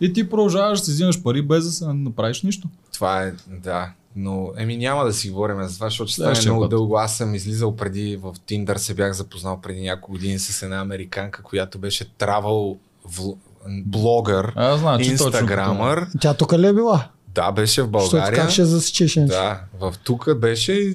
И 0.00 0.12
ти 0.12 0.28
продължаваш 0.30 0.78
да 0.78 0.84
си 0.84 0.90
взимаш 0.90 1.22
пари 1.22 1.42
без 1.42 1.64
да 1.64 1.70
се 1.70 1.86
направиш 1.86 2.42
нищо. 2.42 2.68
Това 2.92 3.22
е, 3.22 3.32
да. 3.48 3.90
Но, 4.16 4.50
еми 4.56 4.76
няма 4.76 5.04
да 5.04 5.12
си 5.12 5.30
говорим 5.30 5.62
за 5.62 5.74
това, 5.74 5.86
защото 5.86 6.10
ще 6.10 6.20
стане 6.22 6.40
много 6.44 6.60
път. 6.60 6.70
дълго. 6.70 6.96
Аз 6.96 7.16
съм 7.16 7.34
излизал 7.34 7.76
преди, 7.76 8.16
в 8.16 8.32
Tinder 8.48 8.76
се 8.76 8.94
бях 8.94 9.12
запознал 9.12 9.60
преди 9.60 9.80
няколко 9.80 10.12
години 10.12 10.38
с 10.38 10.62
една 10.62 10.76
американка, 10.76 11.42
която 11.42 11.78
беше 11.78 12.04
travel 12.08 12.76
вл- 13.08 13.36
блогър, 13.68 14.52
А, 14.56 14.98
инстаграмър. 15.00 16.06
Тя 16.20 16.34
тук 16.34 16.52
ли 16.52 16.66
е 16.66 16.72
била? 16.72 17.08
Да, 17.28 17.52
беше 17.52 17.82
в 17.82 17.90
Защото 17.92 18.10
България. 18.10 18.40
как 18.40 18.50
ще 18.50 18.64
засечеш 18.64 19.16
нещо? 19.16 19.28
Да, 19.32 19.60
в 19.80 19.94
тук 20.04 20.34
беше 20.36 20.94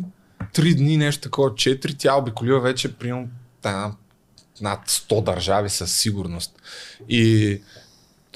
три 0.54 0.76
дни 0.76 0.98
нещо 0.98 1.22
такова, 1.22 1.56
четири. 1.56 1.94
Тя 1.94 2.16
обиколила 2.16 2.60
вече 2.60 2.94
примерно 2.94 3.28
над 4.62 4.80
100 4.82 5.24
държави 5.24 5.70
със 5.70 5.92
сигурност. 5.94 6.52
И 7.10 7.62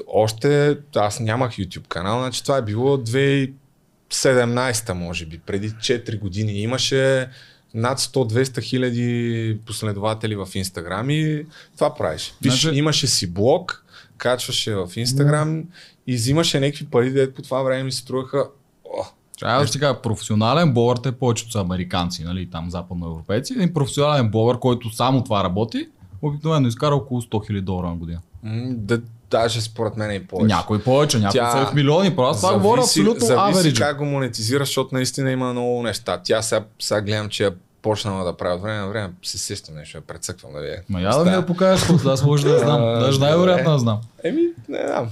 още 0.08 0.78
аз 0.96 1.20
нямах 1.20 1.52
YouTube 1.52 1.88
канал, 1.88 2.20
значи 2.20 2.44
това 2.44 2.58
е 2.58 2.62
било 2.62 2.98
2017 2.98 4.94
може 4.94 5.26
би, 5.26 5.40
преди 5.40 5.72
4 5.72 6.20
години. 6.20 6.54
Имаше 6.54 7.28
над 7.74 8.00
100-200 8.00 8.62
хиляди 8.62 9.58
последователи 9.66 10.36
в 10.36 10.48
Инстаграм 10.54 11.10
и 11.10 11.46
това 11.76 11.96
правиш. 11.96 12.34
Пиш, 12.42 12.62
Значи- 12.62 12.78
Имаше 12.78 13.08
си 13.08 13.28
блог, 13.28 13.86
качваше 14.20 14.76
в 14.76 14.90
Инстаграм 14.96 15.64
и 16.08 16.16
взимаше 16.16 16.60
някакви 16.60 16.86
пари, 16.86 17.12
дето 17.12 17.34
по 17.34 17.42
това 17.42 17.62
време 17.62 17.84
ми 17.84 17.92
се 17.92 17.98
струваха 17.98 18.46
о, 18.86 19.04
Трябва 19.40 19.66
да 19.66 19.72
ти 19.72 19.80
кажа, 19.80 20.02
професионален 20.02 20.74
блогър, 20.74 20.98
те 20.98 21.12
повечето 21.12 21.52
са 21.52 21.60
американци, 21.60 22.24
нали, 22.24 22.50
там 22.50 22.70
западноевропейци. 22.72 23.54
Един 23.54 23.74
професионален 23.74 24.30
блогър, 24.30 24.60
който 24.60 24.90
само 24.90 25.24
това 25.24 25.44
работи, 25.44 25.88
обикновено 26.22 26.68
изкара 26.68 26.96
около 26.96 27.22
100 27.22 27.28
000 27.52 27.62
долара 27.62 27.88
на 27.88 27.96
година. 27.96 28.20
М, 28.44 28.62
Да, 28.70 29.02
даже 29.32 29.62
според 29.62 29.98
мен 29.98 30.12
и 30.14 30.20
повече. 30.20 30.48
Някой 30.48 30.84
повече, 30.84 31.20
някой 31.20 31.40
Тя- 31.40 31.52
са 31.52 31.66
в 31.66 31.74
милиони. 31.74 32.16
Просто 32.16 32.42
това 32.42 32.54
говоря 32.54 32.82
абсолютно 32.82 33.26
зависи 33.26 33.60
average. 33.60 33.78
как 33.78 33.98
го 33.98 34.06
монетизира, 34.06 34.60
защото 34.60 34.96
наистина 34.96 35.32
има 35.32 35.52
много 35.52 35.84
неща. 35.84 36.22
Тя 36.24 36.42
сега, 36.42 36.66
сега 36.80 37.02
гледам, 37.02 37.30
че 37.30 37.46
е 37.46 37.50
почнала 37.82 38.24
да 38.24 38.38
прави 38.38 38.56
от 38.56 38.62
време 38.62 38.80
на 38.80 38.88
време, 38.88 39.14
се 39.24 39.38
сещам 39.38 39.76
нещо, 39.76 39.98
я 39.98 40.02
прецъквам 40.02 40.58
е. 40.58 40.84
Ма 40.90 41.02
я 41.02 41.18
да 41.18 41.26
ми 41.26 41.32
я 41.32 41.46
покажеш, 41.46 41.88
после 41.88 42.10
аз 42.10 42.24
може 42.24 42.44
да 42.44 42.54
я 42.54 42.60
знам. 42.60 42.82
Даже 43.00 43.20
най-вероятно 43.20 43.72
да 43.72 43.80
знам. 43.80 44.02
Еми, 44.24 44.42
не 44.70 44.88
знам. 44.88 45.10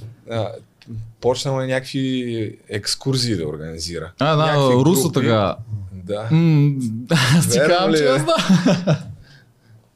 Почнала 1.22 1.64
е 1.64 1.68
някакви 1.68 2.58
екскурзии 2.70 3.36
да 3.36 3.48
организира. 3.48 4.12
А, 4.20 4.36
да, 4.36 4.74
руса 4.74 5.12
така. 5.12 5.56
Да. 5.94 6.30
Аз 7.38 7.50
ти 7.50 7.60
казвам, 7.60 7.94
че 7.94 8.04
я 8.04 8.18
знам. 8.18 8.98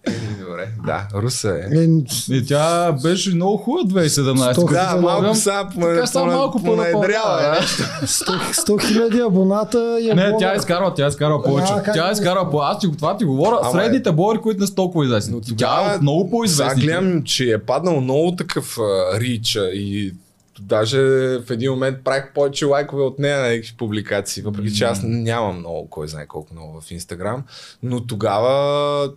Еми, 0.08 0.18
добре. 0.40 0.68
Да, 0.86 1.08
руса 1.16 1.50
е. 1.72 1.78
Е, 1.78 1.88
И 2.30 2.46
тя 2.46 2.92
беше 2.94 3.30
много 3.30 3.58
хубава 3.58 3.84
2017 3.86 4.54
Сто- 4.54 4.62
година. 4.62 4.88
Да, 4.92 4.98
малко 4.98 5.36
са 5.36 5.66
Така 5.76 6.08
са 6.08 6.26
малко 6.26 6.64
по-напълнява. 6.64 7.58
е. 7.58 7.62
100 8.04 8.82
хиляди 8.84 9.20
абоната 9.20 10.00
и 10.02 10.10
е 10.10 10.14
Не, 10.14 10.38
тя 10.40 10.56
изкарва, 10.56 10.94
тя 10.94 11.08
изкарва 11.08 11.44
повече. 11.44 11.74
Тя 11.94 12.12
изкарва 12.12 12.50
по. 12.52 12.60
Аз 12.60 12.80
ти 12.80 12.88
това 12.92 13.18
ти 13.18 13.26
говоря. 13.26 13.60
Е. 13.68 13.72
Средните 13.72 14.12
блогъри, 14.12 14.40
които 14.40 14.60
не 14.60 14.68
са 14.68 14.76
толкова 14.76 15.06
известни. 15.06 15.42
Тя 15.58 15.94
е 15.94 16.00
много 16.02 16.22
Сега 16.22 16.32
по-известни. 16.32 16.84
гледам, 16.84 17.24
че 17.24 17.44
е 17.46 17.58
паднал 17.58 18.02
много 18.02 18.32
такъв 18.32 18.78
а, 18.80 19.20
рич 19.20 19.56
а, 19.56 19.66
и 19.66 20.14
даже 20.62 21.00
в 21.40 21.50
един 21.50 21.72
момент 21.72 22.04
правих 22.04 22.34
повече 22.34 22.66
лайкове 22.66 23.04
от 23.04 23.20
нея 23.20 23.40
на 23.40 23.48
някакви 23.48 23.74
публикации, 23.78 24.44
въпреки 24.44 24.74
че 24.74 24.84
аз 24.84 25.02
нямам 25.04 25.60
много, 25.60 25.88
кой 25.90 26.08
знае 26.08 26.28
колко 26.28 26.54
много 26.54 26.82
в 26.82 26.92
Инстаграм, 26.92 27.44
но 27.84 28.06
тогава 28.06 29.12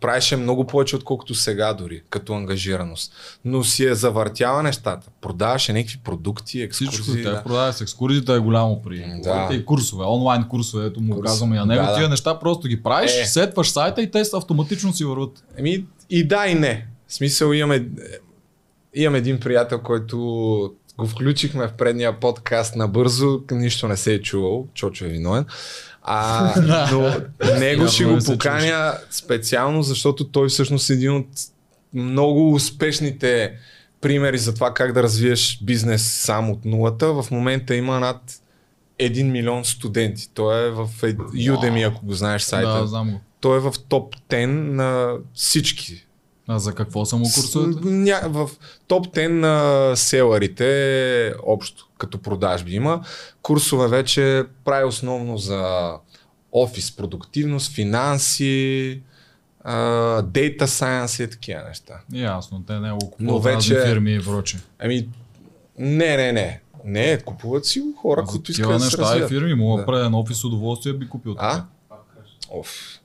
правеше 0.00 0.36
много 0.36 0.66
повече, 0.66 0.96
отколкото 0.96 1.34
сега 1.34 1.72
дори, 1.72 2.02
като 2.10 2.34
ангажираност. 2.34 3.12
Но 3.44 3.64
си 3.64 3.84
е 3.84 3.94
завъртяла 3.94 4.62
нещата. 4.62 5.08
Продаваше 5.20 5.72
някакви 5.72 5.98
продукти, 6.04 6.68
Всичко, 6.70 6.94
екскурзии. 6.94 7.22
те 7.24 7.30
да. 7.30 7.42
продава 7.42 7.72
с 7.72 7.80
екскурзията 7.80 8.32
е 8.34 8.38
голямо 8.38 8.82
при 8.82 9.04
Да. 9.22 9.46
да. 9.48 9.54
и 9.54 9.64
курсове, 9.64 10.04
онлайн 10.04 10.44
курсове, 10.44 10.86
ето 10.86 11.00
му 11.00 11.14
Курс. 11.14 11.30
казваме 11.30 11.56
на 11.56 11.66
него. 11.66 11.84
Да, 11.84 11.90
да. 11.90 11.96
Тия 11.96 12.08
неща 12.08 12.38
просто 12.38 12.68
ги 12.68 12.82
правиш, 12.82 13.12
Е. 13.12 13.24
сетваш 13.24 13.70
сайта 13.70 14.02
и 14.02 14.10
те 14.10 14.22
автоматично 14.34 14.92
си 14.92 15.04
върват. 15.04 15.44
Еми, 15.56 15.86
и 16.10 16.28
да, 16.28 16.46
и 16.46 16.54
не. 16.54 16.86
В 17.08 17.14
смисъл 17.14 17.52
имаме, 17.52 17.86
имам 18.94 19.14
един 19.14 19.40
приятел, 19.40 19.80
който 19.80 20.74
го 20.98 21.06
включихме 21.06 21.68
в 21.68 21.72
предния 21.72 22.20
подкаст 22.20 22.76
набързо, 22.76 23.40
нищо 23.50 23.88
не 23.88 23.96
се 23.96 24.14
е 24.14 24.22
чувал, 24.22 24.66
Чочо 24.74 25.04
е 25.04 25.08
виновен. 25.08 25.44
А, 26.02 26.54
но 26.92 27.12
него 27.58 27.88
ще 27.88 28.04
го 28.04 28.18
поканя 28.26 28.94
специално, 29.10 29.82
защото 29.82 30.28
той 30.28 30.48
всъщност 30.48 30.90
е 30.90 30.92
един 30.92 31.16
от 31.16 31.26
много 31.94 32.52
успешните 32.52 33.52
примери 34.00 34.38
за 34.38 34.54
това 34.54 34.74
как 34.74 34.92
да 34.92 35.02
развиеш 35.02 35.58
бизнес 35.62 36.12
сам 36.12 36.50
от 36.50 36.64
нулата. 36.64 37.22
В 37.22 37.26
момента 37.30 37.74
има 37.74 38.00
над 38.00 38.20
1 39.00 39.22
милион 39.22 39.64
студенти. 39.64 40.30
Той 40.34 40.66
е 40.66 40.70
в 40.70 40.88
Udemy, 41.02 41.88
ако 41.88 42.06
го 42.06 42.12
знаеш 42.12 42.42
сайта. 42.42 42.80
Да, 42.80 42.86
знам 42.86 43.10
го. 43.10 43.20
Той 43.40 43.56
е 43.56 43.60
в 43.60 43.74
топ 43.88 44.14
10 44.30 44.46
на 44.46 45.14
всички. 45.34 46.06
А 46.48 46.58
за 46.58 46.74
какво 46.74 47.04
са 47.04 47.16
му 47.16 47.24
курсовете? 47.24 47.80
Ня, 47.84 48.20
в 48.24 48.50
топ 48.86 49.06
10 49.06 49.28
на 49.28 49.96
селарите 49.96 51.34
общо, 51.42 51.88
като 51.98 52.18
продажби 52.18 52.72
има. 52.72 53.04
Курсове 53.42 53.88
вече 53.88 54.44
прави 54.64 54.84
основно 54.84 55.38
за 55.38 55.92
офис 56.52 56.92
продуктивност, 56.92 57.72
финанси, 57.72 59.02
дейта 60.24 60.68
сайенс 60.68 61.18
и 61.18 61.30
такива 61.30 61.62
неща. 61.62 61.94
Ясно, 62.12 62.62
те 62.62 62.72
не 62.72 62.90
го 62.90 62.98
Но 63.20 63.32
купуват 63.32 63.44
вече- 63.54 63.82
фирми 63.82 64.14
и 64.14 64.20
проче. 64.20 64.58
Ами, 64.78 65.08
не, 65.78 66.16
не, 66.16 66.32
не. 66.32 66.60
Не, 66.84 67.18
купуват 67.18 67.66
си 67.66 67.80
го 67.80 67.92
хора, 67.92 68.20
За 68.20 68.26
които 68.26 68.50
искат 68.50 68.68
да 68.68 68.78
се 68.80 68.84
неща 68.84 68.98
и 68.98 69.04
развият. 69.04 69.28
фирми, 69.28 69.54
мога 69.54 69.80
да 69.80 69.86
правя 69.86 70.10
офис 70.14 70.44
удоволствие 70.44 70.92
би 70.92 71.08
купил. 71.08 71.34
А? 71.38 71.64
Оф. 72.50 72.98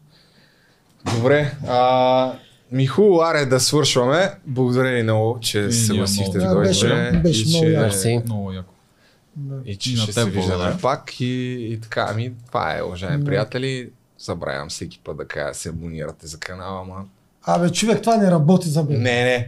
Добре. 1.16 1.58
А, 1.68 2.34
Миху, 2.72 3.22
аре 3.22 3.46
да 3.46 3.60
свършваме. 3.60 4.32
Благодаря 4.46 4.92
ви 4.92 5.04
много, 5.04 5.40
че 5.40 5.72
се 5.72 5.86
съгласихте 5.86 6.38
да 6.38 6.48
Да, 6.50 6.56
беше- 6.56 6.88
дойдете. 6.88 7.18
беше 7.18 7.42
и 7.42 7.48
много 7.48 7.92
че-. 7.92 8.22
Много 8.26 8.52
яко. 8.52 8.74
И 9.66 9.76
че 9.76 9.92
И 9.92 9.96
на 9.96 10.02
ще 10.02 10.14
се 10.14 10.26
виждаме 10.26 10.74
пак 10.82 11.20
и, 11.20 11.26
и 11.72 11.80
така. 11.82 12.08
Ами, 12.10 12.32
това 12.48 12.78
е, 12.78 12.82
уважаеми 12.82 13.26
приятели. 13.26 13.90
Забравям 14.20 14.70
всеки 14.70 15.00
път 15.00 15.18
да 15.18 15.28
кажа, 15.28 15.54
се 15.54 15.70
абонирате 15.70 16.28
за 16.28 16.38
канала, 16.38 16.84
ма. 16.84 16.96
Абе, 17.44 17.70
човек, 17.70 18.02
това 18.02 18.18
не 18.18 18.32
работи 18.32 18.70
за 18.70 18.84
мен. 18.84 18.94
Не, 18.94 19.24
не. 19.24 19.48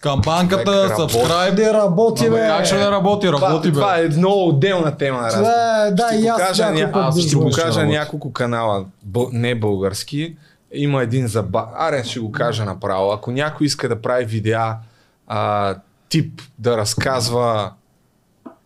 Кампанката, 0.00 0.70
subscribe. 0.90 1.58
Не 1.58 1.72
работи, 1.72 2.30
бе. 2.30 2.36
как 2.38 2.66
ще 2.66 2.76
да 2.76 2.90
работи? 2.90 3.26
Това, 3.26 3.48
Работи, 3.48 3.68
бе. 3.68 3.74
това 3.74 3.98
е 3.98 4.08
много 4.08 4.48
отделна 4.48 4.96
тема. 4.96 5.28
Това 5.30 5.86
е, 5.86 5.90
да, 5.90 6.06
Ще 6.08 6.16
и 6.16 6.22
го 6.22 6.28
аз 6.28 6.38
кажа, 6.38 6.64
някой 6.64 6.82
ня... 6.82 6.92
път 6.92 7.04
аз 7.04 7.20
ще 7.20 7.36
го 7.36 7.50
кажа 7.50 7.84
няколко 7.84 8.32
канала, 8.32 8.84
не 9.32 9.54
български. 9.54 10.36
Има 10.72 11.02
един 11.02 11.26
за... 11.26 11.42
ба- 11.42 11.70
Аре, 11.74 12.04
ще 12.04 12.20
го 12.20 12.32
кажа 12.32 12.64
направо. 12.64 13.12
Ако 13.12 13.30
някой 13.30 13.66
иска 13.66 13.88
да 13.88 14.02
прави 14.02 14.24
видеа 14.24 14.76
а, 15.26 15.74
тип 16.08 16.42
да 16.58 16.76
разказва 16.76 17.72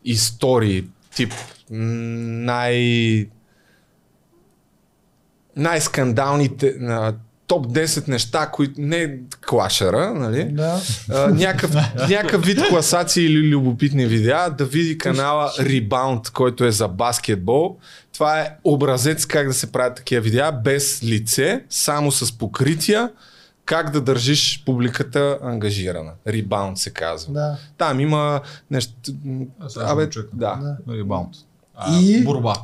истории, 0.05 0.85
тип 1.15 1.33
най... 1.71 2.77
най-скандалните, 5.57 6.77
на 6.79 7.15
топ 7.47 7.67
10 7.67 8.09
неща, 8.09 8.47
които 8.47 8.81
не 8.81 9.19
клашера, 9.49 10.15
нали? 10.15 10.45
Да. 10.45 10.81
А, 11.11 11.29
някакъв, 11.29 11.75
някакъв 12.09 12.45
вид 12.45 12.69
класации 12.69 13.25
или 13.25 13.49
любопитни 13.49 14.07
видеа, 14.07 14.51
да 14.51 14.65
види 14.65 14.99
канала 14.99 15.51
Rebound, 15.59 16.33
който 16.33 16.65
е 16.65 16.71
за 16.71 16.89
баскетбол. 16.89 17.77
Това 18.13 18.41
е 18.41 18.51
образец 18.65 19.27
как 19.27 19.47
да 19.47 19.55
се 19.55 19.73
правят 19.73 19.97
такива 19.97 20.23
видеа 20.23 20.53
без 20.53 21.03
лице, 21.03 21.65
само 21.71 22.13
с 22.13 22.39
покрития, 22.39 23.11
как 23.65 23.91
да 23.91 24.01
държиш 24.01 24.63
публиката 24.67 25.39
ангажирана. 25.43 26.13
Rebound 26.29 26.75
се 26.75 26.91
казва. 26.91 27.33
Да. 27.33 27.57
Там 27.79 28.01
има 28.01 28.41
нещо... 28.71 28.93
Абе, 29.77 30.09
да. 30.33 30.77
Ребаунд. 30.89 31.35
А, 31.75 32.01
И? 32.01 32.25
Борба. 32.25 32.55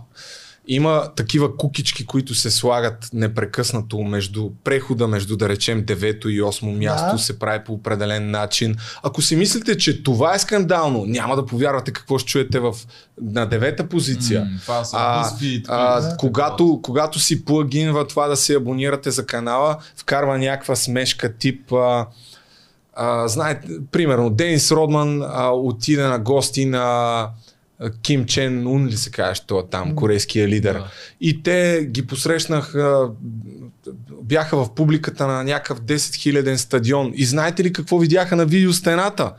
Има 0.69 1.09
такива 1.17 1.57
кукички, 1.57 2.07
които 2.07 2.35
се 2.35 2.51
слагат 2.51 3.09
непрекъснато 3.13 3.99
между 3.99 4.51
прехода 4.65 5.09
между 5.09 5.37
да 5.37 5.49
речем 5.49 5.83
9 5.87 6.27
и 6.27 6.43
8 6.43 6.79
място 6.79 7.13
Да. 7.13 7.19
се 7.19 7.39
прави 7.39 7.65
по 7.65 7.73
определен 7.73 8.31
начин. 8.31 8.77
Ако 9.03 9.23
си 9.23 9.37
мислите, 9.37 9.79
че 9.79 10.03
това 10.03 10.35
е 10.35 10.39
скандално, 10.39 11.05
няма 11.07 11.37
да 11.37 11.47
повярвате 11.47 11.93
какво 11.93 12.19
ще 12.19 12.31
чуете 12.31 12.61
в, 12.61 12.75
на 13.23 13.47
девета 13.47 13.89
позиция. 13.89 14.41
М, 14.41 14.51
Това 14.63 14.85
са 14.85 14.97
А, 14.99 15.25
BuzzFeed, 15.25 15.65
а, 15.69 16.17
когато, 16.17 16.81
когато 16.83 17.19
си 17.19 17.45
плагинва 17.45 18.07
това 18.07 18.29
да 18.29 18.37
се 18.37 18.55
абонирате 18.55 19.11
за 19.11 19.27
канала, 19.27 19.77
вкарва 19.97 20.39
някаква 20.39 20.77
смешка 20.77 21.37
тип 21.37 21.73
а, 21.73 22.07
а, 22.95 23.29
знаете, 23.29 23.69
примерно, 23.93 24.31
Денис 24.31 24.73
Родман 24.73 25.23
а, 25.23 25.51
отиде 25.51 26.03
на 26.03 26.19
гости 26.19 26.65
на 26.65 26.81
а, 26.83 27.31
Ким 28.03 28.27
Чен 28.27 28.67
Ун 28.67 28.87
ли 28.87 28.97
се 28.97 29.11
казваш, 29.11 29.41
той 29.41 29.61
е 29.61 29.63
там, 29.71 29.95
корейския 29.97 30.49
лидер. 30.49 30.75
Да. 30.75 30.91
И 31.21 31.43
те 31.43 31.87
ги 31.91 32.07
посрещнах, 32.07 32.75
а, 32.75 33.11
бяха 34.23 34.65
в 34.65 34.75
публиката 34.75 35.27
на 35.27 35.45
някакъв 35.45 35.81
10 35.81 35.97
000 35.97 36.57
стадион. 36.57 37.13
И 37.15 37.25
знаете 37.25 37.65
ли 37.65 37.73
какво 37.73 37.99
видяха 37.99 38.37
на 38.37 38.47
видеостената? 38.47 39.33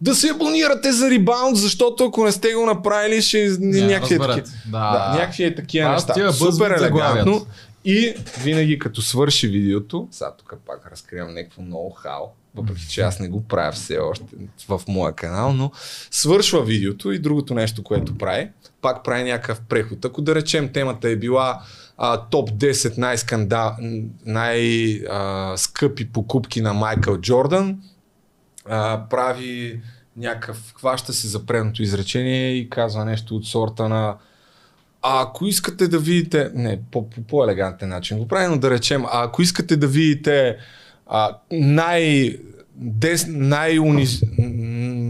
Да 0.00 0.14
се 0.14 0.30
абонирате 0.30 0.92
за 0.92 1.10
ребаунд, 1.10 1.56
защото 1.56 2.04
ако 2.04 2.24
не 2.24 2.32
сте 2.32 2.52
го 2.52 2.66
направили, 2.66 3.22
ще 3.22 3.56
Не, 3.60 3.86
някакви, 3.86 4.18
разберете. 4.18 4.42
таки... 4.42 4.56
Да. 4.66 4.90
да, 5.12 5.18
някакви 5.20 5.44
е 5.44 5.54
такива 5.54 5.88
Аз 5.88 6.02
неща. 6.02 6.14
тия 6.14 6.32
Супер 6.32 6.70
елегантно. 6.70 7.46
И 7.84 8.14
винаги 8.42 8.78
като 8.78 9.02
свърши 9.02 9.48
видеото, 9.48 10.08
сега 10.10 10.30
тук 10.38 10.54
пак 10.66 10.90
разкривам 10.92 11.34
някакво 11.34 11.62
ноу-хау, 11.62 12.26
въпреки 12.54 12.88
че 12.88 13.00
аз 13.00 13.20
не 13.20 13.28
го 13.28 13.44
правя 13.44 13.72
все 13.72 13.98
още 13.98 14.24
в 14.68 14.80
моя 14.88 15.12
канал, 15.14 15.52
но 15.52 15.70
свършва 16.10 16.64
видеото 16.64 17.12
и 17.12 17.18
другото 17.18 17.54
нещо, 17.54 17.82
което 17.82 18.18
прави, 18.18 18.50
пак 18.80 19.04
прави 19.04 19.22
някакъв 19.22 19.60
преход. 19.60 20.04
Ако 20.04 20.22
да 20.22 20.34
речем 20.34 20.72
темата 20.72 21.08
е 21.08 21.16
била 21.16 21.62
а, 21.98 22.16
топ 22.16 22.50
10 22.50 22.98
най-скандал, 22.98 23.76
най-скъпи 24.26 26.12
покупки 26.12 26.60
на 26.60 26.74
Майкъл 26.74 27.18
Джордан, 27.18 27.78
а, 28.64 29.04
прави 29.10 29.80
някакъв, 30.16 30.74
хваща 30.76 31.12
се 31.12 31.28
за 31.28 31.46
предното 31.46 31.82
изречение 31.82 32.52
и 32.52 32.70
казва 32.70 33.04
нещо 33.04 33.36
от 33.36 33.46
сорта 33.46 33.88
на 33.88 34.16
а 35.02 35.22
ако 35.22 35.46
искате 35.46 35.88
да 35.88 35.98
видите, 35.98 36.50
не, 36.54 36.80
по, 36.90 37.10
по, 37.10 37.22
по-елегантен 37.22 37.88
начин 37.88 38.18
го 38.18 38.28
прави, 38.28 38.46
но 38.48 38.58
да 38.58 38.70
речем, 38.70 39.04
а 39.04 39.24
ако 39.24 39.42
искате 39.42 39.76
да 39.76 39.86
видите 39.86 40.56
а, 41.10 41.36
най, 41.52 42.30
дес, 42.76 43.26
най 43.28 43.78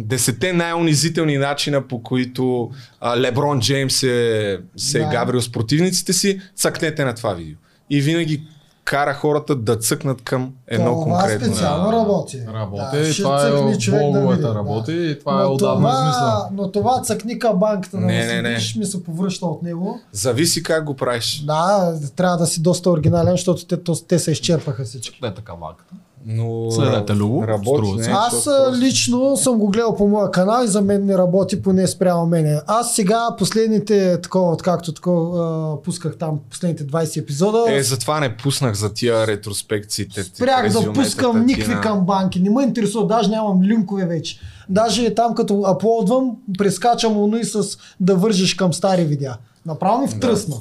десете 0.04 0.52
най-унизителни 0.52 1.36
начина, 1.36 1.88
по 1.88 2.02
които 2.02 2.70
а, 3.00 3.20
Леброн 3.20 3.60
Джеймс 3.60 4.02
е, 4.02 4.58
се 4.76 4.98
е 4.98 5.02
Да. 5.02 5.10
гаврил 5.10 5.40
с 5.40 5.52
противниците 5.52 6.12
си, 6.12 6.40
цъкнете 6.56 7.04
на 7.04 7.14
това 7.14 7.34
видео. 7.34 7.56
И 7.90 8.00
винаги 8.00 8.42
кара 8.84 9.14
хората 9.14 9.56
да 9.56 9.76
цъкнат 9.76 10.22
към 10.22 10.52
едно 10.68 10.90
това 10.94 11.18
конкретно. 11.18 11.46
специално 11.46 11.92
работи. 11.92 12.40
Работи, 12.48 12.82
Да, 12.92 13.00
и 13.00 13.14
това 13.14 13.46
е 13.46 13.78
човек 13.78 14.12
да 14.12 14.20
види, 14.22 14.42
работи 14.44 14.94
да. 14.94 15.02
и 15.02 15.18
това 15.18 15.32
е 15.34 15.44
Но 15.44 15.52
отдавна 15.52 15.88
това, 15.88 16.00
измислено. 16.00 16.48
но 16.54 16.70
това 16.70 17.02
цъкника 17.02 17.52
банката 17.52 17.96
да 17.96 18.02
Не, 18.02 18.26
не, 18.26 18.34
не, 18.34 18.42
не. 18.42 18.58
ми 18.76 18.84
се 18.84 19.04
повръща 19.04 19.46
от 19.46 19.62
него. 19.62 20.00
Зависи 20.12 20.62
как 20.62 20.84
го 20.84 20.94
правиш. 20.94 21.40
Да, 21.40 21.94
трябва 22.16 22.36
да 22.36 22.46
си 22.46 22.62
доста 22.62 22.90
оригинален, 22.90 23.30
защото 23.30 23.66
те, 23.66 23.82
то- 23.82 24.04
те 24.04 24.18
се 24.18 24.30
изчерпаха 24.30 24.84
всички. 24.84 25.18
Не 25.22 25.28
е 25.28 25.34
така 25.34 25.52
лаката. 25.52 25.94
Но 26.26 26.70
Следете 26.70 27.14
Любо, 27.14 27.48
работи, 27.48 27.68
струва 27.68 27.96
не, 27.96 28.04
се. 28.04 28.10
Аз 28.10 28.48
лично 28.78 29.36
съм 29.36 29.58
го 29.58 29.68
гледал 29.68 29.96
по 29.96 30.08
моя 30.08 30.30
канал 30.30 30.64
и 30.64 30.68
за 30.68 30.82
мен 30.82 31.06
не 31.06 31.18
работи 31.18 31.62
поне 31.62 31.86
спрямо 31.86 32.26
мене. 32.26 32.60
Аз 32.66 32.94
сега 32.94 33.28
последните, 33.38 34.20
такова, 34.20 34.52
откакто 34.52 34.92
такова, 34.92 35.44
а, 35.72 35.82
пусках 35.82 36.16
там 36.18 36.38
последните 36.50 36.86
20 36.86 37.20
епизода, 37.20 37.64
Е, 37.68 37.82
затова 37.82 38.20
не 38.20 38.36
пуснах 38.36 38.74
за 38.74 38.94
тия 38.94 39.26
ретроспекциите. 39.26 40.22
спрях 40.22 40.72
да 40.72 40.92
пускам 40.92 41.46
никакви 41.46 41.80
камбанки. 41.80 42.40
Не 42.40 42.50
ме 42.50 42.62
интересува, 42.62 43.06
даже 43.06 43.30
нямам 43.30 43.62
линкове 43.62 44.06
вече. 44.06 44.38
Даже 44.68 45.14
там 45.14 45.34
като 45.34 45.62
аплодвам, 45.62 46.36
прескачам 46.58 47.16
оно 47.16 47.36
и 47.36 47.44
с 47.44 47.62
да 48.00 48.16
вържиш 48.16 48.54
към 48.54 48.72
стари 48.72 49.04
видеа. 49.04 49.36
Направо 49.66 50.02
ми 50.02 50.08
втръсна. 50.08 50.56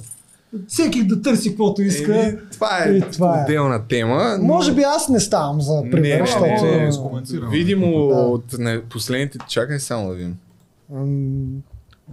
Всеки 0.68 1.04
да 1.04 1.22
търси 1.22 1.50
каквото 1.50 1.82
иска. 1.82 2.20
Еми, 2.20 2.38
това 2.52 2.84
е 2.86 2.90
И 2.90 3.02
това 3.04 3.40
е. 3.40 3.44
отделна 3.44 3.88
тема. 3.88 4.36
но- 4.40 4.46
Може 4.46 4.74
би 4.74 4.82
аз 4.82 5.10
не 5.10 5.20
ставам 5.20 5.62
за 5.62 5.76
Не, 5.76 5.92
пример, 5.92 6.28
не, 6.42 6.62
не, 6.62 6.86
не, 6.86 6.92
скоментираме. 6.92 7.50
Видимо 7.52 8.08
Да. 8.08 8.16
от 8.16 8.44
не, 8.54 8.82
последните... 8.82 9.38
Чакай 9.50 9.80
само 9.80 10.10
да 10.10 10.16
видим. 10.16 10.36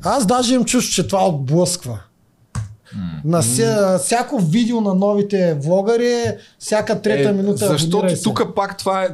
Аз 0.02 0.26
даже 0.26 0.54
им 0.54 0.64
чувство, 0.64 0.94
че 0.94 1.06
това 1.06 1.28
отблъсква. 1.28 2.00
На 3.24 3.42
ся, 3.42 3.98
всяко 3.98 4.38
видео 4.38 4.80
на 4.80 4.94
новите 4.94 5.54
влогари, 5.54 6.22
всяка 6.58 7.02
трета 7.02 7.28
Е, 7.28 7.32
минута 7.32 7.66
Защото 7.68 8.14
тук 8.24 8.54
пак 8.54 8.78
това 8.78 9.04
е... 9.04 9.08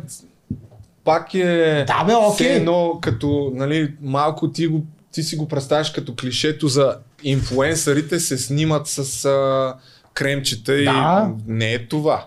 Пак 1.05 1.35
е... 1.35 1.85
Да, 1.87 2.05
бе, 2.05 2.15
окей. 2.15 2.47
все 2.47 2.57
едно 2.57 2.99
като, 3.01 3.53
нали, 3.55 3.95
малко 4.03 4.51
ти, 4.51 4.67
го, 4.67 4.81
ти 5.13 5.23
си 5.23 5.37
го 5.37 5.49
представяш 5.49 5.91
като 5.91 6.15
клишето 6.17 6.69
за 6.69 6.97
инфуенсърите 7.25 8.21
се 8.21 8.39
снимат 8.39 8.87
с 8.87 9.25
а, 9.25 9.75
кремчета 10.15 10.73
Да. 10.75 10.79
и 10.79 11.53
не 11.53 11.73
е 11.73 11.79
това. 11.81 12.27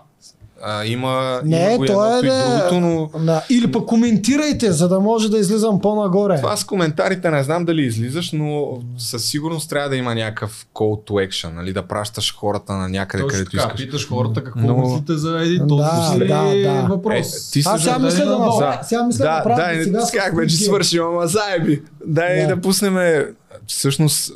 А, 0.62 0.84
има, 0.84 1.40
Не, 1.44 1.74
има 1.74 1.86
то 1.86 2.16
е 2.16 2.18
и 2.18 2.22
да- 2.22 2.68
другото, 2.68 2.80
но 2.80 3.10
Да. 3.18 3.42
Или 3.50 3.72
пък 3.72 3.86
коментирайте, 3.86 4.72
за 4.72 4.88
да 4.88 5.00
може 5.00 5.30
да 5.30 5.38
излизам 5.38 5.80
по-нагоре. 5.80 6.36
Това 6.36 6.56
с 6.56 6.64
коментарите 6.64 7.30
не 7.30 7.42
знам 7.42 7.64
дали 7.64 7.82
излизаш, 7.82 8.32
но 8.32 8.66
със 8.98 9.24
сигурност 9.24 9.70
трябва 9.70 9.88
да 9.88 9.96
има 9.96 10.14
някакъв 10.14 10.66
call 10.74 11.08
to 11.08 11.28
action, 11.28 11.50
нали, 11.50 11.72
да 11.72 11.82
пращаш 11.82 12.34
хората 12.34 12.72
на 12.72 12.88
някъде, 12.88 13.22
Точно 13.22 13.32
където 13.32 13.50
така, 13.50 13.62
искаш. 13.64 13.80
питаш 13.80 14.08
хората 14.08 14.44
какво 14.44 14.60
Но- 14.60 14.76
мислите 14.78 15.12
за 15.14 15.40
един 15.40 15.58
Да, 15.58 15.66
толкова 15.66 16.14
ли 16.16 16.28
да, 16.28 16.72
да. 16.72 16.86
въпрос. 16.88 17.48
Е, 17.48 17.52
ти 17.52 17.62
Аз 17.66 17.76
се 17.76 17.84
сега 17.84 17.98
мисля 17.98 18.18
да 18.18 18.30
надолу. 18.30 18.50
направя. 18.50 18.78
Сега 18.84 19.02
мисля 19.02 19.18
да 19.18 19.24
да, 19.24 19.36
направя 19.36 19.56
дай, 19.56 19.84
сега 19.84 20.00
с 20.00 20.10
как 20.12 20.36
вече 20.36 20.56
Squid 20.56 20.60
Game. 20.60 20.64
свърши, 20.64 20.98
ама 20.98 21.26
заеби. 21.26 21.82
Дай 22.06 22.36
Да. 22.36 22.42
да. 22.42 22.54
да 22.54 22.60
пуснем 22.60 23.24
всъщност 23.66 24.32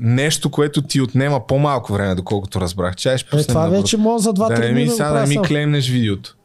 нещо, 0.00 0.50
което 0.50 0.82
ти 0.82 1.00
отнема 1.00 1.46
по-малко 1.46 1.92
време, 1.92 2.14
доколкото 2.14 2.60
разбрах. 2.60 2.96
Чай 2.96 3.18
ще 3.18 3.36
Е, 3.36 3.44
това 3.44 3.68
вече 3.68 3.96
може 3.96 4.22
за 4.22 4.34
2-3 4.34 4.54
Да 4.54 4.58
не 4.58 4.72
ми 4.72 4.84
да 4.84 4.90
сега 4.90 5.10
да 5.10 5.26
ми 5.26 5.42
клеймнеш 5.42 5.88
видеото. 5.88 6.36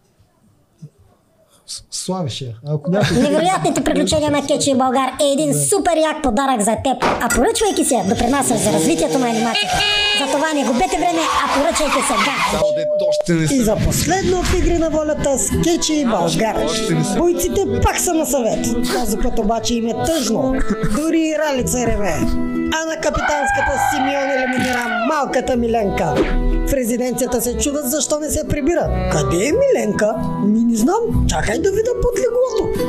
Славише. 1.92 2.56
Ако 2.68 2.92
някой... 2.92 3.18
Невероятните 3.18 3.84
приключения 3.84 4.32
на 4.32 4.48
Кечи 4.48 4.72
и 4.72 4.76
Българ 4.76 5.08
е 5.22 5.32
един 5.34 5.54
супер 5.54 5.98
як 5.98 6.24
подарък 6.24 6.62
за 6.62 6.72
теб. 6.84 7.04
А 7.22 7.30
поръчвайки 7.30 7.86
се, 7.86 7.96
допринасяш 8.10 8.58
за 8.58 8.72
развитието 8.72 9.20
на 9.20 9.30
анимацията. 9.30 9.78
Затова 10.20 10.54
не 10.54 10.64
губете 10.64 10.98
време, 10.98 11.22
а 11.44 11.54
поръчайте 11.54 12.00
сега. 12.08 13.56
И 13.56 13.60
за 13.60 13.76
последно 13.76 14.44
в 14.44 14.54
Игри 14.58 14.78
на 14.78 14.90
волята 14.90 15.38
с 15.40 15.50
Кечи 15.50 15.94
и 15.94 16.06
Българ. 16.06 16.56
Бойците 17.18 17.62
пак 17.84 18.00
са 18.00 18.14
на 18.14 18.26
съвет. 18.26 18.66
Този 18.94 19.18
път 19.18 19.40
обаче 19.40 19.76
им 19.76 19.88
е 19.88 19.94
тъжно. 20.06 20.56
Дори 20.96 21.20
и 21.20 21.36
Ралица 21.40 21.86
реве. 21.88 22.20
А 22.82 22.86
на 22.86 22.96
капитанската 22.96 23.80
Симеон 23.92 24.32
елиминира 24.32 24.88
малката 25.08 25.56
Миленка. 25.58 26.14
В 26.68 26.74
резиденцията 26.74 27.42
се 27.42 27.58
чудат 27.58 27.92
защо 27.92 28.20
не 28.20 28.30
се 28.30 28.48
прибира. 28.48 29.10
Къде 29.12 29.46
е 29.46 29.52
Миленка? 29.52 30.16
Ми 30.46 30.60
не 30.60 30.78
знам. 30.78 31.28
Чакай 31.30 31.60
да 31.60 31.72
видя 31.72 31.92
под 32.02 32.12
леглото. 32.20 32.86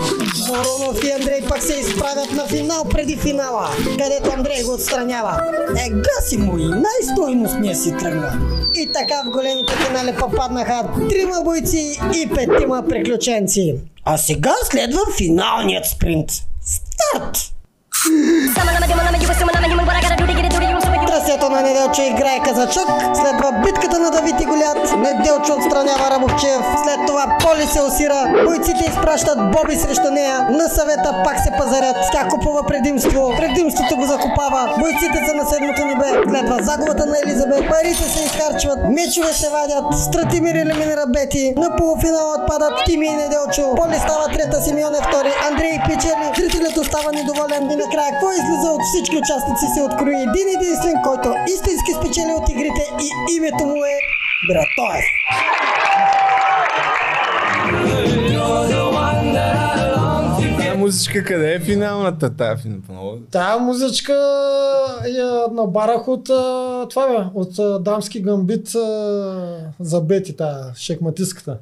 Воронов 0.49 1.05
и 1.05 1.11
Андрей 1.11 1.41
пак 1.49 1.63
се 1.63 1.75
изправят 1.75 2.33
на 2.33 2.47
финал 2.47 2.85
преди 2.85 3.17
финала, 3.17 3.69
където 3.99 4.31
Андрей 4.37 4.63
го 4.63 4.75
отстранява. 4.75 5.41
Е, 5.79 5.91
гаси 5.91 6.39
му 6.39 6.59
и 6.59 6.69
най-стойностния 6.69 7.77
си 7.77 7.97
тръгва. 7.99 8.33
И 8.75 8.93
така 8.93 9.23
в 9.27 9.31
големите 9.31 9.73
финали 9.73 10.17
попаднаха 10.19 10.89
трима 11.09 11.43
бойци 11.45 12.01
и 12.15 12.29
петима 12.35 12.85
приключенци. 12.89 13.75
А 14.05 14.19
сега 14.19 14.55
следва 14.71 15.01
финалният 15.19 15.87
спринт. 15.87 16.31
Старт! 16.65 17.56
Some 18.03 18.13
of 18.13 18.75
them 18.75 18.83
are 18.83 18.87
human, 18.87 19.07
I'm 19.07 19.15
a 19.15 19.19
human, 19.19 19.37
some 19.37 19.49
of 19.49 19.55
them 19.55 19.65
are 19.65 19.69
human. 19.69 19.87
What 19.87 19.97
I 19.97 20.03
gotta 20.03 20.17
do 20.17 20.27
to 20.27 20.35
get 20.35 20.45
it 20.45 20.53
through 20.53 20.69
you? 20.69 20.86
Трасето 21.17 21.51
на 21.51 21.63
Неделчо 21.63 22.03
играе 22.03 22.41
казачок, 22.45 22.89
следва 23.15 23.53
битката 23.65 23.99
на 23.99 24.11
Давид 24.11 24.41
и 24.41 24.45
Голят, 24.45 24.97
Неделчо 24.97 25.53
отстранява 25.59 26.11
Рабовчев, 26.11 26.61
след 26.83 27.07
това 27.07 27.39
Поли 27.41 27.67
се 27.67 27.81
осира, 27.83 28.21
бойците 28.47 28.85
изпращат 28.91 29.39
Боби 29.53 29.77
срещу 29.77 30.11
нея, 30.11 30.47
на 30.51 30.69
съвета 30.69 31.23
пак 31.25 31.39
се 31.39 31.51
пазарят, 31.59 31.97
тя 32.13 32.29
купува 32.29 32.63
предимство, 32.67 33.33
предимството 33.37 33.97
го 33.97 34.05
закупава, 34.05 34.77
бойците 34.81 35.19
са 35.27 35.35
на 35.35 35.45
седмото 35.51 35.85
небе, 35.85 36.09
следва 36.29 36.57
загубата 36.63 37.07
на 37.07 37.17
Елизабет, 37.25 37.65
парите 37.71 38.05
се 38.13 38.25
изхарчват, 38.25 38.79
мечове 38.97 39.33
се 39.33 39.49
вадят, 39.51 39.85
Стратимир 40.07 40.55
елиминира 40.55 41.05
Бети, 41.09 41.55
на 41.57 41.77
полуфинала 41.77 42.35
отпадат 42.39 42.75
Тими 42.87 43.07
и 43.07 43.17
Неделчо, 43.23 43.75
Поли 43.77 43.99
става 44.05 44.27
трета, 44.35 44.63
Симеон 44.63 44.95
е 44.95 45.03
втори, 45.09 45.33
Андрей 45.51 45.77
печели, 45.89 46.27
зрителят 46.37 46.77
остава 46.77 47.11
недоволен. 47.13 47.63
И 47.73 47.77
накрая 47.77 48.11
какво 48.13 48.29
излиза 48.33 48.69
от 48.77 48.83
всички 48.91 49.17
участници 49.17 49.67
се 49.75 49.83
открои 49.83 50.17
един 50.29 50.49
единствен, 50.57 50.97
който 51.07 51.29
истински 51.55 51.93
спечели 52.01 52.33
от 52.33 52.49
игрите 52.49 52.83
и 53.01 53.37
името 53.37 53.67
му 53.67 53.85
е 53.85 53.97
Братоев. 54.49 55.05
Тая 60.59 60.75
музичка 60.75 61.25
къде 61.25 61.55
е 61.55 61.61
финалната? 61.61 62.37
Тая 62.37 62.57
финалната. 62.57 63.31
Тая 63.31 63.59
музичка 63.59 64.13
я 65.07 65.47
набарах 65.53 66.09
от 66.09 66.25
това 66.91 67.09
бе, 67.09 67.25
от 67.35 67.85
дамски 67.85 68.23
гамбит 68.23 68.69
за 69.81 70.01
Бети, 70.01 70.37
тая 70.37 70.75
шекматиската. 70.75 71.59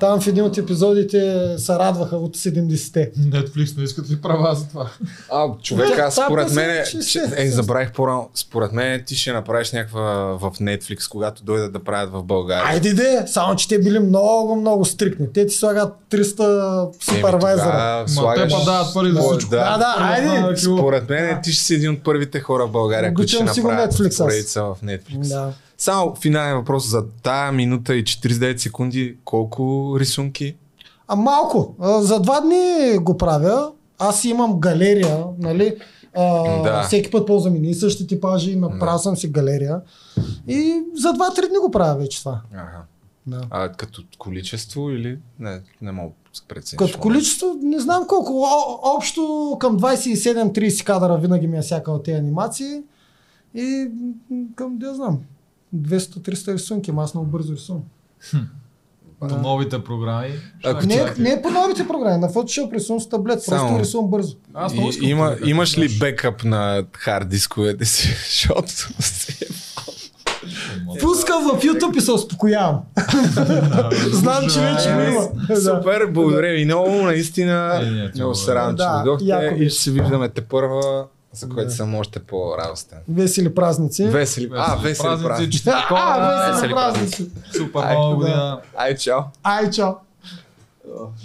Там 0.00 0.20
в 0.20 0.26
един 0.26 0.44
от 0.44 0.58
епизодите 0.58 1.18
се 1.58 1.72
радваха 1.72 2.16
от 2.16 2.36
70-те. 2.36 3.10
Netflix 3.12 3.76
не 3.78 3.84
искат 3.84 4.10
ли 4.10 4.16
права 4.16 4.54
за 4.54 4.68
това? 4.68 4.90
А, 5.30 5.46
човек, 5.62 5.98
аз 5.98 6.14
според 6.16 6.52
мен, 6.52 6.84
ще- 6.84 7.32
е, 7.36 7.50
забравих 7.50 7.92
по-рано, 7.92 8.28
според 8.34 8.72
мен 8.72 9.02
ти 9.06 9.14
ще 9.16 9.32
направиш 9.32 9.72
някаква 9.72 10.00
в 10.32 10.50
Netflix, 10.52 11.08
когато 11.08 11.44
дойдат 11.44 11.72
да 11.72 11.78
правят 11.80 12.12
в 12.12 12.22
България. 12.22 12.64
Айде 12.66 12.94
де, 12.94 13.22
само 13.26 13.56
че 13.56 13.68
те 13.68 13.78
били 13.78 13.98
много, 13.98 14.56
много 14.56 14.84
стрикни. 14.84 15.32
Те 15.32 15.46
ти 15.46 15.54
слагат 15.54 15.92
300 16.10 16.88
супервайзера. 17.04 18.04
слагаш- 18.08 18.48
те 18.48 18.58
па 18.58 18.64
дават 18.64 18.94
пари 18.94 19.10
за 19.12 19.20
всичко. 19.22 19.50
Да, 19.50 19.78
да, 19.78 19.94
айде. 19.98 20.56
Според 20.58 21.08
мен 21.08 21.38
ти 21.42 21.52
ще 21.52 21.64
си 21.64 21.74
един 21.74 21.90
от 21.90 22.02
първите 22.02 22.40
хора 22.40 22.66
в 22.66 22.70
България, 22.70 23.14
които 23.14 23.32
ще 23.32 23.44
направят 23.44 23.92
Netflix 23.92 24.18
поредица 24.18 24.62
в 24.62 24.76
Netflix. 24.84 25.28
Да. 25.28 25.52
Само 25.78 26.14
финален 26.14 26.56
въпрос 26.56 26.90
за 26.90 27.06
тая 27.22 27.52
минута 27.52 27.94
и 27.94 28.04
49 28.04 28.56
секунди. 28.56 29.16
Колко 29.24 29.96
рисунки? 30.00 30.56
А 31.08 31.16
малко. 31.16 31.74
За 31.80 32.20
два 32.20 32.40
дни 32.40 32.98
го 32.98 33.16
правя. 33.16 33.72
Аз 33.98 34.24
имам 34.24 34.60
галерия, 34.60 35.24
нали? 35.38 35.76
А, 36.16 36.62
Да. 36.62 36.82
Всеки 36.82 37.10
път 37.10 37.26
ползвам 37.26 37.64
и 37.64 37.74
същи 37.74 38.06
типажи, 38.06 38.56
направил 38.56 38.98
съм 38.98 39.16
си 39.16 39.28
галерия. 39.28 39.80
И 40.48 40.82
за 40.94 41.12
два-три 41.12 41.48
дни 41.48 41.58
го 41.58 41.70
правя 41.70 41.94
вече 41.98 42.20
това. 42.20 42.40
Ага. 42.52 42.82
Да. 43.26 43.40
А 43.50 43.72
като 43.72 44.02
количество 44.18 44.90
или? 44.90 45.18
Не, 45.38 45.60
не 45.82 45.92
мога 45.92 46.08
да 46.08 46.38
се 46.38 46.42
прецениш. 46.48 46.78
Като 46.78 46.98
количество, 46.98 47.56
не 47.62 47.80
знам 47.80 48.06
колко. 48.08 48.32
О, 48.42 48.80
общо 48.96 49.56
към 49.60 49.78
27-30 49.80 50.84
кадъра 50.84 51.16
винаги 51.16 51.46
ми 51.46 51.58
е 51.58 51.62
всяка 51.62 51.92
от 51.92 52.02
тези 52.02 52.18
анимации. 52.18 52.82
И 53.54 53.90
към, 54.54 54.78
да 54.78 54.94
знам, 54.94 55.20
200-300 55.76 56.52
рисунки, 56.54 56.90
ама 56.90 57.02
аз 57.02 57.14
много 57.14 57.30
бързо 57.30 57.52
рисувам. 57.52 57.82
По 59.20 59.26
новите 59.26 59.84
програми. 59.84 60.30
Ако 60.64 60.86
Не, 60.86 61.14
не 61.18 61.30
е 61.30 61.42
по 61.42 61.50
новите 61.50 61.88
програми, 61.88 62.18
на 62.18 62.28
Photoshop 62.28 62.74
рисувам 62.74 63.00
с 63.00 63.08
таблет, 63.08 63.34
просто 63.36 63.66
Само- 63.66 63.80
рисувам 63.80 64.10
бързо. 64.10 64.36
Аз 64.54 64.72
много 64.72 64.88
И, 64.88 64.90
искам 64.90 65.08
има, 65.08 65.36
да 65.42 65.50
имаш 65.50 65.78
ли 65.78 65.98
бекъп 65.98 66.44
на 66.44 66.84
хард 66.92 67.28
дисковете 67.28 67.84
си? 67.84 68.08
Защото 68.30 68.72
Пускам 71.00 71.42
в 71.44 71.62
YouTube 71.62 71.96
и 71.96 72.00
се 72.00 72.12
успокоявам. 72.12 72.80
Знам, 74.12 74.48
че 74.48 74.60
вече 74.60 74.92
го 74.94 75.00
има. 75.00 75.22
Супер, 75.56 76.06
благодаря 76.06 76.52
ви 76.52 76.64
много, 76.64 76.90
наистина. 76.90 77.80
Е, 78.14 78.18
Много 78.18 78.34
се 78.34 78.54
радвам, 78.54 78.76
че 78.76 79.04
дойдохте 79.04 79.64
и 79.64 79.70
ще 79.70 79.82
се 79.82 79.90
виждаме 79.90 80.28
те 80.28 80.40
първа, 80.40 81.06
за 81.32 81.48
което 81.48 81.70
съм 81.70 81.94
още 81.94 82.18
по-радостен. 82.20 82.98
Весели 83.08 83.54
празници. 83.54 84.04
Весели, 84.04 84.50
а, 84.54 84.76
весели 84.76 85.04
Празници, 85.06 85.24
празници. 85.28 85.50
честити 85.52 85.76
А, 85.76 85.88
коледа, 85.88 86.52
весели 86.52 86.72
празници. 86.72 87.30
Супер 87.56 87.80
Ай, 88.76 88.96
чао. 88.96 89.20
Ай, 89.44 89.70
чао. 89.70 89.94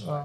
А. 0.08 0.22